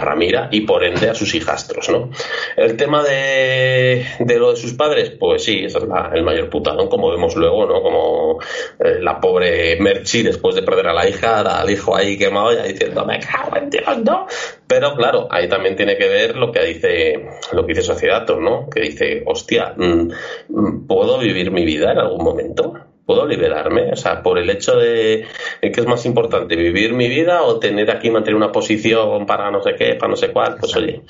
Ramira 0.00 0.48
y 0.50 0.62
por 0.62 0.84
ende 0.84 1.08
a 1.08 1.14
sus 1.14 1.34
hijastros, 1.34 1.88
¿no? 1.88 2.10
El 2.56 2.76
tema 2.76 3.02
de, 3.02 4.04
lo 4.38 4.50
de 4.50 4.56
sus 4.56 4.74
padres, 4.74 5.10
pues 5.18 5.44
sí, 5.44 5.64
ese 5.64 5.78
es 5.78 5.84
el 6.12 6.22
mayor 6.22 6.50
putadón, 6.50 6.88
como 6.88 7.10
vemos 7.10 7.36
luego, 7.36 7.66
¿no? 7.66 7.82
Como 7.82 8.40
eh, 8.78 8.98
la 9.00 9.20
pobre 9.20 9.76
Merchi, 9.80 10.22
después 10.22 10.54
de 10.54 10.62
perder 10.62 10.88
a 10.88 10.92
la 10.92 11.08
hija, 11.08 11.40
al 11.40 11.70
hijo 11.70 11.96
ahí 11.96 12.18
quemado, 12.18 12.52
ya 12.52 12.64
diciendo, 12.64 13.04
me 13.06 13.18
cago 13.20 13.56
en 13.56 13.70
Dios, 13.70 13.98
¿no? 14.04 14.26
Pero 14.66 14.94
claro, 14.94 15.28
ahí 15.30 15.48
también 15.48 15.76
tiene 15.76 15.96
que 15.96 16.08
ver 16.08 16.36
lo 16.36 16.50
que 16.50 16.64
dice, 16.64 17.28
lo 17.52 17.64
que 17.64 17.74
dice 17.74 17.82
Sociedator, 17.82 18.40
¿no? 18.40 18.68
Que 18.68 18.80
dice, 18.80 19.22
hostia, 19.26 19.74
mm, 19.76 20.10
mm, 20.48 20.86
¿puedo 21.14 21.26
vivir 21.26 21.50
mi 21.50 21.64
vida 21.64 21.92
en 21.92 21.98
algún 21.98 22.24
momento? 22.24 22.74
¿Puedo 23.06 23.26
liberarme? 23.26 23.92
O 23.92 23.96
sea, 23.96 24.22
por 24.22 24.38
el 24.38 24.48
hecho 24.48 24.76
de, 24.76 25.26
que 25.60 25.80
es 25.80 25.86
más 25.86 26.06
importante, 26.06 26.56
vivir 26.56 26.94
mi 26.94 27.08
vida 27.08 27.42
o 27.42 27.58
tener 27.58 27.90
aquí, 27.90 28.10
mantener 28.10 28.36
una 28.36 28.50
posición 28.50 29.26
para 29.26 29.50
no 29.50 29.62
sé 29.62 29.74
qué, 29.78 29.94
para 29.94 30.10
no 30.10 30.16
sé 30.16 30.32
cuál, 30.32 30.56
pues 30.58 30.74
oye. 30.74 31.02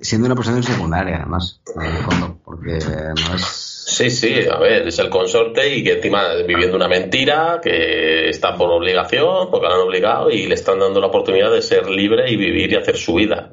Siendo 0.00 0.26
una 0.26 0.34
posición 0.34 0.62
secundaria, 0.62 1.18
además, 1.18 1.60
en 1.76 1.82
el 1.82 2.02
fondo, 2.02 2.38
porque 2.44 2.72
no 2.72 3.34
es 3.34 3.66
Sí, 3.90 4.08
sí, 4.08 4.34
a 4.48 4.56
ver, 4.58 4.86
es 4.86 5.00
el 5.00 5.10
consorte 5.10 5.74
y 5.74 5.82
que 5.82 5.94
encima 5.94 6.34
viviendo 6.46 6.76
una 6.76 6.86
mentira, 6.86 7.60
que 7.60 8.28
está 8.28 8.54
por 8.54 8.70
obligación, 8.70 9.50
porque 9.50 9.66
lo 9.66 9.74
han 9.74 9.80
obligado 9.80 10.30
y 10.30 10.46
le 10.46 10.54
están 10.54 10.78
dando 10.78 11.00
la 11.00 11.08
oportunidad 11.08 11.50
de 11.50 11.60
ser 11.60 11.90
libre 11.90 12.30
y 12.30 12.36
vivir 12.36 12.72
y 12.72 12.76
hacer 12.76 12.96
su 12.96 13.14
vida. 13.14 13.50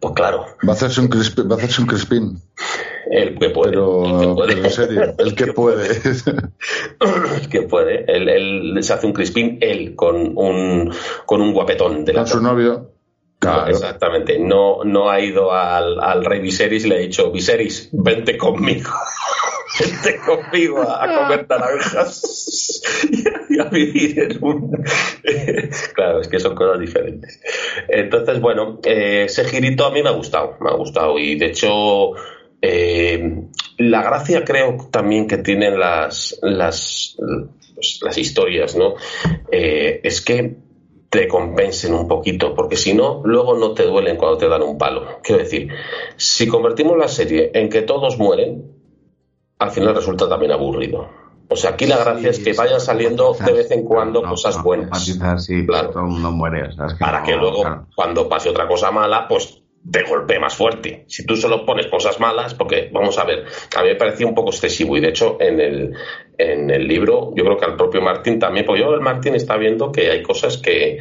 Pues 0.00 0.14
claro. 0.14 0.46
Va 0.66 0.72
a 0.72 0.76
hacerse 0.76 1.00
un, 1.00 1.08
crispin, 1.08 1.48
va 1.48 1.54
a 1.54 1.58
hacerse 1.58 1.80
un 1.80 1.86
crispín. 1.86 2.42
El 3.10 3.38
que 3.38 3.50
puede. 3.50 3.70
Pero, 3.70 4.04
el 4.04 4.20
que 4.20 4.34
puede. 4.34 4.52
en 4.52 4.70
serio, 4.70 5.14
el 5.18 5.34
que 5.34 5.46
puede. 5.52 5.88
el 7.40 7.48
que 7.48 7.62
puede. 7.62 8.04
Él, 8.08 8.78
se 8.82 8.92
hace 8.92 9.06
un 9.06 9.12
crispín, 9.12 9.58
él, 9.60 9.94
con 9.94 10.36
un, 10.36 10.92
con 11.26 11.40
un 11.40 11.52
guapetón. 11.52 12.04
De 12.04 12.12
con 12.12 12.26
su 12.26 12.40
novio. 12.40 12.94
Exactamente. 13.68 14.38
No, 14.38 14.84
no 14.84 15.10
ha 15.10 15.20
ido 15.20 15.52
al, 15.52 16.00
al, 16.00 16.24
rey 16.24 16.40
Viserys 16.40 16.84
y 16.84 16.88
le 16.88 16.96
ha 16.96 16.98
dicho, 16.98 17.30
Viserys, 17.30 17.90
vente 17.92 18.36
conmigo. 18.36 18.90
vente 19.80 20.20
conmigo 20.24 20.82
a, 20.82 21.06
comer 21.06 21.46
naranjas. 21.48 22.82
y 23.50 23.58
a 23.58 23.64
vivir 23.64 24.18
en 24.18 24.38
un... 24.42 24.84
claro, 25.94 26.20
es 26.20 26.28
que 26.28 26.40
son 26.40 26.54
cosas 26.54 26.80
diferentes. 26.80 27.40
Entonces, 27.88 28.40
bueno, 28.40 28.80
eh, 28.84 29.24
ese 29.26 29.44
girito 29.44 29.84
a 29.84 29.90
mí 29.90 30.02
me 30.02 30.08
ha 30.08 30.12
gustado, 30.12 30.56
me 30.60 30.70
ha 30.70 30.74
gustado 30.74 31.18
y 31.18 31.36
de 31.36 31.46
hecho... 31.46 32.12
Eh, 32.66 33.42
la 33.76 34.02
gracia 34.02 34.42
creo 34.42 34.88
también 34.90 35.28
que 35.28 35.36
tienen 35.36 35.78
las, 35.78 36.38
las, 36.40 37.14
pues, 37.74 37.98
las 38.00 38.16
historias, 38.16 38.74
¿no? 38.74 38.94
Eh, 39.52 40.00
es 40.02 40.22
que 40.22 40.56
te 41.10 41.28
compensen 41.28 41.92
un 41.92 42.08
poquito, 42.08 42.54
porque 42.54 42.76
si 42.76 42.94
no, 42.94 43.20
luego 43.22 43.54
no 43.58 43.72
te 43.72 43.82
duelen 43.82 44.16
cuando 44.16 44.38
te 44.38 44.48
dan 44.48 44.62
un 44.62 44.78
palo. 44.78 45.20
Quiero 45.22 45.42
decir, 45.42 45.68
si 46.16 46.48
convertimos 46.48 46.96
la 46.96 47.08
serie 47.08 47.50
en 47.52 47.68
que 47.68 47.82
todos 47.82 48.16
mueren, 48.16 48.72
al 49.58 49.70
final 49.70 49.94
resulta 49.94 50.26
también 50.26 50.52
aburrido. 50.52 51.10
O 51.50 51.56
sea, 51.56 51.72
aquí 51.72 51.86
la 51.86 51.98
gracia 51.98 52.30
es 52.30 52.38
que 52.38 52.54
vayan 52.54 52.80
saliendo 52.80 53.36
de 53.44 53.52
vez 53.52 53.70
en 53.72 53.84
cuando 53.84 54.22
cosas 54.22 54.62
buenas. 54.62 55.06
claro. 55.66 55.90
todo 55.90 56.04
el 56.04 56.08
mundo 56.08 56.30
muere. 56.30 56.70
para 56.98 57.22
que 57.22 57.36
luego, 57.36 57.86
cuando 57.94 58.26
pase 58.26 58.48
otra 58.48 58.66
cosa 58.66 58.90
mala, 58.90 59.28
pues 59.28 59.63
te 59.90 60.02
golpee 60.02 60.38
más 60.38 60.56
fuerte. 60.56 61.04
Si 61.08 61.26
tú 61.26 61.36
solo 61.36 61.66
pones 61.66 61.86
cosas 61.88 62.18
malas, 62.18 62.54
porque 62.54 62.88
vamos 62.92 63.18
a 63.18 63.24
ver, 63.24 63.44
a 63.76 63.82
mí 63.82 63.88
me 63.88 63.94
parecía 63.96 64.26
un 64.26 64.34
poco 64.34 64.50
excesivo 64.50 64.96
y 64.96 65.00
de 65.00 65.08
hecho 65.08 65.36
en 65.40 65.60
el, 65.60 65.94
en 66.38 66.70
el 66.70 66.88
libro 66.88 67.32
yo 67.36 67.44
creo 67.44 67.56
que 67.58 67.64
al 67.66 67.76
propio 67.76 68.00
Martín 68.00 68.38
también, 68.38 68.64
porque 68.64 68.82
yo 68.82 68.94
el 68.94 69.00
Martín 69.00 69.34
está 69.34 69.56
viendo 69.56 69.92
que 69.92 70.10
hay 70.10 70.22
cosas 70.22 70.56
que, 70.58 70.98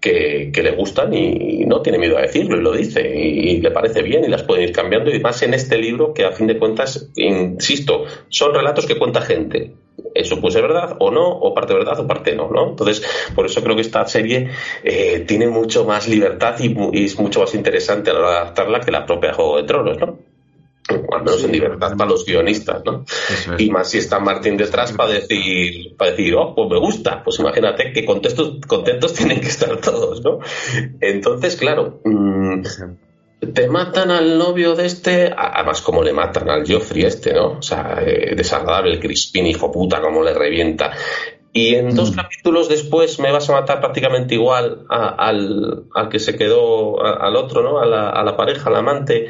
que, 0.00 0.52
le 0.62 0.70
gustan 0.72 1.12
y, 1.14 1.64
no 1.64 1.82
tiene 1.82 1.98
miedo 1.98 2.18
a 2.18 2.22
decirlo 2.22 2.56
y 2.56 2.62
lo 2.62 2.72
dice 2.72 3.08
y, 3.08 3.60
le 3.60 3.70
parece 3.70 4.02
bien 4.02 4.24
y 4.24 4.28
las 4.28 4.42
pueden 4.42 4.64
ir 4.64 4.72
cambiando 4.72 5.10
y 5.10 5.20
más 5.20 5.42
en 5.42 5.54
este 5.54 5.78
libro 5.78 6.12
que 6.14 6.24
a 6.24 6.32
fin 6.32 6.46
de 6.46 6.58
cuentas, 6.58 7.10
insisto, 7.16 8.04
son 8.28 8.54
relatos 8.54 8.86
que 8.86 8.98
cuenta 8.98 9.20
gente. 9.20 9.72
Eso 10.14 10.40
puede 10.40 10.54
ser 10.54 10.62
verdad 10.62 10.96
o 10.98 11.10
no, 11.10 11.26
o 11.28 11.54
parte 11.54 11.74
verdad 11.74 11.98
o 12.00 12.06
parte 12.06 12.34
no, 12.34 12.50
¿no? 12.50 12.70
Entonces, 12.70 13.02
por 13.34 13.46
eso 13.46 13.62
creo 13.62 13.76
que 13.76 13.82
esta 13.82 14.06
serie 14.06 14.50
eh, 14.82 15.24
tiene 15.26 15.46
mucho 15.48 15.84
más 15.84 16.08
libertad 16.08 16.56
y, 16.60 16.74
y, 16.92 17.04
es 17.04 17.18
mucho 17.18 17.40
más 17.40 17.54
interesante 17.54 18.10
a 18.10 18.14
la 18.14 18.18
hora 18.20 18.30
de 18.30 18.36
adaptarla 18.36 18.80
que 18.80 18.90
la 18.90 19.06
propia 19.06 19.32
Juego 19.32 19.56
de 19.56 19.64
Tronos, 19.64 19.98
¿no? 19.98 20.18
al 20.88 21.22
menos 21.22 21.44
en 21.44 21.52
libertad 21.52 21.96
para 21.96 22.10
los 22.10 22.24
guionistas, 22.24 22.82
¿no? 22.84 23.04
Y 23.58 23.70
más 23.70 23.90
si 23.90 23.98
está 23.98 24.18
Martín 24.18 24.56
detrás 24.56 24.92
para 24.92 25.10
decir, 25.10 25.94
para 25.96 26.12
decir, 26.12 26.34
oh, 26.34 26.54
pues 26.54 26.68
me 26.70 26.78
gusta, 26.78 27.22
pues 27.22 27.38
imagínate 27.38 27.92
que 27.92 28.04
contentos, 28.04 28.58
contentos 28.66 29.12
tienen 29.14 29.40
que 29.40 29.48
estar 29.48 29.76
todos, 29.80 30.22
¿no? 30.22 30.38
Entonces, 31.00 31.56
claro, 31.56 32.00
mm, 32.04 32.62
te 33.40 33.68
matan 33.68 34.10
al 34.10 34.36
novio 34.38 34.74
de 34.74 34.86
este, 34.86 35.32
además 35.36 35.80
como 35.80 36.02
le 36.02 36.12
matan 36.12 36.50
al 36.50 36.70
Joffrey 36.70 37.04
este, 37.04 37.32
¿no? 37.32 37.58
O 37.58 37.62
sea, 37.62 37.98
eh, 38.04 38.34
desagradable 38.36 38.92
el 38.92 39.00
Crispin, 39.00 39.46
hijo 39.46 39.70
puta, 39.70 40.00
como 40.00 40.22
le 40.22 40.34
revienta. 40.34 40.92
Y 41.52 41.74
en 41.74 41.94
dos 41.94 42.12
mm. 42.12 42.14
capítulos 42.14 42.68
después 42.68 43.18
me 43.20 43.32
vas 43.32 43.48
a 43.48 43.52
matar 43.52 43.80
prácticamente 43.80 44.34
igual 44.34 44.84
al, 44.88 45.84
al, 45.94 46.08
que 46.08 46.18
se 46.18 46.36
quedó, 46.36 47.02
al 47.02 47.36
otro, 47.36 47.62
¿no? 47.62 47.78
A 47.78 47.86
la, 47.86 48.10
a 48.10 48.22
la 48.22 48.36
pareja, 48.36 48.68
al 48.68 48.76
amante 48.76 49.28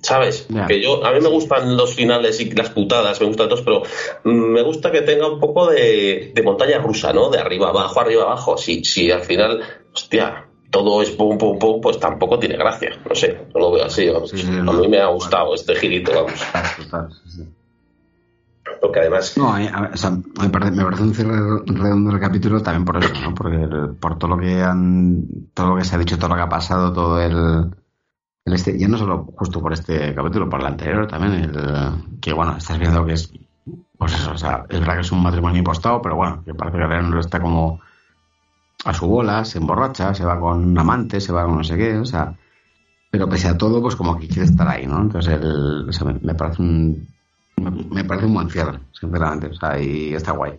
¿Sabes? 0.00 0.46
Que 0.68 0.80
yo, 0.80 1.04
a 1.04 1.12
mí 1.12 1.20
me 1.20 1.28
gustan 1.28 1.76
los 1.76 1.94
finales 1.94 2.40
y 2.40 2.50
las 2.52 2.70
putadas, 2.70 3.20
me 3.20 3.26
gustan 3.26 3.48
todos, 3.48 3.62
pero 3.62 3.82
me 4.24 4.62
gusta 4.62 4.92
que 4.92 5.02
tenga 5.02 5.26
un 5.28 5.40
poco 5.40 5.66
de, 5.66 6.32
montaña 6.44 6.78
rusa, 6.78 7.12
¿no? 7.12 7.30
De 7.30 7.38
arriba 7.38 7.70
abajo, 7.70 8.00
arriba 8.00 8.22
abajo. 8.22 8.56
Si, 8.56 8.84
si 8.84 9.10
al 9.10 9.22
final, 9.22 9.60
hostia, 9.92 10.47
todo 10.70 11.02
es 11.02 11.10
pum, 11.10 11.38
pum, 11.38 11.58
pum, 11.58 11.80
pues 11.80 11.98
tampoco 11.98 12.38
tiene 12.38 12.56
gracia. 12.56 12.90
No 13.08 13.14
sé, 13.14 13.46
no 13.54 13.60
lo 13.60 13.72
veo 13.72 13.84
así. 13.84 14.08
a 14.08 14.72
mí 14.72 14.88
me 14.88 15.00
ha 15.00 15.06
gustado 15.06 15.54
este 15.54 15.74
girito, 15.76 16.12
vamos. 16.14 16.42
Porque 18.80 19.00
además. 19.00 19.36
No, 19.36 19.54
me, 19.54 20.48
parece, 20.50 21.02
un 21.02 21.14
cierre 21.14 21.62
redondo 21.66 22.10
el 22.12 22.20
capítulo 22.20 22.62
también 22.62 22.84
por 22.84 23.02
eso, 23.02 23.12
¿no? 23.20 23.34
Porque 23.34 23.58
por 23.98 24.18
todo 24.18 24.36
lo 24.36 24.38
que 24.38 24.62
han. 24.62 25.24
Todo 25.54 25.70
lo 25.70 25.76
que 25.76 25.84
se 25.84 25.96
ha 25.96 25.98
dicho, 25.98 26.18
todo 26.18 26.28
lo 26.28 26.36
que 26.36 26.42
ha 26.42 26.48
pasado, 26.48 26.92
todo 26.92 27.20
el 27.20 27.70
este, 28.54 28.78
ya 28.78 28.88
no 28.88 28.98
solo 28.98 29.26
justo 29.36 29.60
por 29.60 29.72
este 29.72 30.14
capítulo, 30.14 30.48
por 30.48 30.60
el 30.60 30.66
anterior 30.66 31.06
también, 31.06 31.44
el, 31.44 32.20
que 32.20 32.32
bueno, 32.32 32.56
estás 32.56 32.78
viendo 32.78 33.04
que 33.04 33.14
es, 33.14 33.32
pues 33.96 34.14
eso, 34.14 34.32
o 34.32 34.38
sea, 34.38 34.64
es 34.68 34.80
verdad 34.80 34.94
que 34.94 35.00
es 35.00 35.12
un 35.12 35.22
matrimonio 35.22 35.58
impostado, 35.58 36.00
pero 36.02 36.16
bueno, 36.16 36.42
que 36.44 36.54
parece 36.54 36.78
que 36.78 36.86
Leonor 36.86 37.18
está 37.18 37.40
como 37.40 37.80
a 38.84 38.94
su 38.94 39.06
bola, 39.06 39.44
se 39.44 39.58
emborracha, 39.58 40.14
se 40.14 40.24
va 40.24 40.38
con 40.38 40.64
un 40.64 40.78
amante, 40.78 41.20
se 41.20 41.32
va 41.32 41.44
con 41.44 41.56
no 41.56 41.64
sé 41.64 41.76
qué, 41.76 41.96
o 41.98 42.04
sea, 42.04 42.34
pero 43.10 43.28
pese 43.28 43.48
a 43.48 43.56
todo, 43.56 43.80
pues 43.80 43.96
como 43.96 44.18
que 44.18 44.28
quiere 44.28 44.44
estar 44.44 44.68
ahí, 44.68 44.86
¿no? 44.86 45.00
Entonces, 45.00 45.34
el, 45.34 45.88
o 45.88 45.92
sea, 45.92 46.12
me, 46.20 46.34
parece 46.34 46.62
un, 46.62 47.08
me, 47.90 48.04
parece 48.04 48.26
un 48.26 48.34
buen 48.34 48.50
cierre, 48.50 48.78
sinceramente, 48.92 49.48
o 49.48 49.54
sea, 49.54 49.80
y 49.80 50.14
está 50.14 50.32
guay. 50.32 50.58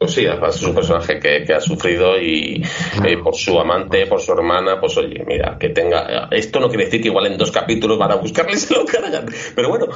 Pues 0.00 0.14
sí, 0.14 0.26
además 0.26 0.56
es 0.56 0.62
un 0.62 0.74
personaje 0.74 1.20
que, 1.20 1.52
ha 1.52 1.60
sufrido 1.60 2.18
y 2.18 2.64
eh, 3.04 3.18
por 3.22 3.34
su 3.34 3.60
amante, 3.60 4.06
por 4.06 4.18
su 4.18 4.32
hermana, 4.32 4.80
pues 4.80 4.96
oye, 4.96 5.22
mira, 5.26 5.58
que 5.60 5.68
tenga. 5.68 6.26
Esto 6.30 6.58
no 6.58 6.70
quiere 6.70 6.86
decir 6.86 7.02
que 7.02 7.08
igual 7.08 7.26
en 7.26 7.36
dos 7.36 7.50
capítulos 7.50 7.98
van 7.98 8.12
a 8.12 8.14
buscarle 8.14 8.52
y 8.54 8.56
se 8.56 8.72
lo 8.72 8.86
cargan. 8.86 9.26
Pero 9.54 9.68
bueno, 9.68 9.88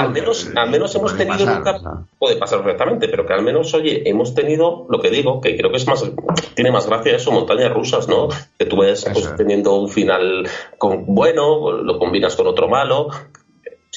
al 0.00 0.12
menos, 0.12 0.48
al 0.54 0.70
menos 0.70 0.94
hemos 0.94 1.16
tenido 1.16 1.44
nunca. 1.44 1.76
Puede 2.20 2.36
pasar 2.36 2.62
perfectamente, 2.62 3.08
pero 3.08 3.26
que 3.26 3.32
al 3.32 3.42
menos, 3.42 3.74
oye, 3.74 4.08
hemos 4.08 4.32
tenido 4.32 4.86
lo 4.88 5.00
que 5.00 5.10
digo, 5.10 5.40
que 5.40 5.56
creo 5.56 5.72
que 5.72 5.78
es 5.78 5.88
más. 5.88 6.08
Tiene 6.54 6.70
más 6.70 6.86
gracia 6.86 7.16
eso, 7.16 7.32
montañas 7.32 7.74
rusas, 7.74 8.06
¿no? 8.06 8.28
Que 8.56 8.64
tú 8.64 8.76
ves 8.76 9.10
pues, 9.12 9.34
teniendo 9.36 9.74
un 9.74 9.88
final 9.88 10.48
con, 10.78 11.04
bueno, 11.04 11.72
lo 11.72 11.98
combinas 11.98 12.36
con 12.36 12.46
otro 12.46 12.68
malo, 12.68 13.08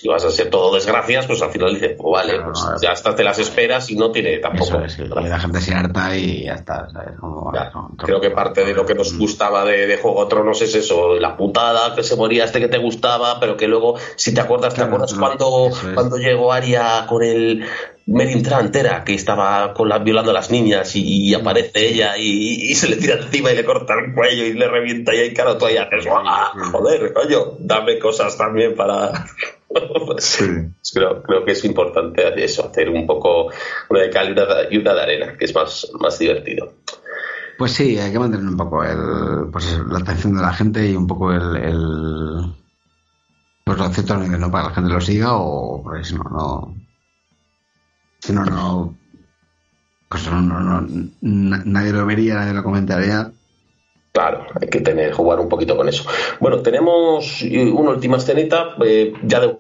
si 0.01 0.07
vas 0.07 0.25
a 0.25 0.31
ser 0.31 0.49
todo 0.49 0.73
desgracias, 0.73 1.27
pues 1.27 1.43
al 1.43 1.51
final 1.51 1.75
dices, 1.75 1.95
pues 1.95 2.11
vale, 2.11 2.41
pues 2.43 2.59
ya 2.81 2.91
hasta 2.91 3.13
te 3.13 3.23
las 3.23 3.37
esperas 3.37 3.87
y 3.91 3.95
no 3.95 4.11
tiene 4.11 4.39
tampoco. 4.39 4.81
la 5.21 5.39
gente 5.39 5.61
se 5.61 5.75
harta 5.75 6.17
y 6.17 6.45
ya 6.45 6.55
está. 6.55 6.87
creo 7.99 8.19
que 8.19 8.31
parte 8.31 8.65
de 8.65 8.73
lo 8.73 8.83
que 8.83 8.95
nos 8.95 9.15
gustaba 9.15 9.63
de, 9.63 9.85
de 9.85 9.97
Juego 9.97 10.23
de 10.23 10.29
Tronos 10.31 10.59
es 10.63 10.73
eso, 10.73 11.13
la 11.19 11.37
putada, 11.37 11.93
que 11.93 12.01
se 12.01 12.15
moría 12.15 12.45
este 12.45 12.59
que 12.59 12.67
te 12.67 12.79
gustaba, 12.79 13.39
pero 13.39 13.55
que 13.55 13.67
luego, 13.67 13.95
si 14.15 14.33
te 14.33 14.41
acuerdas, 14.41 14.73
te 14.73 14.81
acuerdas 14.81 15.13
cuando, 15.13 15.69
cuando 15.93 16.17
llegó 16.17 16.51
Aria 16.51 17.05
con 17.07 17.21
el 17.21 17.63
Melintra 18.07 18.59
entera 18.59 19.03
que 19.03 19.13
estaba 19.13 19.71
con 19.75 19.87
la, 19.87 19.99
violando 19.99 20.31
a 20.31 20.33
las 20.33 20.49
niñas 20.49 20.95
y, 20.95 21.31
aparece 21.35 21.89
ella 21.89 22.17
y, 22.17 22.73
se 22.73 22.89
le 22.89 22.95
tira 22.95 23.17
encima 23.17 23.51
y 23.51 23.55
le 23.55 23.63
corta 23.63 23.93
el 23.93 24.15
cuello 24.15 24.45
y 24.45 24.53
le 24.53 24.67
revienta 24.67 25.13
y 25.13 25.19
hay 25.19 25.33
cara 25.35 25.59
todavía 25.59 25.87
joder 26.71 27.13
coño 27.13 27.57
dame 27.59 27.99
cosas 27.99 28.35
también 28.35 28.75
para 28.75 29.11
creo, 30.93 31.23
creo 31.23 31.45
que 31.45 31.51
es 31.51 31.65
importante 31.65 32.43
eso 32.43 32.67
hacer 32.67 32.89
un 32.89 33.05
poco 33.07 33.51
una 33.89 34.01
de 34.01 34.09
cal 34.09 34.29
y 34.69 34.77
una, 34.77 34.93
de 34.93 35.01
arena 35.01 35.37
que 35.37 35.45
es 35.45 35.55
más, 35.55 35.91
más 35.99 36.17
divertido 36.19 36.73
pues 37.57 37.73
sí 37.73 37.97
hay 37.99 38.11
que 38.11 38.19
mantener 38.19 38.47
un 38.47 38.57
poco 38.57 38.83
el, 38.83 39.49
pues 39.51 39.79
la 39.87 39.99
atención 39.99 40.35
de 40.35 40.41
la 40.41 40.53
gente 40.53 40.87
y 40.87 40.95
un 40.95 41.07
poco 41.07 41.31
el, 41.31 41.55
el 41.57 42.55
pues 43.63 43.77
lo 43.77 43.83
acepto 43.83 44.17
no 44.17 44.51
para 44.51 44.63
que 44.63 44.69
la 44.69 44.75
gente 44.75 44.93
lo 44.93 45.01
siga 45.01 45.35
o 45.35 45.83
pues 45.83 46.07
si 46.07 46.15
no 46.15 46.23
no 46.23 46.75
si 48.21 48.33
no, 48.33 48.45
no. 48.45 48.95
Pues 50.07 50.29
no, 50.29 50.41
no, 50.41 50.87
nadie 51.21 51.91
lo 51.91 52.05
vería, 52.05 52.35
nadie 52.35 52.53
lo 52.53 52.63
comentaría. 52.63 53.31
Claro, 54.11 54.45
hay 54.59 54.67
que 54.67 54.81
tener, 54.81 55.13
jugar 55.13 55.39
un 55.39 55.47
poquito 55.47 55.77
con 55.77 55.87
eso. 55.87 56.03
Bueno, 56.39 56.61
tenemos 56.61 57.41
una 57.43 57.91
última 57.91 58.17
escenita, 58.17 58.75
eh, 58.83 59.13
ya 59.23 59.39
de. 59.39 59.57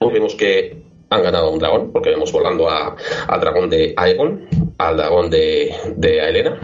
Vemos 0.00 0.34
que 0.34 0.83
han 1.10 1.22
ganado 1.22 1.50
un 1.50 1.58
dragón, 1.58 1.92
porque 1.92 2.10
vemos 2.10 2.32
volando 2.32 2.68
al 2.68 3.40
dragón 3.40 3.70
de 3.70 3.94
Aegon, 3.96 4.48
al 4.78 4.96
dragón 4.96 5.30
de, 5.30 5.74
de 5.96 6.20
Aelena, 6.20 6.58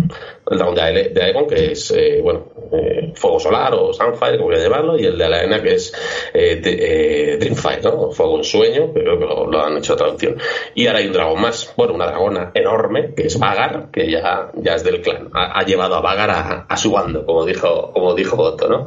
el 0.51 0.59
dragón 0.59 0.75
de, 0.75 1.11
de 1.11 1.23
Aegon, 1.23 1.47
que 1.47 1.73
es, 1.73 1.91
eh, 1.93 2.21
bueno, 2.23 2.49
eh, 2.73 3.13
Fuego 3.15 3.39
Solar 3.39 3.75
o 3.75 3.93
Sunfire, 3.93 4.39
como 4.39 4.51
a 4.51 4.57
llamarlo, 4.57 4.99
y 4.99 5.05
el 5.05 5.17
de 5.17 5.25
Aelena, 5.25 5.63
que 5.63 5.75
es 5.75 5.93
eh, 6.35 7.37
Dreamfire, 7.39 7.83
¿no? 7.83 8.11
Fuego 8.11 8.39
en 8.39 8.45
Sueño, 8.45 8.93
creo 8.93 9.19
que 9.19 9.25
lo, 9.25 9.63
han 9.63 9.77
hecho 9.77 9.95
traducción. 9.95 10.37
Y 10.75 10.87
ahora 10.87 10.99
hay 10.99 11.07
un 11.07 11.13
dragón 11.13 11.41
más, 11.41 11.73
bueno, 11.77 11.95
una 11.95 12.07
dragona 12.07 12.51
enorme, 12.55 13.15
que 13.15 13.27
es 13.27 13.39
Vagar, 13.39 13.91
que 13.93 14.11
ya, 14.11 14.51
ya 14.55 14.75
es 14.75 14.85
del 14.85 15.03
clan. 15.03 15.31
Ha, 15.33 15.65
llevado 15.65 15.95
a 15.97 16.01
Vagar 16.01 16.67
a, 16.69 16.77
su 16.77 16.91
bando, 16.91 17.25
como 17.25 17.45
dijo, 17.45 17.93
como 17.93 18.15
dijo 18.15 18.37
Otto, 18.41 18.69
¿no? 18.69 18.87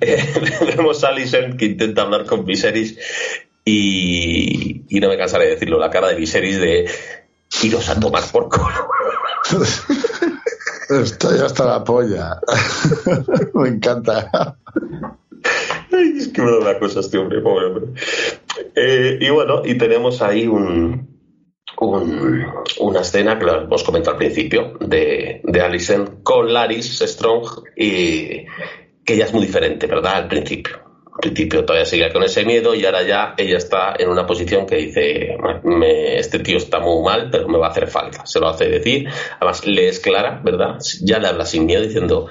vemos 0.76 1.04
a 1.04 1.08
Alicent 1.08 1.56
que 1.56 1.66
intenta 1.66 2.02
hablar 2.02 2.26
con 2.26 2.44
Viserys 2.44 2.98
y, 3.64 4.84
y 4.88 5.00
no 5.00 5.08
me 5.08 5.18
cansaré 5.18 5.44
de 5.44 5.50
decirlo, 5.52 5.78
la 5.78 5.90
cara 5.90 6.08
de 6.08 6.14
Viserys 6.14 6.60
de 6.60 6.88
iros 7.62 7.88
a 7.88 7.98
tomar 7.98 8.22
por 8.30 8.48
culo. 8.48 8.88
Estoy 11.02 11.38
hasta 11.40 11.66
la 11.66 11.84
polla. 11.84 12.40
me 13.54 13.68
encanta. 13.68 14.56
es 15.90 16.28
que 16.28 16.42
me 16.42 16.50
da 16.50 16.58
una 16.58 16.78
cosa 16.78 17.00
este 17.00 17.18
hombre, 17.18 17.40
pobre 17.40 17.66
hombre. 17.66 17.84
Eh, 18.74 19.18
y 19.20 19.30
bueno, 19.30 19.62
y 19.64 19.76
tenemos 19.76 20.22
ahí 20.22 20.46
un, 20.46 21.08
una 22.80 23.00
escena 23.00 23.38
que 23.38 23.44
lo 23.44 23.62
hemos 23.62 23.84
comentado 23.84 24.12
al 24.12 24.18
principio 24.18 24.78
de, 24.80 25.42
de 25.44 25.60
Alicent 25.60 26.22
con 26.22 26.52
Laris 26.52 27.00
Strong 27.00 27.64
y 27.76 28.46
que 29.04 29.16
ya 29.16 29.26
es 29.26 29.32
muy 29.32 29.46
diferente, 29.46 29.86
¿verdad? 29.86 30.14
Al 30.14 30.28
principio 30.28 30.87
principio 31.20 31.64
todavía 31.64 31.84
seguía 31.84 32.12
con 32.12 32.22
ese 32.22 32.44
miedo 32.44 32.74
y 32.74 32.84
ahora 32.84 33.02
ya 33.02 33.34
ella 33.36 33.58
está 33.58 33.94
en 33.98 34.08
una 34.08 34.26
posición 34.26 34.66
que 34.66 34.76
dice, 34.76 35.36
me, 35.64 36.18
este 36.18 36.38
tío 36.38 36.56
está 36.56 36.80
muy 36.80 37.04
mal, 37.04 37.28
pero 37.30 37.48
me 37.48 37.58
va 37.58 37.68
a 37.68 37.70
hacer 37.70 37.88
falta. 37.88 38.24
Se 38.26 38.40
lo 38.40 38.48
hace 38.48 38.68
decir. 38.68 39.08
Además, 39.40 39.66
le 39.66 39.88
es 39.88 40.00
clara, 40.00 40.40
¿verdad? 40.44 40.78
Ya 41.02 41.18
le 41.18 41.28
habla 41.28 41.44
sin 41.44 41.66
miedo 41.66 41.82
diciendo, 41.82 42.28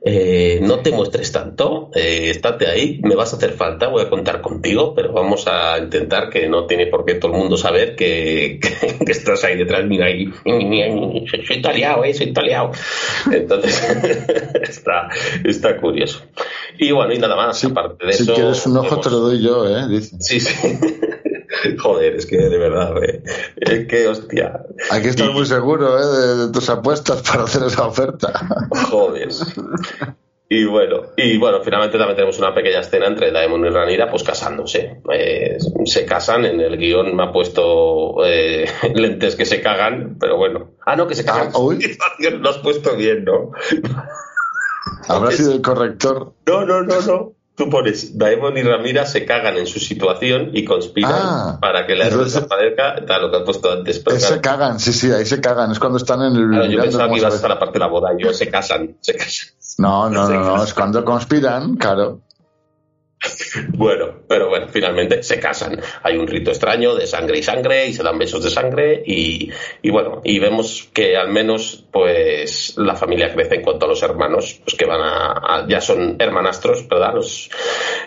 eh, 0.00 0.60
no 0.62 0.78
te 0.78 0.92
muestres 0.92 1.32
tanto, 1.32 1.90
eh, 1.94 2.30
estate 2.30 2.68
ahí, 2.68 3.00
me 3.02 3.16
vas 3.16 3.32
a 3.32 3.36
hacer 3.36 3.52
falta, 3.52 3.88
voy 3.88 4.04
a 4.04 4.08
contar 4.08 4.40
contigo, 4.40 4.94
pero 4.94 5.12
vamos 5.12 5.46
a 5.48 5.76
intentar 5.78 6.30
que 6.30 6.48
no 6.48 6.66
tiene 6.66 6.86
por 6.86 7.04
qué 7.04 7.14
todo 7.14 7.32
el 7.32 7.38
mundo 7.38 7.56
saber 7.56 7.96
que, 7.96 8.60
estás 9.06 9.42
ahí 9.44 9.56
detrás, 9.56 9.84
mira 9.86 10.06
ahí, 10.06 10.30
soy 11.46 11.60
taliado, 11.60 12.04
eh, 12.04 12.14
soy 12.14 12.32
taliado. 12.32 12.70
Entonces, 13.30 13.82
está, 14.62 15.08
está 15.44 15.76
curioso. 15.80 16.22
Y 16.78 16.92
bueno, 16.92 17.12
y 17.12 17.18
nada 17.18 17.34
más, 17.34 17.64
aparte 17.64 18.06
de 18.06 18.12
eso. 18.12 18.24
Si 18.24 18.32
quieres 18.32 18.66
un 18.66 18.76
ojo, 18.76 19.00
te 19.00 19.10
lo 19.10 19.18
doy 19.18 19.42
yo, 19.42 19.68
¿eh? 19.68 20.00
Sí, 20.20 20.38
sí. 20.38 20.54
Joder, 21.78 22.16
es 22.16 22.26
que 22.26 22.36
de 22.36 22.58
verdad, 22.58 22.92
¿eh? 23.02 23.22
es 23.56 23.86
que 23.86 24.08
hostia. 24.08 24.64
Hay 24.90 25.02
que 25.02 25.08
estar 25.08 25.30
muy 25.30 25.46
seguro 25.46 25.98
¿eh? 25.98 26.36
de, 26.36 26.52
tus 26.52 26.68
apuestas 26.70 27.22
para 27.22 27.44
hacer 27.44 27.62
esa 27.64 27.86
oferta. 27.86 28.32
Joder. 28.90 29.28
Y 30.50 30.64
bueno, 30.64 31.02
y 31.16 31.36
bueno, 31.36 31.60
finalmente 31.62 31.98
también 31.98 32.16
tenemos 32.16 32.38
una 32.38 32.54
pequeña 32.54 32.80
escena 32.80 33.06
entre 33.06 33.32
Daemon 33.32 33.66
y 33.66 33.68
Ranira, 33.68 34.10
pues 34.10 34.22
casándose. 34.22 35.02
Eh, 35.12 35.58
se 35.84 36.06
casan, 36.06 36.46
en 36.46 36.60
el 36.60 36.78
guion 36.78 37.14
me 37.14 37.24
ha 37.24 37.32
puesto 37.32 38.24
eh, 38.24 38.66
lentes 38.94 39.36
que 39.36 39.44
se 39.44 39.60
cagan, 39.60 40.16
pero 40.18 40.38
bueno. 40.38 40.70
Ah, 40.86 40.96
no, 40.96 41.06
que 41.06 41.14
se 41.14 41.24
cagan. 41.24 41.52
Ah, 41.54 42.30
Lo 42.30 42.50
has 42.50 42.58
puesto 42.58 42.96
bien, 42.96 43.24
¿no? 43.24 43.52
Habrá 45.06 45.32
sido 45.32 45.52
el 45.52 45.60
corrector. 45.60 46.32
No, 46.46 46.64
no, 46.64 46.82
no, 46.82 47.00
no. 47.02 47.37
Tú 47.58 47.68
pones, 47.68 48.16
Daemon 48.16 48.56
y 48.56 48.62
Ramira 48.62 49.04
se 49.04 49.24
cagan 49.24 49.56
en 49.56 49.66
su 49.66 49.80
situación 49.80 50.50
y 50.52 50.64
conspiran 50.64 51.12
ah, 51.12 51.58
para 51.60 51.88
que 51.88 51.96
la 51.96 52.06
error 52.06 52.22
desaparezca, 52.22 53.04
tal, 53.04 53.22
lo 53.22 53.30
que 53.32 53.36
han 53.38 53.44
puesto 53.44 53.72
antes. 53.72 53.98
Pero 53.98 54.20
se 54.20 54.40
cagan, 54.40 54.78
sí, 54.78 54.92
sí, 54.92 55.10
ahí 55.10 55.26
se 55.26 55.40
cagan, 55.40 55.72
es 55.72 55.80
cuando 55.80 55.98
están 55.98 56.22
en 56.22 56.36
el... 56.36 56.48
Claro, 56.50 56.66
yo 56.66 56.80
pensaba 56.80 57.08
que 57.08 57.18
ibas 57.18 57.34
hasta 57.34 57.48
la 57.48 57.58
parte 57.58 57.72
de 57.72 57.78
la 57.80 57.88
boda, 57.88 58.10
yo 58.16 58.32
se 58.32 58.48
casan, 58.48 58.96
se 59.00 59.16
casan. 59.16 59.48
No, 59.78 60.08
no, 60.08 60.28
no, 60.30 60.56
no, 60.56 60.62
es 60.62 60.72
cuando 60.72 61.04
conspiran, 61.04 61.74
claro. 61.74 62.20
Bueno, 63.68 64.20
pero 64.28 64.48
bueno, 64.48 64.68
finalmente 64.68 65.22
se 65.22 65.40
casan. 65.40 65.80
Hay 66.02 66.16
un 66.16 66.26
rito 66.26 66.50
extraño 66.50 66.94
de 66.94 67.06
sangre 67.06 67.38
y 67.38 67.42
sangre 67.42 67.86
y 67.86 67.92
se 67.92 68.02
dan 68.02 68.18
besos 68.18 68.42
de 68.44 68.50
sangre 68.50 69.02
y, 69.04 69.50
bueno, 69.90 70.20
y 70.24 70.38
vemos 70.38 70.88
que 70.92 71.16
al 71.16 71.30
menos 71.30 71.84
pues 71.90 72.74
la 72.76 72.94
familia 72.94 73.32
crece 73.32 73.56
en 73.56 73.62
cuanto 73.62 73.86
a 73.86 73.88
los 73.88 74.02
hermanos, 74.02 74.60
pues 74.64 74.76
que 74.76 74.84
van 74.84 75.00
a, 75.02 75.66
ya 75.68 75.80
son 75.80 76.16
hermanastros, 76.18 76.86
¿verdad? 76.88 77.14
Los, 77.14 77.50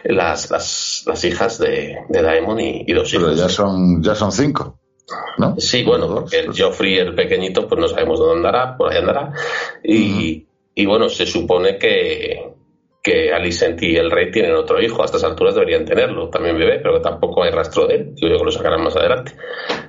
las, 0.03 0.49
las, 0.51 1.23
hijas 1.25 1.57
de, 1.59 1.97
de 2.07 2.21
Daemon 2.21 2.59
y, 2.59 2.93
dos 2.93 3.13
hijos. 3.13 3.25
Pero 3.25 3.37
ya 3.37 3.49
son, 3.49 4.01
ya 4.01 4.15
son 4.15 4.31
cinco. 4.31 4.77
¿No? 5.37 5.55
Sí, 5.57 5.83
bueno, 5.83 6.07
porque 6.07 6.39
el 6.39 6.57
Joffrey, 6.57 6.97
el 6.97 7.13
pequeñito, 7.13 7.67
pues 7.67 7.81
no 7.81 7.87
sabemos 7.87 8.19
dónde 8.19 8.47
andará, 8.47 8.77
por 8.77 8.91
ahí 8.91 8.99
andará. 8.99 9.33
Y, 9.83 10.47
y 10.73 10.85
bueno, 10.85 11.09
se 11.09 11.25
supone 11.25 11.77
que, 11.77 12.53
que 13.01 13.33
Alicent 13.33 13.81
y 13.81 13.95
el 13.95 14.11
rey 14.11 14.29
tienen 14.31 14.55
otro 14.55 14.81
hijo, 14.81 15.01
a 15.01 15.05
estas 15.05 15.23
alturas 15.23 15.55
deberían 15.55 15.85
tenerlo, 15.85 16.29
también 16.29 16.57
bebé, 16.57 16.79
pero 16.79 16.95
que 16.95 16.99
tampoco 17.01 17.43
hay 17.43 17.51
rastro 17.51 17.87
de 17.87 17.95
él, 17.95 18.13
yo 18.15 18.27
creo 18.27 18.37
que 18.39 18.45
lo 18.45 18.51
sacarán 18.51 18.83
más 18.83 18.95
adelante, 18.95 19.35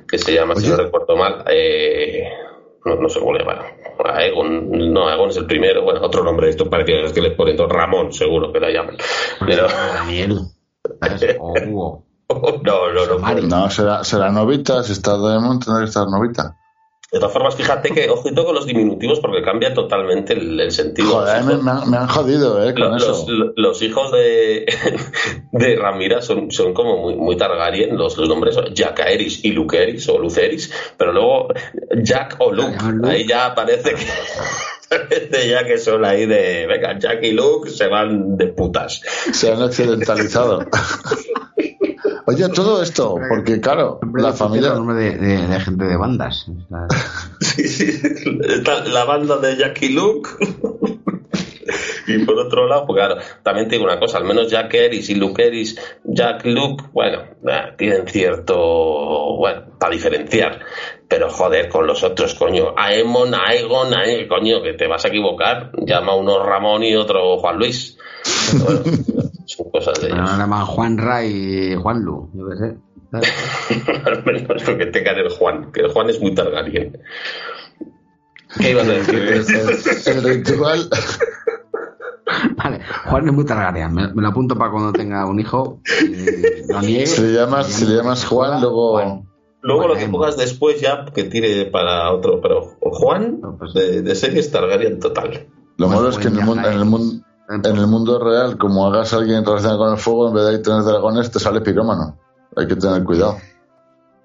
que 0.09 0.19
se 0.19 0.33
llama, 0.33 0.55
si 0.57 0.69
no 0.69 0.77
recuerdo 0.77 1.17
mal, 1.17 1.45
eh, 1.49 2.25
no, 2.85 3.09
sé 3.09 3.21
cómo 3.21 3.35
le 3.35 3.41
llaman, 3.41 3.59
Aegon, 4.05 4.93
no, 4.93 5.09
Aegon 5.09 5.29
es 5.29 5.37
el 5.37 5.47
primero, 5.47 5.83
bueno, 5.83 6.01
otro 6.03 6.25
nombre 6.25 6.47
de 6.47 6.53
esto 6.53 6.71
parecido, 6.71 7.01
es 7.01 7.13
que 7.13 7.21
le 7.21 7.33
ponen 7.33 7.59
Ramón, 7.59 8.13
seguro 8.13 8.53
que 8.53 8.61
la 8.61 8.71
llaman, 8.71 8.97
pero... 9.47 9.67
Daniel. 9.69 10.39
no, 11.67 12.05
no, 12.63 13.07
no. 13.07 13.41
No, 13.43 13.71
será, 13.71 14.03
será 14.05 14.31
novita, 14.31 14.83
si 14.83 14.93
está 14.93 15.19
de 15.19 15.39
tendrá 15.39 15.81
que 15.81 15.85
estar 15.85 16.07
novita. 16.09 16.57
De 17.13 17.19
todas 17.19 17.35
formas, 17.35 17.55
fíjate 17.55 17.91
que 17.91 18.09
ojito 18.09 18.43
con 18.43 18.55
los 18.55 18.65
diminutivos 18.65 19.21
porque 19.21 19.43
cambia 19.43 19.75
totalmente 19.75 20.33
el, 20.33 20.73
sentido. 20.73 21.11
Joder, 21.11 21.45
me, 21.45 21.71
han, 21.71 22.09
jodido, 22.09 22.67
¿eh? 22.67 22.73
Con 22.73 22.91
los, 22.91 23.03
eso. 23.03 23.27
Los, 23.55 23.83
hijos 23.83 24.11
de, 24.13 24.65
de 25.53 25.77
Ramira 25.77 26.23
son, 26.23 26.51
son 26.51 26.73
como 26.73 26.97
muy, 26.97 27.15
muy 27.15 27.37
Targaryen, 27.37 27.99
los, 27.99 28.17
los 28.17 28.31
nombres 28.31 28.57
Jack 28.73 29.01
Aeris 29.01 29.45
y 29.45 29.51
Luke 29.51 29.77
Eris 29.77 30.09
o 30.09 30.19
Luceris, 30.19 30.73
pero 30.97 31.13
luego 31.13 31.49
Jack 32.03 32.37
o 32.39 32.51
Luke, 32.51 32.79
ahí 33.05 33.27
ya 33.27 33.45
aparece 33.45 33.95
que. 33.95 34.07
Parece 34.93 35.49
ya 35.49 35.65
que 35.65 35.79
son 35.79 36.05
ahí 36.05 36.27
de, 36.27 36.67
venga, 36.67 36.99
Jack 36.99 37.23
y 37.23 37.33
Luke 37.33 37.71
se 37.71 37.89
van 37.89 38.37
de 38.37 38.49
putas. 38.49 39.01
Se 39.33 39.51
han 39.51 39.63
occidentalizado. 39.63 40.67
Oye, 42.27 42.49
todo 42.51 42.83
esto, 42.83 43.17
porque 43.29 43.61
claro, 43.61 44.01
la 44.15 44.33
familia. 44.33 44.75
nombre 44.75 45.17
de, 45.17 45.61
gente 45.61 45.85
de 45.85 45.97
bandas. 45.97 46.47
sí, 47.41 47.69
sí. 47.69 48.01
La 48.93 49.05
banda 49.05 49.39
de 49.39 49.57
Jackie 49.57 49.91
Luke. 49.91 50.31
y 52.07 52.19
por 52.25 52.39
otro 52.39 52.67
lado, 52.67 52.87
pues 52.87 52.99
claro, 52.99 53.21
también 53.43 53.69
te 53.69 53.77
digo 53.77 53.85
una 53.85 53.99
cosa, 53.99 54.19
al 54.19 54.25
menos 54.25 54.51
Jack 54.51 54.75
Eris 54.75 55.09
y 55.11 55.15
Luke 55.15 55.47
Eris, 55.47 55.79
Jack 56.05 56.45
Luke, 56.47 56.85
bueno, 56.93 57.23
eh, 57.47 57.75
tienen 57.77 58.07
cierto, 58.07 59.37
bueno, 59.37 59.63
para 59.79 59.93
diferenciar. 59.93 60.61
Pero 61.09 61.29
joder, 61.29 61.69
con 61.69 61.87
los 61.87 62.03
otros, 62.05 62.35
coño, 62.35 62.75
Aemon, 62.77 63.35
Aegon, 63.35 63.93
Aegon, 63.95 64.29
coño, 64.29 64.63
que 64.63 64.73
te 64.75 64.87
vas 64.87 65.05
a 65.05 65.09
equivocar, 65.09 65.71
llama 65.85 66.15
uno 66.15 66.43
Ramón 66.43 66.85
y 66.85 66.97
otro 66.97 67.39
Juan 67.39 67.59
Luis. 67.59 67.99
Bueno, 68.53 68.81
son 69.57 69.71
cosas 69.71 70.01
de 70.01 70.09
ellos. 70.09 70.39
llaman 70.39 70.67
Juan 70.67 70.99
Ray 70.99 71.73
y 71.73 71.75
Juan 71.77 72.03
Lu, 72.03 72.31
yo 72.35 72.49
qué 72.49 72.57
sé. 72.57 72.77
Al 74.05 74.25
menos 74.25 74.63
que 74.63 74.87
tengan 74.87 75.19
el 75.19 75.29
Juan, 75.31 75.71
que 75.73 75.81
el 75.83 75.93
Juan 75.93 76.09
es 76.11 76.21
muy 76.21 76.35
Targaryen. 76.35 76.99
¿Qué 78.59 78.71
ibas 78.71 78.89
a 78.89 78.93
decir? 78.93 80.07
el 80.07 80.25
ritual. 80.25 80.89
Vale, 82.57 82.81
Juan 83.07 83.29
es 83.29 83.35
muy 83.35 83.45
Targaryen. 83.45 83.93
Me, 83.95 84.09
lo 84.15 84.29
apunto 84.29 84.57
para 84.57 84.71
cuando 84.71 84.93
tenga 84.93 85.27
un 85.27 85.41
hijo. 85.41 85.81
Y, 86.03 87.07
si, 87.07 87.23
le 87.23 87.33
llamas, 87.33 87.67
si 87.67 87.87
le 87.87 87.97
llamas 87.97 88.25
Juan, 88.25 88.61
luego. 88.61 89.25
Luego 89.65 89.89
lo 89.89 89.95
que 89.95 90.09
pongas 90.09 90.37
después 90.37 90.81
ya 90.81 91.05
que 91.05 91.25
tire 91.25 91.67
para 91.67 92.11
otro, 92.11 92.41
pero 92.41 92.63
Juan 92.81 93.41
pues 93.59 93.75
de, 93.75 94.03
de 94.03 94.15
serie 94.15 94.41
es 94.41 94.51
Targaryen 94.51 94.99
total. 94.99 95.47
Lo 95.77 95.89
malo 95.89 96.09
es 96.09 96.19
que 96.19 96.29
en 96.29 96.39
el, 96.39 96.45
mundo, 96.45 96.69
en 96.69 96.79
el, 96.79 96.85
mundo, 96.85 97.22
en 97.53 97.77
el 97.77 97.87
mundo 97.87 98.19
real, 98.19 98.57
como 98.57 98.87
hagas 98.87 99.13
a 99.13 99.17
alguien 99.17 99.45
relacionado 99.45 99.79
con 99.79 99.93
el 99.93 99.99
fuego, 99.99 100.29
en 100.29 100.35
vez 100.35 100.47
de 100.47 100.59
tener 100.59 100.83
dragones, 100.83 101.31
te 101.31 101.39
sale 101.39 101.61
pirómano. 101.61 102.19
Hay 102.57 102.67
que 102.67 102.77
tener 102.77 103.05
cuidado. 103.05 103.37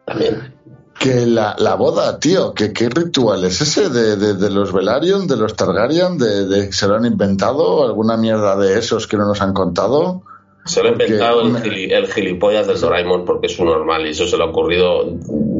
También. 0.05 0.55
Que 0.97 1.25
la, 1.25 1.55
la 1.59 1.75
boda, 1.75 2.19
tío, 2.19 2.53
que 2.53 2.73
qué 2.73 2.89
ritual 2.89 3.43
es 3.43 3.61
ese 3.61 3.89
de, 3.89 4.15
de, 4.15 4.49
los 4.49 4.73
Velaryon, 4.73 5.27
de 5.27 5.37
los 5.37 5.55
Targaryen, 5.55 6.17
de, 6.17 6.47
de, 6.47 6.71
se 6.71 6.87
lo 6.87 6.95
han 6.95 7.05
inventado, 7.05 7.85
alguna 7.85 8.17
mierda 8.17 8.55
de 8.55 8.79
esos 8.79 9.05
que 9.05 9.17
no 9.17 9.27
nos 9.27 9.41
han 9.41 9.53
contado. 9.53 10.23
Se 10.67 10.83
lo 10.83 10.89
ha 10.89 10.91
inventado 10.91 11.41
el, 11.41 12.07
gilipollas 12.07 12.67
del 12.67 12.79
Doraemon 12.79 13.25
porque 13.25 13.47
es 13.47 13.57
un 13.59 13.67
normal 13.67 14.05
y 14.05 14.09
eso 14.09 14.27
se 14.27 14.37
le 14.37 14.43
ha 14.43 14.47
ocurrido 14.47 15.17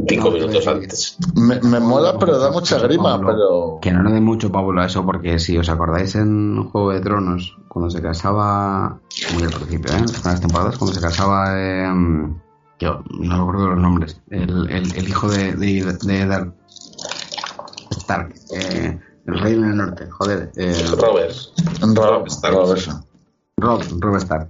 cinco 0.08 0.32
minutos 0.32 0.68
antes. 0.68 1.18
Me, 1.36 1.80
mola, 1.80 2.18
pero 2.20 2.38
da 2.38 2.52
mucha 2.52 2.78
grima. 2.80 3.20
pero 3.20 3.80
Que 3.82 3.92
no 3.92 4.04
le 4.04 4.12
dé 4.12 4.22
mucho 4.22 4.52
pábulo 4.52 4.82
a 4.82 4.86
eso 4.86 5.06
porque 5.06 5.40
si 5.40 5.58
os 5.58 5.70
acordáis 5.70 6.16
en 6.16 6.70
Juego 6.70 6.92
de 6.92 7.02
Tronos, 7.02 7.58
cuando 7.68 7.90
se 7.90 8.02
casaba, 8.02 9.00
muy 9.34 9.44
al 9.44 9.50
principio, 9.50 9.92
¿eh? 9.94 9.98
en 9.98 10.06
las 10.06 10.42
temporadas, 10.42 10.78
cuando 10.78 10.94
se 10.94 11.02
casaba, 11.02 11.54
eh, 11.58 11.88
yo 12.80 13.02
no 13.20 13.38
recuerdo 13.38 13.70
los 13.70 13.80
nombres, 13.80 14.22
el, 14.30 14.70
el, 14.70 15.08
hijo 15.08 15.30
de, 15.30 15.54
de, 15.54 15.84
de 16.04 16.52
Stark, 17.92 18.34
eh, 18.54 19.00
el 19.28 19.40
rey 19.40 19.54
del 19.54 19.76
norte, 19.76 20.10
joder. 20.10 20.52
Eh, 20.56 20.86
Robert. 20.98 21.34
Robert, 21.82 22.28
Robert, 22.44 23.07
Rob, 23.58 23.82
Rob 24.00 24.16
Stark. 24.18 24.50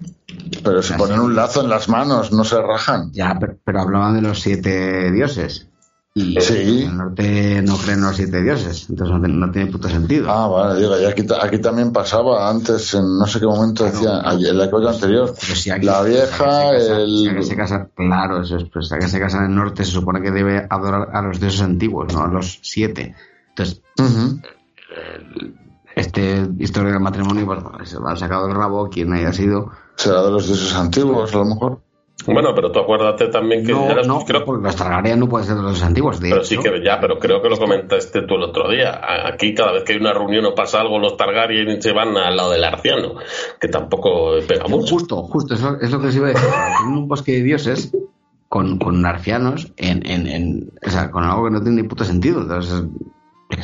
Pero 0.63 0.81
se 0.81 0.95
ponen 0.95 1.19
un 1.19 1.35
lazo 1.35 1.61
en 1.61 1.69
las 1.69 1.87
manos, 1.87 2.33
no 2.33 2.43
se 2.43 2.61
rajan. 2.61 3.11
Ya, 3.13 3.39
pero, 3.63 3.81
hablaban 3.81 4.15
de 4.15 4.21
los 4.21 4.41
siete 4.41 5.11
dioses. 5.11 5.67
Y 6.13 6.41
sí. 6.41 6.83
en 6.83 6.89
el 6.89 6.97
norte 6.97 7.61
no 7.61 7.77
creen 7.77 8.01
los 8.01 8.15
siete 8.15 8.41
dioses, 8.41 8.89
entonces 8.89 9.29
no, 9.29 9.51
tiene 9.51 9.71
puto 9.71 9.87
sentido. 9.87 10.31
Ah, 10.31 10.47
vale, 10.47 10.79
digo, 10.79 10.99
y 10.99 11.05
aquí, 11.05 11.23
aquí 11.39 11.59
también 11.59 11.93
pasaba 11.93 12.49
antes, 12.49 12.95
en 12.95 13.19
no 13.19 13.27
sé 13.27 13.39
qué 13.39 13.45
momento 13.45 13.83
decía, 13.83 14.23
en 14.25 14.57
la 14.57 14.65
época 14.65 14.89
anterior, 14.89 15.35
la 15.81 16.01
vieja, 16.01 16.71
el... 16.75 17.43
se 17.43 17.55
casa, 17.55 17.87
claro, 17.95 18.41
eso 18.41 18.57
es, 18.57 18.63
pues, 18.73 18.89
que 18.89 19.07
se 19.07 19.19
casa 19.19 19.37
en 19.37 19.51
el 19.51 19.55
norte 19.55 19.85
se 19.85 19.91
supone 19.91 20.19
que 20.19 20.31
debe 20.31 20.65
adorar 20.67 21.09
a 21.13 21.21
los 21.21 21.39
dioses 21.39 21.61
antiguos, 21.61 22.11
no 22.11 22.23
a 22.23 22.27
los 22.27 22.59
siete. 22.63 23.13
Entonces, 23.49 23.83
este 25.97 26.47
historia 26.59 26.91
del 26.93 27.01
matrimonio, 27.01 27.45
pues 27.45 27.89
se 27.89 27.97
ha 28.05 28.15
sacado 28.15 28.47
el 28.47 28.55
rabo, 28.55 28.87
quien 28.89 29.11
haya 29.13 29.33
sido. 29.33 29.71
Será 29.95 30.21
de 30.23 30.31
los 30.31 30.47
dioses 30.47 30.73
antiguos, 30.75 31.33
a 31.33 31.37
lo 31.39 31.45
mejor. 31.45 31.81
Bueno, 32.25 32.49
pero 32.55 32.71
tú 32.71 32.79
acuérdate 32.79 33.27
también 33.27 33.63
que... 33.65 33.71
No, 33.71 33.87
ya 33.87 33.95
las- 33.95 34.07
no, 34.07 34.19
creo- 34.25 34.43
porque 34.43 34.63
los 34.63 34.75
Targaryen 34.75 35.19
no 35.19 35.29
pueden 35.29 35.47
ser 35.47 35.55
de 35.55 35.61
los 35.61 35.81
antiguos. 35.83 36.19
De 36.19 36.29
pero 36.29 36.41
hecho, 36.41 36.49
sí 36.49 36.57
que 36.57 36.83
ya, 36.83 36.99
pero 36.99 37.19
creo 37.19 37.41
que 37.41 37.47
lo 37.49 37.57
comentaste 37.57 38.23
tú 38.23 38.35
el 38.35 38.43
otro 38.43 38.69
día. 38.69 38.99
Aquí 39.27 39.53
cada 39.53 39.71
vez 39.71 39.83
que 39.83 39.93
hay 39.93 39.99
una 39.99 40.13
reunión 40.13 40.43
o 40.45 40.53
pasa 40.55 40.81
algo, 40.81 40.99
los 40.99 41.15
Targaryen 41.15 41.81
se 41.81 41.93
van 41.93 42.17
al 42.17 42.35
lado 42.35 42.51
del 42.51 42.63
arciano, 42.63 43.13
que 43.61 43.67
tampoco 43.67 44.31
pega 44.47 44.67
mucho. 44.67 44.95
Justo, 44.95 45.23
justo, 45.23 45.53
eso 45.53 45.77
es 45.79 45.91
lo 45.91 46.01
que 46.01 46.07
os 46.07 46.15
iba 46.15 46.25
a 46.27 46.29
decir. 46.31 46.49
Un 46.87 47.07
bosque 47.07 47.33
de 47.33 47.43
dioses 47.43 47.95
con, 48.49 48.77
con 48.79 49.05
arcianos 49.05 49.71
en, 49.77 50.05
en, 50.09 50.27
en- 50.27 50.71
o 50.85 50.89
sea, 50.89 51.11
con 51.11 51.23
algo 51.23 51.45
que 51.45 51.51
no 51.51 51.61
tiene 51.61 51.81
ni 51.83 51.87
puto 51.87 52.03
sentido. 52.03 52.41
Entonces, 52.41 52.83
yo 53.51 53.63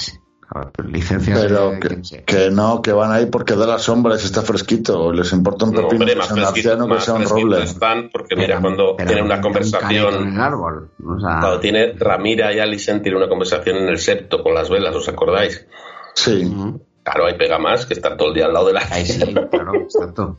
ver, 0.60 0.86
licencias 0.90 1.40
Pero 1.42 1.72
de 1.72 2.24
que, 2.26 2.50
no, 2.52 2.82
que 2.82 2.92
van 2.92 3.12
ahí 3.12 3.26
porque 3.28 3.56
da 3.56 3.66
la 3.66 3.80
sombra 3.80 4.14
y 4.16 4.18
está 4.18 4.42
fresquito. 4.42 5.12
Les 5.12 5.32
importa 5.34 5.66
un 5.66 5.74
No, 5.74 5.82
pepino 5.84 6.02
hombre, 6.02 6.16
que 6.16 6.22
sea 6.24 6.76
un 6.76 6.90
que 6.90 7.00
sea 7.02 7.14
un 7.16 7.24
roble. 7.26 7.64
están, 7.64 8.10
porque 8.12 8.36
mira, 8.36 8.48
Pero- 8.58 8.62
cuando 8.62 8.96
pero 8.98 9.08
tiene 9.10 9.22
una 9.24 9.36
un 9.38 9.42
caneto 9.42 9.60
en 9.60 9.70
conversación... 9.72 10.34
el 10.36 10.40
árbol. 10.42 10.92
O 11.06 11.20
sea, 11.20 11.40
Cuando 11.40 11.60
tiene 11.60 11.94
Ramira 11.94 12.54
y 12.54 12.60
Alicent 12.60 13.02
tiene 13.04 13.18
una 13.18 13.28
conversación 13.30 13.78
en 13.78 13.88
el 13.90 13.98
septo 13.98 14.44
con 14.44 14.54
las 14.54 14.70
velas, 14.70 14.96
¿os 14.96 15.08
acordáis? 15.10 15.66
Sí. 16.16 16.54
Claro, 17.04 17.26
ahí 17.26 17.38
pega 17.38 17.58
más 17.60 17.86
que 17.86 17.94
estar 17.96 18.16
todo 18.16 18.30
el 18.30 18.34
día 18.36 18.46
al 18.46 18.54
lado 18.54 18.68
de 18.68 18.74
la 18.74 18.82
ahí 18.92 19.06
sí, 19.06 19.20
claro, 19.52 19.76
exacto. 19.76 20.38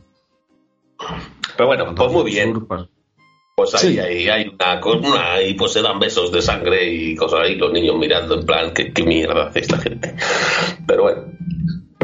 Pero 1.57 1.67
bueno, 1.67 1.93
pues 1.95 2.11
muy 2.11 2.23
bien. 2.25 2.65
Pues 2.65 2.81
ahí, 3.57 3.93
Sí. 3.93 3.99
ahí 3.99 4.27
hay 4.27 4.47
una, 4.49 4.85
una- 4.85 5.41
y 5.41 5.53
pues 5.53 5.71
se 5.71 5.81
dan 5.81 5.97
besos 5.97 6.29
de 6.29 6.41
sangre 6.41 6.91
y 6.91 7.15
cosas 7.15 7.39
ahí, 7.43 7.55
los 7.55 7.71
niños 7.71 7.95
mirando 7.97 8.35
en 8.35 8.45
plan, 8.45 8.73
¿qué, 8.73 8.91
qué 8.91 9.03
mierda 9.03 9.47
hace 9.47 9.59
esta 9.59 9.77
gente? 9.77 10.13
Pero 10.85 11.03
bueno, 11.03 11.23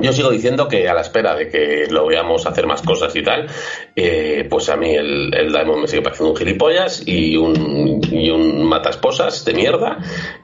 yo 0.01 0.13
sigo 0.13 0.29
diciendo 0.29 0.67
que 0.67 0.87
a 0.89 0.93
la 0.93 1.01
espera 1.01 1.35
de 1.35 1.49
que 1.49 1.87
lo 1.89 2.05
veamos 2.07 2.45
hacer 2.45 2.67
más 2.67 2.81
cosas 2.81 3.15
y 3.15 3.23
tal, 3.23 3.47
eh, 3.95 4.45
pues 4.49 4.69
a 4.69 4.75
mí 4.77 4.91
el, 4.93 5.33
el 5.33 5.51
Daemon 5.51 5.81
me 5.81 5.87
sigue 5.87 6.01
pareciendo 6.01 6.31
un 6.31 6.37
gilipollas 6.37 7.03
y 7.05 7.37
un, 7.37 8.01
y 8.11 8.29
un 8.29 8.63
matasposas 8.65 9.43
de 9.45 9.53
mierda 9.53 9.99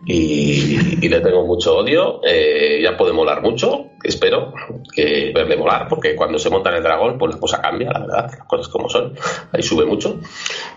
y, 0.06 1.08
le 1.08 1.20
tengo 1.22 1.46
mucho 1.46 1.78
odio. 1.78 2.22
Eh, 2.26 2.80
ya 2.84 2.96
puede 2.98 3.14
molar 3.14 3.42
mucho, 3.42 3.92
espero 4.04 4.54
que 4.94 5.32
verle 5.34 5.58
molar, 5.58 5.88
porque 5.88 6.16
cuando 6.16 6.38
se 6.38 6.50
monta 6.50 6.70
en 6.70 6.78
el 6.78 6.84
dragón, 6.84 7.18
pues 7.18 7.34
la 7.34 7.40
cosa 7.40 7.62
cambia, 7.62 7.92
la 7.92 8.00
verdad, 8.00 8.30
las 8.32 8.48
cosas 8.48 8.68
como 8.68 8.90
son, 8.90 9.14
ahí 9.52 9.62
sube 9.64 9.86
mucho. 9.86 10.20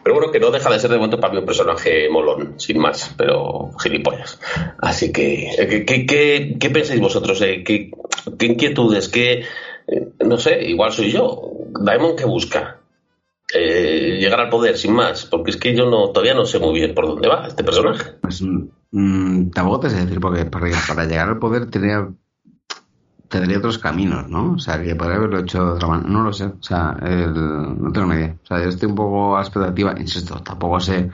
Pero 0.02 0.16
bueno, 0.16 0.32
que 0.32 0.40
no 0.40 0.50
deja 0.50 0.70
de 0.70 0.78
ser 0.78 0.90
de 0.90 0.96
momento 0.96 1.20
para 1.20 1.32
mí 1.32 1.40
un 1.40 1.46
personaje 1.46 2.08
molón, 2.08 2.54
sin 2.58 2.78
más, 2.78 3.14
pero 3.16 3.70
gilipollas. 3.82 4.40
Así 4.78 5.12
que, 5.12 5.50
eh, 5.50 5.84
¿qué, 5.86 6.06
qué, 6.06 6.56
qué- 6.58 6.70
pensáis 6.70 7.00
vosotros? 7.00 7.42
Qué 8.38 8.46
inquietudes? 8.46 9.08
¿Qué, 9.08 9.44
eh, 9.86 10.12
no 10.24 10.36
sé, 10.38 10.62
igual 10.64 10.92
soy 10.92 11.10
yo. 11.12 11.40
Daemon, 11.80 12.16
¿qué 12.16 12.24
busca? 12.24 12.78
Eh, 13.54 14.18
llegar 14.20 14.40
al 14.40 14.48
poder, 14.48 14.76
sin 14.76 14.92
más, 14.94 15.24
porque 15.26 15.50
es 15.50 15.56
que 15.56 15.74
yo 15.74 15.88
no 15.90 16.10
todavía 16.10 16.34
no 16.34 16.44
sé 16.44 16.58
muy 16.60 16.74
bien 16.74 16.94
por 16.94 17.06
dónde 17.06 17.28
va 17.28 17.46
este 17.48 17.64
personaje. 17.64 18.12
Pues 18.20 18.42
mm, 18.92 19.50
tampoco 19.50 19.80
te 19.80 19.90
sé 19.90 20.04
decir, 20.04 20.20
porque 20.20 20.44
para, 20.44 20.66
para 20.86 21.04
llegar 21.04 21.28
al 21.28 21.38
poder 21.38 21.66
tenía, 21.68 22.08
tendría 23.28 23.58
otros 23.58 23.78
caminos, 23.78 24.28
¿no? 24.28 24.52
O 24.54 24.58
sea, 24.58 24.82
que 24.82 24.94
podría 24.94 25.16
haberlo 25.16 25.40
hecho 25.40 25.64
de 25.64 25.70
otra 25.72 25.88
manera. 25.88 26.08
No 26.08 26.22
lo 26.22 26.32
sé, 26.32 26.44
o 26.44 26.62
sea, 26.62 26.96
el- 27.02 27.34
no 27.82 27.92
tengo 27.92 28.08
ni 28.08 28.16
idea. 28.16 28.36
O 28.42 28.46
sea, 28.46 28.62
yo 28.62 28.68
estoy 28.68 28.88
un 28.88 28.94
poco 28.94 29.36
a 29.36 29.40
expectativa, 29.40 29.94
insisto, 29.98 30.40
tampoco 30.42 30.78
sé 30.80 31.10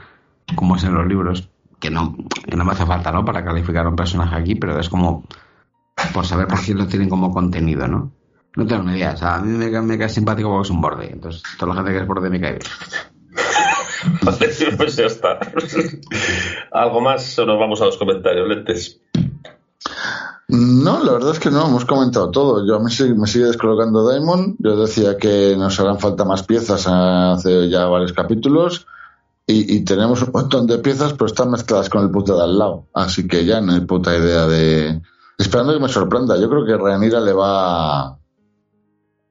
cómo 0.55 0.75
es 0.75 0.83
en 0.83 0.93
los 0.93 1.07
libros, 1.07 1.49
que 1.79 1.89
no, 1.89 2.15
que 2.47 2.55
no 2.55 2.65
me 2.65 2.71
hace 2.71 2.85
falta, 2.85 3.11
¿no? 3.11 3.23
Para 3.25 3.43
calificar 3.43 3.85
a 3.85 3.89
un 3.89 3.95
personaje 3.95 4.35
aquí, 4.35 4.55
pero 4.55 4.79
es 4.79 4.89
como 4.89 5.23
por 6.13 6.25
saber 6.25 6.47
por 6.47 6.63
qué 6.63 6.73
lo 6.73 6.87
tienen 6.87 7.09
como 7.09 7.31
contenido, 7.33 7.87
¿no? 7.87 8.11
No 8.55 8.65
tengo 8.65 8.83
ni 8.83 8.93
idea, 8.97 9.11
o 9.13 9.17
sea, 9.17 9.35
a 9.35 9.41
mí 9.41 9.55
me, 9.57 9.71
cae- 9.71 9.81
me 9.81 9.97
cae 9.97 10.09
simpático 10.09 10.49
porque 10.49 10.63
es 10.67 10.71
un 10.71 10.81
borde, 10.81 11.11
entonces 11.11 11.43
toda 11.59 11.73
la 11.73 11.75
gente 11.81 11.91
que 11.93 11.99
es 11.99 12.07
borde 12.07 12.29
me 12.29 12.39
cae 12.41 12.53
bien. 12.59 12.61
Vale, 14.23 14.49
pues 14.77 14.95
ya 14.95 15.05
está. 15.05 15.39
¿Algo 16.71 17.01
más 17.01 17.37
o 17.39 17.45
nos 17.45 17.59
vamos 17.59 17.81
a 17.81 17.85
los 17.85 17.97
comentarios, 17.97 18.47
lentes? 18.47 19.01
No, 20.49 21.03
la 21.03 21.11
verdad 21.13 21.31
es 21.31 21.39
que 21.39 21.51
no, 21.51 21.67
hemos 21.67 21.85
comentado 21.85 22.31
todo. 22.31 22.65
Yo 22.65 22.75
a 22.75 22.79
mí 22.79 22.89
sí- 22.91 23.13
me 23.13 23.27
sigue 23.27 23.45
descolocando 23.45 24.07
Daimon. 24.07 24.55
Yo 24.59 24.75
decía 24.77 25.17
que 25.17 25.55
nos 25.57 25.79
harán 25.79 25.99
falta 25.99 26.23
más 26.25 26.43
piezas 26.43 26.85
hace 26.87 27.69
ya 27.69 27.85
varios 27.87 28.13
capítulos. 28.13 28.87
Y, 29.45 29.75
y 29.77 29.83
tenemos 29.85 30.21
un 30.23 30.31
montón 30.33 30.67
de 30.67 30.77
piezas, 30.79 31.13
pero 31.13 31.25
están 31.25 31.51
mezcladas 31.51 31.89
con 31.89 32.03
el 32.03 32.11
puto 32.11 32.37
de 32.37 32.43
al 32.43 32.57
lado. 32.57 32.87
Así 32.93 33.27
que 33.27 33.45
ya 33.45 33.61
no 33.61 33.73
hay 33.73 33.81
puta 33.81 34.15
idea 34.17 34.45
de. 34.47 35.01
Esperando 35.37 35.73
que 35.73 35.79
me 35.79 35.89
sorprenda. 35.89 36.37
Yo 36.37 36.49
creo 36.49 36.65
que 36.65 36.75
Rhaenyra 36.77 37.19
le 37.19 37.33
va 37.33 37.99
a, 38.09 38.19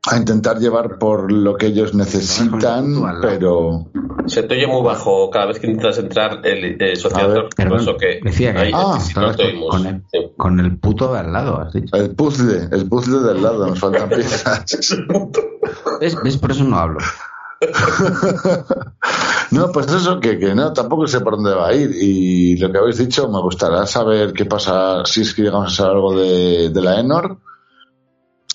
a 0.08 0.16
intentar 0.16 0.58
llevar 0.58 0.98
por 0.98 1.32
lo 1.32 1.56
que 1.56 1.66
ellos 1.66 1.94
necesitan, 1.94 2.94
pero. 3.20 3.86
Se 4.26 4.42
te 4.42 4.54
oye 4.56 4.66
muy 4.66 4.82
bajo 4.82 5.30
cada 5.30 5.46
vez 5.46 5.60
que 5.60 5.66
intentas 5.68 5.98
entrar 5.98 6.40
el 6.44 6.80
eh, 6.82 6.92
A 6.92 6.96
sociador. 6.96 7.32
ver, 7.34 7.42
por 7.44 7.54
perdón, 7.54 7.96
que 7.98 8.20
decía 8.22 8.52
que- 8.52 8.58
ahí, 8.58 8.72
Ah, 8.74 8.98
si 9.00 9.14
no 9.18 9.32
con- 9.68 9.86
el- 9.86 10.02
Sí. 10.12 10.18
Con 10.36 10.60
el 10.60 10.78
puto 10.78 11.12
de 11.12 11.20
al 11.20 11.32
lado, 11.32 11.60
has 11.60 11.72
dicho. 11.72 11.94
El 11.96 12.14
puzzle, 12.14 12.68
el 12.72 12.88
puzzle 12.88 13.18
del 13.20 13.42
lado, 13.42 13.66
nos 13.66 13.78
faltan 13.78 14.08
piezas. 14.08 14.64
¿Ves? 16.00 16.16
¿Ves? 16.22 16.36
Por 16.38 16.50
eso 16.50 16.64
no 16.64 16.76
hablo. 16.78 16.98
No, 19.52 19.70
pues 19.72 19.86
eso, 19.86 20.18
que, 20.20 20.38
que 20.38 20.54
no, 20.54 20.72
tampoco 20.72 21.06
sé 21.06 21.20
por 21.20 21.36
dónde 21.36 21.54
va 21.54 21.68
a 21.68 21.74
ir. 21.74 21.90
Y 21.94 22.56
lo 22.56 22.70
que 22.72 22.78
habéis 22.78 22.98
dicho, 22.98 23.28
me 23.28 23.40
gustará 23.40 23.86
saber 23.86 24.32
qué 24.32 24.44
pasa, 24.44 25.04
si 25.04 25.20
es 25.22 25.32
que 25.34 25.42
llegamos 25.42 25.72
a 25.72 25.76
saber 25.76 25.92
algo 25.94 26.18
de, 26.20 26.70
de 26.70 26.82
la 26.82 26.98
Enor. 27.00 27.38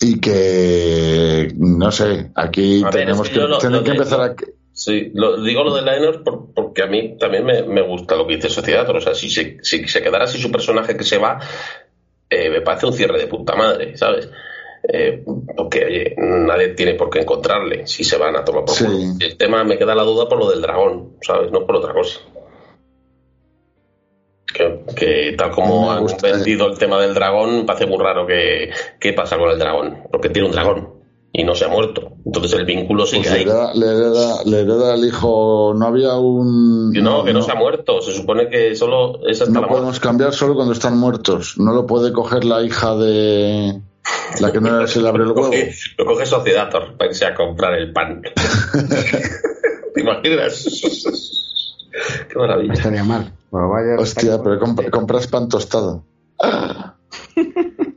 Y 0.01 0.19
que, 0.19 1.53
no 1.57 1.91
sé, 1.91 2.31
aquí 2.35 2.81
A 2.83 2.85
ver, 2.85 2.93
tenemos 3.05 3.27
es 3.27 3.33
que 3.33 3.39
que, 3.39 3.47
lo- 3.47 3.57
tenemos 3.59 3.79
lo 3.79 3.83
que 3.85 3.91
de- 3.91 3.97
empezar 3.97 4.21
a... 4.21 4.35
Sí, 4.73 5.11
lo, 5.13 5.41
digo 5.41 5.63
lo 5.63 5.75
de 5.75 5.81
Lionel 5.83 6.23
por- 6.23 6.53
porque 6.53 6.81
a 6.83 6.87
mí 6.87 7.17
también 7.19 7.45
me, 7.45 7.61
me 7.63 7.81
gusta 7.87 8.15
lo 8.15 8.25
que 8.27 8.35
dice 8.37 8.49
Sociedad. 8.49 8.89
O 8.89 8.99
sea, 8.99 9.13
si 9.13 9.29
se, 9.29 9.57
si 9.61 9.87
se 9.87 10.01
quedara 10.01 10.23
así 10.25 10.39
su 10.39 10.51
personaje 10.51 10.97
que 10.97 11.03
se 11.03 11.17
va, 11.19 11.39
eh, 12.29 12.49
me 12.49 12.61
parece 12.61 12.87
un 12.87 12.93
cierre 12.93 13.19
de 13.19 13.27
puta 13.27 13.55
madre, 13.55 13.95
¿sabes? 13.95 14.29
Eh, 14.83 15.23
porque, 15.55 15.85
oye, 15.85 16.15
nadie 16.17 16.69
tiene 16.69 16.95
por 16.95 17.09
qué 17.09 17.19
encontrarle 17.19 17.85
si 17.85 18.03
se 18.03 18.17
van 18.17 18.35
a 18.35 18.43
tomar 18.43 18.65
por 18.65 18.73
Sí. 18.75 18.85
culo. 18.85 18.97
El 19.19 19.37
tema 19.37 19.63
me 19.63 19.77
queda 19.77 19.93
la 19.95 20.03
duda 20.03 20.27
por 20.27 20.39
lo 20.39 20.49
del 20.49 20.61
dragón, 20.61 21.17
¿sabes? 21.21 21.51
No 21.51 21.65
por 21.65 21.75
otra 21.75 21.93
cosa. 21.93 22.19
Que, 24.53 24.79
que 24.95 25.35
tal 25.37 25.51
como 25.51 25.91
han 25.91 26.05
vendido 26.21 26.67
el 26.67 26.77
tema 26.77 26.99
del 26.99 27.13
dragón, 27.13 27.65
parece 27.65 27.85
muy 27.85 27.97
raro 27.99 28.27
que 28.27 28.69
qué 28.99 29.13
pasa 29.13 29.37
con 29.37 29.49
el 29.49 29.57
dragón, 29.59 29.99
porque 30.11 30.27
tiene 30.29 30.47
un 30.49 30.53
dragón 30.53 30.89
y 31.31 31.45
no 31.45 31.55
se 31.55 31.63
ha 31.63 31.69
muerto. 31.69 32.11
Entonces 32.25 32.51
el 32.59 32.65
vínculo 32.65 33.05
sigue 33.05 33.21
Pues 33.21 33.33
ahí. 33.33 33.41
hereda, 33.43 33.73
le, 33.73 33.85
hereda, 33.85 34.43
le 34.45 34.59
hereda 34.59 34.93
al 34.93 35.05
hijo, 35.05 35.73
no 35.73 35.85
había 35.85 36.15
un... 36.17 36.91
No, 36.91 37.23
que 37.23 37.31
no, 37.31 37.41
se 37.41 37.51
ha 37.51 37.55
muerto. 37.55 38.01
Se 38.01 38.11
supone 38.11 38.49
que 38.49 38.75
solo 38.75 39.25
es 39.25 39.41
hasta 39.41 39.53
no 39.53 39.61
la 39.61 39.67
podemos 39.69 39.85
muerte. 39.91 40.01
cambiar 40.05 40.33
solo 40.33 40.55
cuando 40.55 40.73
están 40.73 40.97
muertos. 40.97 41.55
No 41.57 41.71
lo 41.73 41.85
puede 41.87 42.11
coger 42.11 42.43
la 42.43 42.61
hija 42.61 42.95
de... 42.97 43.79
La 44.39 44.51
que 44.51 44.59
no 44.61 44.87
se 44.87 45.01
le 45.01 45.09
abre 45.09 45.23
el 45.23 45.29
Lo 45.29 45.35
huevo. 45.35 45.47
coge, 45.49 45.73
lo 45.97 46.05
coge 46.05 46.25
Sociedator 46.25 46.97
para 46.97 47.09
irse 47.11 47.25
a 47.25 47.35
comprar 47.35 47.73
el 47.75 47.91
pan. 47.93 48.21
¿Te 49.93 50.01
imaginas? 50.01 50.65
Qué 52.27 52.35
No 52.35 52.41
maravilla. 52.41 52.73
estaría 52.73 53.03
mal. 53.03 53.33
Vaya- 53.51 53.97
Hostia, 53.99 54.41
pero 54.41 54.59
comp- 54.59 54.89
compras 54.89 55.27
pan 55.27 55.47
tostado. 55.49 56.03
Ah. 56.43 56.95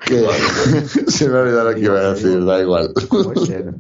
Se 1.06 1.28
me 1.31 1.39
ha 1.39 1.40
olvidado 1.40 1.70
lo 1.70 1.74
que 1.74 1.81
iba 1.81 1.98
a 1.98 2.12
decir, 2.12 2.44
da 2.44 2.60
igual. 2.60 2.93
Puede 3.09 3.47
ser. 3.47 3.74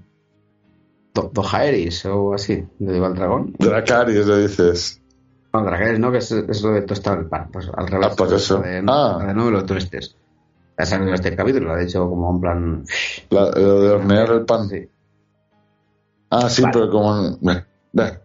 Do- 1.12 1.30
Dojaeris 1.32 2.06
o 2.06 2.32
así, 2.32 2.64
le 2.78 2.92
digo 2.94 3.04
al 3.06 3.14
dragón. 3.14 3.54
Dracaris 3.58 4.26
le 4.26 4.38
dices. 4.48 5.02
No, 5.52 5.62
Dracaris 5.64 5.98
no, 5.98 6.10
que 6.10 6.18
es, 6.18 6.32
es 6.32 6.62
lo 6.62 6.72
de 6.72 6.82
tostar 6.82 7.18
el 7.18 7.26
pan. 7.26 7.50
Pues 7.52 7.68
al 7.76 7.86
revés. 7.88 8.08
Ah, 8.10 8.14
pues 8.16 8.32
eso. 8.32 8.58
De, 8.60 8.82
Ah. 8.86 9.18
de 9.26 9.34
no 9.34 9.44
me 9.44 9.50
lo 9.50 9.64
tuestes. 9.66 10.16
Ha 10.76 10.84
salido 10.86 11.14
este 11.14 11.36
capítulo, 11.36 11.68
lo 11.68 11.74
ha 11.74 11.78
dicho 11.78 12.08
como 12.08 12.30
en 12.32 12.40
plan. 12.40 12.84
La- 13.30 13.50
lo 13.50 13.80
de 13.80 13.90
hornear 13.90 14.30
el 14.30 14.44
pan. 14.44 14.68
Sí. 14.68 14.88
Ah, 16.30 16.48
sí, 16.50 16.62
Vale. 16.62 16.72
pero 16.72 16.90
como, 16.90 17.38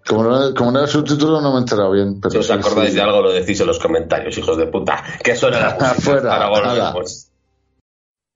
como, 0.07 0.23
no, 0.23 0.53
como 0.55 0.71
no 0.71 0.79
era 0.79 0.87
subtítulo 0.87 1.41
no 1.41 1.51
me 1.51 1.57
he 1.57 1.59
enterado 1.59 1.91
bien. 1.91 2.19
Pero 2.19 2.31
Si 2.31 2.37
os 2.39 2.47
sí, 2.47 2.53
acordáis 2.53 2.89
sí. 2.89 2.95
de 2.95 3.01
algo, 3.03 3.21
lo 3.21 3.31
decís 3.31 3.59
en 3.61 3.67
los 3.67 3.77
comentarios, 3.77 4.35
hijos 4.37 4.57
de 4.57 4.65
puta. 4.65 5.03
Que 5.23 5.35
suena 5.35 5.59
la 5.59 5.69
música. 5.75 5.91
Afuera. 5.91 6.93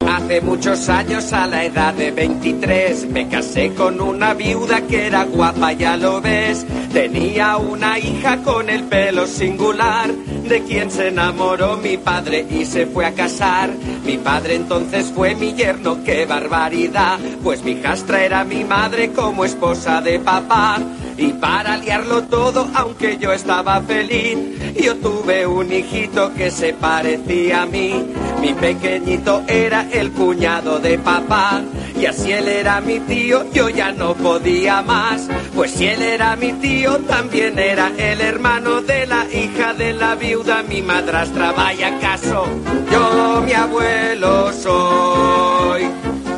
Hace 0.06 0.42
muchos 0.42 0.90
años, 0.90 1.32
a 1.34 1.48
la 1.48 1.64
edad 1.66 1.94
de 1.94 2.12
23, 2.12 3.10
me 3.10 3.28
casé 3.30 3.74
con 3.74 4.00
una 4.00 4.34
viuda 4.34 4.82
que 4.82 5.08
era 5.08 5.24
guapa, 5.26 5.72
ya 5.74 5.98
lo 5.98 6.22
ves. 6.22 6.66
Tenía 6.94 7.58
una 7.58 7.98
hija 7.98 8.44
con 8.44 8.70
el 8.70 8.84
pelo 8.84 9.26
singular, 9.26 10.12
de 10.14 10.62
quien 10.62 10.92
se 10.92 11.08
enamoró 11.08 11.78
mi 11.78 11.98
padre 11.98 12.46
y 12.48 12.66
se 12.66 12.86
fue 12.86 13.08
a 13.08 13.14
casar. 13.14 13.72
Mi 14.06 14.20
padre 14.20 14.54
entonces 14.54 15.12
fue 15.12 15.34
mi 15.34 15.54
yerno, 15.54 16.04
qué 16.04 16.28
barbaridad, 16.28 17.18
pues 17.44 17.64
mi 17.64 17.72
hijastra 17.72 18.24
era 18.24 18.44
mi 18.44 18.64
madre 18.64 19.12
como 19.12 19.44
esposa 19.44 20.02
de 20.02 20.20
papá. 20.20 20.78
Y 21.18 21.34
para 21.34 21.78
liarlo 21.78 22.24
todo, 22.24 22.68
aunque 22.74 23.18
yo 23.18 23.32
estaba 23.32 23.82
feliz, 23.82 24.38
yo 24.82 24.96
tuve 24.98 25.46
un 25.46 25.72
hijito 25.72 26.34
que 26.34 26.50
se 26.52 26.74
parecía 26.74 27.64
a 27.64 27.66
mí. 27.66 27.94
Mi 28.42 28.54
pequeñito 28.54 29.44
era 29.48 29.88
el 29.92 30.12
cuñado 30.12 30.80
de 30.80 30.98
papá. 30.98 31.62
Y 32.00 32.06
así 32.06 32.32
él 32.32 32.48
era 32.48 32.82
mi 32.82 33.00
tío, 33.00 33.50
yo 33.54 33.70
ya 33.70 33.92
no 33.92 34.16
podía 34.16 34.82
más. 34.82 35.28
Pues 35.56 35.72
si 35.72 35.86
él 35.86 36.02
era 36.02 36.36
mi 36.36 36.52
tío, 36.54 36.98
también 37.00 37.58
era 37.58 37.92
el 37.98 38.20
hermano 38.20 38.82
de 38.82 39.06
la 39.06 39.26
hija 39.32 39.74
de 39.74 39.94
la 39.94 40.16
viuda, 40.16 40.64
mi 40.64 40.82
madrastra. 40.82 41.52
Vaya 41.52 42.00
caso, 42.00 42.46
yo 42.92 43.42
mi 43.46 43.54
abuelo 43.54 44.52
soy. 44.52 45.84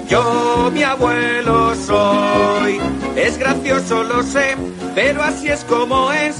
Yo 0.07 0.71
mi 0.71 0.83
abuelo 0.83 1.75
soy. 1.75 2.79
Es 3.15 3.37
gracioso, 3.37 4.03
lo 4.03 4.21
sé, 4.23 4.55
pero 4.93 5.23
así 5.23 5.47
es 5.47 5.63
como 5.63 6.11
es. 6.11 6.37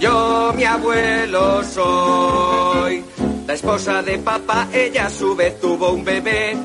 Yo 0.00 0.52
mi 0.54 0.64
abuelo 0.64 1.62
soy. 1.64 3.04
La 3.46 3.54
esposa 3.54 4.02
de 4.02 4.18
papá, 4.18 4.68
ella 4.72 5.06
a 5.06 5.10
su 5.10 5.36
vez 5.36 5.60
tuvo 5.60 5.92
un 5.92 6.04
bebé, 6.04 6.56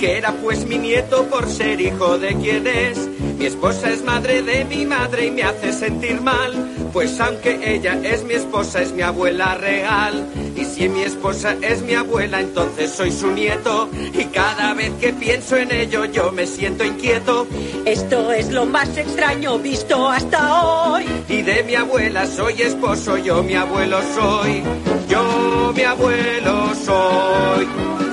que 0.00 0.16
era 0.16 0.32
pues 0.32 0.64
mi 0.64 0.78
nieto 0.78 1.26
por 1.26 1.46
ser 1.46 1.78
hijo 1.78 2.16
de 2.16 2.34
quien 2.36 2.66
es. 2.66 3.06
Mi 3.38 3.44
esposa 3.44 3.90
es 3.90 4.02
madre 4.02 4.42
de 4.42 4.64
mi 4.64 4.86
madre 4.86 5.26
y 5.26 5.30
me 5.30 5.42
hace 5.42 5.74
sentir 5.74 6.22
mal, 6.22 6.52
pues 6.92 7.20
aunque 7.20 7.74
ella 7.74 7.98
es 8.02 8.24
mi 8.24 8.32
esposa, 8.32 8.80
es 8.80 8.92
mi 8.92 9.02
abuela 9.02 9.56
real. 9.56 10.26
Y 10.56 10.64
si 10.64 10.88
mi 10.88 11.02
esposa 11.02 11.54
es 11.60 11.82
mi 11.82 11.94
abuela, 11.94 12.40
entonces 12.40 12.90
soy 12.90 13.12
su 13.12 13.30
nieto. 13.32 13.90
Y 14.14 14.24
cada 14.24 14.72
vez 14.72 14.90
que 15.00 15.12
pienso 15.12 15.56
en 15.56 15.70
ello, 15.70 16.06
yo 16.06 16.32
me 16.32 16.46
siento 16.46 16.82
inquieto. 16.82 17.46
Esto 17.84 18.32
es 18.32 18.50
lo 18.50 18.64
más 18.64 18.96
extraño 18.96 19.58
visto 19.58 20.08
hasta 20.08 20.62
hoy. 20.62 21.04
Y 21.28 21.42
de 21.42 21.62
mi 21.64 21.74
abuela 21.74 22.26
soy 22.26 22.62
esposo, 22.62 23.18
yo 23.18 23.42
mi 23.42 23.54
abuelo 23.54 23.98
soy. 24.14 24.62
Yo 25.08 25.72
mi 25.76 25.82
abuelo 25.82 26.74
soy. 26.86 28.09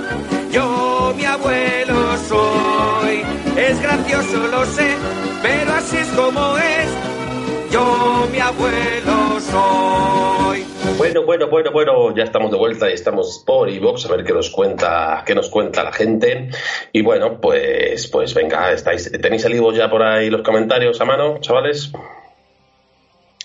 Yo 0.58 1.14
mi 1.16 1.24
abuelo 1.24 2.18
soy. 2.28 3.22
Es 3.56 3.80
gracioso, 3.80 4.48
lo 4.48 4.66
sé, 4.66 4.96
pero 5.44 5.72
así 5.72 5.98
es 5.98 6.08
como 6.08 6.58
es. 6.58 7.72
Yo 7.72 8.28
mi 8.32 8.40
abuelo 8.40 9.40
soy. 9.40 10.66
Bueno, 10.98 11.26
bueno, 11.28 11.48
bueno, 11.48 11.72
bueno, 11.72 12.16
ya 12.16 12.24
estamos 12.24 12.50
de 12.50 12.58
vuelta 12.58 12.90
y 12.90 12.94
estamos 12.94 13.44
por 13.46 13.70
iVox 13.70 14.08
a 14.08 14.16
ver 14.16 14.26
qué 14.26 14.34
nos 14.34 14.50
cuenta, 14.50 15.24
qué 15.28 15.36
nos 15.36 15.48
cuenta 15.50 15.84
la 15.84 15.94
gente. 15.94 16.50
Y 16.92 17.04
bueno, 17.04 17.40
pues, 17.40 18.08
pues 18.08 18.34
venga, 18.34 18.72
estáis, 18.72 19.12
tenéis 19.12 19.46
el 19.46 19.54
iVoox 19.58 19.78
ya 19.78 19.92
por 19.92 20.02
ahí 20.02 20.32
los 20.32 20.42
comentarios 20.42 21.00
a 21.00 21.06
mano, 21.06 21.38
chavales. 21.40 21.92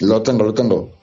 Lo 0.00 0.22
tengo, 0.22 0.44
lo 0.44 0.54
tengo. 0.54 1.01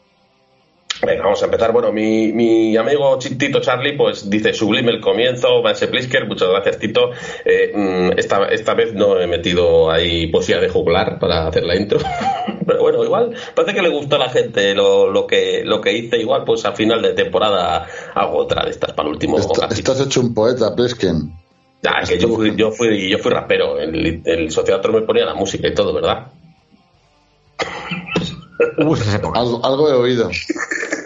Venga, 1.05 1.23
vamos 1.23 1.41
a 1.41 1.45
empezar. 1.45 1.71
Bueno, 1.71 1.93
mi, 1.93 2.33
mi 2.33 2.75
amigo 2.75 3.17
Tito 3.17 3.61
Charlie, 3.61 3.93
pues 3.93 4.29
dice 4.29 4.53
sublime 4.53 4.91
el 4.91 4.99
comienzo, 4.99 5.61
Vance 5.61 5.87
Plisker, 5.87 6.27
muchas 6.27 6.49
gracias 6.49 6.77
Tito. 6.77 7.11
Eh, 7.45 7.71
mm, 7.73 8.19
esta, 8.19 8.45
esta 8.49 8.73
vez 8.73 8.93
no 8.93 9.19
he 9.19 9.25
metido 9.27 9.89
ahí 9.89 10.27
poesía 10.27 10.59
de 10.59 10.67
juglar 10.67 11.17
para 11.19 11.47
hacer 11.47 11.63
la 11.63 11.75
intro. 11.77 11.99
Pero 12.67 12.81
bueno, 12.81 13.03
igual 13.03 13.33
parece 13.55 13.73
que 13.73 13.81
le 13.81 13.89
gustó 13.89 14.17
a 14.17 14.19
la 14.19 14.29
gente 14.29 14.75
lo, 14.75 15.09
lo, 15.09 15.25
que, 15.25 15.63
lo 15.63 15.79
que 15.79 15.93
hice. 15.93 16.17
Igual, 16.17 16.43
pues 16.43 16.65
a 16.65 16.73
final 16.73 17.01
de 17.01 17.13
temporada 17.13 17.87
hago 18.13 18.37
otra 18.37 18.65
de 18.65 18.71
estas 18.71 18.91
para 18.93 19.07
el 19.07 19.13
último. 19.15 19.37
Está- 19.39 19.67
estás 19.67 20.01
hecho 20.01 20.19
un 20.21 20.33
poeta, 20.33 20.75
Plesken. 20.75 21.31
Ya, 21.81 22.01
que 22.05 22.19
yo 22.19 22.27
fui, 22.27 22.53
yo 22.57 22.71
fui, 22.71 23.09
yo 23.09 23.17
fui 23.19 23.31
rapero. 23.31 23.79
El, 23.79 24.21
el 24.25 24.51
socioteatro 24.51 24.91
me 24.91 25.01
ponía 25.03 25.25
la 25.25 25.33
música 25.33 25.65
y 25.67 25.73
todo, 25.73 25.93
¿verdad? 25.93 26.27
Hubo 28.77 28.95
esas 28.95 29.15
épocas. 29.15 29.41
Algo, 29.41 29.65
algo 29.65 29.89
he 29.89 29.93
oído. 29.93 30.29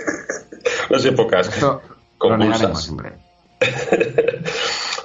Las 0.90 1.06
épocas. 1.06 1.48
Esto 1.50 1.82
lo 1.86 1.90
convulsas. 2.18 2.60
negaremos 2.60 2.84
siempre. 2.84 3.12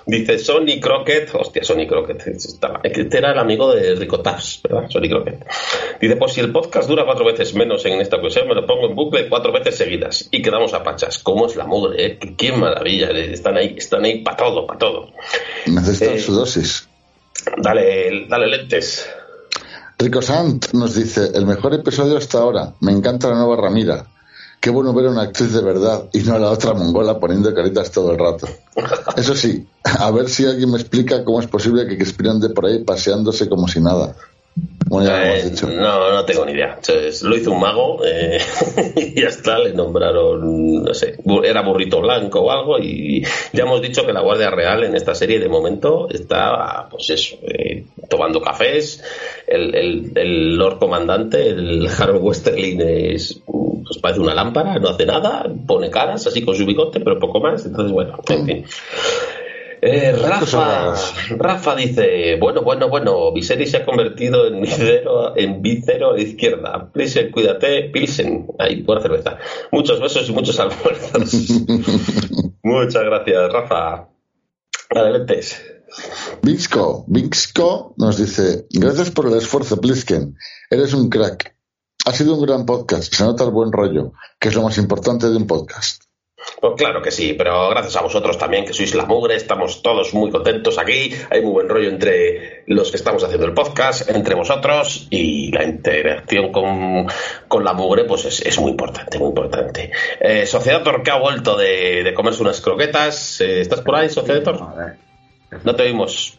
Dice 0.06 0.38
Sonny 0.38 0.80
Crockett, 0.80 1.34
hostia, 1.34 1.62
Sonny 1.62 1.86
Crockett, 1.86 2.26
estaba- 2.28 2.80
este 2.82 3.18
era 3.18 3.32
el 3.32 3.38
amigo 3.38 3.74
de 3.74 3.94
Rico 3.94 4.20
Taps, 4.20 4.62
¿verdad? 4.62 4.88
Sonny 4.88 5.08
Crockett. 5.10 5.44
Dice, 6.00 6.16
pues 6.16 6.32
si 6.32 6.40
el 6.40 6.50
podcast 6.50 6.88
dura 6.88 7.04
cuatro 7.04 7.26
veces 7.26 7.52
menos 7.54 7.84
en 7.84 8.00
esta 8.00 8.16
ocasión, 8.16 8.48
me 8.48 8.54
lo 8.54 8.66
pongo 8.66 8.86
en 8.88 8.94
bucle 8.94 9.28
cuatro 9.28 9.52
veces 9.52 9.76
seguidas 9.76 10.26
y 10.30 10.40
quedamos 10.40 10.72
a 10.72 10.82
pachas. 10.82 11.18
¿Cómo 11.18 11.46
es 11.46 11.56
la 11.56 11.64
mugre, 11.66 12.02
eh? 12.06 12.18
Qué, 12.18 12.34
qué 12.36 12.52
maravilla, 12.52 13.10
eh, 13.10 13.34
están 13.34 13.58
ahí, 13.58 13.74
están 13.76 14.02
ahí 14.06 14.22
para 14.22 14.38
todo, 14.38 14.66
para 14.66 14.78
todo. 14.78 15.10
Necesitan 15.66 16.14
Eh. 16.16 16.20
su 16.20 16.32
dosis. 16.32 16.88
Dale, 17.58 18.26
dale 18.28 18.46
lentes. 18.46 19.06
Rico 20.00 20.22
Sant 20.22 20.72
nos 20.74 20.94
dice, 20.94 21.32
el 21.34 21.44
mejor 21.44 21.74
episodio 21.74 22.18
hasta 22.18 22.38
ahora. 22.38 22.72
Me 22.78 22.92
encanta 22.92 23.30
la 23.30 23.34
nueva 23.34 23.56
Ramira. 23.56 24.06
Qué 24.60 24.70
bueno 24.70 24.94
ver 24.94 25.06
a 25.06 25.10
una 25.10 25.22
actriz 25.22 25.52
de 25.52 25.60
verdad 25.60 26.04
y 26.12 26.20
no 26.20 26.36
a 26.36 26.38
la 26.38 26.50
otra 26.50 26.72
mongola 26.72 27.18
poniendo 27.18 27.52
caritas 27.52 27.90
todo 27.90 28.12
el 28.12 28.18
rato. 28.18 28.46
Eso 29.16 29.34
sí, 29.34 29.66
a 29.82 30.08
ver 30.12 30.28
si 30.28 30.46
alguien 30.46 30.70
me 30.70 30.78
explica 30.78 31.24
cómo 31.24 31.40
es 31.40 31.48
posible 31.48 31.84
que 31.88 31.96
Crispin 31.96 32.28
ande 32.28 32.50
por 32.50 32.66
ahí 32.66 32.84
paseándose 32.84 33.48
como 33.48 33.66
si 33.66 33.80
nada. 33.80 34.14
Como 34.88 35.02
ya 35.04 35.10
lo 35.18 35.24
Eh, 35.24 35.40
hemos 35.40 35.50
dicho. 35.50 35.66
no, 35.68 36.12
no 36.12 36.24
tengo 36.24 36.46
ni 36.46 36.52
idea. 36.52 36.74
Entonces, 36.76 37.22
lo 37.22 37.36
hizo 37.36 37.52
un 37.52 37.60
mago 37.60 38.00
eh, 38.06 38.38
y 38.96 39.20
ya 39.20 39.28
está, 39.28 39.58
le 39.58 39.74
nombraron, 39.74 40.82
no 40.82 40.94
sé, 40.94 41.16
era 41.44 41.60
burrito 41.62 42.00
blanco 42.00 42.40
o 42.40 42.50
algo 42.50 42.78
y 42.78 43.22
ya 43.52 43.64
hemos 43.64 43.82
dicho 43.82 44.06
que 44.06 44.12
la 44.14 44.22
Guardia 44.22 44.50
Real 44.50 44.84
en 44.84 44.96
esta 44.96 45.14
serie 45.14 45.38
de 45.40 45.48
momento 45.48 46.08
está, 46.08 46.88
pues 46.90 47.10
eso, 47.10 47.36
eh, 47.42 47.84
tomando 48.08 48.40
cafés, 48.40 49.02
el, 49.46 49.74
el, 49.74 50.12
el 50.14 50.56
Lord 50.56 50.78
Comandante, 50.78 51.48
el 51.48 51.86
Harold 51.88 52.22
Westerling 52.24 52.80
es, 52.80 53.42
pues 53.46 53.98
parece 54.00 54.20
una 54.20 54.34
lámpara, 54.34 54.78
no 54.78 54.88
hace 54.88 55.04
nada, 55.04 55.46
pone 55.66 55.90
caras 55.90 56.26
así 56.26 56.42
con 56.42 56.54
su 56.54 56.64
bigote, 56.64 57.00
pero 57.00 57.18
poco 57.18 57.40
más, 57.40 57.64
entonces 57.66 57.92
bueno, 57.92 58.18
en 58.28 58.46
fin. 58.46 58.64
Eh, 59.80 60.12
Rafa, 60.12 60.94
Rafa 61.36 61.76
dice, 61.76 62.36
bueno, 62.40 62.62
bueno, 62.62 62.88
bueno, 62.88 63.32
Viserys 63.32 63.70
se 63.70 63.76
ha 63.78 63.84
convertido 63.84 64.46
en 64.46 64.60
vicero, 64.60 65.36
en 65.36 65.62
a 65.62 66.12
la 66.12 66.20
izquierda. 66.20 66.90
Pilsen, 66.92 67.30
cuídate, 67.30 67.90
Pilsen. 67.90 68.46
Ahí, 68.58 68.82
buena 68.82 69.02
cerveza. 69.02 69.38
Muchos 69.70 70.00
besos 70.00 70.28
y 70.28 70.32
muchos 70.32 70.58
almuerzos. 70.58 71.50
Muchas 72.62 73.04
gracias, 73.04 73.52
Rafa. 73.52 74.08
Adelante. 74.90 75.40
Vixco, 76.42 77.04
Vixco 77.06 77.94
nos 77.96 78.18
dice, 78.18 78.66
gracias 78.70 79.10
por 79.10 79.26
el 79.26 79.36
esfuerzo, 79.36 79.80
Plisken. 79.80 80.36
Eres 80.70 80.92
un 80.92 81.08
crack. 81.08 81.54
Ha 82.04 82.12
sido 82.12 82.34
un 82.34 82.42
gran 82.44 82.66
podcast. 82.66 83.14
Se 83.14 83.24
nota 83.24 83.44
el 83.44 83.50
buen 83.50 83.72
rollo, 83.72 84.12
que 84.38 84.48
es 84.48 84.54
lo 84.54 84.62
más 84.62 84.78
importante 84.78 85.28
de 85.28 85.36
un 85.36 85.46
podcast. 85.46 86.07
Pues 86.60 86.74
claro 86.76 87.02
que 87.02 87.10
sí, 87.10 87.34
pero 87.36 87.68
gracias 87.70 87.96
a 87.96 88.02
vosotros 88.02 88.38
también, 88.38 88.64
que 88.64 88.72
sois 88.72 88.94
la 88.94 89.06
mugre, 89.06 89.34
estamos 89.34 89.82
todos 89.82 90.14
muy 90.14 90.30
contentos 90.30 90.78
aquí, 90.78 91.12
hay 91.30 91.42
muy 91.42 91.50
buen 91.50 91.68
rollo 91.68 91.88
entre 91.88 92.62
los 92.66 92.90
que 92.90 92.96
estamos 92.96 93.24
haciendo 93.24 93.46
el 93.46 93.54
podcast, 93.54 94.08
entre 94.08 94.34
vosotros, 94.34 95.08
y 95.10 95.50
la 95.50 95.64
interacción 95.64 96.52
con, 96.52 97.06
con 97.48 97.64
la 97.64 97.72
mugre, 97.72 98.04
pues 98.04 98.24
es, 98.24 98.40
es 98.42 98.58
muy 98.58 98.70
importante, 98.70 99.18
muy 99.18 99.28
importante. 99.28 99.90
Eh, 100.20 100.46
Sociedator, 100.46 101.02
que 101.02 101.10
ha 101.10 101.18
vuelto 101.18 101.56
de, 101.56 102.02
de 102.04 102.14
comerse 102.14 102.42
unas 102.42 102.60
croquetas, 102.60 103.40
eh, 103.40 103.60
¿estás 103.60 103.80
por 103.80 103.96
ahí, 103.96 104.08
Sociedator? 104.08 104.60
No 105.64 105.74
te 105.74 105.82
oímos. 105.82 106.38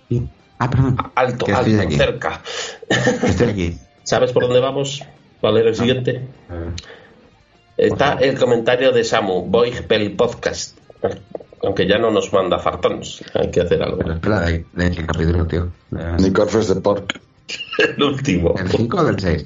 Ah, 0.60 0.70
perdón. 0.70 0.98
Alto, 1.16 1.46
alto, 1.54 1.82
aquí. 1.82 1.96
cerca. 1.96 2.42
Estoy 2.90 3.50
aquí. 3.50 3.78
¿Sabes 4.04 4.32
por 4.32 4.44
dónde 4.44 4.60
vamos? 4.60 5.04
¿Cuál 5.40 5.58
era 5.58 5.70
el 5.70 5.76
siguiente? 5.76 6.28
Está 7.80 8.14
el 8.16 8.38
comentario 8.38 8.92
de 8.92 9.04
Samu, 9.04 9.44
Boy 9.46 9.72
Pel 9.88 10.12
Podcast. 10.16 10.78
Aunque 11.64 11.88
ya 11.88 11.98
no 11.98 12.12
nos 12.12 12.32
manda 12.34 12.60
fartons, 12.60 13.24
hay 13.34 13.50
que 13.52 13.62
hacer 13.62 13.82
algo. 13.82 13.98
Pero 14.00 14.14
espera, 14.14 14.42
¿de, 14.42 14.66
de 14.74 14.92
qué 14.92 15.06
capítulo, 15.06 15.46
tío? 15.48 15.72
De- 15.92 16.18
Ni 16.22 16.32
Corfes 16.32 16.68
de 16.74 16.82
Pork. 16.82 17.20
El 17.78 18.04
último. 18.04 18.54
¿El 18.58 18.70
5 18.70 18.98
o 18.98 19.04
del 19.06 19.20
6? 19.20 19.46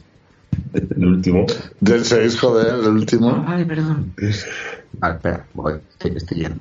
El 0.73 1.05
último. 1.05 1.45
Del 1.79 2.03
6, 2.05 2.39
joder, 2.39 2.73
el 2.73 2.87
último. 2.87 3.43
Ay, 3.47 3.65
perdón. 3.65 4.13
Vale, 4.93 5.15
espera, 5.15 5.45
voy. 5.53 5.73
Estoy, 5.91 6.17
estoy 6.17 6.37
lleno. 6.39 6.55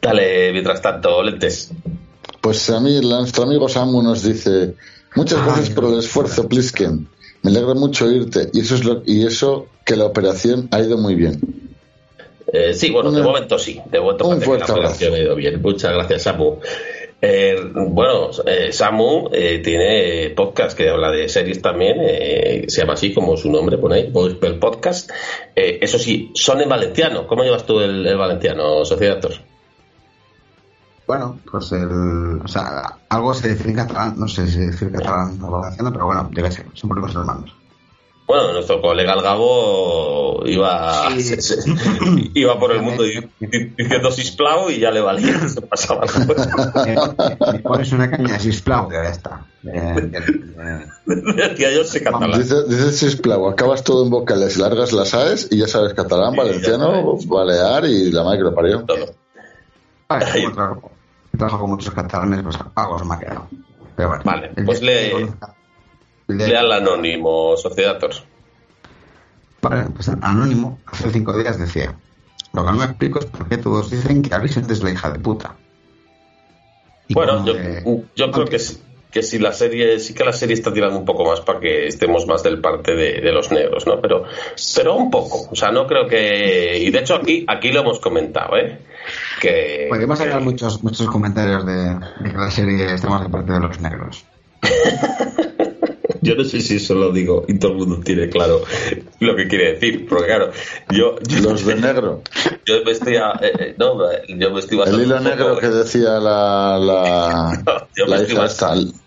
Dale, 0.00 0.52
mientras 0.52 0.80
tanto, 0.80 1.22
lentes. 1.22 1.72
Pues 2.40 2.70
a 2.70 2.80
mí, 2.80 3.00
nuestro 3.00 3.44
amigo 3.44 3.68
Samu 3.68 4.02
nos 4.02 4.22
dice, 4.22 4.74
muchas 5.14 5.40
Ay, 5.40 5.46
gracias 5.46 5.70
por 5.70 5.84
el 5.84 5.98
esfuerzo, 5.98 6.48
Plisken. 6.48 7.06
Me 7.42 7.50
alegra 7.50 7.74
mucho 7.74 8.06
oírte 8.06 8.48
y 8.52 8.60
eso 8.60 8.74
es 8.74 8.84
lo, 8.84 9.02
y 9.06 9.24
eso 9.26 9.66
que 9.84 9.96
la 9.96 10.04
operación 10.06 10.68
ha 10.70 10.80
ido 10.80 10.98
muy 10.98 11.14
bien. 11.14 11.40
Eh, 12.52 12.74
sí, 12.74 12.90
bueno, 12.90 13.10
de 13.12 13.20
Una- 13.20 13.28
momento 13.28 13.58
sí. 13.58 13.80
De 13.90 14.00
momento 14.00 14.24
Un 14.24 14.30
parece 14.30 14.40
que 14.40 14.46
fuerte 14.46 14.66
la 14.72 14.74
operación 14.78 15.14
ha 15.14 15.18
ido 15.18 15.34
bien. 15.36 15.62
Muchas 15.62 15.92
gracias, 15.92 16.22
Samu. 16.22 16.56
Eh, 17.22 17.54
bueno, 17.74 18.30
eh, 18.46 18.72
Samu 18.72 19.28
eh, 19.32 19.60
tiene 19.62 20.30
podcast 20.30 20.76
que 20.76 20.88
habla 20.88 21.10
de 21.10 21.28
series 21.28 21.60
también, 21.60 21.98
eh, 22.00 22.64
se 22.68 22.80
llama 22.80 22.94
así 22.94 23.12
como 23.12 23.36
su 23.36 23.50
nombre, 23.52 23.76
pone 23.78 23.96
ahí, 23.96 24.10
Boyspell 24.10 24.58
Podcast. 24.58 25.10
Eh, 25.54 25.78
eso 25.82 25.98
sí, 25.98 26.30
son 26.34 26.60
en 26.62 26.68
valenciano. 26.68 27.26
¿Cómo 27.26 27.42
llevas 27.44 27.66
tú 27.66 27.78
el, 27.80 28.06
el 28.06 28.16
valenciano, 28.16 28.84
Sociedator? 28.84 29.32
Bueno, 31.10 31.38
pues 31.50 31.72
el. 31.72 32.40
O 32.44 32.46
sea, 32.46 32.84
algo 33.08 33.34
se 33.34 33.48
dice 33.48 33.68
en 33.68 33.74
catalán. 33.74 34.14
No 34.16 34.28
sé 34.28 34.46
si 34.46 34.58
decir 34.60 34.92
catalán 34.92 35.42
o 35.42 35.50
valenciano, 35.50 35.92
pero 35.92 36.06
bueno, 36.06 36.30
yo 36.32 36.40
qué 36.44 36.52
sé. 36.52 36.64
Son 36.74 36.88
primos 36.88 37.12
hermanos. 37.12 37.52
Bueno, 38.28 38.52
nuestro 38.52 38.80
colega 38.80 39.14
el 39.14 39.22
Gabo 39.22 40.44
iba, 40.46 41.10
Sí. 41.10 41.20
se- 41.24 41.42
se- 41.42 41.64
iba 42.34 42.56
por 42.60 42.70
el 42.70 42.82
mundo 42.82 43.02
di- 43.02 43.28
di- 43.40 43.74
diciendo 43.76 44.12
sisplau 44.12 44.70
y 44.70 44.78
ya 44.78 44.92
le 44.92 45.00
valía, 45.00 45.48
se 45.48 45.60
pasaba 45.62 46.06
la 46.06 46.26
cosa. 46.28 46.72
Eh, 46.86 46.96
me 47.54 47.58
pones 47.58 47.90
una 47.90 48.08
caña 48.08 48.34
de 48.34 48.38
sisplau, 48.38 48.88
que 48.88 48.94
ya 48.94 49.10
está. 49.10 49.46
Eh, 49.64 50.10
eh, 50.14 50.86
Decía 51.34 51.72
yo 51.72 51.82
sé 51.82 52.04
catalán. 52.04 52.40
Dice, 52.40 52.54
dice 52.68 52.92
Sisplau, 52.92 53.48
acabas 53.48 53.82
todo 53.82 54.04
en 54.04 54.10
vocales, 54.10 54.58
largas 54.58 54.92
las 54.92 55.12
AES 55.12 55.48
y 55.50 55.58
ya 55.58 55.66
sabes 55.66 55.92
catalán, 55.94 56.34
ya 56.36 56.42
valenciano, 56.44 57.16
balear 57.26 57.84
y 57.86 58.12
la 58.12 58.22
madre 58.22 58.38
que 58.38 58.44
lo 58.44 58.54
parió. 58.54 58.84
Todo. 58.84 59.06
Ay. 60.08 60.44
Trabajo, 61.38 61.60
con 61.60 61.70
muchos 61.70 61.92
catalanes, 61.94 62.42
pues 62.42 62.56
algo 62.74 62.98
se 62.98 63.04
me 63.04 63.14
ha 63.14 63.18
quedado. 63.18 63.48
Pero 63.96 64.08
bueno. 64.08 64.22
Vale, 64.24 64.48
pues 64.64 64.82
lee- 64.82 65.10
conozca- 65.12 65.54
el 66.28 66.72
anónimo, 66.72 67.56
Sociedator. 67.56 68.10
Vale, 69.62 69.84
pues 69.94 70.08
Anónimo 70.08 70.78
hace 70.86 71.10
cinco 71.10 71.36
días 71.36 71.58
decía: 71.58 71.94
Lo 72.52 72.64
que 72.64 72.70
no 72.72 72.78
me 72.78 72.84
explico 72.84 73.18
es 73.18 73.26
por 73.26 73.48
qué 73.48 73.58
todos 73.58 73.90
dicen 73.90 74.22
que 74.22 74.34
Alicent 74.34 74.70
es 74.70 74.82
la 74.82 74.90
hija 74.90 75.10
de 75.10 75.18
puta. 75.18 75.56
Y 77.08 77.14
Bueno, 77.14 77.44
yo, 77.44 77.54
yo 78.16 78.30
creo 78.30 78.46
que 78.46 78.58
sí, 78.58 78.80
que 79.10 79.22
sí 79.22 79.38
la 79.38 79.52
serie, 79.52 79.98
sí 79.98 80.14
que 80.14 80.24
la 80.24 80.32
serie 80.32 80.54
está 80.54 80.72
tirando 80.72 80.98
un 80.98 81.04
poco 81.04 81.24
más 81.24 81.40
para 81.40 81.60
que 81.60 81.86
estemos 81.86 82.26
más 82.26 82.42
del 82.42 82.60
parte 82.60 82.94
de, 82.94 83.20
de 83.20 83.32
los 83.32 83.50
negros, 83.50 83.86
¿no? 83.86 84.00
Pero, 84.00 84.24
pero 84.76 84.96
un 84.96 85.10
poco. 85.10 85.48
O 85.50 85.56
sea, 85.56 85.70
no 85.70 85.86
creo 85.86 86.06
que. 86.06 86.78
Y 86.78 86.90
de 86.90 86.98
hecho 87.00 87.16
aquí, 87.16 87.44
aquí 87.48 87.72
lo 87.72 87.80
hemos 87.80 87.98
comentado, 87.98 88.56
¿eh? 88.56 88.78
Que. 89.40 89.86
Podríamos 89.88 90.18
sacar 90.18 90.40
muchos, 90.40 90.82
muchos 90.82 91.06
comentarios 91.08 91.66
de, 91.66 91.94
de 92.20 92.30
que 92.30 92.38
la 92.38 92.50
serie 92.50 92.94
está 92.94 93.08
más 93.08 93.22
de 93.22 93.28
parte 93.28 93.52
de 93.52 93.60
los 93.60 93.80
negros. 93.80 94.24
Yo 96.22 96.34
no 96.34 96.44
sé 96.44 96.60
si 96.60 96.76
eso 96.76 96.94
lo 96.94 97.10
digo 97.12 97.44
y 97.48 97.58
todo 97.58 97.72
el 97.72 97.78
mundo 97.78 98.00
tiene 98.04 98.28
claro 98.28 98.62
lo 99.20 99.36
que 99.36 99.48
quiere 99.48 99.72
decir, 99.74 100.06
porque 100.08 100.26
claro, 100.26 100.50
yo, 100.90 101.16
yo, 101.26 101.40
Los 101.50 101.64
de 101.64 101.74
negro. 101.80 102.22
yo 102.66 102.84
me 102.84 102.92
estoy, 102.92 103.16
a- 103.16 103.38
eh, 103.42 103.52
eh, 103.58 103.74
no, 103.78 103.96
yo 104.28 104.50
me 104.50 104.60
estoy 104.60 104.78
basando 104.78 104.98
El 105.00 105.06
hilo 105.06 105.20
negro 105.20 105.56
que 105.58 105.68
decía 105.68 106.18
la, 106.20 106.78
la, 106.78 107.62
Yo 107.96 108.04
me 108.04 108.10
la 108.10 108.16
estoy 108.16 108.32
hija 108.34 108.42
basando- 108.42 108.86
esta. 108.90 109.00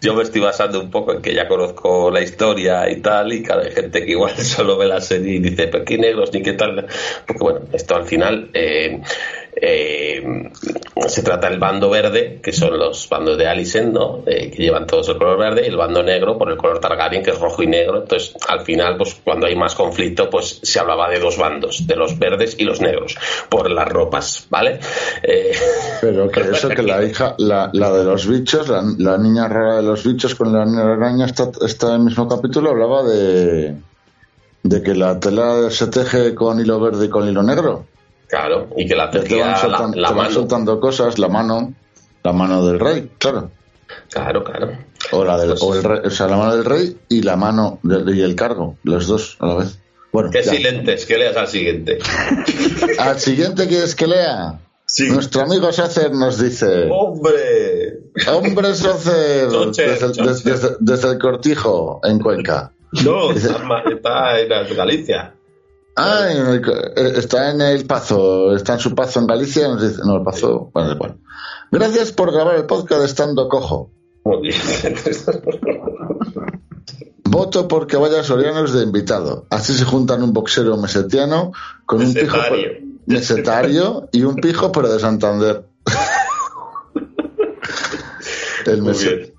yo 0.00 0.14
me 0.14 0.22
estoy 0.22 0.40
basando 0.40 0.80
un 0.80 0.90
poco 0.90 1.12
en 1.12 1.22
que 1.22 1.34
ya 1.34 1.48
conozco 1.48 2.10
la 2.10 2.20
historia 2.22 2.90
y 2.90 3.00
tal, 3.00 3.32
y 3.32 3.42
cada 3.42 3.64
gente 3.70 4.04
que 4.04 4.10
igual 4.12 4.36
solo 4.38 4.76
ve 4.78 4.86
la 4.86 5.00
serie 5.00 5.34
y 5.36 5.38
dice, 5.40 5.68
pero 5.68 5.84
qué 5.84 5.98
negros 5.98 6.32
ni 6.32 6.42
qué 6.42 6.52
tal. 6.54 6.86
Porque 7.26 7.42
bueno, 7.42 7.60
esto 7.72 7.96
al 7.96 8.04
final 8.04 8.50
eh, 8.54 9.00
eh, 9.56 10.50
se 11.08 11.22
trata 11.22 11.48
del 11.48 11.58
bando 11.58 11.90
verde, 11.90 12.40
que 12.42 12.52
son 12.52 12.78
los 12.78 13.08
bandos 13.08 13.36
de 13.38 13.46
Alicent, 13.46 13.92
¿no? 13.92 14.22
Eh, 14.26 14.50
que 14.50 14.62
llevan 14.62 14.86
todos 14.86 15.08
el 15.08 15.18
color 15.18 15.38
verde, 15.38 15.62
y 15.64 15.68
el 15.68 15.76
bando 15.76 16.02
negro 16.02 16.38
por 16.38 16.50
el 16.50 16.56
color 16.56 16.80
Targaryen, 16.80 17.22
que 17.22 17.30
es 17.30 17.38
rojo 17.38 17.62
y 17.62 17.66
negro. 17.66 18.02
Entonces, 18.02 18.34
al 18.48 18.60
final, 18.62 18.96
pues 18.96 19.20
cuando 19.22 19.46
hay 19.46 19.56
más 19.56 19.74
conflicto, 19.74 20.28
pues 20.30 20.60
se 20.62 20.78
hablaba 20.78 21.08
de 21.10 21.18
dos 21.18 21.38
bandos, 21.38 21.86
de 21.86 21.96
los 21.96 22.18
verdes 22.18 22.56
y 22.58 22.64
los 22.64 22.80
negros, 22.80 23.16
por 23.48 23.70
las 23.70 23.88
ropas, 23.88 24.46
¿vale? 24.50 24.80
Eh, 25.22 25.52
Pero 26.00 26.30
que 26.30 26.40
eso, 26.52 26.68
que 26.68 26.82
la 26.82 27.04
hija, 27.04 27.34
la, 27.38 27.70
la 27.72 27.92
de 27.92 28.04
los 28.04 28.26
bichos, 28.26 28.68
la, 28.68 28.82
la 28.98 29.18
niña 29.18 29.48
rara 29.48 29.76
de 29.76 29.82
los 29.82 30.04
bichos 30.04 30.34
con 30.34 30.52
la 30.52 30.62
araña, 30.62 31.26
está, 31.26 31.50
está 31.64 31.88
en 31.88 31.94
el 31.94 32.00
mismo 32.00 32.28
capítulo, 32.28 32.70
hablaba 32.70 33.02
de, 33.02 33.76
de 34.62 34.82
que 34.82 34.94
la 34.94 35.20
tela 35.20 35.70
se 35.70 35.86
teje 35.88 36.34
con 36.34 36.60
hilo 36.60 36.80
verde 36.80 37.06
y 37.06 37.08
con 37.08 37.28
hilo 37.28 37.42
negro. 37.42 37.86
Claro, 38.34 38.68
y 38.76 38.86
que 38.86 38.94
la 38.96 39.10
te 39.10 39.20
tejía 39.20 39.46
van, 39.46 39.60
soltando, 39.60 39.96
la 40.00 40.08
te 40.08 40.14
van 40.14 40.22
mano. 40.24 40.34
soltando 40.34 40.80
cosas, 40.80 41.18
la 41.18 41.28
mano, 41.28 41.72
la 42.22 42.32
mano 42.32 42.66
del 42.66 42.80
rey, 42.80 43.10
claro. 43.18 43.50
Claro, 44.10 44.42
claro. 44.42 44.72
O, 45.12 45.24
la 45.24 45.38
del, 45.38 45.54
o, 45.60 45.74
el 45.74 45.84
rey, 45.84 46.00
o 46.04 46.10
sea, 46.10 46.26
la 46.26 46.36
mano 46.36 46.56
del 46.56 46.64
rey 46.64 46.96
y 47.08 47.22
la 47.22 47.36
mano 47.36 47.78
del, 47.82 48.16
y 48.16 48.22
el 48.22 48.34
cargo, 48.34 48.76
los 48.82 49.06
dos 49.06 49.36
a 49.40 49.46
la 49.46 49.54
vez. 49.56 49.78
Bueno, 50.12 50.30
Qué 50.30 50.42
ya. 50.42 50.52
silentes, 50.52 51.06
que 51.06 51.18
leas 51.18 51.36
al 51.36 51.48
siguiente. 51.48 51.98
al 52.98 53.20
siguiente 53.20 53.66
quieres 53.68 53.94
que 53.94 54.06
lea. 54.06 54.60
Sí. 54.86 55.08
Nuestro 55.10 55.42
amigo 55.42 55.72
Sacer 55.72 56.12
nos 56.12 56.40
dice: 56.40 56.88
¡Hombre! 56.90 58.00
Hombre 58.32 58.74
Sacer, 58.74 59.14
desde, 59.14 59.44
el- 59.46 59.50
choche. 59.52 59.88
desde- 59.88 60.50
desde- 60.52 60.76
desde 60.80 61.10
el 61.12 61.18
cortijo 61.18 62.00
en 62.04 62.18
Cuenca. 62.20 62.70
No, 63.04 63.32
está 63.32 64.38
en 64.40 64.76
Galicia. 64.76 65.34
Ah, 65.96 66.26
en 66.30 66.46
el- 66.48 66.64
eh, 66.96 67.12
está 67.16 67.50
en 67.52 67.60
el 67.60 67.86
Pazo, 67.86 68.54
está 68.56 68.74
en 68.74 68.80
su 68.80 68.94
Pazo 68.94 69.20
en 69.20 69.26
Galicia. 69.28 69.68
Nos 69.68 69.80
dice, 69.82 70.00
no, 70.04 70.16
el 70.16 70.22
Pazo, 70.24 70.70
bueno, 70.74 70.92
igual. 70.92 71.16
Gracias 71.70 72.10
por 72.12 72.32
grabar 72.32 72.56
el 72.56 72.66
podcast 72.66 73.04
estando 73.04 73.48
cojo. 73.48 73.90
Muy 74.24 74.48
bien. 74.48 74.54
Voto 77.24 77.66
porque 77.68 77.96
vaya 77.96 78.22
Sorianos 78.22 78.72
de 78.72 78.82
invitado. 78.84 79.46
Así 79.50 79.74
se 79.74 79.84
juntan 79.84 80.22
un 80.22 80.32
boxero 80.32 80.76
mesetiano 80.76 81.52
con 81.86 82.00
un 82.02 82.14
pijo 82.14 82.36
Mesetario. 83.06 84.08
y 84.12 84.22
un 84.22 84.36
pijo 84.36 84.70
pero 84.72 84.92
de 84.92 85.00
Santander. 85.00 85.64
el 88.66 88.82
meset. 88.82 89.33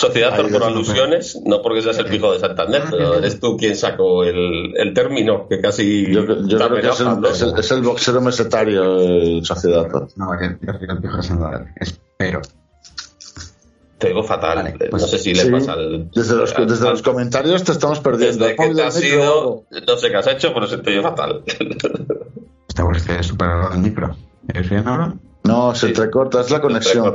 Sociedad 0.00 0.32
Ahí 0.32 0.42
por 0.50 0.62
es 0.62 0.68
alusiones, 0.68 1.38
no 1.44 1.60
porque 1.62 1.82
seas 1.82 1.98
el 1.98 2.06
pijo 2.06 2.32
de 2.32 2.38
Santander, 2.40 2.84
pero 2.90 3.14
eres 3.16 3.38
tú 3.38 3.56
quien 3.56 3.76
sacó 3.76 4.24
el, 4.24 4.72
el 4.76 4.94
término, 4.94 5.46
que 5.48 5.60
casi. 5.60 6.06
Yo, 6.12 6.24
yo 6.24 6.58
te 6.58 6.64
creo 6.66 6.80
que 6.80 6.88
es 6.88 7.00
el, 7.00 7.24
es 7.26 7.42
el- 7.42 7.58
es 7.58 7.70
el 7.70 7.82
boxero 7.82 8.20
mesetario 8.20 8.98
el 9.00 9.44
Sociedad. 9.44 9.86
No, 10.16 10.30
que 10.38 10.46
el 10.46 11.00
pijo 11.00 11.16
de 11.18 11.22
Santander. 11.22 11.66
Espero. 11.76 12.40
Te 13.98 14.08
digo 14.08 14.22
fatal. 14.22 14.56
Vale, 14.56 14.72
pues 14.90 15.02
no 15.02 15.08
sé 15.08 15.18
si 15.18 15.34
le 15.34 15.42
Sí, 15.42 15.50
pasa 15.50 15.74
al. 15.74 16.10
desde, 16.10 16.34
los, 16.34 16.54
al- 16.54 16.66
desde 16.66 16.88
los 16.88 17.02
comentarios 17.02 17.62
te 17.64 17.72
estamos 17.72 18.00
perdiendo. 18.00 18.46
Desde 18.46 18.56
que 18.56 18.74
te 18.74 18.82
has 18.82 19.04
ido, 19.04 19.64
no 19.86 19.96
sé 19.98 20.10
qué 20.10 20.16
has 20.16 20.26
hecho, 20.28 20.54
pero 20.54 20.66
se 20.66 20.78
te 20.78 20.90
oye 20.90 21.02
fatal. 21.02 21.42
Está 22.68 22.82
por 22.84 22.96
este 22.96 23.22
súper 23.22 23.48
al 23.48 23.78
micro. 23.78 24.16
¿Eres 24.48 24.70
bien 24.70 24.88
ahora? 24.88 25.12
No, 25.44 25.74
se 25.74 25.80
Sí. 25.80 25.86
entrecorta, 25.88 26.40
es 26.40 26.50
la 26.50 26.62
conexión. 26.62 27.14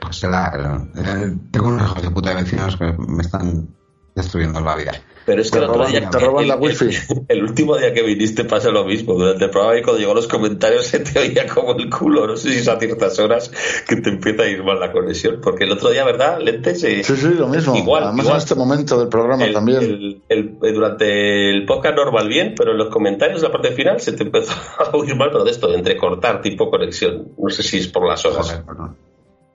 Pues 0.00 0.22
la, 0.24 0.86
eh, 0.96 1.36
tengo 1.50 1.68
unos 1.68 1.82
hijos 1.90 2.02
de 2.02 2.10
puta 2.10 2.30
de 2.30 2.36
vecinos 2.42 2.76
que 2.76 2.92
me 2.98 3.22
están 3.22 3.68
destruyendo 4.14 4.60
la 4.60 4.74
vida. 4.76 4.92
Pero 5.26 5.42
es 5.42 5.50
que 5.50 5.58
Te 5.58 5.64
el 5.64 5.70
otro 5.70 5.82
roban- 5.84 5.90
día. 5.92 6.10
te 6.10 6.18
roban 6.18 6.42
el- 6.42 6.48
la 6.48 6.56
wifi. 6.56 6.86
El, 7.28 7.42
último 7.44 7.76
día 7.76 7.92
que 7.92 8.02
viniste 8.02 8.44
pasa 8.44 8.70
lo 8.70 8.84
mismo. 8.84 9.14
Durante 9.14 9.44
el 9.44 9.50
programa 9.50 9.78
y 9.78 9.82
cuando 9.82 10.00
llegó 10.00 10.14
los 10.14 10.26
comentarios 10.26 10.86
se 10.86 10.98
te 11.00 11.18
oía 11.20 11.46
como 11.46 11.76
el 11.76 11.88
culo. 11.90 12.26
No 12.26 12.36
sé 12.36 12.50
si 12.52 12.58
es 12.60 12.68
a 12.68 12.78
ciertas 12.80 13.18
horas 13.18 13.52
que 13.86 13.96
te 13.96 14.08
empieza 14.10 14.42
a 14.42 14.46
ir 14.48 14.64
mal 14.64 14.80
la 14.80 14.90
conexión. 14.90 15.40
Porque 15.42 15.64
el 15.64 15.72
otro 15.72 15.90
día, 15.90 16.04
¿verdad? 16.04 16.40
Lente 16.40 16.74
se. 16.74 17.04
Sí, 17.04 17.16
sí, 17.16 17.28
lo 17.34 17.46
mismo. 17.46 17.76
Igual, 17.76 18.04
Además 18.04 18.24
igual. 18.24 18.36
en 18.36 18.42
este 18.42 18.54
momento 18.56 18.98
del 18.98 19.08
programa 19.08 19.44
el- 19.44 19.52
también. 19.52 19.82
el- 19.82 20.22
el- 20.28 20.58
eh, 20.62 20.72
durante 20.72 21.50
el 21.50 21.66
podcast 21.66 21.94
normal 21.96 22.26
bien, 22.26 22.54
pero 22.56 22.72
en 22.72 22.78
los 22.78 22.88
comentarios, 22.88 23.42
la 23.42 23.52
parte 23.52 23.70
final, 23.72 24.00
se 24.00 24.12
te 24.14 24.24
empezó 24.24 24.52
a 24.78 24.96
oír 24.96 25.14
mal, 25.16 25.28
pero 25.30 25.44
de 25.44 25.50
esto, 25.52 25.68
de 25.70 25.76
entrecortar 25.76 26.40
tipo 26.40 26.70
conexión. 26.70 27.28
No 27.38 27.50
sé 27.50 27.62
si 27.62 27.78
es 27.78 27.88
por 27.88 28.08
las 28.08 28.24
horas. 28.24 28.46
Joder, 28.66 28.90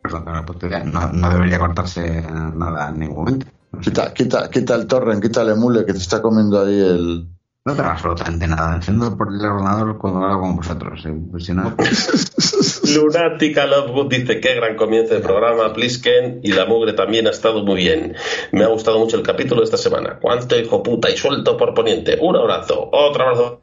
perdón. 0.08 0.45
Perdón, 0.59 0.92
no, 0.92 1.11
no 1.11 1.30
debería 1.30 1.59
cortarse 1.59 2.22
nada 2.56 2.90
en 2.90 3.00
ningún 3.00 3.17
momento. 3.17 3.48
Quita, 3.82 4.14
quita, 4.14 4.50
quita 4.50 4.75
el 4.75 4.88
torrent, 4.88 5.22
quita 5.22 5.42
el 5.42 5.50
emule 5.50 5.85
que 5.85 5.93
te 5.93 6.00
está 6.00 6.22
comiendo 6.22 6.61
ahí 6.64 6.80
el. 6.80 7.27
no 7.66 7.74
tengo 7.74 7.90
absolutamente 7.90 8.48
nada. 8.48 8.75
Enciendo 8.75 9.17
por 9.17 9.27
el 9.34 9.43
ordenador 9.43 9.98
cuando 9.98 10.24
hablo 10.24 10.40
con 10.40 10.56
vosotros. 10.56 11.06
eh, 11.06 11.14
pues 11.30 11.45
si 11.45 11.53
no, 11.53 11.75
Lunática 12.95 13.66
Lovegood 13.66 14.08
dice 14.09 14.40
qué 14.40 14.56
gran 14.56 14.75
comienzo 14.77 15.16
de 15.16 15.19
programa, 15.19 15.74
Plisken, 15.74 16.40
y 16.43 16.53
la 16.53 16.66
mugre 16.66 16.93
también 16.93 17.27
ha 17.27 17.32
estado 17.32 17.64
muy 17.64 17.77
bien. 17.77 18.16
Me 18.53 18.64
ha 18.64 18.67
gustado 18.67 19.00
mucho 19.00 19.17
el 19.17 19.24
capítulo 19.24 19.61
de 19.61 19.66
esta 19.66 19.77
semana. 19.77 20.19
Cuánto 20.22 20.58
hijo 20.58 20.82
puta 20.82 21.09
y 21.09 21.17
suelto 21.17 21.58
por 21.58 21.74
poniente. 21.74 22.17
Un 22.22 22.38
abrazo, 22.38 22.90
otro 22.92 23.24
abrazo. 23.24 23.61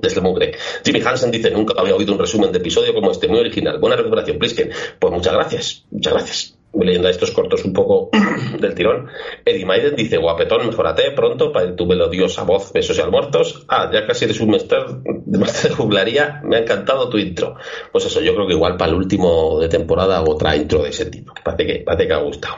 Desde 0.00 0.20
mugre. 0.20 0.52
Jimmy 0.84 1.00
Hansen 1.00 1.30
dice 1.30 1.50
nunca 1.50 1.74
había 1.76 1.94
oído 1.94 2.12
un 2.12 2.18
resumen 2.18 2.52
de 2.52 2.58
episodio 2.58 2.94
como 2.94 3.10
este, 3.10 3.28
muy 3.28 3.40
original. 3.40 3.78
Buena 3.78 3.96
recuperación, 3.96 4.38
Plisken. 4.38 4.70
Pues 4.98 5.12
muchas 5.12 5.32
gracias, 5.32 5.84
muchas 5.90 6.12
gracias. 6.12 6.58
Voy 6.74 6.86
leyendo 6.86 7.08
estos 7.08 7.30
cortos 7.30 7.64
un 7.64 7.72
poco 7.72 8.10
del 8.60 8.74
tirón. 8.74 9.08
Eddie 9.44 9.64
Maiden 9.64 9.94
dice, 9.94 10.16
guapetón, 10.16 10.66
mejorate 10.66 11.12
pronto 11.12 11.52
para 11.52 11.74
tu 11.76 11.86
melodiosa 11.86 12.42
voz, 12.42 12.72
besos 12.72 12.98
y 12.98 13.00
almuerzos. 13.00 13.64
Ah, 13.68 13.88
ya 13.92 14.04
casi 14.04 14.24
eres 14.24 14.40
un 14.40 14.50
máster 14.50 14.84
de 15.04 15.38
máster 15.38 15.70
de 15.70 15.76
juglaría. 15.76 16.40
Me 16.42 16.56
ha 16.56 16.60
encantado 16.60 17.08
tu 17.08 17.16
intro. 17.16 17.54
Pues 17.92 18.06
eso, 18.06 18.20
yo 18.20 18.34
creo 18.34 18.48
que 18.48 18.54
igual 18.54 18.76
para 18.76 18.90
el 18.90 18.96
último 18.96 19.60
de 19.60 19.68
temporada 19.68 20.20
otra 20.22 20.56
intro 20.56 20.82
de 20.82 20.88
ese 20.88 21.06
tipo. 21.06 21.32
Parece 21.44 21.66
que, 21.66 21.84
parece 21.84 22.08
que 22.08 22.12
ha 22.12 22.18
gustado. 22.18 22.56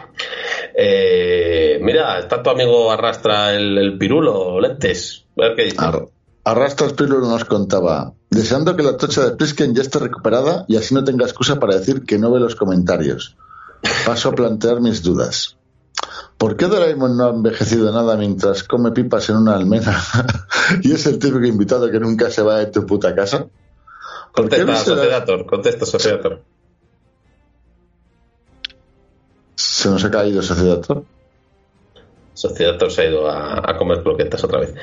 Eh, 0.75 1.79
mira, 1.83 2.19
está 2.19 2.43
tu 2.43 2.51
amigo 2.51 2.91
arrastra 2.91 3.55
el, 3.55 3.99
pirulo, 3.99 4.59
lentes. 4.61 5.27
A 5.37 5.43
ver 5.43 5.57
qué 5.57 5.65
dice. 5.65 5.77
Arrastra 6.47 6.89
Spirulo 6.89 7.27
nos 7.29 7.45
contaba, 7.45 8.13
deseando 8.31 8.77
que 8.77 8.85
la 8.85 8.97
tocha 8.97 9.25
de 9.25 9.37
Plisken 9.37 9.75
ya 9.75 9.83
esté 9.83 9.99
recuperada 9.99 10.65
y 10.69 10.77
así 10.77 10.95
no 10.95 11.03
tenga 11.03 11.25
excusa 11.27 11.59
para 11.59 11.75
decir 11.75 12.05
que 12.07 12.19
no 12.21 12.31
ve 12.31 12.39
los 12.39 12.55
comentarios. 12.55 13.37
Paso 14.07 14.29
a 14.29 14.33
plantear 14.33 14.81
mis 14.81 15.03
dudas. 15.03 15.57
¿Por 16.39 16.57
qué 16.57 16.67
Doraemon 16.67 17.17
no 17.17 17.25
ha 17.27 17.31
envejecido 17.31 17.91
nada 17.93 18.17
mientras 18.17 18.63
come 18.63 18.93
pipas 18.93 19.29
en 19.29 19.39
una 19.39 19.57
almena 19.57 20.01
y 20.83 20.93
es 20.93 21.07
el 21.07 21.19
típico 21.19 21.45
invitado 21.45 21.91
que 21.91 21.99
nunca 21.99 22.31
se 22.31 22.43
va 22.43 22.59
de 22.59 22.67
tu 22.67 22.87
puta 22.87 23.13
casa? 23.13 23.47
¿Por 24.33 24.49
qué 24.49 24.59
Contesta, 24.59 24.73
Visera- 24.73 24.97
Sociedator, 25.03 25.47
contesta, 25.47 25.85
Sociedator. 25.85 26.43
Se 29.57 29.89
nos 29.89 30.05
ha 30.05 30.11
caído 30.13 30.43
Sociedad 30.43 30.79
Thor. 30.81 31.03
Sociedad 32.37 32.79
se 32.89 33.01
ha 33.03 33.05
ido 33.11 33.29
a, 33.29 33.59
a 33.71 33.77
comer 33.79 34.03
croquetas 34.03 34.45
otra 34.45 34.61
vez. 34.61 34.75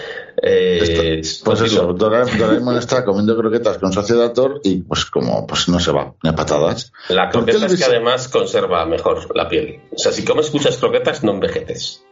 Eh, 0.41 1.19
Esto- 1.21 1.45
pues 1.45 1.61
eso. 1.61 1.93
Doraemon, 1.93 2.77
está 2.77 3.05
comiendo 3.05 3.37
croquetas 3.37 3.77
con 3.77 3.93
Sociedad 3.93 4.33
y 4.63 4.81
pues 4.81 5.05
como 5.05 5.45
pues 5.45 5.69
no 5.69 5.79
se 5.79 5.91
va, 5.91 6.13
ni 6.23 6.29
a 6.29 6.35
patadas. 6.35 6.91
La 7.09 7.29
¿Por 7.29 7.45
qué 7.45 7.51
croqueta 7.51 7.73
es 7.73 7.79
que 7.79 7.85
además 7.85 8.27
conserva 8.27 8.85
mejor 8.85 9.35
la 9.35 9.47
piel. 9.47 9.81
O 9.95 9.97
sea, 9.99 10.11
si 10.11 10.25
comes 10.25 10.53
muchas 10.53 10.77
croquetas, 10.77 11.23
no 11.23 11.31
envejeces. 11.33 12.03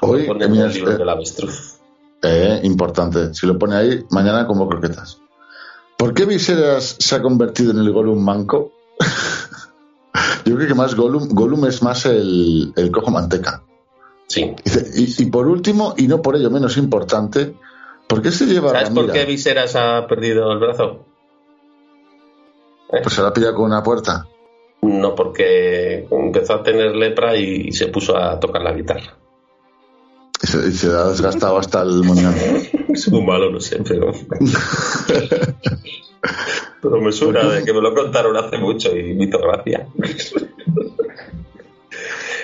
Hoy, 0.00 0.26
Pone 0.26 0.48
mira, 0.48 0.66
el 0.66 0.72
libro 0.72 0.92
eh, 0.92 0.96
del 0.96 1.08
avestruz. 1.08 1.78
eh, 2.22 2.60
importante, 2.62 3.34
si 3.34 3.46
lo 3.46 3.58
pone 3.58 3.76
ahí, 3.76 4.04
mañana 4.10 4.46
como 4.46 4.68
croquetas. 4.68 5.20
¿Por 5.96 6.14
qué 6.14 6.24
Viserys 6.24 6.96
se 6.98 7.14
ha 7.16 7.20
convertido 7.22 7.72
en 7.72 7.78
el 7.78 7.90
Gollum 7.92 8.24
manco? 8.24 8.72
Yo 10.44 10.56
creo 10.56 10.68
que 10.68 10.74
más 10.74 10.94
Gollum, 10.94 11.28
Gollum 11.30 11.66
es 11.66 11.82
más 11.82 12.06
el, 12.06 12.72
el 12.76 12.90
cojo 12.90 13.10
manteca. 13.10 13.62
Sí. 14.28 14.54
Y, 14.94 15.22
y 15.22 15.26
por 15.26 15.48
último, 15.48 15.94
y 15.96 16.06
no 16.06 16.22
por 16.22 16.36
ello 16.36 16.50
menos 16.50 16.76
importante, 16.76 17.54
¿por 18.06 18.22
qué 18.22 18.30
se 18.30 18.46
lleva 18.46 18.70
¿Sabes 18.70 18.90
por 18.90 19.06
Ramira? 19.06 19.14
qué 19.14 19.24
Viseras 19.24 19.74
ha 19.74 20.06
perdido 20.06 20.52
el 20.52 20.58
brazo? 20.58 21.04
Pues 22.90 23.14
se 23.14 23.22
la 23.22 23.32
pilla 23.32 23.52
con 23.52 23.66
una 23.66 23.82
puerta. 23.82 24.26
No, 24.82 25.14
porque 25.14 26.06
empezó 26.10 26.54
a 26.54 26.62
tener 26.62 26.94
lepra 26.94 27.36
y 27.36 27.72
se 27.72 27.88
puso 27.88 28.16
a 28.16 28.38
tocar 28.38 28.62
la 28.62 28.72
guitarra. 28.72 29.16
Y 30.42 30.46
se, 30.46 30.68
y 30.68 30.72
se 30.72 30.86
ha 30.88 31.08
desgastado 31.08 31.58
hasta 31.58 31.82
el 31.82 32.04
moñón. 32.04 32.34
Es 32.88 33.12
muy 33.12 33.22
malo, 33.22 33.50
no 33.50 33.60
sé, 33.60 33.80
pero. 33.86 34.12
pero 36.82 37.00
me 37.00 37.12
suena 37.12 37.48
de 37.48 37.64
que 37.64 37.72
me 37.72 37.80
lo 37.80 37.94
contaron 37.94 38.36
hace 38.36 38.58
mucho 38.58 38.96
y 38.96 39.14
me 39.14 39.26
hizo 39.26 39.38
gracia. 39.38 39.86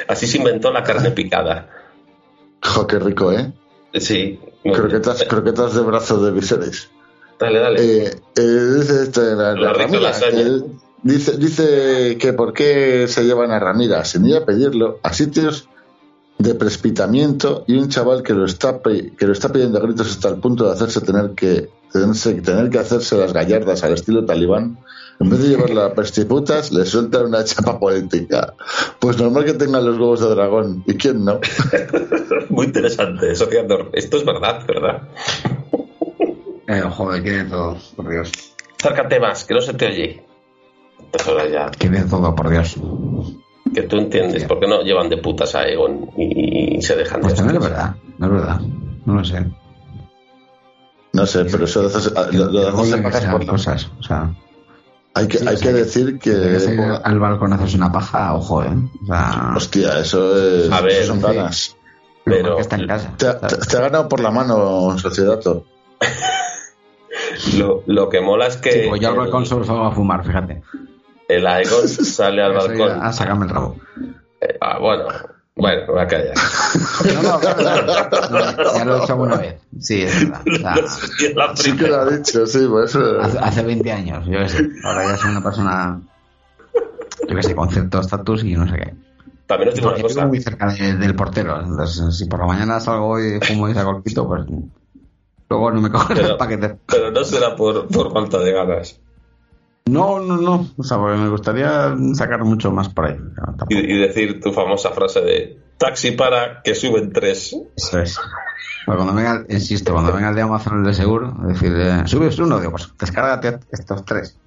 Así 0.08 0.26
se 0.26 0.39
inventó 0.39 0.73
la 0.73 0.83
carne 0.83 1.10
picada. 1.10 1.68
Jo, 2.62 2.86
qué 2.86 2.99
rico, 2.99 3.33
¿eh? 3.33 3.52
Sí. 3.94 4.39
muy 4.65 4.73
bien. 4.73 4.74
Croquetas, 4.74 5.24
croquetas 5.24 5.74
de 5.74 5.83
brazo 5.83 6.24
de 6.24 6.33
Viserys. 6.33 6.89
Dale, 7.39 7.58
dale. 7.58 7.81
Eh, 8.07 8.10
eh, 8.36 8.42
dice 8.78 9.02
este, 9.02 9.20
la, 9.34 9.55
Ramira, 9.73 10.12
que 10.12 10.62
dice, 11.02 11.36
dice 11.36 12.16
que 12.18 12.33
por 12.33 12.52
qué 12.52 13.07
se 13.08 13.24
llevan 13.24 13.50
a 13.50 13.58
Ramira 13.58 14.05
sin 14.05 14.24
ir 14.26 14.36
a 14.36 14.44
pedirlo 14.44 14.99
a 15.02 15.12
sitios 15.12 15.68
de 16.39 16.55
precipitamiento 16.55 17.65
y 17.66 17.76
un 17.76 17.89
chaval 17.89 18.23
que 18.23 18.33
lo 18.34 18.44
está 18.44 18.81
que 18.83 19.26
lo 19.26 19.33
está 19.33 19.50
pidiendo 19.50 19.78
a 19.78 19.83
gritos 19.83 20.10
hasta 20.10 20.28
el 20.28 20.36
punto 20.41 20.65
de 20.65 20.73
hacerse 20.73 21.00
tener 21.00 21.31
que 21.31 21.70
tenerse- 21.92 22.42
tener 22.42 22.70
que 22.70 22.78
hacerse 22.78 23.16
las 23.16 23.33
gallardas 23.33 23.84
al 23.84 23.92
estilo 23.94 24.24
talibán 24.24 24.78
en 25.20 25.31
vez 25.31 25.41
de 25.41 25.49
llevarla 25.49 25.86
a 25.86 25.94
perstiputas 25.94 26.73
le 26.73 26.84
sueltan 26.84 27.26
una 27.26 27.44
chapa 27.44 27.78
política 27.78 28.55
pues 28.99 29.18
normal 29.18 29.44
que 29.44 29.55
tengan 29.55 29.84
los 29.84 29.99
huevos 29.99 30.20
de 30.20 30.28
dragón 30.28 30.83
y 30.86 30.94
quién 30.94 31.25
no 31.25 31.41
Muy 32.51 32.67
interesante, 32.67 33.34
Sofía 33.34 33.65
Dor. 33.65 33.91
Esto 33.93 34.17
es 34.18 34.25
verdad, 34.25 34.65
¿verdad? 34.67 35.02
Eh, 36.67 36.81
joder, 36.81 37.23
que 37.23 37.31
de 37.31 37.44
todo, 37.44 37.76
por 37.97 38.10
Dios. 38.10 38.33
Acércate 38.78 39.20
más, 39.20 39.44
que 39.44 39.55
no 39.55 39.60
se 39.60 39.75
te 39.75 39.86
oye. 39.86 40.26
Horas 41.28 41.51
ya. 41.51 41.70
Que 41.70 41.89
de 41.89 42.02
todo, 42.05 42.34
por 42.34 42.51
Dios. 42.51 42.76
Que 43.75 43.83
tú 43.83 43.97
entiendes 43.99 44.44
por 44.44 44.60
qué 44.60 44.67
no 44.67 44.83
llevan 44.83 45.09
de 45.09 45.18
putas 45.18 45.55
a 45.55 45.67
Egon 45.67 46.10
y, 46.17 46.76
y 46.78 46.83
se 46.83 46.97
dejan 46.97 47.20
de 47.20 47.28
Pues 47.28 47.43
no 47.43 47.51
es 47.51 47.59
verdad, 47.59 47.97
no 48.18 48.26
es 48.26 48.33
verdad. 48.33 48.60
No 49.05 49.15
lo 49.15 49.25
sé. 49.25 49.44
no 51.12 51.26
sé 51.26 51.44
pero 51.44 51.65
eso 51.65 51.83
de 51.83 51.86
hacerse, 51.89 52.10
lo, 52.33 52.47
lo 52.51 52.67
de 52.67 53.47
cosas. 53.47 53.91
O 53.99 54.02
sea, 54.02 54.34
hay 55.15 55.28
que, 55.28 55.39
Sí, 55.39 55.47
hay 55.49 55.55
o 55.55 55.59
que 55.59 55.62
sea, 55.65 55.73
que- 55.73 55.78
decir 55.78 56.18
que 56.18 56.31
que 56.31 56.99
al 57.05 57.18
balcón 57.20 57.52
a 57.52 57.57
hacerse 57.57 57.76
una 57.76 57.93
paja, 57.93 58.34
ojo, 58.34 58.62
¿eh? 58.65 58.75
O 59.02 59.07
sea, 59.07 59.52
Hostia, 59.57 60.01
eso 60.01 60.36
es. 60.36 60.70
A 60.73 60.81
ver, 60.81 60.93
eso 61.02 61.12
son 61.12 61.20
ganas. 61.23 61.76
pero- 62.25 62.57
que 62.57 62.62
está 62.62 62.76
en 62.76 62.86
casa. 62.86 63.12
Te, 63.17 63.28
ha- 63.28 63.41
te- 63.41 63.57
te 63.57 63.76
ha 63.76 63.81
ganado 63.81 64.09
por 64.09 64.20
la 64.20 64.31
mano, 64.31 64.99
Sociedad. 64.99 65.39
Thor. 65.41 65.65
Lo, 67.59 67.83
lo 67.86 68.09
que 68.09 68.20
mola 68.20 68.47
es 68.47 68.57
que 68.57 68.73
Sí, 68.73 68.81
pues 68.89 69.01
yo 69.01 69.09
al 69.09 69.15
el- 69.15 69.20
balcón 69.20 69.47
solo 69.47 69.65
salgo 69.65 69.84
a 69.84 69.93
fumar, 69.93 70.25
fíjate. 70.25 70.62
el 71.28 71.47
Aegon 71.47 71.89
sale 71.89 72.43
al 72.43 72.52
balcón. 72.55 72.76
ya- 72.89 73.07
A 73.07 73.12
sacarme 73.12 73.44
el 73.47 73.51
rabo. 73.51 73.76
Eh, 74.41 74.57
ah, 74.60 74.78
bueno, 74.78 75.05
bueno, 75.57 75.92
voy 75.92 76.00
a 76.00 76.07
callar. 76.07 76.34
No, 77.15 77.23
no, 77.23 77.39
claro, 77.41 77.84
claro. 77.86 78.28
No, 78.31 78.74
ya 78.76 78.84
lo 78.84 78.97
he 78.97 79.02
hecho 79.05 79.12
alguna 79.12 79.36
vez. 79.36 79.55
Sí, 79.81 80.02
es 80.02 80.28
verdad. 80.31 80.42
O 80.47 80.89
sea, 80.89 81.31
la 81.36 81.57
Sí 81.57 81.76
que 81.76 81.86
lo 81.89 81.97
ha 82.00 82.07
dicho, 82.10 82.47
sí, 82.47 82.66
pues. 82.68 82.94
eh, 82.97 82.99
hace, 83.20 83.39
hace 83.39 83.62
20 83.62 83.92
años, 83.92 84.26
yo 84.26 84.39
qué 84.41 84.49
sé. 84.49 84.68
Ahora 84.84 85.07
ya 85.08 85.16
soy 85.16 85.31
una 85.31 85.42
persona, 85.42 86.00
yo 87.28 87.36
qué 87.36 87.42
sé, 87.42 87.55
con 87.55 87.70
cierto 87.70 88.00
estatus 88.00 88.42
y 88.44 88.55
no 88.55 88.66
sé 88.68 88.74
qué. 88.76 88.94
También 89.47 89.68
os 89.68 89.74
digo 89.74 89.89
una 89.89 89.97
Porque 89.99 90.15
cosa. 90.15 90.26
muy 90.26 90.41
cerca 90.41 90.66
de- 90.73 90.97
del 90.97 91.15
portero. 91.15 91.60
Entonces, 91.60 92.16
si 92.16 92.24
por 92.26 92.41
la 92.41 92.47
mañana 92.47 92.81
salgo 92.81 93.20
y 93.20 93.39
fumo 93.41 93.68
y 93.68 93.74
saco 93.74 93.97
el 93.97 94.02
pito, 94.02 94.26
pues 94.26 94.42
luego 95.50 95.70
no 95.70 95.81
me 95.83 95.91
cogen 95.91 96.16
Pero- 96.16 96.28
el 96.31 96.36
paquete. 96.36 96.76
Pero 96.86 97.10
no 97.10 97.23
será 97.24 97.55
por, 97.55 97.86
por 97.89 98.12
falta 98.12 98.39
de 98.39 98.52
ganas. 98.52 98.99
No, 99.87 100.19
no, 100.21 100.37
no. 100.39 100.71
O 100.79 100.83
sea, 100.83 100.97
porque 100.99 101.19
me 101.19 101.29
gustaría 101.29 101.95
sacar 102.15 102.43
mucho 102.45 102.71
más 102.73 102.89
por 102.89 103.07
ahí. 103.07 103.17
Y, 103.69 103.79
y 103.79 103.99
decir 103.99 104.41
tu 104.41 104.51
famosa 104.53 104.91
frase 104.91 105.21
de 105.21 105.59
taxi 105.77 106.13
para 106.13 106.63
que 106.63 106.75
suben 106.75 107.13
tres. 107.13 107.55
Eso 107.77 107.99
es. 108.01 108.19
Pero 108.87 108.97
cuando 108.99 109.15
venga, 109.15 109.45
insisto, 109.49 109.93
cuando 109.93 110.13
venga 110.13 110.31
el 110.31 110.35
de 110.37 110.43
Amazon 110.43 110.79
el 110.81 110.85
de 110.87 110.95
seguro, 110.95 111.35
decir, 111.47 111.73
eh, 111.77 112.03
subes 112.07 112.39
uno, 112.39 112.59
digo, 112.61 112.71
pues 112.73 112.91
descárgate 112.99 113.59
estos 113.73 114.05
tres. 114.05 114.39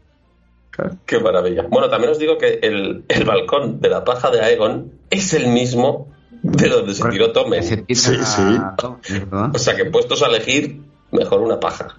Qué 1.06 1.20
maravilla. 1.20 1.66
Bueno, 1.70 1.90
también 1.90 2.12
os 2.12 2.20
digo 2.20 2.38
que 2.38 2.60
el, 2.62 3.04
el 3.08 3.24
balcón 3.26 3.80
de 3.80 3.90
la 3.90 4.04
paja 4.04 4.30
de 4.30 4.42
Aegon 4.42 4.92
es 5.10 5.34
el 5.34 5.48
mismo 5.48 6.08
de 6.44 6.70
donde 6.70 6.94
se 6.94 7.08
tiró 7.10 7.32
Tommen. 7.32 7.64
Se 7.64 7.78
tira 7.78 8.00
Sí, 8.00 8.16
sí. 8.24 8.42
a- 8.60 8.76
¿es 9.04 9.20
verdad? 9.30 9.52
O 9.56 9.60
sea 9.60 9.76
que 9.76 9.86
puestos 9.86 10.22
a 10.22 10.28
elegir, 10.28 10.82
mejor 11.12 11.42
una 11.42 11.60
paja. 11.60 11.96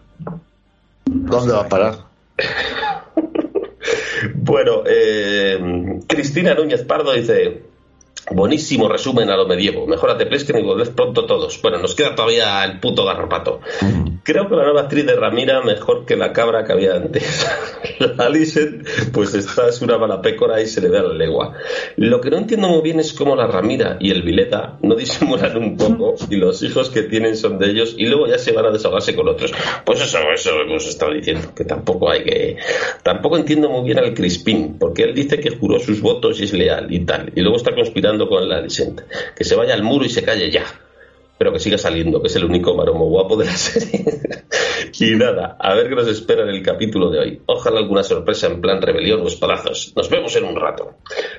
¿Dónde 1.07 1.53
va 1.53 1.63
a 1.63 1.69
parar? 1.69 1.95
Bueno, 4.49 4.83
eh, 4.87 6.01
Cristina 6.07 6.55
Núñez 6.55 6.83
Pardo 6.85 7.13
dice: 7.13 7.65
Buenísimo 8.31 8.89
resumen 8.89 9.31
a 9.31 9.37
lo 9.37 9.47
medievo. 9.47 9.87
Mejórate, 9.87 10.27
Plesken, 10.27 10.59
y 10.59 10.63
volved 10.63 10.91
pronto 10.91 11.25
todos. 11.25 11.61
Bueno, 11.63 11.79
nos 11.79 11.95
queda 11.95 12.15
todavía 12.15 12.63
el 12.65 12.79
puto 12.79 13.05
garrapato. 13.05 13.61
Creo 14.23 14.49
que 14.49 14.57
la 14.57 14.65
nueva 14.65 14.83
actriz 14.83 15.07
de 15.07 15.17
Ramira 15.17 15.63
mejor 15.63 16.05
que 16.05 16.17
la 16.17 16.33
cabra 16.33 16.65
que 16.65 16.73
había 16.73 16.97
antes. 16.97 17.47
la 17.99 18.31
pues 19.13 19.35
esta 19.35 19.69
es 19.69 19.81
una 19.81 19.97
mala 19.97 20.21
pécora 20.21 20.61
y 20.61 20.67
se 20.67 20.83
le 20.83 20.91
ve 20.91 20.99
a 20.99 21.03
la 21.03 21.15
legua. 21.15 21.55
Lo 21.97 22.21
que 22.21 22.31
no 22.31 22.37
entiendo 22.37 22.69
muy 22.69 22.83
bien 22.83 23.01
es 23.01 23.15
cómo 23.15 23.35
la 23.35 23.47
Ramira 23.47 23.97
y 24.01 24.11
el 24.11 24.23
Vileta 24.23 24.77
no 24.83 24.95
disimulan 24.97 25.57
un 25.57 25.77
poco 25.77 26.15
y 26.29 26.37
los 26.37 26.63
hijos 26.63 26.91
que 26.91 27.05
tienen 27.05 27.37
son 27.37 27.59
de 27.59 27.71
ellos 27.71 27.95
y 27.97 28.07
luego 28.07 28.27
ya 28.27 28.39
se 28.39 28.53
van 28.53 28.67
a 28.67 28.71
desahogarse 28.71 29.17
con 29.17 29.29
otros. 29.29 29.53
Pues 29.85 30.03
eso, 30.03 30.19
eso 30.35 30.51
hemos 30.61 30.87
estado 30.87 31.15
diciendo, 31.15 31.53
que 31.55 31.65
tampoco 31.65 32.11
hay 32.11 32.25
que... 32.25 32.57
Tampoco 33.03 33.39
entiendo 33.39 33.71
muy 33.71 33.85
bien 33.85 33.99
al 33.99 34.13
Crispín, 34.13 34.77
porque 34.79 35.05
él 35.05 35.15
dice 35.15 35.41
que 35.41 35.57
juró 35.57 35.79
sus 35.81 36.03
votos 36.03 36.41
y 36.41 36.45
es 36.45 36.53
leal 36.53 36.93
y 36.93 37.01
tal, 37.01 37.33
y 37.35 37.41
luego 37.41 37.57
está 37.57 37.75
conspirando 37.75 38.18
con 38.27 38.49
la 38.49 38.57
Alicent. 38.57 39.03
Que 39.37 39.45
se 39.45 39.55
vaya 39.55 39.75
al 39.75 39.83
muro 39.83 40.07
y 40.07 40.09
se 40.09 40.25
calle 40.25 40.51
ya 40.51 40.65
pero 41.39 41.53
que 41.53 41.61
siga 41.61 41.79
saliendo, 41.79 42.21
que 42.21 42.27
es 42.27 42.37
el 42.37 42.45
único 42.45 42.75
maromo 42.75 43.07
guapo 43.07 43.37
de 43.37 43.47
la 43.47 43.57
serie. 43.57 44.05
y 44.99 45.11
nada, 45.15 45.57
a 45.59 45.75
ver 45.75 45.89
qué 45.89 45.95
nos 45.95 46.09
espera 46.09 46.43
en 46.43 46.49
el 46.49 46.63
capítulo 46.63 47.11
de 47.11 47.21
hoy. 47.21 47.41
Ojalá 47.47 47.79
alguna 47.79 48.03
sorpresa 48.03 48.49
en 48.49 48.61
plan 48.61 48.83
rebelión 48.83 49.21
o 49.21 49.29
espadazos. 49.29 49.93
Nos 49.95 50.11
vemos 50.11 50.35
en 50.35 50.45
un 50.45 50.57
rato. 50.57 50.97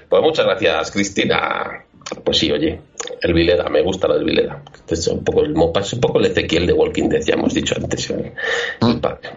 Pues 0.08 0.22
muchas 0.24 0.46
gracias, 0.46 0.92
Cristina. 0.92 1.86
Pues 2.24 2.38
sí, 2.38 2.50
oye, 2.50 2.80
el 3.22 3.34
Vilera, 3.34 3.70
me 3.70 3.84
gusta 3.84 4.08
lo 4.08 4.16
del 4.16 4.24
Vilera. 4.24 4.64
Es 4.88 5.06
un 5.10 5.24
poco 5.24 5.44
el 5.44 5.54
Mopa, 5.54 5.82
es 5.82 5.92
un 5.92 6.00
poco 6.00 6.20
el 6.20 6.28
Ezequiel 6.28 6.66
de 6.66 6.74
Walking 6.74 7.10
Dead, 7.10 7.22
ya 7.22 7.34
hemos 7.34 7.54
dicho 7.54 7.76
antes. 7.78 8.10
¿eh? 8.10 8.34
El 8.82 9.02
padre. 9.02 9.30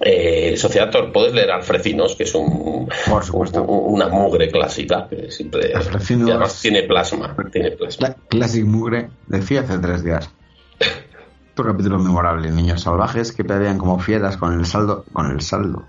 Eh, 0.00 0.54
Sociedad 0.56 0.90
Thor, 0.90 1.10
puedes 1.12 1.32
leer 1.32 1.50
Alfrecinos, 1.50 2.14
que 2.16 2.24
es 2.24 2.34
un, 2.34 2.88
Por 3.08 3.24
supuesto. 3.24 3.62
un- 3.62 3.94
una 3.94 4.08
mugre 4.08 4.50
clásica, 4.50 5.08
que 5.08 5.30
siempre 5.30 5.72
Alfrecinos. 5.74 6.28
y 6.28 6.30
además 6.32 6.60
tiene 6.60 6.82
plasma, 6.82 7.34
tiene 7.50 7.70
plasma. 7.72 8.08
Cla- 8.08 8.16
Classic 8.28 8.64
Mugre, 8.64 9.08
decía 9.26 9.60
hace 9.60 9.78
tres 9.78 10.04
días. 10.04 10.30
Tu 11.54 11.62
capítulo 11.64 11.98
memorable, 11.98 12.50
niños 12.50 12.82
salvajes 12.82 13.32
que 13.32 13.42
pelean 13.42 13.78
como 13.78 13.98
fieras 13.98 14.36
con 14.36 14.52
el 14.58 14.66
saldo, 14.66 15.06
con 15.14 15.30
el 15.30 15.40
saldo. 15.40 15.84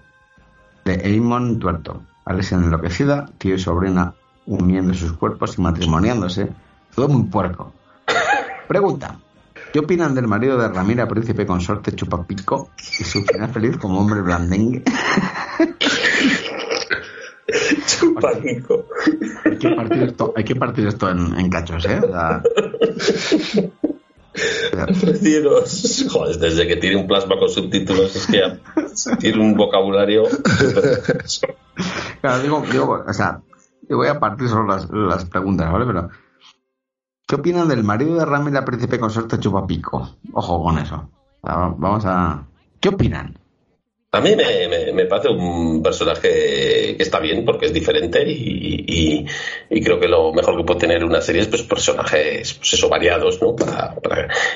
De 0.85 0.93
Eamon 1.13 1.59
Tuerto. 1.59 2.03
Alessia 2.23 2.55
enloquecida, 2.57 3.25
tío 3.37 3.55
y 3.55 3.59
sobrina 3.59 4.13
uniendo 4.45 4.93
sus 4.93 5.11
cuerpos 5.13 5.57
y 5.57 5.61
matrimoniándose. 5.61 6.47
Todo 6.95 7.09
muy 7.09 7.23
puerco. 7.23 7.73
Pregunta. 8.69 9.19
¿Qué 9.77 9.83
opinan 9.83 10.15
del 10.15 10.27
marido 10.27 10.57
de 10.57 10.69
Ramira, 10.69 11.07
príncipe 11.07 11.45
consorte 11.45 11.91
Chupapico 11.91 12.71
y 12.99 13.03
su 13.03 13.23
final 13.23 13.53
feliz 13.53 13.77
como 13.77 13.99
hombre 13.99 14.21
blandengue? 14.21 14.83
Chupaquico. 17.85 18.87
Hay 19.45 19.59
que 19.59 19.69
partir 19.69 20.01
esto, 20.01 20.33
hay 20.35 20.43
que 20.43 20.55
partir 20.55 20.87
esto 20.87 21.11
en, 21.11 21.39
en 21.39 21.49
cachos, 21.51 21.85
¿eh? 21.85 21.99
O 22.03 22.07
sea, 22.07 22.41
Alfrecinos. 24.87 26.07
Joder, 26.09 26.39
desde 26.39 26.67
que 26.67 26.77
tiene 26.77 26.95
un 26.95 27.05
plasma 27.05 27.37
con 27.37 27.49
subtítulos 27.49 28.15
es 28.15 28.25
que 28.25 28.59
tiene 29.19 29.39
un 29.39 29.53
vocabulario. 29.53 30.23
Claro, 32.21 32.41
digo, 32.41 32.65
digo, 32.71 33.05
o 33.07 33.13
sea, 33.13 33.41
y 33.87 33.93
voy 33.93 34.07
a 34.07 34.19
partir 34.19 34.49
solo 34.49 34.65
las, 34.65 34.89
las 34.89 35.25
preguntas, 35.25 35.71
¿vale? 35.71 35.85
Pero, 35.85 36.09
¿qué 37.27 37.35
opinan 37.35 37.67
del 37.67 37.83
marido 37.83 38.17
de 38.17 38.25
Rami, 38.25 38.51
la 38.51 38.65
príncipe 38.65 38.99
consorte 38.99 39.39
Chupapico? 39.39 40.17
Ojo 40.33 40.63
con 40.63 40.79
eso. 40.79 41.09
Vamos 41.43 42.05
a... 42.05 42.45
¿Qué 42.79 42.89
opinan? 42.89 43.37
A 44.09 44.21
mí 44.21 44.35
me, 44.35 44.93
me, 44.93 45.05
parece 45.05 45.27
un 45.27 45.83
personaje 45.83 46.95
que 46.95 47.03
está 47.03 47.19
bien 47.19 47.43
porque 47.43 47.65
es 47.65 47.73
diferente 47.73 48.23
y, 48.25 49.25
y, 49.69 49.81
creo 49.81 49.99
que 49.99 50.07
lo 50.07 50.31
mejor 50.31 50.55
que 50.55 50.63
puede 50.63 50.79
tener 50.79 51.03
una 51.03 51.19
serie 51.19 51.41
es 51.41 51.47
pues 51.49 51.63
personajes 51.63 52.53
pues 52.53 52.73
eso, 52.73 52.87
variados, 52.87 53.41
¿no? 53.41 53.53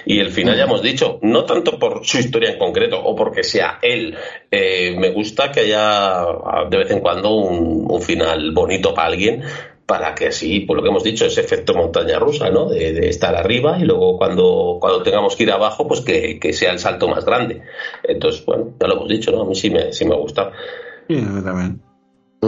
Y 0.06 0.19
el 0.19 0.32
final 0.32 0.56
ya 0.56 0.64
hemos 0.64 0.82
dicho, 0.82 1.19
no 1.22 1.43
tanto 1.43 1.77
por 1.77 2.06
su 2.06 2.19
historia 2.19 2.51
en 2.51 2.58
concreto 2.58 3.03
o 3.03 3.14
porque 3.14 3.43
sea 3.43 3.77
él, 3.82 4.17
eh, 4.50 4.95
me 4.98 5.09
gusta 5.09 5.51
que 5.51 5.59
haya 5.59 6.25
de 6.69 6.77
vez 6.77 6.90
en 6.91 7.01
cuando 7.01 7.32
un, 7.32 7.91
un 7.91 8.01
final 8.01 8.51
bonito 8.53 8.93
para 8.93 9.09
alguien, 9.09 9.43
para 9.85 10.16
que 10.16 10.27
así, 10.27 10.61
por 10.61 10.77
lo 10.77 10.84
que 10.84 10.90
hemos 10.90 11.03
dicho, 11.03 11.26
ese 11.26 11.42
efecto 11.42 11.74
montaña 11.74 12.18
rusa, 12.19 12.50
¿no? 12.50 12.69
De, 12.69 13.10
estar 13.10 13.35
arriba 13.35 13.77
y 13.77 13.84
luego 13.84 14.18
cuando, 14.18 14.77
cuando 14.80 15.03
tengamos 15.03 15.35
que 15.35 15.43
ir 15.43 15.51
abajo, 15.51 15.88
pues 15.88 16.01
que, 16.01 16.53
sea 16.53 16.72
el 16.72 16.80
salto 16.80 17.08
más 17.08 17.26
grande. 17.26 17.61
Entonces, 18.03 18.45
bueno, 18.45 18.74
ya 18.80 18.88
lo 18.88 18.93
hemos 18.95 19.10
dicho, 19.10 19.32
¿no? 19.32 19.42
A 19.42 19.45
mí 19.45 19.56
sí 19.56 19.69
me, 19.69 19.92
sí 19.92 20.06
me 20.06 20.16
gusta. 20.16 20.51
Sí, 21.08 21.18
a 21.18 21.30
mí 21.30 21.43
también. 21.43 21.82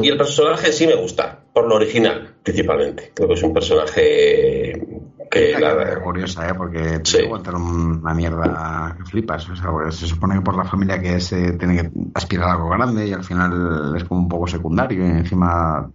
Y 0.01 0.09
el 0.09 0.17
personaje 0.17 0.71
sí 0.71 0.87
me 0.87 0.95
gusta, 0.95 1.43
por 1.53 1.67
lo 1.67 1.75
original, 1.75 2.35
principalmente. 2.41 3.11
Creo 3.13 3.27
que 3.27 3.35
es 3.35 3.43
un 3.43 3.53
personaje 3.53 4.81
que... 5.29 5.51
Es 5.51 5.97
curiosa, 6.03 6.49
¿eh? 6.49 6.53
Porque 6.55 6.99
te 6.99 7.05
sí. 7.05 7.29
contar 7.29 7.55
una 7.55 8.13
mierda 8.13 8.95
que 8.97 9.05
flipas. 9.05 9.47
O 9.49 9.55
sea, 9.55 9.91
se 9.91 10.07
supone 10.07 10.35
que 10.35 10.41
por 10.41 10.57
la 10.57 10.63
familia 10.63 10.99
que 10.99 11.15
es, 11.17 11.31
eh, 11.33 11.53
tiene 11.59 11.75
que 11.75 11.91
aspirar 12.15 12.49
a 12.49 12.53
algo 12.53 12.69
grande 12.69 13.07
y 13.07 13.13
al 13.13 13.23
final 13.23 13.93
es 13.95 14.03
como 14.05 14.21
un 14.21 14.29
poco 14.29 14.47
secundario 14.47 15.05
y 15.05 15.09
encima 15.09 15.91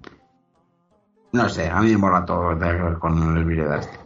no 1.33 1.49
sé, 1.49 1.69
a 1.69 1.81
mí 1.81 1.91
me 1.91 1.99
mola 1.99 2.25
todo 2.25 2.59
con 2.99 3.37
el 3.37 3.47
de 3.47 3.77
este. 3.79 3.99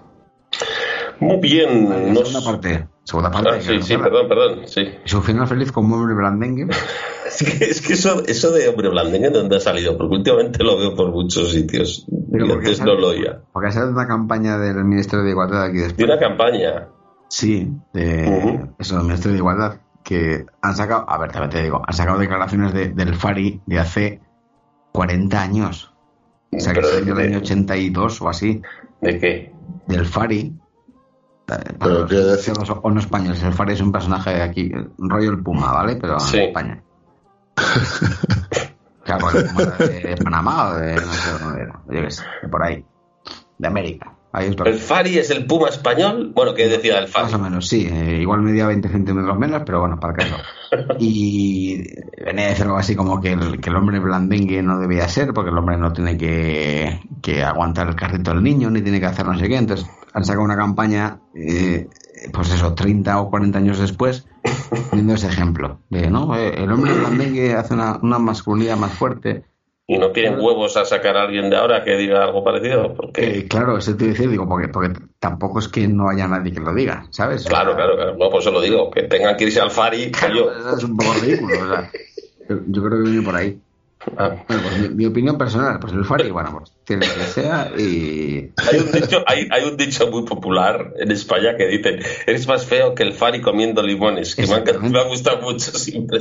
Muy 1.20 1.36
bien. 1.36 2.14
Segunda 2.16 2.40
parte. 2.44 2.88
Segunda 3.04 3.30
parte. 3.30 3.50
Ah, 3.50 3.60
sí, 3.60 3.80
sí, 3.82 3.96
perdón, 3.96 4.28
perdón. 4.28 4.62
Sí. 4.66 4.88
Su 5.04 5.22
final 5.22 5.46
feliz 5.46 5.70
con 5.70 5.92
hombre 5.92 6.14
blandengue. 6.14 6.66
es 7.26 7.42
que, 7.42 7.64
es 7.64 7.80
que 7.80 7.92
eso, 7.92 8.24
eso 8.26 8.50
de 8.50 8.68
hombre 8.68 8.88
blandengue, 8.88 9.30
¿de 9.30 9.38
dónde 9.38 9.56
ha 9.56 9.60
salido? 9.60 9.96
Porque 9.96 10.16
últimamente 10.16 10.64
lo 10.64 10.76
veo 10.76 10.96
por 10.96 11.10
muchos 11.10 11.52
sitios. 11.52 12.06
y 12.08 12.50
antes 12.50 12.80
no 12.80 12.94
lo 12.94 13.08
oía. 13.08 13.40
Porque 13.52 13.68
ha 13.68 13.72
salido 13.72 13.92
una 13.92 14.06
campaña 14.06 14.58
del 14.58 14.84
Ministerio 14.84 15.24
de 15.24 15.30
Igualdad 15.30 15.62
aquí 15.62 15.78
después. 15.78 15.96
¿De 15.96 16.04
una 16.04 16.18
campaña? 16.18 16.88
Sí, 17.28 17.72
de 17.92 18.68
eso, 18.78 18.96
del 18.96 19.04
Ministerio 19.04 19.32
de 19.32 19.38
Igualdad. 19.38 19.80
Que 20.02 20.44
han 20.60 20.74
sacado, 20.74 21.08
a 21.08 21.18
ver, 21.18 21.30
también 21.30 21.50
te 21.50 21.62
digo, 21.62 21.80
han 21.86 21.94
sacado 21.94 22.18
declaraciones 22.18 22.74
de, 22.74 22.88
del 22.88 23.14
FARI 23.14 23.62
de 23.66 23.78
hace 23.78 24.20
40 24.90 25.40
años. 25.40 25.91
O 26.54 26.60
sea, 26.60 26.74
que 26.74 26.82
salió 26.82 27.14
en 27.14 27.20
el 27.20 27.26
año 27.28 27.38
82 27.38 28.22
o 28.22 28.28
así. 28.28 28.60
¿De 29.00 29.18
qué? 29.18 29.52
Del 29.86 30.06
Fari. 30.06 30.54
Pero 31.46 32.06
quiero 32.06 32.26
decir... 32.28 32.54
O 32.82 32.90
no 32.90 33.00
españoles. 33.00 33.42
El 33.42 33.52
Fari 33.52 33.72
es 33.72 33.80
un 33.80 33.92
personaje 33.92 34.30
de 34.30 34.42
aquí, 34.42 34.72
rollo 34.98 35.30
el 35.30 35.42
Puma, 35.42 35.72
¿vale? 35.72 35.96
Pero 35.96 36.16
en 36.32 36.40
España. 36.40 36.82
claro, 39.04 39.30
el 39.30 39.44
Puma 39.46 39.64
de 39.78 40.16
Panamá 40.22 40.70
o 40.70 40.74
de 40.76 40.94
no 40.94 41.12
sé 41.12 41.30
dónde 41.38 41.62
era. 41.62 41.80
Yo 41.88 42.02
qué 42.02 42.10
sé, 42.10 42.24
de 42.42 42.48
por 42.48 42.62
ahí. 42.62 42.84
De 43.58 43.68
América. 43.68 44.14
¿El 44.34 44.78
Fari 44.78 45.18
es 45.18 45.30
el 45.30 45.44
Puma 45.44 45.68
español? 45.68 46.32
Bueno, 46.34 46.54
¿qué 46.54 46.66
decía 46.66 46.98
el 46.98 47.08
Fari? 47.08 47.26
Más 47.26 47.34
o 47.34 47.38
menos, 47.38 47.68
sí. 47.68 47.86
Eh, 47.90 48.18
igual 48.22 48.40
medía 48.40 48.66
20 48.66 48.88
centímetros 48.88 49.38
menos, 49.38 49.62
pero 49.66 49.80
bueno, 49.80 50.00
para 50.00 50.14
no. 50.26 50.36
y 50.98 51.82
venía 52.24 52.46
a 52.46 52.48
decir 52.48 52.64
algo 52.64 52.78
así 52.78 52.96
como 52.96 53.20
que 53.20 53.32
el, 53.32 53.60
que 53.60 53.68
el 53.68 53.76
hombre 53.76 53.98
blandengue 53.98 54.62
no 54.62 54.78
debía 54.78 55.06
ser, 55.06 55.34
porque 55.34 55.50
el 55.50 55.58
hombre 55.58 55.76
no 55.76 55.92
tiene 55.92 56.16
que, 56.16 57.00
que 57.20 57.42
aguantar 57.42 57.88
el 57.88 57.94
carrito 57.94 58.32
del 58.32 58.42
niño, 58.42 58.70
ni 58.70 58.80
tiene 58.80 59.00
que 59.00 59.06
hacer 59.06 59.26
no 59.26 59.38
sé 59.38 59.48
qué. 59.48 59.56
Entonces 59.56 59.86
han 60.14 60.24
sacado 60.24 60.44
una 60.44 60.56
campaña, 60.56 61.20
eh, 61.34 61.88
pues 62.32 62.54
eso, 62.54 62.72
30 62.72 63.20
o 63.20 63.28
40 63.28 63.58
años 63.58 63.78
después, 63.78 64.26
viendo 64.92 65.12
ese 65.12 65.26
ejemplo. 65.26 65.80
De, 65.90 66.10
¿no? 66.10 66.34
Eh, 66.36 66.54
el 66.56 66.72
hombre 66.72 66.94
blandengue 66.94 67.52
hace 67.52 67.74
una, 67.74 67.98
una 68.00 68.18
masculinidad 68.18 68.78
más 68.78 68.92
fuerte 68.92 69.44
y 69.86 69.98
no 69.98 70.12
tienen 70.12 70.40
huevos 70.40 70.76
a 70.76 70.84
sacar 70.84 71.16
a 71.16 71.22
alguien 71.22 71.50
de 71.50 71.56
ahora 71.56 71.82
que 71.84 71.96
diga 71.96 72.22
algo 72.22 72.44
parecido. 72.44 72.94
Porque... 72.94 73.38
Eh, 73.38 73.48
claro, 73.48 73.76
eso 73.78 73.96
te 73.96 74.06
decir, 74.06 74.30
digo, 74.30 74.48
porque, 74.48 74.68
porque 74.68 74.92
tampoco 75.18 75.58
es 75.58 75.68
que 75.68 75.88
no 75.88 76.08
haya 76.08 76.28
nadie 76.28 76.52
que 76.52 76.60
lo 76.60 76.72
diga, 76.72 77.06
¿sabes? 77.10 77.44
Claro, 77.44 77.74
claro, 77.74 77.96
claro. 77.96 78.16
No, 78.16 78.30
por 78.30 78.40
eso 78.40 78.50
lo 78.50 78.60
digo, 78.60 78.90
que 78.90 79.02
tengan 79.04 79.36
que 79.36 79.44
irse 79.44 79.60
al 79.60 79.70
Fari. 79.70 80.12
yo. 80.34 80.50
Es 80.76 80.84
un 80.84 80.96
poco 80.96 81.12
ridículo, 81.20 81.54
o 81.54 81.66
sea, 81.68 81.90
yo 82.48 82.82
creo 82.82 83.02
que 83.02 83.10
viene 83.10 83.22
por 83.22 83.36
ahí. 83.36 83.60
Ah. 84.16 84.36
Bueno, 84.48 84.62
pues 84.62 84.90
mi, 84.90 85.06
opinión 85.06 85.38
personal, 85.38 85.78
pues 85.78 85.92
el 85.92 86.04
Fari, 86.04 86.30
bueno, 86.30 86.50
pues 86.58 86.72
tiene 86.84 87.06
que 87.06 87.22
sea 87.22 87.70
y... 87.78 88.50
Hay 88.56 88.78
un, 88.80 88.90
dicho, 88.90 89.22
hay, 89.26 89.48
hay 89.50 89.64
un 89.64 89.76
dicho 89.76 90.10
muy 90.10 90.24
popular 90.24 90.92
en 90.98 91.12
España 91.12 91.56
que 91.56 91.68
dice, 91.68 92.00
eres 92.26 92.48
más 92.48 92.66
feo 92.66 92.94
que 92.94 93.04
el 93.04 93.12
Fari 93.12 93.40
comiendo 93.40 93.82
limones, 93.82 94.34
que 94.34 94.46
me 94.46 94.54
ha, 94.54 94.78
me 94.80 94.98
ha, 94.98 95.04
gustado 95.04 95.40
mucho 95.42 95.70
siempre 95.78 96.18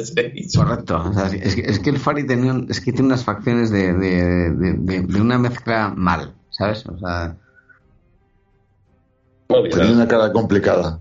Correcto, 0.56 1.04
o 1.04 1.14
sea, 1.14 1.28
es, 1.28 1.56
que, 1.56 1.62
es, 1.62 1.80
que, 1.80 1.90
el 1.90 1.98
Fari 1.98 2.28
tenía, 2.28 2.54
es 2.70 2.82
que 2.82 2.92
tiene 2.92 3.08
unas 3.08 3.24
facciones 3.24 3.72
de, 3.72 3.94
de, 3.94 4.52
de, 4.52 5.02
de 5.02 5.22
una 5.22 5.40
mezcla 5.40 5.92
mal, 5.96 6.36
¿sabes? 6.52 6.86
O 6.86 6.98
sea... 7.00 7.36
Tiene 9.48 9.92
una 9.92 10.08
cara 10.08 10.32
complicada. 10.32 11.00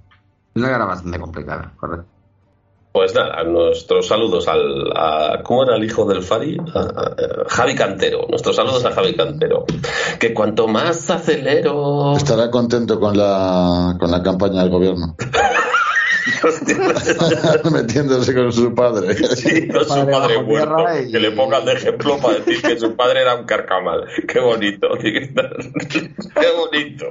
Una 0.55 0.68
cara 0.68 0.84
bastante 0.86 1.20
complicada, 1.20 1.73
correcto. 1.76 2.20
Pues 2.93 3.15
nada, 3.15 3.44
nuestros 3.44 4.09
saludos 4.09 4.49
al. 4.49 4.91
A, 4.97 5.43
¿Cómo 5.44 5.62
era 5.62 5.77
el 5.77 5.85
hijo 5.85 6.05
del 6.07 6.23
Fari? 6.23 6.57
Javi 7.49 7.75
Cantero. 7.77 8.27
Nuestros 8.28 8.57
saludos 8.57 8.85
a 8.85 8.91
Javi 8.91 9.15
Cantero. 9.15 9.65
Que 10.19 10.35
cuanto 10.35 10.67
más 10.67 11.09
acelero. 11.09 12.17
Estará 12.17 12.51
contento 12.51 12.99
con 12.99 13.17
la, 13.17 13.97
con 13.99 14.10
la 14.10 14.23
campaña 14.23 14.62
del 14.62 14.70
gobierno. 14.70 15.15
Metiéndose 17.73 18.35
con 18.35 18.53
su 18.53 18.75
padre. 18.75 19.15
Sí, 19.15 19.69
con 19.69 19.85
su 19.85 20.07
padre 20.07 20.43
muerto. 20.43 20.87
Que 21.11 21.19
le 21.19 21.31
pongan 21.33 21.65
de 21.65 21.73
ejemplo 21.73 22.19
para 22.19 22.39
decir 22.39 22.63
que 22.63 22.79
su 22.79 22.95
padre 22.97 23.23
era 23.23 23.35
un 23.35 23.47
carcamal. 23.47 24.07
Qué 24.27 24.41
bonito. 24.41 24.89
Qué 25.01 25.33
bonito. 26.57 27.07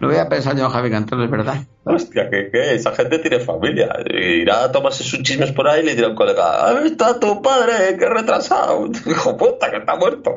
No 0.00 0.08
voy 0.08 0.16
a 0.16 0.28
pensar 0.28 0.56
yo 0.56 0.68
Javi 0.68 0.90
Cantero, 0.90 1.24
es 1.24 1.30
verdad. 1.30 1.64
Hostia, 1.84 2.28
que, 2.30 2.50
esa 2.74 2.92
gente 2.92 3.18
tiene 3.18 3.40
familia. 3.40 3.96
Irá 4.10 4.64
a 4.64 4.72
tomarse 4.72 5.04
sus 5.04 5.22
chismes 5.22 5.52
por 5.52 5.68
ahí 5.68 5.82
y 5.82 5.86
le 5.86 5.94
dirá 5.94 6.08
a 6.08 6.10
un 6.10 6.16
colega: 6.16 6.68
¡Ahí 6.68 6.86
está 6.86 7.18
tu 7.18 7.42
padre! 7.42 7.96
¡Qué 7.98 8.08
retrasado! 8.08 8.86
Hijo 9.06 9.36
puta, 9.36 9.70
que 9.70 9.78
está 9.78 9.96
muerto. 9.96 10.36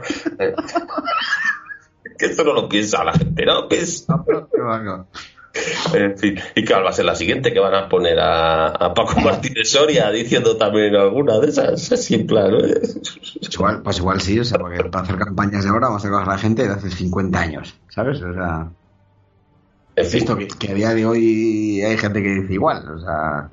que 2.17 2.25
esto 2.25 2.43
no 2.43 2.53
lo 2.53 2.67
piensa 2.67 3.03
la 3.03 3.13
gente, 3.13 3.45
¿no? 3.45 3.67
Que 3.67 3.79
es... 3.79 4.05
En 5.93 6.17
fin, 6.17 6.39
¿y 6.55 6.65
va 6.65 6.89
a 6.89 6.93
ser 6.93 7.05
la 7.05 7.15
siguiente? 7.15 7.53
Que 7.53 7.59
van 7.59 7.75
a 7.75 7.89
poner 7.89 8.17
a, 8.19 8.93
Paco 8.93 9.19
Martínez 9.21 9.69
Soria 9.69 10.11
diciendo 10.11 10.57
también 10.57 10.95
alguna 10.95 11.39
de 11.39 11.47
esas, 11.47 11.91
así 11.91 12.15
en 12.15 12.27
plan. 12.27 12.51
Pues 12.51 13.53
igual, 13.53 13.81
pues 13.81 13.97
igual 13.99 14.21
sí, 14.21 14.39
o 14.39 14.43
sea, 14.43 14.59
porque 14.59 14.83
para 14.85 15.03
hacer 15.03 15.17
campañas 15.17 15.63
de 15.63 15.69
ahora 15.69 15.87
vamos 15.87 16.05
a 16.05 16.09
coger 16.09 16.27
a 16.27 16.31
la 16.31 16.37
gente 16.37 16.63
de 16.63 16.73
hace 16.73 16.89
50 16.89 17.39
años, 17.39 17.75
¿sabes? 17.89 18.21
O 18.21 18.33
sea. 18.33 18.69
Es 19.95 20.13
visto 20.13 20.37
que, 20.37 20.71
a 20.71 20.73
día 20.75 20.93
de 20.93 21.05
hoy 21.05 21.81
hay 21.81 21.97
gente 21.97 22.21
que 22.21 22.29
dice 22.29 22.53
igual, 22.53 22.87
o 22.89 22.99
sea. 22.99 23.49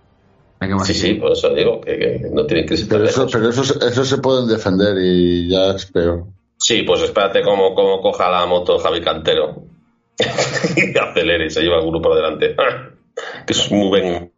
Sí, 0.85 0.95
sí, 0.95 1.15
por 1.15 1.33
eso 1.33 1.53
digo 1.55 1.81
que, 1.81 2.21
no 2.33 2.47
tienen 2.47 2.67
que 2.67 2.77
ser. 2.77 2.89
Pero, 2.89 3.05
eso, 3.05 3.27
pero 3.31 3.51
eso, 3.51 3.63
eso, 3.63 4.05
se 4.05 4.19
pueden 4.19 4.49
defender 4.49 4.97
y 4.99 5.49
ya 5.51 5.73
es 5.73 5.87
peor. 5.87 6.25
Sí, 6.57 6.83
pues 6.83 7.03
espérate 7.03 7.43
cómo, 7.43 7.75
cómo 7.75 8.01
coja 8.01 8.31
la 8.31 8.47
moto 8.47 8.79
Javi 8.79 9.03
Cantero. 9.03 9.74
Y 10.19 10.99
acelere 10.99 11.47
y 11.47 11.51
se 11.51 11.63
lleva 11.63 11.77
el 11.77 11.83
grupo 11.83 12.03
por 12.03 12.17
delante. 12.17 12.57
que 13.47 13.53
es 13.53 13.71
muy 13.71 14.01
bien. 14.01 14.33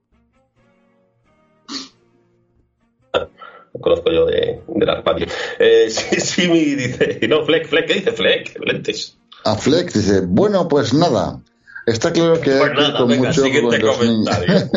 Lo 3.13 3.81
conozco 3.81 4.11
yo 4.11 4.27
de, 4.27 4.63
de 4.67 4.87
la 4.87 5.01
radio. 5.03 5.27
Eh, 5.59 5.91
sí, 5.91 6.49
me 6.49 6.59
dice, 6.59 7.21
no, 7.29 7.45
Fleck, 7.45 7.67
Fleck, 7.67 7.87
¿qué 7.87 7.95
dice 7.95 8.13
Fleck? 8.13 8.59
Lentes. 8.65 9.19
A 9.45 9.57
Fleck 9.57 9.93
dice, 9.93 10.23
bueno, 10.27 10.67
pues 10.69 10.93
nada. 10.93 11.41
Está 11.87 12.13
claro 12.13 12.41
que 12.41 12.51
pues 12.51 12.63
hay 12.63 12.69
que 12.69 12.93
con 12.99 13.17
mucho 13.17 13.43
con 13.43 13.79
los 13.79 14.01
niños. 14.01 14.71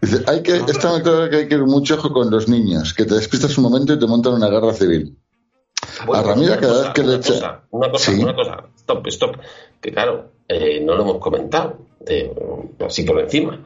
Dice, 0.00 0.24
hay 0.28 0.42
que, 0.42 0.56
está 0.56 1.02
claro 1.02 1.28
que 1.28 1.36
hay 1.36 1.48
que 1.48 1.54
ir 1.56 1.64
mucho 1.64 1.94
ojo 1.94 2.12
con 2.12 2.30
los 2.30 2.48
niños, 2.48 2.94
que 2.94 3.04
te 3.04 3.14
despistas 3.14 3.58
un 3.58 3.64
momento 3.64 3.94
y 3.94 3.98
te 3.98 4.06
montan 4.06 4.34
una 4.34 4.48
guerra 4.48 4.72
civil 4.74 5.16
a 6.00 6.22
Ramírez 6.22 6.56
cada 6.58 6.82
vez 6.82 6.90
que 6.92 7.02
le 7.02 7.16
echa. 7.16 7.62
una 7.70 7.90
cosa, 7.90 8.12
una 8.12 8.34
cosa, 8.34 8.64
stop, 8.76 9.06
stop. 9.08 9.36
Que 9.80 9.92
claro, 9.92 10.30
eh, 10.48 10.80
no 10.80 10.94
lo 10.94 11.02
hemos 11.02 11.18
comentado, 11.18 11.78
así 12.84 13.04
por 13.04 13.20
encima. 13.20 13.58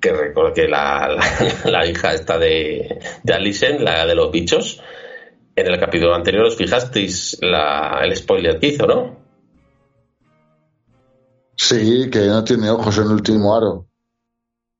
Que 0.00 0.12
que 0.54 0.68
la, 0.68 1.16
la, 1.64 1.86
hija 1.86 2.12
esta 2.12 2.38
de, 2.38 3.00
de 3.22 3.34
Alison, 3.34 3.82
la 3.82 4.04
de 4.06 4.14
los 4.14 4.30
bichos, 4.30 4.82
en 5.56 5.66
el 5.66 5.78
capítulo 5.78 6.14
anterior 6.14 6.44
os 6.44 6.56
fijasteis 6.56 7.38
la, 7.40 8.00
el 8.02 8.14
spoiler 8.16 8.58
que 8.58 8.66
hizo, 8.68 8.86
¿no? 8.86 9.16
Sí, 11.56 12.10
que 12.10 12.26
no 12.26 12.44
tiene 12.44 12.68
ojos 12.70 12.98
en 12.98 13.04
el 13.04 13.12
último 13.12 13.56
aro. 13.56 13.86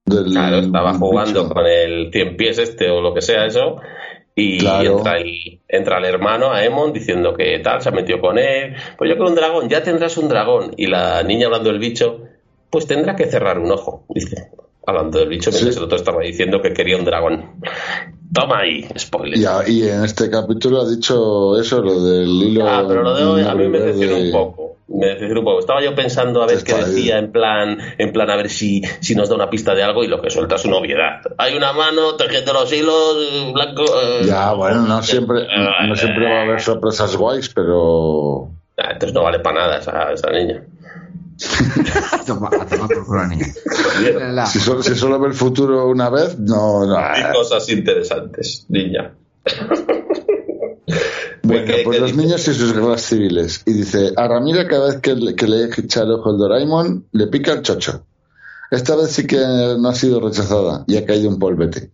claro, 0.04 0.58
estaba 0.58 0.92
jugando 0.94 1.48
con 1.48 1.66
el 1.66 2.10
100 2.12 2.36
pies 2.36 2.58
este 2.58 2.90
o 2.90 3.00
lo 3.00 3.14
que 3.14 3.22
sea 3.22 3.46
eso 3.46 3.80
Y 4.36 4.58
Claro. 4.58 4.98
entra, 4.98 5.18
el, 5.18 5.60
entra 5.68 5.98
el 5.98 6.04
hermano 6.06 6.50
a 6.52 6.64
Emon 6.64 6.92
diciendo 6.92 7.34
que 7.34 7.58
tal, 7.60 7.80
se 7.80 7.88
ha 7.88 7.92
metido 7.92 8.20
con 8.20 8.36
él. 8.38 8.74
Pues 8.98 9.08
yo 9.08 9.16
quiero 9.16 9.28
un 9.28 9.36
dragón, 9.36 9.68
ya 9.68 9.82
tendrás 9.82 10.16
un 10.18 10.28
dragón. 10.28 10.74
Y 10.76 10.86
la 10.88 11.22
niña 11.22 11.46
hablando 11.46 11.70
del 11.70 11.78
bicho, 11.78 12.22
pues 12.70 12.86
tendrá 12.86 13.14
que 13.14 13.26
cerrar 13.26 13.58
un 13.58 13.70
ojo, 13.70 14.04
dice. 14.08 14.50
Hablando 14.86 15.18
del 15.18 15.28
bicho, 15.28 15.50
mientras 15.50 15.74
Sí. 15.74 15.78
el 15.78 15.84
otro 15.84 15.96
estaba 15.96 16.20
diciendo 16.22 16.60
que 16.60 16.72
quería 16.74 16.96
un 16.96 17.04
dragón. 17.04 17.52
Toma 18.32 18.58
ahí, 18.60 18.86
spoiler. 18.98 19.38
Y, 19.38 19.44
a- 19.44 19.66
y 19.66 19.88
en 19.88 20.04
este 20.04 20.28
capítulo 20.28 20.80
ha 20.82 20.88
dicho 20.88 21.58
eso, 21.58 21.80
lo 21.80 22.02
del 22.02 22.28
hilo. 22.28 22.68
Ah, 22.68 22.84
pero 22.86 23.02
lo 23.02 23.14
de 23.14 23.24
hoy 23.24 23.42
a 23.42 23.54
mí 23.54 23.68
me 23.68 23.78
decepcionó 23.78 24.16
un 24.18 24.32
poco. 24.32 24.76
Me 24.88 25.06
decepcionó 25.06 25.40
un 25.40 25.44
poco. 25.46 25.60
Estaba 25.60 25.82
yo 25.82 25.94
pensando 25.94 26.42
a 26.42 26.46
ver 26.46 26.62
qué 26.64 26.74
decía, 26.74 27.18
en 27.18 27.32
plan, 27.32 27.78
en 27.96 28.12
plan 28.12 28.28
a 28.30 28.36
ver 28.36 28.50
si, 28.50 28.82
si 29.00 29.14
nos 29.14 29.28
da 29.30 29.36
una 29.36 29.48
pista 29.48 29.74
de 29.74 29.82
algo 29.82 30.04
y 30.04 30.08
lo 30.08 30.20
que 30.20 30.28
suelta 30.30 30.56
es 30.56 30.64
una 30.66 30.76
obviedad. 30.76 31.20
Hay 31.38 31.56
una 31.56 31.72
mano 31.72 32.16
tejiendo 32.16 32.52
los 32.52 32.70
hilos, 32.72 33.16
eh, 33.20 33.50
blanco. 33.54 33.84
eh, 33.84 34.24
Ya, 34.26 34.52
bueno, 34.52 34.82
no 34.82 35.02
siempre, 35.02 35.46
no 35.86 35.96
siempre 35.96 36.28
va 36.30 36.40
a 36.40 36.42
haber 36.42 36.60
sorpresas 36.60 37.16
guays, 37.16 37.48
pero. 37.48 38.48
Ah, 38.76 38.90
entonces 38.92 39.14
no 39.14 39.22
vale 39.22 39.38
para 39.38 39.60
nada 39.60 39.78
esa, 39.78 40.12
esa 40.12 40.30
niña. 40.30 40.62
A 42.12 42.24
tomar, 42.24 42.54
a 42.54 42.66
tomar 42.66 42.88
por 42.88 43.06
culo 43.06 43.26
niña. 43.26 43.46
La- 44.32 44.46
Si 44.46 44.58
solo, 44.60 44.82
si 44.82 44.94
solo 44.94 45.18
ve 45.20 45.28
el 45.28 45.34
futuro 45.34 45.86
una 45.88 46.08
vez, 46.10 46.38
no. 46.38 46.86
no. 46.86 46.96
Hay 46.96 47.32
cosas 47.32 47.68
interesantes, 47.70 48.66
niña. 48.68 49.14
Bueno, 51.42 51.66
¿Qué- 51.66 51.82
pues 51.84 51.96
qué 51.96 52.00
los 52.00 52.10
dice? 52.12 52.22
niños 52.22 52.48
y 52.48 52.54
sus 52.54 52.72
guerras 52.72 53.02
civiles. 53.02 53.62
Y 53.66 53.72
dice, 53.74 54.12
a 54.16 54.26
Ramira 54.28 54.66
cada 54.66 54.86
vez 54.88 55.00
que 55.00 55.14
le, 55.14 55.34
que 55.34 55.46
le 55.46 55.64
echa 55.64 56.02
el 56.02 56.12
ojo 56.12 56.30
el 56.30 56.38
Doraemon, 56.38 57.06
le 57.12 57.26
pica 57.26 57.52
el 57.52 57.60
chocho. 57.62 58.06
Esta 58.70 58.96
vez 58.96 59.10
sí 59.12 59.26
que 59.26 59.36
no 59.78 59.88
ha 59.88 59.94
sido 59.94 60.20
rechazada 60.20 60.84
y 60.86 60.96
ha 60.96 61.04
caído 61.04 61.28
un 61.28 61.38
polvete. 61.38 61.90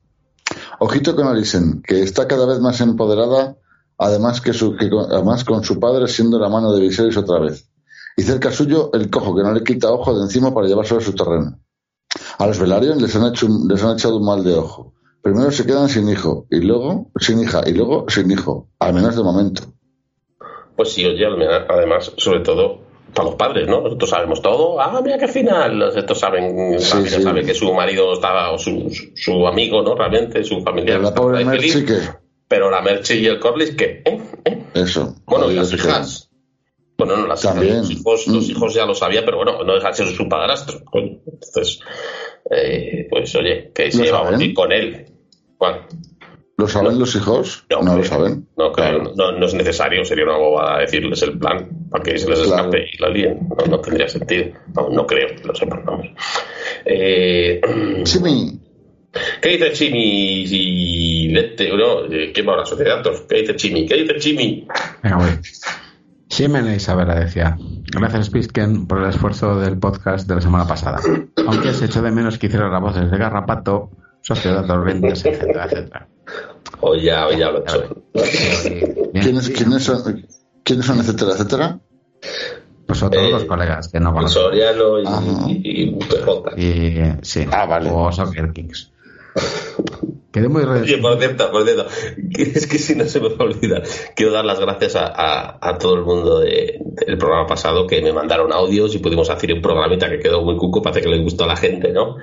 Ojito 0.79 1.17
con 1.17 1.27
Alison, 1.27 1.83
que 1.85 2.03
está 2.03 2.29
cada 2.29 2.47
vez 2.47 2.61
más 2.61 2.81
empoderada, 2.81 3.57
además 3.99 4.41
que, 4.41 4.53
su, 4.53 4.77
que 4.77 4.89
con, 4.89 5.11
además 5.13 5.45
con 5.45 5.65
su 5.65 5.81
padre 5.81 6.07
siendo 6.07 6.39
la 6.39 6.49
mano 6.49 6.73
de 6.73 6.81
Viserys 6.83 7.17
otra 7.17 7.41
vez. 7.41 7.67
Y 8.21 8.23
cerca 8.23 8.53
suyo, 8.53 8.91
el 8.93 9.09
cojo 9.09 9.35
que 9.35 9.43
no 9.43 9.51
le 9.55 9.65
quita 9.65 9.91
ojo 9.91 10.15
de 10.15 10.25
encima 10.25 10.53
para 10.53 10.67
llevárselo 10.67 11.01
a 11.01 11.03
su 11.03 11.15
terreno. 11.15 11.59
A 12.37 12.47
los 12.47 12.59
Velaryon 12.59 13.01
les 13.01 13.17
han, 13.17 13.29
hecho, 13.29 13.49
les 13.67 13.83
han 13.83 13.95
echado 13.95 14.19
un 14.19 14.27
mal 14.27 14.45
de 14.45 14.53
ojo. 14.57 14.93
Primero 15.23 15.51
se 15.51 15.65
quedan 15.65 15.89
sin 15.89 16.07
hijo, 16.07 16.45
y 16.51 16.61
luego 16.61 17.11
sin 17.19 17.41
hija, 17.41 17.63
y 17.67 17.73
luego 17.73 18.05
sin 18.11 18.31
hijo, 18.31 18.69
al 18.79 18.93
menos 18.93 19.17
de 19.17 19.23
momento. 19.23 19.63
Pues 20.77 20.93
sí, 20.93 21.07
oye, 21.07 21.25
además, 21.67 22.13
sobre 22.19 22.41
todo 22.41 22.81
para 23.15 23.29
los 23.29 23.37
padres, 23.37 23.67
¿no? 23.67 23.81
Nosotros 23.81 24.11
sabemos 24.11 24.43
todo. 24.43 24.79
Ah, 24.79 25.01
mira 25.03 25.17
qué 25.17 25.27
final. 25.29 25.83
Estos 25.97 26.19
saben, 26.19 26.79
Sí, 26.79 27.09
sí. 27.09 27.23
sabe 27.23 27.43
que 27.43 27.55
su 27.55 27.73
marido 27.73 28.13
estaba, 28.13 28.53
o 28.53 28.59
su, 28.59 28.91
su- 29.15 29.47
amigo, 29.47 29.83
¿no? 29.83 29.95
Realmente, 29.95 30.45
su 30.45 30.61
familiar. 30.61 30.99
Pero 30.99 31.03
la 31.09 31.15
pobre 31.15 31.39
que 31.87 32.01
Pero 32.49 32.71
la 32.71 32.83
Merchi 32.83 33.15
y 33.15 33.27
el 33.29 33.41
Corlys, 33.41 33.75
¿qué? 33.77 34.03
¿Eh? 34.05 34.21
¿Eh? 34.45 34.65
eso. 34.75 35.15
Bueno, 35.25 35.51
y 35.51 35.55
las 35.55 35.73
hijas. 35.73 36.30
Bueno, 37.07 37.17
no, 37.23 37.27
las 37.27 37.45
los 37.45 37.91
hijos, 37.91 38.27
los 38.29 38.47
Mm. 38.47 38.51
hijos 38.51 38.75
ya 38.75 38.87
lo 38.87 38.95
sabía, 38.95 39.25
pero 39.25 39.39
bueno, 39.39 39.63
no 39.65 39.75
deja 39.75 39.89
de 39.89 39.95
ser 39.95 40.07
su 40.09 40.29
padrastro. 40.29 40.81
coño. 40.85 41.19
Entonces, 41.27 41.81
eh, 42.51 43.07
pues 43.11 43.35
oye, 43.37 43.71
que 43.75 43.91
se 43.91 43.99
¿Lo 43.99 44.05
lleva 44.05 44.31
bien 44.37 44.55
con 44.55 44.71
él. 44.73 45.07
¿Cuál? 45.59 45.87
¿Lo 46.57 46.69
saben 46.69 46.99
los 46.99 47.15
hijos? 47.17 47.65
No, 47.71 47.81
lo 47.83 47.93
creo. 47.93 48.05
saben. 48.05 48.47
No, 48.57 48.71
creo, 48.71 49.01
Claro. 49.01 49.13
no, 49.17 49.33
no 49.33 49.47
es 49.47 49.55
necesario, 49.55 50.05
sería 50.05 50.25
una 50.25 50.37
bobada 50.37 50.81
decirles 50.81 51.23
el 51.23 51.39
plan 51.39 51.69
para 51.91 52.05
que 52.05 52.19
se 52.19 52.29
les 52.29 52.41
Claro. 52.41 52.65
escape 52.69 52.85
y 52.93 52.99
la 53.03 53.09
líen. 53.09 53.49
No, 53.59 53.65
no 53.67 53.81
tendría 53.81 54.09
sentido. 54.09 54.51
No, 54.75 54.89
no 54.91 55.07
creo 55.07 55.29
que 55.29 55.43
lo 55.47 55.55
sepan, 55.55 55.83
vamos. 55.87 56.07
Eh, 56.85 57.61
Chimi, 58.05 58.59
¿Qué 59.41 59.49
dice 59.57 59.73
Chimi? 59.73 61.33
No, 61.33 62.05
eh, 62.13 62.31
¿Qué 62.33 62.43
va 62.43 62.57
la 62.59 62.67
sociedad? 62.67 63.03
¿Qué 63.29 63.41
dice 63.41 63.57
Chimi? 63.57 63.87
¿Qué 63.87 63.97
dice 63.97 64.19
Chimi? 64.19 64.67
Venga, 65.03 65.17
voy. 65.17 65.31
Ximena 66.31 66.75
Isabela 66.75 67.15
decía, 67.17 67.59
gracias 67.93 68.31
Pisken 68.31 68.87
por 68.87 68.99
el 69.03 69.11
esfuerzo 69.11 69.59
del 69.59 69.79
podcast 69.79 70.29
de 70.29 70.37
la 70.37 70.41
semana 70.41 70.67
pasada. 70.67 71.01
Aunque 71.47 71.75
se 71.75 71.87
echó 71.87 72.03
de 72.03 72.13
menos 72.13 72.39
que 72.39 72.47
hiciera 72.47 72.69
las 72.69 72.81
voces 72.81 73.11
de 73.11 73.19
Garrapato, 73.19 73.91
Sociedad 74.23 74.65
Torrentes, 74.67 75.25
etcétera, 75.25 75.65
etcétera. 75.65 76.09
O 76.81 76.95
ya, 76.95 77.27
o 77.27 77.33
ya 77.33 77.51
lo 77.51 77.59
he 77.59 77.63
hecho. 77.63 78.03
¿quiénes, 79.13 79.47
son, 79.85 80.25
¿quiénes 80.63 80.87
son, 80.87 81.01
etcétera, 81.01 81.33
etcétera? 81.33 81.79
Pues 82.87 82.99
son 82.99 83.11
todos 83.11 83.25
Eh, 83.25 83.31
los 83.33 83.45
colegas 83.45 83.89
que 83.89 83.99
no 84.01 84.13
conozco. 84.13 84.41
Soriano 84.41 85.01
y, 85.01 85.07
Ajá. 85.07 85.23
y, 85.49 85.83
y. 85.83 86.63
Y 86.65 87.13
sí, 87.23 87.47
Ah, 87.51 87.67
vale. 87.67 87.91
o 87.93 88.11
Soccer 88.13 88.53
Kicks. 88.53 88.93
Quedé 90.33 90.49
muy 90.49 90.63
Oye, 90.63 90.99
por 90.99 91.19
cierto, 91.19 91.51
por 91.51 91.65
cierto, 91.65 91.87
es 92.39 92.67
que 92.69 92.79
si 92.79 92.95
no 92.95 93.05
se 93.07 93.21
me 93.21 93.31
va 93.31 93.37
a 93.41 93.45
olvidar, 93.49 93.83
quiero 94.15 94.31
dar 94.33 94.45
las 94.45 94.61
gracias 94.61 94.95
a, 94.95 95.07
a- 95.07 95.59
a 95.61 95.79
todo 95.79 95.95
el 95.95 96.03
mundo 96.03 96.39
de- 96.39 96.79
del 97.07 97.19
programa 97.19 97.47
pasado 97.49 97.87
que 97.87 98.01
me 98.01 98.13
mandaron 98.13 98.53
audios 98.53 98.95
y 98.95 98.99
pudimos 98.99 99.29
hacer 99.29 99.53
un 99.53 99.61
programita 99.61 100.09
que 100.09 100.21
quedó 100.21 100.43
muy 100.43 100.57
cuco, 100.57 100.83
parece 100.83 101.03
que 101.03 101.09
le 101.09 101.23
gustó 101.23 101.45
a 101.45 101.49
la 101.49 101.57
gente, 101.57 101.91
¿no? 101.93 102.17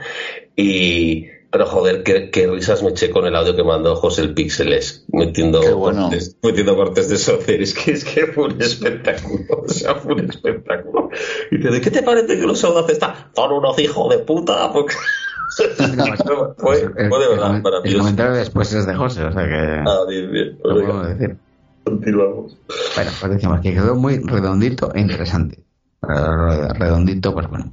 Y, 0.56 1.26
pero 1.52 1.66
joder, 1.66 2.04
qué, 2.04 2.30
qué 2.30 2.48
risas 2.48 2.82
me 2.82 2.90
eché 2.92 3.10
con 3.10 3.26
el 3.26 3.36
audio 3.36 3.56
que 3.56 3.64
mandó 3.64 3.96
José 3.96 4.22
el 4.22 4.34
Píxeles, 4.34 5.06
metiendo, 5.10 5.60
Qué 5.62 5.72
bueno. 5.74 6.04
cortes, 6.04 6.38
metiendo 6.42 6.76
cortes 6.76 7.10
de 7.10 7.18
Socer, 7.18 7.62
es 7.62 7.74
que, 7.74 7.92
es 7.92 8.06
que 8.06 8.28
fue 8.28 8.46
un 8.46 8.62
espectáculo, 8.62 9.44
o 9.66 9.68
sea, 9.68 9.96
fue 9.96 10.14
un 10.14 10.30
espectáculo. 10.30 11.10
Y 11.52 11.58
dice, 11.58 11.72
¿de 11.72 11.82
qué 11.82 11.92
te 11.92 12.04
parece 12.04 12.40
que 12.40 12.46
los 12.48 12.64
audaces 12.64 12.94
están? 12.94 13.14
Son 13.36 13.52
unos 13.52 13.78
hijos 13.80 14.10
de 14.10 14.20
puta, 14.20 14.72
porque... 14.72 14.94
fue, 16.58 16.82
el, 16.82 17.10
fue 17.10 17.20
de 17.20 17.26
el 17.26 17.30
verdad 17.32 17.56
el 17.56 17.62
maravilloso. 17.62 18.00
comentario 18.00 18.34
después 18.36 18.74
es 18.74 18.86
de 18.86 18.96
José, 18.96 19.24
o 19.24 19.32
sea 19.32 19.46
que... 19.48 19.84
Ah, 19.86 20.00
bien, 20.08 20.32
bien. 20.32 20.58
puedo 20.62 21.04
decir. 21.04 21.38
continuamos. 21.84 22.58
Bueno, 22.96 23.12
pues 23.20 23.32
decimos 23.32 23.62
que 23.62 23.74
quedó 23.74 23.96
muy 23.96 24.18
redondito 24.20 24.94
e 24.94 25.00
interesante. 25.02 25.64
Eh, 26.04 26.74
Redondito, 26.78 27.34
pues 27.34 27.48
bueno. 27.50 27.72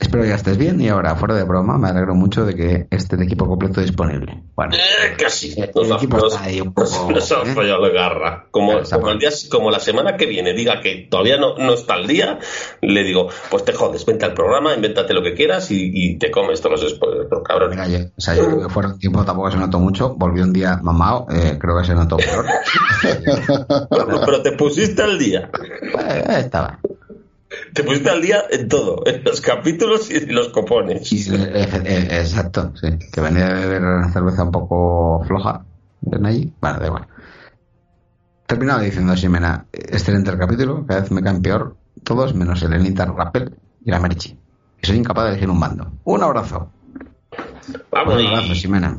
Espero 0.00 0.22
que 0.24 0.28
ya 0.30 0.34
estés 0.34 0.56
bien 0.58 0.80
y 0.80 0.88
ahora, 0.88 1.14
fuera 1.16 1.34
de 1.34 1.44
broma, 1.44 1.78
me 1.78 1.88
alegro 1.88 2.14
mucho 2.14 2.44
de 2.44 2.54
que 2.54 2.86
esté 2.90 3.16
el 3.16 3.22
equipo 3.22 3.46
completo 3.46 3.80
disponible. 3.80 4.42
Bueno, 4.56 4.74
Eh, 4.74 5.14
casi. 5.16 5.54
El 5.56 5.70
Nos 5.88 5.98
equipo 6.02 6.16
nos- 6.18 6.32
está 6.34 6.44
ahí 6.44 6.60
un 6.60 6.74
poco, 6.74 7.10
nos 7.12 7.30
¿eh? 7.30 7.34
fallado 7.54 7.80
la 7.80 7.88
garra. 7.90 8.46
Como, 8.50 8.68
Claro, 8.70 8.82
está 8.82 8.96
como, 8.96 9.10
el 9.12 9.18
día, 9.18 9.30
como 9.50 9.70
la 9.70 9.78
semana 9.80 10.16
que 10.16 10.26
viene 10.26 10.52
diga 10.52 10.80
que 10.80 11.06
todavía 11.10 11.36
no, 11.36 11.56
no 11.56 11.74
está 11.74 11.94
al 11.94 12.06
día, 12.06 12.38
le 12.82 13.04
digo, 13.04 13.28
pues 13.50 13.64
te 13.64 13.72
jodes, 13.72 14.04
vente 14.04 14.24
al 14.24 14.34
programa, 14.34 14.74
invéntate 14.74 15.14
lo 15.14 15.22
que 15.22 15.34
quieras 15.34 15.70
y, 15.70 15.90
y 15.92 16.18
te 16.18 16.30
comes 16.30 16.60
todos 16.60 16.82
los 16.82 16.90
spoilers, 16.92 17.26
pero 17.30 17.42
cabrón. 17.42 17.72
yo, 17.88 17.98
o 18.16 18.20
sea, 18.20 18.34
yo 18.34 18.46
creo 18.46 18.62
que 18.62 18.68
fuera 18.68 18.88
un 18.88 18.98
tiempo 18.98 19.24
tampoco 19.24 19.50
se 19.50 19.58
notó 19.58 19.78
mucho. 19.78 20.14
Volví 20.16 20.40
un 20.40 20.52
día 20.52 20.78
mamado, 20.82 21.26
eh, 21.30 21.56
creo 21.60 21.78
que 21.78 21.86
se 21.86 21.94
notó 21.94 22.16
peor. 22.16 22.46
Pero, 23.90 24.20
pero 24.24 24.42
te 24.42 24.52
pusiste 24.52 25.02
al 25.02 25.18
día. 25.18 25.50
Eh, 25.98 26.24
estaba. 26.38 26.78
Te 27.72 27.84
pusiste 27.84 28.10
al 28.10 28.22
día 28.22 28.44
en 28.50 28.68
todo, 28.68 29.02
en 29.06 29.24
los 29.24 29.40
capítulos 29.40 30.10
y 30.10 30.16
en 30.16 30.34
los 30.34 30.48
copones. 30.48 31.12
Y, 31.12 31.34
eh, 31.34 31.68
eh, 31.84 32.08
exacto, 32.10 32.72
sí. 32.76 32.88
Que 33.12 33.20
venía 33.20 33.48
de 33.48 33.66
beber 33.66 34.12
cerveza 34.12 34.44
un 34.44 34.50
poco 34.50 35.22
floja. 35.26 35.64
¿Ven 36.00 36.26
allí? 36.26 36.52
Bueno, 36.60 36.78
da 36.80 36.86
igual. 36.86 37.06
Terminaba 38.46 38.82
diciendo 38.82 39.16
Ximena, 39.16 39.66
excelente 39.72 40.30
el 40.30 40.38
capítulo, 40.38 40.84
cada 40.86 41.00
vez 41.00 41.10
me 41.10 41.22
caen 41.22 41.40
peor 41.40 41.76
todos 42.02 42.34
menos 42.34 42.62
el 42.62 42.74
Enita 42.74 43.06
Rappel 43.06 43.56
y 43.84 43.90
la 43.90 43.98
Merchi. 44.00 44.38
Y 44.82 44.86
soy 44.86 44.96
incapaz 44.96 45.24
de 45.24 45.30
elegir 45.30 45.48
un 45.48 45.58
bando. 45.58 45.92
Un 46.04 46.22
abrazo. 46.22 46.70
Vamos, 47.90 48.20
un 48.20 48.26
abrazo, 48.26 48.54
Ximena. 48.54 48.98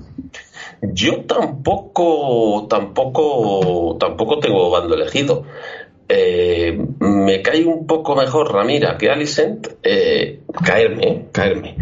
Yo 0.81 1.23
tampoco, 1.25 2.67
tampoco, 2.67 3.97
tampoco 3.99 4.39
tengo 4.39 4.71
bando 4.71 4.95
elegido. 4.95 5.43
Eh, 6.07 6.77
me 6.99 7.41
cae 7.41 7.65
un 7.65 7.87
poco 7.87 8.15
mejor 8.15 8.53
Ramira 8.53 8.97
que 8.97 9.09
Alicent. 9.09 9.67
Eh, 9.83 10.41
caerme, 10.63 11.27
caerme. 11.31 11.77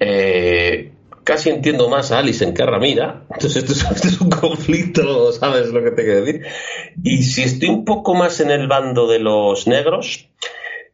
Eh, 0.00 0.92
casi 1.24 1.50
entiendo 1.50 1.90
más 1.90 2.10
a 2.10 2.18
Alicent 2.20 2.56
que 2.56 2.62
a 2.62 2.66
Ramira. 2.66 3.24
Entonces 3.30 3.64
esto 3.64 3.72
es, 3.72 3.90
esto 3.96 4.08
es 4.08 4.20
un 4.20 4.30
conflicto, 4.30 5.32
¿sabes 5.32 5.68
lo 5.68 5.82
que 5.84 5.90
te 5.90 6.04
quiero 6.04 6.24
decir? 6.24 6.46
Y 7.02 7.22
si 7.22 7.42
estoy 7.42 7.68
un 7.68 7.84
poco 7.84 8.14
más 8.14 8.40
en 8.40 8.50
el 8.50 8.66
bando 8.68 9.06
de 9.06 9.18
los 9.18 9.66
negros, 9.66 10.28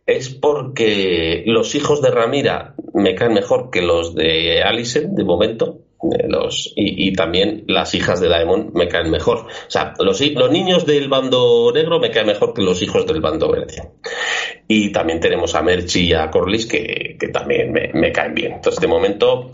es 0.06 0.28
porque 0.28 1.44
los 1.46 1.74
hijos 1.74 2.02
de 2.02 2.10
Ramira 2.10 2.74
me 2.92 3.14
caen 3.14 3.34
mejor 3.34 3.70
que 3.70 3.82
los 3.82 4.14
de 4.14 4.62
Alicent, 4.62 5.10
de 5.10 5.24
momento. 5.24 5.83
Los, 6.28 6.72
y, 6.76 7.12
también 7.12 7.64
las 7.66 7.94
hijas 7.94 8.20
de 8.20 8.28
Daemon 8.28 8.72
me 8.74 8.88
caen 8.88 9.10
mejor. 9.10 9.38
O 9.38 9.70
sea, 9.70 9.94
los, 9.98 10.20
los 10.20 10.50
niños 10.50 10.86
del 10.86 11.08
bando 11.08 11.72
negro 11.74 12.00
me 12.00 12.10
caen 12.10 12.26
mejor 12.26 12.54
que 12.54 12.62
los 12.62 12.82
hijos 12.82 13.06
del 13.06 13.20
bando 13.20 13.50
verde. 13.50 13.90
Y 14.68 14.92
también 14.92 15.20
tenemos 15.20 15.54
a 15.54 15.62
Merchi 15.62 16.08
y 16.08 16.12
a 16.12 16.30
Corlys 16.30 16.66
que, 16.66 17.16
que 17.18 17.28
también 17.28 17.72
me, 17.72 17.90
me 17.92 18.12
caen 18.12 18.34
bien. 18.34 18.52
Entonces, 18.54 18.80
de 18.80 18.86
momento, 18.86 19.50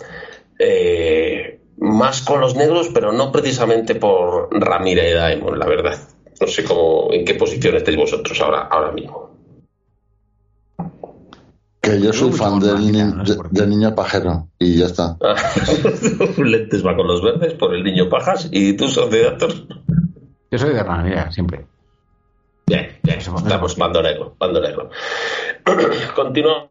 eh, 0.59 1.61
más 1.79 2.23
con 2.23 2.41
los 2.41 2.55
negros, 2.55 2.91
pero 2.93 3.13
no 3.13 3.33
precisamente 3.33 3.95
por 3.95 4.49
Ramira 4.53 5.09
y 5.09 5.13
Daemon, 5.13 5.59
la 5.59 5.67
verdad. 5.67 5.99
No 6.41 6.47
sé 6.47 6.65
cómo, 6.65 7.13
en 7.13 7.25
qué 7.25 7.35
posición 7.35 7.77
estáis 7.77 7.97
vosotros 7.97 8.41
ahora, 8.41 8.63
ahora 8.63 8.93
mismo. 8.93 9.30
Que 11.81 11.99
yo 12.01 12.13
soy 12.13 12.31
fan 12.33 12.61
del, 12.61 12.93
ni- 12.93 13.03
no 13.03 13.25
qué. 13.25 13.33
del 13.51 13.71
niño 13.71 13.95
pajero. 13.95 14.49
Y 14.59 14.79
ya 14.79 14.87
está. 14.87 15.17
Lentes 16.39 16.85
va 16.87 16.95
con 16.95 17.07
los 17.07 17.23
verdes 17.23 17.55
por 17.55 17.75
el 17.75 17.83
niño 17.83 18.09
pajas 18.09 18.49
y 18.53 18.75
tú 18.77 18.89
sos 18.89 19.11
de 19.11 19.23
datos. 19.25 19.65
Yo 20.51 20.59
soy 20.59 20.75
de 20.75 20.83
Ranera, 20.83 21.31
siempre. 21.33 21.67
Bien, 22.67 22.99
bien, 23.03 23.19
estamos 23.19 23.77
bando 23.77 24.03
negro, 24.03 24.37
bando 24.39 24.61
negro. 24.61 24.91
Continuamos. 26.15 26.69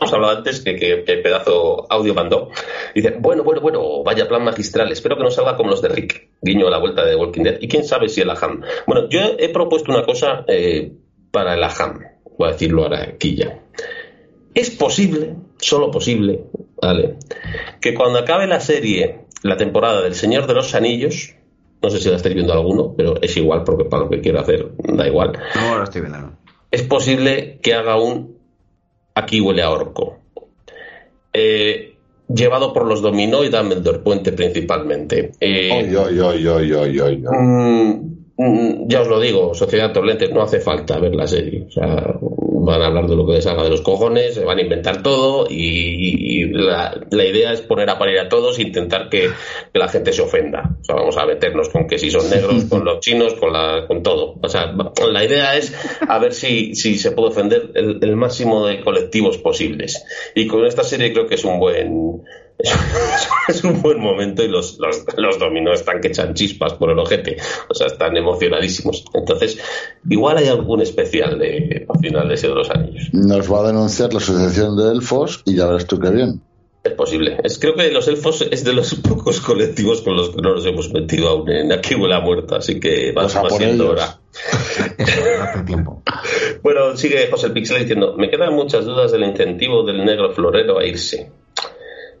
Hemos 0.00 0.12
hablado 0.12 0.36
antes 0.36 0.60
que, 0.60 0.76
que, 0.76 1.02
que 1.04 1.16
pedazo 1.16 1.90
audio 1.90 2.14
mandó. 2.14 2.50
Dice, 2.94 3.16
bueno, 3.18 3.42
bueno, 3.42 3.60
bueno, 3.60 4.04
vaya 4.04 4.28
plan 4.28 4.44
magistral. 4.44 4.92
Espero 4.92 5.16
que 5.16 5.24
no 5.24 5.30
salga 5.30 5.56
como 5.56 5.70
los 5.70 5.82
de 5.82 5.88
Rick. 5.88 6.28
Guiño 6.40 6.68
a 6.68 6.70
la 6.70 6.78
vuelta 6.78 7.04
de 7.04 7.16
Walking 7.16 7.42
Dead. 7.42 7.56
Y 7.60 7.66
quién 7.66 7.84
sabe 7.84 8.08
si 8.08 8.20
el 8.20 8.30
Aham. 8.30 8.62
Bueno, 8.86 9.08
yo 9.08 9.20
he 9.38 9.48
propuesto 9.48 9.90
una 9.90 10.04
cosa 10.04 10.44
eh, 10.46 10.92
para 11.30 11.54
el 11.54 11.62
Aham. 11.62 12.00
Voy 12.38 12.48
a 12.48 12.52
decirlo 12.52 12.84
ahora 12.84 13.02
aquí 13.02 13.36
ya. 13.36 13.58
Es 14.54 14.70
posible, 14.70 15.34
solo 15.58 15.90
posible, 15.90 16.44
¿vale? 16.80 17.16
Que 17.80 17.94
cuando 17.94 18.18
acabe 18.18 18.46
la 18.46 18.60
serie, 18.60 19.20
la 19.42 19.56
temporada 19.56 20.02
del 20.02 20.14
Señor 20.14 20.46
de 20.46 20.54
los 20.54 20.74
Anillos, 20.74 21.34
no 21.82 21.90
sé 21.90 22.00
si 22.00 22.08
la 22.08 22.16
estáis 22.16 22.34
viendo 22.34 22.52
alguno, 22.52 22.94
pero 22.96 23.20
es 23.20 23.36
igual 23.36 23.64
porque 23.64 23.84
para 23.84 24.04
lo 24.04 24.10
que 24.10 24.20
quiero 24.20 24.40
hacer 24.40 24.68
da 24.78 25.06
igual. 25.06 25.32
No, 25.54 25.78
lo 25.78 25.84
estoy 25.84 26.00
viendo. 26.02 26.18
no. 26.18 26.38
Es 26.70 26.82
posible 26.82 27.58
que 27.62 27.74
haga 27.74 28.00
un 28.00 28.38
Aquí 29.18 29.40
huele 29.40 29.62
a 29.62 29.70
orco. 29.70 30.20
Eh, 31.32 31.96
llevado 32.28 32.72
por 32.72 32.86
los 32.86 33.02
dominó 33.02 33.42
y 33.42 33.48
Dumbledore 33.48 33.98
Puente 33.98 34.30
principalmente. 34.30 35.32
Eh, 35.40 35.92
Oy, 35.96 35.96
oy, 36.46 36.46
oy, 36.46 37.24
Mm, 38.38 38.44
mm, 38.44 38.88
ya 38.88 39.00
os 39.00 39.08
lo 39.08 39.18
digo, 39.18 39.52
Sociedad 39.52 39.92
Torlentes, 39.92 40.30
no 40.30 40.42
hace 40.42 40.60
falta 40.60 40.98
ver 41.00 41.14
la 41.14 41.26
serie. 41.26 41.64
O 41.66 41.70
sea, 41.70 42.14
van 42.20 42.82
a 42.82 42.86
hablar 42.86 43.08
de 43.08 43.16
lo 43.16 43.26
que 43.26 43.32
les 43.32 43.44
salga 43.44 43.64
de 43.64 43.70
los 43.70 43.80
cojones, 43.80 44.34
se 44.34 44.44
van 44.44 44.58
a 44.58 44.62
inventar 44.62 45.02
todo 45.02 45.46
y, 45.48 46.42
y 46.42 46.44
la, 46.52 47.00
la 47.10 47.24
idea 47.24 47.52
es 47.52 47.62
poner 47.62 47.90
a 47.90 47.98
parir 47.98 48.18
a 48.20 48.28
todos 48.28 48.58
e 48.58 48.62
intentar 48.62 49.08
que, 49.08 49.30
que 49.72 49.78
la 49.78 49.88
gente 49.88 50.12
se 50.12 50.22
ofenda. 50.22 50.76
O 50.80 50.84
sea, 50.84 50.94
vamos 50.94 51.16
a 51.16 51.26
meternos 51.26 51.68
con 51.70 51.88
que 51.88 51.98
si 51.98 52.10
son 52.10 52.30
negros, 52.30 52.64
con 52.66 52.84
los 52.84 53.00
chinos, 53.00 53.34
con, 53.34 53.52
la, 53.52 53.86
con 53.88 54.02
todo. 54.04 54.36
O 54.40 54.48
sea, 54.48 54.72
la 55.10 55.24
idea 55.24 55.56
es 55.56 55.74
a 56.06 56.18
ver 56.18 56.32
si, 56.32 56.76
si 56.76 56.96
se 56.96 57.10
puede 57.10 57.28
ofender 57.28 57.72
el, 57.74 57.98
el 58.02 58.16
máximo 58.16 58.66
de 58.66 58.80
colectivos 58.82 59.38
posibles. 59.38 60.04
Y 60.36 60.46
con 60.46 60.64
esta 60.64 60.84
serie 60.84 61.12
creo 61.12 61.26
que 61.26 61.34
es 61.34 61.44
un 61.44 61.58
buen 61.58 62.22
es 63.48 63.64
un 63.64 63.80
buen 63.80 64.00
momento 64.00 64.42
y 64.42 64.48
los, 64.48 64.78
los, 64.78 65.04
los 65.16 65.38
dominó 65.38 65.72
están 65.72 66.00
que 66.00 66.08
echan 66.08 66.34
chispas 66.34 66.74
por 66.74 66.90
el 66.90 66.98
ojete, 66.98 67.36
o 67.68 67.74
sea, 67.74 67.86
están 67.86 68.16
emocionadísimos. 68.16 69.04
Entonces, 69.14 69.58
igual 70.08 70.38
hay 70.38 70.48
algún 70.48 70.80
especial 70.80 71.38
de, 71.38 71.86
a 71.88 71.98
finales 71.98 72.42
de 72.42 72.48
los 72.48 72.68
años. 72.70 73.08
Nos 73.12 73.52
va 73.52 73.60
a 73.60 73.66
denunciar 73.68 74.12
la 74.12 74.18
Asociación 74.18 74.76
de 74.76 74.90
Elfos 74.90 75.42
y 75.44 75.56
ya 75.56 75.66
verás 75.66 75.86
tú 75.86 75.98
qué 75.98 76.10
bien. 76.10 76.42
Es 76.84 76.92
posible. 76.92 77.38
Es, 77.42 77.58
creo 77.58 77.74
que 77.74 77.90
los 77.90 78.06
elfos 78.08 78.46
es 78.50 78.64
de 78.64 78.72
los 78.72 78.94
pocos 79.08 79.40
colectivos 79.40 80.02
con 80.02 80.16
los 80.16 80.30
que 80.30 80.40
no 80.40 80.54
nos 80.54 80.64
hemos 80.64 80.92
metido 80.92 81.28
aún 81.28 81.50
en 81.50 81.72
Aquí 81.72 81.94
huele 81.94 82.14
a 82.14 82.20
muerta, 82.20 82.56
así 82.56 82.80
que 82.80 83.12
va, 83.12 83.22
Pues 83.22 83.36
a 83.36 83.42
va 83.42 83.50
siendo 83.50 83.90
hora. 83.90 84.18
Eso, 84.96 85.20
hace 85.42 85.64
tiempo. 85.64 86.02
Bueno, 86.62 86.96
sigue 86.96 87.28
José 87.30 87.46
el 87.48 87.52
Pixel 87.52 87.80
diciendo, 87.80 88.14
me 88.16 88.30
quedan 88.30 88.54
muchas 88.54 88.84
dudas 88.84 89.12
del 89.12 89.24
incentivo 89.24 89.84
del 89.84 90.04
negro 90.04 90.32
florero 90.32 90.78
a 90.78 90.86
irse. 90.86 91.30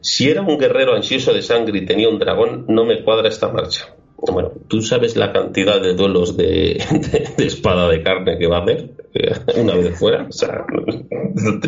Si 0.00 0.28
era 0.30 0.42
un 0.42 0.58
guerrero 0.58 0.94
ansioso 0.94 1.32
de 1.32 1.42
sangre 1.42 1.78
y 1.78 1.86
tenía 1.86 2.08
un 2.08 2.18
dragón, 2.18 2.64
no 2.68 2.84
me 2.84 3.02
cuadra 3.02 3.28
esta 3.28 3.48
marcha. 3.48 3.94
Bueno, 4.16 4.50
¿tú 4.68 4.82
sabes 4.82 5.16
la 5.16 5.32
cantidad 5.32 5.80
de 5.80 5.94
duelos 5.94 6.36
de, 6.36 6.44
de- 6.90 7.28
de 7.36 7.46
espada 7.46 7.88
de 7.88 8.02
carne 8.02 8.36
que 8.38 8.46
va 8.48 8.58
a 8.58 8.62
hacer 8.62 8.90
eh, 9.14 9.32
una 9.56 9.74
vez 9.74 9.98
fuera? 9.98 10.26
O 10.28 10.32
sea, 10.32 10.64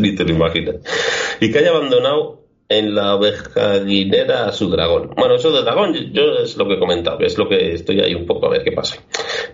ni 0.01 0.15
te 0.15 0.25
lo 0.25 0.31
imaginas. 0.31 0.77
Y 1.41 1.51
que 1.53 1.59
haya 1.61 1.71
abandonado 1.71 2.41
en 2.69 2.95
la 2.95 3.17
ovejaguinera 3.17 4.47
a 4.47 4.53
su 4.53 4.69
dragón. 4.71 5.11
Bueno, 5.17 5.35
eso 5.37 5.51
del 5.51 5.65
dragón 5.65 5.95
yo 6.13 6.23
es 6.43 6.57
lo 6.57 6.67
que 6.69 6.75
he 6.75 6.79
comentado, 6.79 7.19
es 7.21 7.37
lo 7.37 7.49
que 7.49 7.73
estoy 7.75 8.01
ahí 8.01 8.15
un 8.15 8.27
poco 8.27 8.47
a 8.47 8.51
ver 8.51 8.63
qué 8.65 8.73
pasa. 8.73 8.97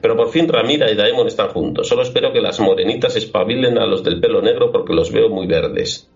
Pero 0.02 0.16
por 0.16 0.30
fin 0.30 0.48
Ramira 0.48 0.90
y 0.90 0.94
Daemon 0.96 1.26
están 1.26 1.48
juntos. 1.48 1.88
Solo 1.88 2.02
espero 2.02 2.32
que 2.32 2.40
las 2.42 2.60
morenitas 2.60 3.16
espabilen 3.16 3.78
a 3.78 3.86
los 3.86 4.04
del 4.04 4.20
pelo 4.20 4.42
negro 4.42 4.70
porque 4.70 4.92
los 4.94 5.10
veo 5.12 5.28
muy 5.30 5.46
verdes. 5.46 6.10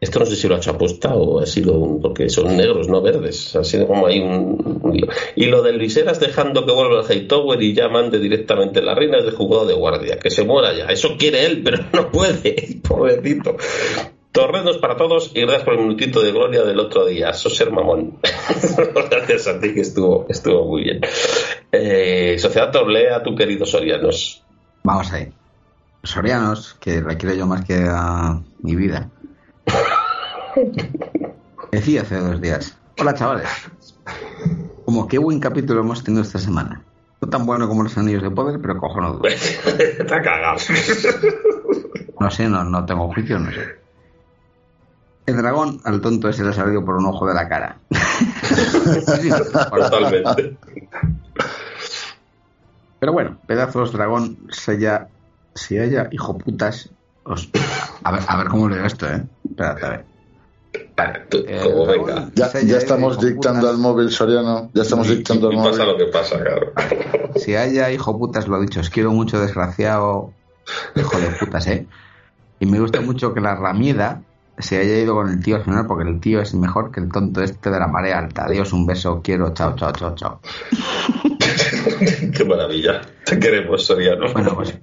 Esto 0.00 0.20
no 0.20 0.26
sé 0.26 0.36
si 0.36 0.46
lo 0.46 0.54
ha 0.54 0.58
hecho 0.58 0.70
aposta 0.70 1.14
o 1.14 1.40
ha 1.40 1.46
sido 1.46 1.98
porque 2.00 2.28
son 2.28 2.56
negros, 2.56 2.88
no 2.88 3.02
verdes. 3.02 3.56
Ha 3.56 3.64
sido 3.64 3.88
como 3.88 4.06
hay 4.06 4.20
un. 4.20 5.08
Y 5.34 5.46
lo 5.46 5.62
del 5.62 5.78
Viseras 5.78 6.20
dejando 6.20 6.64
que 6.64 6.72
vuelva 6.72 7.00
al 7.00 7.12
Hightower 7.12 7.60
y 7.60 7.74
ya 7.74 7.88
mande 7.88 8.20
directamente 8.20 8.80
la 8.80 8.94
reina 8.94 9.20
de 9.20 9.32
jugado 9.32 9.66
de 9.66 9.74
guardia. 9.74 10.18
Que 10.18 10.30
se 10.30 10.44
muera 10.44 10.72
ya. 10.72 10.86
Eso 10.86 11.16
quiere 11.18 11.46
él, 11.46 11.62
pero 11.64 11.78
no 11.92 12.12
puede. 12.12 12.80
Pobrecito. 12.88 13.56
Torrenos 14.30 14.78
para 14.78 14.96
todos 14.96 15.32
y 15.34 15.40
gracias 15.40 15.64
por 15.64 15.74
el 15.74 15.80
minutito 15.80 16.20
de 16.20 16.30
gloria 16.30 16.62
del 16.62 16.78
otro 16.78 17.04
día. 17.04 17.32
Sos 17.32 17.56
ser 17.56 17.72
mamón. 17.72 18.18
gracias 19.10 19.48
a 19.48 19.58
ti 19.58 19.74
que 19.74 19.80
estuvo, 19.80 20.26
estuvo 20.28 20.64
muy 20.64 20.84
bien. 20.84 21.00
Eh, 21.72 22.36
Sociedad 22.38 22.70
Torlea, 22.70 23.20
tu 23.24 23.34
querido 23.34 23.66
Sorianos. 23.66 24.44
Vamos 24.84 25.12
ahí. 25.12 25.32
Sorianos, 26.04 26.74
que 26.74 27.00
la 27.00 27.16
quiero 27.16 27.34
yo 27.34 27.46
más 27.46 27.64
que 27.64 27.84
a 27.88 28.40
mi 28.60 28.76
vida. 28.76 29.10
Decía 31.72 32.02
hace 32.02 32.16
dos 32.16 32.40
días. 32.40 32.76
Hola 32.98 33.14
chavales. 33.14 33.48
Como 34.84 35.06
qué 35.06 35.18
buen 35.18 35.38
capítulo 35.40 35.80
hemos 35.80 36.02
tenido 36.02 36.22
esta 36.22 36.38
semana. 36.38 36.82
No 37.20 37.28
tan 37.28 37.46
bueno 37.46 37.68
como 37.68 37.82
los 37.82 37.96
anillos 37.98 38.22
de 38.22 38.30
poder, 38.30 38.60
pero 38.60 38.78
cojonudo. 38.78 39.22
Está 39.28 40.22
cagado. 40.22 40.58
No 42.20 42.30
sé, 42.30 42.48
no, 42.48 42.64
no 42.64 42.84
tengo 42.86 43.12
juicio, 43.12 43.38
no 43.38 43.50
sé. 43.52 43.78
El 45.26 45.36
dragón 45.36 45.80
al 45.84 46.00
tonto 46.00 46.28
ese 46.28 46.42
le 46.42 46.50
ha 46.50 46.52
salido 46.52 46.84
por 46.84 46.96
un 46.96 47.06
ojo 47.06 47.26
de 47.26 47.34
la 47.34 47.48
cara. 47.48 47.78
Totalmente. 49.70 50.56
Pero 52.98 53.12
bueno, 53.12 53.38
pedazos 53.46 53.92
dragón, 53.92 54.38
sella, 54.50 55.08
si 55.54 55.78
haya 55.78 56.08
hijo 56.10 56.38
putas. 56.38 56.90
Os- 57.28 57.48
A 58.04 58.12
ver, 58.12 58.22
a 58.26 58.36
ver 58.36 58.48
cómo 58.48 58.68
leo 58.68 58.84
esto, 58.84 59.06
eh. 59.08 59.22
Espérate, 59.48 59.86
a 59.86 59.88
ver. 59.90 60.04
Vale, 60.96 61.20
tú, 61.30 61.38
Eh, 61.46 61.60
como 61.62 61.86
venga. 61.86 62.30
Ya, 62.34 62.50
ya 62.60 62.76
estamos 62.78 63.20
dictando 63.20 63.68
al 63.68 63.78
móvil, 63.78 64.10
Soriano. 64.10 64.70
Ya 64.74 64.82
estamos 64.82 65.08
dictando 65.08 65.48
al 65.48 65.54
Y 65.54 65.56
pasa 65.56 65.70
móvil. 65.84 65.86
lo 65.86 65.96
que 65.96 66.04
pasa, 66.12 66.40
claro. 66.42 66.72
Si 67.36 67.54
haya 67.54 67.90
hijo 67.90 68.18
putas, 68.18 68.48
lo 68.48 68.60
dicho, 68.60 68.80
os 68.80 68.90
quiero 68.90 69.12
mucho, 69.12 69.40
desgraciado. 69.40 70.32
Hijo 70.96 71.18
de 71.18 71.26
putas, 71.38 71.66
eh. 71.68 71.86
Y 72.60 72.66
me 72.66 72.80
gusta 72.80 73.00
mucho 73.00 73.32
que 73.32 73.40
la 73.40 73.54
ramieda 73.54 74.22
se 74.58 74.76
haya 74.78 74.98
ido 74.98 75.14
con 75.14 75.28
el 75.28 75.40
tío 75.40 75.54
al 75.56 75.62
final, 75.62 75.86
porque 75.86 76.08
el 76.08 76.18
tío 76.20 76.40
es 76.40 76.52
mejor 76.54 76.90
que 76.90 76.98
el 77.00 77.08
tonto 77.10 77.42
este 77.42 77.70
de 77.70 77.78
la 77.78 77.86
marea 77.86 78.18
alta. 78.18 78.44
Adiós, 78.46 78.72
un 78.72 78.84
beso, 78.84 79.20
quiero, 79.22 79.54
chao, 79.54 79.74
chao, 79.76 79.92
chao, 79.92 80.14
chao. 80.16 80.40
Qué 82.36 82.44
maravilla. 82.44 83.00
Te 83.24 83.38
queremos, 83.38 83.84
Soriano. 83.84 84.32
Bueno, 84.32 84.54
pues 84.54 84.76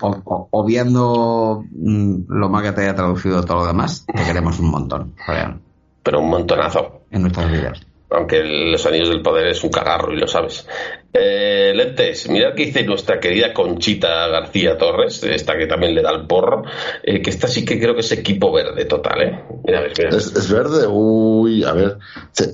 obviando 0.51 1.63
mm, 1.71 2.15
lo 2.27 2.49
mal 2.49 2.63
que 2.63 2.71
te 2.71 2.81
haya 2.81 2.95
traducido 2.95 3.43
todo 3.43 3.59
lo 3.59 3.67
demás, 3.67 4.05
te 4.05 4.23
queremos 4.23 4.59
un 4.59 4.71
montón, 4.71 5.13
Florian, 5.25 5.61
Pero 6.03 6.19
un 6.21 6.29
montonazo. 6.29 7.01
en 7.11 7.21
nuestras 7.21 7.51
vidas. 7.51 7.81
Aunque 8.15 8.41
los 8.43 8.85
anillos 8.85 9.09
del 9.09 9.21
poder 9.21 9.47
es 9.47 9.63
un 9.63 9.69
cagarro 9.69 10.13
y 10.13 10.17
lo 10.17 10.27
sabes. 10.27 10.65
Eh, 11.11 11.71
Lentes, 11.75 12.29
mirad 12.29 12.53
que 12.55 12.65
dice 12.65 12.83
nuestra 12.83 13.19
querida 13.19 13.53
Conchita 13.53 14.27
García 14.27 14.77
Torres, 14.77 15.23
esta 15.23 15.57
que 15.57 15.65
también 15.67 15.95
le 15.95 16.01
da 16.01 16.11
el 16.11 16.25
porro, 16.27 16.63
eh, 17.03 17.21
que 17.21 17.29
esta 17.29 17.47
sí 17.47 17.63
que 17.63 17.79
creo 17.79 17.93
que 17.93 18.01
es 18.01 18.11
equipo 18.11 18.51
verde 18.51 18.85
total, 18.85 19.21
¿eh? 19.21 19.43
Mira, 19.65 19.81
mira. 19.97 20.09
Es, 20.09 20.35
es 20.35 20.51
verde. 20.51 20.87
Uy, 20.87 21.63
a 21.63 21.71
ver. 21.73 21.97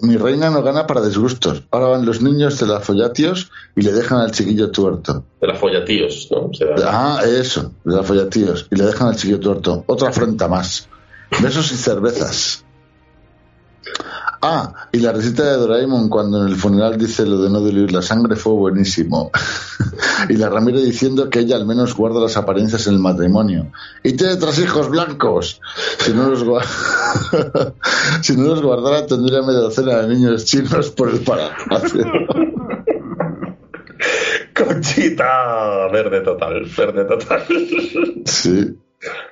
Mi 0.04 0.16
reina 0.18 0.50
no 0.50 0.62
gana 0.64 0.86
para 0.88 1.02
disgustos. 1.02 1.64
Ahora 1.72 1.88
van 1.88 2.06
los 2.06 2.22
niños 2.22 2.60
de 2.60 2.68
la 2.68 2.80
follatios 2.80 3.52
y 3.76 3.82
le 3.82 3.92
dejan 3.94 4.20
al 4.20 4.32
chiquillo 4.32 4.70
tuerto. 4.72 5.26
De 5.40 5.48
la 5.48 5.56
follatíos, 5.56 6.28
¿no? 6.32 6.52
Se 6.54 6.66
da- 6.66 6.76
Ah, 6.86 7.22
eso, 7.26 7.74
de 7.84 7.96
la 7.96 8.04
follatíos. 8.04 8.68
Y 8.72 8.76
le 8.76 8.86
dejan 8.86 9.10
al 9.10 9.16
chiquillo 9.16 9.40
tuerto. 9.40 9.84
Otra 9.88 10.10
afrenta 10.10 10.48
más. 10.48 10.88
Besos 11.42 11.72
y 11.72 11.76
cervezas. 11.76 12.66
Ah, 14.44 14.74
y 14.92 14.98
la 15.00 15.12
receta 15.12 15.44
de 15.44 15.58
Doraemon 15.58 16.10
cuando 16.10 16.42
en 16.42 16.48
el 16.48 16.56
funeral 16.56 16.98
dice 16.98 17.28
lo 17.28 17.44
de 17.44 17.50
no 17.52 17.64
diluir 17.64 17.92
la 17.92 18.02
sangre 18.02 18.36
fue 18.36 18.54
buenísimo. 18.54 19.30
y 20.30 20.34
la 20.36 20.50
Ramírez 20.50 20.84
diciendo 20.84 21.30
que 21.30 21.40
ella 21.42 21.56
al 21.58 21.68
menos 21.68 21.96
guarda 21.96 22.20
las 22.20 22.38
apariencias 22.38 22.88
en 22.88 22.94
el 22.96 23.00
matrimonio. 23.00 23.72
Y 24.04 24.14
tiene 24.14 24.38
tres 24.38 24.58
hijos 24.60 24.90
blancos. 24.90 25.62
Si 26.00 26.12
no 26.14 26.28
los, 26.30 26.44
gua- 26.44 26.64
si 28.24 28.36
no 28.36 28.48
los 28.48 28.62
guardara 28.64 29.06
tendría 29.06 29.42
media 29.44 29.60
docena 29.60 29.98
de 30.00 30.08
niños 30.16 30.46
chinos 30.46 30.90
por 30.90 31.10
el 31.10 31.20
palacio. 31.20 32.04
Conchita 34.56 35.88
verde 35.92 36.22
total, 36.22 36.66
verde 36.78 37.06
total. 37.06 37.44
sí. 38.26 38.76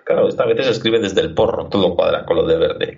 Claro, 0.04 0.28
esta 0.28 0.46
vez 0.46 0.66
se 0.66 0.72
escribe 0.72 1.00
desde 1.00 1.22
el 1.22 1.34
porro, 1.34 1.68
todo 1.68 1.96
cuadra 1.96 2.26
con 2.26 2.38
lo 2.38 2.46
de 2.46 2.58
verde. 2.58 2.98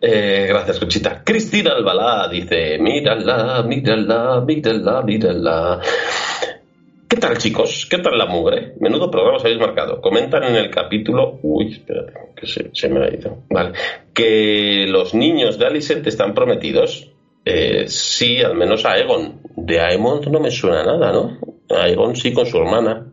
Eh, 0.00 0.46
gracias, 0.48 0.80
Conchita. 0.80 1.22
Cristina 1.24 1.72
Albalá 1.72 2.28
dice, 2.28 2.78
mírala, 2.78 3.62
mírala, 3.62 4.40
mírala, 4.40 5.02
mírala. 5.02 5.80
¿Qué 7.08 7.16
tal, 7.18 7.36
chicos? 7.38 7.86
¿Qué 7.88 7.98
tal 7.98 8.16
la 8.16 8.26
mugre? 8.26 8.72
Menudo 8.80 9.10
programa 9.10 9.36
os 9.36 9.44
habéis 9.44 9.60
marcado. 9.60 10.00
Comentan 10.00 10.44
en 10.44 10.56
el 10.56 10.70
capítulo. 10.70 11.38
Uy, 11.42 11.72
espérate, 11.72 12.14
que 12.34 12.46
se, 12.46 12.88
me 12.88 13.04
ha 13.04 13.14
ido. 13.14 13.42
Vale. 13.50 13.72
Que 14.14 14.86
los 14.88 15.14
niños 15.14 15.58
de 15.58 15.66
Alicent 15.66 16.06
están 16.06 16.32
prometidos. 16.32 17.12
Eh, 17.44 17.84
sí, 17.86 18.40
al 18.40 18.56
menos 18.56 18.86
a 18.86 18.96
Egon. 18.96 19.42
De 19.56 19.78
Aemond 19.78 20.26
no 20.28 20.40
me 20.40 20.50
suena 20.50 20.84
nada, 20.84 21.12
¿no? 21.12 21.38
A 21.68 21.86
Egon 21.86 22.16
sí 22.16 22.32
con 22.32 22.46
su 22.46 22.56
hermana. 22.56 23.12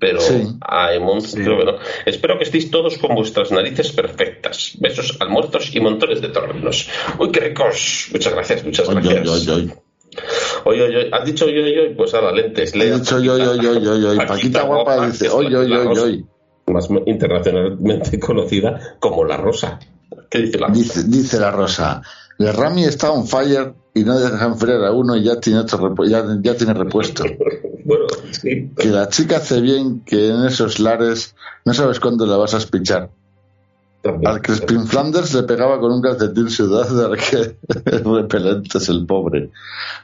Pero 0.00 0.18
Sí. 0.18 0.56
a 0.62 0.86
Aemond 0.86 1.22
creo 1.34 1.58
que 1.58 1.64
no. 1.66 1.72
Espero 2.06 2.38
que 2.38 2.44
estéis 2.44 2.70
todos 2.70 2.96
con 2.96 3.14
vuestras 3.14 3.52
narices 3.52 3.92
perfectas. 3.92 4.72
Besos 4.80 5.16
almuerzos 5.20 5.74
y 5.76 5.80
montones 5.80 6.22
de 6.22 6.28
torrenos. 6.30 6.88
Uy, 7.18 7.30
qué 7.30 7.40
ricos. 7.40 8.08
Muchas 8.12 8.32
gracias, 8.32 8.64
muchas 8.64 8.88
Oy, 8.88 8.94
gracias. 8.94 9.28
oy, 9.28 9.48
oy, 9.50 9.50
oy. 9.60 9.72
Oye, 10.64 10.82
oye, 10.82 11.10
¿has 11.12 11.24
dicho 11.24 11.44
oye, 11.44 11.62
oye, 11.62 11.80
oye? 11.80 11.94
Pues 11.94 12.14
ahora 12.14 12.32
lentes. 12.32 12.74
He 12.74 12.78
lea. 12.78 12.96
dicho 12.96 13.16
oy, 13.16 13.28
oy, 13.28 13.42
oy, 13.42 13.66
oy, 13.66 13.86
oy, 13.86 14.04
oy. 14.06 14.16
Paquita 14.26 14.62
guapa 14.62 15.06
dice 15.06 15.26
es 15.26 15.32
oy, 15.32 15.48
la- 15.50 15.58
oy, 15.60 15.68
la 15.68 15.78
oy, 15.80 15.84
rosa, 15.86 16.02
oy. 16.02 16.26
Más 16.66 16.88
internacionalmente 17.06 18.18
conocida 18.20 18.96
como 19.00 19.24
la 19.24 19.36
rosa. 19.36 19.78
¿Qué 20.30 20.38
dice 20.38 20.58
la 20.58 20.68
rosa? 20.68 20.80
Dice, 20.80 21.02
dice 21.04 21.38
la 21.40 21.50
Rosa, 21.50 22.02
el 22.38 22.52
Rami 22.54 22.84
está 22.84 23.10
on 23.12 23.26
fire 23.26 23.74
y 23.94 24.02
no 24.04 24.18
deja 24.18 24.46
enfriar 24.46 24.82
a 24.84 24.92
uno 24.92 25.16
y 25.16 25.24
ya 25.24 25.38
tiene 25.40 25.60
otro 25.60 25.94
ya, 26.06 26.24
ya 26.40 26.56
tiene 26.56 26.72
repuesto. 26.74 27.24
Bueno, 27.84 28.06
sí. 28.30 28.70
Que 28.76 28.88
la 28.88 29.08
chica 29.08 29.38
hace 29.38 29.60
bien 29.60 30.00
que 30.00 30.28
en 30.28 30.44
esos 30.44 30.78
lares 30.78 31.34
no 31.64 31.74
sabes 31.74 32.00
cuándo 32.00 32.26
la 32.26 32.36
vas 32.36 32.54
a 32.54 32.58
espichar. 32.58 33.10
también. 34.02 34.30
Al 34.30 34.42
Crispin 34.42 34.86
Flanders 34.86 35.34
le 35.34 35.42
pegaba 35.42 35.78
con 35.80 35.92
un 35.92 36.02
calcetín 36.02 36.50
sudado 36.50 37.08
de 37.08 37.16
que 37.18 37.56
repelente 38.04 38.78
es 38.78 38.88
el 38.88 39.06
pobre. 39.06 39.50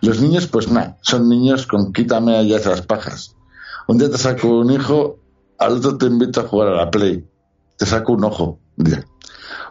Los 0.02 0.20
niños, 0.20 0.46
pues 0.46 0.70
nada, 0.70 0.98
son 1.02 1.28
niños 1.28 1.66
con 1.66 1.92
quítame 1.92 2.36
allá 2.36 2.56
esas 2.56 2.82
pajas. 2.82 3.36
Un 3.88 3.98
día 3.98 4.10
te 4.10 4.18
saco 4.18 4.48
un 4.48 4.70
hijo, 4.70 5.18
al 5.58 5.74
otro 5.74 5.96
te 5.96 6.06
invito 6.06 6.40
a 6.40 6.44
jugar 6.44 6.68
a 6.68 6.76
la 6.76 6.90
Play. 6.90 7.24
Te 7.76 7.86
saco 7.86 8.12
un 8.12 8.24
ojo. 8.24 8.58
Mira. 8.76 9.06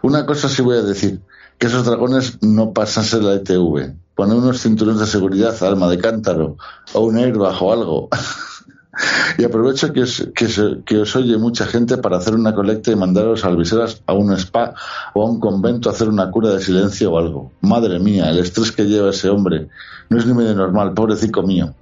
Una 0.02 0.26
cosa 0.26 0.50
sí 0.50 0.62
voy 0.62 0.78
a 0.78 0.82
decir, 0.82 1.22
que 1.58 1.68
esos 1.68 1.86
dragones 1.86 2.42
no 2.42 2.74
pasanse 2.74 3.22
la 3.22 3.34
ETV. 3.34 3.96
Poner 4.16 4.38
unos 4.38 4.62
cinturones 4.62 5.02
de 5.02 5.08
seguridad, 5.08 5.62
alma 5.64 5.90
de 5.90 5.98
cántaro, 5.98 6.58
o 6.94 7.02
un 7.02 7.18
airbag 7.18 7.62
o 7.62 7.74
algo. 7.74 8.10
Y 9.38 9.44
aprovecho 9.44 9.92
que 9.92 10.04
os, 10.04 10.30
que, 10.34 10.46
os, 10.46 10.62
que 10.86 10.98
os 11.00 11.16
oye 11.16 11.38
mucha 11.38 11.66
gente 11.66 11.98
para 11.98 12.18
hacer 12.18 12.34
una 12.34 12.56
colecta 12.56 12.92
y 12.92 12.96
mandaros 12.96 13.44
al 13.44 13.58
viseras 13.58 14.02
a 14.06 14.14
un 14.14 14.32
spa 14.34 14.74
o 15.14 15.22
a 15.22 15.30
un 15.30 15.40
convento 15.40 15.90
a 15.90 15.92
hacer 15.92 16.08
una 16.08 16.32
cura 16.32 16.52
de 16.52 16.62
silencio 16.62 17.12
o 17.12 17.18
algo. 17.18 17.52
Madre 17.62 18.00
mía, 18.00 18.30
el 18.30 18.40
estrés 18.40 18.72
que 18.72 18.86
lleva 18.86 19.10
ese 19.10 19.30
hombre 19.30 19.68
no 20.10 20.18
es 20.18 20.26
ni 20.26 20.34
medio 20.34 20.56
normal, 20.56 20.94
pobrecito 20.94 21.44
mío, 21.44 21.74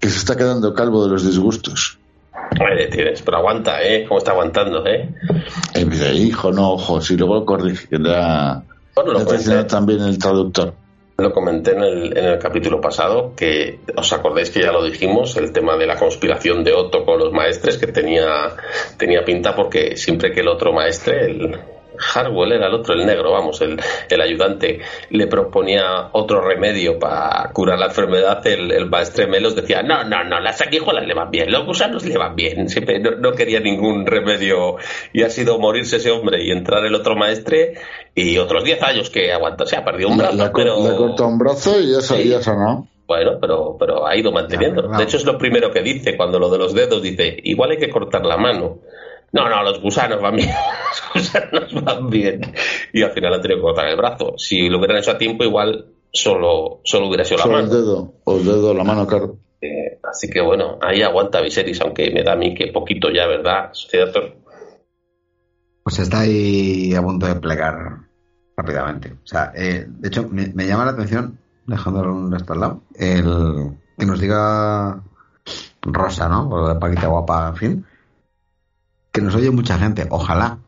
que 0.00 0.08
se 0.08 0.18
está 0.18 0.36
quedando 0.36 0.72
calvo 0.72 1.04
de 1.04 1.10
los 1.10 1.26
disgustos. 1.26 1.98
Ahí 2.32 2.88
tienes, 2.90 3.22
pero 3.22 3.38
aguanta, 3.38 3.82
¿eh? 3.82 4.04
¿Cómo 4.08 4.18
está 4.18 4.30
aguantando, 4.30 4.86
eh? 4.86 5.12
Eh, 5.74 6.14
hijo, 6.14 6.52
no, 6.52 6.72
ojo, 6.72 7.00
si 7.00 7.16
luego 7.16 7.36
ha, 7.36 8.62
Bueno, 8.94 9.12
lo 9.12 9.24
comenté, 9.24 9.64
también 9.64 10.00
el 10.02 10.16
traductor. 10.16 10.72
Lo 11.18 11.32
comenté 11.32 11.72
en, 11.72 11.82
el, 11.82 12.18
en 12.18 12.24
el 12.24 12.38
capítulo 12.38 12.80
pasado, 12.80 13.32
que 13.34 13.80
os 13.96 14.12
acordáis 14.12 14.50
que 14.50 14.60
ya 14.60 14.72
lo 14.72 14.84
dijimos, 14.84 15.36
el 15.36 15.52
tema 15.52 15.76
de 15.76 15.86
la 15.86 15.96
conspiración 15.96 16.62
de 16.62 16.74
Otto 16.74 17.04
con 17.04 17.18
los 17.18 17.32
maestres, 17.32 17.78
que 17.78 17.86
tenía, 17.86 18.54
tenía 18.98 19.24
pinta 19.24 19.54
porque 19.54 19.96
siempre 19.96 20.32
que 20.32 20.40
el 20.40 20.48
otro 20.48 20.72
maestre, 20.72 21.24
el 21.26 21.58
Harwell 22.14 22.52
era 22.52 22.66
el 22.68 22.74
otro, 22.74 22.94
el 22.94 23.06
negro, 23.06 23.32
vamos, 23.32 23.60
el, 23.60 23.80
el 24.08 24.20
ayudante, 24.20 24.80
le 25.10 25.26
proponía 25.26 26.08
otro 26.12 26.40
remedio 26.40 26.98
para 26.98 27.50
curar 27.52 27.78
la 27.78 27.86
enfermedad, 27.86 28.46
el, 28.46 28.70
el 28.72 28.86
maestre 28.90 29.26
Melos 29.26 29.54
decía, 29.54 29.82
no, 29.82 30.04
no, 30.04 30.24
no, 30.24 30.40
las 30.40 30.58
sanguijuelas 30.58 31.06
le 31.06 31.14
van 31.14 31.30
bien, 31.30 31.50
los 31.50 31.64
gusanos 31.64 32.04
le 32.04 32.16
van 32.18 32.34
bien, 32.36 32.68
siempre 32.68 32.98
no, 32.98 33.12
no 33.12 33.32
quería 33.32 33.60
ningún 33.60 34.06
remedio 34.06 34.76
y 35.12 35.22
ha 35.22 35.30
sido 35.30 35.58
morirse 35.58 35.96
ese 35.96 36.10
hombre 36.10 36.42
y 36.44 36.50
entrar 36.50 36.84
el 36.84 36.94
otro 36.94 37.16
maestre 37.16 37.74
y 38.14 38.38
otros 38.38 38.64
10 38.64 38.82
años 38.82 39.10
que 39.10 39.32
aguanta, 39.32 39.66
se 39.66 39.76
ha 39.76 39.84
perdido 39.84 40.08
un 40.08 40.16
brazo, 40.18 40.36
le 40.36 40.50
pero... 40.50 40.76
le 40.90 40.96
cortado 40.96 41.28
un 41.28 41.38
brazo 41.38 41.80
y 41.80 41.92
sa- 42.00 42.16
Sí. 42.16 42.28
ya 42.28 42.40
sanó. 42.42 42.88
Bueno, 43.06 43.38
pero, 43.40 43.76
pero 43.78 44.04
ha 44.04 44.16
ido 44.16 44.32
manteniendo. 44.32 44.82
De 44.98 45.04
hecho, 45.04 45.16
es 45.16 45.24
lo 45.24 45.38
primero 45.38 45.70
que 45.70 45.80
dice 45.80 46.16
cuando 46.16 46.40
lo 46.40 46.50
de 46.50 46.58
los 46.58 46.74
dedos 46.74 47.00
dice, 47.02 47.36
igual 47.44 47.70
hay 47.70 47.78
que 47.78 47.88
cortar 47.88 48.26
la 48.26 48.36
mano. 48.36 48.78
No, 49.30 49.48
no, 49.48 49.62
los 49.62 49.80
gusanos 49.80 50.20
van 50.20 50.34
bien. 50.34 50.50
Gusanos 51.18 51.84
van 51.84 52.10
bien. 52.10 52.40
Y 52.92 53.02
al 53.02 53.10
final 53.12 53.34
han 53.34 53.42
tenido 53.42 53.58
que 53.58 53.62
cortar 53.62 53.88
el 53.88 53.96
brazo. 53.96 54.34
Si 54.38 54.68
lo 54.68 54.78
hubieran 54.78 54.98
hecho 54.98 55.10
a 55.12 55.18
tiempo, 55.18 55.44
igual 55.44 55.86
solo, 56.12 56.80
solo 56.84 57.08
hubiera 57.08 57.24
sido 57.24 57.38
la 57.38 57.42
Solo 57.44 57.58
el 57.58 57.66
mano. 57.66 57.74
dedo, 57.76 58.14
o 58.24 58.36
el 58.38 58.44
dedo, 58.44 58.74
la 58.74 58.84
mano, 58.84 59.06
claro. 59.06 59.38
Eh, 59.60 59.98
así 60.02 60.28
que 60.28 60.40
bueno, 60.40 60.78
ahí 60.82 61.02
aguanta 61.02 61.40
Viserys, 61.40 61.80
aunque 61.80 62.10
me 62.10 62.22
da 62.22 62.32
a 62.32 62.36
mí 62.36 62.54
que 62.54 62.68
poquito 62.68 63.08
ya, 63.10 63.26
¿verdad? 63.26 63.70
Sociedad 63.72 64.12
Pues 65.82 65.98
está 65.98 66.20
ahí 66.20 66.94
a 66.94 67.02
punto 67.02 67.26
de 67.26 67.36
plegar 67.36 67.74
rápidamente. 68.56 69.12
O 69.12 69.26
sea, 69.26 69.52
eh, 69.54 69.86
de 69.88 70.08
hecho, 70.08 70.28
me, 70.28 70.48
me 70.54 70.66
llama 70.66 70.84
la 70.84 70.92
atención, 70.92 71.38
dejándolo 71.66 72.14
un 72.14 72.30
resto 72.32 72.52
al 72.52 72.60
lado, 72.60 72.82
el 72.94 73.72
que 73.98 74.06
nos 74.06 74.20
diga 74.20 75.02
Rosa, 75.82 76.28
¿no? 76.28 76.48
O 76.50 76.68
de 76.68 76.74
Paquita 76.80 77.06
Guapa, 77.08 77.48
en 77.48 77.56
fin, 77.56 77.86
que 79.12 79.20
nos 79.22 79.34
oye 79.34 79.50
mucha 79.50 79.78
gente. 79.78 80.06
Ojalá. 80.10 80.58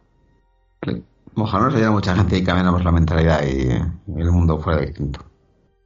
Ojalá 1.40 1.66
nos 1.66 1.74
oyera 1.74 1.90
mucha 1.90 2.14
gente 2.14 2.36
y 2.36 2.44
cambiáramos 2.44 2.84
la 2.84 2.92
mentalidad 2.92 3.42
y, 3.46 3.68
el 3.70 4.30
mundo 4.30 4.58
fuera 4.58 4.80
distinto. 4.80 5.20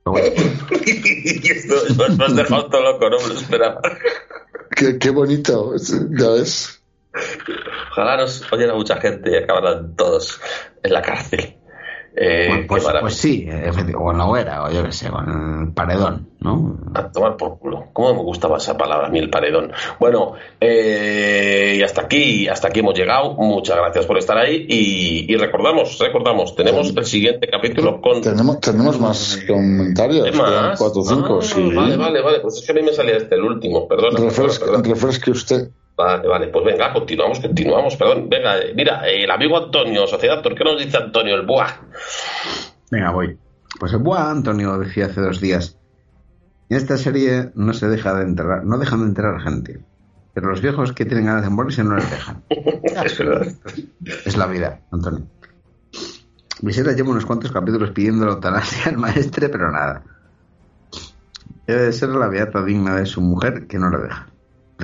Pero 0.05 0.12
bueno, 0.12 0.28
y 0.70 1.48
esto 1.48 1.74
nos 1.94 2.20
has 2.20 2.36
dejado 2.36 2.66
todo 2.66 2.82
loco, 2.82 3.10
no 3.10 3.18
me 3.18 3.28
lo 3.28 3.34
esperaba. 3.34 3.81
Qué, 4.74 4.98
qué 4.98 5.10
bonito, 5.10 5.74
ya 5.76 6.31
ves. 6.31 6.82
Ojalá 7.92 8.16
nos 8.16 8.50
oyera 8.52 8.74
mucha 8.74 8.97
gente 8.97 9.31
y 9.31 9.36
acabaran 9.36 9.94
todos 9.94 10.40
en 10.82 10.92
la 10.92 11.02
cárcel. 11.02 11.56
Eh, 12.15 12.47
pues, 12.49 12.66
pues, 12.68 12.82
maravilla. 12.84 13.00
pues 13.02 13.15
sí, 13.16 13.47
efectivamente, 13.49 13.94
o 13.97 14.12
en 14.12 14.18
la 14.18 14.26
hoguera, 14.26 14.65
o 14.65 14.70
yo 14.70 14.82
qué 14.84 14.92
sé, 14.92 15.08
o 15.08 15.18
en 15.20 15.62
el 15.68 15.73
paredón, 15.73 16.28
¿no? 16.41 16.76
A 16.94 17.10
tomar 17.10 17.36
por 17.39 17.58
culo. 17.58 17.86
¿Cómo 17.94 18.12
me 18.15 18.23
gustaba 18.23 18.58
esa 18.58 18.76
palabra 18.76 19.07
a 19.07 19.10
mí, 19.10 19.18
el 19.18 19.31
paredón? 19.31 19.73
Bueno, 19.99 20.34
eh, 20.60 21.76
y 21.78 21.82
hasta 21.82 22.02
aquí, 22.02 22.49
hasta 22.49 22.68
aquí 22.68 22.81
hemos 22.81 22.94
llegado. 22.99 23.34
Muchas 23.34 23.76
gracias 23.76 24.05
por 24.07 24.18
estar 24.18 24.36
ahí. 24.36 24.66
Y, 24.68 25.32
y 25.32 25.36
recordamos, 25.36 25.99
recordamos, 25.99 26.55
tenemos 26.55 26.94
el 26.94 27.05
siguiente 27.07 27.49
capítulo 27.49 28.00
con 28.00 28.20
Tenemos, 28.20 28.60
tenemos 28.60 29.00
más 29.00 29.39
comentarios, 29.49 30.31
temas. 30.31 30.78
cuatro 30.78 31.00
o 31.00 31.05
cinco, 31.05 31.39
Ah, 31.41 31.44
sí. 31.44 31.70
Vale, 31.74 31.97
vale, 31.97 32.20
vale. 32.20 32.41
Pues 32.41 32.57
es 32.58 32.66
que 32.66 32.73
a 32.73 32.74
mí 32.74 32.82
me 32.82 32.92
salía 32.92 33.16
este 33.16 33.34
el 33.36 33.42
último, 33.42 33.89
perdona, 33.89 34.18
Refresque, 34.20 34.66
refresque 34.84 35.31
usted. 35.31 35.70
Vale, 36.02 36.26
vale, 36.26 36.48
pues 36.48 36.64
venga, 36.64 36.92
continuamos, 36.92 37.39
continuamos, 37.39 37.97
perdón. 37.97 38.28
Venga, 38.28 38.56
mira, 38.74 39.08
el 39.08 39.31
amigo 39.31 39.56
Antonio, 39.56 40.06
Sociedad, 40.08 40.42
¿por 40.42 40.56
qué 40.56 40.64
nos 40.64 40.78
dice 40.78 40.97
Antonio 40.97 41.36
el 41.36 41.47
buah? 41.47 41.68
Venga, 42.90 43.12
voy. 43.12 43.39
Pues 43.78 43.92
el 43.92 44.00
buen 44.00 44.20
Antonio 44.20 44.78
decía 44.78 45.06
hace 45.06 45.20
dos 45.20 45.40
días. 45.40 45.78
En 46.68 46.76
esta 46.76 46.97
serie 46.97 47.52
no 47.55 47.72
se 47.72 47.86
deja 47.86 48.14
de 48.14 48.24
enterrar, 48.24 48.64
no 48.64 48.78
dejan 48.78 49.00
de 49.00 49.06
enterrar 49.06 49.40
gente. 49.42 49.81
Pero 50.34 50.48
los 50.48 50.60
viejos 50.60 50.92
que 50.92 51.05
tienen 51.05 51.26
ganas 51.26 51.44
de 51.44 51.50
morirse 51.50 51.84
no 51.84 51.94
les 51.94 52.10
dejan. 52.10 52.42
Es 53.05 53.18
verdad. 53.18 53.47
Es 54.24 54.36
la 54.36 54.47
vida, 54.47 54.81
Antonio. 54.90 55.26
Visera 56.62 56.92
lleva 56.92 57.10
unos 57.10 57.26
cuantos 57.26 57.52
capítulos 57.52 57.90
pidiendo 57.90 58.26
la 58.26 58.32
eutanasia 58.32 58.90
al 58.90 58.98
maestre, 58.98 59.48
pero 59.48 59.70
nada. 59.70 60.02
Debe 61.66 61.82
de 61.82 61.92
ser 61.92 62.08
la 62.08 62.26
beata 62.26 62.64
digna 62.64 62.97
de 62.97 63.06
su 63.06 63.20
mujer 63.20 63.68
que 63.68 63.78
no 63.78 63.89
le 63.90 63.98
deja. 63.98 64.32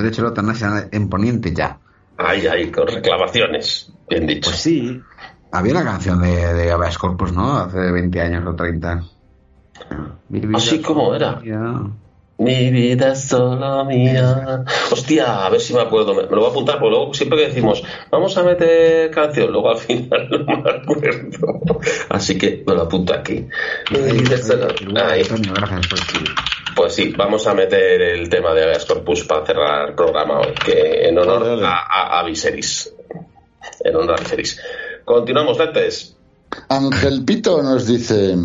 Derecho 0.03 0.23
a 0.23 0.25
la 0.25 0.29
eutanasia 0.31 0.89
en 0.91 1.09
Poniente 1.09 1.55
ya. 1.55 1.79
Ay, 2.17 2.47
ay, 2.47 2.71
con 2.71 2.87
reclamaciones. 2.87 3.93
Bien 4.09 4.27
dicho. 4.27 4.51
Pues 4.51 4.57
sí. 4.61 5.01
Había 5.53 5.73
una 5.73 5.85
canción 5.85 6.21
de, 6.21 6.53
de 6.55 6.73
Habeas 6.73 6.99
Corpus, 6.99 7.33
¿no? 7.33 7.57
Hace 7.59 7.79
20 7.79 8.21
años 8.21 8.45
o 8.47 8.55
30. 8.55 9.03
Mi 10.29 10.41
vida 10.41 10.59
Así 10.59 10.83
como 10.83 11.15
era. 11.15 11.37
mía. 11.37 11.75
Mi 12.39 12.71
vida 12.71 13.13
es 13.13 13.25
solo 13.29 13.85
mía. 13.85 14.65
Hostia, 14.93 15.45
a 15.45 15.51
ver 15.51 15.61
si 15.61 15.75
me 15.75 15.81
acuerdo. 15.81 16.15
Me, 16.15 16.23
me 16.23 16.31
lo 16.31 16.37
voy 16.37 16.47
a 16.47 16.51
apuntar, 16.51 16.79
porque 16.79 16.95
luego 16.97 17.13
siempre 17.15 17.39
que 17.41 17.47
decimos, 17.49 17.83
vamos 18.13 18.37
a 18.39 18.45
meter 18.45 19.11
canción, 19.11 19.51
luego 19.51 19.71
al 19.71 19.79
final 19.79 20.29
no 20.47 20.57
me 20.63 20.71
acuerdo. 20.71 21.81
Así 22.09 22.39
que 22.39 22.63
me 22.65 22.75
lo 22.75 22.83
apunto 22.83 23.13
aquí. 23.13 23.45
Mi 23.91 23.99
vida 24.13 24.37
es 24.37 24.47
solo- 24.47 24.69
Ahí. 25.05 25.23
Pues 26.77 26.95
sí, 26.95 27.13
vamos 27.17 27.45
a 27.49 27.55
meter 27.55 28.01
el 28.01 28.29
tema 28.29 28.55
de 28.55 28.63
Habeas 28.63 28.85
Corpus 28.85 29.25
para 29.25 29.45
cerrar 29.45 29.89
el 29.89 29.95
programa 29.97 30.39
hoy, 30.39 30.55
que 30.65 31.09
en 31.09 31.19
honor 31.19 31.65
a, 31.65 31.81
a, 31.81 32.21
a 32.21 32.25
Viserys. 32.25 32.95
En 33.81 33.97
honor 33.97 34.15
a 34.17 34.23
Viserys. 34.23 34.61
Continuamos, 35.05 35.59
Lentes. 35.59 36.17
Ángel 36.69 37.25
Pito 37.25 37.61
nos 37.65 37.87
dice: 37.87 38.37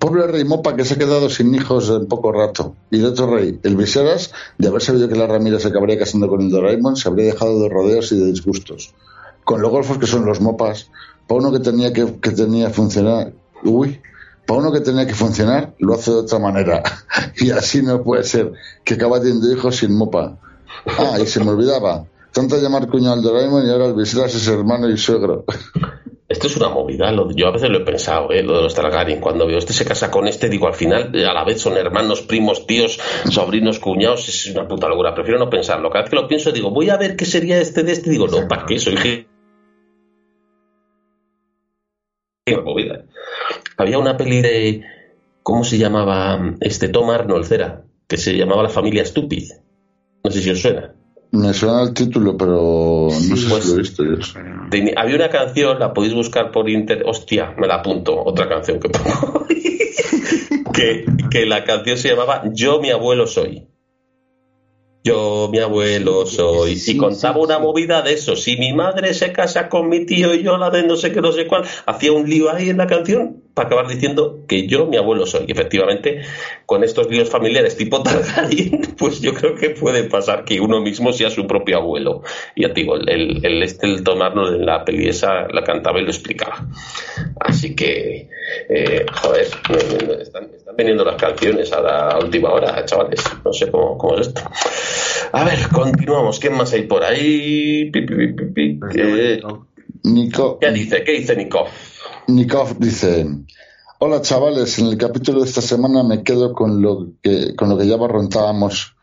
Pobre 0.00 0.26
rey 0.26 0.44
Mopa 0.44 0.74
que 0.74 0.86
se 0.86 0.94
ha 0.94 0.96
quedado 0.96 1.28
sin 1.28 1.54
hijos 1.54 1.90
en 1.90 2.06
poco 2.06 2.32
rato. 2.32 2.74
Y 2.90 3.00
el 3.00 3.04
otro 3.04 3.36
rey, 3.36 3.60
el 3.62 3.76
Viseras, 3.76 4.32
de 4.56 4.68
haber 4.68 4.80
sabido 4.80 5.10
que 5.10 5.14
la 5.14 5.26
Ramírez 5.26 5.60
se 5.60 5.68
acabaría 5.68 5.98
casando 5.98 6.26
con 6.26 6.40
el 6.40 6.50
Doraemon, 6.50 6.96
se 6.96 7.06
habría 7.06 7.26
dejado 7.26 7.60
de 7.60 7.68
rodeos 7.68 8.10
y 8.10 8.18
de 8.18 8.24
disgustos. 8.24 8.94
Con 9.44 9.60
los 9.60 9.70
golfos 9.70 9.98
que 9.98 10.06
son 10.06 10.24
los 10.24 10.40
Mopas, 10.40 10.88
para 11.26 11.40
uno 11.40 11.52
que 11.52 11.58
tenía 11.58 11.92
que, 11.92 12.18
que 12.18 12.30
funcionar. 12.70 13.34
Para 14.46 14.60
uno 14.60 14.72
que 14.72 14.80
tenía 14.80 15.06
que 15.06 15.12
funcionar, 15.12 15.74
lo 15.78 15.92
hace 15.92 16.12
de 16.12 16.16
otra 16.16 16.38
manera. 16.38 16.82
Y 17.36 17.50
así 17.50 17.82
no 17.82 18.02
puede 18.02 18.24
ser, 18.24 18.52
que 18.84 18.94
acaba 18.94 19.20
teniendo 19.20 19.52
hijos 19.52 19.76
sin 19.76 19.94
mopa. 19.94 20.38
Ah, 20.86 21.18
y 21.22 21.26
se 21.26 21.44
me 21.44 21.50
olvidaba. 21.50 22.06
Tanto 22.32 22.56
llamar 22.56 22.88
cuñado 22.88 23.16
al 23.16 23.22
Doraemon 23.22 23.66
y 23.66 23.70
ahora 23.70 23.84
al 23.84 23.94
visitas 23.94 24.34
es 24.34 24.48
hermano 24.48 24.88
y 24.88 24.96
suegro. 24.96 25.44
Esto 26.30 26.46
es 26.46 26.56
una 26.56 26.68
movida, 26.68 27.10
lo- 27.10 27.28
yo 27.32 27.48
a 27.48 27.50
veces 27.50 27.68
lo 27.70 27.78
he 27.78 27.84
pensado, 27.84 28.30
¿eh? 28.30 28.44
lo 28.44 28.56
de 28.58 28.62
los 28.62 28.74
Targaryen. 28.74 29.20
Cuando 29.20 29.48
veo 29.48 29.58
este 29.58 29.72
se 29.72 29.84
casa 29.84 30.12
con 30.12 30.28
este, 30.28 30.48
digo, 30.48 30.68
al 30.68 30.74
final, 30.74 31.10
eh, 31.14 31.26
a 31.26 31.32
la 31.34 31.42
vez 31.44 31.60
son 31.60 31.76
hermanos, 31.76 32.22
primos, 32.22 32.68
tíos, 32.68 33.00
sobrinos, 33.28 33.80
cuñados, 33.80 34.28
es 34.28 34.46
una 34.54 34.68
puta 34.68 34.86
locura. 34.88 35.12
Prefiero 35.12 35.40
no 35.40 35.50
pensarlo. 35.50 35.90
Cada 35.90 36.02
vez 36.04 36.10
que 36.10 36.16
lo 36.16 36.28
pienso, 36.28 36.52
digo, 36.52 36.70
voy 36.70 36.88
a 36.88 36.96
ver 36.96 37.16
qué 37.16 37.24
sería 37.24 37.60
este 37.60 37.82
de 37.82 37.92
este. 37.92 38.10
Digo, 38.10 38.28
no, 38.28 38.46
¿para 38.46 38.64
qué? 38.64 38.78
Soy 38.78 38.94
movida. 42.64 43.04
Había 43.76 43.98
una 43.98 44.16
peli 44.16 44.40
de. 44.40 44.84
¿Cómo 45.42 45.64
se 45.64 45.78
llamaba? 45.78 46.54
Este 46.60 46.88
Tom 46.88 47.10
Arnold, 47.10 47.44
Cera, 47.44 47.84
que 48.06 48.16
se 48.16 48.36
llamaba 48.36 48.62
La 48.62 48.68
familia 48.68 49.04
Stupid. 49.04 49.50
No 50.22 50.30
sé 50.30 50.42
si 50.42 50.50
os 50.50 50.60
suena. 50.60 50.94
Me 51.32 51.54
suena 51.54 51.82
el 51.82 51.94
título, 51.94 52.36
pero 52.36 53.08
no 53.10 53.36
sé 53.36 53.46
pues- 53.48 53.64
si 53.64 53.68
lo 53.70 53.74
he 53.74 53.78
visto 53.78 54.04
yo. 54.04 54.16
Había 54.96 55.16
una 55.16 55.30
canción, 55.30 55.78
la 55.78 55.92
podéis 55.94 56.14
buscar 56.14 56.50
por 56.50 56.68
internet. 56.68 57.06
Hostia, 57.08 57.54
me 57.56 57.66
la 57.68 57.76
apunto, 57.76 58.20
otra 58.24 58.48
canción 58.48 58.80
que 58.80 58.88
pongo. 58.88 59.46
que, 60.74 61.04
que 61.30 61.46
la 61.46 61.64
canción 61.64 61.96
se 61.98 62.08
llamaba 62.08 62.42
Yo 62.52 62.80
mi 62.80 62.90
abuelo 62.90 63.26
soy. 63.26 63.68
Yo 65.04 65.48
mi 65.50 65.58
abuelo 65.58 66.26
soy. 66.26 66.76
Sí, 66.76 66.92
y 66.92 66.96
contaba 66.96 67.34
sí, 67.34 67.40
una 67.40 67.56
sí. 67.56 67.62
movida 67.62 68.02
de 68.02 68.12
eso. 68.12 68.36
Si 68.36 68.56
mi 68.56 68.72
madre 68.72 69.14
se 69.14 69.32
casa 69.32 69.68
con 69.68 69.88
mi 69.88 70.04
tío 70.04 70.34
y 70.34 70.42
yo 70.42 70.58
la 70.58 70.70
de 70.70 70.82
no 70.82 70.96
sé 70.96 71.12
qué, 71.12 71.20
no 71.20 71.32
sé 71.32 71.46
cuál, 71.46 71.64
hacía 71.86 72.12
un 72.12 72.28
lío 72.28 72.50
ahí 72.50 72.68
en 72.70 72.76
la 72.78 72.86
canción 72.86 73.39
para 73.54 73.68
acabar 73.68 73.88
diciendo 73.88 74.44
que 74.46 74.66
yo 74.66 74.86
mi 74.86 74.96
abuelo 74.96 75.26
soy. 75.26 75.44
Y 75.48 75.52
efectivamente, 75.52 76.22
con 76.66 76.84
estos 76.84 77.08
líos 77.10 77.28
familiares 77.28 77.76
tipo 77.76 78.02
Targaryen, 78.02 78.94
pues 78.98 79.20
yo 79.20 79.34
creo 79.34 79.54
que 79.54 79.70
puede 79.70 80.04
pasar 80.04 80.44
que 80.44 80.60
uno 80.60 80.80
mismo 80.80 81.12
sea 81.12 81.30
su 81.30 81.46
propio 81.46 81.78
abuelo. 81.78 82.22
Y 82.54 82.62
ya 82.62 82.68
te 82.72 82.80
digo, 82.80 82.96
el, 82.96 83.44
el, 83.44 83.62
este, 83.62 83.86
el 83.86 84.04
tomarnos 84.04 84.50
en 84.50 84.66
la 84.66 84.84
peli 84.84 85.08
esa 85.08 85.48
la 85.48 85.64
cantaba 85.64 86.00
y 86.00 86.04
lo 86.04 86.10
explicaba. 86.10 86.66
Así 87.40 87.74
que, 87.74 88.28
eh, 88.68 89.06
joder, 89.22 89.46
están, 90.20 90.50
están 90.54 90.76
viniendo 90.76 91.04
las 91.04 91.16
canciones 91.16 91.72
a 91.72 91.80
la 91.80 92.18
última 92.18 92.50
hora, 92.50 92.84
chavales. 92.84 93.22
No 93.44 93.52
sé 93.52 93.70
cómo, 93.70 93.98
cómo 93.98 94.18
es 94.18 94.28
esto. 94.28 94.42
A 95.32 95.44
ver, 95.44 95.58
continuamos. 95.72 96.38
¿Quién 96.38 96.54
más 96.54 96.72
hay 96.72 96.82
por 96.82 97.04
ahí? 97.04 97.90
Pi, 97.90 98.02
pi. 98.02 98.80
Eh, 98.94 99.40
Nico, 100.04 100.58
¿Qué 100.58 100.70
dice? 100.70 101.04
¿Qué 101.04 101.12
dice 101.12 101.36
Nikov? 101.36 101.68
Nikov 102.34 102.78
dice: 102.78 103.26
Hola 103.98 104.22
chavales, 104.22 104.78
en 104.78 104.86
el 104.86 104.96
capítulo 104.96 105.40
de 105.40 105.46
esta 105.48 105.60
semana 105.60 106.02
me 106.02 106.22
quedo 106.22 106.52
con 106.52 106.80
lo 106.80 107.08
que, 107.22 107.54
con 107.54 107.68
lo 107.68 107.76
que 107.76 107.86
ya 107.86 107.96
barrontábamos. 107.96 108.94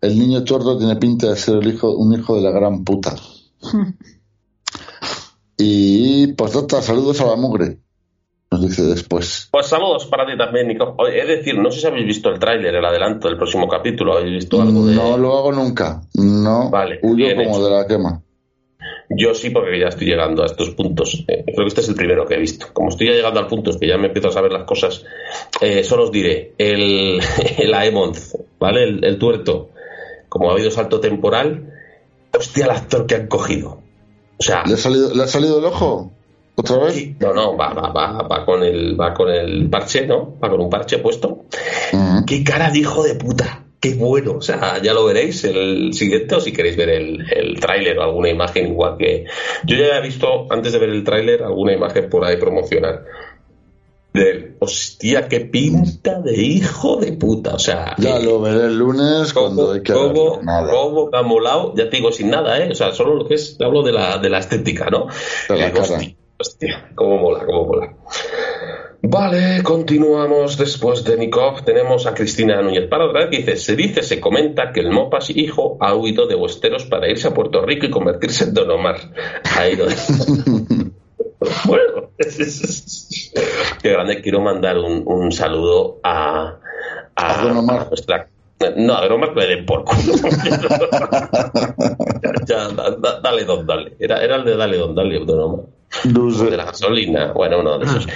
El 0.00 0.18
niño 0.18 0.44
tuerto 0.44 0.78
tiene 0.78 0.96
pinta 0.96 1.28
de 1.28 1.36
ser 1.36 1.56
el 1.56 1.68
hijo, 1.68 1.94
un 1.94 2.14
hijo 2.14 2.36
de 2.36 2.42
la 2.42 2.50
gran 2.50 2.84
puta. 2.84 3.14
y 5.58 6.28
postdata, 6.34 6.82
saludos 6.82 7.20
a 7.20 7.26
la 7.26 7.36
mugre. 7.36 7.78
Nos 8.50 8.62
dice 8.62 8.82
después. 8.84 9.48
Pues 9.50 9.66
saludos 9.66 10.06
para 10.06 10.24
ti 10.24 10.38
también, 10.38 10.68
Nikov. 10.68 10.94
Es 11.08 11.26
decir, 11.26 11.58
no 11.58 11.70
sé 11.70 11.80
si 11.80 11.86
habéis 11.88 12.06
visto 12.06 12.30
el 12.30 12.38
tráiler, 12.38 12.74
el 12.74 12.84
adelanto 12.84 13.28
del 13.28 13.36
próximo 13.36 13.68
capítulo. 13.68 14.16
¿Habéis 14.16 14.34
visto 14.34 14.62
algo 14.62 14.86
de...? 14.86 14.94
No 14.94 15.18
lo 15.18 15.36
hago 15.36 15.52
nunca. 15.52 16.00
No 16.14 16.70
Vale, 16.70 17.00
huyo 17.02 17.26
como 17.34 17.56
hecho. 17.56 17.64
de 17.64 17.70
la 17.70 17.86
quema. 17.86 18.22
Yo 19.08 19.34
sí, 19.34 19.50
porque 19.50 19.78
ya 19.78 19.88
estoy 19.88 20.08
llegando 20.08 20.42
a 20.42 20.46
estos 20.46 20.70
puntos. 20.70 21.24
Eh, 21.28 21.44
creo 21.44 21.64
que 21.64 21.68
este 21.68 21.80
es 21.80 21.88
el 21.88 21.94
primero 21.94 22.26
que 22.26 22.34
he 22.34 22.38
visto. 22.38 22.66
Como 22.72 22.88
estoy 22.88 23.08
ya 23.08 23.12
llegando 23.12 23.40
al 23.40 23.46
punto, 23.46 23.70
es 23.70 23.76
que 23.76 23.86
ya 23.86 23.98
me 23.98 24.08
empiezo 24.08 24.28
a 24.28 24.32
saber 24.32 24.52
las 24.52 24.64
cosas, 24.64 25.04
eh, 25.60 25.84
solo 25.84 26.04
os 26.04 26.12
diré, 26.12 26.54
el, 26.58 27.20
el 27.58 27.74
Aemond, 27.74 28.16
¿vale? 28.58 28.84
El, 28.84 29.04
el 29.04 29.18
tuerto, 29.18 29.70
como 30.28 30.50
ha 30.50 30.54
habido 30.54 30.70
salto 30.70 31.00
temporal, 31.00 31.72
hostia 32.36 32.64
el 32.64 32.70
actor 32.70 33.06
que 33.06 33.14
han 33.14 33.26
cogido. 33.28 33.82
O 34.38 34.42
sea, 34.42 34.64
¿Le 34.66 34.74
ha 34.74 34.78
salido, 34.78 35.14
¿le 35.14 35.22
ha 35.22 35.28
salido 35.28 35.58
el 35.58 35.64
ojo? 35.64 36.12
¿Otra 36.56 36.78
vez? 36.78 36.94
sí, 36.94 37.16
no, 37.20 37.34
no, 37.34 37.56
va, 37.56 37.74
va, 37.74 37.92
va, 37.92 38.22
va 38.22 38.46
con 38.46 38.62
el, 38.62 38.98
va 38.98 39.12
con 39.12 39.28
el 39.28 39.68
parche, 39.68 40.06
¿no? 40.06 40.38
Va 40.42 40.48
con 40.48 40.60
un 40.60 40.70
parche 40.70 40.98
puesto. 40.98 41.44
¡Qué 42.26 42.42
cara 42.42 42.70
de 42.70 42.78
hijo 42.78 43.02
de 43.02 43.14
puta! 43.14 43.65
¡Qué 43.86 43.94
bueno! 43.94 44.32
O 44.38 44.40
sea, 44.40 44.80
ya 44.82 44.92
lo 44.92 45.04
veréis 45.04 45.44
el 45.44 45.92
siguiente 45.92 46.34
o 46.34 46.40
si 46.40 46.52
queréis 46.52 46.76
ver 46.76 46.88
el, 46.88 47.24
el 47.32 47.60
tráiler 47.60 47.98
o 47.98 48.02
alguna 48.02 48.28
imagen 48.30 48.66
igual 48.68 48.96
que... 48.98 49.26
Yo 49.64 49.76
ya 49.76 49.98
he 49.98 50.02
visto, 50.02 50.46
antes 50.50 50.72
de 50.72 50.78
ver 50.78 50.90
el 50.90 51.04
tráiler, 51.04 51.42
alguna 51.42 51.72
imagen 51.72 52.08
por 52.10 52.24
ahí 52.24 52.36
promocional. 52.36 53.04
De. 54.12 54.56
¡Hostia, 54.58 55.28
qué 55.28 55.40
pinta 55.40 56.20
de 56.20 56.40
hijo 56.42 56.96
de 56.96 57.12
puta! 57.12 57.54
O 57.54 57.58
sea... 57.58 57.94
Ya 57.98 58.18
lo 58.18 58.40
veré 58.40 58.64
el 58.64 58.78
lunes 58.78 59.32
cuando 59.32 59.72
hay 59.72 59.82
que. 59.82 59.92
Nada. 60.42 61.22
molado, 61.22 61.74
ya 61.76 61.88
te 61.88 61.98
digo, 61.98 62.10
sin 62.10 62.30
nada, 62.30 62.58
¿eh? 62.58 62.70
O 62.72 62.74
sea, 62.74 62.92
solo 62.92 63.14
lo 63.14 63.28
que 63.28 63.34
es, 63.34 63.56
hablo 63.60 63.82
de 63.82 63.92
la, 63.92 64.18
de 64.18 64.30
la 64.30 64.38
estética, 64.38 64.88
¿no? 64.90 65.06
De 65.48 65.56
la 65.56 65.66
Digo, 65.66 65.82
cara. 65.82 65.96
hostia, 65.96 66.16
hostia, 66.38 66.90
cómo 66.94 67.18
mola, 67.18 67.44
cómo 67.44 67.66
mola. 67.66 67.94
Vale, 69.02 69.62
continuamos 69.62 70.56
después 70.58 71.04
de 71.04 71.16
Nikov. 71.16 71.64
Tenemos 71.64 72.06
a 72.06 72.14
Cristina 72.14 72.60
Núñez 72.60 72.88
Parra 72.88 73.06
otra 73.06 73.20
vez 73.20 73.30
que 73.30 73.36
dice: 73.38 73.56
Se 73.56 73.76
dice, 73.76 74.02
se 74.02 74.20
comenta 74.20 74.72
que 74.72 74.80
el 74.80 74.90
Mopas 74.90 75.30
hijo 75.30 75.76
ha 75.80 75.94
huido 75.94 76.26
de 76.26 76.34
Westeros 76.34 76.86
para 76.86 77.08
irse 77.08 77.28
a 77.28 77.34
Puerto 77.34 77.64
Rico 77.64 77.86
y 77.86 77.90
convertirse 77.90 78.44
en 78.44 78.54
Don 78.54 78.70
Omar. 78.70 78.96
Ha 79.56 79.68
ido. 79.68 79.86
bueno, 81.66 82.10
qué 83.82 83.90
grande. 83.90 84.20
Quiero 84.22 84.40
mandar 84.40 84.78
un, 84.78 85.04
un 85.06 85.30
saludo 85.30 86.00
a, 86.02 86.58
a, 87.14 87.40
A 87.40 87.44
Don 87.44 87.58
Omar. 87.58 87.82
a 87.82 87.88
nuestra. 87.88 88.28
No, 88.76 88.94
a 88.96 89.02
Don 89.02 89.12
Omar 89.12 89.34
que 89.34 89.40
le 89.40 89.46
den 89.56 89.66
por 89.66 89.84
culo. 89.84 90.14
ya, 92.46 92.68
da- 92.68 92.90
da- 92.96 93.20
dale, 93.20 93.44
don, 93.44 93.66
dale. 93.66 93.96
Era, 93.98 94.22
era 94.22 94.36
el 94.36 94.44
de 94.44 94.56
Dale, 94.56 94.78
don, 94.78 94.94
dale, 94.94 95.24
Don 95.24 95.40
Omar 95.40 95.64
No 96.04 96.30
sé. 96.30 96.50
de 96.50 96.56
la 96.56 96.64
gasolina. 96.64 97.32
Bueno, 97.32 97.60
uno 97.60 97.78
de 97.78 97.84
esos. 97.84 98.06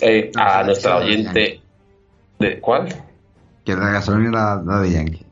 Eh, 0.00 0.30
a 0.36 0.62
nuestra 0.62 0.98
oyente. 0.98 1.60
¿De 2.38 2.60
cuál? 2.60 2.88
Que 3.64 3.74
la 3.74 3.90
gasolina 3.90 4.28
era 4.30 4.62
la 4.62 4.80
de 4.82 4.92
Yankee. 4.92 5.26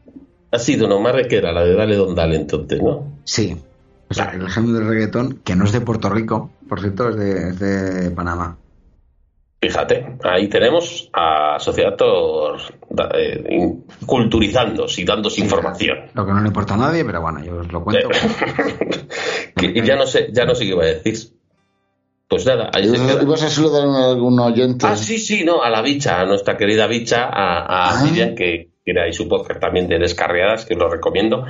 Ha 0.50 0.58
sido 0.58 0.94
Omar 0.94 1.26
que 1.28 1.36
era 1.36 1.52
la 1.52 1.64
de 1.64 1.74
Dale 1.74 1.96
Don 1.96 2.14
Dale, 2.14 2.36
entonces, 2.36 2.82
¿no? 2.82 3.12
Sí. 3.24 3.56
O 4.08 4.14
sea, 4.14 4.26
el 4.34 4.48
género 4.48 4.78
del 4.78 4.88
reggaetón, 4.88 5.40
que 5.44 5.56
no 5.56 5.64
es 5.64 5.72
de 5.72 5.80
Puerto 5.80 6.08
Rico, 6.10 6.50
por 6.68 6.80
cierto, 6.80 7.08
es 7.10 7.16
de, 7.16 7.48
es 7.50 7.58
de 7.58 8.10
Panamá. 8.12 8.56
Fíjate, 9.68 10.16
ahí 10.22 10.48
tenemos 10.48 11.10
a 11.12 11.58
Sociedad 11.58 11.96
Tor 11.96 12.58
eh, 13.14 13.72
culturizándose 14.06 15.02
y 15.02 15.04
dándose 15.04 15.40
información. 15.40 15.98
Lo 16.14 16.24
que 16.24 16.32
no 16.32 16.40
le 16.40 16.48
importa 16.48 16.74
a 16.74 16.76
nadie, 16.76 17.04
pero 17.04 17.20
bueno, 17.20 17.42
yo 17.44 17.56
os 17.58 17.72
lo 17.72 17.82
cuento. 17.82 18.08
Que- 19.56 19.72
y 19.74 19.82
ya 19.82 19.96
no 19.96 20.06
sé, 20.06 20.28
ya 20.32 20.44
no 20.44 20.54
sé 20.54 20.64
qué 20.64 20.70
iba 20.70 20.82
a 20.84 20.86
decir. 20.86 21.14
Pues 22.28 22.44
nada, 22.44 22.70
ahí 22.74 22.84
se 22.88 22.96
¿Ibas 22.96 23.00
queda. 23.10 23.20
a, 23.20 23.22
ibas 23.22 23.42
a 23.42 23.48
saludar 23.48 23.88
a 23.88 24.10
algún 24.10 24.38
oyente? 24.38 24.86
Ah, 24.86 24.96
sí, 24.96 25.16
sí, 25.18 25.44
no, 25.44 25.62
a 25.62 25.70
la 25.70 25.80
bicha, 25.80 26.20
a 26.20 26.26
nuestra 26.26 26.56
querida 26.56 26.86
bicha, 26.86 27.24
a, 27.24 27.58
a 27.60 27.90
Ah. 27.98 28.02
Miriam, 28.04 28.34
que, 28.34 28.68
que 28.84 28.90
era 28.90 29.04
ahí 29.04 29.12
su 29.12 29.28
podcast 29.28 29.60
también 29.60 29.88
de 29.88 29.98
Descarriadas, 29.98 30.64
que 30.66 30.74
os 30.74 30.80
lo 30.80 30.88
recomiendo, 30.90 31.44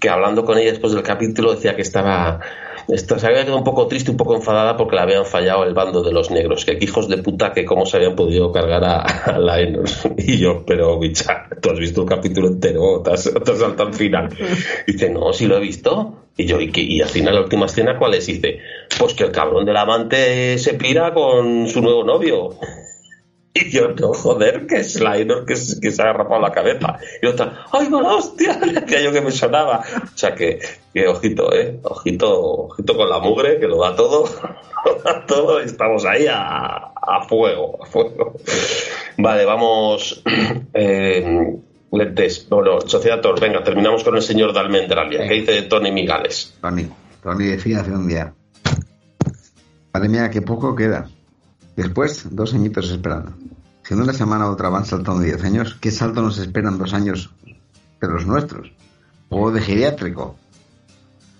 que 0.00 0.08
hablando 0.08 0.44
con 0.44 0.58
ella 0.58 0.70
después 0.70 0.92
del 0.94 1.02
capítulo 1.02 1.54
decía 1.54 1.76
que 1.76 1.82
estaba, 1.82 2.40
esta- 2.88 3.18
se 3.18 3.26
había 3.26 3.42
quedado 3.42 3.58
un 3.58 3.64
poco 3.64 3.86
triste, 3.86 4.10
un 4.10 4.16
poco 4.16 4.34
enfadada 4.34 4.76
porque 4.76 4.96
le 4.96 5.02
habían 5.02 5.24
fallado 5.26 5.64
el 5.64 5.74
bando 5.74 6.02
de 6.02 6.12
los 6.12 6.30
negros, 6.30 6.64
que 6.64 6.78
hijos 6.80 7.08
de 7.08 7.18
puta 7.18 7.52
que 7.52 7.64
cómo 7.64 7.86
se 7.86 7.96
habían 7.98 8.14
podido 8.16 8.52
cargar 8.52 8.84
a, 8.84 9.00
a 9.00 9.38
la 9.38 9.60
Enos. 9.60 10.02
Y 10.16 10.38
yo, 10.38 10.64
pero 10.66 10.98
bicha, 10.98 11.48
tú 11.60 11.70
has 11.70 11.78
visto 11.78 12.02
el 12.02 12.08
capítulo 12.08 12.48
entero, 12.48 13.02
te 13.04 13.12
has, 13.12 13.24
te 13.24 13.50
has 13.52 13.58
saltado 13.58 13.88
al 13.88 13.94
final. 13.94 14.28
dice, 14.86 15.10
no, 15.10 15.32
sí 15.32 15.46
lo 15.46 15.56
he 15.56 15.60
visto. 15.60 16.18
Y 16.36 16.46
yo, 16.46 16.60
¿y, 16.60 16.70
qué? 16.72 16.80
y 16.80 17.00
al 17.02 17.08
final 17.08 17.34
la 17.34 17.42
última 17.42 17.66
escena, 17.66 17.98
¿cuál 17.98 18.14
es? 18.14 18.26
Y 18.28 18.34
dice, 18.34 18.58
pues 18.98 19.12
que 19.14 19.24
el 19.24 19.32
cabrón 19.32 19.66
del 19.66 19.76
amante 19.76 20.56
se 20.58 20.74
pira 20.74 21.12
con 21.12 21.68
su 21.68 21.82
nuevo 21.82 22.04
novio. 22.04 22.56
Y 23.54 23.70
yo, 23.70 23.88
no, 23.88 24.14
joder, 24.14 24.66
que 24.66 24.76
es 24.76 24.98
que, 25.46 25.56
se- 25.56 25.78
que 25.80 25.90
se 25.90 26.00
ha 26.00 26.06
agarrapado 26.06 26.40
la 26.40 26.52
cabeza. 26.52 26.98
Y 27.20 27.26
otra, 27.26 27.66
¡ay, 27.72 27.88
mala 27.90 28.14
hostia! 28.14 28.58
Aquello 28.78 29.12
que 29.12 29.20
me 29.20 29.30
sonaba. 29.30 29.82
O 30.02 30.16
sea 30.16 30.34
que, 30.34 30.58
que 30.94 31.06
ojito, 31.06 31.52
¿eh? 31.52 31.78
Ojito, 31.82 32.40
ojito 32.40 32.96
con 32.96 33.10
la 33.10 33.18
mugre, 33.18 33.58
que 33.60 33.66
lo 33.68 33.80
da 33.82 33.94
todo. 33.94 34.24
Lo 34.84 34.96
da 35.00 35.24
todo 35.26 35.62
y 35.62 35.66
estamos 35.66 36.04
ahí 36.04 36.26
a, 36.26 36.74
a 36.96 37.24
fuego, 37.28 37.78
a 37.80 37.86
fuego. 37.86 38.34
Vale, 39.18 39.44
vamos. 39.44 40.22
Eh, 40.74 41.56
lentes. 41.92 42.48
Bueno, 42.48 42.80
Sociedad 42.80 43.20
Tor, 43.20 43.38
venga, 43.38 43.62
terminamos 43.62 44.02
con 44.02 44.16
el 44.16 44.22
señor 44.22 44.52
de 44.54 44.58
Almendralia. 44.60 45.28
¿Qué 45.28 45.34
dice 45.34 45.62
Tony 45.62 45.92
Migales? 45.92 46.54
Tony, 46.60 46.88
Tony 47.22 47.44
decía 47.44 47.80
hace 47.80 47.92
un 47.92 48.08
día. 48.08 48.32
Madre 49.92 50.08
mía, 50.08 50.30
qué 50.30 50.40
poco 50.42 50.74
queda. 50.74 51.08
Después, 51.76 52.26
dos 52.30 52.54
añitos 52.54 52.90
esperando. 52.90 53.32
Si 53.84 53.94
en 53.94 54.00
una 54.02 54.12
semana 54.12 54.48
u 54.48 54.52
otra 54.52 54.68
van 54.68 54.84
saltando 54.84 55.22
10 55.22 55.42
años, 55.44 55.76
¿qué 55.80 55.90
salto 55.90 56.22
nos 56.22 56.38
esperan 56.38 56.78
dos 56.78 56.92
años 56.94 57.30
de 58.00 58.08
los 58.08 58.26
nuestros? 58.26 58.70
O 59.30 59.50
de 59.50 59.60
geriátrico. 59.60 60.36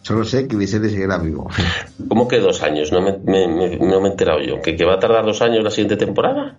Solo 0.03 0.25
sé 0.25 0.49
que 0.49 0.57
Viserys 0.57 0.93
seguirá 0.93 1.19
vivo. 1.19 1.49
¿Cómo 2.09 2.27
que 2.27 2.41
dos 2.41 2.63
años? 2.63 2.91
No 2.91 3.01
me, 3.03 3.13
me- 3.19 3.47
me- 3.47 3.77
no 3.77 4.01
me 4.01 4.09
he 4.09 4.11
enterado 4.11 4.41
yo. 4.41 4.61
¿Que, 4.61 4.75
¿Que 4.75 4.85
va 4.85 4.95
a 4.95 4.99
tardar 4.99 5.25
dos 5.25 5.41
años 5.43 5.63
la 5.63 5.71
siguiente 5.71 5.97
temporada? 5.97 6.57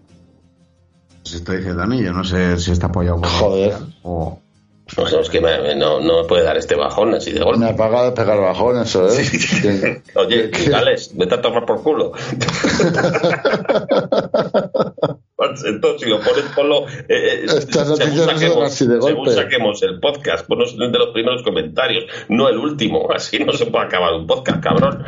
si 1.25 1.37
estoy 1.37 1.57
diciendo 1.57 1.81
anillo, 1.83 2.11
no 2.13 2.23
sé 2.25 2.57
si 2.59 2.71
está 2.71 2.87
apoyado 2.87 3.21
por 3.21 3.29
Joder. 3.29 3.73
o 4.03 4.39
No 4.97 5.07
sé, 5.07 5.19
es 5.19 5.29
que 5.29 5.41
me- 5.41 5.75
no, 5.75 5.99
no 5.99 6.21
me 6.21 6.27
puede 6.27 6.43
dar 6.43 6.57
este 6.57 6.75
bajón 6.75 7.13
así 7.15 7.31
de 7.31 7.39
Me 7.39 7.45
golpe. 7.45 7.65
apaga 7.65 8.03
de 8.05 8.11
pegar 8.11 8.39
bajón 8.39 8.79
eso, 8.81 9.07
¿eh? 9.09 9.23
Que- 9.61 10.01
Oye, 10.15 10.51
Alex, 10.73 11.11
vete 11.15 11.35
a 11.35 11.41
tomar 11.41 11.65
por 11.65 11.81
culo. 11.81 12.11
Entonces, 15.65 16.01
si 16.01 16.09
lo 16.09 16.17
pones, 16.19 16.43
ponlo. 16.55 16.87
eh, 16.87 17.03
eh, 17.09 17.45
Estas 17.45 17.97
según 17.97 18.17
no 18.17 18.37
son 18.37 18.63
así 18.63 18.87
de 18.87 19.01
según 19.01 19.25
golpe. 19.25 19.33
saquemos 19.41 19.81
el 19.83 19.99
podcast, 19.99 20.47
ponlos 20.47 20.77
de 20.77 20.87
los 20.89 21.09
primeros 21.09 21.43
comentarios, 21.43 22.05
no 22.29 22.49
el 22.49 22.57
último. 22.57 23.07
Así 23.13 23.39
no 23.39 23.53
se 23.53 23.65
puede 23.67 23.85
acabar 23.85 24.13
un 24.13 24.25
podcast, 24.27 24.61
cabrón. 24.63 25.03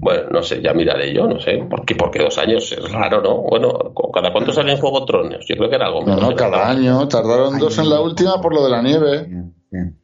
Bueno, 0.00 0.28
no 0.30 0.42
sé, 0.42 0.60
ya 0.62 0.72
miraré 0.74 1.12
yo, 1.14 1.26
no 1.26 1.40
sé. 1.40 1.58
¿Por 1.68 1.84
qué? 1.84 1.94
Porque 1.94 2.18
dos 2.22 2.36
años 2.38 2.70
es 2.72 2.92
raro, 2.92 3.22
¿no? 3.22 3.36
Bueno, 3.42 3.92
¿cada 4.12 4.32
cuánto 4.32 4.52
sale 4.52 4.72
en 4.72 4.78
Juego 4.78 5.04
Tronos? 5.04 5.44
Yo 5.48 5.56
creo 5.56 5.68
que 5.70 5.76
era 5.76 5.86
algo 5.86 6.00
No, 6.00 6.14
menos 6.14 6.30
no, 6.30 6.36
cada 6.36 6.68
año. 6.70 7.08
Tardaron 7.08 7.58
dos 7.58 7.78
en 7.78 7.88
la 7.90 8.00
última 8.00 8.40
por 8.40 8.54
lo 8.54 8.64
de 8.64 8.70
la 8.70 8.82
nieve. 8.82 9.24
Bien, 9.28 9.54
bien. 9.70 9.98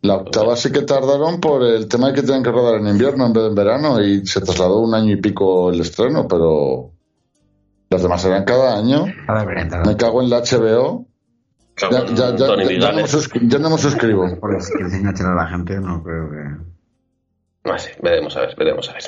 La 0.00 0.14
octava 0.16 0.54
sí 0.56 0.70
que 0.70 0.82
tardaron 0.82 1.40
por 1.40 1.64
el 1.64 1.88
tema 1.88 2.08
de 2.08 2.14
que 2.14 2.22
tenían 2.22 2.44
que 2.44 2.52
rodar 2.52 2.80
en 2.80 2.86
invierno 2.86 3.26
en 3.26 3.32
vez 3.32 3.42
de 3.42 3.48
en 3.48 3.54
verano 3.56 4.00
y 4.00 4.24
se 4.26 4.40
trasladó 4.40 4.78
un 4.78 4.94
año 4.94 5.12
y 5.14 5.20
pico 5.20 5.70
el 5.70 5.80
estreno, 5.80 6.26
pero 6.28 6.92
las 7.90 8.02
demás 8.02 8.24
eran 8.24 8.44
cada 8.44 8.76
año. 8.76 9.06
Me 9.86 9.96
cago 9.96 10.22
en 10.22 10.30
la 10.30 10.40
HBO. 10.40 11.06
Ya, 11.80 11.90
ya, 11.90 12.06
ya, 12.06 12.14
ya, 12.14 12.36
ya 12.36 12.46
no 12.46 12.56
me 12.56 12.78
ya 12.78 13.58
no 13.58 13.70
me 13.70 13.78
suscribo. 13.78 14.26
Porque 14.40 14.60
si 14.60 14.72
quieres 14.72 14.94
enganchar 14.94 15.28
a 15.28 15.34
la 15.34 15.46
gente, 15.46 15.78
no 15.80 16.02
creo 16.02 16.30
que. 16.30 16.68
No 17.64 17.78
sé, 17.78 17.96
veremos 18.02 18.36
a 18.36 18.40
ver, 18.40 18.54
veremos 18.56 18.88
a 18.88 18.94
ver. 18.94 19.02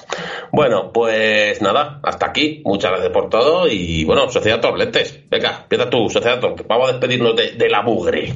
Bueno, 0.53 0.93
pues 0.93 1.61
nada, 1.63 2.01
hasta 2.03 2.27
aquí. 2.27 2.63
Muchas 2.65 2.91
gracias 2.91 3.13
por 3.13 3.29
todo 3.29 3.67
y 3.69 4.05
bueno, 4.05 4.29
Sociedad 4.29 4.61
Torlentes. 4.61 5.19
Venga, 5.29 5.61
empieza 5.63 5.91
tú, 5.91 6.09
Sociedad 6.09 6.41
Torlentes. 6.41 6.67
Vamos 6.69 6.89
a 6.89 6.93
despedirnos 6.93 7.35
de, 7.37 7.53
de 7.53 7.69
la 7.69 7.83
mugre. 7.83 8.35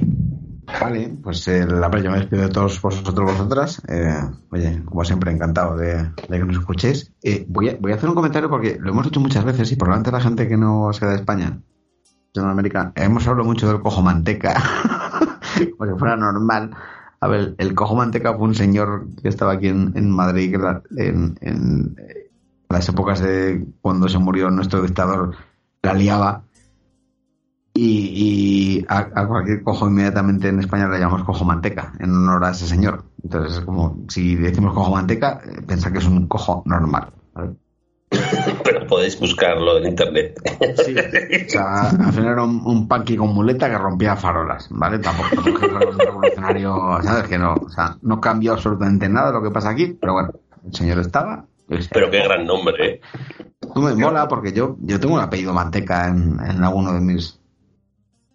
Vale, 0.66 1.16
pues 1.22 1.46
eh, 1.48 1.66
la 1.66 1.88
verdad, 1.88 2.04
yo 2.04 2.10
me 2.10 2.18
despido 2.18 2.42
de 2.42 2.48
todos 2.48 2.80
vosotros, 2.80 3.32
vosotras. 3.32 3.82
Eh, 3.88 4.20
oye, 4.50 4.82
como 4.84 5.04
siempre, 5.04 5.30
encantado 5.30 5.76
de, 5.76 6.10
que 6.28 6.38
nos 6.38 6.58
escuchéis. 6.58 7.12
Eh, 7.22 7.44
voy, 7.48 7.70
a, 7.70 7.76
voy 7.78 7.92
a 7.92 7.96
hacer 7.96 8.08
un 8.08 8.14
comentario 8.14 8.48
porque 8.48 8.78
lo 8.80 8.90
hemos 8.90 9.06
hecho 9.06 9.20
muchas 9.20 9.44
veces 9.44 9.70
y 9.72 9.76
probablemente 9.76 10.12
la 10.12 10.20
gente 10.20 10.48
que 10.48 10.56
no 10.56 10.92
sea 10.92 11.08
de 11.08 11.16
España, 11.16 11.60
de 12.32 12.42
América, 12.42 12.92
hemos 12.96 13.26
hablado 13.28 13.48
mucho 13.48 13.68
del 13.68 13.80
cojo 13.80 14.02
manteca, 14.02 14.54
como 15.78 15.92
si 15.92 15.98
fuera 15.98 16.16
normal. 16.16 16.74
A 17.20 17.28
ver, 17.28 17.54
el 17.58 17.74
cojo 17.74 17.94
manteca 17.94 18.34
fue 18.34 18.48
un 18.48 18.54
señor 18.54 19.08
que 19.22 19.28
estaba 19.28 19.52
aquí 19.52 19.68
en, 19.68 19.92
en 19.94 20.10
Madrid, 20.10 20.54
que 20.54 21.06
en 21.06 21.36
eh, 21.40 22.30
las 22.68 22.88
épocas 22.88 23.20
de 23.20 23.66
cuando 23.80 24.08
se 24.08 24.18
murió 24.18 24.50
nuestro 24.50 24.82
dictador, 24.82 25.36
la 25.82 25.94
liaba 25.94 26.43
y, 27.74 28.78
y 28.78 28.86
a, 28.88 28.98
a 29.14 29.26
cualquier 29.26 29.62
cojo 29.62 29.88
inmediatamente 29.88 30.48
en 30.48 30.60
España 30.60 30.88
le 30.88 30.98
llamamos 30.98 31.24
cojo 31.24 31.44
manteca 31.44 31.92
en 31.98 32.10
honor 32.10 32.44
a 32.44 32.50
ese 32.50 32.66
señor. 32.66 33.04
Entonces 33.22 33.58
es 33.58 33.64
como 33.64 34.04
si 34.08 34.36
decimos 34.36 34.74
cojo 34.74 34.92
manteca, 34.92 35.40
eh, 35.44 35.62
pensar 35.66 35.92
que 35.92 35.98
es 35.98 36.06
un 36.06 36.28
cojo 36.28 36.62
normal. 36.66 37.12
¿vale? 37.32 37.54
Pero 38.62 38.86
podéis 38.86 39.18
buscarlo 39.18 39.78
en 39.78 39.86
internet. 39.86 40.40
O 40.46 41.50
sea, 41.50 41.90
al 41.90 42.12
final 42.12 42.32
era 42.32 42.44
un, 42.44 42.62
un 42.64 42.86
punky 42.86 43.16
con 43.16 43.34
muleta 43.34 43.68
que 43.68 43.76
rompía 43.78 44.14
farolas, 44.14 44.68
¿vale? 44.70 45.00
Tampoco, 45.00 45.30
tampoco 45.34 45.64
era 45.64 45.88
un 45.88 45.98
revolucionario, 45.98 46.98
¿sabes? 47.02 47.24
Que 47.28 47.38
no, 47.38 47.54
o 47.54 47.68
sea, 47.68 47.96
no 48.02 48.20
cambió 48.20 48.52
absolutamente 48.52 49.08
nada 49.08 49.32
lo 49.32 49.42
que 49.42 49.50
pasa 49.50 49.70
aquí, 49.70 49.96
pero 50.00 50.12
bueno, 50.12 50.30
el 50.64 50.74
señor 50.74 51.00
estaba. 51.00 51.44
Pero 51.66 52.10
qué 52.10 52.22
gran 52.22 52.46
nombre, 52.46 52.86
¿eh? 52.86 53.00
No 53.74 53.82
me 53.82 53.94
mola 53.94 54.28
porque 54.28 54.52
yo, 54.52 54.76
yo 54.80 55.00
tengo 55.00 55.14
un 55.14 55.20
apellido 55.20 55.52
manteca 55.52 56.06
en, 56.08 56.38
en 56.38 56.62
alguno 56.62 56.92
de 56.92 57.00
mis. 57.00 57.40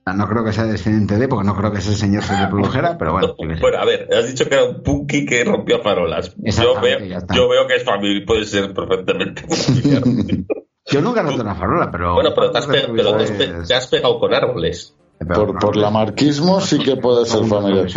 No 0.05 0.27
creo 0.27 0.43
que 0.43 0.53
sea 0.53 0.63
descendiente 0.63 1.17
de, 1.17 1.27
porque 1.27 1.45
no 1.45 1.55
creo 1.55 1.71
que 1.71 1.77
ese 1.79 1.95
señor 1.95 2.23
se 2.23 2.35
reprodujera, 2.43 2.97
pero 2.97 3.11
bueno. 3.13 3.35
Bueno, 3.37 3.77
a 3.77 3.85
ver, 3.85 4.07
has 4.13 4.27
dicho 4.27 4.45
que 4.49 4.55
era 4.55 4.63
un 4.65 4.81
punky 4.81 5.25
que 5.25 5.43
rompió 5.43 5.81
farolas. 5.81 6.33
Yo 6.37 6.79
veo, 6.81 6.99
yo 7.35 7.47
veo 7.49 7.67
que 7.67 7.75
es 7.75 7.83
familia, 7.83 8.23
puede 8.25 8.45
ser 8.45 8.73
perfectamente 8.73 9.43
familiar. 9.47 10.03
Yo 10.91 11.01
nunca 11.01 11.19
he 11.19 11.23
roto 11.23 11.41
una 11.43 11.53
farola, 11.53 11.91
pero. 11.91 12.15
bueno, 12.15 12.31
pero, 12.33 12.49
te 12.51 12.57
has, 12.57 12.65
pe- 12.65 12.87
pero 12.95 13.15
te 13.15 13.23
has 13.23 13.31
pe- 13.31 13.53
te 13.67 13.73
has 13.75 13.85
pegado 13.87 14.19
con 14.19 14.33
árboles. 14.33 14.95
Por, 15.35 15.59
por 15.59 15.75
la 15.75 15.91
marquismo 15.91 16.59
sí 16.61 16.79
que 16.79 16.95
puede 16.95 17.25
ser 17.27 17.45
familiar. 17.45 17.87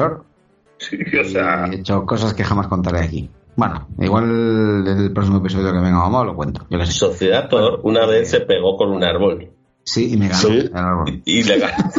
Sí, 0.76 0.98
o 1.18 1.24
sea, 1.24 1.68
He 1.72 1.76
hecho 1.76 2.04
cosas 2.04 2.34
que 2.34 2.44
jamás 2.44 2.66
contaré 2.66 2.98
aquí. 3.00 3.30
Bueno, 3.56 3.88
igual 3.98 4.24
el, 4.24 4.86
el 5.04 5.12
próximo 5.14 5.38
episodio 5.38 5.72
que 5.72 5.78
venga 5.78 6.00
mamá 6.00 6.22
lo 6.24 6.34
cuento. 6.36 6.66
Yo 6.68 6.78
qué 6.78 6.84
sé. 6.84 6.92
Sociedad 6.92 7.48
Thor 7.48 7.80
una 7.84 8.04
vez 8.04 8.28
se 8.28 8.40
pegó 8.40 8.76
con 8.76 8.90
un 8.90 9.02
árbol 9.04 9.50
Sí, 9.84 10.12
y 10.12 10.16
me 10.16 10.28
ganó 10.28 10.40
Sí. 10.40 10.58
el 10.58 10.76
árbol. 10.76 11.22
y 11.24 11.42
le 11.42 11.58
ganó. 11.58 11.84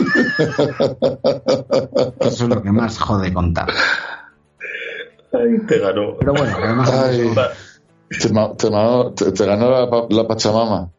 Eso 2.19 2.43
es 2.43 2.49
lo 2.49 2.61
que 2.61 2.71
más 2.71 2.99
jode 2.99 3.33
contar. 3.33 3.69
Ay, 5.33 5.59
te 5.67 5.79
ganó. 5.79 6.15
Pero 6.19 6.33
bueno, 6.33 6.55
además 6.63 6.91
Ay, 6.91 7.33
te, 8.09 8.29
te 8.29 8.33
ma- 8.33 8.53
te- 9.15 9.31
te 9.31 9.45
ganó 9.45 9.69
la, 9.71 9.89
pa- 9.89 10.05
la 10.09 10.27
Pachamama. 10.27 10.89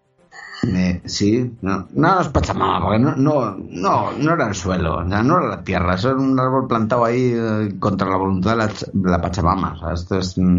me- 0.64 1.02
sí, 1.04 1.54
no, 1.62 1.86
no 1.92 2.20
es 2.20 2.28
Pachamama, 2.28 2.84
porque 2.84 2.98
no, 2.98 3.14
no, 3.16 3.56
no, 3.58 4.12
no 4.12 4.32
era 4.34 4.48
el 4.48 4.54
suelo, 4.54 4.96
o 4.98 5.08
sea, 5.08 5.22
no 5.22 5.38
era 5.38 5.48
la 5.48 5.62
tierra, 5.62 5.94
eso 5.94 6.10
era 6.10 6.18
un 6.18 6.38
árbol 6.40 6.66
plantado 6.66 7.04
ahí 7.04 7.32
eh, 7.34 7.74
contra 7.78 8.08
la 8.08 8.16
voluntad 8.16 8.52
de 8.52 8.56
la, 8.56 8.68
ch- 8.70 8.90
de 8.92 9.10
la 9.10 9.20
Pachamama. 9.20 9.74
O 9.74 9.78
sea, 9.78 9.92
esto 9.92 10.18
es, 10.18 10.36
mm, 10.38 10.58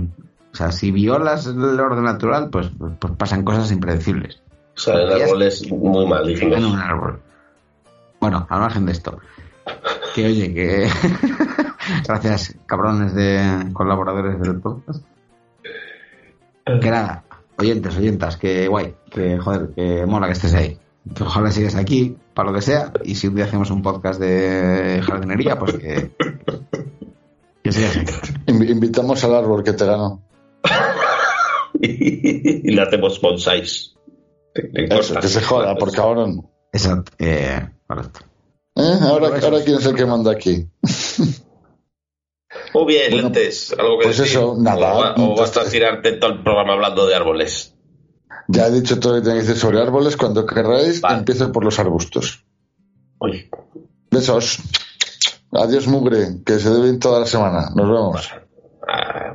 o 0.54 0.56
sea, 0.56 0.72
si 0.72 0.92
violas 0.92 1.48
el 1.48 1.80
orden 1.80 2.04
natural, 2.06 2.50
pues, 2.50 2.70
pues, 2.78 2.94
pues 3.00 3.14
pasan 3.18 3.44
cosas 3.44 3.72
impredecibles. 3.72 4.42
Salen 4.76 5.22
árboles 5.22 5.72
muy 5.72 6.06
malignos. 6.06 6.58
en 6.58 6.66
un 6.66 6.80
árbol. 6.80 7.22
Bueno, 8.20 8.46
al 8.50 8.60
margen 8.60 8.86
de 8.86 8.92
esto. 8.92 9.20
Que 10.14 10.26
oye, 10.28 10.54
que. 10.54 10.88
Gracias, 12.08 12.56
cabrones 12.66 13.14
de 13.14 13.70
colaboradores 13.74 14.40
del 14.42 14.60
podcast. 14.60 15.04
Que 16.82 16.90
nada, 16.90 17.24
oyentes, 17.58 17.96
oyentas, 17.98 18.38
que 18.38 18.68
guay, 18.68 18.96
que 19.12 19.38
joder, 19.38 19.70
que 19.76 20.06
mola 20.06 20.28
que 20.28 20.34
estés 20.34 20.54
ahí. 20.56 20.80
Que 21.16 21.24
ojalá 21.24 21.52
sigas 21.52 21.76
aquí, 21.76 22.18
para 22.34 22.50
lo 22.50 22.56
que 22.56 22.62
sea. 22.62 22.92
Y 23.04 23.14
si 23.16 23.28
un 23.28 23.36
día 23.36 23.46
hacemos 23.46 23.70
un 23.70 23.82
podcast 23.84 24.20
de 24.20 25.02
jardinería, 25.06 25.58
pues 25.60 25.74
que. 25.74 26.12
Que 27.64 27.72
sigas 27.72 27.98
aquí. 27.98 28.14
Invi- 28.48 28.72
invitamos 28.72 29.24
al 29.24 29.36
árbol 29.36 29.64
que 29.64 29.74
te 29.74 29.86
ganó. 29.86 30.22
y 31.82 32.72
le 32.72 32.82
hacemos 32.82 33.22
bonsáis. 33.22 33.95
Eso, 34.56 35.20
que 35.20 35.28
se 35.28 35.42
joda, 35.42 35.76
por 35.76 35.92
cabrón. 35.92 36.50
Exacto, 36.72 37.12
eh, 37.20 37.70
correcto. 37.88 38.22
¿Eh? 38.76 38.98
Ahora, 39.02 39.28
ahora 39.42 39.64
quién 39.64 39.78
es 39.78 39.86
el 39.86 39.96
que 39.96 40.06
manda 40.06 40.32
aquí. 40.32 40.68
Muy 42.74 42.86
bien, 42.86 43.12
Bueno, 43.12 43.24
lentes. 43.30 43.74
¿Algo 43.78 43.98
que 44.00 44.06
pues 44.06 44.18
decir? 44.18 44.38
eso, 44.38 44.56
nada. 44.58 45.14
O, 45.16 45.34
o 45.34 45.36
vas 45.38 45.56
a 45.58 45.70
tirarte 45.70 46.14
todo 46.14 46.32
el 46.32 46.44
programa 46.44 46.74
hablando 46.74 47.06
de 47.06 47.16
árboles. 47.16 47.74
Ya 48.48 48.68
he 48.68 48.72
dicho 48.72 49.00
todo 49.00 49.14
lo 49.14 49.20
que 49.20 49.26
tengo 49.26 49.38
que 49.38 49.44
decir 49.44 49.58
sobre 49.60 49.82
árboles. 49.82 50.16
Cuando 50.18 50.46
queráis, 50.46 51.02
Vale. 51.02 51.20
empiezo 51.20 51.52
por 51.52 51.64
los 51.66 51.80
arbustos. 51.80 52.46
Uy, 53.20 53.50
Besos. 54.12 54.60
Adiós, 55.52 55.88
mugre, 55.88 56.44
que 56.46 56.60
se 56.60 56.70
deben 56.70 57.00
toda 57.00 57.22
la 57.22 57.26
semana. 57.26 57.70
Nos 57.76 57.88
vemos. 57.88 58.30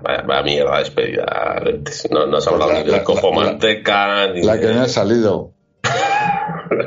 Vaya, 0.03 0.23
vaya 0.27 0.43
mierda 0.43 0.79
despedida. 0.79 1.63
No, 2.11 2.27
no 2.27 2.37
has 2.39 2.45
Pues 2.45 2.49
hablado 2.49 2.73
la- 2.73 2.83
ni 2.85 2.91
del 2.91 3.03
cojo 3.05 3.33
manteca, 3.33 4.33
ni 4.33 4.43
La 4.43 4.55
de- 4.55 4.61
que 4.61 4.67
me 4.69 4.81
ha 4.81 4.89
salido. 4.89 5.53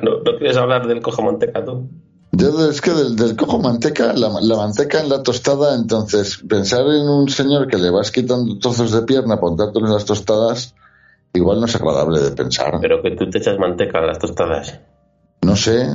¿No, 0.03 0.11
¿No 0.23 0.37
quieres 0.37 0.57
hablar 0.57 0.87
del 0.87 1.01
cojo 1.01 1.21
manteca 1.21 1.63
tú? 1.63 1.89
Yo 2.35 2.67
es 2.67 2.81
que 2.81 2.91
del, 2.91 3.15
del 3.15 3.35
cojo 3.35 3.59
manteca, 3.59 4.13
la, 4.13 4.29
la 4.41 4.55
manteca 4.55 4.99
en 5.01 5.09
la 5.09 5.21
tostada, 5.21 5.75
entonces 5.75 6.41
pensar 6.49 6.81
en 6.87 7.07
un 7.07 7.29
señor 7.29 7.67
que 7.67 7.77
le 7.77 7.91
vas 7.91 8.11
quitando 8.11 8.57
trozos 8.57 8.91
de 8.91 9.03
pierna 9.03 9.35
para 9.35 9.51
untártelo 9.51 9.85
en 9.85 9.93
las 9.93 10.05
tostadas, 10.05 10.73
igual 11.33 11.59
no 11.59 11.67
es 11.67 11.75
agradable 11.75 12.19
de 12.21 12.31
pensar. 12.31 12.79
Pero 12.81 13.03
que 13.03 13.11
tú 13.11 13.29
te 13.29 13.37
echas 13.37 13.59
manteca 13.59 13.99
a 13.99 14.07
las 14.07 14.17
tostadas. 14.17 14.79
No 15.43 15.55
sé, 15.55 15.87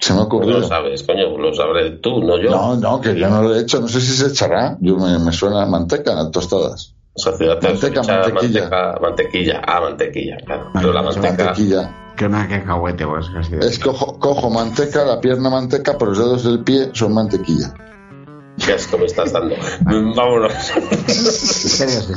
se 0.00 0.12
me 0.12 0.20
ha 0.20 0.24
Pues 0.24 0.26
ocurrido. 0.26 0.58
lo 0.60 0.66
sabes, 0.66 1.02
coño, 1.04 1.36
lo 1.38 1.54
sabré 1.54 1.90
tú, 2.02 2.22
no 2.22 2.36
yo. 2.40 2.50
No, 2.50 2.76
no, 2.76 3.00
que 3.00 3.14
yo 3.18 3.28
no 3.28 3.42
lo 3.42 3.54
he 3.54 3.60
hecho, 3.60 3.80
no 3.80 3.88
sé 3.88 4.00
si 4.00 4.12
se 4.16 4.28
echará. 4.28 4.76
Yo 4.80 4.96
me, 4.96 5.18
me 5.18 5.32
suena 5.32 5.62
a 5.62 5.66
manteca 5.66 6.14
las 6.14 6.30
tostadas. 6.30 6.94
Sociedad 7.14 7.58
te 7.58 7.68
Manteca, 7.68 8.02
mantequilla. 8.02 8.60
manteca, 8.62 8.98
mantequilla. 9.00 9.62
Ah, 9.66 9.80
mantequilla, 9.80 10.36
claro. 10.44 10.70
Pero 10.72 10.92
la 10.92 11.02
Manteca. 11.02 11.28
Mantequilla. 11.44 11.94
Que 12.16 12.28
cacahuete, 12.28 13.06
pues 13.06 13.28
casi. 13.30 13.54
Es 13.60 13.78
cojo, 13.78 14.18
cojo 14.18 14.50
manteca, 14.50 15.04
la 15.04 15.20
pierna 15.20 15.50
manteca, 15.50 15.96
pero 15.98 16.10
los 16.10 16.18
dedos 16.18 16.44
del 16.44 16.64
pie 16.64 16.90
son 16.92 17.14
mantequilla. 17.14 17.72
Qué 18.64 18.72
asco 18.72 18.98
me 18.98 19.04
estás 19.06 19.32
dando. 19.32 19.54
Vámonos. 20.16 20.52
Serios. 21.06 22.10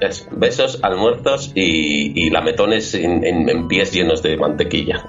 Eso. 0.00 0.24
Besos, 0.32 0.78
almuerzos 0.82 1.52
y, 1.54 2.26
y 2.26 2.30
lametones 2.30 2.94
en, 2.94 3.24
en- 3.24 3.48
en 3.48 3.68
pies 3.68 3.92
llenos 3.92 4.22
de 4.22 4.36
mantequilla. 4.36 5.04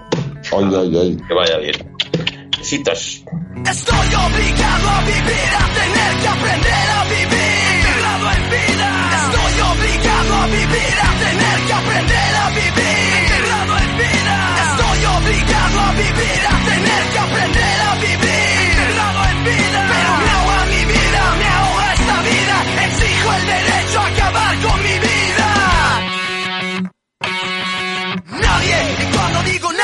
Ay, 0.51 0.65
ay, 0.75 0.97
ay. 0.97 1.17
Que 1.27 1.33
vaya 1.33 1.57
bien. 1.57 1.75
Besitos. 2.57 3.23
Estoy 3.65 4.07
obligado 4.15 4.89
a 4.89 5.01
vivir, 5.01 5.49
a 5.59 5.65
tener 5.73 6.21
que 6.21 6.27
aprender 6.27 6.87
a 6.99 7.03
vivir. 7.05 7.63
Enterrado 7.73 8.31
en 8.31 8.49
vida. 8.49 8.89
Estoy 9.23 9.55
obligado 9.71 10.33
a 10.35 10.45
vivir, 10.47 10.95
a 11.01 11.11
tener 11.23 11.57
que 11.67 11.73
aprender 11.73 12.35
a 12.35 12.49
vivir. 12.49 13.13
Enterrado 13.23 13.77
en 13.77 13.97
vida. 13.97 14.35
Estoy 14.63 15.05
obligado 15.05 15.79
a 15.79 15.91
vivir. 15.93 16.52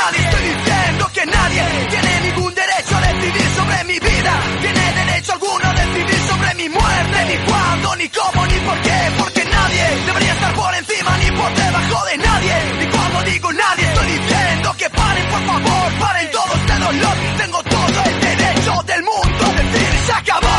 nadie. 0.00 0.20
Estoy 0.24 0.44
diciendo 0.54 1.10
que 1.12 1.26
nadie 1.26 1.62
tiene 1.90 2.20
ningún 2.26 2.54
derecho 2.54 2.96
a 2.96 3.00
decidir 3.00 3.48
sobre 3.58 3.84
mi 3.84 3.98
vida. 3.98 4.32
Tiene 4.60 4.84
derecho 5.00 5.32
alguno 5.32 5.64
a 5.70 5.74
decidir 5.74 6.20
sobre 6.30 6.54
mi 6.60 6.68
muerte. 6.68 7.18
Ni 7.30 7.36
cuándo, 7.48 7.96
ni 7.96 8.08
cómo, 8.08 8.46
ni 8.46 8.58
por 8.68 8.78
qué. 8.86 8.98
Porque 9.18 9.44
nadie 9.44 9.84
debería 10.06 10.32
estar 10.32 10.52
por 10.54 10.74
encima 10.74 11.10
ni 11.22 11.30
por 11.38 11.50
debajo 11.54 11.98
de 12.10 12.16
nadie. 12.18 12.54
Ni 12.80 12.86
cuando 12.94 13.22
digo 13.30 13.52
nadie, 13.52 13.84
estoy 13.92 14.06
diciendo 14.16 14.74
que 14.78 14.90
paren, 14.90 15.26
por 15.34 15.42
favor, 15.50 15.86
paren 16.00 16.30
todo 16.30 16.52
este 16.60 16.74
dolor. 16.86 17.16
Tengo 17.38 17.62
todo 17.62 17.98
el 18.10 18.20
derecho 18.20 18.72
del 18.90 19.02
mundo 19.02 19.44
a 19.46 19.52
decir 19.62 19.90
se 20.06 20.12
acabó. 20.12 20.49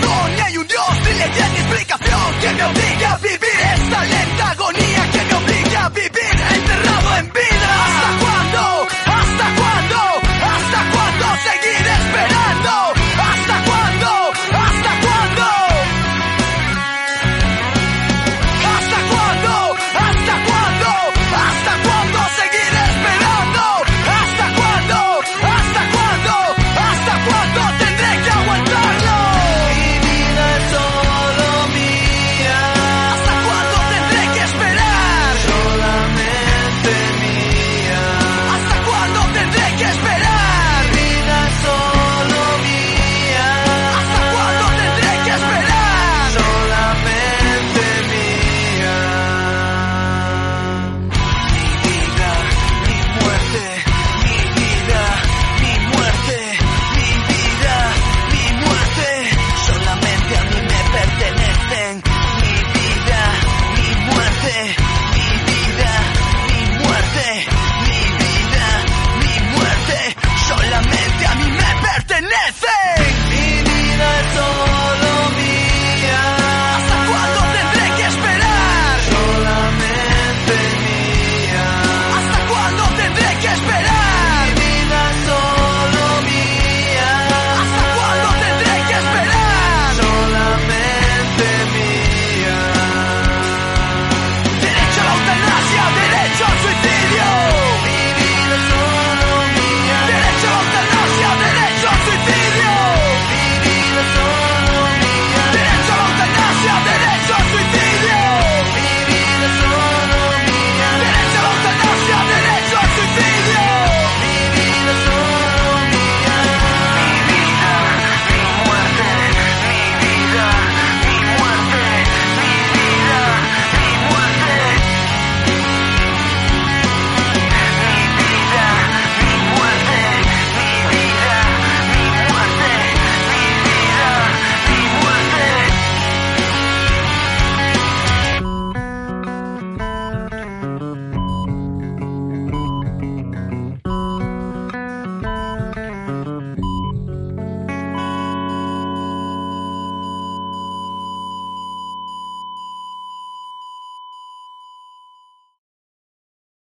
razón 0.00 0.32
y 0.36 0.40
hay 0.40 0.56
un 0.56 0.66
Dios 0.66 0.88
y 1.10 1.14
le 1.18 1.28
tiene 1.28 1.58
explicación 1.60 2.40
que 2.40 2.52
me 2.52 2.64
obliga 2.64 3.12
a 3.12 3.18
vivir 3.18 3.60
esta 3.74 4.04
lenta 4.04 4.50
agonía 4.50 5.10
que 5.12 5.24
me 5.24 5.34
obliga 5.34 5.84
a 5.84 5.88
vivir 5.90 6.34
enterrado 6.54 7.16
en 7.18 7.32
vida. 7.32 7.84
Hasta 7.84 8.23